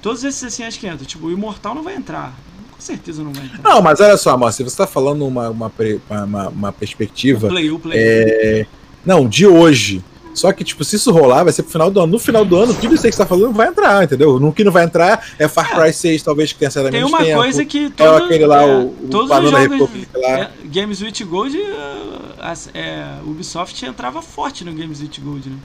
Todos 0.00 0.24
esses 0.24 0.42
assim 0.42 0.62
acho 0.62 0.78
que 0.78 0.86
entram. 0.86 1.04
Tipo, 1.04 1.26
o 1.26 1.30
Imortal 1.30 1.74
não 1.74 1.82
vai 1.82 1.94
entrar. 1.94 2.34
Com 2.78 2.82
certeza 2.82 3.24
não 3.24 3.32
vai 3.32 3.44
entrar. 3.44 3.60
Não, 3.60 3.82
mas 3.82 3.98
olha 4.00 4.16
só, 4.16 4.36
Márcio, 4.36 4.64
você 4.64 4.72
está 4.72 4.86
falando 4.86 5.26
uma, 5.26 5.50
uma, 5.50 5.72
uma, 6.08 6.48
uma 6.48 6.72
perspectiva. 6.72 7.48
O 7.48 7.50
play, 7.50 7.70
o 7.72 7.78
play. 7.78 7.98
É... 7.98 8.66
Não, 9.04 9.28
de 9.28 9.48
hoje. 9.48 10.02
Só 10.32 10.52
que, 10.52 10.62
tipo, 10.62 10.84
se 10.84 10.94
isso 10.94 11.10
rolar, 11.10 11.42
vai 11.42 11.52
ser 11.52 11.64
pro 11.64 11.72
final 11.72 11.90
do 11.90 11.98
ano. 11.98 12.12
No 12.12 12.18
final 12.20 12.44
do 12.44 12.56
ano, 12.56 12.72
tudo 12.72 12.94
isso 12.94 13.04
aí 13.04 13.10
que 13.10 13.16
você 13.16 13.22
tá 13.22 13.26
falando 13.26 13.52
vai 13.52 13.66
entrar, 13.66 14.04
entendeu? 14.04 14.38
No 14.38 14.52
que 14.52 14.62
não 14.62 14.70
vai 14.70 14.84
entrar 14.84 15.26
é 15.36 15.48
Far 15.48 15.74
Cry 15.74 15.88
é. 15.88 15.92
6, 15.92 16.22
talvez 16.22 16.52
que 16.52 16.58
tenha 16.60 16.70
saído 16.70 16.90
Tem 16.90 17.02
uma 17.02 17.18
tempo. 17.18 17.40
coisa 17.40 17.64
que. 17.64 17.90
Todo, 17.90 18.22
é 18.22 18.24
aquele 18.24 18.46
lá, 18.46 18.62
é, 18.62 18.76
o, 18.76 18.94
todos 19.10 19.28
o 19.28 19.34
os 19.34 19.50
jogos. 19.50 19.90
É, 20.14 20.48
Games 20.66 21.02
with 21.02 21.24
Gold, 21.24 21.60
é, 21.60 22.78
é, 22.78 23.18
Ubisoft 23.26 23.84
entrava 23.84 24.22
forte 24.22 24.64
no 24.64 24.72
Games 24.72 25.00
with 25.00 25.20
Gold, 25.20 25.48
né? 25.48 25.56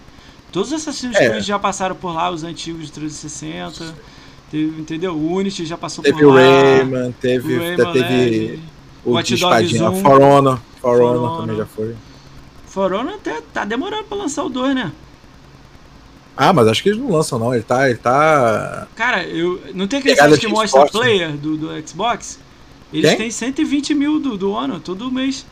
Todos 0.52 0.72
os 0.72 0.82
Assassin's 0.82 1.16
é. 1.16 1.30
Creed 1.30 1.44
já 1.44 1.60
passaram 1.60 1.96
por 1.96 2.12
lá, 2.14 2.32
os 2.32 2.44
antigos 2.44 2.88
de 2.88 2.92
360. 2.92 3.94
Teve, 4.54 4.80
entendeu? 4.80 5.16
O 5.16 5.34
Unity 5.34 5.66
já 5.66 5.76
passou 5.76 6.04
teve 6.04 6.20
por 6.20 6.28
lá. 6.28 6.42
Rayman, 6.42 7.12
teve 7.20 7.56
o 7.56 7.60
Rayman, 7.60 7.92
teve 7.92 8.60
o 9.04 9.20
de 9.20 9.34
espadinha, 9.34 9.92
For 9.94 10.22
Honor, 10.22 10.60
For 10.80 11.02
Honor 11.02 11.42
também 11.42 11.58
já 11.58 11.66
foi. 11.66 11.96
For 12.68 12.94
Honor 12.94 13.16
até 13.16 13.42
tá 13.52 13.66
demorando 13.66 14.04
pra 14.04 14.16
lançar 14.16 14.44
o 14.44 14.50
2, 14.50 14.76
né? 14.76 14.92
Ah, 16.38 16.54
mas 16.54 16.68
acho 16.68 16.84
que 16.84 16.90
eles 16.90 17.02
não 17.02 17.10
lançam 17.10 17.40
não, 17.40 17.52
ele 17.52 17.64
tá... 17.64 17.90
Ele 17.90 17.98
tá... 17.98 18.88
Cara, 18.96 19.24
eu, 19.24 19.60
não 19.74 19.88
tem 19.88 19.98
aquele 19.98 20.16
site 20.16 20.40
que 20.40 20.48
mostra 20.48 20.82
Xbox, 20.82 20.92
player 20.92 21.30
né? 21.30 21.38
do, 21.42 21.58
do 21.58 21.88
Xbox? 21.88 22.40
Eles 22.94 23.10
tem? 23.10 23.18
têm 23.18 23.32
120 23.32 23.96
mil 23.96 24.20
do, 24.20 24.38
do 24.38 24.56
ano 24.56 24.80
todo 24.80 25.12
mês. 25.12 25.48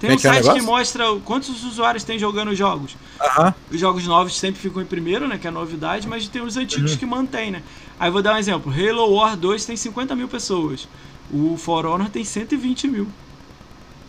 Tem 0.00 0.12
um 0.12 0.18
site 0.18 0.48
é 0.48 0.54
que 0.54 0.62
mostra 0.62 1.04
quantos 1.26 1.62
usuários 1.62 2.02
tem 2.02 2.18
jogando 2.18 2.54
jogos. 2.54 2.96
Uhum. 3.20 3.52
Os 3.70 3.78
jogos 3.78 4.06
novos 4.06 4.38
sempre 4.38 4.58
ficam 4.58 4.80
em 4.80 4.86
primeiro, 4.86 5.28
né? 5.28 5.36
Que 5.36 5.46
é 5.46 5.50
novidade, 5.50 6.08
mas 6.08 6.26
tem 6.26 6.40
os 6.40 6.56
antigos 6.56 6.92
uhum. 6.92 6.96
que 6.96 7.04
mantém, 7.04 7.50
né? 7.50 7.62
Aí 7.98 8.10
vou 8.10 8.22
dar 8.22 8.34
um 8.34 8.38
exemplo. 8.38 8.72
Halo 8.72 9.14
War 9.14 9.36
2 9.36 9.66
tem 9.66 9.76
50 9.76 10.16
mil 10.16 10.26
pessoas. 10.26 10.88
O 11.30 11.54
For 11.58 11.84
Honor 11.84 12.08
tem 12.08 12.24
120 12.24 12.88
mil. 12.88 13.06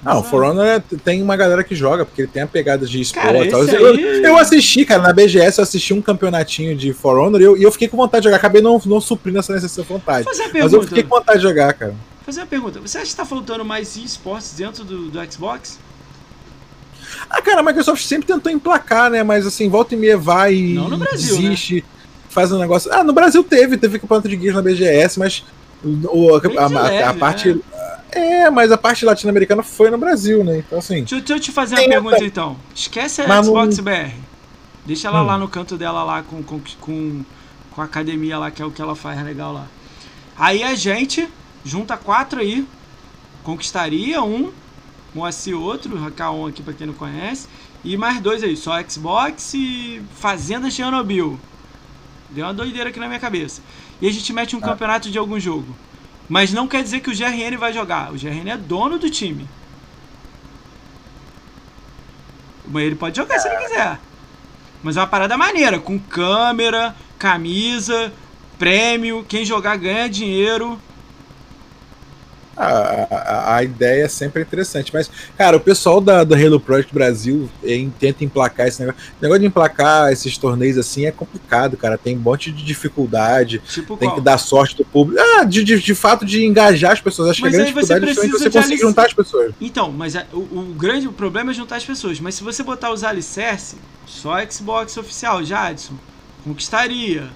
Ah, 0.03 0.17
o 0.17 0.23
For 0.23 0.43
Honor 0.43 0.65
é, 0.65 0.81
tem 1.03 1.21
uma 1.21 1.35
galera 1.35 1.63
que 1.63 1.75
joga, 1.75 2.05
porque 2.05 2.21
ele 2.21 2.29
tem 2.29 2.41
a 2.41 2.47
pegada 2.47 2.85
de 2.87 3.01
esporte. 3.01 3.51
Eu, 3.51 3.67
eu, 3.67 4.23
eu, 4.23 4.37
assisti, 4.37 4.85
cara, 4.85 5.03
na 5.03 5.13
BGS 5.13 5.59
eu 5.59 5.63
assisti 5.63 5.93
um 5.93 6.01
campeonatinho 6.01 6.75
de 6.75 6.93
For 6.93 7.19
Honor 7.19 7.41
e 7.41 7.43
eu, 7.43 7.57
e 7.57 7.63
eu 7.63 7.71
fiquei 7.71 7.89
com 7.89 7.97
vontade 7.97 8.21
de 8.21 8.29
jogar. 8.29 8.37
Acabei 8.37 8.61
não, 8.61 8.81
não 8.85 9.01
suprindo 9.01 9.39
essa 9.39 9.53
necessidade 9.53 9.89
vontade. 9.89 10.25
Mas 10.25 10.71
eu 10.71 10.81
fiquei 10.83 11.03
com 11.03 11.17
vontade 11.17 11.39
de 11.39 11.43
jogar, 11.43 11.73
cara 11.73 11.95
fazer 12.31 12.41
uma 12.41 12.47
pergunta. 12.47 12.79
Você 12.79 12.97
acha 12.97 13.05
que 13.05 13.11
está 13.11 13.25
faltando 13.25 13.65
mais 13.65 13.95
esportes 13.97 14.53
dentro 14.53 14.83
do, 14.83 15.09
do 15.09 15.31
Xbox? 15.31 15.77
Ah, 17.29 17.41
cara, 17.41 17.59
a 17.59 17.63
Microsoft 17.63 18.03
sempre 18.03 18.25
tentou 18.25 18.51
emplacar, 18.51 19.09
né? 19.09 19.21
Mas 19.21 19.45
assim, 19.45 19.69
volta 19.69 19.93
e 19.93 19.97
meia 19.97 20.17
vai 20.17 20.55
e 20.55 20.73
Não 20.73 20.89
no 20.89 20.97
Brasil, 20.97 21.37
desiste, 21.37 21.75
né? 21.75 21.83
faz 22.29 22.51
um 22.51 22.57
negócio. 22.57 22.91
Ah, 22.93 23.03
no 23.03 23.13
Brasil 23.13 23.43
teve, 23.43 23.77
teve 23.77 23.99
campeonato 23.99 24.29
de 24.29 24.35
guias 24.37 24.55
na 24.55 24.61
BGS, 24.61 25.19
mas 25.19 25.43
o, 25.83 26.35
a, 26.35 26.39
a, 26.39 27.07
a, 27.07 27.09
a 27.09 27.13
parte. 27.13 27.53
Né? 27.53 27.61
É, 28.11 28.49
mas 28.49 28.71
a 28.71 28.77
parte 28.77 29.05
latino-americana 29.05 29.63
foi 29.63 29.89
no 29.89 29.97
Brasil, 29.97 30.43
né? 30.43 30.59
Então, 30.59 30.79
assim. 30.79 31.03
Deixa, 31.03 31.15
deixa 31.17 31.33
eu 31.33 31.39
te 31.39 31.51
fazer 31.51 31.75
uma 31.75 31.87
pergunta, 31.87 32.23
então. 32.23 32.57
Esquece 32.73 33.21
a 33.21 33.43
Xbox 33.43 33.77
não... 33.77 33.83
BR. 33.83 34.13
Deixa 34.85 35.07
ela 35.07 35.21
hum. 35.21 35.25
lá 35.25 35.37
no 35.37 35.47
canto 35.47 35.77
dela, 35.77 36.03
lá 36.03 36.23
com, 36.23 36.41
com, 36.41 36.59
com, 36.79 37.23
com 37.71 37.81
a 37.81 37.85
academia 37.85 38.37
lá, 38.37 38.51
que 38.51 38.61
é 38.61 38.65
o 38.65 38.71
que 38.71 38.81
ela 38.81 38.95
faz 38.95 39.21
legal 39.23 39.53
lá. 39.53 39.67
Aí 40.37 40.63
a 40.63 40.73
gente 40.75 41.29
Junta 41.63 41.97
quatro 41.97 42.39
aí. 42.39 42.65
Conquistaria 43.43 44.21
um. 44.21 44.51
Moacir 45.13 45.57
outro. 45.57 45.97
Hackaon 45.97 46.47
aqui 46.47 46.63
pra 46.63 46.73
quem 46.73 46.87
não 46.87 46.93
conhece. 46.93 47.47
E 47.83 47.97
mais 47.97 48.19
dois 48.19 48.43
aí. 48.43 48.55
Só 48.55 48.81
Xbox 48.83 49.53
e 49.53 50.01
Fazenda 50.15 50.69
Chernobyl. 50.69 51.39
Deu 52.29 52.45
uma 52.45 52.53
doideira 52.53 52.89
aqui 52.89 52.99
na 52.99 53.07
minha 53.07 53.19
cabeça. 53.19 53.61
E 54.01 54.07
a 54.07 54.11
gente 54.11 54.31
mete 54.33 54.55
um 54.55 54.59
ah. 54.59 54.63
campeonato 54.63 55.09
de 55.09 55.17
algum 55.17 55.39
jogo. 55.39 55.75
Mas 56.27 56.53
não 56.53 56.67
quer 56.67 56.81
dizer 56.81 57.01
que 57.01 57.09
o 57.09 57.15
GRN 57.15 57.57
vai 57.57 57.73
jogar. 57.73 58.11
O 58.11 58.17
GRN 58.17 58.49
é 58.49 58.57
dono 58.57 58.97
do 58.97 59.09
time. 59.09 59.47
Mas 62.65 62.83
ele 62.83 62.95
pode 62.95 63.17
jogar 63.17 63.37
se 63.37 63.49
ele 63.49 63.57
quiser. 63.57 63.99
Mas 64.81 64.97
é 64.97 65.01
uma 65.01 65.07
parada 65.07 65.37
maneira, 65.37 65.79
com 65.79 65.99
câmera, 65.99 66.95
camisa, 67.19 68.11
prêmio, 68.57 69.25
quem 69.27 69.43
jogar 69.43 69.75
ganha 69.75 70.09
dinheiro. 70.09 70.79
A, 72.61 73.07
a, 73.09 73.55
a, 73.55 73.63
ideia 73.63 74.03
é 74.03 74.07
sempre 74.07 74.43
interessante, 74.43 74.91
mas, 74.93 75.09
cara, 75.35 75.57
o 75.57 75.59
pessoal 75.59 75.99
da, 75.99 76.23
do 76.23 76.35
Halo 76.35 76.59
Project 76.59 76.93
Brasil 76.93 77.49
em, 77.63 77.89
tenta 77.89 78.23
emplacar 78.23 78.67
esse 78.67 78.79
negócio. 78.79 79.01
O 79.19 79.23
negócio 79.23 79.41
de 79.41 79.47
emplacar 79.47 80.11
esses 80.11 80.37
torneios 80.37 80.77
assim 80.77 81.07
é 81.07 81.11
complicado, 81.11 81.75
cara. 81.75 81.97
Tem 81.97 82.15
um 82.15 82.19
monte 82.19 82.51
de 82.51 82.63
dificuldade, 82.63 83.59
tipo 83.67 83.97
tem 83.97 84.07
qual? 84.07 84.15
que 84.15 84.21
dar 84.21 84.37
sorte 84.37 84.77
do 84.77 84.85
público. 84.85 85.19
Ah, 85.19 85.43
de, 85.43 85.63
de, 85.63 85.79
de, 85.79 85.95
fato 85.95 86.23
de 86.23 86.45
engajar 86.45 86.91
as 86.91 87.01
pessoas. 87.01 87.29
Acho 87.29 87.41
mas 87.41 87.49
que 87.49 87.55
a 87.55 87.59
grande 87.63 87.73
dificuldade 87.73 88.09
é 88.09 88.27
você 88.29 88.49
conseguir 88.51 88.77
juntar 88.77 89.05
as 89.07 89.13
pessoas. 89.13 89.53
Então, 89.59 89.91
mas 89.91 90.15
a, 90.15 90.25
o, 90.31 90.37
o, 90.37 90.75
grande 90.77 91.07
problema 91.09 91.49
é 91.49 91.53
juntar 91.55 91.77
as 91.77 91.85
pessoas. 91.85 92.19
Mas 92.19 92.35
se 92.35 92.43
você 92.43 92.61
botar 92.61 92.91
os 92.91 93.03
alicerces, 93.03 93.79
só 94.05 94.35
Xbox 94.47 94.97
oficial, 94.97 95.43
Jadson, 95.43 95.95
conquistaria. 96.43 97.27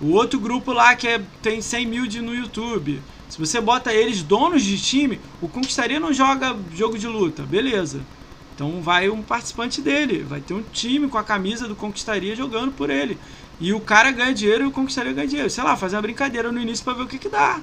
O 0.00 0.12
outro 0.12 0.38
grupo 0.38 0.72
lá 0.72 0.94
que 0.94 1.08
é, 1.08 1.20
tem 1.42 1.60
100 1.60 1.86
mil 1.86 2.06
de, 2.06 2.20
no 2.20 2.34
YouTube 2.34 3.02
você 3.40 3.58
bota 3.58 3.90
eles 3.90 4.22
donos 4.22 4.62
de 4.62 4.78
time, 4.78 5.18
o 5.40 5.48
Conquistaria 5.48 5.98
não 5.98 6.12
joga 6.12 6.54
jogo 6.74 6.98
de 6.98 7.06
luta, 7.06 7.42
beleza. 7.42 8.02
Então 8.54 8.82
vai 8.82 9.08
um 9.08 9.22
participante 9.22 9.80
dele, 9.80 10.22
vai 10.22 10.42
ter 10.42 10.52
um 10.52 10.62
time 10.62 11.08
com 11.08 11.16
a 11.16 11.24
camisa 11.24 11.66
do 11.66 11.74
Conquistaria 11.74 12.36
jogando 12.36 12.72
por 12.72 12.90
ele. 12.90 13.16
E 13.58 13.72
o 13.72 13.80
cara 13.80 14.10
ganha 14.10 14.34
dinheiro 14.34 14.64
e 14.64 14.66
o 14.66 14.70
Conquistaria 14.70 15.14
ganha 15.14 15.26
dinheiro. 15.26 15.48
Sei 15.48 15.64
lá, 15.64 15.74
fazer 15.74 15.96
uma 15.96 16.02
brincadeira 16.02 16.52
no 16.52 16.60
início 16.60 16.84
para 16.84 16.92
ver 16.92 17.02
o 17.04 17.06
que, 17.06 17.18
que 17.18 17.30
dá. 17.30 17.60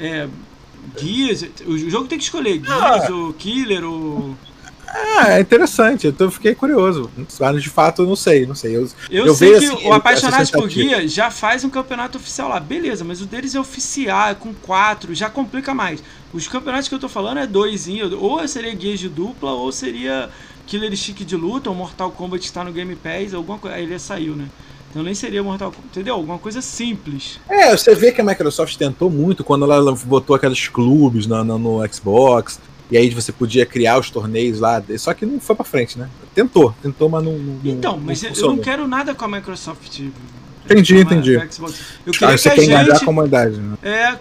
É, 0.00 0.28
Gears, 0.98 1.44
o 1.64 1.78
jogo 1.78 2.08
tem 2.08 2.18
que 2.18 2.24
escolher 2.24 2.60
Gears 2.60 3.04
ah. 3.08 3.14
ou 3.14 3.32
Killer 3.34 3.84
ou 3.84 4.36
é, 4.86 5.36
é 5.36 5.40
interessante, 5.40 6.14
eu 6.18 6.30
fiquei 6.30 6.54
curioso. 6.54 7.10
Mas 7.40 7.62
de 7.62 7.70
fato 7.70 8.02
eu 8.02 8.06
não 8.06 8.16
sei, 8.16 8.46
não 8.46 8.54
sei. 8.54 8.76
Eu, 8.76 8.88
eu, 9.10 9.26
eu 9.26 9.34
sei 9.34 9.54
vejo, 9.54 9.70
que 9.70 9.76
assim, 9.76 9.88
o 9.88 9.92
Apaixonados 9.92 10.50
por 10.50 10.68
Guia 10.68 11.06
já 11.08 11.30
faz 11.30 11.64
um 11.64 11.70
campeonato 11.70 12.18
oficial 12.18 12.48
lá, 12.48 12.60
beleza, 12.60 13.04
mas 13.04 13.20
o 13.20 13.26
deles 13.26 13.54
é 13.54 13.60
oficial, 13.60 14.28
é 14.28 14.34
com 14.34 14.54
quatro, 14.54 15.14
já 15.14 15.28
complica 15.28 15.74
mais. 15.74 16.02
Os 16.32 16.46
campeonatos 16.48 16.88
que 16.88 16.94
eu 16.94 16.98
tô 16.98 17.08
falando 17.08 17.38
é 17.38 17.46
dois, 17.46 17.86
ou 18.18 18.46
seria 18.46 18.74
guias 18.74 19.00
de 19.00 19.08
dupla, 19.08 19.52
ou 19.52 19.72
seria 19.72 20.28
Killer 20.66 20.94
Stick 20.96 21.24
de 21.24 21.36
luta, 21.36 21.70
ou 21.70 21.76
Mortal 21.76 22.10
Kombat 22.10 22.44
está 22.44 22.62
no 22.62 22.72
Game 22.72 22.94
Pass, 22.96 23.32
alguma 23.34 23.58
coisa. 23.58 23.76
Aí 23.76 23.84
ele 23.84 23.98
saiu, 23.98 24.34
né? 24.34 24.46
Então 24.90 25.02
nem 25.02 25.14
seria 25.14 25.42
Mortal 25.42 25.70
Kombat, 25.70 25.88
entendeu? 25.88 26.14
Alguma 26.14 26.38
coisa 26.38 26.60
simples. 26.60 27.38
É, 27.48 27.76
você 27.76 27.94
vê 27.94 28.12
que 28.12 28.20
a 28.20 28.24
Microsoft 28.24 28.76
tentou 28.76 29.08
muito 29.08 29.44
quando 29.44 29.70
ela 29.70 29.94
botou 30.04 30.36
aqueles 30.36 30.68
clubes 30.68 31.26
no, 31.26 31.44
no, 31.44 31.58
no 31.58 31.92
Xbox, 31.92 32.58
e 32.90 32.96
aí 32.96 33.10
você 33.10 33.32
podia 33.32 33.66
criar 33.66 33.98
os 33.98 34.10
torneios 34.10 34.60
lá, 34.60 34.82
só 34.98 35.12
que 35.12 35.26
não 35.26 35.40
foi 35.40 35.56
pra 35.56 35.64
frente, 35.64 35.98
né? 35.98 36.08
Tentou, 36.34 36.74
tentou, 36.82 37.08
mas 37.08 37.24
não. 37.24 37.32
não 37.32 37.60
então, 37.64 37.98
mas 37.98 38.22
não 38.22 38.30
eu 38.30 38.46
não 38.48 38.58
quero 38.58 38.86
nada 38.86 39.14
com 39.14 39.24
a 39.24 39.28
Microsoft. 39.28 40.00
Entendi, 40.64 40.98
entendi. 40.98 41.34
Eu 41.34 42.12
queria 42.12 42.28
ah, 42.28 42.38
você 42.38 42.50
que 42.50 42.66
quer 42.66 42.76
a 42.76 42.84
gente, 42.84 42.96
a 42.96 43.04
comunidade, 43.04 43.56
né? 43.56 43.76
É, 43.82 44.16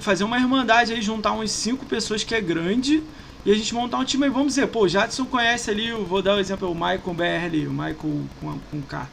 fazer 0.00 0.24
uma 0.24 0.38
irmandade 0.38 0.92
aí, 0.92 1.00
juntar 1.00 1.32
uns 1.32 1.50
cinco 1.52 1.86
pessoas 1.86 2.24
que 2.24 2.34
é 2.34 2.40
grande 2.40 3.02
e 3.44 3.52
a 3.52 3.54
gente 3.54 3.72
montar 3.74 3.98
um 3.98 4.04
time 4.04 4.24
aí. 4.24 4.30
Vamos 4.30 4.48
dizer, 4.48 4.66
pô, 4.66 4.82
o 4.82 4.88
Jadson 4.88 5.24
conhece 5.24 5.70
ali, 5.70 5.92
vou 5.92 6.22
dar 6.22 6.34
o 6.34 6.36
um 6.36 6.40
exemplo, 6.40 6.70
o 6.70 6.74
Michael 6.74 7.14
BR 7.14 7.44
ali, 7.44 7.66
o 7.66 7.72
Michael 7.72 7.96
com, 7.96 8.58
com 8.70 8.82
K. 8.82 9.08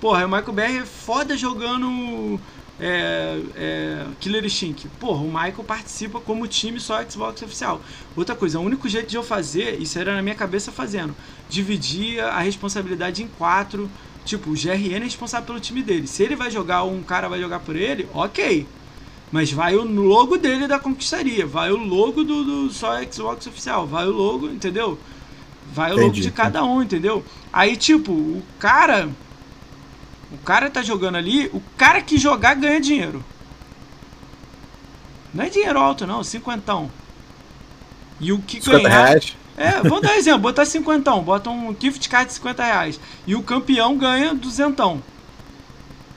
Porra, 0.00 0.24
o 0.24 0.28
Michael 0.28 0.52
BR 0.52 0.82
é 0.82 0.86
foda 0.86 1.36
jogando 1.36 2.40
é, 2.80 3.40
é, 3.56 4.06
Killer 4.20 4.44
Instinct. 4.44 4.88
Porra, 5.00 5.22
o 5.22 5.26
Michael 5.26 5.64
participa 5.64 6.20
como 6.20 6.46
time 6.46 6.78
só 6.78 7.02
Xbox 7.08 7.42
oficial. 7.42 7.80
Outra 8.16 8.34
coisa, 8.34 8.58
o 8.58 8.62
único 8.62 8.88
jeito 8.88 9.08
de 9.08 9.16
eu 9.16 9.22
fazer, 9.22 9.80
isso 9.80 9.98
era 9.98 10.14
na 10.14 10.22
minha 10.22 10.34
cabeça 10.34 10.70
fazendo, 10.70 11.14
dividir 11.48 12.20
a 12.20 12.40
responsabilidade 12.40 13.22
em 13.22 13.28
quatro. 13.28 13.90
Tipo, 14.24 14.50
o 14.50 14.54
GRN 14.54 14.94
é 14.94 14.98
responsável 14.98 15.46
pelo 15.46 15.60
time 15.60 15.82
dele. 15.82 16.06
Se 16.06 16.22
ele 16.22 16.36
vai 16.36 16.50
jogar 16.50 16.82
ou 16.82 16.92
um 16.92 17.02
cara 17.02 17.28
vai 17.28 17.40
jogar 17.40 17.60
por 17.60 17.74
ele, 17.74 18.06
ok. 18.12 18.66
Mas 19.32 19.50
vai 19.52 19.74
o 19.74 19.84
logo 19.84 20.36
dele 20.36 20.66
da 20.66 20.78
conquistaria, 20.78 21.46
vai 21.46 21.70
o 21.70 21.76
logo 21.76 22.24
do, 22.24 22.44
do 22.44 22.70
só 22.70 23.02
Xbox 23.04 23.46
oficial, 23.46 23.86
vai 23.86 24.06
o 24.06 24.10
logo, 24.10 24.48
entendeu? 24.48 24.98
Vai 25.72 25.90
o 25.90 25.94
Entendi. 25.94 26.06
logo 26.06 26.20
de 26.20 26.30
cada 26.30 26.64
um, 26.64 26.82
entendeu? 26.82 27.22
Aí, 27.52 27.76
tipo, 27.76 28.12
o 28.12 28.42
cara 28.58 29.08
o 30.32 30.38
cara 30.38 30.70
tá 30.70 30.82
jogando 30.82 31.16
ali, 31.16 31.46
o 31.46 31.62
cara 31.76 32.02
que 32.02 32.18
jogar 32.18 32.54
ganha 32.54 32.80
dinheiro. 32.80 33.24
Não 35.32 35.44
é 35.44 35.48
dinheiro 35.48 35.78
alto, 35.78 36.06
não, 36.06 36.22
cinquentão. 36.22 36.90
E 38.20 38.32
o 38.32 38.40
que 38.40 38.60
ganhar. 38.60 38.88
Reais. 38.88 39.36
É, 39.56 39.82
vamos 39.82 40.02
dar 40.02 40.12
um 40.12 40.14
exemplo, 40.14 40.40
botar 40.40 40.64
cinquentão, 40.64 41.22
bota 41.22 41.50
um 41.50 41.74
gift 41.78 42.08
card 42.08 42.28
de 42.28 42.34
50 42.34 42.64
reais. 42.64 43.00
E 43.26 43.34
o 43.34 43.42
campeão 43.42 43.96
ganha 43.96 44.34
duzentão. 44.34 45.02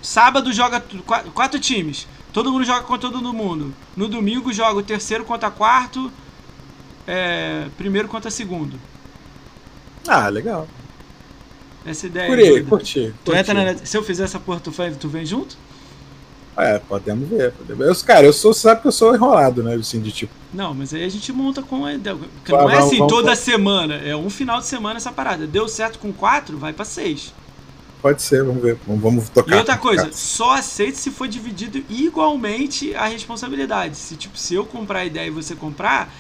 Sábado 0.01 0.53
joga 0.53 0.83
quatro, 1.05 1.31
quatro 1.31 1.59
times. 1.59 2.07
Todo 2.31 2.51
mundo 2.51 2.63
joga 2.63 2.81
contra 2.81 3.09
todo 3.09 3.33
mundo. 3.33 3.73
No 3.95 4.07
domingo 4.07 4.53
joga 4.53 4.79
o 4.79 4.83
terceiro 4.83 5.25
contra 5.25 5.51
quarto. 5.51 6.11
É, 7.07 7.67
primeiro 7.77 8.07
contra 8.07 8.31
segundo. 8.31 8.79
Ah, 10.07 10.29
legal. 10.29 10.67
Essa 11.85 12.07
ideia 12.07 12.27
Curei, 12.27 12.57
aí. 12.57 12.63
Curti, 12.63 13.13
entra 13.33 13.53
na, 13.53 13.77
se 13.77 13.97
eu 13.97 14.03
fizer 14.03 14.23
essa 14.23 14.39
porra, 14.39 14.59
tu, 14.59 14.71
tu 14.99 15.09
vem 15.09 15.25
junto? 15.25 15.57
É, 16.57 16.79
podemos 16.79 17.27
ver. 17.27 17.51
Podemos. 17.53 17.85
Eu, 17.85 18.05
cara, 18.05 18.25
eu 18.25 18.33
sou, 18.33 18.53
sabe 18.53 18.81
que 18.81 18.87
eu 18.87 18.91
sou 18.91 19.15
enrolado, 19.15 19.63
né? 19.63 19.75
Assim, 19.75 20.01
de 20.01 20.11
tipo. 20.11 20.33
Não, 20.53 20.73
mas 20.73 20.93
aí 20.93 21.03
a 21.03 21.09
gente 21.09 21.31
monta 21.31 21.61
com 21.61 21.85
a 21.85 21.93
ideia. 21.93 22.15
Porque 22.15 22.51
não 22.51 22.69
é 22.69 22.77
assim 22.77 22.97
vamos, 22.97 23.13
toda 23.13 23.35
semana, 23.35 23.95
é 23.95 24.15
um 24.15 24.29
final 24.29 24.59
de 24.59 24.67
semana 24.67 24.97
essa 24.97 25.11
parada. 25.11 25.47
Deu 25.47 25.67
certo 25.67 25.97
com 25.97 26.11
quatro, 26.11 26.57
vai 26.57 26.73
pra 26.73 26.85
seis. 26.85 27.33
Pode 28.01 28.21
ser, 28.21 28.43
vamos 28.43 28.61
ver. 28.61 28.77
Vamos, 28.85 29.01
vamos 29.01 29.29
tocar. 29.29 29.55
E 29.55 29.57
outra 29.57 29.77
coisa, 29.77 30.09
só 30.11 30.55
aceite 30.55 30.97
se 30.97 31.11
for 31.11 31.27
dividido 31.27 31.83
igualmente 31.89 32.93
a 32.95 33.05
responsabilidade. 33.05 33.95
Se, 33.95 34.15
tipo, 34.15 34.37
se 34.37 34.55
eu 34.55 34.65
comprar 34.65 34.99
a 34.99 35.05
ideia 35.05 35.27
e 35.27 35.31
você 35.31 35.55
comprar, 35.55 36.11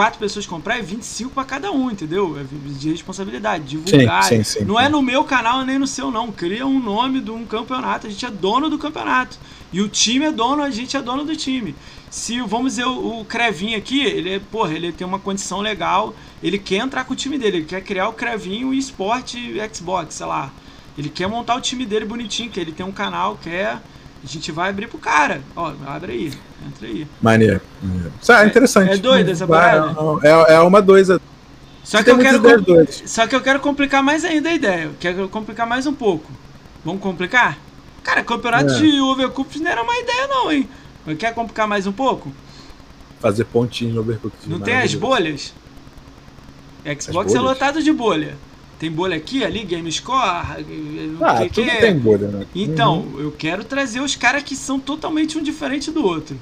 quatro 0.00 0.18
pessoas 0.18 0.46
comprar 0.46 0.78
é 0.78 0.80
25 0.80 1.32
para 1.34 1.44
cada 1.44 1.70
um, 1.70 1.90
entendeu? 1.90 2.34
É 2.40 2.44
de 2.72 2.90
responsabilidade, 2.90 3.64
divulgar. 3.64 4.24
Sim, 4.24 4.42
sim, 4.42 4.60
sim, 4.60 4.64
não 4.64 4.80
é 4.80 4.88
no 4.88 5.02
meu 5.02 5.24
canal 5.24 5.62
nem 5.62 5.78
no 5.78 5.86
seu, 5.86 6.10
não. 6.10 6.32
Cria 6.32 6.66
um 6.66 6.80
nome 6.80 7.20
de 7.20 7.30
um 7.30 7.44
campeonato. 7.44 8.06
A 8.06 8.10
gente 8.10 8.24
é 8.24 8.30
dono 8.30 8.70
do 8.70 8.78
campeonato. 8.78 9.38
E 9.70 9.82
o 9.82 9.90
time 9.90 10.24
é 10.24 10.32
dono, 10.32 10.62
a 10.62 10.70
gente 10.70 10.96
é 10.96 11.02
dono 11.02 11.22
do 11.22 11.36
time. 11.36 11.74
Se, 12.08 12.40
vamos 12.40 12.76
dizer, 12.76 12.86
o, 12.86 13.20
o 13.20 13.24
Crevinho 13.26 13.76
aqui, 13.76 14.00
ele, 14.02 14.36
é, 14.36 14.38
porra, 14.38 14.72
ele 14.72 14.90
tem 14.90 15.06
uma 15.06 15.18
condição 15.18 15.60
legal, 15.60 16.14
ele 16.42 16.58
quer 16.58 16.76
entrar 16.76 17.04
com 17.04 17.12
o 17.12 17.16
time 17.16 17.36
dele, 17.36 17.58
ele 17.58 17.66
quer 17.66 17.82
criar 17.82 18.08
o 18.08 18.14
Crevinho 18.14 18.72
e 18.72 18.78
Sport 18.78 19.34
Xbox, 19.70 20.14
sei 20.14 20.24
lá. 20.24 20.50
Ele 20.96 21.10
quer 21.10 21.26
montar 21.26 21.56
o 21.56 21.60
time 21.60 21.84
dele 21.84 22.06
bonitinho, 22.06 22.48
que 22.48 22.58
ele 22.58 22.72
tem 22.72 22.86
um 22.86 22.92
canal, 22.92 23.38
quer 23.42 23.82
a 24.22 24.26
gente 24.26 24.52
vai 24.52 24.70
abrir 24.70 24.86
pro 24.86 24.98
cara. 24.98 25.40
Ó, 25.56 25.72
abre 25.86 26.12
aí. 26.12 26.32
Entra 26.66 26.86
aí. 26.86 27.06
Maneiro. 27.22 27.60
Ah, 28.28 28.44
é 28.44 28.46
interessante. 28.46 28.92
É, 28.92 28.96
doida 28.96 29.30
essa 29.30 29.46
parada? 29.46 29.96
É, 30.22 30.54
é 30.54 30.60
uma 30.60 30.82
doida. 30.82 31.20
Só 31.82 32.02
que, 32.02 32.10
eu 32.10 32.18
quero 32.18 32.40
Só 33.06 33.26
que 33.26 33.34
eu 33.34 33.40
quero 33.40 33.58
complicar 33.60 34.02
mais 34.02 34.24
ainda 34.24 34.50
a 34.50 34.54
ideia. 34.54 34.84
Eu 34.84 34.94
quero 35.00 35.28
complicar 35.28 35.66
mais 35.66 35.86
um 35.86 35.94
pouco. 35.94 36.30
Vamos 36.84 37.00
complicar? 37.00 37.58
Cara, 38.02 38.22
campeonato 38.22 38.72
é. 38.72 38.78
de 38.78 39.00
Overcooked 39.00 39.62
não 39.62 39.70
era 39.70 39.82
uma 39.82 39.98
ideia 39.98 40.26
não, 40.28 40.52
hein? 40.52 40.68
Mas 41.04 41.18
quer 41.18 41.34
complicar 41.34 41.66
mais 41.66 41.86
um 41.86 41.92
pouco? 41.92 42.32
Fazer 43.18 43.44
pontinho 43.44 43.94
no 43.94 44.00
Overcooked. 44.00 44.48
Não 44.48 44.60
tem 44.60 44.76
as 44.76 44.94
bolhas? 44.94 45.54
Xbox 46.84 47.08
é 47.08 47.12
bolhas? 47.12 47.34
é 47.34 47.40
lotado 47.40 47.82
de 47.82 47.92
bolha. 47.92 48.36
Tem 48.80 48.90
bolha 48.90 49.14
aqui, 49.14 49.44
ali, 49.44 49.62
Game 49.62 49.92
Score. 49.92 50.18
Ah, 50.18 50.56
que, 51.42 51.50
tudo 51.50 51.66
que 51.66 51.70
é... 51.70 51.80
tem 51.80 51.98
bolha, 51.98 52.28
né? 52.28 52.46
Então, 52.54 53.00
uhum. 53.00 53.20
eu 53.20 53.30
quero 53.30 53.62
trazer 53.62 54.00
os 54.00 54.16
caras 54.16 54.42
que 54.42 54.56
são 54.56 54.80
totalmente 54.80 55.36
um 55.36 55.42
diferente 55.42 55.90
do 55.90 56.02
outro. 56.02 56.34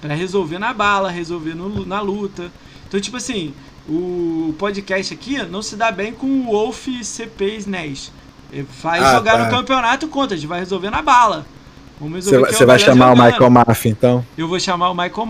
para 0.00 0.14
resolver 0.14 0.60
na 0.60 0.72
bala, 0.72 1.10
resolver 1.10 1.54
no, 1.54 1.84
na 1.84 2.00
luta. 2.00 2.48
Então, 2.86 3.00
tipo 3.00 3.16
assim, 3.16 3.52
o 3.88 4.54
podcast 4.56 5.12
aqui 5.12 5.42
não 5.42 5.62
se 5.62 5.74
dá 5.74 5.90
bem 5.90 6.12
com 6.12 6.28
o 6.28 6.44
Wolf 6.44 6.86
CP 7.02 7.56
SNES. 7.56 8.12
Vai 8.80 9.00
ah, 9.00 9.16
jogar 9.16 9.32
tá. 9.32 9.44
no 9.44 9.50
campeonato 9.50 10.06
contra, 10.06 10.36
a 10.36 10.38
gente 10.38 10.46
vai 10.46 10.60
resolver 10.60 10.90
na 10.90 11.02
bala. 11.02 11.44
Vamos 12.00 12.24
resolver 12.24 12.52
Você 12.52 12.64
vai 12.64 12.78
chamar 12.78 13.08
jogando. 13.08 13.20
o 13.20 13.32
Michael 13.32 13.50
Mafia, 13.50 13.90
então? 13.90 14.26
Eu 14.38 14.46
vou 14.46 14.60
chamar 14.60 14.90
o 14.90 14.94
Michael 14.94 15.26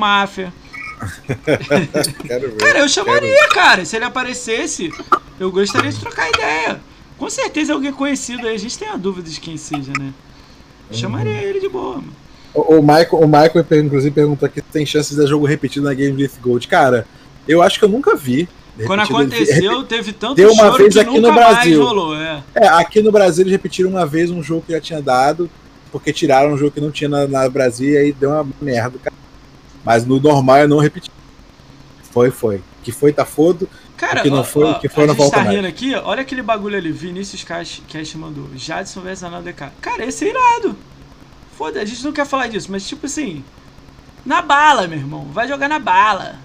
Mafia. 1.94 2.52
cara, 2.58 2.78
eu 2.78 2.88
chamaria, 2.88 3.48
cara. 3.48 3.84
Se 3.84 3.96
ele 3.96 4.04
aparecesse, 4.04 4.92
eu 5.38 5.50
gostaria 5.50 5.90
de 5.90 6.00
trocar 6.00 6.28
ideia. 6.28 6.80
Com 7.16 7.30
certeza 7.30 7.72
alguém 7.72 7.92
conhecido 7.92 8.46
aí. 8.46 8.54
A 8.54 8.58
gente 8.58 8.78
tem 8.78 8.88
a 8.88 8.96
dúvida 8.96 9.28
de 9.28 9.40
quem 9.40 9.56
seja, 9.56 9.92
né? 9.98 10.12
Eu 10.90 10.96
chamaria 10.96 11.32
uhum. 11.32 11.38
ele 11.38 11.60
de 11.60 11.68
boa, 11.68 11.96
mano. 11.96 12.12
O, 12.52 12.76
o 12.76 12.82
Michael, 12.82 13.08
o 13.12 13.26
Michael, 13.26 13.84
inclusive, 13.84 14.14
perguntou 14.14 14.46
aqui 14.46 14.60
se 14.60 14.66
tem 14.72 14.86
chances 14.86 15.16
de 15.16 15.26
jogo 15.26 15.44
repetido 15.44 15.86
na 15.86 15.94
Game 15.94 16.22
with 16.22 16.32
Gold. 16.40 16.68
Cara, 16.68 17.06
eu 17.48 17.62
acho 17.62 17.78
que 17.78 17.84
eu 17.84 17.88
nunca 17.88 18.14
vi. 18.14 18.48
Quando 18.86 19.00
aconteceu, 19.00 19.84
teve 19.84 20.12
tanto 20.12 20.34
Deu 20.34 20.52
uma 20.52 20.76
vez 20.76 20.96
aqui 20.96 21.20
no 21.20 21.32
Brasil. 21.32 21.82
Rolou, 21.82 22.16
é. 22.16 22.42
é. 22.54 22.66
aqui 22.66 23.00
no 23.00 23.12
Brasil 23.12 23.42
eles 23.42 23.52
repetiram 23.52 23.90
uma 23.90 24.04
vez 24.04 24.30
um 24.30 24.42
jogo 24.42 24.64
que 24.66 24.72
já 24.72 24.80
tinha 24.80 25.00
dado, 25.00 25.48
porque 25.92 26.12
tiraram 26.12 26.52
um 26.52 26.58
jogo 26.58 26.72
que 26.72 26.80
não 26.80 26.90
tinha 26.90 27.08
na, 27.08 27.26
na 27.26 27.48
Brasil 27.48 27.92
e 27.92 27.96
aí 27.96 28.12
deu 28.12 28.30
uma 28.30 28.46
merda, 28.60 28.98
cara. 29.02 29.13
Mas 29.84 30.04
no 30.06 30.18
normal 30.20 30.58
eu 30.58 30.68
não 30.68 30.78
repeti. 30.78 31.10
Foi, 32.10 32.30
foi. 32.30 32.62
Que 32.82 32.92
foi, 32.92 33.12
tá 33.12 33.24
fodo. 33.24 33.68
Cara, 33.96 34.22
que 34.22 34.30
não 34.30 34.44
foi, 34.44 34.64
ó, 34.64 34.74
que 34.74 34.88
foi, 34.88 35.06
não 35.06 35.14
volta 35.14 35.36
tá 35.36 35.42
rindo 35.42 35.66
aqui, 35.66 35.94
olha 35.94 36.22
aquele 36.22 36.42
bagulho 36.42 36.76
ali, 36.76 36.90
Vinícius 36.90 37.44
Cash, 37.44 37.80
Cash 37.88 38.14
mandou. 38.14 38.48
Jadson 38.54 39.00
vs 39.00 39.22
Anel 39.22 39.42
DK. 39.42 39.70
Cara, 39.80 40.04
esse 40.04 40.24
é 40.24 40.30
irado. 40.30 40.76
Foda, 41.56 41.80
a 41.80 41.84
gente 41.84 42.04
não 42.04 42.12
quer 42.12 42.26
falar 42.26 42.48
disso, 42.48 42.70
mas 42.70 42.86
tipo 42.86 43.06
assim. 43.06 43.44
Na 44.26 44.42
bala, 44.42 44.88
meu 44.88 44.98
irmão. 44.98 45.26
Vai 45.32 45.46
jogar 45.46 45.68
na 45.68 45.78
bala. 45.78 46.36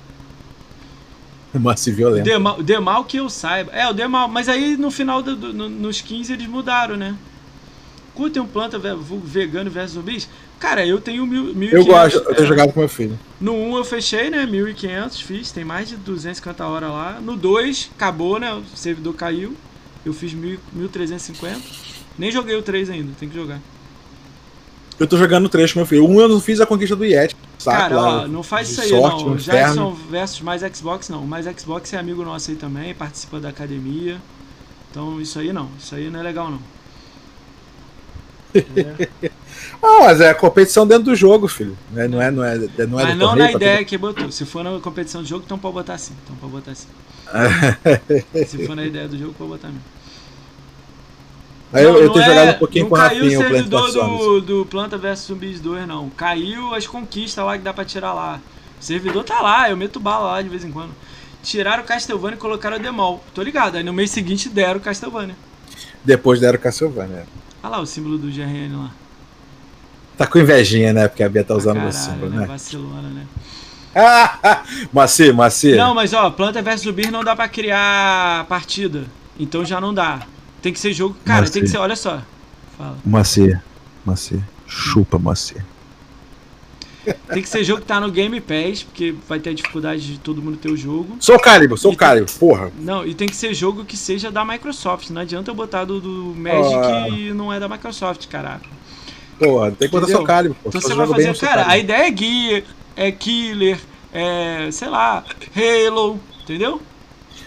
Massa 1.54 1.92
violento. 1.92 2.24
Demal, 2.24 2.62
Demal 2.62 3.04
que 3.06 3.18
eu 3.18 3.30
saiba. 3.30 3.72
É, 3.72 3.88
o 3.88 3.94
Demal. 3.94 4.28
Mas 4.28 4.48
aí 4.48 4.78
no 4.78 4.92
final, 4.92 5.22
do, 5.22 5.36
do, 5.36 5.54
no, 5.54 5.68
nos 5.68 6.02
15 6.02 6.34
eles 6.34 6.48
mudaram, 6.48 6.96
né? 6.96 7.16
Curtem 8.14 8.42
um 8.42 8.48
planta 8.48 8.78
vegano 9.24 9.72
versus 9.72 9.94
zumbis? 9.94 10.30
Cara, 10.60 10.86
eu 10.86 11.00
tenho 11.00 11.26
mil, 11.26 11.56
1.500. 11.56 11.74
Eu 11.74 11.86
gosto, 11.86 12.16
eu 12.18 12.36
tenho 12.36 12.46
é, 12.46 12.48
jogado 12.48 12.74
com 12.74 12.80
meu 12.82 12.90
filho. 12.90 13.18
No 13.40 13.54
1 13.54 13.78
eu 13.78 13.86
fechei, 13.86 14.30
né? 14.30 14.46
1.500, 14.46 15.24
fiz, 15.24 15.52
tem 15.52 15.64
mais 15.64 15.88
de 15.88 15.96
250 15.96 16.66
horas 16.66 16.90
lá. 16.92 17.20
No 17.22 17.38
2 17.38 17.92
acabou, 17.96 18.40
né? 18.40 18.54
O 18.54 18.64
servidor 18.76 19.14
caiu. 19.16 19.56
Eu 20.06 20.14
fiz 20.14 20.34
1.350. 20.34 21.58
Nem 22.18 22.32
joguei 22.32 22.56
o 22.56 22.62
3 22.62 22.90
ainda, 22.90 23.14
tem 23.18 23.30
que 23.30 23.36
jogar. 23.36 23.60
Eu 25.00 25.08
tô 25.08 25.18
jogando 25.18 25.46
o 25.46 25.50
3 25.50 25.72
com 25.72 25.80
meu 25.80 25.86
filho. 25.86 26.04
O 26.04 26.10
1 26.10 26.22
eu 26.22 26.30
não 26.30 26.42
fiz 26.42 26.60
a 26.60 26.66
conquista 26.66 26.96
do 26.96 27.06
Yeti. 27.06 27.36
Saco, 27.58 27.78
Cara, 27.78 27.98
ó, 27.98 28.28
não 28.28 28.44
faz 28.44 28.70
isso 28.70 28.82
aí 28.82 28.90
sorte, 28.90 29.26
não. 29.26 29.36
Jackson 29.36 29.94
versus 30.10 30.42
mais 30.42 30.62
Xbox 30.62 31.10
não. 31.10 31.26
Mais 31.26 31.46
Xbox 31.58 31.94
é 31.94 31.98
amigo 31.98 32.24
nosso 32.24 32.52
aí 32.52 32.58
também, 32.58 32.94
participa 32.94 33.40
da 33.40 33.50
academia. 33.50 34.18
Então 34.92 35.22
isso 35.22 35.40
aí 35.40 35.54
não. 35.54 35.70
Isso 35.78 35.96
aí 35.96 36.10
não 36.10 36.20
é 36.20 36.24
legal 36.24 36.52
não. 36.52 36.60
É. 39.22 39.32
ah, 39.82 40.00
mas 40.02 40.22
é 40.22 40.34
competição 40.34 40.86
dentro 40.86 41.06
do 41.06 41.16
jogo, 41.16 41.48
filho. 41.48 41.78
Não 41.92 42.02
é, 42.02 42.08
não 42.08 42.22
é, 42.22 42.32
não 42.32 42.44
é, 42.44 42.58
não 42.86 43.00
é 43.00 43.04
mas 43.06 43.18
não 43.18 43.36
na 43.36 43.52
ideia 43.52 43.84
que 43.86 43.98
botou. 43.98 44.32
Se 44.32 44.46
for 44.46 44.64
na 44.64 44.80
competição 44.80 45.22
do 45.22 45.28
jogo, 45.28 45.44
então 45.46 45.58
pode 45.58 45.74
botar 45.74 45.94
assim. 45.94 46.14
Então 46.24 46.36
pode 46.36 46.52
botar 46.52 46.72
assim. 46.72 46.88
Se 48.46 48.66
for 48.66 48.76
na 48.76 48.86
ideia 48.86 49.08
do 49.08 49.18
jogo, 49.18 49.34
pode 49.38 49.52
botar 49.52 49.68
mesmo. 49.68 49.84
Aí 51.72 51.84
não, 51.84 51.94
eu, 51.96 52.04
eu 52.04 52.10
tenho 52.12 52.24
é, 52.24 52.28
jogado 52.28 52.56
um 52.56 52.60
pouquinho 52.60 52.88
com 52.88 52.96
o 52.96 52.98
Rafinha. 52.98 53.22
Não 53.22 53.30
caiu 53.30 53.40
o 53.40 53.54
servidor 53.54 53.92
do, 53.92 54.42
do 54.42 54.66
Planta 54.66 54.98
vs 54.98 55.20
Zumbis 55.20 55.60
2, 55.62 55.88
não. 55.88 56.10
Caiu 56.10 56.74
as 56.74 56.88
conquistas 56.88 57.46
lá 57.46 57.58
que 57.58 57.64
dá 57.64 57.74
pra 57.74 57.86
tirar 57.86 58.14
lá. 58.14 58.42
O 58.80 58.84
servidor 58.84 59.24
tá 59.24 59.40
lá, 59.42 59.70
eu 59.70 59.78
meto 59.78 60.00
bala 60.00 60.32
lá 60.32 60.42
de 60.42 60.50
vez 60.50 60.66
em 60.66 60.72
quando. 60.72 60.92
tiraram 61.44 61.84
o 61.84 61.86
Castlevania 61.86 62.36
e 62.36 62.40
colocaram 62.40 62.78
o 62.78 62.80
Demol. 62.80 63.24
Tô 63.36 63.44
ligado. 63.44 63.76
Aí 63.76 63.84
no 63.84 63.94
mês 63.94 64.10
seguinte 64.10 64.50
deram 64.50 64.80
o 64.80 64.84
Castlevania. 64.84 65.36
Depois 66.04 66.40
deram 66.40 66.58
o 66.58 66.62
Castlevania. 66.62 67.28
Olha 67.62 67.72
lá 67.72 67.80
o 67.80 67.86
símbolo 67.86 68.18
do 68.18 68.28
GRN 68.32 68.76
lá. 68.76 68.92
Tá 70.20 70.28
com 70.28 70.38
invejinha, 70.38 70.92
né? 70.92 71.08
Porque 71.08 71.24
a 71.24 71.30
Bia 71.30 71.46
tá 71.46 71.56
usando 71.56 71.78
Ah, 71.78 71.88
o 71.88 71.92
caralho, 71.94 72.30
né? 72.30 72.40
né? 72.42 72.46
Vacilona, 72.46 73.10
né? 73.10 73.26
Macê, 74.92 75.32
Macê. 75.32 75.76
Não, 75.78 75.96
mas 75.96 76.14
ó, 76.14 76.30
Planta 76.30 76.62
vs 76.62 76.82
Zumbi 76.82 77.10
não 77.10 77.24
dá 77.24 77.34
pra 77.38 77.48
criar 77.48 78.46
partida. 78.50 79.06
Então 79.40 79.64
já 79.64 79.80
não 79.80 79.94
dá. 79.94 80.24
Tem 80.62 80.74
que 80.74 80.80
ser 80.80 80.92
jogo. 80.92 81.16
Cara, 81.24 81.40
Mas 81.40 81.52
tem 81.52 81.64
que 81.64 81.70
ser. 81.70 81.78
Olha 81.78 81.96
só. 81.96 82.22
Fala. 82.78 82.98
Macê, 83.06 83.58
Macê. 84.06 84.40
Chupa, 84.68 85.18
Macê. 85.18 85.56
Tem 87.30 87.42
que 87.42 87.48
ser 87.48 87.64
jogo 87.64 87.80
que 87.80 87.88
tá 87.88 87.98
no 88.02 88.12
Game 88.12 88.42
Pass, 88.42 88.84
porque 88.84 89.16
vai 89.28 89.40
ter 89.40 89.52
a 89.52 89.54
dificuldade 89.54 90.02
de 90.06 90.20
todo 90.20 90.42
mundo 90.42 90.58
ter 90.58 90.70
o 90.70 90.76
jogo. 90.76 91.16
Sou 91.22 91.38
o 91.38 91.40
Calibur, 91.40 91.78
sou 91.78 91.94
o 91.94 91.96
Calibur, 91.96 92.30
porra. 92.38 92.72
Não, 92.78 93.08
e 93.08 93.16
tem 93.16 93.26
que 93.28 93.36
ser 93.38 93.54
jogo 93.54 93.86
que 93.86 93.96
seja 93.96 94.30
da 94.30 94.44
Microsoft. 94.44 95.10
Não 95.12 95.22
adianta 95.22 95.50
eu 95.50 95.56
botar 95.56 95.86
do, 95.86 96.02
do 96.02 96.36
Magic 96.38 96.76
Ah. 96.76 97.08
e 97.10 97.32
não 97.34 97.52
é 97.54 97.60
da 97.60 97.70
Microsoft, 97.70 98.28
caraca. 98.28 98.68
Porra, 99.40 99.72
tem 99.72 99.88
que 99.88 99.92
botar 99.94 100.04
Entendeu? 100.04 100.18
seu 100.18 100.24
Calibur, 100.24 100.58
pô. 100.62 100.70
Então 100.70 100.82
você 100.82 100.94
vai 100.94 101.08
fazer. 101.08 101.38
Cara, 101.38 101.68
a 101.68 101.78
ideia 101.78 102.12
é 102.12 102.18
Gear, 102.18 102.64
é 102.96 103.12
Killer, 103.12 103.80
é. 104.14 104.70
sei 104.72 104.90
lá, 104.90 105.24
Halo, 105.56 106.20
entendeu? 106.44 106.82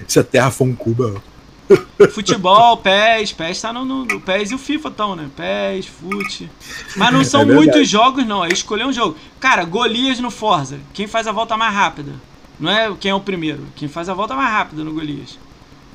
Se 0.09 0.19
a 0.19 0.25
Terra 0.25 0.51
for 0.51 0.65
um 0.65 0.75
cuba. 0.75 1.23
Futebol, 2.13 2.77
PES, 2.79 3.33
PES 3.33 3.61
tá 3.61 3.73
no, 3.73 3.85
no, 3.85 4.21
PES 4.21 4.51
e 4.51 4.55
o 4.55 4.59
FIFA 4.59 4.89
estão, 4.89 5.17
né? 5.17 5.29
PES, 5.37 5.87
FUT. 5.87 6.51
Mas 6.97 7.13
não 7.13 7.23
são 7.25 7.43
É 7.43 7.45
muitos 7.45 7.89
jogos, 7.89 8.27
não. 8.27 8.45
É 8.45 8.49
escolher 8.49 8.85
um 8.85 8.93
jogo. 8.93 9.17
Cara, 9.39 9.65
Golias 9.65 10.19
no 10.19 10.31
Forza. 10.31 10.79
Quem 10.93 11.07
faz 11.07 11.27
a 11.27 11.33
volta 11.33 11.57
mais 11.57 11.73
rápida? 11.75 12.13
Não 12.59 12.71
é 12.71 12.93
quem 12.99 13.11
é 13.11 13.15
o 13.15 13.21
primeiro. 13.21 13.67
Quem 13.77 13.89
faz 13.89 14.09
a 14.09 14.15
volta 14.15 14.35
mais 14.35 14.51
rápida 14.51 14.85
no 14.85 14.93
Golias. 14.93 15.39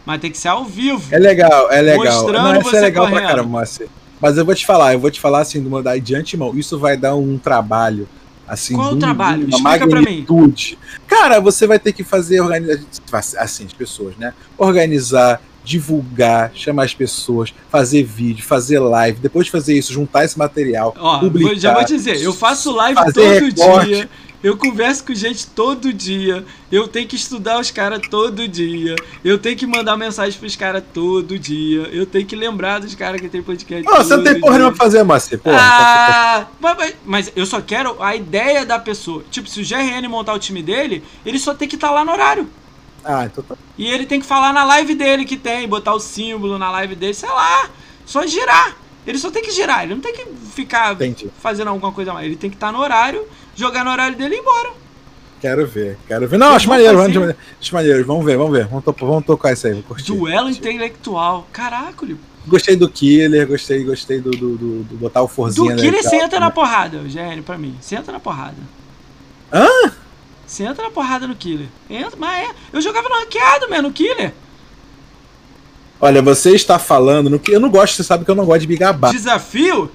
Mas 0.05 0.21
tem 0.21 0.31
que 0.31 0.37
ser 0.37 0.47
ao 0.47 0.63
vivo. 0.63 1.03
É 1.13 1.19
legal, 1.19 1.71
é 1.71 1.81
legal. 1.81 2.05
Mostrando 2.05 2.43
Não, 2.43 2.61
isso 2.61 2.69
você 2.69 2.77
é 2.77 2.81
legal 2.81 3.05
correndo. 3.05 3.19
pra 3.19 3.27
caramba, 3.27 3.49
Macê. 3.49 3.87
Mas 4.19 4.37
eu 4.37 4.45
vou 4.45 4.55
te 4.55 4.65
falar, 4.65 4.93
eu 4.93 4.99
vou 4.99 5.11
te 5.11 5.19
falar 5.19 5.41
assim, 5.41 5.63
de 6.03 6.15
antemão. 6.15 6.57
Isso 6.57 6.77
vai 6.79 6.97
dar 6.97 7.15
um 7.15 7.37
trabalho. 7.37 8.07
Assim, 8.47 8.75
Qual 8.75 8.93
o 8.93 8.97
trabalho? 8.97 9.45
uma 9.45 9.57
Explica 9.57 9.87
pra 9.89 9.99
mim. 9.99 10.05
magnitude. 10.25 10.77
Cara, 11.05 11.39
você 11.41 11.67
vai 11.67 11.77
ter 11.77 11.91
que 11.91 12.03
fazer 12.03 12.39
organizar 12.39 12.81
assim, 13.37 13.65
as 13.65 13.73
pessoas, 13.73 14.15
né? 14.15 14.33
Organizar, 14.57 15.41
divulgar, 15.65 16.51
chamar 16.55 16.85
as 16.85 16.93
pessoas, 16.93 17.53
fazer 17.69 18.03
vídeo, 18.03 18.43
fazer 18.45 18.79
live, 18.79 19.19
depois 19.19 19.47
de 19.47 19.51
fazer 19.51 19.77
isso, 19.77 19.91
juntar 19.91 20.23
esse 20.23 20.39
material, 20.39 20.95
Ó, 20.97 21.19
publicar. 21.19 21.55
já 21.55 21.73
vou 21.73 21.83
te 21.83 21.93
dizer, 21.97 22.21
eu 22.21 22.31
faço 22.31 22.71
live 22.71 22.97
todo 23.13 23.21
recorte. 23.27 23.85
dia. 23.87 24.09
Eu 24.43 24.55
converso 24.55 25.03
com 25.03 25.13
gente 25.15 25.47
todo 25.47 25.91
dia. 25.91 26.45
Eu 26.71 26.87
tenho 26.87 27.07
que 27.07 27.15
estudar 27.15 27.59
os 27.59 27.71
caras 27.71 28.01
todo 28.07 28.47
dia. 28.47 28.95
Eu 29.23 29.37
tenho 29.39 29.57
que 29.57 29.65
mandar 29.65 29.97
mensagem 29.97 30.39
pros 30.39 30.55
caras 30.55 30.83
todo 30.93 31.39
dia. 31.39 31.81
Eu 31.91 32.05
tenho 32.05 32.25
que 32.25 32.35
lembrar 32.35 32.79
dos 32.79 32.93
caras 32.93 33.19
que 33.19 33.27
tem 33.29 33.41
podcast. 33.41 33.87
Ô, 33.89 33.95
você 33.95 34.15
não 34.15 34.23
tem 34.23 34.39
porra 34.39 34.57
nenhuma 34.59 34.71
pra 34.75 34.85
fazer, 34.85 35.03
Macê, 35.03 35.37
porra. 35.37 35.57
Ah, 35.59 36.47
mas, 36.59 36.77
mas- 36.77 36.95
mas 37.05 37.31
eu 37.35 37.45
só 37.45 37.59
quero 37.61 38.01
a 38.01 38.15
ideia 38.15 38.65
da 38.65 38.77
pessoa. 38.77 39.23
Tipo, 39.31 39.49
se 39.49 39.61
o 39.61 39.65
GRN 39.65 40.07
montar 40.07 40.33
o 40.33 40.39
time 40.39 40.61
dele, 40.61 41.03
ele 41.25 41.39
só 41.39 41.53
tem 41.55 41.67
que 41.67 41.75
estar 41.75 41.89
lá 41.91 42.05
no 42.05 42.11
horário. 42.11 42.47
Ah, 43.03 43.25
então 43.25 43.43
tá. 43.43 43.55
E 43.77 43.87
ele 43.87 44.05
tem 44.05 44.19
que 44.19 44.25
falar 44.25 44.53
na 44.53 44.63
live 44.65 44.93
dele 44.93 45.25
que 45.25 45.37
tem, 45.37 45.67
botar 45.67 45.93
o 45.93 45.99
símbolo 45.99 46.57
na 46.59 46.69
live 46.71 46.93
dele, 46.95 47.13
sei 47.13 47.29
lá. 47.29 47.69
Só 48.05 48.25
girar. 48.27 48.75
Ele 49.05 49.17
só 49.17 49.31
tem 49.31 49.41
que 49.41 49.51
girar, 49.51 49.83
ele 49.83 49.95
não 49.95 50.01
tem 50.01 50.13
que 50.13 50.25
ficar 50.53 50.93
Entendi. 50.93 51.29
fazendo 51.41 51.69
alguma 51.69 51.91
coisa 51.93 52.13
mais. 52.13 52.25
Ele 52.25 52.35
tem 52.35 52.49
que 52.49 52.57
estar 52.57 52.73
no 52.73 52.79
horário, 52.79 53.25
jogar 53.57 53.83
no 53.83 53.91
horário 53.91 54.15
dele 54.17 54.35
e 54.35 54.37
ir 54.37 54.41
embora. 54.41 54.69
Quero 55.41 55.67
ver, 55.67 55.97
quero 56.07 56.27
ver. 56.27 56.37
Não, 56.39 56.47
Eu 56.47 56.53
acho 56.53 56.69
maneiro, 56.69 56.97
fazer- 56.97 57.19
acho 57.29 57.35
acho 57.61 57.75
maneiro. 57.75 58.05
Vamos 58.05 58.25
ver, 58.25 58.37
vamos 58.37 58.53
ver. 58.57 58.65
Vamos, 58.67 58.83
to 58.85 58.95
vamos 58.99 59.25
tocar 59.25 59.51
isso 59.53 59.67
aí, 59.67 59.73
vou 59.73 59.83
curtir. 59.83 60.11
Duelo 60.13 60.49
intelectual. 60.49 61.45
Caraca, 61.51 62.05
Lipo. 62.05 62.21
Gostei 62.47 62.77
do 62.77 62.87
Killer, 62.89 63.45
gostei, 63.45 63.83
gostei 63.83 64.21
do, 64.21 64.31
do, 64.31 64.57
do- 64.57 64.83
do 64.83 64.95
botar 64.95 65.21
o 65.21 65.27
forzinho. 65.27 65.75
Do 65.75 65.81
Killer 65.81 66.01
entra 66.23 66.39
na 66.39 66.49
porrada, 66.49 66.99
GN, 66.99 67.41
pra 67.43 67.57
mim. 67.57 67.75
Entra 67.91 68.13
na 68.13 68.19
porrada. 68.21 68.55
Hã? 69.53 69.67
Entra 70.59 70.83
na 70.85 70.89
porrada 70.91 71.27
no 71.27 71.35
Killer. 71.35 71.67
Entra, 71.89 72.17
mas 72.17 72.47
é. 72.47 72.51
Eu 72.71 72.79
jogava 72.81 73.09
no 73.09 73.15
ranqueado, 73.15 73.69
mano, 73.69 73.89
no 73.89 73.91
Killer. 73.93 74.33
Olha, 75.99 76.21
você 76.21 76.51
está 76.51 76.77
falando 76.79 77.29
no 77.29 77.39
que 77.39 77.51
eu 77.51 77.59
não 77.59 77.69
gosto, 77.69 77.95
você 77.95 78.03
sabe 78.03 78.23
que 78.23 78.31
eu 78.31 78.35
não 78.35 78.45
gosto 78.45 78.65
de 78.65 78.75
gabar. 78.77 79.11
Desafio? 79.11 79.91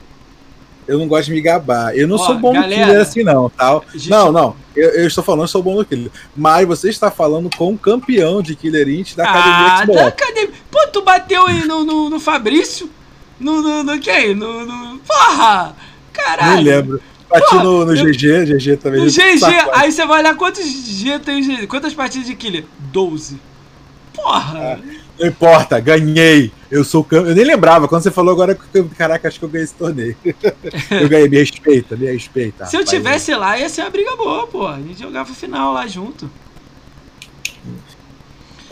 Eu 0.87 0.99
não 0.99 1.07
gosto 1.09 1.27
de 1.27 1.33
me 1.33 1.41
gabar. 1.41 1.95
Eu 1.97 2.09
não 2.09 2.17
Ó, 2.17 2.19
sou 2.27 2.39
bom 2.39 2.53
galera, 2.53 2.81
no 2.81 2.87
Killer 2.87 3.01
assim, 3.03 3.23
não, 3.23 3.49
tal. 3.51 3.85
gente- 3.95 4.11
Não, 4.11 4.33
não. 4.33 4.57
Eu, 4.75 4.89
eu 4.91 5.07
estou 5.07 5.23
falando, 5.23 5.43
eu 5.43 5.49
sou 5.49 5.63
bom 5.63 5.75
no 5.77 5.85
Killer. 5.85 6.11
Mas 6.37 6.67
você 6.67 6.89
está 6.89 7.11
falando 7.11 7.49
com 7.57 7.73
o 7.73 7.79
campeão 7.79 8.43
de 8.43 8.55
Killer 8.57 8.89
Int 8.89 9.15
da 9.15 9.25
Academia 9.25 9.67
Ah, 9.73 9.79
Xbox. 9.83 10.01
da 10.01 10.07
academia. 10.09 10.51
Pô, 10.71 10.79
tu 10.93 11.03
bateu 11.03 11.47
aí 11.47 11.65
no, 11.67 11.85
no, 11.85 12.11
no 12.11 12.19
Fabrício? 12.21 12.91
No, 13.39 13.61
no, 13.63 13.83
no 13.85 13.99
quem? 14.01 14.35
No, 14.35 14.65
no... 14.67 14.99
Porra! 14.99 15.75
Caralho! 16.13 16.55
Nem 16.57 16.65
lembro. 16.65 17.01
Bati 17.29 17.49
Porra, 17.51 17.65
no, 17.65 17.85
no 17.87 17.95
eu- 17.97 18.05
GG, 18.13 18.45
GG 18.47 18.77
também. 18.77 19.01
No 19.01 19.07
GG, 19.11 19.39
Sacode. 19.39 19.71
aí 19.81 19.91
você 19.93 20.05
vai 20.07 20.21
olhar 20.21 20.35
quantos 20.37 20.65
G 20.67 21.19
tem 21.19 21.41
o 21.41 21.45
GG. 21.45 21.67
Quantas 21.67 21.95
partidas 21.95 22.27
de 22.27 22.35
Killer? 22.35 22.65
12. 22.79 23.39
Porra! 24.15 24.79
Não 25.19 25.27
importa, 25.27 25.81
ganhei. 25.81 26.53
Eu 26.73 26.83
sou 26.85 27.05
campeão. 27.05 27.29
Eu 27.29 27.35
nem 27.37 27.45
lembrava. 27.45 27.87
Quando 27.87 28.03
você 28.03 28.11
falou 28.11 28.33
agora, 28.33 28.59
eu- 28.73 28.89
caraca, 28.97 29.29
acho 29.29 29.39
que 29.39 29.45
eu 29.45 29.49
ganhei 29.51 29.65
esse 29.65 29.75
torneio. 29.75 30.17
eu 30.25 31.07
ganhei, 31.09 31.29
me 31.29 31.37
respeita, 31.39 31.95
me 31.97 32.07
respeita. 32.11 32.65
Se 32.65 32.77
eu 32.77 32.83
tivesse 32.85 33.35
lá, 33.35 33.59
ia 33.59 33.69
ser 33.69 33.83
uma 33.83 33.91
briga 33.91 34.17
boa, 34.17 34.47
pô. 34.47 34.67
A 34.67 34.79
gente 34.79 34.99
jogava 34.99 35.35
final 35.35 35.75
lá 35.75 35.87
junto. 35.87 36.31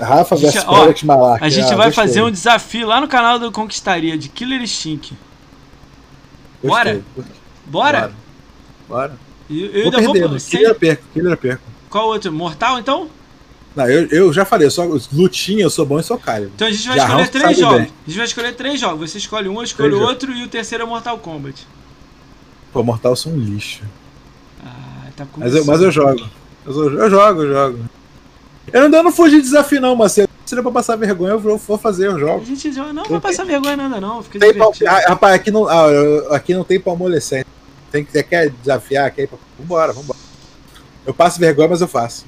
Rafa 0.00 0.34
A 0.34 0.38
gente- 0.38 0.52
versus 0.52 0.68
ó, 0.68 0.74
Alex 0.82 1.02
Malak. 1.02 1.44
A 1.44 1.48
gente 1.50 1.72
Ah, 1.72 1.76
vai 1.76 1.86
gostei, 1.88 2.04
fazer 2.06 2.22
um 2.22 2.30
desafio 2.30 2.86
lá 2.86 3.00
no 3.02 3.06
canal 3.08 3.38
do 3.38 3.52
Conquistaria 3.52 4.16
de 4.16 4.30
Killer 4.30 4.66
Stink. 4.66 5.12
gostei. 6.62 7.02
Bora? 7.66 8.12
Bora. 8.88 9.12
E 9.48 9.62
Eu, 9.62 9.68
Vou 9.70 9.76
ainda 9.84 9.98
perder, 9.98 10.20
vou. 10.22 10.28
né? 10.30 10.38
sem- 10.38 10.50
Killer 10.58 10.68
eu 10.70 10.74
perco, 10.74 11.02
Killer 11.12 11.32
eu 11.32 11.36
perco. 11.36 11.62
Qual 11.90 12.06
outro? 12.06 12.32
Mortal, 12.32 12.78
então? 12.78 13.10
Não, 13.76 13.88
eu, 13.88 14.06
eu 14.08 14.32
já 14.32 14.44
falei, 14.44 14.66
eu 14.66 14.70
só 14.70 14.84
lutinha, 15.12 15.62
eu 15.62 15.70
sou 15.70 15.86
bom 15.86 15.98
e 16.00 16.02
sou 16.02 16.18
Caio. 16.18 16.50
Então 16.54 16.66
a 16.66 16.70
gente 16.72 16.86
vai 16.88 16.96
Já 16.96 17.06
escolher 17.06 17.28
três 17.28 17.58
jogos. 17.58 17.78
bem. 17.78 17.86
A 17.86 18.08
gente 18.10 18.16
vai 18.16 18.26
escolher 18.26 18.52
três 18.54 18.80
jogos. 18.80 19.10
Você 19.10 19.18
escolhe 19.18 19.48
um, 19.48 19.56
eu 19.56 19.62
escolho 19.62 19.90
Três 19.96 20.08
outro 20.08 20.32
e 20.32 20.42
o 20.44 20.48
terceiro 20.48 20.84
é 20.84 20.86
Mortal 20.86 21.18
Kombat. 21.18 21.66
Pô, 22.72 22.82
Mortal 22.82 23.14
sou 23.14 23.32
um 23.32 23.36
lixo. 23.38 23.82
Ah, 24.64 25.06
tá 25.16 25.24
com 25.26 25.40
Mas 25.40 25.54
eu, 25.54 25.64
mas 25.64 25.80
eu 25.80 25.90
jogo. 25.90 26.20
Eu, 26.66 26.72
sou- 26.72 26.90
eu 26.92 27.10
jogo, 27.10 27.42
eu 27.42 27.52
jogo. 27.52 27.84
Eu 28.72 28.82
ainda 28.84 29.02
não 29.02 29.12
fugi 29.12 29.36
de 29.36 29.42
desafio, 29.42 29.80
não, 29.80 29.94
mas 29.96 30.12
se 30.12 30.28
seria 30.44 30.62
pra 30.62 30.72
passar 30.72 30.96
vergonha, 30.96 31.32
eu 31.32 31.38
vou, 31.40 31.56
vou 31.56 31.78
fazer, 31.78 32.08
eu 32.08 32.16
A 32.16 32.18
jogo. 32.18 32.44
gente 32.44 32.72
joga- 32.72 32.92
não 32.92 33.04
vai 33.04 33.20
passar 33.20 33.44
vergonha 33.44 33.76
nada 33.76 34.00
não, 34.00 34.20
fica 34.22 34.38
Tem 34.40 34.52
divertido. 34.52 34.90
ah, 34.90 35.00
rapaz, 35.08 35.34
aqui 35.34 35.50
não, 35.50 35.66
ah, 35.68 35.86
aqui 36.36 36.54
não 36.54 36.64
tem 36.64 36.78
pau 36.80 36.94
amolecente. 36.94 37.46
Tem 37.92 38.04
que, 38.04 38.12
você 38.12 38.22
quer 38.22 38.50
desafiar? 38.50 39.10
Quer 39.12 39.22
ir 39.22 39.26
pra... 39.28 39.38
Vambora, 39.58 39.92
vambora. 39.92 40.18
Eu 41.06 41.14
passo 41.14 41.40
vergonha, 41.40 41.68
mas 41.68 41.80
eu 41.80 41.88
faço. 41.88 42.24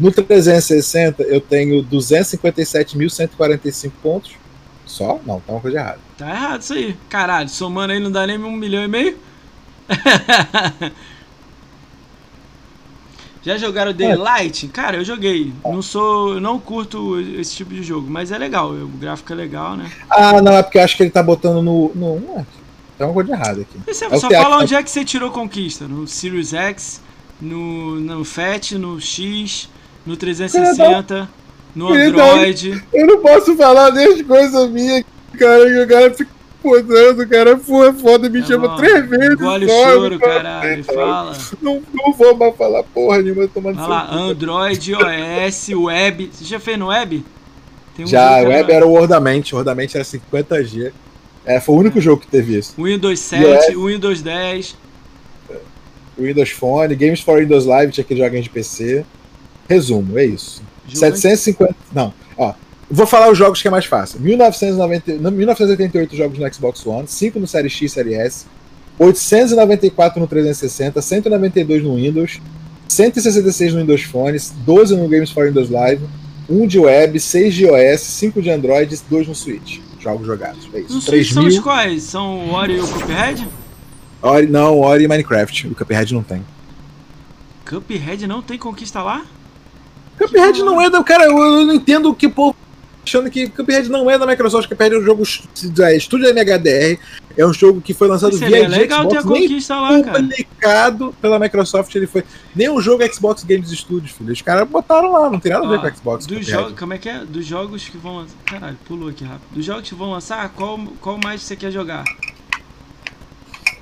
No 0.00 0.10
360 0.10 1.22
eu 1.24 1.42
tenho 1.42 1.84
257.145 1.84 3.92
pontos. 4.02 4.32
Só? 4.86 5.20
Não, 5.26 5.40
tá 5.40 5.52
uma 5.52 5.60
coisa 5.60 5.78
errada. 5.78 5.98
Tá 6.16 6.30
errado 6.30 6.62
isso 6.62 6.72
aí. 6.72 6.96
Caralho, 7.08 7.50
somando 7.50 7.92
aí 7.92 8.00
não 8.00 8.10
dá 8.10 8.26
nem 8.26 8.38
um 8.38 8.52
milhão 8.52 8.82
e 8.82 8.88
meio? 8.88 9.18
Já 13.42 13.56
jogaram 13.56 13.92
Daylight? 13.92 14.68
Cara, 14.68 14.98
eu 14.98 15.04
joguei. 15.04 15.52
Não 15.64 15.80
sou, 15.80 16.40
não 16.40 16.58
curto 16.58 17.18
esse 17.20 17.56
tipo 17.56 17.72
de 17.72 17.82
jogo, 17.82 18.10
mas 18.10 18.30
é 18.30 18.38
legal. 18.38 18.70
O 18.70 18.88
gráfico 18.88 19.32
é 19.32 19.36
legal, 19.36 19.76
né? 19.76 19.90
Ah, 20.10 20.42
não, 20.42 20.52
é 20.52 20.62
porque 20.62 20.78
eu 20.78 20.82
acho 20.82 20.96
que 20.96 21.02
ele 21.02 21.10
tá 21.10 21.22
botando 21.22 21.62
no. 21.62 21.90
no 21.94 22.20
não, 22.20 22.46
tem 22.98 23.06
uma 23.06 23.14
coisa 23.14 23.32
errada 23.32 23.62
aqui. 23.62 23.78
Você 23.86 24.04
é 24.04 24.18
só 24.18 24.28
fala 24.28 24.58
onde 24.58 24.74
é 24.74 24.82
que 24.82 24.90
você 24.90 25.04
tirou 25.04 25.30
conquista. 25.30 25.88
No 25.88 26.06
Series 26.06 26.52
X, 26.52 27.00
no, 27.40 27.98
no 27.98 28.24
FAT, 28.26 28.72
no 28.72 29.00
X, 29.00 29.70
no 30.04 30.16
360, 30.16 31.28
no 31.74 31.92
Android. 31.92 32.82
Eu 32.92 33.06
não 33.06 33.20
posso 33.20 33.56
falar 33.56 33.92
nem 33.92 34.22
coisas 34.24 34.70
minhas, 34.70 35.04
cara, 35.38 35.66
que 35.66 35.78
o 35.78 35.88
cara 35.88 36.14
fica 36.14 36.30
podando, 36.62 37.26
cara. 37.28 37.50
É 37.52 37.92
foda, 37.92 38.28
me 38.28 38.40
é 38.40 38.44
chama 38.44 38.68
bom. 38.68 38.76
três 38.76 39.08
vezes. 39.08 39.32
Engole 39.32 39.66
o 39.66 39.68
choro, 39.68 40.18
caralho, 40.18 40.84
fala. 40.84 41.36
Não, 41.60 41.82
não 41.92 42.12
vou 42.12 42.36
mais 42.36 42.56
falar 42.56 42.82
porra 42.82 43.22
nenhuma, 43.22 43.48
tomando 43.48 43.76
Vai 43.76 43.88
lá, 43.88 44.12
Android, 44.12 44.92
iOS, 44.92 45.68
Web. 45.70 46.30
Você 46.32 46.44
já 46.44 46.60
fez 46.60 46.78
no 46.78 46.88
Web? 46.88 47.24
Um 47.98 48.06
já, 48.06 48.36
Web 48.36 48.52
era... 48.52 48.74
era 48.74 48.86
o 48.86 48.92
Wordamente, 48.92 49.54
o 49.54 49.58
Wordamente 49.58 49.96
era 49.96 50.04
50G. 50.04 50.92
É, 51.44 51.60
foi 51.60 51.74
o 51.74 51.78
único 51.78 51.98
é. 51.98 52.00
jogo 52.00 52.20
que 52.20 52.28
teve 52.28 52.58
isso. 52.58 52.74
Windows 52.82 53.18
7, 53.18 53.76
Windows 53.76 54.22
10. 54.22 54.76
Windows 56.18 56.50
Phone, 56.50 56.94
Games 56.94 57.20
for 57.20 57.40
Windows 57.40 57.64
Live, 57.64 57.92
tinha 57.92 58.04
que 58.04 58.14
jogar 58.14 58.36
em 58.36 58.42
de 58.42 58.50
PC. 58.50 59.04
Resumo, 59.70 60.18
é 60.18 60.24
isso. 60.24 60.62
Jogo 60.86 60.98
750. 60.98 61.76
Não, 61.94 62.12
ó. 62.36 62.54
Vou 62.90 63.06
falar 63.06 63.30
os 63.30 63.38
jogos 63.38 63.62
que 63.62 63.68
é 63.68 63.70
mais 63.70 63.84
fácil. 63.84 64.20
1990, 64.20 65.30
1988 65.30 66.16
jogos 66.16 66.38
no 66.38 66.52
Xbox 66.52 66.84
One, 66.84 67.06
5 67.06 67.38
no 67.38 67.46
Série 67.46 67.70
X, 67.70 67.92
Série 67.92 68.14
S, 68.14 68.46
894 68.98 70.20
no 70.20 70.26
360, 70.26 71.00
192 71.00 71.84
no 71.84 71.94
Windows, 71.94 72.40
166 72.88 73.74
no 73.74 73.80
Windows 73.80 74.02
Phone, 74.02 74.36
12 74.66 74.96
no 74.96 75.08
Games 75.08 75.30
for 75.30 75.46
Windows 75.46 75.70
Live, 75.70 76.04
1 76.48 76.66
de 76.66 76.80
web, 76.80 77.20
6 77.20 77.54
de 77.54 77.64
iOS, 77.66 78.00
5 78.00 78.42
de 78.42 78.50
Android, 78.50 79.00
2 79.08 79.28
no 79.28 79.34
Switch 79.36 79.78
jogos 80.00 80.26
jogados. 80.26 80.68
É 80.72 80.80
isso. 80.80 80.94
No 80.94 81.00
Switch 81.00 81.32
são 81.32 81.46
os 81.46 81.58
quais? 81.58 82.02
São 82.02 82.48
o 82.48 82.52
Ori 82.52 82.74
e 82.74 82.80
o 82.80 82.88
Cuphead? 82.88 83.46
Ori, 84.22 84.46
não, 84.46 84.80
Ori 84.80 85.04
e 85.04 85.08
Minecraft. 85.08 85.68
O 85.68 85.74
Cuphead 85.74 86.12
não 86.14 86.22
tem. 86.22 86.44
Cuphead 87.68 88.26
não 88.26 88.42
tem 88.42 88.58
conquista 88.58 89.02
lá? 89.02 89.24
Cuphead 90.20 90.62
não 90.62 90.80
é 90.80 90.90
da. 90.90 91.02
Cara, 91.02 91.24
eu, 91.24 91.38
eu 91.38 91.66
não 91.66 91.74
entendo 91.74 92.10
o 92.10 92.14
que 92.14 92.26
o 92.26 92.30
povo 92.30 92.54
achando 93.02 93.30
que 93.30 93.48
Cuphead 93.48 93.88
não 93.88 94.10
é 94.10 94.18
da 94.18 94.26
Microsoft, 94.26 94.68
Cuphead 94.68 94.94
é 94.94 94.98
um 94.98 95.02
jogo 95.02 95.22
é, 95.80 95.96
estúdio 95.96 96.28
MHDR, 96.28 96.98
é 97.36 97.46
um 97.46 97.52
jogo 97.52 97.80
que 97.80 97.94
foi 97.94 98.06
lançado 98.06 98.36
via 98.36 98.64
é 98.64 98.68
legal 98.68 99.02
Xbox, 99.02 99.12
ter 99.12 99.18
a 99.18 99.22
conquista 99.22 99.80
lá, 99.80 100.02
publicado 100.02 101.14
pela 101.20 101.38
Microsoft, 101.38 101.94
ele 101.94 102.06
foi 102.06 102.22
nem 102.54 102.68
um 102.68 102.80
jogo 102.80 103.02
Xbox 103.12 103.42
Games 103.42 103.70
Studios, 103.70 104.12
filho. 104.12 104.32
Os 104.32 104.42
caras 104.42 104.68
botaram 104.68 105.12
lá, 105.12 105.30
não 105.30 105.40
tem 105.40 105.50
nada 105.50 105.66
a 105.66 105.70
ver 105.70 105.80
com 105.80 105.90
com 105.90 105.96
Xbox. 105.96 106.26
Dos 106.26 106.46
jogos, 106.46 106.78
como 106.78 106.92
é 106.92 106.98
que 106.98 107.08
é? 107.08 107.24
Dos 107.24 107.46
jogos 107.46 107.88
que 107.88 107.96
vão 107.96 108.18
lançar, 108.18 108.36
caralho, 108.44 108.78
pulou 108.86 109.08
aqui 109.08 109.24
rápido. 109.24 109.48
Dos 109.50 109.64
jogos 109.64 109.88
que 109.88 109.94
vão 109.94 110.10
lançar, 110.10 110.48
qual 110.50 110.78
qual 111.00 111.18
mais 111.22 111.42
você 111.42 111.56
quer 111.56 111.70
jogar? 111.70 112.04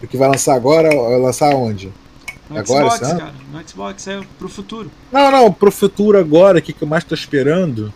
O 0.01 0.07
que 0.07 0.17
vai 0.17 0.29
lançar 0.29 0.55
agora, 0.55 0.89
lançar 1.19 1.55
onde? 1.55 1.93
No 2.51 2.59
agora, 2.59 2.91
Xbox, 2.91 3.13
cara. 3.13 3.35
No 3.53 3.69
Xbox 3.69 4.07
é 4.09 4.21
pro 4.39 4.49
futuro. 4.49 4.91
Não, 5.13 5.31
não, 5.31 5.53
pro 5.53 5.71
futuro 5.71 6.19
agora, 6.19 6.59
o 6.59 6.63
que, 6.63 6.73
que 6.73 6.83
eu 6.83 6.89
mais 6.89 7.05
tô 7.05 7.15
esperando? 7.15 7.93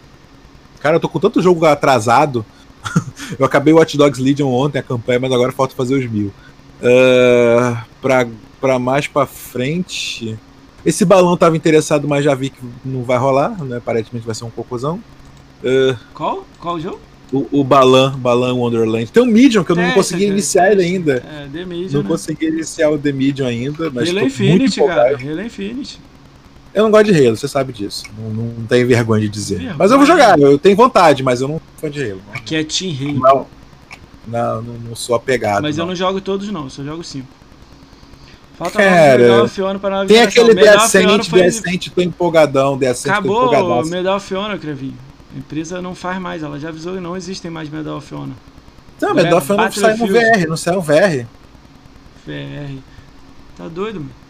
Cara, 0.80 0.96
eu 0.96 1.00
tô 1.00 1.08
com 1.08 1.18
tanto 1.18 1.40
jogo 1.40 1.64
atrasado. 1.64 2.44
eu 3.38 3.46
acabei 3.46 3.72
o 3.72 3.76
Watch 3.78 3.96
Dogs 3.96 4.20
Legion 4.20 4.48
ontem, 4.48 4.78
a 4.78 4.82
campanha, 4.82 5.20
mas 5.20 5.32
agora 5.32 5.52
falta 5.52 5.74
fazer 5.74 5.94
os 5.94 6.10
mil. 6.10 6.32
Uh, 6.80 7.76
pra, 8.00 8.26
pra 8.60 8.78
mais 8.78 9.06
pra 9.06 9.24
frente. 9.24 10.38
Esse 10.84 11.04
balão 11.04 11.36
tava 11.36 11.56
interessado, 11.56 12.08
mas 12.08 12.24
já 12.24 12.34
vi 12.34 12.50
que 12.50 12.60
não 12.84 13.04
vai 13.04 13.16
rolar, 13.16 13.50
né? 13.62 13.76
Aparentemente 13.76 14.26
vai 14.26 14.34
ser 14.34 14.44
um 14.44 14.50
cocôzão. 14.50 15.02
Uh, 15.62 15.96
Qual? 16.12 16.44
Qual 16.58 16.74
o 16.74 16.80
jogo? 16.80 17.00
O, 17.32 17.60
o 17.60 17.64
Balan, 17.64 18.18
Balan 18.18 18.54
Wonderland. 18.54 19.10
Tem 19.10 19.22
um 19.22 19.26
Medium 19.26 19.64
que 19.64 19.72
eu 19.72 19.76
não 19.76 19.84
é, 19.84 19.92
consegui 19.92 20.26
iniciar 20.26 20.70
ele 20.70 20.82
ainda. 20.82 21.14
É, 21.14 21.48
The 21.50 21.64
Medium. 21.64 21.92
Não 21.92 22.02
né? 22.02 22.08
consegui 22.08 22.46
iniciar 22.46 22.90
o 22.90 22.98
The 22.98 23.10
Medium 23.10 23.46
ainda, 23.46 23.90
mas. 23.90 24.08
Halo 24.08 24.20
Infinity, 24.20 24.80
cara. 24.80 25.16
Halo 25.16 25.42
Infinity. 25.42 25.98
Eu 26.74 26.84
não 26.84 26.90
gosto 26.90 27.12
de 27.12 27.26
Halo, 27.26 27.36
você 27.36 27.48
sabe 27.48 27.72
disso. 27.72 28.04
Não, 28.18 28.30
não 28.30 28.66
tenho 28.66 28.86
vergonha 28.86 29.20
de 29.20 29.28
dizer. 29.28 29.56
Vergonha. 29.56 29.76
Mas 29.78 29.90
eu 29.90 29.98
vou 29.98 30.06
jogar, 30.06 30.38
eu 30.38 30.58
tenho 30.58 30.76
vontade, 30.76 31.22
mas 31.22 31.40
eu 31.40 31.48
não 31.48 31.54
sou 31.56 31.62
fã 31.76 31.90
de 31.90 32.10
Halo. 32.10 32.22
Aqui 32.32 32.56
é 32.56 32.64
Team 32.64 32.94
Halo. 33.00 33.20
Não, 33.20 33.46
não, 34.26 34.62
não, 34.62 34.74
não 34.88 34.96
sou 34.96 35.14
apegado. 35.14 35.62
Mas 35.62 35.76
não. 35.76 35.84
eu 35.84 35.88
não 35.88 35.94
jogo 35.94 36.20
todos, 36.20 36.50
não, 36.50 36.70
só 36.70 36.82
jogo 36.82 37.02
5. 37.02 37.26
Falta 38.56 38.78
Cara, 38.78 39.18
Medal 39.18 39.44
of 39.44 39.62
Honor 39.62 39.80
pra 39.80 40.06
Tem 40.06 40.20
aquele 40.20 40.54
Descent, 40.54 41.28
foi... 41.28 41.42
Descent, 41.42 41.88
tô 41.88 42.00
empolgadão, 42.00 42.76
Descent, 42.76 43.10
Acabou 43.10 43.50
o 43.50 43.86
Medal 43.86 44.16
of 44.16 44.34
Honor, 44.34 44.58
Crevi. 44.58 44.94
A 45.34 45.38
empresa 45.38 45.80
não 45.80 45.94
faz 45.94 46.20
mais, 46.20 46.42
ela 46.42 46.58
já 46.58 46.68
avisou 46.68 46.94
que 46.94 47.00
não 47.00 47.16
existem 47.16 47.50
mais 47.50 47.68
Medal 47.68 47.96
of 47.96 48.14
Honor. 48.14 48.36
Não, 49.00 49.14
Medal 49.14 49.38
of 49.38 49.52
Honor 49.52 49.72
sai 49.72 49.96
no 49.96 50.06
VR, 50.06 50.48
não 50.48 50.56
sai 50.56 50.74
no 50.74 50.82
VR. 50.82 51.26
VR. 52.26 52.78
Tá 53.56 53.68
doido, 53.68 54.00
mano. 54.00 54.22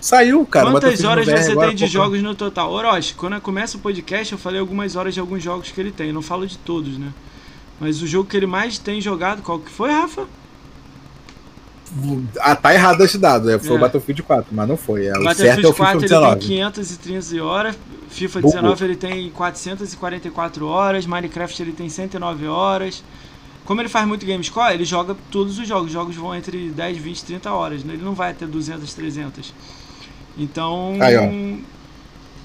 Saiu, 0.00 0.44
cara. 0.44 0.68
Quantas 0.72 1.04
horas 1.04 1.24
você 1.24 1.56
tem 1.56 1.74
de 1.76 1.86
jogos 1.86 2.20
no 2.20 2.34
total? 2.34 2.72
Orochi, 2.72 3.14
quando 3.14 3.40
começa 3.40 3.76
o 3.76 3.80
podcast, 3.80 4.32
eu 4.32 4.38
falei 4.38 4.58
algumas 4.58 4.96
horas 4.96 5.14
de 5.14 5.20
alguns 5.20 5.40
jogos 5.42 5.70
que 5.70 5.80
ele 5.80 5.92
tem. 5.92 6.08
Eu 6.08 6.14
não 6.14 6.22
falo 6.22 6.44
de 6.44 6.58
todos, 6.58 6.98
né? 6.98 7.12
Mas 7.78 8.02
o 8.02 8.06
jogo 8.06 8.28
que 8.28 8.36
ele 8.36 8.46
mais 8.46 8.78
tem 8.78 9.00
jogado, 9.00 9.42
qual 9.42 9.60
que 9.60 9.70
foi, 9.70 9.92
Rafa? 9.92 10.26
Ah, 12.40 12.56
tá 12.56 12.72
errado 12.74 13.02
esse 13.04 13.18
dado. 13.18 13.46
Né? 13.46 13.58
Foi 13.58 13.72
é. 13.72 13.74
o 13.74 13.78
Battlefield 13.78 14.22
4, 14.22 14.46
mas 14.50 14.68
não 14.68 14.76
foi. 14.76 15.06
É, 15.06 15.10
o 15.10 15.24
Battlefield 15.24 15.36
certo 15.36 15.66
é 15.66 15.70
o 15.70 15.74
4 15.74 16.00
FIFA 16.00 16.14
ele 16.14 16.36
tem 16.36 16.48
530 16.48 17.44
horas, 17.44 17.76
FIFA 18.08 18.42
19 18.42 18.84
ele 18.84 18.96
tem 18.96 19.30
444 19.30 20.66
horas, 20.66 21.06
Minecraft 21.06 21.62
ele 21.62 21.72
tem 21.72 21.88
109 21.88 22.46
horas. 22.46 23.02
Como 23.64 23.80
ele 23.80 23.88
faz 23.88 24.06
muito 24.06 24.26
game 24.26 24.42
score, 24.42 24.74
ele 24.74 24.84
joga 24.84 25.16
todos 25.30 25.58
os 25.58 25.68
jogos. 25.68 25.86
Os 25.86 25.92
jogos 25.92 26.16
vão 26.16 26.34
entre 26.34 26.70
10, 26.70 26.98
20, 26.98 27.24
30 27.24 27.52
horas. 27.52 27.84
Né? 27.84 27.94
Ele 27.94 28.02
não 28.02 28.14
vai 28.14 28.32
até 28.32 28.46
200, 28.46 28.92
300. 28.92 29.54
Então. 30.36 30.96
Aí, 31.00 31.16
ó. 31.16 31.28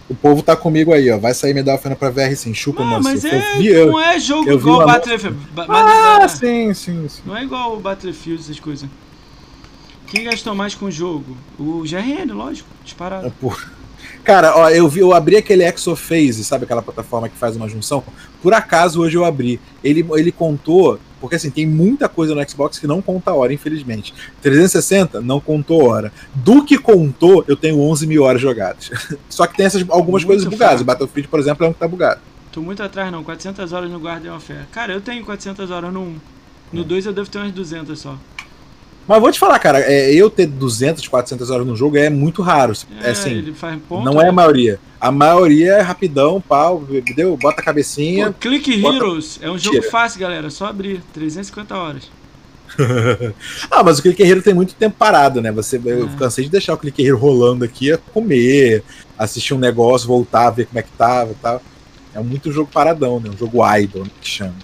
O 0.09 0.15
povo 0.15 0.41
tá 0.41 0.55
comigo 0.55 0.93
aí, 0.93 1.09
ó. 1.11 1.17
Vai 1.17 1.33
sair 1.33 1.53
Medal 1.53 1.75
of 1.75 1.85
Honor 1.85 1.97
pra 1.97 2.09
VR 2.09 2.35
sim, 2.35 2.53
chupa 2.53 2.83
não, 2.83 3.01
mas 3.01 3.25
é, 3.25 3.61
eu, 3.61 3.87
não 3.87 3.99
é 3.99 4.17
jogo 4.19 4.49
igual 4.51 4.83
o 4.83 4.85
Battlefield. 4.85 5.37
Ah, 5.67 6.19
é, 6.21 6.27
sim, 6.27 6.73
sim, 6.73 7.09
sim. 7.09 7.21
Não 7.25 7.35
é 7.35 7.43
igual 7.43 7.75
o 7.75 7.79
Battlefield, 7.79 8.41
essas 8.41 8.59
coisas. 8.59 8.87
Quem 10.07 10.23
gastou 10.23 10.55
mais 10.55 10.73
com 10.73 10.85
o 10.85 10.91
jogo? 10.91 11.37
O 11.59 11.83
GRN, 11.83 12.33
lógico, 12.33 12.69
disparado. 12.83 13.27
É, 13.27 13.31
Cara, 14.23 14.57
ó, 14.57 14.69
eu 14.69 14.87
vi, 14.87 14.99
eu 14.99 15.13
abri 15.13 15.37
aquele 15.37 15.63
Exophase, 15.63 16.43
sabe 16.43 16.65
aquela 16.65 16.81
plataforma 16.81 17.29
que 17.29 17.37
faz 17.37 17.55
uma 17.55 17.67
junção? 17.67 18.03
Por 18.41 18.53
acaso 18.53 19.01
hoje 19.01 19.17
eu 19.17 19.23
abri. 19.23 19.59
Ele, 19.83 20.05
ele 20.15 20.31
contou 20.31 20.99
porque 21.19 21.35
assim, 21.35 21.49
tem 21.49 21.65
muita 21.65 22.07
coisa 22.07 22.35
no 22.35 22.49
Xbox 22.49 22.77
que 22.77 22.87
não 22.87 23.01
conta 23.01 23.33
hora, 23.33 23.53
infelizmente. 23.53 24.13
360 24.41 25.21
não 25.21 25.39
contou 25.39 25.83
hora. 25.83 26.11
Do 26.33 26.63
que 26.63 26.77
contou, 26.77 27.43
eu 27.47 27.55
tenho 27.55 27.79
11 27.79 28.05
mil 28.05 28.23
horas 28.23 28.41
jogadas. 28.41 28.91
Só 29.29 29.47
que 29.47 29.57
tem 29.57 29.65
essas 29.65 29.81
algumas 29.89 30.23
muito 30.23 30.27
coisas 30.27 30.45
bugadas. 30.45 30.81
O 30.81 30.85
Battlefield, 30.85 31.27
por 31.27 31.39
exemplo, 31.39 31.65
é 31.65 31.69
um 31.69 31.73
que 31.73 31.79
tá 31.79 31.87
bugado. 31.87 32.21
Tô 32.51 32.61
muito 32.61 32.81
atrás 32.83 33.11
não, 33.11 33.23
400 33.23 33.71
horas 33.73 33.89
no 33.89 33.99
Guardian 33.99 34.35
of 34.35 34.45
Fair. 34.45 34.65
Cara, 34.71 34.93
eu 34.93 35.01
tenho 35.01 35.25
400 35.25 35.69
horas 35.71 35.91
no 35.91 36.01
1. 36.01 36.15
No 36.73 36.83
2 36.83 37.05
é. 37.05 37.09
eu 37.09 37.13
devo 37.13 37.29
ter 37.29 37.39
umas 37.39 37.51
200 37.51 37.99
só. 37.99 38.17
Mas 39.07 39.21
vou 39.21 39.31
te 39.31 39.39
falar, 39.39 39.57
cara, 39.59 39.79
é, 39.79 40.13
eu 40.13 40.29
ter 40.29 40.45
200, 40.45 41.07
400 41.07 41.49
horas 41.49 41.65
no 41.65 41.75
jogo 41.75 41.97
é 41.97 42.09
muito 42.09 42.41
raro. 42.41 42.73
É, 43.01 43.07
é 43.07 43.11
assim, 43.11 43.53
ponto, 43.87 44.03
não 44.03 44.19
é 44.19 44.25
a 44.25 44.27
né? 44.27 44.31
maioria. 44.31 44.79
A 44.99 45.11
maioria 45.11 45.73
é 45.73 45.81
rapidão, 45.81 46.41
pau, 46.41 46.83
deu, 47.15 47.37
bota 47.37 47.61
a 47.61 47.63
cabecinha. 47.63 48.27
Pô, 48.27 48.33
Click 48.33 48.81
bota... 48.81 48.97
Heroes 48.97 49.39
é 49.41 49.49
um 49.49 49.57
jogo 49.57 49.77
Tira. 49.77 49.89
fácil, 49.89 50.19
galera. 50.19 50.49
Só 50.49 50.65
abrir. 50.65 51.01
350 51.13 51.75
horas. 51.75 52.11
ah, 53.71 53.81
mas 53.81 53.99
o 53.99 54.01
cliqueiro 54.01 54.41
tem 54.41 54.53
muito 54.53 54.75
tempo 54.75 54.95
parado, 54.97 55.41
né? 55.41 55.51
Você, 55.53 55.79
Eu 55.85 56.07
é. 56.07 56.09
cansei 56.17 56.43
de 56.43 56.51
deixar 56.51 56.73
o 56.73 56.77
cliqueiro 56.77 57.17
rolando 57.17 57.63
aqui, 57.63 57.93
a 57.93 57.97
comer, 57.97 58.83
assistir 59.17 59.53
um 59.53 59.59
negócio, 59.59 60.07
voltar, 60.07 60.49
ver 60.49 60.65
como 60.65 60.79
é 60.79 60.81
que 60.81 60.91
tava 60.91 61.31
e 61.31 61.35
tal. 61.35 61.61
É 62.13 62.19
muito 62.19 62.51
jogo 62.51 62.69
paradão, 62.71 63.19
né? 63.19 63.29
Um 63.29 63.37
jogo 63.37 63.59
idle, 63.77 64.01
né, 64.01 64.09
que 64.19 64.27
chama. 64.27 64.55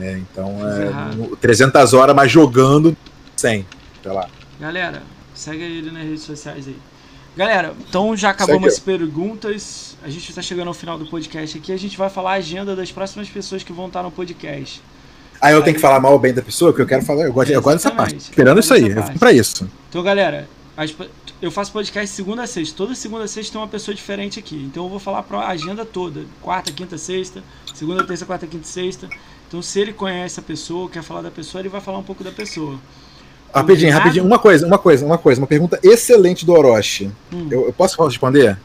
É, 0.00 0.18
então, 0.18 0.56
é, 0.66 1.36
300 1.40 1.92
horas, 1.92 2.16
mas 2.16 2.32
jogando 2.32 2.96
100, 3.36 3.66
sei 4.02 4.12
lá. 4.12 4.28
Galera, 4.60 5.02
segue 5.34 5.62
ele 5.62 5.90
nas 5.90 6.02
redes 6.02 6.22
sociais 6.22 6.66
aí. 6.66 6.76
Galera, 7.36 7.74
então 7.88 8.14
já 8.16 8.30
acabamos 8.30 8.74
as 8.74 8.78
perguntas. 8.78 9.96
A 10.02 10.08
gente 10.10 10.28
está 10.28 10.42
chegando 10.42 10.68
ao 10.68 10.74
final 10.74 10.98
do 10.98 11.06
podcast 11.06 11.56
aqui. 11.56 11.72
A 11.72 11.78
gente 11.78 11.96
vai 11.96 12.10
falar 12.10 12.32
a 12.32 12.34
agenda 12.34 12.76
das 12.76 12.92
próximas 12.92 13.28
pessoas 13.28 13.62
que 13.62 13.72
vão 13.72 13.86
estar 13.86 14.02
no 14.02 14.10
podcast. 14.10 14.82
Aí 15.40 15.52
eu 15.52 15.58
aí, 15.58 15.64
tenho 15.64 15.74
que 15.74 15.80
falar 15.80 15.98
mal 15.98 16.12
ou 16.12 16.18
bem 16.18 16.34
da 16.34 16.42
pessoa, 16.42 16.72
porque 16.72 16.82
eu 16.82 16.86
quero 16.86 17.04
falar. 17.04 17.24
Eu 17.24 17.32
gosto, 17.32 17.50
eu 17.50 17.62
gosto 17.62 17.76
dessa 17.76 17.90
parte. 17.90 18.16
Esperando 18.16 18.60
isso 18.60 18.74
aí. 18.74 18.90
Eu 18.90 19.18
pra 19.18 19.32
isso. 19.32 19.68
Então, 19.88 20.02
galera, 20.02 20.46
eu 21.40 21.50
faço 21.50 21.72
podcast 21.72 22.14
segunda 22.14 22.42
a 22.42 22.46
sexta. 22.46 22.76
Toda 22.76 22.94
segunda 22.94 23.24
a 23.24 23.28
sexta 23.28 23.52
tem 23.52 23.60
uma 23.60 23.68
pessoa 23.68 23.94
diferente 23.94 24.38
aqui. 24.38 24.56
Então 24.56 24.84
eu 24.84 24.90
vou 24.90 24.98
falar 24.98 25.24
a 25.30 25.48
agenda 25.48 25.84
toda. 25.84 26.24
Quarta, 26.40 26.70
quinta, 26.70 26.98
sexta. 26.98 27.42
Segunda, 27.74 28.06
terça, 28.06 28.26
quarta, 28.26 28.46
quinta, 28.46 28.66
sexta. 28.66 29.08
Então 29.48 29.60
se 29.60 29.80
ele 29.80 29.92
conhece 29.92 30.38
a 30.38 30.42
pessoa, 30.42 30.88
quer 30.88 31.02
falar 31.02 31.22
da 31.22 31.30
pessoa, 31.30 31.60
ele 31.60 31.68
vai 31.68 31.80
falar 31.80 31.98
um 31.98 32.02
pouco 32.02 32.22
da 32.22 32.30
pessoa. 32.30 32.78
Rapidinho, 33.52 33.92
rapidinho. 33.92 34.24
Uma 34.24 34.38
coisa, 34.38 34.66
uma 34.66 34.78
coisa, 34.78 35.04
uma 35.04 35.18
coisa. 35.18 35.40
Uma 35.40 35.46
pergunta 35.46 35.78
excelente 35.82 36.46
do 36.46 36.52
Orochi. 36.52 37.10
Hum. 37.32 37.48
Eu, 37.50 37.66
eu, 37.66 37.72
posso 37.72 38.02
responder? 38.04 38.58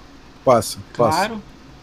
Posso? 0.46 0.80
Claro. 0.94 1.42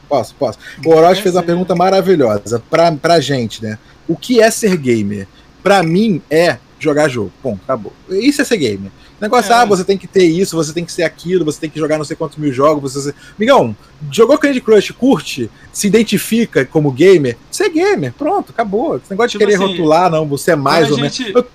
Posso, 0.08 0.34
posso. 0.34 0.58
O 0.84 0.90
Orochi 0.90 1.22
fez 1.22 1.34
uma 1.34 1.42
pergunta 1.42 1.74
maravilhosa 1.74 2.62
pra, 2.70 2.90
pra 2.92 3.20
gente, 3.20 3.62
né? 3.62 3.78
O 4.08 4.16
que 4.16 4.40
é 4.40 4.50
ser 4.50 4.76
gamer? 4.76 5.26
Pra 5.62 5.82
mim 5.82 6.22
é 6.30 6.58
jogar 6.78 7.08
jogo. 7.08 7.32
Bom, 7.42 7.58
acabou. 7.62 7.92
Isso 8.08 8.40
é 8.40 8.44
ser 8.44 8.56
gamer. 8.56 8.90
Negócio, 9.20 9.52
é. 9.52 9.54
ah, 9.54 9.64
você 9.64 9.84
tem 9.84 9.96
que 9.96 10.06
ter 10.06 10.24
isso, 10.24 10.56
você 10.56 10.72
tem 10.72 10.84
que 10.84 10.92
ser 10.92 11.02
aquilo, 11.02 11.44
você 11.44 11.60
tem 11.60 11.70
que 11.70 11.78
jogar 11.78 11.96
não 11.96 12.04
sei 12.04 12.16
quantos 12.16 12.36
mil 12.36 12.52
jogos. 12.52 12.94
Você... 12.94 13.14
Amigão, 13.36 13.74
jogou 14.10 14.36
Candy 14.36 14.60
Crush, 14.60 14.90
curte, 14.90 15.50
se 15.72 15.86
identifica 15.86 16.64
como 16.64 16.90
gamer, 16.90 17.36
você 17.50 17.64
é 17.64 17.68
gamer, 17.70 18.12
pronto, 18.12 18.50
acabou. 18.50 18.96
Esse 18.96 19.10
negócio 19.10 19.30
tipo 19.30 19.44
de 19.44 19.52
querer 19.52 19.62
assim, 19.62 19.72
rotular, 19.72 20.10
não, 20.10 20.26
você 20.26 20.52
é 20.52 20.56
mais 20.56 20.90
ou 20.90 20.96
menos. 20.96 21.18
Eu 21.20 21.46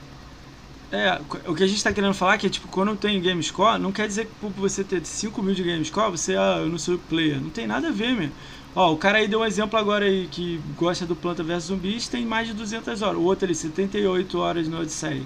é, 0.91 1.21
o 1.47 1.55
que 1.55 1.63
a 1.63 1.67
gente 1.67 1.83
tá 1.83 1.93
querendo 1.93 2.13
falar 2.13 2.35
é 2.35 2.37
que, 2.37 2.49
tipo, 2.49 2.67
quando 2.67 2.95
tem 2.95 3.21
game 3.21 3.41
score, 3.43 3.79
não 3.79 3.91
quer 3.91 4.07
dizer 4.07 4.25
que 4.25 4.31
por 4.41 4.51
você 4.51 4.83
ter 4.83 5.05
5 5.05 5.41
mil 5.43 5.53
de 5.53 5.63
game 5.63 5.85
score, 5.85 6.11
você, 6.11 6.35
ah, 6.35 6.57
eu 6.61 6.69
não 6.69 6.79
sou 6.79 6.97
player. 6.97 7.39
Não 7.39 7.49
tem 7.49 7.67
nada 7.67 7.89
a 7.89 7.91
ver, 7.91 8.13
meu. 8.13 8.29
Ó, 8.75 8.93
o 8.93 8.97
cara 8.97 9.19
aí 9.19 9.27
deu 9.27 9.41
um 9.41 9.45
exemplo 9.45 9.79
agora 9.79 10.05
aí 10.05 10.27
que 10.31 10.59
gosta 10.77 11.05
do 11.05 11.15
Planta 11.15 11.43
vs 11.43 11.65
Zumbis, 11.65 12.07
tem 12.07 12.25
mais 12.25 12.47
de 12.47 12.53
200 12.53 13.01
horas. 13.01 13.17
O 13.17 13.23
outro 13.23 13.45
ali, 13.45 13.55
78 13.55 14.37
horas 14.37 14.67
no 14.67 14.79
Odyssey. 14.79 15.23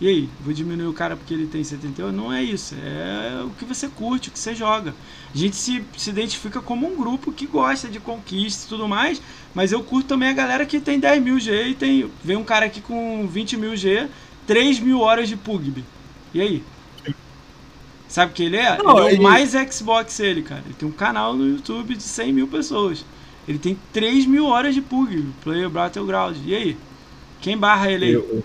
E 0.00 0.06
aí, 0.06 0.28
vou 0.40 0.52
diminuir 0.52 0.86
o 0.86 0.92
cara 0.92 1.16
porque 1.16 1.34
ele 1.34 1.46
tem 1.46 1.64
78? 1.64 2.14
Não 2.14 2.32
é 2.32 2.42
isso. 2.42 2.76
É 2.76 3.42
o 3.44 3.50
que 3.50 3.64
você 3.64 3.88
curte, 3.88 4.28
o 4.28 4.32
que 4.32 4.38
você 4.38 4.54
joga. 4.54 4.94
A 5.34 5.36
gente 5.36 5.56
se, 5.56 5.84
se 5.96 6.10
identifica 6.10 6.60
como 6.60 6.86
um 6.86 6.96
grupo 6.96 7.32
que 7.32 7.46
gosta 7.46 7.88
de 7.88 7.98
conquista 7.98 8.66
e 8.66 8.68
tudo 8.68 8.86
mais, 8.86 9.20
mas 9.52 9.72
eu 9.72 9.82
curto 9.82 10.06
também 10.06 10.28
a 10.28 10.32
galera 10.32 10.64
que 10.64 10.78
tem 10.78 11.00
10 11.00 11.22
mil 11.22 11.40
G 11.40 11.70
e 11.70 11.74
tem. 11.74 12.08
Vem 12.22 12.36
um 12.36 12.44
cara 12.44 12.66
aqui 12.66 12.80
com 12.80 13.26
20 13.26 13.56
mil 13.56 13.76
G 13.76 14.08
3 14.48 14.80
mil 14.80 15.00
horas 15.00 15.28
de 15.28 15.36
PUBG. 15.36 15.84
E 16.34 16.40
aí? 16.40 16.64
Sabe 18.08 18.32
o 18.32 18.34
que 18.34 18.44
ele 18.44 18.56
é? 18.56 18.78
Não, 18.82 19.06
ele 19.06 19.16
é 19.16 19.20
o 19.20 19.22
mais 19.22 19.52
Xbox 19.52 20.18
ele, 20.18 20.42
cara. 20.42 20.62
Ele 20.64 20.74
tem 20.74 20.88
um 20.88 20.92
canal 20.92 21.34
no 21.34 21.46
YouTube 21.46 21.94
de 21.94 22.02
100 22.02 22.32
mil 22.32 22.48
pessoas. 22.48 23.04
Ele 23.46 23.58
tem 23.58 23.78
3 23.92 24.26
mil 24.26 24.46
horas 24.46 24.74
de 24.74 24.80
PUBG, 24.80 25.26
Player 25.44 25.68
Battleground. 25.68 26.36
E 26.44 26.54
aí? 26.54 26.76
Quem 27.40 27.56
barra 27.56 27.92
ele 27.92 28.06
aí? 28.06 28.12
Eu, 28.14 28.42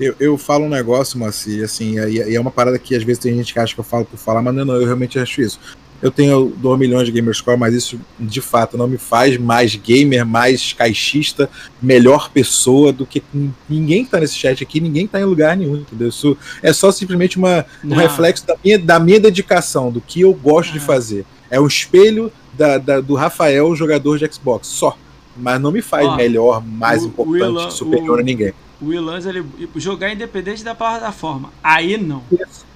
eu, 0.00 0.16
eu 0.18 0.38
falo 0.38 0.64
um 0.64 0.70
negócio, 0.70 1.18
Maci, 1.18 1.62
assim, 1.62 1.98
e 2.08 2.34
é 2.34 2.40
uma 2.40 2.50
parada 2.50 2.78
que 2.78 2.94
às 2.96 3.04
vezes 3.04 3.22
tem 3.22 3.36
gente 3.36 3.52
que 3.52 3.58
acha 3.60 3.74
que 3.74 3.80
eu 3.80 3.84
falo 3.84 4.06
por 4.06 4.18
falar, 4.18 4.42
mas 4.42 4.54
não, 4.54 4.64
não 4.64 4.74
eu 4.74 4.86
realmente 4.86 5.18
acho 5.18 5.42
isso 5.42 5.60
eu 6.02 6.10
tenho 6.10 6.52
2 6.56 6.78
milhões 6.78 7.06
de 7.06 7.12
gamerscore, 7.12 7.56
mas 7.56 7.72
isso 7.74 7.98
de 8.18 8.40
fato 8.40 8.76
não 8.76 8.88
me 8.88 8.98
faz 8.98 9.38
mais 9.38 9.76
gamer, 9.76 10.26
mais 10.26 10.72
caixista, 10.72 11.48
melhor 11.80 12.28
pessoa 12.30 12.92
do 12.92 13.06
que 13.06 13.22
ninguém 13.68 14.04
que 14.04 14.10
tá 14.10 14.18
nesse 14.18 14.34
chat 14.34 14.62
aqui, 14.62 14.80
ninguém 14.80 15.06
tá 15.06 15.20
em 15.20 15.24
lugar 15.24 15.56
nenhum, 15.56 15.76
entendeu? 15.76 16.08
Isso 16.08 16.36
é 16.60 16.72
só 16.72 16.90
simplesmente 16.90 17.38
uma, 17.38 17.64
um 17.84 17.94
reflexo 17.94 18.44
da 18.44 18.56
minha, 18.62 18.78
da 18.78 18.98
minha 18.98 19.20
dedicação, 19.20 19.92
do 19.92 20.00
que 20.00 20.22
eu 20.22 20.34
gosto 20.34 20.72
de 20.72 20.80
fazer. 20.80 21.24
É 21.48 21.60
um 21.60 21.66
espelho 21.66 22.32
da, 22.52 22.78
da, 22.78 23.00
do 23.00 23.14
Rafael, 23.14 23.74
jogador 23.76 24.18
de 24.18 24.32
Xbox, 24.32 24.66
só. 24.66 24.98
Mas 25.36 25.60
não 25.60 25.70
me 25.70 25.80
faz 25.80 26.14
melhor, 26.16 26.62
mais 26.62 27.04
o, 27.04 27.06
importante, 27.06 27.42
o 27.42 27.46
Ilan, 27.46 27.70
superior 27.70 28.18
o, 28.18 28.20
a 28.20 28.24
ninguém. 28.24 28.52
O 28.80 28.92
Ilan, 28.92 29.18
ele 29.24 29.44
jogar 29.76 30.12
independente 30.12 30.64
da 30.64 30.74
plataforma. 30.74 31.50
Aí 31.62 31.96
não. 31.96 32.22
Isso. 32.32 32.71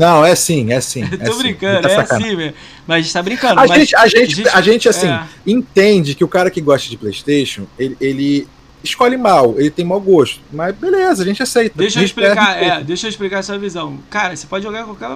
Não, 0.00 0.24
é 0.24 0.34
sim, 0.34 0.72
é 0.72 0.80
sim. 0.80 1.06
Tô 1.22 1.34
é 1.34 1.36
brincando, 1.36 1.76
sim, 1.86 1.94
tá 1.94 2.00
é 2.00 2.00
assim 2.00 2.36
mesmo. 2.36 2.54
Mas 2.86 2.96
a 2.96 3.00
gente 3.02 3.12
tá 3.12 3.22
brincando. 3.22 3.60
A, 3.60 3.66
gente, 3.66 3.94
a, 3.94 4.06
gente, 4.06 4.24
a, 4.24 4.24
gente, 4.24 4.48
a 4.48 4.60
gente, 4.62 4.88
assim, 4.88 5.08
é. 5.08 5.26
entende 5.46 6.14
que 6.14 6.24
o 6.24 6.28
cara 6.28 6.50
que 6.50 6.58
gosta 6.58 6.88
de 6.88 6.96
PlayStation, 6.96 7.66
ele, 7.78 7.98
ele 8.00 8.48
escolhe 8.82 9.18
mal, 9.18 9.56
ele 9.58 9.70
tem 9.70 9.84
mau 9.84 10.00
gosto. 10.00 10.40
Mas 10.50 10.74
beleza, 10.74 11.22
a 11.22 11.26
gente 11.26 11.42
aceita. 11.42 11.74
Deixa 11.76 12.00
eu 12.00 12.04
explicar, 12.04 12.62
é, 12.62 12.82
deixa 12.82 13.06
eu 13.06 13.10
explicar 13.10 13.40
essa 13.40 13.58
visão. 13.58 13.98
Cara, 14.08 14.34
você 14.34 14.46
pode 14.46 14.64
jogar 14.64 14.84
qualquer 14.84 15.10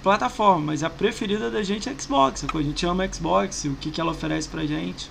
plataforma, 0.00 0.66
mas 0.66 0.84
a 0.84 0.90
preferida 0.90 1.50
da 1.50 1.64
gente 1.64 1.88
é 1.88 1.94
Xbox. 1.98 2.44
A 2.44 2.62
gente 2.62 2.86
ama 2.86 3.08
Xbox, 3.12 3.64
o 3.64 3.74
que, 3.80 3.90
que 3.90 4.00
ela 4.00 4.12
oferece 4.12 4.48
pra 4.48 4.64
gente. 4.64 5.10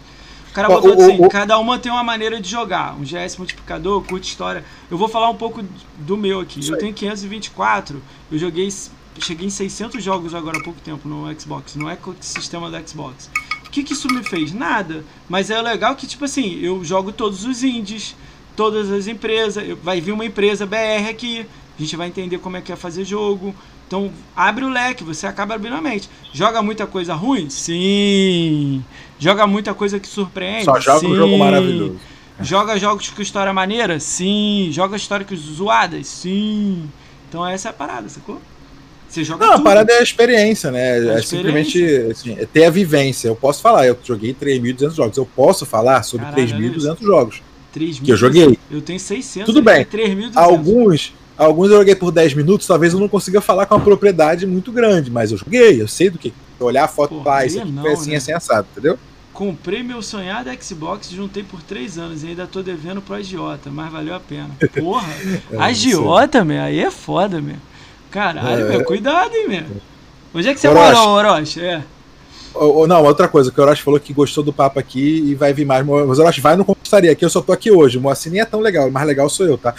O 0.53 0.55
cara 0.55 0.67
botou 0.67 0.93
assim, 0.93 1.17
o, 1.17 1.25
o, 1.25 1.29
cada 1.29 1.57
uma 1.57 1.79
tem 1.79 1.91
uma 1.91 2.03
maneira 2.03 2.39
de 2.39 2.47
jogar. 2.47 2.95
Um 2.95 3.01
GS 3.01 3.37
multiplicador, 3.37 4.03
curta 4.03 4.27
história. 4.27 4.63
Eu 4.89 4.99
vou 4.99 5.07
falar 5.07 5.27
um 5.31 5.35
pouco 5.35 5.65
do 5.97 6.15
meu 6.15 6.39
aqui. 6.39 6.65
Eu 6.69 6.77
tenho 6.77 6.93
524, 6.93 7.99
eu 8.31 8.37
joguei, 8.37 8.71
cheguei 9.19 9.47
em 9.47 9.49
600 9.49 10.03
jogos 10.03 10.35
agora 10.35 10.59
há 10.59 10.63
pouco 10.63 10.79
tempo 10.79 11.09
no 11.09 11.27
Xbox, 11.39 11.75
no 11.75 11.89
ecossistema 11.89 12.69
do 12.69 12.87
Xbox. 12.87 13.31
O 13.65 13.69
que, 13.71 13.81
que 13.81 13.93
isso 13.93 14.07
me 14.13 14.23
fez? 14.23 14.53
Nada. 14.53 15.03
Mas 15.27 15.49
é 15.49 15.59
legal 15.59 15.95
que, 15.95 16.05
tipo 16.05 16.23
assim, 16.23 16.59
eu 16.61 16.85
jogo 16.85 17.11
todos 17.11 17.45
os 17.45 17.63
indies, 17.63 18.15
todas 18.55 18.91
as 18.91 19.07
empresas. 19.07 19.75
Vai 19.81 19.99
vir 19.99 20.11
uma 20.11 20.23
empresa 20.23 20.67
BR 20.67 21.09
aqui, 21.09 21.47
a 21.77 21.81
gente 21.81 21.95
vai 21.95 22.07
entender 22.07 22.37
como 22.37 22.57
é 22.57 22.61
que 22.61 22.71
é 22.71 22.75
fazer 22.75 23.03
jogo. 23.03 23.53
Então, 23.87 24.11
abre 24.35 24.63
o 24.63 24.69
leque, 24.69 25.03
você 25.03 25.27
acaba 25.27 25.55
abrindo 25.55 25.75
a 25.75 25.81
mente. 25.81 26.09
Joga 26.31 26.61
muita 26.61 26.87
coisa 26.87 27.13
ruim? 27.13 27.49
Sim. 27.49 28.83
Joga 29.19 29.45
muita 29.45 29.73
coisa 29.73 29.99
que 29.99 30.07
surpreende? 30.07 30.65
Só 30.65 30.79
joga 30.79 30.99
Sim. 30.99 31.07
um 31.07 31.15
jogo 31.15 31.37
maravilhoso. 31.37 31.99
Joga 32.41 32.77
jogos 32.79 33.09
com 33.09 33.21
história 33.21 33.53
maneira? 33.53 33.99
Sim. 33.99 34.69
Joga 34.71 34.97
histórias 34.97 35.39
zoadas? 35.39 36.07
Sim. 36.07 36.89
Então 37.29 37.45
essa 37.45 37.69
é 37.69 37.71
a 37.71 37.73
parada, 37.73 38.09
sacou? 38.09 38.39
Você 39.07 39.23
joga 39.23 39.45
Não, 39.45 39.53
tudo. 39.57 39.61
a 39.61 39.63
parada 39.63 39.93
é 39.93 39.99
a 39.99 40.03
experiência, 40.03 40.71
né? 40.71 40.97
É, 40.97 41.19
é 41.19 41.21
simplesmente 41.21 41.85
assim, 42.11 42.33
é 42.33 42.47
ter 42.47 42.65
a 42.65 42.71
vivência. 42.71 43.27
Eu 43.27 43.35
posso 43.35 43.61
falar, 43.61 43.85
eu 43.85 43.95
joguei 44.03 44.33
3.200 44.33 44.95
jogos. 44.95 45.17
Eu 45.17 45.25
posso 45.35 45.67
falar 45.67 46.01
sobre 46.01 46.25
3.200 46.27 46.99
jogos. 46.99 47.43
3, 47.71 47.99
que 47.99 48.11
eu 48.11 48.17
joguei. 48.17 48.57
Eu 48.71 48.81
tenho 48.81 48.99
600. 48.99 49.45
Tudo 49.45 49.61
bem. 49.61 49.85
3.200. 49.85 50.31
Alguns, 50.35 51.13
alguns 51.37 51.71
eu 51.71 51.77
joguei 51.77 51.95
por 51.95 52.11
10 52.11 52.33
minutos, 52.33 52.67
talvez 52.67 52.93
eu 52.93 52.99
não 52.99 53.07
consiga 53.07 53.41
falar 53.41 53.65
com 53.65 53.75
uma 53.75 53.83
propriedade 53.83 54.45
muito 54.45 54.71
grande, 54.71 55.09
mas 55.09 55.31
eu 55.31 55.37
joguei, 55.37 55.81
eu 55.81 55.87
sei 55.87 56.09
do 56.09 56.17
que. 56.17 56.33
Olhar 56.59 56.85
a 56.85 56.87
foto, 56.87 57.15
Porra, 57.15 57.45
isso 57.45 57.59
aqui 57.59 57.71
não, 57.71 57.81
foi 57.81 57.91
assim, 57.91 58.11
né? 58.11 58.15
assim, 58.17 58.31
assado, 58.31 58.67
entendeu? 58.71 58.97
Comprei 59.33 59.83
meu 59.83 60.01
sonhado 60.01 60.49
Xbox, 60.61 61.09
juntei 61.09 61.43
por 61.43 61.61
três 61.61 61.97
anos 61.97 62.23
e 62.23 62.27
ainda 62.27 62.47
tô 62.47 62.61
devendo 62.61 63.01
pro 63.01 63.15
agiota, 63.15 63.69
mas 63.69 63.91
valeu 63.91 64.15
a 64.15 64.19
pena. 64.19 64.51
Porra, 64.79 65.11
é, 65.51 65.57
agiota, 65.57 66.45
meu, 66.45 66.61
aí 66.61 66.79
é 66.79 66.89
foda, 66.89 67.41
meu. 67.41 67.57
Caralho, 68.09 68.67
é, 68.67 68.69
meu, 68.69 68.85
cuidado, 68.85 69.33
hein, 69.35 69.47
meu. 69.49 69.63
Onde 70.33 70.47
é 70.47 70.53
que 70.53 70.59
você 70.59 70.67
Orochi. 70.67 70.95
mora, 70.95 71.33
Orochi? 71.33 71.61
É. 71.61 71.83
não, 72.87 73.03
outra 73.03 73.27
coisa, 73.27 73.51
que 73.51 73.59
o 73.59 73.63
Orochi 73.63 73.81
falou 73.81 73.99
que 73.99 74.13
gostou 74.13 74.43
do 74.43 74.53
papo 74.53 74.79
aqui 74.79 75.23
e 75.25 75.35
vai 75.35 75.53
vir 75.53 75.65
mais. 75.65 75.85
Mas 75.85 76.19
Orochi 76.19 76.41
vai 76.41 76.55
não 76.55 76.65
conquistaria 76.65 77.11
aqui, 77.11 77.25
eu 77.25 77.29
só 77.29 77.41
tô 77.41 77.51
aqui 77.51 77.71
hoje. 77.71 77.97
O 77.97 78.01
Moacir 78.01 78.31
nem 78.31 78.41
é 78.41 78.45
tão 78.45 78.59
legal, 78.59 78.89
o 78.89 78.91
mais 78.91 79.07
legal 79.07 79.29
sou 79.29 79.45
eu, 79.45 79.57
tá? 79.57 79.73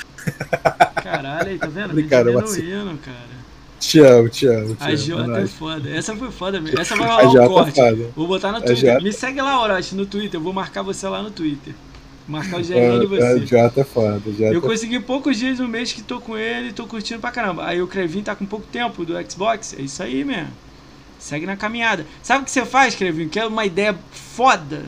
Caralho, 1.02 1.48
aí, 1.48 1.58
tá 1.58 1.66
vendo? 1.66 1.92
Brincadeira, 1.94 2.38
Moacir. 2.38 2.64
cara. 3.04 3.34
Te 3.84 4.00
amo, 4.00 4.28
te 4.30 4.46
amo. 4.46 4.74
Te 4.74 4.84
a 4.84 4.96
Jota 4.96 5.40
é 5.40 5.46
foda. 5.46 5.90
Essa 5.90 6.16
foi 6.16 6.30
foda 6.30 6.60
mesmo. 6.60 6.78
Essa 6.80 6.96
vai 6.96 7.06
rolar 7.06 7.30
um 7.30 7.42
é 7.42 7.48
corte. 7.48 7.80
É 7.80 7.94
vou 8.16 8.26
botar 8.26 8.50
no 8.50 8.62
Twitter. 8.62 9.02
Me 9.02 9.12
segue 9.12 9.42
lá, 9.42 9.62
Orochi, 9.62 9.94
no 9.94 10.06
Twitter. 10.06 10.40
Eu 10.40 10.42
vou 10.42 10.52
marcar 10.52 10.82
você 10.82 11.06
lá 11.06 11.22
no 11.22 11.30
Twitter. 11.30 11.74
Marcar 12.26 12.60
o 12.60 12.62
GR 12.62 13.00
de 13.00 13.06
você. 13.06 13.22
A 13.22 13.38
Jota 13.38 13.80
é 13.82 13.84
foda. 13.84 14.22
eu 14.40 14.62
consegui 14.62 14.98
poucos 15.00 15.38
dias 15.38 15.58
no 15.58 15.68
mês 15.68 15.92
que 15.92 16.02
tô 16.02 16.18
com 16.20 16.36
ele 16.38 16.68
e 16.68 16.72
tô 16.72 16.86
curtindo 16.86 17.20
pra 17.20 17.30
caramba. 17.30 17.66
Aí 17.66 17.82
o 17.82 17.86
Crevin 17.86 18.22
tá 18.22 18.34
com 18.34 18.46
pouco 18.46 18.66
tempo 18.72 19.04
do 19.04 19.14
Xbox. 19.30 19.76
É 19.78 19.82
isso 19.82 20.02
aí 20.02 20.24
mesmo. 20.24 20.48
Segue 21.24 21.46
na 21.46 21.56
caminhada. 21.56 22.06
Sabe 22.22 22.42
o 22.42 22.44
que 22.44 22.50
você 22.50 22.66
faz, 22.66 22.94
Crevin? 22.94 23.30
Que 23.30 23.40
é 23.40 23.46
uma 23.46 23.64
ideia 23.64 23.98
foda 24.12 24.84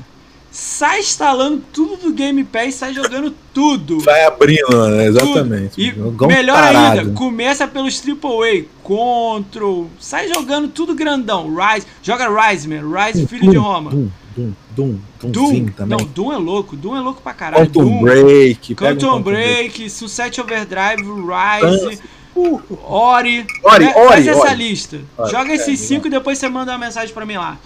sai 0.56 1.00
instalando 1.00 1.62
tudo 1.70 1.96
do 1.96 2.12
Game 2.14 2.42
Pass, 2.42 2.76
sai 2.76 2.94
jogando 2.94 3.32
tudo. 3.52 4.00
Vai 4.00 4.24
abrindo, 4.24 4.88
né? 4.88 5.06
exatamente. 5.06 5.78
E 5.78 5.92
melhor 6.26 6.56
parado. 6.56 7.00
ainda, 7.00 7.12
começa 7.12 7.68
pelos 7.68 8.02
AAA, 8.02 8.64
Control, 8.82 9.90
sai 10.00 10.28
jogando 10.32 10.68
tudo 10.68 10.94
grandão. 10.94 11.54
Rise, 11.54 11.86
joga 12.02 12.26
Rise, 12.28 12.66
man, 12.66 12.82
Rise 12.88 13.26
Filho 13.26 13.50
de 13.50 13.56
Roma. 13.58 13.90
Doom, 13.90 14.52
Doom, 14.74 14.98
Doom 15.24 15.66
também. 15.68 15.98
Não, 15.98 16.06
Doom 16.06 16.32
é 16.32 16.36
louco, 16.36 16.74
Doom 16.74 16.96
é 16.96 17.00
louco 17.00 17.20
pra 17.20 17.34
caralho. 17.34 17.66
Quantum 17.66 17.84
Doom, 17.84 18.02
Break, 18.02 18.74
Quantum 18.74 19.22
Break, 19.22 19.90
Sunset 19.90 20.40
Overdrive, 20.40 21.02
Rise, 21.02 22.00
uh, 22.36 22.62
Ori. 22.84 23.46
Ori, 23.62 23.84
Ori 23.86 24.08
Faz 24.08 24.26
essa 24.28 24.40
Ori. 24.40 24.54
lista. 24.54 25.00
Ori, 25.16 25.30
Joga 25.30 25.50
é, 25.52 25.54
esses 25.54 25.82
é. 25.82 25.86
cinco 25.86 26.06
e 26.06 26.10
depois 26.10 26.38
você 26.38 26.48
manda 26.48 26.72
uma 26.72 26.78
mensagem 26.78 27.12
pra 27.14 27.24
mim 27.26 27.36
lá. 27.36 27.58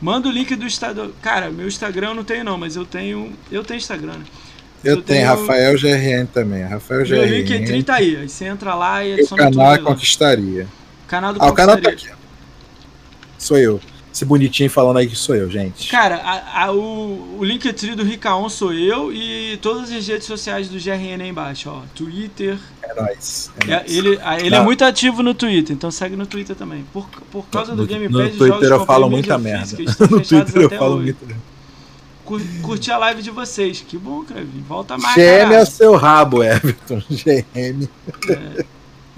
Manda 0.00 0.28
o 0.28 0.32
link 0.32 0.54
do 0.56 0.66
Instagram. 0.66 1.10
Cara, 1.22 1.50
meu 1.50 1.66
Instagram 1.66 2.08
eu 2.08 2.14
não 2.14 2.24
tenho 2.24 2.44
não, 2.44 2.58
mas 2.58 2.76
eu 2.76 2.84
tenho. 2.84 3.32
Eu 3.50 3.62
tenho 3.64 3.78
Instagram. 3.78 4.12
né? 4.14 4.24
Eu 4.82 4.96
eu 4.96 5.02
tenho 5.02 5.20
tenho- 5.20 5.28
Rafael 5.28 5.78
GRN 5.78 6.26
também. 6.26 6.62
Rafael 6.62 7.06
Meu 7.08 7.24
link 7.24 7.50
é 7.52 7.56
GRN. 7.58 7.66
30 7.66 7.94
aí. 7.94 8.16
Aí 8.16 8.28
você 8.28 8.44
entra 8.44 8.74
lá 8.74 9.02
e 9.04 9.12
O 9.12 9.14
adiciona 9.14 9.44
tudo 9.44 9.54
canal 9.56 9.72
é 9.72 9.76
aí 9.76 9.82
lá. 9.82 9.90
conquistaria. 9.90 10.66
Canal 11.06 11.32
do 11.32 11.42
Ah, 11.42 11.46
o 11.48 11.52
canal 11.54 11.76
tá 11.76 11.82
Conquistaria. 11.90 12.14
aqui. 12.14 12.24
Sou 13.38 13.58
eu. 13.58 13.80
Esse 14.12 14.24
bonitinho 14.24 14.70
falando 14.70 14.98
aí 14.98 15.08
que 15.08 15.16
sou 15.16 15.34
eu, 15.34 15.50
gente. 15.50 15.88
Cara, 15.88 16.16
a- 16.16 16.64
a- 16.66 16.72
o, 16.72 17.38
o 17.40 17.44
Linktree 17.44 17.96
do 17.96 18.04
Ricaon 18.04 18.48
sou 18.48 18.72
eu 18.72 19.12
e 19.12 19.58
todas 19.60 19.90
as 19.90 20.06
redes 20.06 20.26
sociais 20.26 20.68
do 20.68 20.78
GRN 20.78 21.20
aí 21.22 21.28
embaixo, 21.30 21.68
ó. 21.70 21.82
Twitter. 21.94 22.56
É 22.90 23.00
nóis. 23.00 23.50
É 23.66 23.70
É, 23.72 23.76
nóis. 23.78 23.96
ele 23.96 24.18
a- 24.22 24.40
ele 24.40 24.54
é 24.54 24.60
muito 24.60 24.84
ativo 24.84 25.22
no 25.22 25.34
Twitter, 25.34 25.74
então 25.74 25.90
segue 25.90 26.16
no 26.16 26.26
Twitter 26.26 26.54
também. 26.56 26.84
Por, 26.92 27.08
por 27.30 27.46
causa 27.46 27.72
do 27.72 27.82
No- 27.82 27.86
Game 27.88 28.08
no 28.08 28.18
Pass, 28.18 28.32
os 28.32 28.38
Twitter 28.38 28.58
jogos 28.68 28.80
eu 28.80 28.86
falo 28.86 29.08
muita 29.10 29.38
merda. 29.38 29.76
No 30.10 30.20
Twitter 30.20 30.62
eu 30.62 30.70
falo 30.70 30.96
hoje. 30.96 31.16
muito. 31.20 31.54
Cur- 32.24 32.40
Curti 32.62 32.90
a 32.90 32.96
live 32.98 33.22
de 33.22 33.30
vocês. 33.30 33.84
Que 33.86 33.98
bom, 33.98 34.24
Crevin. 34.24 34.62
Volta 34.66 34.96
mais, 34.96 35.14
GM 35.14 35.52
é 35.54 35.64
seu 35.66 35.94
rabo, 35.94 36.42
Everton. 36.42 37.02
GM. 37.10 37.86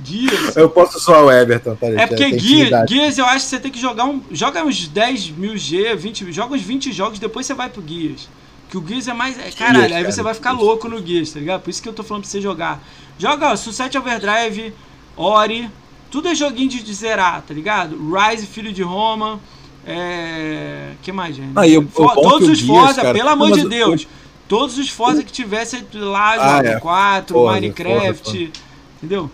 Guias. 0.02 0.56
Eu 0.56 0.68
posso 0.68 0.98
zoar 0.98 1.24
o 1.24 1.30
Everton, 1.32 1.74
tá? 1.74 1.86
É 1.86 2.06
porque 2.06 2.30
Guias. 2.32 2.84
Guias 2.86 3.16
eu 3.18 3.24
acho 3.24 3.44
que 3.44 3.50
você 3.50 3.58
tem 3.60 3.70
que 3.72 3.80
jogar 3.80 4.04
um. 4.04 4.20
Joga 4.30 4.62
uns 4.64 4.86
10 4.88 5.30
mil 5.30 5.56
G, 5.56 5.94
20, 5.96 6.30
joga 6.32 6.54
uns 6.54 6.62
20 6.62 6.92
jogos, 6.92 7.18
depois 7.18 7.46
você 7.46 7.54
vai 7.54 7.68
pro 7.70 7.80
Guias. 7.80 8.28
Que 8.68 8.76
o 8.76 8.80
Guias 8.80 9.08
é 9.08 9.14
mais. 9.14 9.38
é, 9.38 9.50
Caralho, 9.52 9.84
aí 9.84 9.90
cara, 10.02 10.12
você 10.12 10.22
vai 10.22 10.34
ficar 10.34 10.50
Guias. 10.50 10.64
louco 10.64 10.88
no 10.88 11.00
Guias, 11.00 11.30
tá 11.32 11.40
ligado? 11.40 11.62
Por 11.62 11.70
isso 11.70 11.80
que 11.82 11.88
eu 11.88 11.92
tô 11.94 12.02
falando 12.02 12.24
pra 12.24 12.30
você 12.30 12.40
jogar. 12.40 12.82
Joga, 13.18 13.56
Sunset 13.56 13.96
Overdrive, 13.96 14.72
Ori. 15.16 15.70
Tudo 16.10 16.28
é 16.28 16.34
joguinho 16.34 16.68
de, 16.68 16.94
zerar, 16.94 17.42
tá 17.42 17.52
ligado? 17.52 17.96
Rise, 18.14 18.46
Filho 18.46 18.72
de 18.72 18.82
Roma. 18.82 19.40
É. 19.86 20.90
que 21.02 21.12
mais, 21.12 21.36
gente? 21.36 21.52
Ah, 21.54 21.66
e 21.66 21.78
o 21.78 21.86
For- 21.88 22.14
bom 22.14 22.22
todos 22.22 22.48
os 22.48 22.60
Forza, 22.60 23.02
cara, 23.02 23.14
pelo 23.14 23.28
amor 23.28 23.52
de 23.52 23.68
Deus. 23.68 24.06
Todos 24.48 24.78
os 24.78 24.88
Forza 24.88 25.22
que 25.22 25.32
tivesse 25.32 25.84
lá, 25.94 26.58
Ah, 26.58 26.62
é. 26.64 26.78
4, 26.80 27.34
Forza, 27.34 27.54
Minecraft. 27.54 28.22
Forza, 28.24 28.50
Entendeu? 28.96 29.30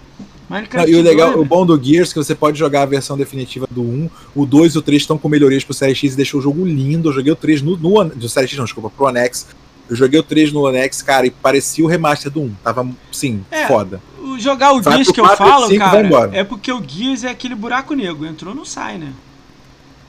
Não, 0.48 0.56
Minecraft. 0.58 0.90
e 0.90 0.94
o 0.94 1.02
legal, 1.02 1.28
doido, 1.28 1.42
o 1.42 1.44
bom 1.44 1.64
do 1.64 1.82
Gears 1.82 2.10
é 2.10 2.12
que 2.12 2.18
você 2.18 2.34
pode 2.34 2.58
jogar 2.58 2.82
a 2.82 2.86
versão 2.86 3.16
definitiva 3.16 3.66
do 3.70 3.82
1, 3.82 4.10
o 4.34 4.44
2 4.44 4.74
e 4.74 4.78
o 4.78 4.82
3 4.82 5.02
estão 5.02 5.16
com 5.16 5.28
melhorias 5.28 5.64
pro 5.64 5.72
Série 5.72 5.94
X 5.94 6.12
e 6.12 6.16
deixou 6.16 6.40
o 6.40 6.42
jogo 6.42 6.64
lindo. 6.66 7.08
Eu 7.08 7.12
joguei 7.14 7.32
o 7.32 7.36
3 7.36 7.62
no, 7.62 7.76
no 7.76 8.04
do 8.10 8.28
Série 8.28 8.48
X, 8.48 8.58
não, 8.58 8.64
desculpa, 8.64 8.90
pro 8.90 9.06
One 9.06 9.18
X. 9.20 9.46
Eu 9.90 9.96
joguei 9.96 10.18
o 10.18 10.22
3 10.22 10.52
no 10.52 10.66
One 10.66 10.78
X, 10.78 11.02
cara, 11.02 11.26
e 11.26 11.30
parecia 11.30 11.84
o 11.84 11.88
remaster 11.88 12.30
do 12.30 12.40
1. 12.40 12.54
Tava, 12.62 12.88
sim, 13.10 13.44
É. 13.50 13.66
foda. 13.66 14.00
O 14.18 14.38
jogar 14.38 14.72
o 14.72 14.80
Vai 14.80 14.94
Gears 14.94 15.10
que 15.10 15.20
eu 15.20 15.24
4 15.24 15.44
falo, 15.44 15.66
5 15.66 15.78
vai 15.84 16.10
cara, 16.10 16.30
é 16.36 16.44
porque 16.44 16.72
o 16.72 16.82
Gears 16.86 17.24
é 17.24 17.28
aquele 17.28 17.54
buraco 17.54 17.94
negro. 17.94 18.24
Entrou, 18.26 18.54
não 18.54 18.64
sai, 18.64 18.96
né? 18.96 19.12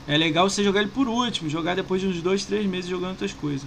É 0.07 0.17
legal 0.17 0.49
você 0.49 0.63
jogar 0.63 0.81
ele 0.81 0.89
por 0.93 1.07
último, 1.07 1.49
jogar 1.49 1.75
depois 1.75 2.01
de 2.01 2.07
uns 2.07 2.21
dois, 2.21 2.45
três 2.45 2.65
meses 2.65 2.89
jogando 2.89 3.11
outras 3.11 3.33
coisas. 3.33 3.63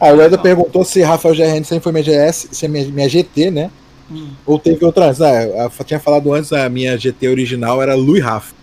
Ah, 0.00 0.10
o 0.12 0.20
Eder 0.20 0.38
perguntou 0.40 0.84
se 0.84 1.02
Rafael 1.02 1.34
GRN 1.34 1.64
sempre 1.64 1.80
foi 1.80 1.92
minha 1.92 2.04
GS, 2.04 2.48
se 2.50 2.64
é 2.66 2.68
minha, 2.68 2.86
minha 2.88 3.08
GT, 3.08 3.50
né? 3.50 3.70
Hum. 4.10 4.30
Ou 4.46 4.58
teve 4.58 4.84
outra 4.84 5.06
antes. 5.06 5.20
Ah, 5.20 5.42
eu 5.42 5.84
tinha 5.84 6.00
falado 6.00 6.32
antes, 6.32 6.52
a 6.52 6.68
minha 6.68 6.96
GT 6.96 7.28
original 7.28 7.80
era 7.82 7.94
Lu 7.94 8.16
e 8.16 8.20
Rafa. 8.20 8.54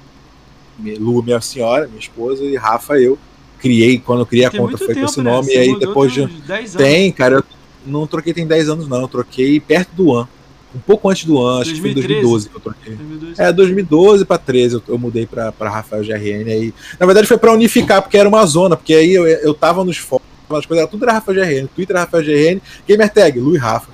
Lu, 0.99 1.23
minha 1.23 1.39
senhora, 1.39 1.87
minha 1.87 1.99
esposa, 1.99 2.43
e 2.43 2.55
Rafa, 2.55 2.99
eu. 2.99 3.17
Criei, 3.65 3.97
quando 3.97 4.19
eu 4.19 4.25
criei 4.27 4.45
a 4.45 4.51
Tem 4.51 4.59
conta, 4.61 4.77
foi 4.77 4.87
com 4.89 4.93
tempo, 4.93 5.05
esse 5.05 5.21
né? 5.21 5.31
nome, 5.31 5.47
Você 5.47 5.55
e 5.55 5.57
aí 5.57 5.79
depois 5.79 6.13
de. 6.13 6.27
tem 6.27 6.35
uns 6.37 6.41
10 6.43 6.75
anos. 6.75 6.87
Tem, 6.87 7.11
cara, 7.11 7.35
eu 7.37 7.43
não 7.83 8.05
troquei 8.05 8.31
tem 8.31 8.45
10 8.45 8.69
anos, 8.69 8.87
não. 8.87 9.01
Eu 9.01 9.07
troquei 9.07 9.59
perto 9.59 9.89
do 9.95 10.13
ano. 10.13 10.29
Um 10.75 10.79
pouco 10.79 11.09
antes 11.09 11.25
do 11.25 11.41
ano, 11.41 11.61
acho 11.61 11.73
que 11.73 11.81
foi 11.81 11.91
em 11.91 11.93
2013. 11.95 12.21
2012 12.21 12.49
que 12.49 12.55
eu 12.55 12.59
troquei. 12.61 12.95
2002. 12.95 13.39
É, 13.39 13.51
2012 13.51 14.25
pra 14.25 14.37
13 14.37 14.75
eu, 14.75 14.83
eu 14.89 14.97
mudei 14.99 15.25
pra, 15.25 15.51
pra 15.51 15.69
Rafael 15.69 16.03
GRN. 16.03 16.51
Aí, 16.51 16.73
na 16.99 17.05
verdade 17.07 17.27
foi 17.27 17.37
pra 17.37 17.53
unificar, 17.53 18.01
porque 18.03 18.17
era 18.17 18.29
uma 18.29 18.45
zona, 18.45 18.75
porque 18.77 18.93
aí 18.93 19.13
eu, 19.13 19.25
eu 19.25 19.53
tava 19.53 19.83
nos 19.83 19.97
fóruns, 19.97 20.27
as 20.49 20.65
coisas, 20.65 20.83
era 20.83 20.87
tudo 20.87 21.03
era 21.05 21.13
Rafael 21.13 21.37
GRN. 21.43 21.67
Twitter 21.73 21.95
era 21.95 22.05
Rafael 22.05 22.23
GRN, 22.23 22.61
Gamer 22.87 23.09
Tag, 23.11 23.39
Lu 23.39 23.55
e 23.55 23.57
Rafa. 23.57 23.89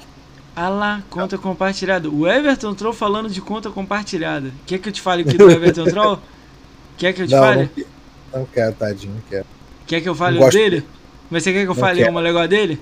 Ah 0.56 0.68
lá, 0.70 1.02
conta 1.10 1.38
compartilhada. 1.38 2.10
O 2.10 2.28
Everton 2.28 2.74
Troll 2.74 2.94
falando 2.94 3.30
de 3.30 3.40
conta 3.40 3.70
compartilhada. 3.70 4.52
Quer 4.66 4.80
que 4.80 4.90
eu 4.90 4.94
te 4.94 5.00
fale 5.02 5.22
aqui 5.22 5.38
do 5.38 5.50
Everton 5.52 5.86
Troll? 5.86 6.20
Quer 6.98 7.14
que 7.14 7.22
eu 7.22 7.28
te 7.28 7.32
Não, 7.32 7.40
fale? 7.40 7.70
não, 8.34 8.40
não 8.42 8.46
quero, 8.52 8.74
tadinho, 8.74 9.14
não 9.14 9.22
quero. 9.30 9.46
Quer 9.92 10.00
que 10.00 10.08
eu 10.08 10.16
fale 10.16 10.36
não 10.38 10.46
gosto 10.46 10.58
dele? 10.58 10.86
Mas 11.30 11.44
você 11.44 11.52
quer 11.52 11.60
que 11.66 11.70
eu 11.70 11.76
Não 11.76 11.82
fale 11.82 12.00
quero. 12.00 12.12
uma 12.12 12.22
legal 12.22 12.48
dele? 12.48 12.80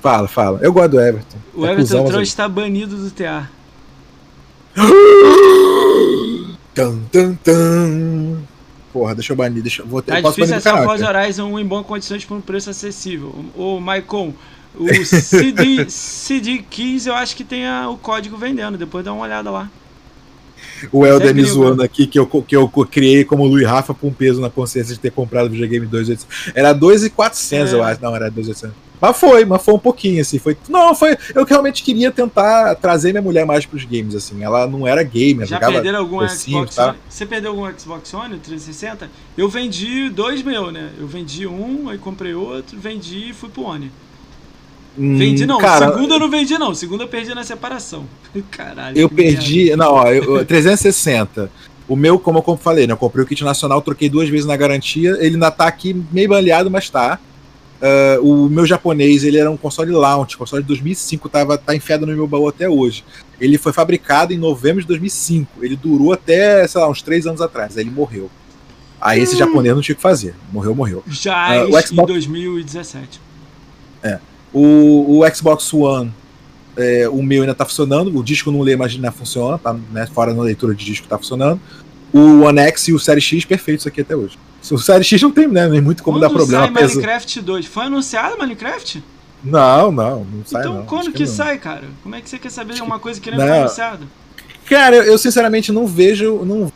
Fala, 0.00 0.28
fala. 0.28 0.60
Eu 0.62 0.72
gosto 0.72 0.90
do 0.92 1.00
Everton. 1.00 1.38
O 1.52 1.66
É 1.66 1.72
Everton 1.72 2.04
mas 2.12 2.28
está 2.28 2.48
banido 2.48 2.96
do 2.96 3.10
TA. 3.10 3.48
Tan, 6.72 6.98
tan, 7.10 7.34
tan. 7.34 8.38
Porra, 8.92 9.14
deixa 9.16 9.32
eu 9.32 9.36
banir, 9.36 9.60
deixa 9.60 9.82
eu. 9.82 9.86
Vou 9.86 10.00
ter, 10.00 10.12
Tá 10.12 10.20
difícil 10.30 10.56
o 10.56 10.62
canal. 10.62 10.84
Forza. 10.84 11.08
Horizon 11.08 11.46
1 11.52 11.58
em 11.58 11.66
boas 11.66 11.84
condições 11.84 12.24
por 12.24 12.36
um 12.36 12.40
preço 12.40 12.70
acessível. 12.70 13.44
O 13.56 13.80
Maicon, 13.80 14.32
o 14.76 14.86
CD, 15.04 15.90
CD 15.90 16.58
Keys 16.70 17.06
eu 17.06 17.14
acho 17.14 17.34
que 17.36 17.42
tem 17.42 17.66
a- 17.66 17.88
o 17.88 17.96
código 17.96 18.36
vendendo. 18.36 18.78
Depois 18.78 19.04
dá 19.04 19.12
uma 19.12 19.24
olhada 19.24 19.50
lá. 19.50 19.68
O 20.92 21.06
Helder 21.06 21.30
é 21.30 21.32
me 21.32 21.42
gringo, 21.42 21.54
zoando 21.54 21.82
aqui 21.82 22.06
que 22.06 22.18
eu, 22.18 22.26
que 22.26 22.56
eu 22.56 22.68
criei 22.90 23.24
como 23.24 23.44
Lu 23.46 23.58
e 23.60 23.64
Rafa 23.64 23.92
com 23.94 24.08
um 24.08 24.12
peso 24.12 24.40
na 24.40 24.50
consciência 24.50 24.94
de 24.94 25.00
ter 25.00 25.10
comprado 25.10 25.46
o 25.46 25.50
videogame 25.50 25.86
2.800. 25.86 26.26
Era 26.54 26.74
2.400, 26.74 27.68
É. 27.68 27.74
eu 27.74 27.82
acho. 27.82 28.02
Não, 28.02 28.14
era 28.14 28.30
2.800. 28.30 28.70
Mas 29.00 29.16
foi, 29.16 29.46
mas 29.46 29.62
foi 29.62 29.72
um 29.72 29.78
pouquinho, 29.78 30.20
assim. 30.20 30.38
Foi, 30.38 30.54
não, 30.68 30.94
foi. 30.94 31.16
Eu 31.34 31.44
realmente 31.46 31.82
queria 31.82 32.10
tentar 32.10 32.74
trazer 32.74 33.12
minha 33.12 33.22
mulher 33.22 33.46
mais 33.46 33.64
pros 33.64 33.84
games, 33.84 34.14
assim. 34.14 34.42
Ela 34.44 34.66
não 34.66 34.86
era 34.86 35.02
gamer, 35.02 35.46
Já 35.46 35.56
jogava. 35.56 35.72
perderam 35.72 35.98
algum 36.00 36.28
Xbox 36.28 36.74
tá? 36.74 36.88
One? 36.90 36.98
Você 37.08 37.24
perdeu 37.24 37.50
algum 37.52 37.78
Xbox 37.78 38.12
One 38.12 38.38
360? 38.38 39.10
Eu 39.38 39.48
vendi 39.48 40.10
dois 40.10 40.42
meus, 40.42 40.70
né? 40.70 40.90
Eu 40.98 41.06
vendi 41.06 41.46
um, 41.46 41.88
aí 41.88 41.96
comprei 41.96 42.34
outro, 42.34 42.78
vendi 42.78 43.30
e 43.30 43.32
fui 43.32 43.48
pro 43.48 43.62
One. 43.62 43.90
Hum, 44.98 45.16
Vendi 45.16 45.46
não, 45.46 45.58
cara, 45.58 45.92
segunda 45.92 46.14
eu 46.14 46.18
não 46.20 46.28
vendi 46.30 46.58
não, 46.58 46.74
segunda 46.74 47.04
eu 47.04 47.08
perdi 47.08 47.34
na 47.34 47.44
separação. 47.44 48.04
Caralho. 48.50 48.98
Eu 48.98 49.08
que 49.08 49.14
merda. 49.14 49.32
perdi. 49.38 49.76
Não, 49.76 49.92
ó, 49.94 50.08
eu, 50.08 50.44
360. 50.44 51.50
O 51.88 51.96
meu, 51.96 52.18
como 52.18 52.44
eu 52.46 52.56
falei, 52.56 52.86
né? 52.86 52.92
Eu 52.92 52.96
comprei 52.96 53.24
o 53.24 53.26
kit 53.26 53.42
nacional, 53.42 53.80
troquei 53.82 54.08
duas 54.08 54.28
vezes 54.28 54.46
na 54.46 54.56
garantia. 54.56 55.10
Ele 55.20 55.34
ainda 55.34 55.50
tá 55.50 55.66
aqui 55.66 56.04
meio 56.12 56.28
baleado, 56.28 56.70
mas 56.70 56.88
tá. 56.90 57.18
Ah, 57.82 58.18
o 58.20 58.48
meu 58.48 58.66
japonês, 58.66 59.24
ele 59.24 59.38
era 59.38 59.50
um 59.50 59.56
console 59.56 59.90
launch, 59.90 60.36
console 60.36 60.62
de 60.62 60.68
2005, 60.68 61.28
tava, 61.28 61.56
tá 61.56 61.74
enfiado 61.74 62.04
no 62.06 62.12
meu 62.12 62.26
baú 62.26 62.46
até 62.46 62.68
hoje. 62.68 63.04
Ele 63.40 63.56
foi 63.58 63.72
fabricado 63.72 64.32
em 64.32 64.38
novembro 64.38 64.82
de 64.82 64.86
2005. 64.88 65.64
Ele 65.64 65.74
durou 65.76 66.12
até, 66.12 66.66
sei 66.68 66.80
lá, 66.80 66.88
uns 66.88 67.00
três 67.02 67.26
anos 67.26 67.40
atrás. 67.40 67.76
Aí 67.76 67.82
ele 67.84 67.90
morreu. 67.90 68.30
Aí 69.00 69.20
esse 69.20 69.34
japonês 69.36 69.74
não 69.74 69.80
tinha 69.82 69.94
o 69.94 69.96
que 69.96 70.02
fazer. 70.02 70.34
Morreu, 70.52 70.74
morreu. 70.74 71.02
Já 71.08 71.34
Ah, 71.60 71.64
o 71.64 71.78
em 71.78 71.82
Xbox- 71.82 72.06
2017. 72.12 73.18
O, 74.52 75.20
o 75.20 75.34
Xbox 75.34 75.72
One, 75.72 76.12
é, 76.76 77.08
o 77.08 77.22
meu 77.22 77.42
ainda 77.42 77.54
tá 77.54 77.64
funcionando, 77.64 78.16
o 78.16 78.22
disco 78.22 78.50
não 78.50 78.60
lê, 78.60 78.76
mas 78.76 78.92
ainda 78.92 79.12
funciona, 79.12 79.58
tá 79.58 79.76
né, 79.92 80.06
fora 80.06 80.34
na 80.34 80.42
leitura 80.42 80.74
de 80.74 80.84
disco 80.84 81.06
tá 81.06 81.18
funcionando. 81.18 81.60
O 82.12 82.42
One 82.42 82.58
X 82.60 82.88
e 82.88 82.92
o 82.92 82.98
Série 82.98 83.20
X 83.20 83.44
perfeitos 83.44 83.86
aqui 83.86 84.00
até 84.00 84.16
hoje. 84.16 84.38
O 84.70 84.78
Série 84.78 85.04
X 85.04 85.22
não 85.22 85.30
tem, 85.30 85.46
né, 85.46 85.68
nem 85.68 85.80
muito 85.80 86.02
como 86.02 86.18
quando 86.18 86.28
dar 86.28 86.34
problema. 86.34 86.64
sai 86.64 86.86
Minecraft 86.88 87.40
2? 87.40 87.66
Foi 87.66 87.84
anunciado 87.84 88.36
Minecraft? 88.38 89.02
Não, 89.42 89.90
não, 89.90 90.24
não 90.24 90.44
sai 90.44 90.62
então 90.62 90.74
não. 90.74 90.86
quando 90.86 91.12
que, 91.12 91.24
não. 91.24 91.30
sai, 91.30 91.58
cara? 91.58 91.84
Como 92.02 92.14
é 92.14 92.20
que 92.20 92.28
você 92.28 92.38
quer 92.38 92.50
saber 92.50 92.74
de 92.74 92.82
uma 92.82 92.98
coisa 92.98 93.20
que 93.20 93.30
nem 93.30 93.38
Não. 93.38 93.46
foi 93.46 93.58
anunciado? 93.58 94.06
Cara, 94.68 94.96
eu, 94.96 95.04
eu 95.04 95.18
sinceramente 95.18 95.72
não 95.72 95.86
vejo, 95.86 96.44
não 96.44 96.70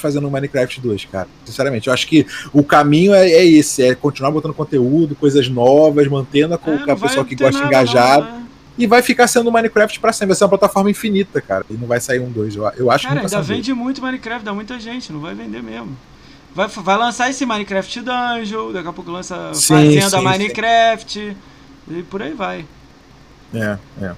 fazendo 0.00 0.26
o 0.26 0.30
Minecraft 0.30 0.80
2, 0.80 1.04
cara. 1.06 1.28
Sinceramente, 1.44 1.88
eu 1.88 1.92
acho 1.94 2.06
que 2.06 2.26
o 2.52 2.62
caminho 2.62 3.14
é, 3.14 3.28
é 3.30 3.44
esse, 3.46 3.82
é 3.82 3.94
continuar 3.94 4.30
botando 4.30 4.54
conteúdo, 4.54 5.14
coisas 5.14 5.48
novas, 5.48 6.06
mantendo 6.08 6.54
a, 6.54 6.60
É, 6.70 6.90
a 6.92 6.96
pessoa 6.96 7.24
que 7.24 7.34
gosta 7.34 7.64
engajado. 7.64 8.24
né? 8.24 8.44
E 8.78 8.86
vai 8.86 9.02
ficar 9.02 9.26
sendo 9.26 9.48
o 9.48 9.52
Minecraft 9.52 9.98
pra 9.98 10.12
sempre. 10.12 10.28
Vai 10.28 10.36
ser 10.36 10.44
uma 10.44 10.50
plataforma 10.50 10.88
infinita, 10.90 11.40
cara. 11.40 11.64
E 11.68 11.74
não 11.74 11.88
vai 11.88 12.00
sair 12.00 12.20
um 12.20 12.30
2. 12.30 12.54
Eu, 12.54 12.62
eu 12.76 12.90
acho 12.90 13.02
que 13.02 13.08
Cara, 13.08 13.22
nunca 13.22 13.36
ainda 13.36 13.46
vende 13.46 13.74
muito 13.74 14.00
Minecraft, 14.00 14.44
dá 14.44 14.54
muita 14.54 14.78
gente, 14.78 15.12
não 15.12 15.18
vai 15.20 15.34
vender 15.34 15.62
mesmo. 15.62 15.96
Vai, 16.54 16.68
vai 16.68 16.96
lançar 16.96 17.28
esse 17.28 17.44
Minecraft 17.44 18.00
Dungeon, 18.00 18.72
daqui 18.72 18.88
a 18.88 18.92
pouco 18.92 19.10
lança 19.10 19.52
Sim, 19.52 19.74
Fazenda 19.74 20.10
sim, 20.18 20.24
Minecraft, 20.24 21.36
e 21.90 22.02
por 22.04 22.22
aí 22.22 22.32
vai. 22.32 22.64
É, 23.52 23.78
é. 24.00 24.12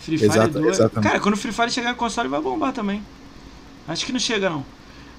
Free 0.00 0.18
Fire 0.18 0.30
Exata- 0.30 0.48
2. 0.48 0.66
exatamente. 0.78 1.08
Cara, 1.08 1.20
quando 1.20 1.34
o 1.34 1.38
Free 1.38 1.52
Fire 1.52 1.70
chegar 1.70 1.90
no 1.90 1.96
console 1.96 2.28
vai 2.28 2.40
bombar 2.40 2.72
também. 2.72 3.02
Acho 3.88 4.04
que 4.04 4.12
não 4.12 4.20
chega 4.20 4.50
não. 4.50 4.64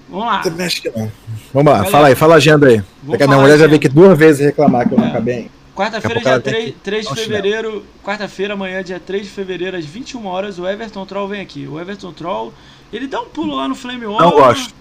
Vamos 0.10 0.26
lá. 0.28 0.40
Também 0.40 0.66
acho 0.66 0.82
que 0.82 0.90
não. 0.90 1.12
Vamos 1.54 1.72
lá, 1.72 1.78
Galera, 1.80 1.92
fala 1.92 2.08
aí, 2.08 2.16
fala 2.16 2.34
a 2.34 2.38
agenda 2.38 2.68
aí. 2.68 2.84
Daqui 3.04 3.24
a 3.24 3.28
minha 3.28 3.40
mulher 3.40 3.58
já 3.58 3.66
veio 3.66 3.78
aqui 3.78 3.90
duas 3.90 4.18
vezes 4.18 4.46
reclamar 4.46 4.88
que 4.88 4.94
eu 4.94 5.00
não 5.00 5.06
É. 5.06 5.10
acabei. 5.10 5.36
hein? 5.40 5.52
Quarta-feira, 5.76 6.20
dia 6.22 6.24
pouco 6.34 6.50
ela 6.50 6.56
3, 6.62 6.76
3 6.84 7.08
de 7.08 7.16
fevereiro. 7.16 7.86
Quarta-feira, 8.04 8.54
amanhã, 8.54 8.84
dia 8.84 9.00
3 9.00 9.24
de 9.24 9.30
fevereiro, 9.30 9.76
às 9.76 9.86
21 9.86 10.26
horas, 10.28 10.60
o 10.60 10.68
Everton 10.68 11.04
Troll 11.06 11.28
vem 11.28 11.42
aqui. 11.42 11.68
O 11.68 11.80
Everton 11.80 12.12
Troll, 12.14 12.54
ele 12.92 13.08
dá 13.08 13.20
um 13.22 13.26
pulo 13.26 13.56
lá 13.56 13.68
no 13.68 13.74
Flame 13.74 14.06
On. 14.06 14.20
Não 14.20 14.30
gosto. 14.32 14.74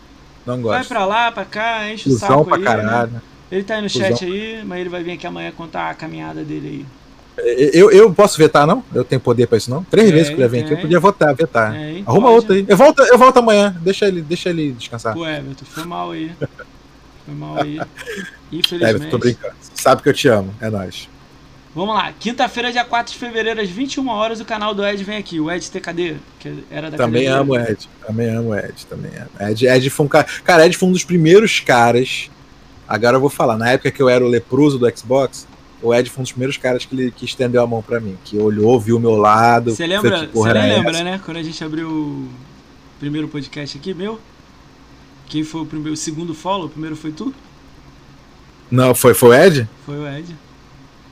Não 0.44 0.54
Vai 0.60 0.78
gosto. 0.78 0.88
pra 0.88 1.06
lá, 1.06 1.32
pra 1.32 1.44
cá, 1.46 1.90
enche 1.90 2.08
o 2.10 2.12
Cusão 2.12 2.28
saco 2.28 2.44
pra 2.44 2.56
aí. 2.56 2.62
caralho. 2.62 3.10
Né? 3.12 3.22
Ele 3.50 3.62
tá 3.64 3.76
aí 3.76 3.82
no 3.82 3.88
chat 3.88 4.22
aí, 4.24 4.62
mas 4.66 4.80
ele 4.80 4.88
vai 4.90 5.02
vir 5.02 5.12
aqui 5.12 5.26
amanhã 5.26 5.50
contar 5.56 5.88
a 5.88 5.94
caminhada 5.94 6.42
dele 6.42 6.68
aí. 6.68 6.86
Eu, 7.36 7.90
eu 7.90 8.12
posso 8.12 8.36
vetar, 8.36 8.66
não? 8.66 8.84
Eu 8.94 9.04
tenho 9.04 9.20
poder 9.20 9.46
pra 9.46 9.56
isso, 9.56 9.70
não? 9.70 9.82
Três 9.84 10.10
vezes 10.10 10.28
que 10.28 10.34
ele 10.34 10.48
vem 10.48 10.62
aqui, 10.62 10.72
eu 10.72 10.78
podia 10.78 11.00
votar, 11.00 11.34
vetar. 11.34 11.74
Arruma 12.06 12.30
outro 12.30 12.52
aí. 12.52 12.64
Eu 12.68 12.76
volto, 12.76 13.02
eu 13.02 13.18
volto 13.18 13.38
amanhã. 13.38 13.74
Deixa 13.80 14.06
ele, 14.06 14.20
deixa 14.20 14.50
ele 14.50 14.72
descansar. 14.72 15.14
Pô, 15.14 15.26
Everton, 15.26 15.64
foi 15.64 15.84
mal 15.84 16.10
aí. 16.10 16.32
Foi 17.24 17.34
mal 17.34 17.62
aí. 17.62 17.80
Infelizmente. 18.52 18.90
Everton, 18.90 19.10
tô 19.10 19.18
brincando. 19.18 19.54
Sabe 19.74 20.02
que 20.02 20.08
eu 20.08 20.12
te 20.12 20.28
amo. 20.28 20.54
É 20.60 20.68
nóis. 20.68 21.08
Vamos 21.74 21.94
lá. 21.94 22.12
Quinta-feira, 22.20 22.70
dia 22.70 22.84
4 22.84 23.14
de 23.14 23.18
fevereiro, 23.18 23.60
às 23.60 23.70
21 23.70 24.06
horas, 24.08 24.40
o 24.40 24.44
canal 24.44 24.74
do 24.74 24.84
Ed 24.84 25.02
vem 25.02 25.16
aqui. 25.16 25.40
O 25.40 25.50
Ed 25.50 25.70
TKD, 25.70 26.16
que 26.38 26.64
era 26.70 26.90
da 26.90 26.98
Também 26.98 27.26
amo 27.28 27.52
o 27.52 27.58
Ed. 27.58 27.88
Também 28.06 28.28
amo 28.28 28.50
o 28.50 28.54
Ed. 28.54 28.86
Também 28.86 29.10
amo. 29.16 29.50
Ed, 29.50 29.66
Ed 29.66 29.90
foi 29.90 30.04
um 30.04 30.08
cara. 30.08 30.26
Cara, 30.44 30.66
Ed 30.66 30.76
foi 30.76 30.88
um 30.90 30.92
dos 30.92 31.04
primeiros 31.04 31.60
caras. 31.60 32.30
Agora 32.86 33.16
eu 33.16 33.20
vou 33.20 33.30
falar. 33.30 33.56
Na 33.56 33.70
época 33.70 33.90
que 33.90 34.02
eu 34.02 34.08
era 34.08 34.22
o 34.22 34.28
leproso 34.28 34.78
do 34.78 34.98
Xbox, 34.98 35.46
o 35.82 35.92
Ed 35.92 36.08
foi 36.08 36.20
um 36.20 36.22
dos 36.22 36.32
primeiros 36.32 36.56
caras 36.56 36.84
que, 36.84 36.94
ele, 36.94 37.10
que 37.10 37.24
estendeu 37.24 37.62
a 37.62 37.66
mão 37.66 37.82
para 37.82 37.98
mim, 37.98 38.16
que 38.24 38.38
olhou, 38.38 38.78
viu 38.78 38.96
o 38.96 39.00
meu 39.00 39.16
lado. 39.16 39.74
Você 39.74 39.86
lembra? 39.86 40.28
Você 40.32 40.52
lembra, 40.52 41.02
né? 41.02 41.20
Quando 41.24 41.36
a 41.38 41.42
gente 41.42 41.62
abriu 41.62 41.88
o 41.88 42.28
primeiro 43.00 43.28
podcast 43.28 43.76
aqui, 43.76 43.92
meu? 43.92 44.20
Quem 45.26 45.42
foi 45.42 45.62
o 45.62 45.66
primeiro, 45.66 45.94
o 45.94 45.96
segundo 45.96 46.34
follow? 46.34 46.66
O 46.66 46.70
primeiro 46.70 46.94
foi 46.94 47.10
tu? 47.10 47.34
Não, 48.70 48.94
foi, 48.94 49.12
foi 49.12 49.28
o 49.30 49.34
Ed? 49.34 49.68
Foi 49.84 49.96
o 49.96 50.08
Ed. 50.08 50.36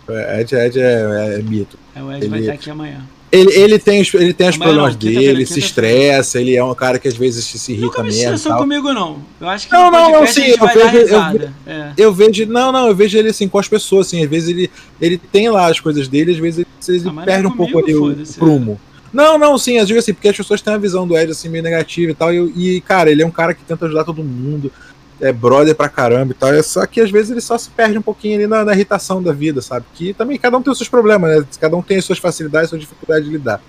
Ed, 0.09 0.55
Ed 0.55 0.79
é, 0.79 0.83
é, 0.83 1.39
é 1.39 1.43
mito. 1.43 1.79
É, 1.95 2.03
o 2.03 2.13
Ed 2.13 2.25
ele, 2.25 2.29
vai 2.29 2.41
estar 2.41 2.53
aqui 2.53 2.71
amanhã. 2.71 3.05
Ele, 3.33 3.53
ele 3.53 3.79
tem, 3.79 4.05
ele 4.15 4.33
tem 4.35 4.49
os 4.49 4.57
problemas 4.57 4.95
não, 4.95 4.99
dele, 4.99 5.25
ele 5.25 5.47
se 5.47 5.61
estressa, 5.61 6.41
ele 6.41 6.57
é 6.57 6.65
um 6.65 6.75
cara 6.75 6.99
que 6.99 7.07
às 7.07 7.17
vezes 7.17 7.45
se 7.45 7.73
irrita 7.73 7.87
Nunca 7.87 8.03
mesmo. 8.03 8.51
Não 8.51 8.59
comigo, 8.59 8.93
não. 8.93 9.23
Eu 9.41 9.49
acho 9.49 9.69
que 9.69 9.73
não, 9.73 9.89
não, 9.89 10.11
não, 10.11 10.27
sim, 10.27 10.47
eu 10.47 10.59
vejo, 10.59 10.97
eu, 11.15 11.51
é. 11.67 11.93
eu 11.97 12.13
vejo, 12.13 12.47
não, 12.47 12.73
não, 12.73 12.89
eu 12.89 12.95
vejo 12.95 13.17
ele 13.17 13.29
assim 13.29 13.47
com 13.49 13.59
as 13.59 13.69
pessoas, 13.69 14.09
assim, 14.09 14.25
às 14.25 14.29
vezes 14.29 14.49
ele, 14.49 14.71
ele 15.01 15.17
tem 15.17 15.49
lá 15.49 15.69
as 15.69 15.79
coisas 15.79 16.09
dele, 16.09 16.33
às 16.33 16.39
vezes 16.39 16.67
ele, 16.89 17.09
ah, 17.09 17.23
perde 17.25 17.47
é 17.47 17.49
um 17.49 17.57
pouco 17.57 17.79
ali 17.79 17.95
o 17.95 18.17
prumo. 18.37 18.81
Não, 19.13 19.39
não, 19.39 19.57
sim, 19.59 19.79
eu 19.79 19.87
digo 19.87 19.99
assim, 19.99 20.13
porque 20.13 20.29
as 20.29 20.37
pessoas 20.37 20.61
têm 20.61 20.75
a 20.75 20.79
visão 20.79 21.07
do 21.07 21.17
Ed 21.17 21.31
assim 21.31 21.49
meio 21.49 21.63
negativa 21.63 22.11
e 22.11 22.15
tal, 22.15 22.35
e, 22.35 22.77
e 22.77 22.81
cara, 22.81 23.11
ele 23.11 23.23
é 23.23 23.27
um 23.27 23.31
cara 23.31 23.55
que 23.55 23.63
tenta 23.63 23.87
ajudar 23.87 24.05
todo 24.05 24.25
mundo 24.25 24.73
é 25.21 25.33
brother 25.33 25.75
pra 25.75 25.89
caramba 25.89 26.33
e 26.33 26.35
tal. 26.35 26.53
É 26.53 26.63
só 26.63 26.85
que 26.87 27.01
às 27.01 27.11
vezes 27.11 27.31
ele 27.31 27.41
só 27.41 27.59
se 27.59 27.71
perde 27.71 27.99
um 27.99 28.03
pouquinho 28.03 28.37
ali 28.37 28.47
na, 28.47 28.65
na, 28.65 28.73
irritação 28.73 29.23
da 29.23 29.33
vida, 29.33 29.61
sabe? 29.61 29.87
Que 29.95 30.15
também 30.15 30.39
cada 30.39 30.57
um 30.57 30.63
tem 30.63 30.73
os 30.73 30.79
seus 30.79 30.89
problemas, 30.89 31.31
né? 31.31 31.47
Cada 31.61 31.77
um 31.77 31.83
tem 31.83 31.99
as 31.99 32.05
suas 32.05 32.19
facilidades, 32.19 32.71
suas 32.71 32.81
dificuldades 32.81 33.25
de 33.25 33.31
lidar. 33.31 33.61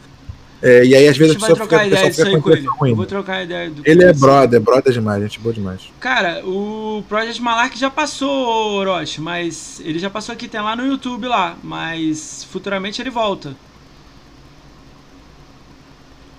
É, 0.62 0.86
e 0.86 0.96
aí 0.96 1.08
às 1.08 1.18
vezes 1.18 1.36
a, 1.36 1.40
pessoa 1.40 1.68
fica, 1.68 1.86
ideia 1.88 2.10
disso 2.10 2.24
aí 2.24 2.40
com 2.40 2.52
ele. 2.52 2.68
Eu 2.92 2.96
vou 2.96 3.06
trocar 3.08 3.44
ideia 3.44 3.70
do 3.70 3.82
Ele 3.84 4.04
é 4.04 4.14
brother, 4.14 4.58
é 4.58 4.64
brother 4.64 4.94
demais, 4.94 5.24
gente 5.24 5.40
boa 5.40 5.54
demais. 5.54 5.82
Cara, 6.00 6.46
o 6.46 7.04
Project 7.10 7.42
Malark 7.42 7.78
já 7.80 7.90
passou, 7.90 8.30
Orochi, 8.74 9.20
mas 9.20 9.82
ele 9.84 9.98
já 9.98 10.10
passou 10.10 10.34
aqui, 10.34 10.48
tem 10.48 10.62
lá 10.62 10.76
no 10.76 10.86
YouTube 10.86 11.28
lá, 11.28 11.58
mas 11.64 12.44
futuramente 12.52 13.02
ele 13.02 13.10
volta. 13.10 13.56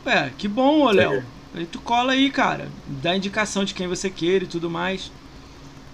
É, 0.06 0.30
que 0.38 0.46
bom, 0.46 0.88
Léo. 0.90 1.24
Aí 1.54 1.66
tu 1.66 1.80
cola 1.80 2.12
aí, 2.12 2.30
cara. 2.30 2.68
Dá 2.86 3.16
indicação 3.16 3.64
de 3.64 3.74
quem 3.74 3.86
você 3.86 4.08
quer 4.08 4.42
e 4.42 4.46
tudo 4.46 4.70
mais. 4.70 5.10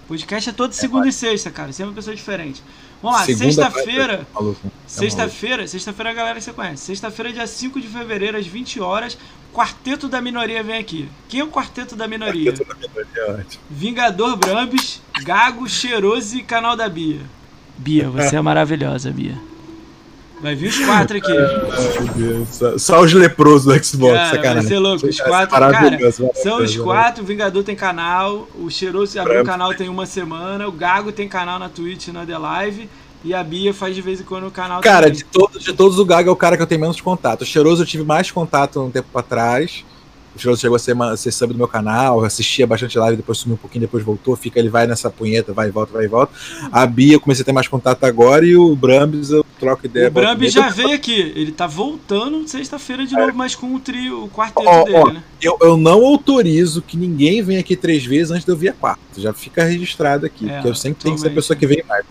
Podcast 0.07 0.49
é 0.49 0.53
todo 0.53 0.73
segunda 0.73 1.07
é, 1.07 1.11
e 1.11 1.12
sexta, 1.12 1.51
cara. 1.51 1.73
Sempre 1.73 1.91
uma 1.91 1.95
pessoa 1.95 2.17
diferente. 2.17 2.62
Vamos 3.03 3.19
lá, 3.19 3.27
sexta-feira. 3.27 4.27
Sexta-feira, 4.87 5.69
sexta-feira 5.69 6.11
a 6.11 6.15
galera 6.15 6.39
que 6.39 6.45
você 6.45 6.53
conhece. 6.53 6.85
Sexta-feira, 6.87 7.33
dia 7.33 7.47
5 7.47 7.81
de 7.81 7.89
fevereiro, 7.89 8.39
às 8.39 8.47
20 8.47 8.81
horas. 8.81 9.19
Quarteto 9.53 10.09
da 10.09 10.20
Minoria 10.20 10.62
vem 10.62 10.78
aqui. 10.78 11.09
Quem 11.28 11.41
é 11.41 11.45
o 11.45 11.49
Quarteto 11.49 11.95
da 11.95 12.09
Minoria? 12.09 12.53
Quarteto 12.53 12.69
da 12.69 12.89
Minoria, 12.89 13.41
ótimo. 13.41 13.62
Vingador 13.69 14.37
Brambis, 14.37 15.03
Gago, 15.23 15.69
Cheiroso 15.69 16.39
e 16.39 16.43
Canal 16.43 16.77
da 16.77 16.89
Bia. 16.89 17.20
Bia, 17.77 18.09
você 18.09 18.37
é 18.37 18.41
maravilhosa, 18.41 19.11
Bia. 19.11 19.39
Vai 20.41 20.55
vir 20.55 20.68
os 20.68 20.78
quatro 20.84 21.17
aqui. 21.17 21.33
Só, 22.50 22.78
só, 22.78 23.00
os 23.00 23.12
leprosos 23.12 23.65
do 23.65 23.84
Xbox, 23.84 24.15
cara, 24.15 24.31
sacanagem. 24.31 24.55
Vai 24.55 24.68
ser 24.68 24.78
louco. 24.78 25.07
Os 25.07 25.20
quatro, 25.20 25.58
cara, 25.58 26.12
são 26.34 26.62
os 26.62 26.76
quatro. 26.76 27.23
O 27.25 27.26
Vingador 27.26 27.65
tem 27.65 27.75
canal. 27.75 28.49
O 28.55 28.70
Cheiroso 28.70 29.18
abriu 29.20 29.42
o 29.42 29.44
canal 29.44 29.75
tem 29.75 29.89
uma 29.89 30.07
semana. 30.07 30.68
O 30.68 30.73
Gago 30.73 31.10
tem 31.10 31.28
canal 31.28 31.58
na 31.58 31.68
Twitch 31.68 32.08
na 32.08 32.25
The 32.25 32.39
Live. 32.39 32.89
E 33.25 33.34
a 33.34 33.42
Bia 33.42 33.75
faz 33.75 33.97
de 33.97 34.00
vez 34.00 34.20
em 34.20 34.25
quando 34.25 34.47
o 34.47 34.50
canal 34.50 34.81
Cara, 34.81 35.10
de, 35.10 35.25
todo, 35.25 35.58
de 35.58 35.73
todos 35.73 35.99
o 35.99 36.05
Gago 36.05 36.28
é 36.28 36.33
o 36.33 36.36
cara 36.36 36.57
que 36.57 36.62
eu 36.62 36.67
tenho 36.67 36.81
menos 36.81 37.00
contato. 37.00 37.42
O 37.42 37.44
Cheiroso 37.44 37.83
eu 37.83 37.86
tive 37.86 38.05
mais 38.05 38.31
contato 38.31 38.81
um 38.81 38.91
tempo 38.91 39.18
atrás. 39.18 39.84
O 40.47 40.57
chegou 40.57 40.76
a 40.76 40.78
ser, 40.78 40.92
uma, 40.92 41.17
ser 41.17 41.33
sub 41.33 41.52
do 41.52 41.58
meu 41.58 41.68
canal, 41.68 42.25
assistia 42.25 42.67
bastante 42.67 42.99
live, 42.99 43.17
depois 43.17 43.39
sumiu 43.39 43.55
um 43.55 43.58
pouquinho, 43.58 43.83
depois 43.83 44.05
voltou, 44.05 44.36
fica, 44.36 44.58
ele 44.58 44.68
vai 44.68 44.86
nessa 44.86 45.10
punheta, 45.10 45.52
vai 45.52 45.68
e 45.68 45.70
volta, 45.70 45.92
vai 45.92 46.05
e 46.05 46.08
volta. 46.08 46.33
A 46.70 46.86
Bia 46.86 47.15
eu 47.15 47.20
comecei 47.20 47.42
a 47.42 47.47
ter 47.47 47.52
mais 47.52 47.68
contato 47.68 48.05
agora 48.05 48.44
e 48.44 48.57
o 48.57 48.75
Brambis 48.75 49.31
eu 49.31 49.44
troco 49.58 49.86
ideia. 49.86 50.08
O 50.08 50.10
Brambis 50.10 50.52
já 50.52 50.68
veio 50.68 50.92
aqui, 50.92 51.33
ele 51.34 51.52
tá 51.52 51.67
voltando 51.67 52.47
sexta-feira 52.49 53.07
de 53.07 53.15
é. 53.15 53.18
novo, 53.20 53.36
mas 53.36 53.55
com 53.55 53.75
o 53.75 53.81
trio, 53.81 54.25
o 54.25 54.28
quarteto 54.28 54.68
ó, 54.68 54.84
dele, 54.84 54.97
ó, 54.97 55.12
né? 55.12 55.23
Eu, 55.41 55.57
eu 55.60 55.76
não 55.76 56.05
autorizo 56.05 56.83
que 56.83 56.97
ninguém 56.97 57.42
venha 57.42 57.60
aqui 57.60 57.76
três 57.76 58.05
vezes 58.05 58.31
antes 58.31 58.44
de 58.44 58.50
eu 58.50 58.57
vir 58.57 58.70
a 58.70 58.73
quarta. 58.73 59.00
Já 59.17 59.33
fica 59.33 59.65
registrado 59.65 60.26
aqui, 60.26 60.49
é, 60.49 60.55
porque 60.55 60.68
eu 60.68 60.75
sempre 60.75 61.02
tenho 61.02 61.15
que 61.15 61.20
ser 61.20 61.28
a 61.28 61.31
pessoa 61.31 61.57
que 61.57 61.67
vem 61.67 61.83
mais. 61.89 62.05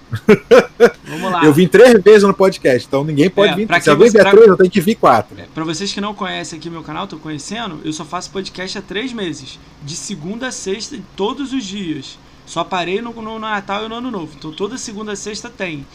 Vamos 1.06 1.32
lá. 1.32 1.44
Eu 1.48 1.54
vim 1.54 1.68
três 1.68 2.02
vezes 2.02 2.24
no 2.24 2.34
podcast, 2.34 2.86
então 2.88 3.04
ninguém 3.04 3.30
pode 3.30 3.54
é, 3.54 3.56
vir. 3.56 3.82
Se 3.82 3.90
alguém 3.90 4.10
vier 4.10 4.24
pra... 4.24 4.32
três, 4.32 4.48
eu 4.48 4.58
tenho 4.58 4.70
que 4.70 4.82
vir 4.82 4.96
quatro. 4.96 5.40
É, 5.40 5.46
pra 5.54 5.64
vocês 5.64 5.94
que 5.94 6.02
não 6.02 6.14
conhecem 6.14 6.58
aqui 6.58 6.70
meu 6.70 6.84
canal, 6.84 7.08
tô 7.08 7.18
conhecendo, 7.18 7.80
eu 7.86 7.94
só 7.94 8.04
faço 8.04 8.17
podcast 8.26 8.78
há 8.78 8.82
três 8.82 9.12
meses. 9.12 9.60
De 9.84 9.98
segunda 9.98 10.48
a 10.48 10.52
sexta, 10.52 10.98
todos 11.18 11.52
os 11.52 11.66
dias. 11.66 12.18
Só 12.46 12.64
parei 12.64 13.02
no, 13.02 13.12
no 13.12 13.38
Natal 13.38 13.86
e 13.86 13.90
no 13.90 13.96
Ano 13.96 14.10
Novo. 14.10 14.34
Então 14.38 14.54
toda 14.54 14.78
segunda 14.78 15.12
a 15.12 15.16
sexta 15.18 15.50
tem. 15.50 15.86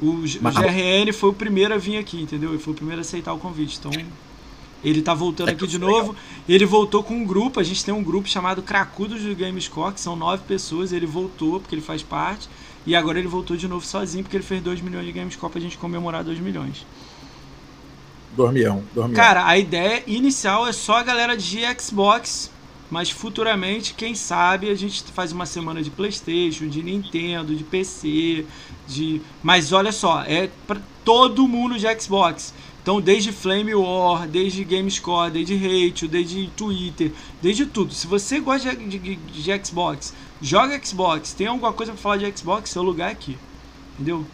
O, 0.00 0.24
Mas... 0.40 0.56
o 0.56 0.60
GRN 0.60 1.12
foi 1.12 1.30
o 1.30 1.32
primeiro 1.32 1.72
a 1.72 1.78
vir 1.78 1.96
aqui, 1.96 2.20
entendeu? 2.20 2.50
Ele 2.50 2.58
foi 2.58 2.72
o 2.72 2.76
primeiro 2.76 3.00
a 3.00 3.02
aceitar 3.02 3.32
o 3.32 3.38
convite. 3.38 3.78
Então 3.78 3.92
ele 4.84 5.00
tá 5.00 5.14
voltando 5.14 5.50
é 5.50 5.52
aqui 5.52 5.66
de 5.66 5.78
novo. 5.78 6.08
Legal. 6.08 6.16
Ele 6.48 6.66
voltou 6.66 7.04
com 7.04 7.14
um 7.14 7.24
grupo. 7.24 7.60
A 7.60 7.62
gente 7.62 7.84
tem 7.84 7.94
um 7.94 8.02
grupo 8.02 8.28
chamado 8.28 8.62
Cracudos 8.62 9.22
do 9.22 9.34
Gamescore, 9.36 9.94
que 9.94 10.00
são 10.00 10.16
nove 10.16 10.42
pessoas. 10.42 10.92
Ele 10.92 11.06
voltou 11.06 11.60
porque 11.60 11.74
ele 11.74 11.82
faz 11.82 12.02
parte. 12.02 12.48
E 12.84 12.96
agora 12.96 13.18
ele 13.18 13.28
voltou 13.28 13.56
de 13.56 13.68
novo 13.68 13.86
sozinho 13.86 14.24
porque 14.24 14.36
ele 14.36 14.44
fez 14.44 14.60
2 14.60 14.80
milhões 14.80 15.06
de 15.06 15.12
Gamescore 15.12 15.52
pra 15.52 15.60
gente 15.60 15.78
comemorar 15.78 16.24
2 16.24 16.40
milhões. 16.40 16.84
Dormião, 18.36 18.82
dormião. 18.94 19.14
Cara, 19.14 19.46
a 19.46 19.58
ideia 19.58 20.02
inicial 20.06 20.66
é 20.66 20.72
só 20.72 20.96
a 20.98 21.02
galera 21.02 21.36
de 21.36 21.60
Xbox, 21.78 22.50
mas 22.90 23.10
futuramente, 23.10 23.94
quem 23.94 24.14
sabe, 24.14 24.70
a 24.70 24.74
gente 24.74 25.02
faz 25.12 25.32
uma 25.32 25.46
semana 25.46 25.82
de 25.82 25.90
PlayStation, 25.90 26.66
de 26.66 26.82
Nintendo, 26.82 27.54
de 27.54 27.64
PC, 27.64 28.46
de. 28.86 29.20
Mas 29.42 29.72
olha 29.72 29.92
só, 29.92 30.22
é 30.22 30.48
para 30.66 30.80
todo 31.04 31.46
mundo 31.46 31.78
de 31.78 31.86
Xbox. 32.00 32.54
Então, 32.82 33.00
desde 33.00 33.30
Flame 33.30 33.74
War, 33.74 34.26
desde 34.26 34.64
Gamescore, 34.64 35.30
desde 35.30 35.54
Hate, 35.54 36.08
desde 36.08 36.48
Twitter, 36.48 37.12
desde 37.40 37.64
tudo. 37.64 37.94
Se 37.94 38.08
você 38.08 38.40
gosta 38.40 38.74
de, 38.74 38.98
de, 38.98 39.16
de 39.16 39.64
Xbox, 39.64 40.12
joga 40.40 40.80
Xbox, 40.84 41.32
tem 41.32 41.46
alguma 41.46 41.72
coisa 41.72 41.92
para 41.92 42.00
falar 42.02 42.16
de 42.16 42.36
Xbox, 42.36 42.70
seu 42.70 42.82
lugar 42.82 43.10
é 43.10 43.12
aqui. 43.12 43.38
Entendeu? 43.94 44.26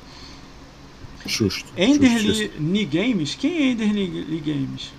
Justo. 1.28 1.70
Enderly 1.76 2.84
Games? 2.86 3.34
Quem 3.34 3.56
é 3.56 3.70
Enderly 3.72 4.42
Games? 4.44 4.98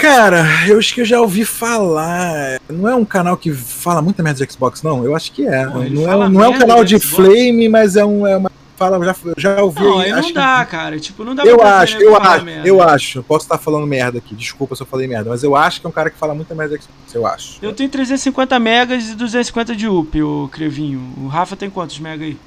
Cara, 0.00 0.46
eu 0.66 0.78
acho 0.78 0.94
que 0.94 1.02
eu 1.02 1.04
já 1.04 1.20
ouvi 1.20 1.44
falar. 1.44 2.58
Não 2.70 2.88
é 2.88 2.94
um 2.94 3.04
canal 3.04 3.36
que 3.36 3.52
fala 3.52 4.00
muita 4.00 4.22
merda 4.22 4.44
de 4.44 4.50
Xbox, 4.50 4.82
não? 4.82 5.04
Eu 5.04 5.14
acho 5.14 5.30
que 5.30 5.46
é. 5.46 5.66
Não, 5.66 5.84
não 5.84 6.24
é, 6.24 6.28
não 6.30 6.44
é 6.44 6.48
um 6.48 6.58
canal 6.58 6.82
de 6.82 6.98
Flame, 6.98 7.68
mas 7.68 7.96
é, 7.96 8.04
um, 8.04 8.26
é 8.26 8.34
uma. 8.36 8.50
Fala, 8.76 9.04
já, 9.04 9.14
já 9.36 9.62
ouvi. 9.62 9.82
Não, 9.82 9.98
aí 9.98 10.10
não 10.10 10.32
dá, 10.32 10.64
que... 10.64 10.70
cara. 10.70 10.98
Tipo, 10.98 11.22
não 11.22 11.34
dá 11.34 11.44
Eu 11.44 11.62
acho, 11.62 11.98
eu 11.98 12.16
acho, 12.16 12.44
merda. 12.46 12.66
eu 12.66 12.82
acho. 12.82 13.22
Posso 13.22 13.44
estar 13.44 13.58
falando 13.58 13.86
merda 13.86 14.16
aqui. 14.16 14.34
Desculpa 14.34 14.74
se 14.74 14.82
eu 14.82 14.86
falei 14.86 15.06
merda, 15.06 15.28
mas 15.28 15.42
eu 15.42 15.54
acho 15.54 15.82
que 15.82 15.86
é 15.86 15.90
um 15.90 15.92
cara 15.92 16.08
que 16.08 16.16
fala 16.16 16.34
muita 16.34 16.54
merda 16.54 16.78
de 16.78 16.84
Xbox, 16.84 17.14
eu 17.14 17.26
acho. 17.26 17.58
Eu 17.60 17.74
tenho 17.74 17.90
350 17.90 18.58
megas 18.58 19.10
e 19.10 19.14
250 19.14 19.76
de 19.76 19.86
up, 19.86 20.22
o 20.22 20.48
Crevinho. 20.50 21.12
O 21.18 21.26
Rafa 21.26 21.56
tem 21.56 21.68
quantos 21.68 21.98
megas 21.98 22.28
aí? 22.28 22.38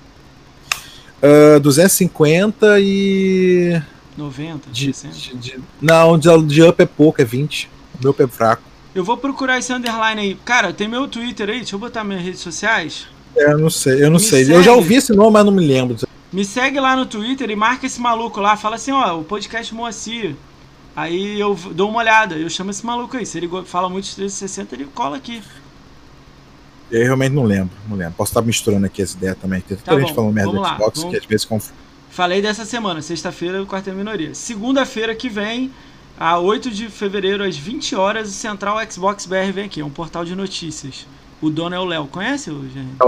Uh, 1.24 1.60
250 1.61 2.80
e. 2.82 3.82
90? 4.18 4.69
De, 4.69 4.92
de, 4.92 5.35
de, 5.38 5.60
não, 5.82 6.19
de, 6.19 6.30
de 6.43 6.61
up 6.61 6.82
é 6.82 6.85
pouco, 6.85 7.22
é 7.22 7.26
20. 7.26 7.69
O 7.95 8.03
meu 8.03 8.16
é 8.19 8.27
fraco. 8.27 8.61
Eu 8.93 9.03
vou 9.03 9.16
procurar 9.16 9.58
esse 9.58 9.72
underline 9.72 10.19
aí. 10.19 10.38
Cara, 10.43 10.74
tem 10.74 10.88
meu 10.88 11.08
Twitter 11.08 11.50
aí, 11.50 11.58
deixa 11.60 11.76
eu 11.76 11.80
botar 11.80 12.03
minhas 12.03 12.22
redes 12.22 12.42
sociais. 12.42 13.08
É, 13.35 13.53
eu 13.53 13.58
não 13.58 13.69
sei, 13.69 14.03
eu 14.03 14.11
não 14.11 14.19
me 14.19 14.19
sei. 14.19 14.43
Segue. 14.43 14.58
Eu 14.58 14.61
já 14.61 14.74
ouvi 14.74 14.95
esse 14.95 15.14
nome, 15.14 15.32
mas 15.32 15.45
não 15.45 15.52
me 15.52 15.66
lembro. 15.66 15.95
Me 16.32 16.43
segue 16.43 16.80
lá 16.80 16.95
no 16.95 17.06
Twitter 17.06 17.50
e 17.50 17.56
marca 17.56 17.85
esse 17.85 18.02
maluco 18.02 18.42
lá. 18.42 18.58
Fala 18.58 18.76
assim, 18.76 18.92
ó, 18.92 19.18
o 19.19 19.24
podcast 19.24 19.74
Moacir. 19.74 20.35
Aí 20.95 21.40
eu 21.40 21.58
dou 21.72 21.90
uma 21.90 22.00
olhada, 22.00 22.35
eu 22.35 22.50
chamo 22.50 22.69
esse 22.69 22.85
maluco 22.85 23.18
aí. 23.18 23.26
Se 23.26 23.38
ele 23.38 23.50
fala 23.66 23.90
muito 23.90 24.06
de 24.06 24.16
360, 24.16 24.76
ele 24.76 24.88
cola 24.93 25.18
aqui. 25.18 25.42
Eu 26.94 27.04
realmente 27.06 27.34
não 27.34 27.44
lembro, 27.44 27.72
não 27.90 27.98
lembro. 27.98 28.14
Posso 28.16 28.30
estar 28.30 28.42
misturando 28.44 28.86
aqui 28.86 29.02
as 29.02 29.14
ideias 29.14 29.36
também. 29.42 29.62
Tem 29.62 29.76
tanta 29.76 29.96
tá 29.96 30.00
gente 30.00 30.14
falando 30.14 30.32
merda 30.32 30.52
do 30.52 30.64
Xbox 30.64 31.00
vamos... 31.00 31.12
que 31.12 31.18
às 31.18 31.26
vezes 31.26 31.44
confunde. 31.46 31.74
Falei 32.12 32.40
dessa 32.40 32.66
semana, 32.66 33.02
sexta-feira, 33.02 33.60
o 33.64 33.66
Quarteto 33.66 33.98
Minoria. 33.98 34.36
Segunda-feira 34.36 35.16
que 35.16 35.28
vem, 35.28 35.72
a 36.20 36.38
8 36.38 36.70
de 36.70 36.90
fevereiro, 36.90 37.44
às 37.44 37.58
20 37.58 37.96
horas, 37.96 38.30
o 38.30 38.32
Central 38.32 38.78
Xbox 38.88 39.26
BR 39.26 39.52
vem 39.52 39.66
aqui. 39.66 39.82
É 39.82 39.86
um 39.86 39.90
portal 39.90 40.24
de 40.24 40.36
notícias. 40.36 41.08
O 41.42 41.50
dono 41.50 41.76
é 41.76 41.80
o 41.80 41.84
Léo. 41.84 42.06
Conhece 42.06 42.52
o? 42.52 42.64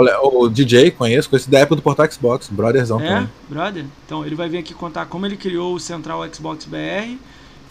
É 0.09 0.17
o, 0.17 0.49
DJ, 0.49 0.89
conheço, 0.89 1.29
conheço 1.29 1.49
da 1.49 1.59
época 1.59 1.75
do 1.75 1.81
Portal 1.83 2.11
Xbox, 2.11 2.49
brotherzão 2.49 2.99
É, 2.99 3.07
também. 3.07 3.29
brother? 3.47 3.85
Então, 4.05 4.25
ele 4.25 4.33
vai 4.33 4.49
vir 4.49 4.57
aqui 4.57 4.73
contar 4.73 5.05
como 5.05 5.27
ele 5.27 5.37
criou 5.37 5.75
o 5.75 5.79
Central 5.79 6.25
Xbox 6.33 6.65
BR. 6.65 7.17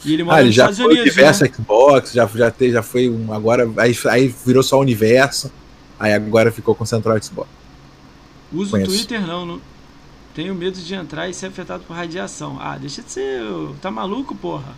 E 0.04 0.12
ele 0.14 0.22
mora 0.22 0.36
Ah, 0.36 0.40
ele 0.40 0.46
nos 0.50 0.54
já 0.54 0.70
Estados 0.70 0.78
foi 0.78 0.86
Unidos. 0.94 1.12
universo 1.16 1.42
né? 1.42 1.50
Xbox, 1.52 2.12
já, 2.12 2.26
já, 2.26 2.50
te, 2.52 2.70
já 2.70 2.82
foi 2.82 3.08
um. 3.10 3.32
Agora. 3.32 3.68
Aí, 3.78 3.96
aí 4.08 4.34
virou 4.46 4.62
só 4.62 4.78
universo. 4.78 5.50
Aí 5.98 6.12
agora 6.12 6.50
ficou 6.52 6.74
com 6.74 6.84
Central 6.84 7.20
Xbox. 7.22 7.48
Usa 8.52 8.68
o 8.68 8.70
Conheço. 8.72 8.90
Twitter, 8.90 9.26
não, 9.26 9.44
não. 9.46 9.60
Tenho 10.34 10.54
medo 10.54 10.80
de 10.80 10.94
entrar 10.94 11.28
e 11.28 11.34
ser 11.34 11.46
afetado 11.46 11.84
por 11.86 11.94
radiação. 11.96 12.58
Ah, 12.60 12.76
deixa 12.76 13.02
de 13.02 13.10
ser. 13.12 13.40
Tá 13.80 13.90
maluco, 13.90 14.34
porra? 14.34 14.74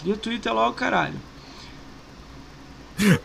Cria 0.00 0.14
o 0.14 0.16
Twitter 0.16 0.52
logo, 0.54 0.74
caralho. 0.74 1.14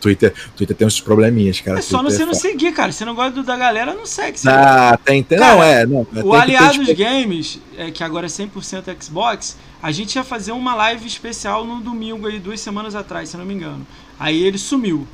Twitter, 0.01 0.33
Twitter 0.57 0.75
tem 0.75 0.85
uns 0.85 0.99
probleminhas, 0.99 1.61
cara. 1.61 1.79
É 1.79 1.81
só 1.81 1.99
Twitter 1.99 2.17
você 2.17 2.25
não 2.25 2.33
foda. 2.33 2.41
seguir, 2.41 2.73
cara. 2.73 2.91
Se 2.91 3.05
não 3.05 3.15
gosta 3.15 3.31
do- 3.31 3.43
da 3.43 3.55
galera, 3.55 3.93
não 3.93 4.05
segue. 4.05 4.37
Você- 4.37 4.49
Ah, 4.49 4.99
tem, 5.03 5.23
tem. 5.23 5.39
Cara, 5.39 5.55
não, 5.55 5.63
é. 5.63 5.85
Não, 5.85 6.01
O 6.01 6.31
ter, 6.31 6.35
Aliados 6.37 6.87
tipo, 6.87 6.99
Games, 7.01 7.57
é, 7.77 7.89
que 7.89 8.03
agora 8.03 8.25
é 8.25 8.29
100% 8.29 8.93
Xbox, 9.01 9.55
a 9.81 9.89
gente 9.93 10.13
ia 10.17 10.25
fazer 10.25 10.51
uma 10.51 10.75
live 10.75 11.07
especial 11.07 11.65
no 11.65 11.79
domingo 11.79 12.27
aí, 12.27 12.37
duas 12.37 12.59
semanas 12.59 12.95
atrás, 12.95 13.29
se 13.29 13.35
eu 13.35 13.39
não 13.39 13.45
me 13.45 13.53
engano. 13.53 13.87
Aí 14.19 14.43
ele 14.43 14.57
sumiu. 14.57 15.07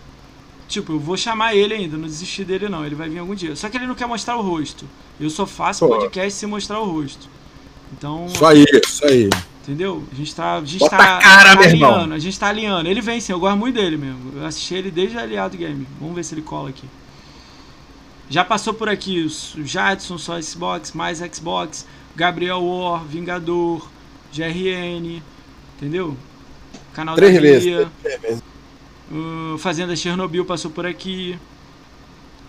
Tipo, 0.68 0.94
eu 0.94 1.00
vou 1.00 1.16
chamar 1.16 1.56
ele 1.56 1.74
ainda, 1.74 1.98
não 1.98 2.08
desisti 2.08 2.44
dele 2.44 2.68
não, 2.68 2.86
ele 2.86 2.96
vai 2.96 3.08
vir 3.08 3.20
algum 3.20 3.34
dia. 3.34 3.56
Só 3.56 3.70
que 3.70 3.78
ele 3.78 3.88
não 3.88 3.96
quer 3.96 4.06
mostrar 4.06 4.36
o 4.36 4.42
rosto. 4.42 4.86
Eu 5.20 5.30
só 5.30 5.46
faço 5.46 5.88
Pô. 5.88 5.96
podcast 5.96 6.34
sem 6.34 6.50
mostrar 6.50 6.80
o 6.82 6.86
rosto. 6.92 7.30
Então, 7.94 8.26
Isso 8.26 8.46
aí, 8.46 8.66
isso 8.86 9.06
aí. 9.06 9.30
entendeu? 9.64 10.04
A 10.12 10.16
gente 10.16 10.36
tá, 10.36 10.56
a 10.58 10.66
gente 10.66 10.80
Bota 10.80 10.98
tá, 10.98 11.18
a 11.18 11.22
cara, 11.22 11.56
tá 11.56 11.64
alinhando, 11.64 12.14
a 12.14 12.20
gente 12.20 12.38
tá 12.38 12.48
alinhando. 12.48 12.90
Ele 12.90 13.00
vem 13.00 13.22
sim, 13.22 13.32
eu 13.32 13.40
gosto 13.40 13.58
muito 13.58 13.76
dele 13.76 13.96
mesmo. 13.96 14.34
Eu 14.36 14.46
assisti 14.46 14.76
ele 14.76 14.92
desde 14.92 15.18
Aliado 15.18 15.56
Game. 15.58 15.88
Vamos 16.00 16.16
ver 16.16 16.26
se 16.26 16.34
ele 16.36 16.42
cola 16.42 16.68
aqui. 16.70 16.84
Já 18.30 18.44
passou 18.44 18.74
por 18.74 18.90
aqui 18.90 19.26
o 19.58 19.66
Jadson, 19.66 20.18
só 20.18 20.40
Xbox, 20.42 20.92
mais 20.92 21.20
Xbox, 21.20 21.88
Gabriel 22.14 22.62
War, 22.62 23.06
Vingador, 23.06 23.88
GRN, 24.34 25.22
entendeu? 25.78 26.18
Canal 26.94 27.16
Três 27.16 27.36
da 27.36 27.40
vezes. 27.42 27.88
Uh, 29.12 29.58
Fazenda 29.58 29.96
Chernobyl 29.96 30.46
passou 30.46 30.72
por 30.72 30.86
aqui. 30.86 31.38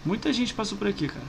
Muita 0.04 0.32
gente 0.32 0.54
passou 0.54 0.76
por 0.78 0.86
aqui, 0.88 1.08
cara. 1.08 1.26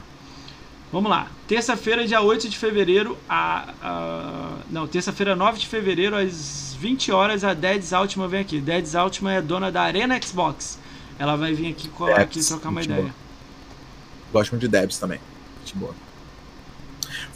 Vamos 0.92 1.10
lá. 1.12 1.28
Terça-feira, 1.48 2.08
dia 2.08 2.20
8 2.22 2.50
de 2.50 2.58
fevereiro, 2.58 3.16
a, 3.30 3.74
a- 3.82 4.54
não, 4.72 4.88
terça-feira, 4.88 5.36
9 5.36 5.60
de 5.60 5.68
fevereiro, 5.68 6.16
às 6.16 6.76
20 6.80 7.12
horas, 7.12 7.44
a 7.44 7.54
Deads 7.54 7.94
Altman 7.94 8.28
vem 8.28 8.40
aqui. 8.42 8.60
Deads 8.60 8.96
Altman 8.96 9.36
é 9.36 9.42
dona 9.42 9.72
da 9.72 9.82
Arena 9.84 10.20
Xbox. 10.22 10.80
Ela 11.20 11.36
vai 11.36 11.54
vir 11.54 11.72
aqui 11.72 11.90
colar 11.90 12.22
aqui 12.22 12.36
Debs, 12.36 12.48
trocar 12.48 12.70
uma 12.70 12.82
ideia. 12.82 13.02
boa. 13.02 13.14
Gosto 14.34 14.52
muito 14.52 14.62
de 14.62 14.68
Debs 14.68 14.98
também. 14.98 15.20
Gente 15.64 15.76
boa. 15.78 15.94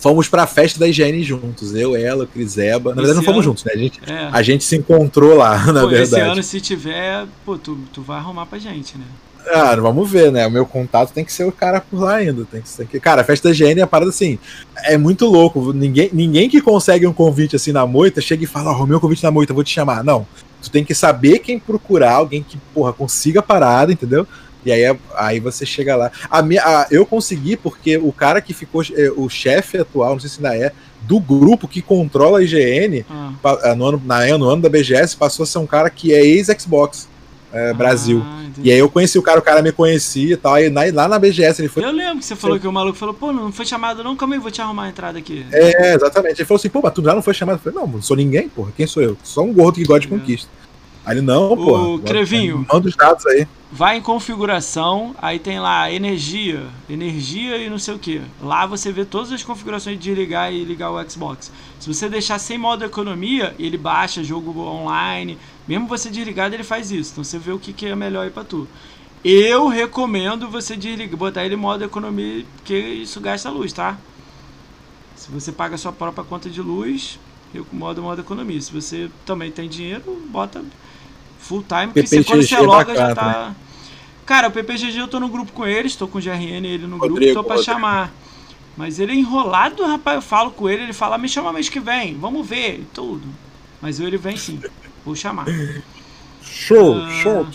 Fomos 0.03 0.27
pra 0.27 0.45
festa 0.45 0.77
da 0.77 0.85
higiene 0.87 1.23
juntos. 1.23 1.73
Eu, 1.73 1.95
ela, 1.95 2.25
o 2.25 2.27
Cris 2.27 2.57
Eba. 2.57 2.89
Na 2.89 2.95
verdade, 2.97 3.07
Esse 3.11 3.15
não 3.15 3.23
fomos 3.23 3.37
ano- 3.37 3.43
juntos, 3.43 3.63
né? 3.63 3.71
A 3.73 3.77
gente, 3.77 4.01
É. 4.05 4.29
a 4.33 4.41
gente 4.43 4.63
se 4.65 4.75
encontrou 4.75 5.33
lá, 5.37 5.57
na 5.71 5.81
Pô, 5.81 5.91
esse 5.91 6.11
verdade. 6.11 6.31
ano, 6.33 6.43
se 6.43 6.59
tiver, 6.59 7.25
pô, 7.45 7.57
tu, 7.57 7.77
tu 7.93 8.01
vai 8.01 8.17
arrumar 8.17 8.45
pra 8.45 8.59
gente, 8.59 8.97
né? 8.97 9.05
Ah, 9.53 9.73
vamos 9.77 10.09
ver, 10.09 10.29
né? 10.31 10.45
O 10.45 10.51
meu 10.51 10.65
contato 10.65 11.11
tem 11.13 11.23
que 11.23 11.31
ser 11.31 11.45
o 11.45 11.51
cara 11.53 11.79
por 11.81 12.01
lá 12.01 12.15
ainda. 12.15 12.45
Tem 12.49 12.61
que 12.61 12.67
ser 12.69 12.85
que... 12.85 12.99
Cara, 12.99 13.21
a 13.21 13.23
festa 13.23 13.47
da 13.47 13.53
higiene 13.53 13.79
é 13.81 13.85
parada 13.85 14.09
assim. 14.09 14.37
É 14.83 14.97
muito 14.97 15.25
louco. 15.25 15.71
Ninguém, 15.73 16.09
ninguém 16.13 16.49
que 16.49 16.61
consegue 16.61 17.07
um 17.07 17.13
convite 17.13 17.55
assim 17.55 17.71
na 17.71 17.85
moita 17.87 18.19
chega 18.21 18.43
e 18.43 18.47
fala: 18.47 18.71
Ó, 18.71 18.83
o 18.83 18.87
meu 18.87 18.99
convite 19.01 19.23
na 19.23 19.31
moita, 19.31 19.53
vou 19.53 19.63
te 19.63 19.73
chamar. 19.73 20.03
Não. 20.03 20.25
Tu 20.61 20.69
tem 20.71 20.83
que 20.85 20.93
saber 20.95 21.39
quem 21.39 21.59
procurar, 21.59 22.13
alguém 22.13 22.41
que, 22.41 22.57
porra, 22.73 22.93
consiga 22.93 23.41
a 23.41 23.43
parada, 23.43 23.91
entendeu? 23.91 24.25
E 24.65 24.71
aí, 24.71 24.81
é- 24.83 24.97
aí 25.15 25.39
você 25.39 25.65
chega 25.65 25.95
lá. 25.95 26.11
A 26.29 26.41
minha, 26.41 26.61
a- 26.63 26.87
eu 26.91 27.05
consegui 27.05 27.55
porque 27.57 27.97
o 27.97 28.11
cara 28.11 28.41
que 28.41 28.53
ficou, 28.53 28.81
é, 28.95 29.11
o 29.15 29.27
chefe 29.29 29.77
atual, 29.77 30.13
não 30.13 30.19
sei 30.19 30.29
se 30.29 30.37
ainda 30.45 30.55
é, 30.55 30.71
do 31.01 31.19
grupo 31.19 31.67
que 31.67 31.81
controla 31.81 32.39
a 32.39 32.43
IGN, 32.43 33.05
Ah, 33.09 33.31
pa- 33.41 33.59
ah, 33.63 33.75
no 33.75 33.85
ano, 33.85 34.01
na, 34.05 34.37
no 34.37 34.47
ano 34.49 34.61
da 34.61 34.69
BGS, 34.69 35.15
passou 35.17 35.43
a 35.43 35.45
ser 35.47 35.57
um 35.59 35.65
cara 35.65 35.89
que 35.89 36.13
é 36.13 36.25
ex-Xbox 36.25 37.09
é, 37.51 37.71
Brasil. 37.73 38.23
ah, 38.25 38.43
entendi. 38.45 38.67
E 38.69 38.71
aí 38.71 38.79
eu 38.79 38.89
conheci 38.89 39.19
o 39.19 39.21
cara, 39.21 39.37
o 39.39 39.41
cara 39.43 39.61
me 39.61 39.71
conhecia 39.71 40.33
e 40.33 40.37
tal. 40.37 40.53
Aí 40.55 40.69
na- 40.69 40.81
lá 40.93 41.07
na 41.07 41.19
BGS 41.19 41.61
ele 41.61 41.67
foi. 41.69 41.83
Eu 41.83 41.91
lembro 41.91 42.19
que 42.19 42.25
você 42.25 42.35
falou 42.35 42.59
que 42.59 42.67
o 42.67 42.71
maluco 42.71 42.97
falou, 42.97 43.13
pô, 43.13 43.31
não 43.31 43.51
foi 43.51 43.65
chamado 43.65 44.03
não, 44.03 44.15
calma 44.15 44.33
aí, 44.35 44.39
vou 44.41 44.49
te 44.49 44.59
arrumar 44.61 44.85
a 44.85 44.89
entrada 44.89 45.19
aqui. 45.19 45.45
É, 45.51 45.93
exatamente. 45.93 46.39
Ele 46.39 46.45
falou 46.47 46.57
assim, 46.59 46.69
pô, 46.69 46.79
mas 46.81 46.93
tu 46.93 47.03
já 47.03 47.13
não 47.13 47.21
foi 47.21 47.33
chamado? 47.33 47.57
Eu 47.57 47.59
falei, 47.71 47.79
não, 47.79 47.87
não 47.95 48.01
sou 48.01 48.15
ninguém, 48.17 48.49
porra. 48.49 48.71
Quem 48.75 48.87
sou 48.87 49.03
eu? 49.03 49.15
Só 49.23 49.43
um 49.43 49.53
gordo 49.53 49.75
que 49.75 49.83
gosta 49.83 50.07
de 50.07 50.07
É. 50.07 50.17
conquista. 50.17 50.49
Aí 51.05 51.17
ele, 51.17 51.21
não, 51.21 51.55
porra. 51.55 51.99
Crevinho. 51.99 52.65
Manda 52.71 52.87
os 52.87 52.95
dados 52.95 53.25
aí. 53.25 53.47
Vai 53.71 53.97
em 53.97 54.01
configuração, 54.01 55.15
aí 55.19 55.39
tem 55.39 55.59
lá 55.59 55.91
energia, 55.91 56.63
energia 56.87 57.57
e 57.57 57.69
não 57.69 57.79
sei 57.79 57.95
o 57.95 57.99
que. 57.99 58.21
Lá 58.39 58.67
você 58.67 58.91
vê 58.91 59.03
todas 59.03 59.31
as 59.31 59.41
configurações 59.41 59.99
de 59.99 60.13
ligar 60.13 60.53
e 60.53 60.63
ligar 60.63 60.91
o 60.91 61.09
Xbox. 61.09 61.51
Se 61.79 61.91
você 61.91 62.07
deixar 62.07 62.37
sem 62.37 62.57
modo 62.57 62.85
economia, 62.85 63.55
ele 63.57 63.75
baixa 63.75 64.23
jogo 64.23 64.57
online. 64.61 65.39
Mesmo 65.67 65.87
você 65.87 66.09
desligado, 66.09 66.53
ele 66.53 66.63
faz 66.63 66.91
isso. 66.91 67.13
Então 67.13 67.23
você 67.23 67.39
vê 67.39 67.51
o 67.51 67.57
que, 67.57 67.73
que 67.73 67.87
é 67.87 67.95
melhor 67.95 68.25
aí 68.25 68.29
pra 68.29 68.43
tu. 68.43 68.67
Eu 69.23 69.67
recomendo 69.67 70.47
você 70.47 70.77
desligar, 70.77 71.17
botar 71.17 71.43
ele 71.43 71.55
em 71.55 71.57
modo 71.57 71.83
economia, 71.83 72.45
porque 72.57 72.77
isso 72.77 73.19
gasta 73.19 73.49
luz, 73.49 73.73
tá? 73.73 73.97
Se 75.15 75.31
você 75.31 75.51
paga 75.51 75.75
a 75.75 75.77
sua 75.79 75.91
própria 75.91 76.23
conta 76.23 76.49
de 76.49 76.61
luz, 76.61 77.17
eu 77.55 77.65
modo 77.71 78.03
modo 78.03 78.21
economia. 78.21 78.61
Se 78.61 78.71
você 78.71 79.09
também 79.25 79.51
tem 79.51 79.67
dinheiro, 79.67 80.21
bota 80.29 80.63
full 81.43 81.63
time, 81.67 81.87
porque 81.87 82.07
você, 82.07 82.23
quando 82.23 82.43
você 82.47 82.57
loga 82.57 82.95
já 82.95 83.13
tá. 83.15 83.55
Cara, 84.25 84.47
o 84.47 84.51
PPGG 84.51 84.97
eu 84.99 85.07
tô 85.07 85.19
no 85.19 85.27
grupo 85.27 85.51
com 85.51 85.65
eles, 85.65 85.95
tô 85.95 86.07
com 86.07 86.17
o 86.17 86.21
GRN 86.21 86.65
ele 86.65 86.87
no 86.87 86.97
Rodrigo, 86.97 87.19
grupo, 87.19 87.33
tô 87.33 87.43
pra 87.43 87.55
Rodrigo. 87.55 87.71
chamar. 87.73 88.11
Mas 88.77 88.97
ele 88.99 89.11
é 89.11 89.15
enrolado, 89.15 89.85
rapaz. 89.85 90.15
Eu 90.15 90.21
falo 90.21 90.49
com 90.51 90.69
ele, 90.69 90.83
ele 90.83 90.93
fala, 90.93 91.17
me 91.17 91.27
chama 91.29 91.51
mês 91.53 91.67
que 91.69 91.79
vem, 91.79 92.17
vamos 92.17 92.47
ver 92.47 92.79
e 92.79 92.85
tudo. 92.93 93.27
Mas 93.81 93.99
ele 93.99 94.17
vem 94.17 94.37
sim, 94.37 94.59
vou 95.05 95.15
chamar. 95.15 95.45
Show, 96.41 96.95
Ah. 96.95 97.11
show. 97.21 97.47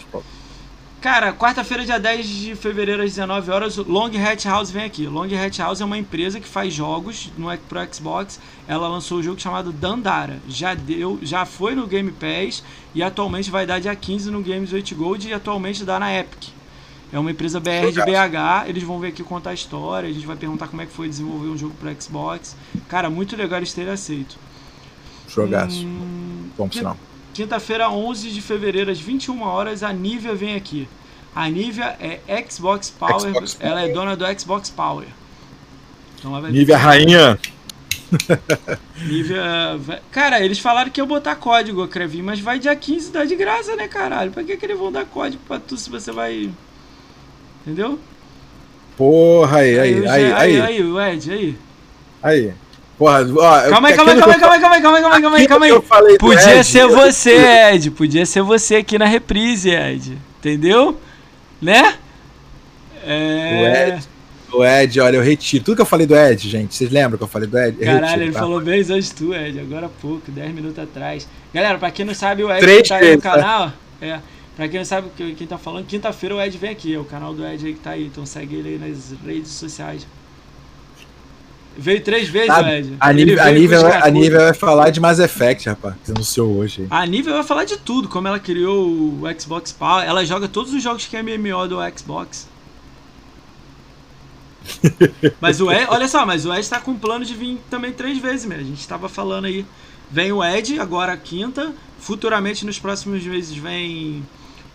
Cara, 1.00 1.32
quarta-feira, 1.32 1.84
dia 1.84 1.98
10 1.98 2.26
de 2.26 2.56
fevereiro, 2.56 3.04
às 3.04 3.10
19 3.10 3.52
horas, 3.52 3.76
Long 3.76 4.10
Hat 4.16 4.44
House 4.48 4.70
vem 4.72 4.84
aqui. 4.84 5.06
Long 5.06 5.28
Hat 5.32 5.56
House 5.60 5.80
é 5.80 5.84
uma 5.84 5.96
empresa 5.96 6.40
que 6.40 6.48
faz 6.48 6.74
jogos 6.74 7.30
no, 7.38 7.56
pro 7.56 7.78
Xbox. 7.94 8.40
Ela 8.66 8.88
lançou 8.88 9.18
um 9.18 9.22
jogo 9.22 9.40
chamado 9.40 9.70
Dandara. 9.70 10.40
Já 10.48 10.74
deu, 10.74 11.20
já 11.22 11.46
foi 11.46 11.76
no 11.76 11.86
Game 11.86 12.10
Pass 12.10 12.64
e 12.96 13.00
atualmente 13.00 13.48
vai 13.48 13.64
dar 13.64 13.78
dia 13.80 13.94
15 13.94 14.28
no 14.32 14.42
Games 14.42 14.72
8 14.72 14.92
Gold 14.96 15.28
e 15.28 15.32
atualmente 15.32 15.84
dá 15.84 16.00
na 16.00 16.12
Epic. 16.12 16.48
É 17.12 17.18
uma 17.18 17.30
empresa 17.30 17.60
BR 17.60 17.90
de 17.92 18.02
BH, 18.02 18.68
eles 18.68 18.82
vão 18.82 18.98
vir 18.98 19.08
aqui 19.08 19.22
contar 19.22 19.50
a 19.50 19.54
história, 19.54 20.08
a 20.08 20.12
gente 20.12 20.26
vai 20.26 20.36
perguntar 20.36 20.66
como 20.66 20.82
é 20.82 20.86
que 20.86 20.92
foi 20.92 21.08
desenvolver 21.08 21.48
um 21.48 21.56
jogo 21.56 21.74
pro 21.80 22.02
Xbox. 22.02 22.56
Cara, 22.88 23.08
muito 23.08 23.36
legal 23.36 23.60
eles 23.60 23.72
terem 23.72 23.92
aceito. 23.92 24.36
Jogaço. 25.28 25.86
Hum, 25.86 26.50
Bom 26.58 26.68
que- 26.68 26.78
sinal. 26.78 26.96
Quinta-feira, 27.38 27.88
11 27.88 28.32
de 28.32 28.42
fevereiro, 28.42 28.90
às 28.90 28.98
21 28.98 29.42
horas, 29.42 29.84
a 29.84 29.92
Nivea 29.92 30.34
vem 30.34 30.56
aqui. 30.56 30.88
A 31.32 31.48
Nivea 31.48 31.96
é 32.00 32.20
Xbox 32.50 32.90
Power, 32.90 33.20
Xbox 33.32 33.54
Power. 33.54 33.72
ela 33.72 33.82
é 33.82 33.92
dona 33.92 34.16
do 34.16 34.24
Xbox 34.40 34.68
Power. 34.70 35.06
Então 36.18 36.32
ela 36.32 36.40
vai 36.40 36.50
Nívia 36.50 36.76
Rainha. 36.76 37.38
Nivea. 39.06 39.78
Cara, 40.10 40.44
eles 40.44 40.58
falaram 40.58 40.90
que 40.90 41.00
ia 41.00 41.06
botar 41.06 41.36
código, 41.36 41.86
Crevinho, 41.86 42.24
mas 42.24 42.40
vai 42.40 42.58
dia 42.58 42.74
15 42.74 43.12
dá 43.12 43.24
de 43.24 43.36
graça, 43.36 43.76
né, 43.76 43.86
caralho? 43.86 44.32
Pra 44.32 44.42
que, 44.42 44.56
que 44.56 44.66
eles 44.66 44.76
vão 44.76 44.90
dar 44.90 45.04
código 45.04 45.40
pra 45.46 45.60
tu 45.60 45.76
se 45.76 45.88
você 45.88 46.10
vai. 46.10 46.50
Entendeu? 47.62 48.00
Porra, 48.96 49.58
aí, 49.58 49.78
aí, 49.78 50.00
o 50.00 50.10
aí, 50.10 50.22
Zé- 50.22 50.32
aí. 50.34 50.60
aí, 50.60 50.82
o 50.82 51.00
Ed, 51.00 51.32
aí. 51.32 51.56
Aí. 52.20 52.52
Porra, 52.98 53.20
ó, 53.20 53.70
Calma 53.70 53.88
aí, 53.88 53.94
calma 53.94 54.12
aí, 54.12 54.18
calma 54.18 54.34
aí, 54.34 54.40
calma 54.40 54.54
aí, 54.54 54.60
calma 54.60 54.74
aí, 54.74 54.82
calma 54.82 54.96
aí, 54.96 55.02
calma 55.02 55.16
aí, 55.16 55.22
calma 55.22 55.36
aí, 55.36 55.46
calma 55.82 56.08
aí. 56.08 56.18
Podia 56.18 56.56
Ed, 56.58 56.64
ser 56.66 56.82
eu- 56.82 56.90
você, 56.90 57.36
Ed. 57.72 57.90
Podia 57.92 58.26
ser 58.26 58.42
você 58.42 58.76
aqui 58.76 58.98
na 58.98 59.04
reprise, 59.06 59.70
Ed. 59.70 60.18
Entendeu? 60.40 60.98
Né? 61.62 61.94
O 63.04 63.08
É. 63.10 63.88
Ed, 63.88 64.08
o 64.52 64.64
Ed, 64.64 65.00
olha, 65.00 65.16
eu 65.16 65.22
retiro. 65.22 65.62
Tudo 65.64 65.76
que 65.76 65.82
eu 65.82 65.86
falei 65.86 66.06
do 66.06 66.16
Ed, 66.16 66.48
gente, 66.48 66.74
vocês 66.74 66.90
lembram 66.90 67.16
que 67.16 67.22
eu 67.24 67.28
falei 67.28 67.48
do 67.48 67.56
Ed? 67.56 67.76
Eu 67.78 67.86
Caralho, 67.86 68.04
retiro, 68.06 68.22
ele 68.24 68.32
tá? 68.32 68.38
falou 68.40 68.60
bem 68.60 68.80
hoje 68.80 69.12
tu, 69.14 69.32
Ed, 69.32 69.60
agora 69.60 69.86
há 69.86 69.88
pouco, 69.88 70.30
10 70.30 70.52
minutos 70.52 70.78
atrás. 70.78 71.28
Galera, 71.54 71.78
pra 71.78 71.90
quem 71.92 72.04
não 72.04 72.14
sabe, 72.14 72.42
o 72.42 72.50
Ed 72.50 72.60
Três 72.60 72.88
tá 72.88 72.96
aí 72.96 73.10
no 73.10 73.14
né? 73.16 73.20
canal. 73.22 73.72
É, 74.02 74.18
pra 74.56 74.68
quem 74.68 74.78
não 74.80 74.84
sabe 74.84 75.08
que- 75.16 75.34
quem 75.34 75.46
tá 75.46 75.56
falando, 75.58 75.86
quinta-feira 75.86 76.34
o 76.34 76.40
Ed 76.40 76.58
vem 76.58 76.70
aqui, 76.70 76.94
é 76.94 76.98
o 76.98 77.04
canal 77.04 77.32
do 77.32 77.46
Ed 77.46 77.64
aí 77.64 77.74
que 77.74 77.80
tá 77.80 77.90
aí, 77.90 78.06
então 78.06 78.26
segue 78.26 78.56
ele 78.56 78.68
aí 78.70 78.78
nas 78.90 79.14
redes 79.24 79.52
sociais. 79.52 80.04
Veio 81.80 82.02
três 82.02 82.28
vezes, 82.28 82.50
o 82.50 82.66
Ed. 82.66 82.96
A 82.98 83.12
Nívia, 83.12 83.40
a, 83.40 83.82
vai- 83.82 84.02
a. 84.02 84.10
Nívia 84.10 84.38
vai 84.40 84.52
falar 84.52 84.90
de 84.90 84.98
Mass 84.98 85.20
Effect, 85.20 85.68
rapaz, 85.68 85.94
que 86.04 86.10
anunciou 86.10 86.56
hoje. 86.56 86.82
aí. 86.82 86.88
A 86.90 87.06
Nívia 87.06 87.32
vai 87.32 87.44
falar 87.44 87.64
de 87.64 87.76
tudo, 87.76 88.08
como 88.08 88.26
ela 88.26 88.40
criou 88.40 88.88
o 88.88 89.22
Xbox 89.38 89.70
Power. 89.70 90.04
Ela 90.04 90.24
joga 90.24 90.48
todos 90.48 90.74
os 90.74 90.82
jogos 90.82 91.06
que 91.06 91.16
é 91.16 91.22
MMO 91.22 91.68
do 91.68 91.78
Xbox. 91.96 92.48
mas 95.40 95.60
o 95.60 95.70
Ed, 95.70 95.86
olha 95.88 96.08
só, 96.08 96.26
mas 96.26 96.44
o 96.44 96.52
Ed 96.52 96.68
tá 96.68 96.80
com 96.80 96.96
plano 96.96 97.24
de 97.24 97.32
vir 97.34 97.60
também 97.70 97.92
três 97.92 98.18
vezes 98.18 98.44
mesmo. 98.44 98.64
A 98.64 98.66
gente 98.66 98.88
tava 98.88 99.08
falando 99.08 99.44
aí. 99.44 99.64
Vem 100.10 100.32
o 100.32 100.42
Ed, 100.42 100.80
agora 100.80 101.12
a 101.12 101.16
quinta. 101.16 101.72
Futuramente, 102.00 102.66
nos 102.66 102.80
próximos 102.80 103.24
meses, 103.24 103.56
vem 103.56 104.24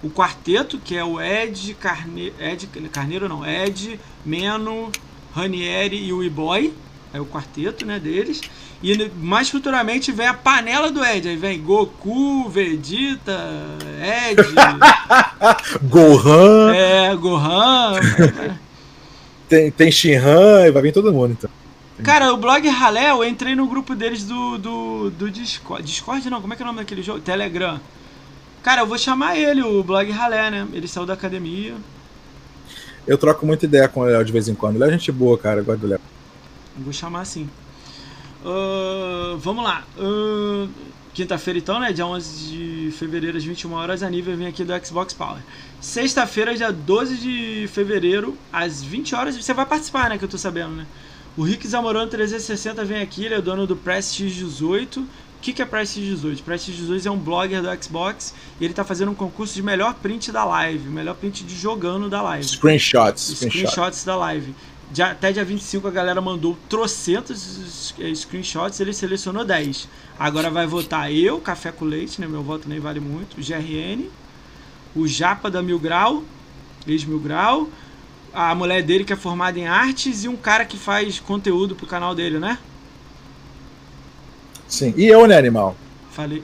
o 0.01 0.09
quarteto, 0.09 0.77
que 0.77 0.95
é 0.95 1.03
o 1.03 1.19
Ed, 1.19 1.73
Carne... 1.75 2.31
Ed 2.39 2.67
Carneiro, 2.91 3.27
não, 3.27 3.45
Ed, 3.45 3.99
Meno, 4.25 4.89
Ranieri 5.35 5.97
e 5.97 6.13
o 6.13 6.23
E-Boy. 6.23 6.73
É 7.13 7.21
o 7.21 7.25
quarteto 7.25 7.85
né, 7.85 7.99
deles. 7.99 8.41
E 8.81 9.11
mais 9.15 9.49
futuramente 9.49 10.11
vem 10.11 10.27
a 10.27 10.33
panela 10.33 10.91
do 10.91 11.05
Ed. 11.05 11.29
Aí 11.29 11.37
vem 11.37 11.61
Goku, 11.61 12.49
Vegeta, 12.49 13.39
Ed. 14.01 14.41
Gohan. 15.87 16.73
É, 16.73 17.15
Gohan. 17.15 17.99
tem, 19.47 19.69
tem 19.69 19.91
Shinhan, 19.91 20.71
vai 20.71 20.81
vir 20.81 20.91
todo 20.91 21.13
mundo 21.13 21.33
então. 21.37 21.49
Cara, 22.03 22.33
o 22.33 22.37
blog 22.37 22.67
Ralé, 22.67 23.11
eu 23.11 23.23
entrei 23.23 23.55
no 23.55 23.67
grupo 23.67 23.93
deles 23.93 24.23
do, 24.23 24.57
do, 24.57 25.09
do 25.11 25.29
Discord. 25.29 25.83
Discord 25.83 26.27
não, 26.29 26.41
como 26.41 26.53
é 26.53 26.55
que 26.55 26.63
é 26.63 26.65
o 26.65 26.67
nome 26.67 26.79
daquele 26.79 27.03
jogo? 27.03 27.19
Telegram. 27.19 27.79
Cara, 28.63 28.81
eu 28.81 28.87
vou 28.87 28.97
chamar 28.97 29.37
ele, 29.37 29.61
o 29.61 29.83
blog 29.83 30.09
Ralé, 30.09 30.49
né? 30.49 30.67
Ele 30.73 30.87
saiu 30.87 31.05
da 31.05 31.13
academia. 31.13 31.75
Eu 33.05 33.17
troco 33.17 33.45
muita 33.45 33.65
ideia 33.65 33.87
com 33.87 33.99
o 33.99 34.05
Léo 34.05 34.25
de 34.25 34.31
vez 34.31 34.47
em 34.47 34.55
quando. 34.55 34.77
Ele 34.77 34.85
é 34.85 34.89
gente 34.91 35.11
boa, 35.11 35.37
cara. 35.37 35.59
Eu 35.59 35.65
gosto 35.65 35.81
do 35.81 35.87
Léo. 35.87 35.99
Vou 36.77 36.93
chamar 36.93 37.21
assim. 37.21 37.49
Uh, 38.43 39.37
vamos 39.37 39.63
lá. 39.63 39.83
Uh, 39.97 40.69
Quinta-feira, 41.13 41.59
então, 41.59 41.79
né? 41.79 41.93
Dia 41.93 42.07
11 42.07 42.49
de 42.49 42.91
fevereiro, 42.97 43.37
às 43.37 43.43
21 43.43 43.71
horas, 43.73 44.01
a 44.01 44.09
nível 44.09 44.35
vem 44.35 44.47
aqui 44.47 44.63
do 44.63 44.73
Xbox 44.83 45.13
Power. 45.13 45.39
Sexta-feira, 45.79 46.55
dia 46.55 46.71
12 46.71 47.17
de 47.17 47.69
fevereiro, 47.71 48.35
às 48.51 48.81
20 48.81 49.13
horas. 49.13 49.37
Você 49.37 49.53
vai 49.53 49.65
participar, 49.65 50.09
né? 50.09 50.17
Que 50.17 50.25
eu 50.25 50.29
tô 50.29 50.39
sabendo, 50.39 50.71
né? 50.71 50.87
O 51.37 51.43
Rick 51.43 51.67
Zamorano 51.67 52.09
360 52.09 52.83
vem 52.83 53.01
aqui, 53.01 53.25
ele 53.25 53.35
é 53.35 53.41
dono 53.41 53.67
do 53.67 53.75
Prestige 53.75 54.43
18. 54.43 55.01
O 55.01 55.07
que, 55.39 55.53
que 55.53 55.61
é 55.61 55.65
Prestige 55.65 56.09
18? 56.13 56.41
Prestige 56.41 56.77
18 56.81 57.07
é 57.07 57.11
um 57.11 57.17
blogger 57.17 57.61
do 57.61 57.83
Xbox 57.83 58.33
e 58.59 58.63
ele 58.63 58.71
está 58.71 58.83
fazendo 58.83 59.11
um 59.11 59.15
concurso 59.15 59.53
de 59.53 59.61
melhor 59.61 59.93
print 59.95 60.31
da 60.31 60.43
live, 60.45 60.89
melhor 60.89 61.15
print 61.15 61.43
de 61.43 61.55
jogando 61.55 62.09
da 62.09 62.23
live. 62.23 62.47
Screenshots. 62.47 63.35
Screenshots 63.35 64.03
da 64.03 64.15
live. 64.15 64.55
Já, 64.93 65.11
até 65.11 65.31
dia 65.31 65.43
25 65.43 65.87
a 65.87 65.91
galera 65.91 66.21
mandou 66.21 66.55
trocentos 66.69 67.93
screenshots, 68.15 68.79
ele 68.79 68.93
selecionou 68.93 69.43
10. 69.43 69.89
Agora 70.19 70.51
vai 70.51 70.67
votar 70.67 71.11
eu, 71.11 71.39
Café 71.39 71.71
com 71.71 71.83
Leite, 71.83 72.21
né? 72.21 72.27
Meu 72.27 72.43
voto 72.43 72.69
nem 72.69 72.79
vale 72.79 72.99
muito. 72.99 73.39
O 73.39 73.43
GRN, 73.43 74.07
o 74.95 75.07
Japa 75.07 75.49
da 75.49 75.63
Mil 75.63 75.79
Grau, 75.79 76.23
ex-Mil 76.87 77.19
Grau, 77.19 77.67
a 78.31 78.53
mulher 78.53 78.83
dele 78.83 79.03
que 79.03 79.11
é 79.11 79.15
formada 79.15 79.57
em 79.57 79.67
artes 79.67 80.23
e 80.23 80.27
um 80.27 80.35
cara 80.35 80.63
que 80.63 80.77
faz 80.77 81.19
conteúdo 81.19 81.75
pro 81.75 81.87
canal 81.87 82.13
dele, 82.13 82.37
né? 82.37 82.59
Sim. 84.67 84.93
E 84.95 85.07
eu, 85.07 85.25
né, 85.25 85.37
animal? 85.37 85.75
Falei. 86.11 86.43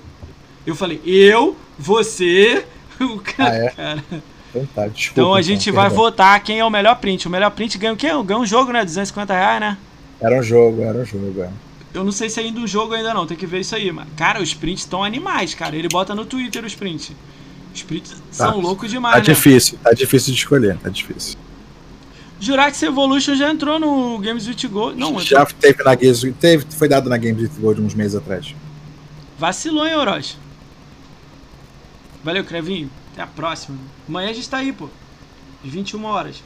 Eu 0.65 0.75
falei, 0.75 0.99
eu, 1.05 1.55
você, 1.77 2.65
o 2.99 3.19
cara. 3.19 3.51
Ah, 3.51 3.55
é? 3.55 3.69
cara. 3.69 4.03
Então, 4.49 4.67
tá, 4.73 4.87
desculpa, 4.87 5.21
então 5.21 5.33
a 5.33 5.41
gente 5.41 5.69
então, 5.69 5.81
vai 5.81 5.89
perdão. 5.89 6.03
votar 6.03 6.43
quem 6.43 6.59
é 6.59 6.65
o 6.65 6.69
melhor 6.69 6.95
print. 6.95 7.27
O 7.27 7.31
melhor 7.31 7.51
print 7.51 7.77
ganha 7.77 7.93
o 7.93 7.97
quê? 7.97 8.07
Ganha 8.25 8.39
um 8.39 8.45
jogo, 8.45 8.71
né? 8.71 8.83
250 8.83 9.33
reais, 9.33 9.59
né? 9.59 9.77
Era 10.19 10.39
um 10.39 10.43
jogo, 10.43 10.81
era 10.81 10.97
um 10.97 11.05
jogo, 11.05 11.41
é. 11.41 11.49
Eu 11.93 12.03
não 12.03 12.11
sei 12.11 12.29
se 12.29 12.39
é 12.39 12.43
ainda 12.43 12.59
um 12.59 12.67
jogo 12.67 12.93
ainda 12.93 13.13
não, 13.13 13.25
tem 13.25 13.37
que 13.37 13.45
ver 13.45 13.61
isso 13.61 13.75
aí, 13.75 13.91
mas. 13.91 14.07
Cara, 14.15 14.41
os 14.41 14.53
prints 14.53 14.83
estão 14.83 15.03
animais, 15.03 15.53
cara. 15.53 15.75
Ele 15.75 15.87
bota 15.87 16.13
no 16.13 16.25
Twitter 16.25 16.63
os 16.65 16.75
prints. 16.75 17.11
Os 17.73 17.83
prints 17.83 18.11
tá. 18.11 18.21
são 18.31 18.59
loucos 18.59 18.89
demais, 18.89 19.15
tá 19.15 19.19
né? 19.19 19.25
difícil, 19.25 19.77
tá 19.83 19.91
difícil 19.91 20.33
de 20.33 20.39
escolher, 20.39 20.77
tá 20.77 20.89
difícil. 20.89 21.37
Jurax 22.39 22.81
Evolution 22.83 23.35
já 23.35 23.51
entrou 23.51 23.79
no 23.79 24.17
Games 24.19 24.47
with 24.47 24.67
Gold. 24.69 24.97
Não, 24.97 25.19
já 25.19 25.41
entrou... 25.41 25.57
teve 25.59 25.83
na 25.83 25.93
Games 25.93 26.25
teve, 26.39 26.65
foi 26.71 26.87
dado 26.87 27.09
na 27.09 27.17
Games 27.17 27.41
with 27.41 27.59
Gold 27.59 27.81
uns 27.81 27.93
meses 27.93 28.15
atrás. 28.15 28.55
Vacilou, 29.37 29.85
hein, 29.85 29.95
Orochi? 29.95 30.35
Valeu, 32.23 32.43
Crevinho. 32.43 32.89
Até 33.19 33.23
a 33.23 33.27
próxima. 33.27 33.77
Amanhã 34.07 34.29
a 34.29 34.33
gente 34.33 34.49
tá 34.49 34.59
aí, 34.59 34.71
pô. 34.71 34.87
Às 35.61 35.69
21 35.69 36.05
horas. 36.05 36.37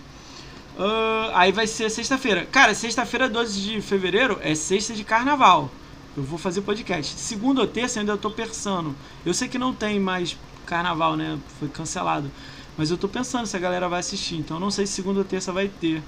Uh, 0.75 1.29
aí 1.35 1.51
vai 1.51 1.67
ser 1.67 1.87
sexta-feira. 1.91 2.47
Cara, 2.47 2.73
sexta-feira, 2.73 3.29
12 3.29 3.61
de 3.61 3.79
fevereiro, 3.79 4.39
é 4.41 4.55
sexta 4.55 4.95
de 4.95 5.03
carnaval. 5.03 5.69
Eu 6.17 6.23
vou 6.23 6.39
fazer 6.39 6.61
podcast. 6.61 7.13
Segunda 7.19 7.61
ou 7.61 7.67
terça, 7.67 7.99
eu 7.99 8.01
ainda 8.01 8.17
tô 8.17 8.31
pensando. 8.31 8.95
Eu 9.23 9.35
sei 9.35 9.47
que 9.47 9.59
não 9.59 9.71
tem 9.71 9.99
mais 9.99 10.35
carnaval, 10.65 11.15
né? 11.15 11.37
Foi 11.59 11.69
cancelado. 11.69 12.31
Mas 12.75 12.89
eu 12.89 12.97
tô 12.97 13.07
pensando 13.07 13.45
se 13.45 13.55
a 13.55 13.59
galera 13.59 13.87
vai 13.87 13.99
assistir. 13.99 14.37
Então 14.37 14.59
não 14.59 14.71
sei 14.71 14.87
se 14.87 14.93
segunda 14.93 15.19
ou 15.19 15.25
terça 15.25 15.51
vai 15.51 15.67
ter. 15.67 16.01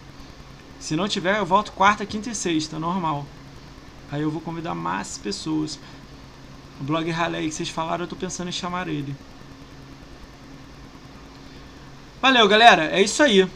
Se 0.80 0.96
não 0.96 1.08
tiver, 1.08 1.38
eu 1.38 1.46
volto 1.46 1.74
quarta, 1.74 2.04
quinta 2.08 2.32
e 2.32 2.36
sexta, 2.36 2.80
normal. 2.80 3.24
Aí 4.12 4.24
eu 4.24 4.32
vou 4.32 4.42
convidar 4.42 4.74
mais 4.74 5.16
pessoas. 5.16 5.78
O 6.82 6.84
blog 6.84 7.08
Raleigh 7.12 7.50
que 7.50 7.54
vocês 7.54 7.70
falaram, 7.70 8.06
eu 8.06 8.10
tô 8.10 8.16
pensando 8.16 8.48
em 8.48 8.52
chamar 8.52 8.88
ele. 8.88 9.16
Valeu, 12.26 12.48
galera. 12.48 12.86
É 12.86 13.04
isso 13.04 13.22
aí. 13.22 13.48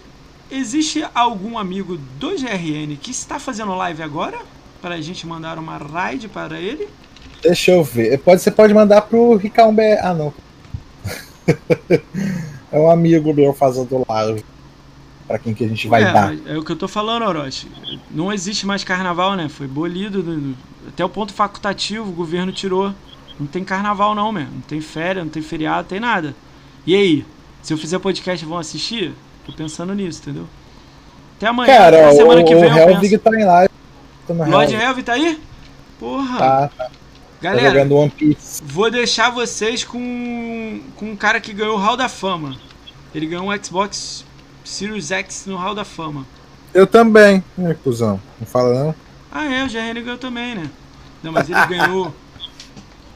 Existe 0.51 1.03
algum 1.15 1.57
amigo 1.57 1.97
do 2.19 2.35
GRN 2.35 2.95
que 3.01 3.09
está 3.09 3.39
fazendo 3.39 3.73
live 3.73 4.03
agora? 4.03 4.37
Para 4.79 4.93
a 4.93 5.01
gente 5.01 5.25
mandar 5.25 5.57
uma 5.57 5.77
raid 5.77 6.27
para 6.27 6.59
ele? 6.59 6.87
Deixa 7.41 7.71
eu 7.71 7.83
ver. 7.83 8.19
Pode, 8.19 8.43
você 8.43 8.51
pode 8.51 8.71
mandar 8.71 9.01
pro 9.01 9.35
Ricão 9.37 9.73
BR. 9.73 9.97
Ah, 10.03 10.13
não. 10.13 10.31
é 12.71 12.79
um 12.79 12.91
amigo 12.91 13.33
meu 13.33 13.55
fazendo 13.55 14.05
live. 14.07 14.45
Pra 15.27 15.39
quem 15.39 15.55
que 15.55 15.65
a 15.65 15.67
gente 15.67 15.87
vai 15.87 16.03
é, 16.03 16.13
dar. 16.13 16.35
É 16.45 16.55
o 16.55 16.63
que 16.63 16.71
eu 16.71 16.77
tô 16.77 16.87
falando, 16.87 17.25
Orochi. 17.25 17.67
Não 18.11 18.31
existe 18.31 18.67
mais 18.67 18.83
carnaval, 18.83 19.35
né? 19.35 19.49
Foi 19.49 19.65
bolido. 19.65 20.55
Até 20.87 21.03
o 21.03 21.09
ponto 21.09 21.33
facultativo 21.33 22.07
o 22.07 22.13
governo 22.13 22.51
tirou. 22.51 22.93
Não 23.39 23.47
tem 23.47 23.63
carnaval, 23.63 24.13
não, 24.13 24.31
mesmo. 24.31 24.51
Não 24.53 24.61
tem 24.61 24.79
férias, 24.79 25.25
não 25.25 25.31
tem 25.31 25.41
feriado, 25.41 25.81
não 25.81 25.89
tem 25.89 25.99
nada. 25.99 26.35
E 26.85 26.93
aí? 26.93 27.25
Se 27.61 27.73
eu 27.73 27.77
fizer 27.77 27.99
podcast, 27.99 28.45
vão 28.45 28.57
assistir? 28.57 29.13
Tô 29.45 29.51
pensando 29.51 29.93
nisso, 29.93 30.21
entendeu? 30.21 30.47
Até 31.37 31.47
amanhã, 31.47 31.77
Cara, 31.77 32.13
semana 32.13 32.41
o, 32.41 32.45
que 32.45 32.55
vem. 32.55 32.71
O 32.71 32.77
Helvig 32.77 33.17
tá 33.17 33.31
em 33.31 33.45
live. 33.45 33.73
Lord 34.29 34.75
Helvig 34.75 35.03
tá 35.03 35.13
aí? 35.13 35.39
Porra. 35.99 36.37
Tá, 36.37 36.67
tá. 36.77 36.91
Galera, 37.41 37.69
tá 37.69 37.73
jogando 37.73 37.95
One 37.95 38.09
Piece. 38.09 38.61
vou 38.63 38.91
deixar 38.91 39.29
vocês 39.29 39.83
com, 39.83 40.81
com 40.97 41.11
um 41.11 41.15
cara 41.15 41.39
que 41.39 41.53
ganhou 41.53 41.75
o 41.75 41.79
Hall 41.79 41.95
da 41.95 42.09
Fama. 42.09 42.57
Ele 43.15 43.25
ganhou 43.25 43.49
um 43.49 43.63
Xbox 43.63 44.25
Series 44.63 45.11
X 45.11 45.45
no 45.45 45.55
Hall 45.55 45.73
da 45.73 45.85
Fama. 45.85 46.25
Eu 46.73 46.85
também, 46.85 47.43
né, 47.57 47.75
cuzão? 47.83 48.19
Não 48.39 48.45
fala 48.45 48.83
não? 48.83 48.95
Ah, 49.31 49.45
é, 49.45 49.63
o 49.63 49.67
GRN 49.67 50.01
ganhou 50.03 50.17
também, 50.17 50.55
né? 50.55 50.69
Não, 51.23 51.31
mas 51.31 51.49
ele 51.49 51.65
ganhou. 51.67 52.13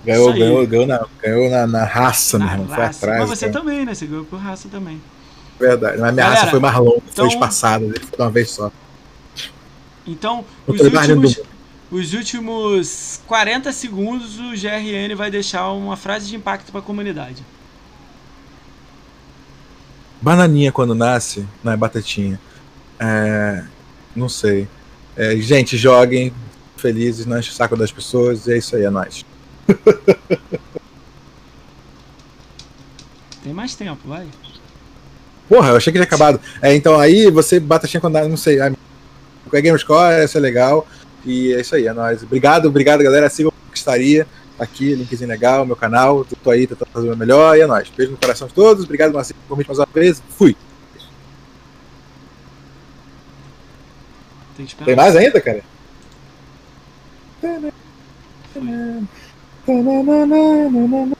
Ganhou, 0.03 0.33
ganhou, 0.33 0.67
ganhou, 0.67 0.87
na, 0.87 1.05
ganhou 1.21 1.49
na, 1.49 1.67
na 1.67 1.83
raça, 1.83 2.37
na 2.37 2.45
mesmo. 2.45 2.67
Foi 2.67 2.83
atrás. 2.83 3.19
Mas 3.19 3.29
você 3.29 3.49
cara. 3.49 3.59
também, 3.59 3.85
né? 3.85 3.93
Você 3.93 4.05
ganhou 4.05 4.25
por 4.25 4.39
raça 4.39 4.67
também. 4.69 5.01
Verdade, 5.59 5.97
mas 5.99 6.13
minha 6.13 6.25
Galera, 6.25 6.39
raça 6.39 6.51
foi 6.51 6.59
mais 6.59 6.75
longa, 6.75 7.03
então, 7.11 7.25
foi 7.25 7.27
espaçada, 7.27 7.85
foi 7.85 8.19
uma 8.25 8.31
vez 8.31 8.49
só. 8.49 8.71
Então, 10.05 10.43
os 10.67 10.81
últimos, 10.81 11.39
os 11.89 12.13
últimos 12.13 13.21
40 13.27 13.71
segundos 13.71 14.39
o 14.39 14.51
GRN 14.51 15.15
vai 15.15 15.31
deixar 15.31 15.71
uma 15.71 15.95
frase 15.95 16.27
de 16.27 16.35
impacto 16.35 16.71
para 16.71 16.79
a 16.79 16.83
comunidade. 16.83 17.43
Bananinha 20.21 20.71
quando 20.71 20.95
nasce, 20.95 21.45
não 21.63 21.71
é 21.71 21.77
batatinha. 21.77 22.39
É, 22.99 23.63
não 24.15 24.27
sei. 24.27 24.67
É, 25.15 25.35
gente, 25.37 25.77
joguem 25.77 26.33
felizes, 26.77 27.25
não 27.25 27.39
enche 27.39 27.51
o 27.51 27.53
saco 27.53 27.77
das 27.77 27.91
pessoas, 27.91 28.47
e 28.47 28.53
é 28.53 28.57
isso 28.57 28.75
aí, 28.75 28.83
é 28.83 28.89
nóis. 28.89 29.25
Tem 33.43 33.53
mais 33.53 33.75
tempo, 33.75 34.07
vai. 34.07 34.25
Porra, 35.49 35.69
eu 35.69 35.75
achei 35.75 35.91
que 35.91 35.99
tinha 35.99 36.05
acabado. 36.05 36.39
É, 36.61 36.73
então 36.73 36.97
aí 36.99 37.29
você 37.29 37.59
batatinha 37.59 37.99
quando 37.99 38.13
nasce, 38.13 38.29
não 38.29 38.37
sei. 38.37 38.59
É 38.61 38.71
Gamerscore, 39.61 40.23
isso 40.23 40.37
é 40.37 40.41
legal. 40.41 40.87
E 41.25 41.53
é 41.53 41.61
isso 41.61 41.75
aí, 41.75 41.87
é 41.87 41.93
nóis. 41.93 42.23
Obrigado, 42.23 42.67
obrigado, 42.67 43.03
galera. 43.03 43.29
Sigam 43.29 43.51
o 43.51 43.71
que 43.71 43.77
estaria 43.77 44.25
aqui, 44.57 44.95
linkzinho 44.95 45.29
legal, 45.29 45.65
meu 45.65 45.75
canal. 45.75 46.25
Tô 46.43 46.49
aí 46.49 46.65
tentando 46.65 46.89
fazer 46.91 47.11
o 47.11 47.17
melhor. 47.17 47.57
E 47.57 47.61
é 47.61 47.67
nóis. 47.67 47.89
Beijo 47.89 48.11
no 48.13 48.17
coração 48.17 48.47
de 48.47 48.53
todos. 48.53 48.85
Obrigado, 48.85 49.13
Marcinho, 49.13 49.39
por 49.47 49.57
mais 49.57 49.77
uma 49.77 49.87
vez. 49.93 50.23
Fui. 50.29 50.55
Tem, 54.55 54.65
Tem 54.65 54.95
mais 54.95 55.15
ainda, 55.15 55.41
cara? 55.41 55.63
Foi. 59.65 61.13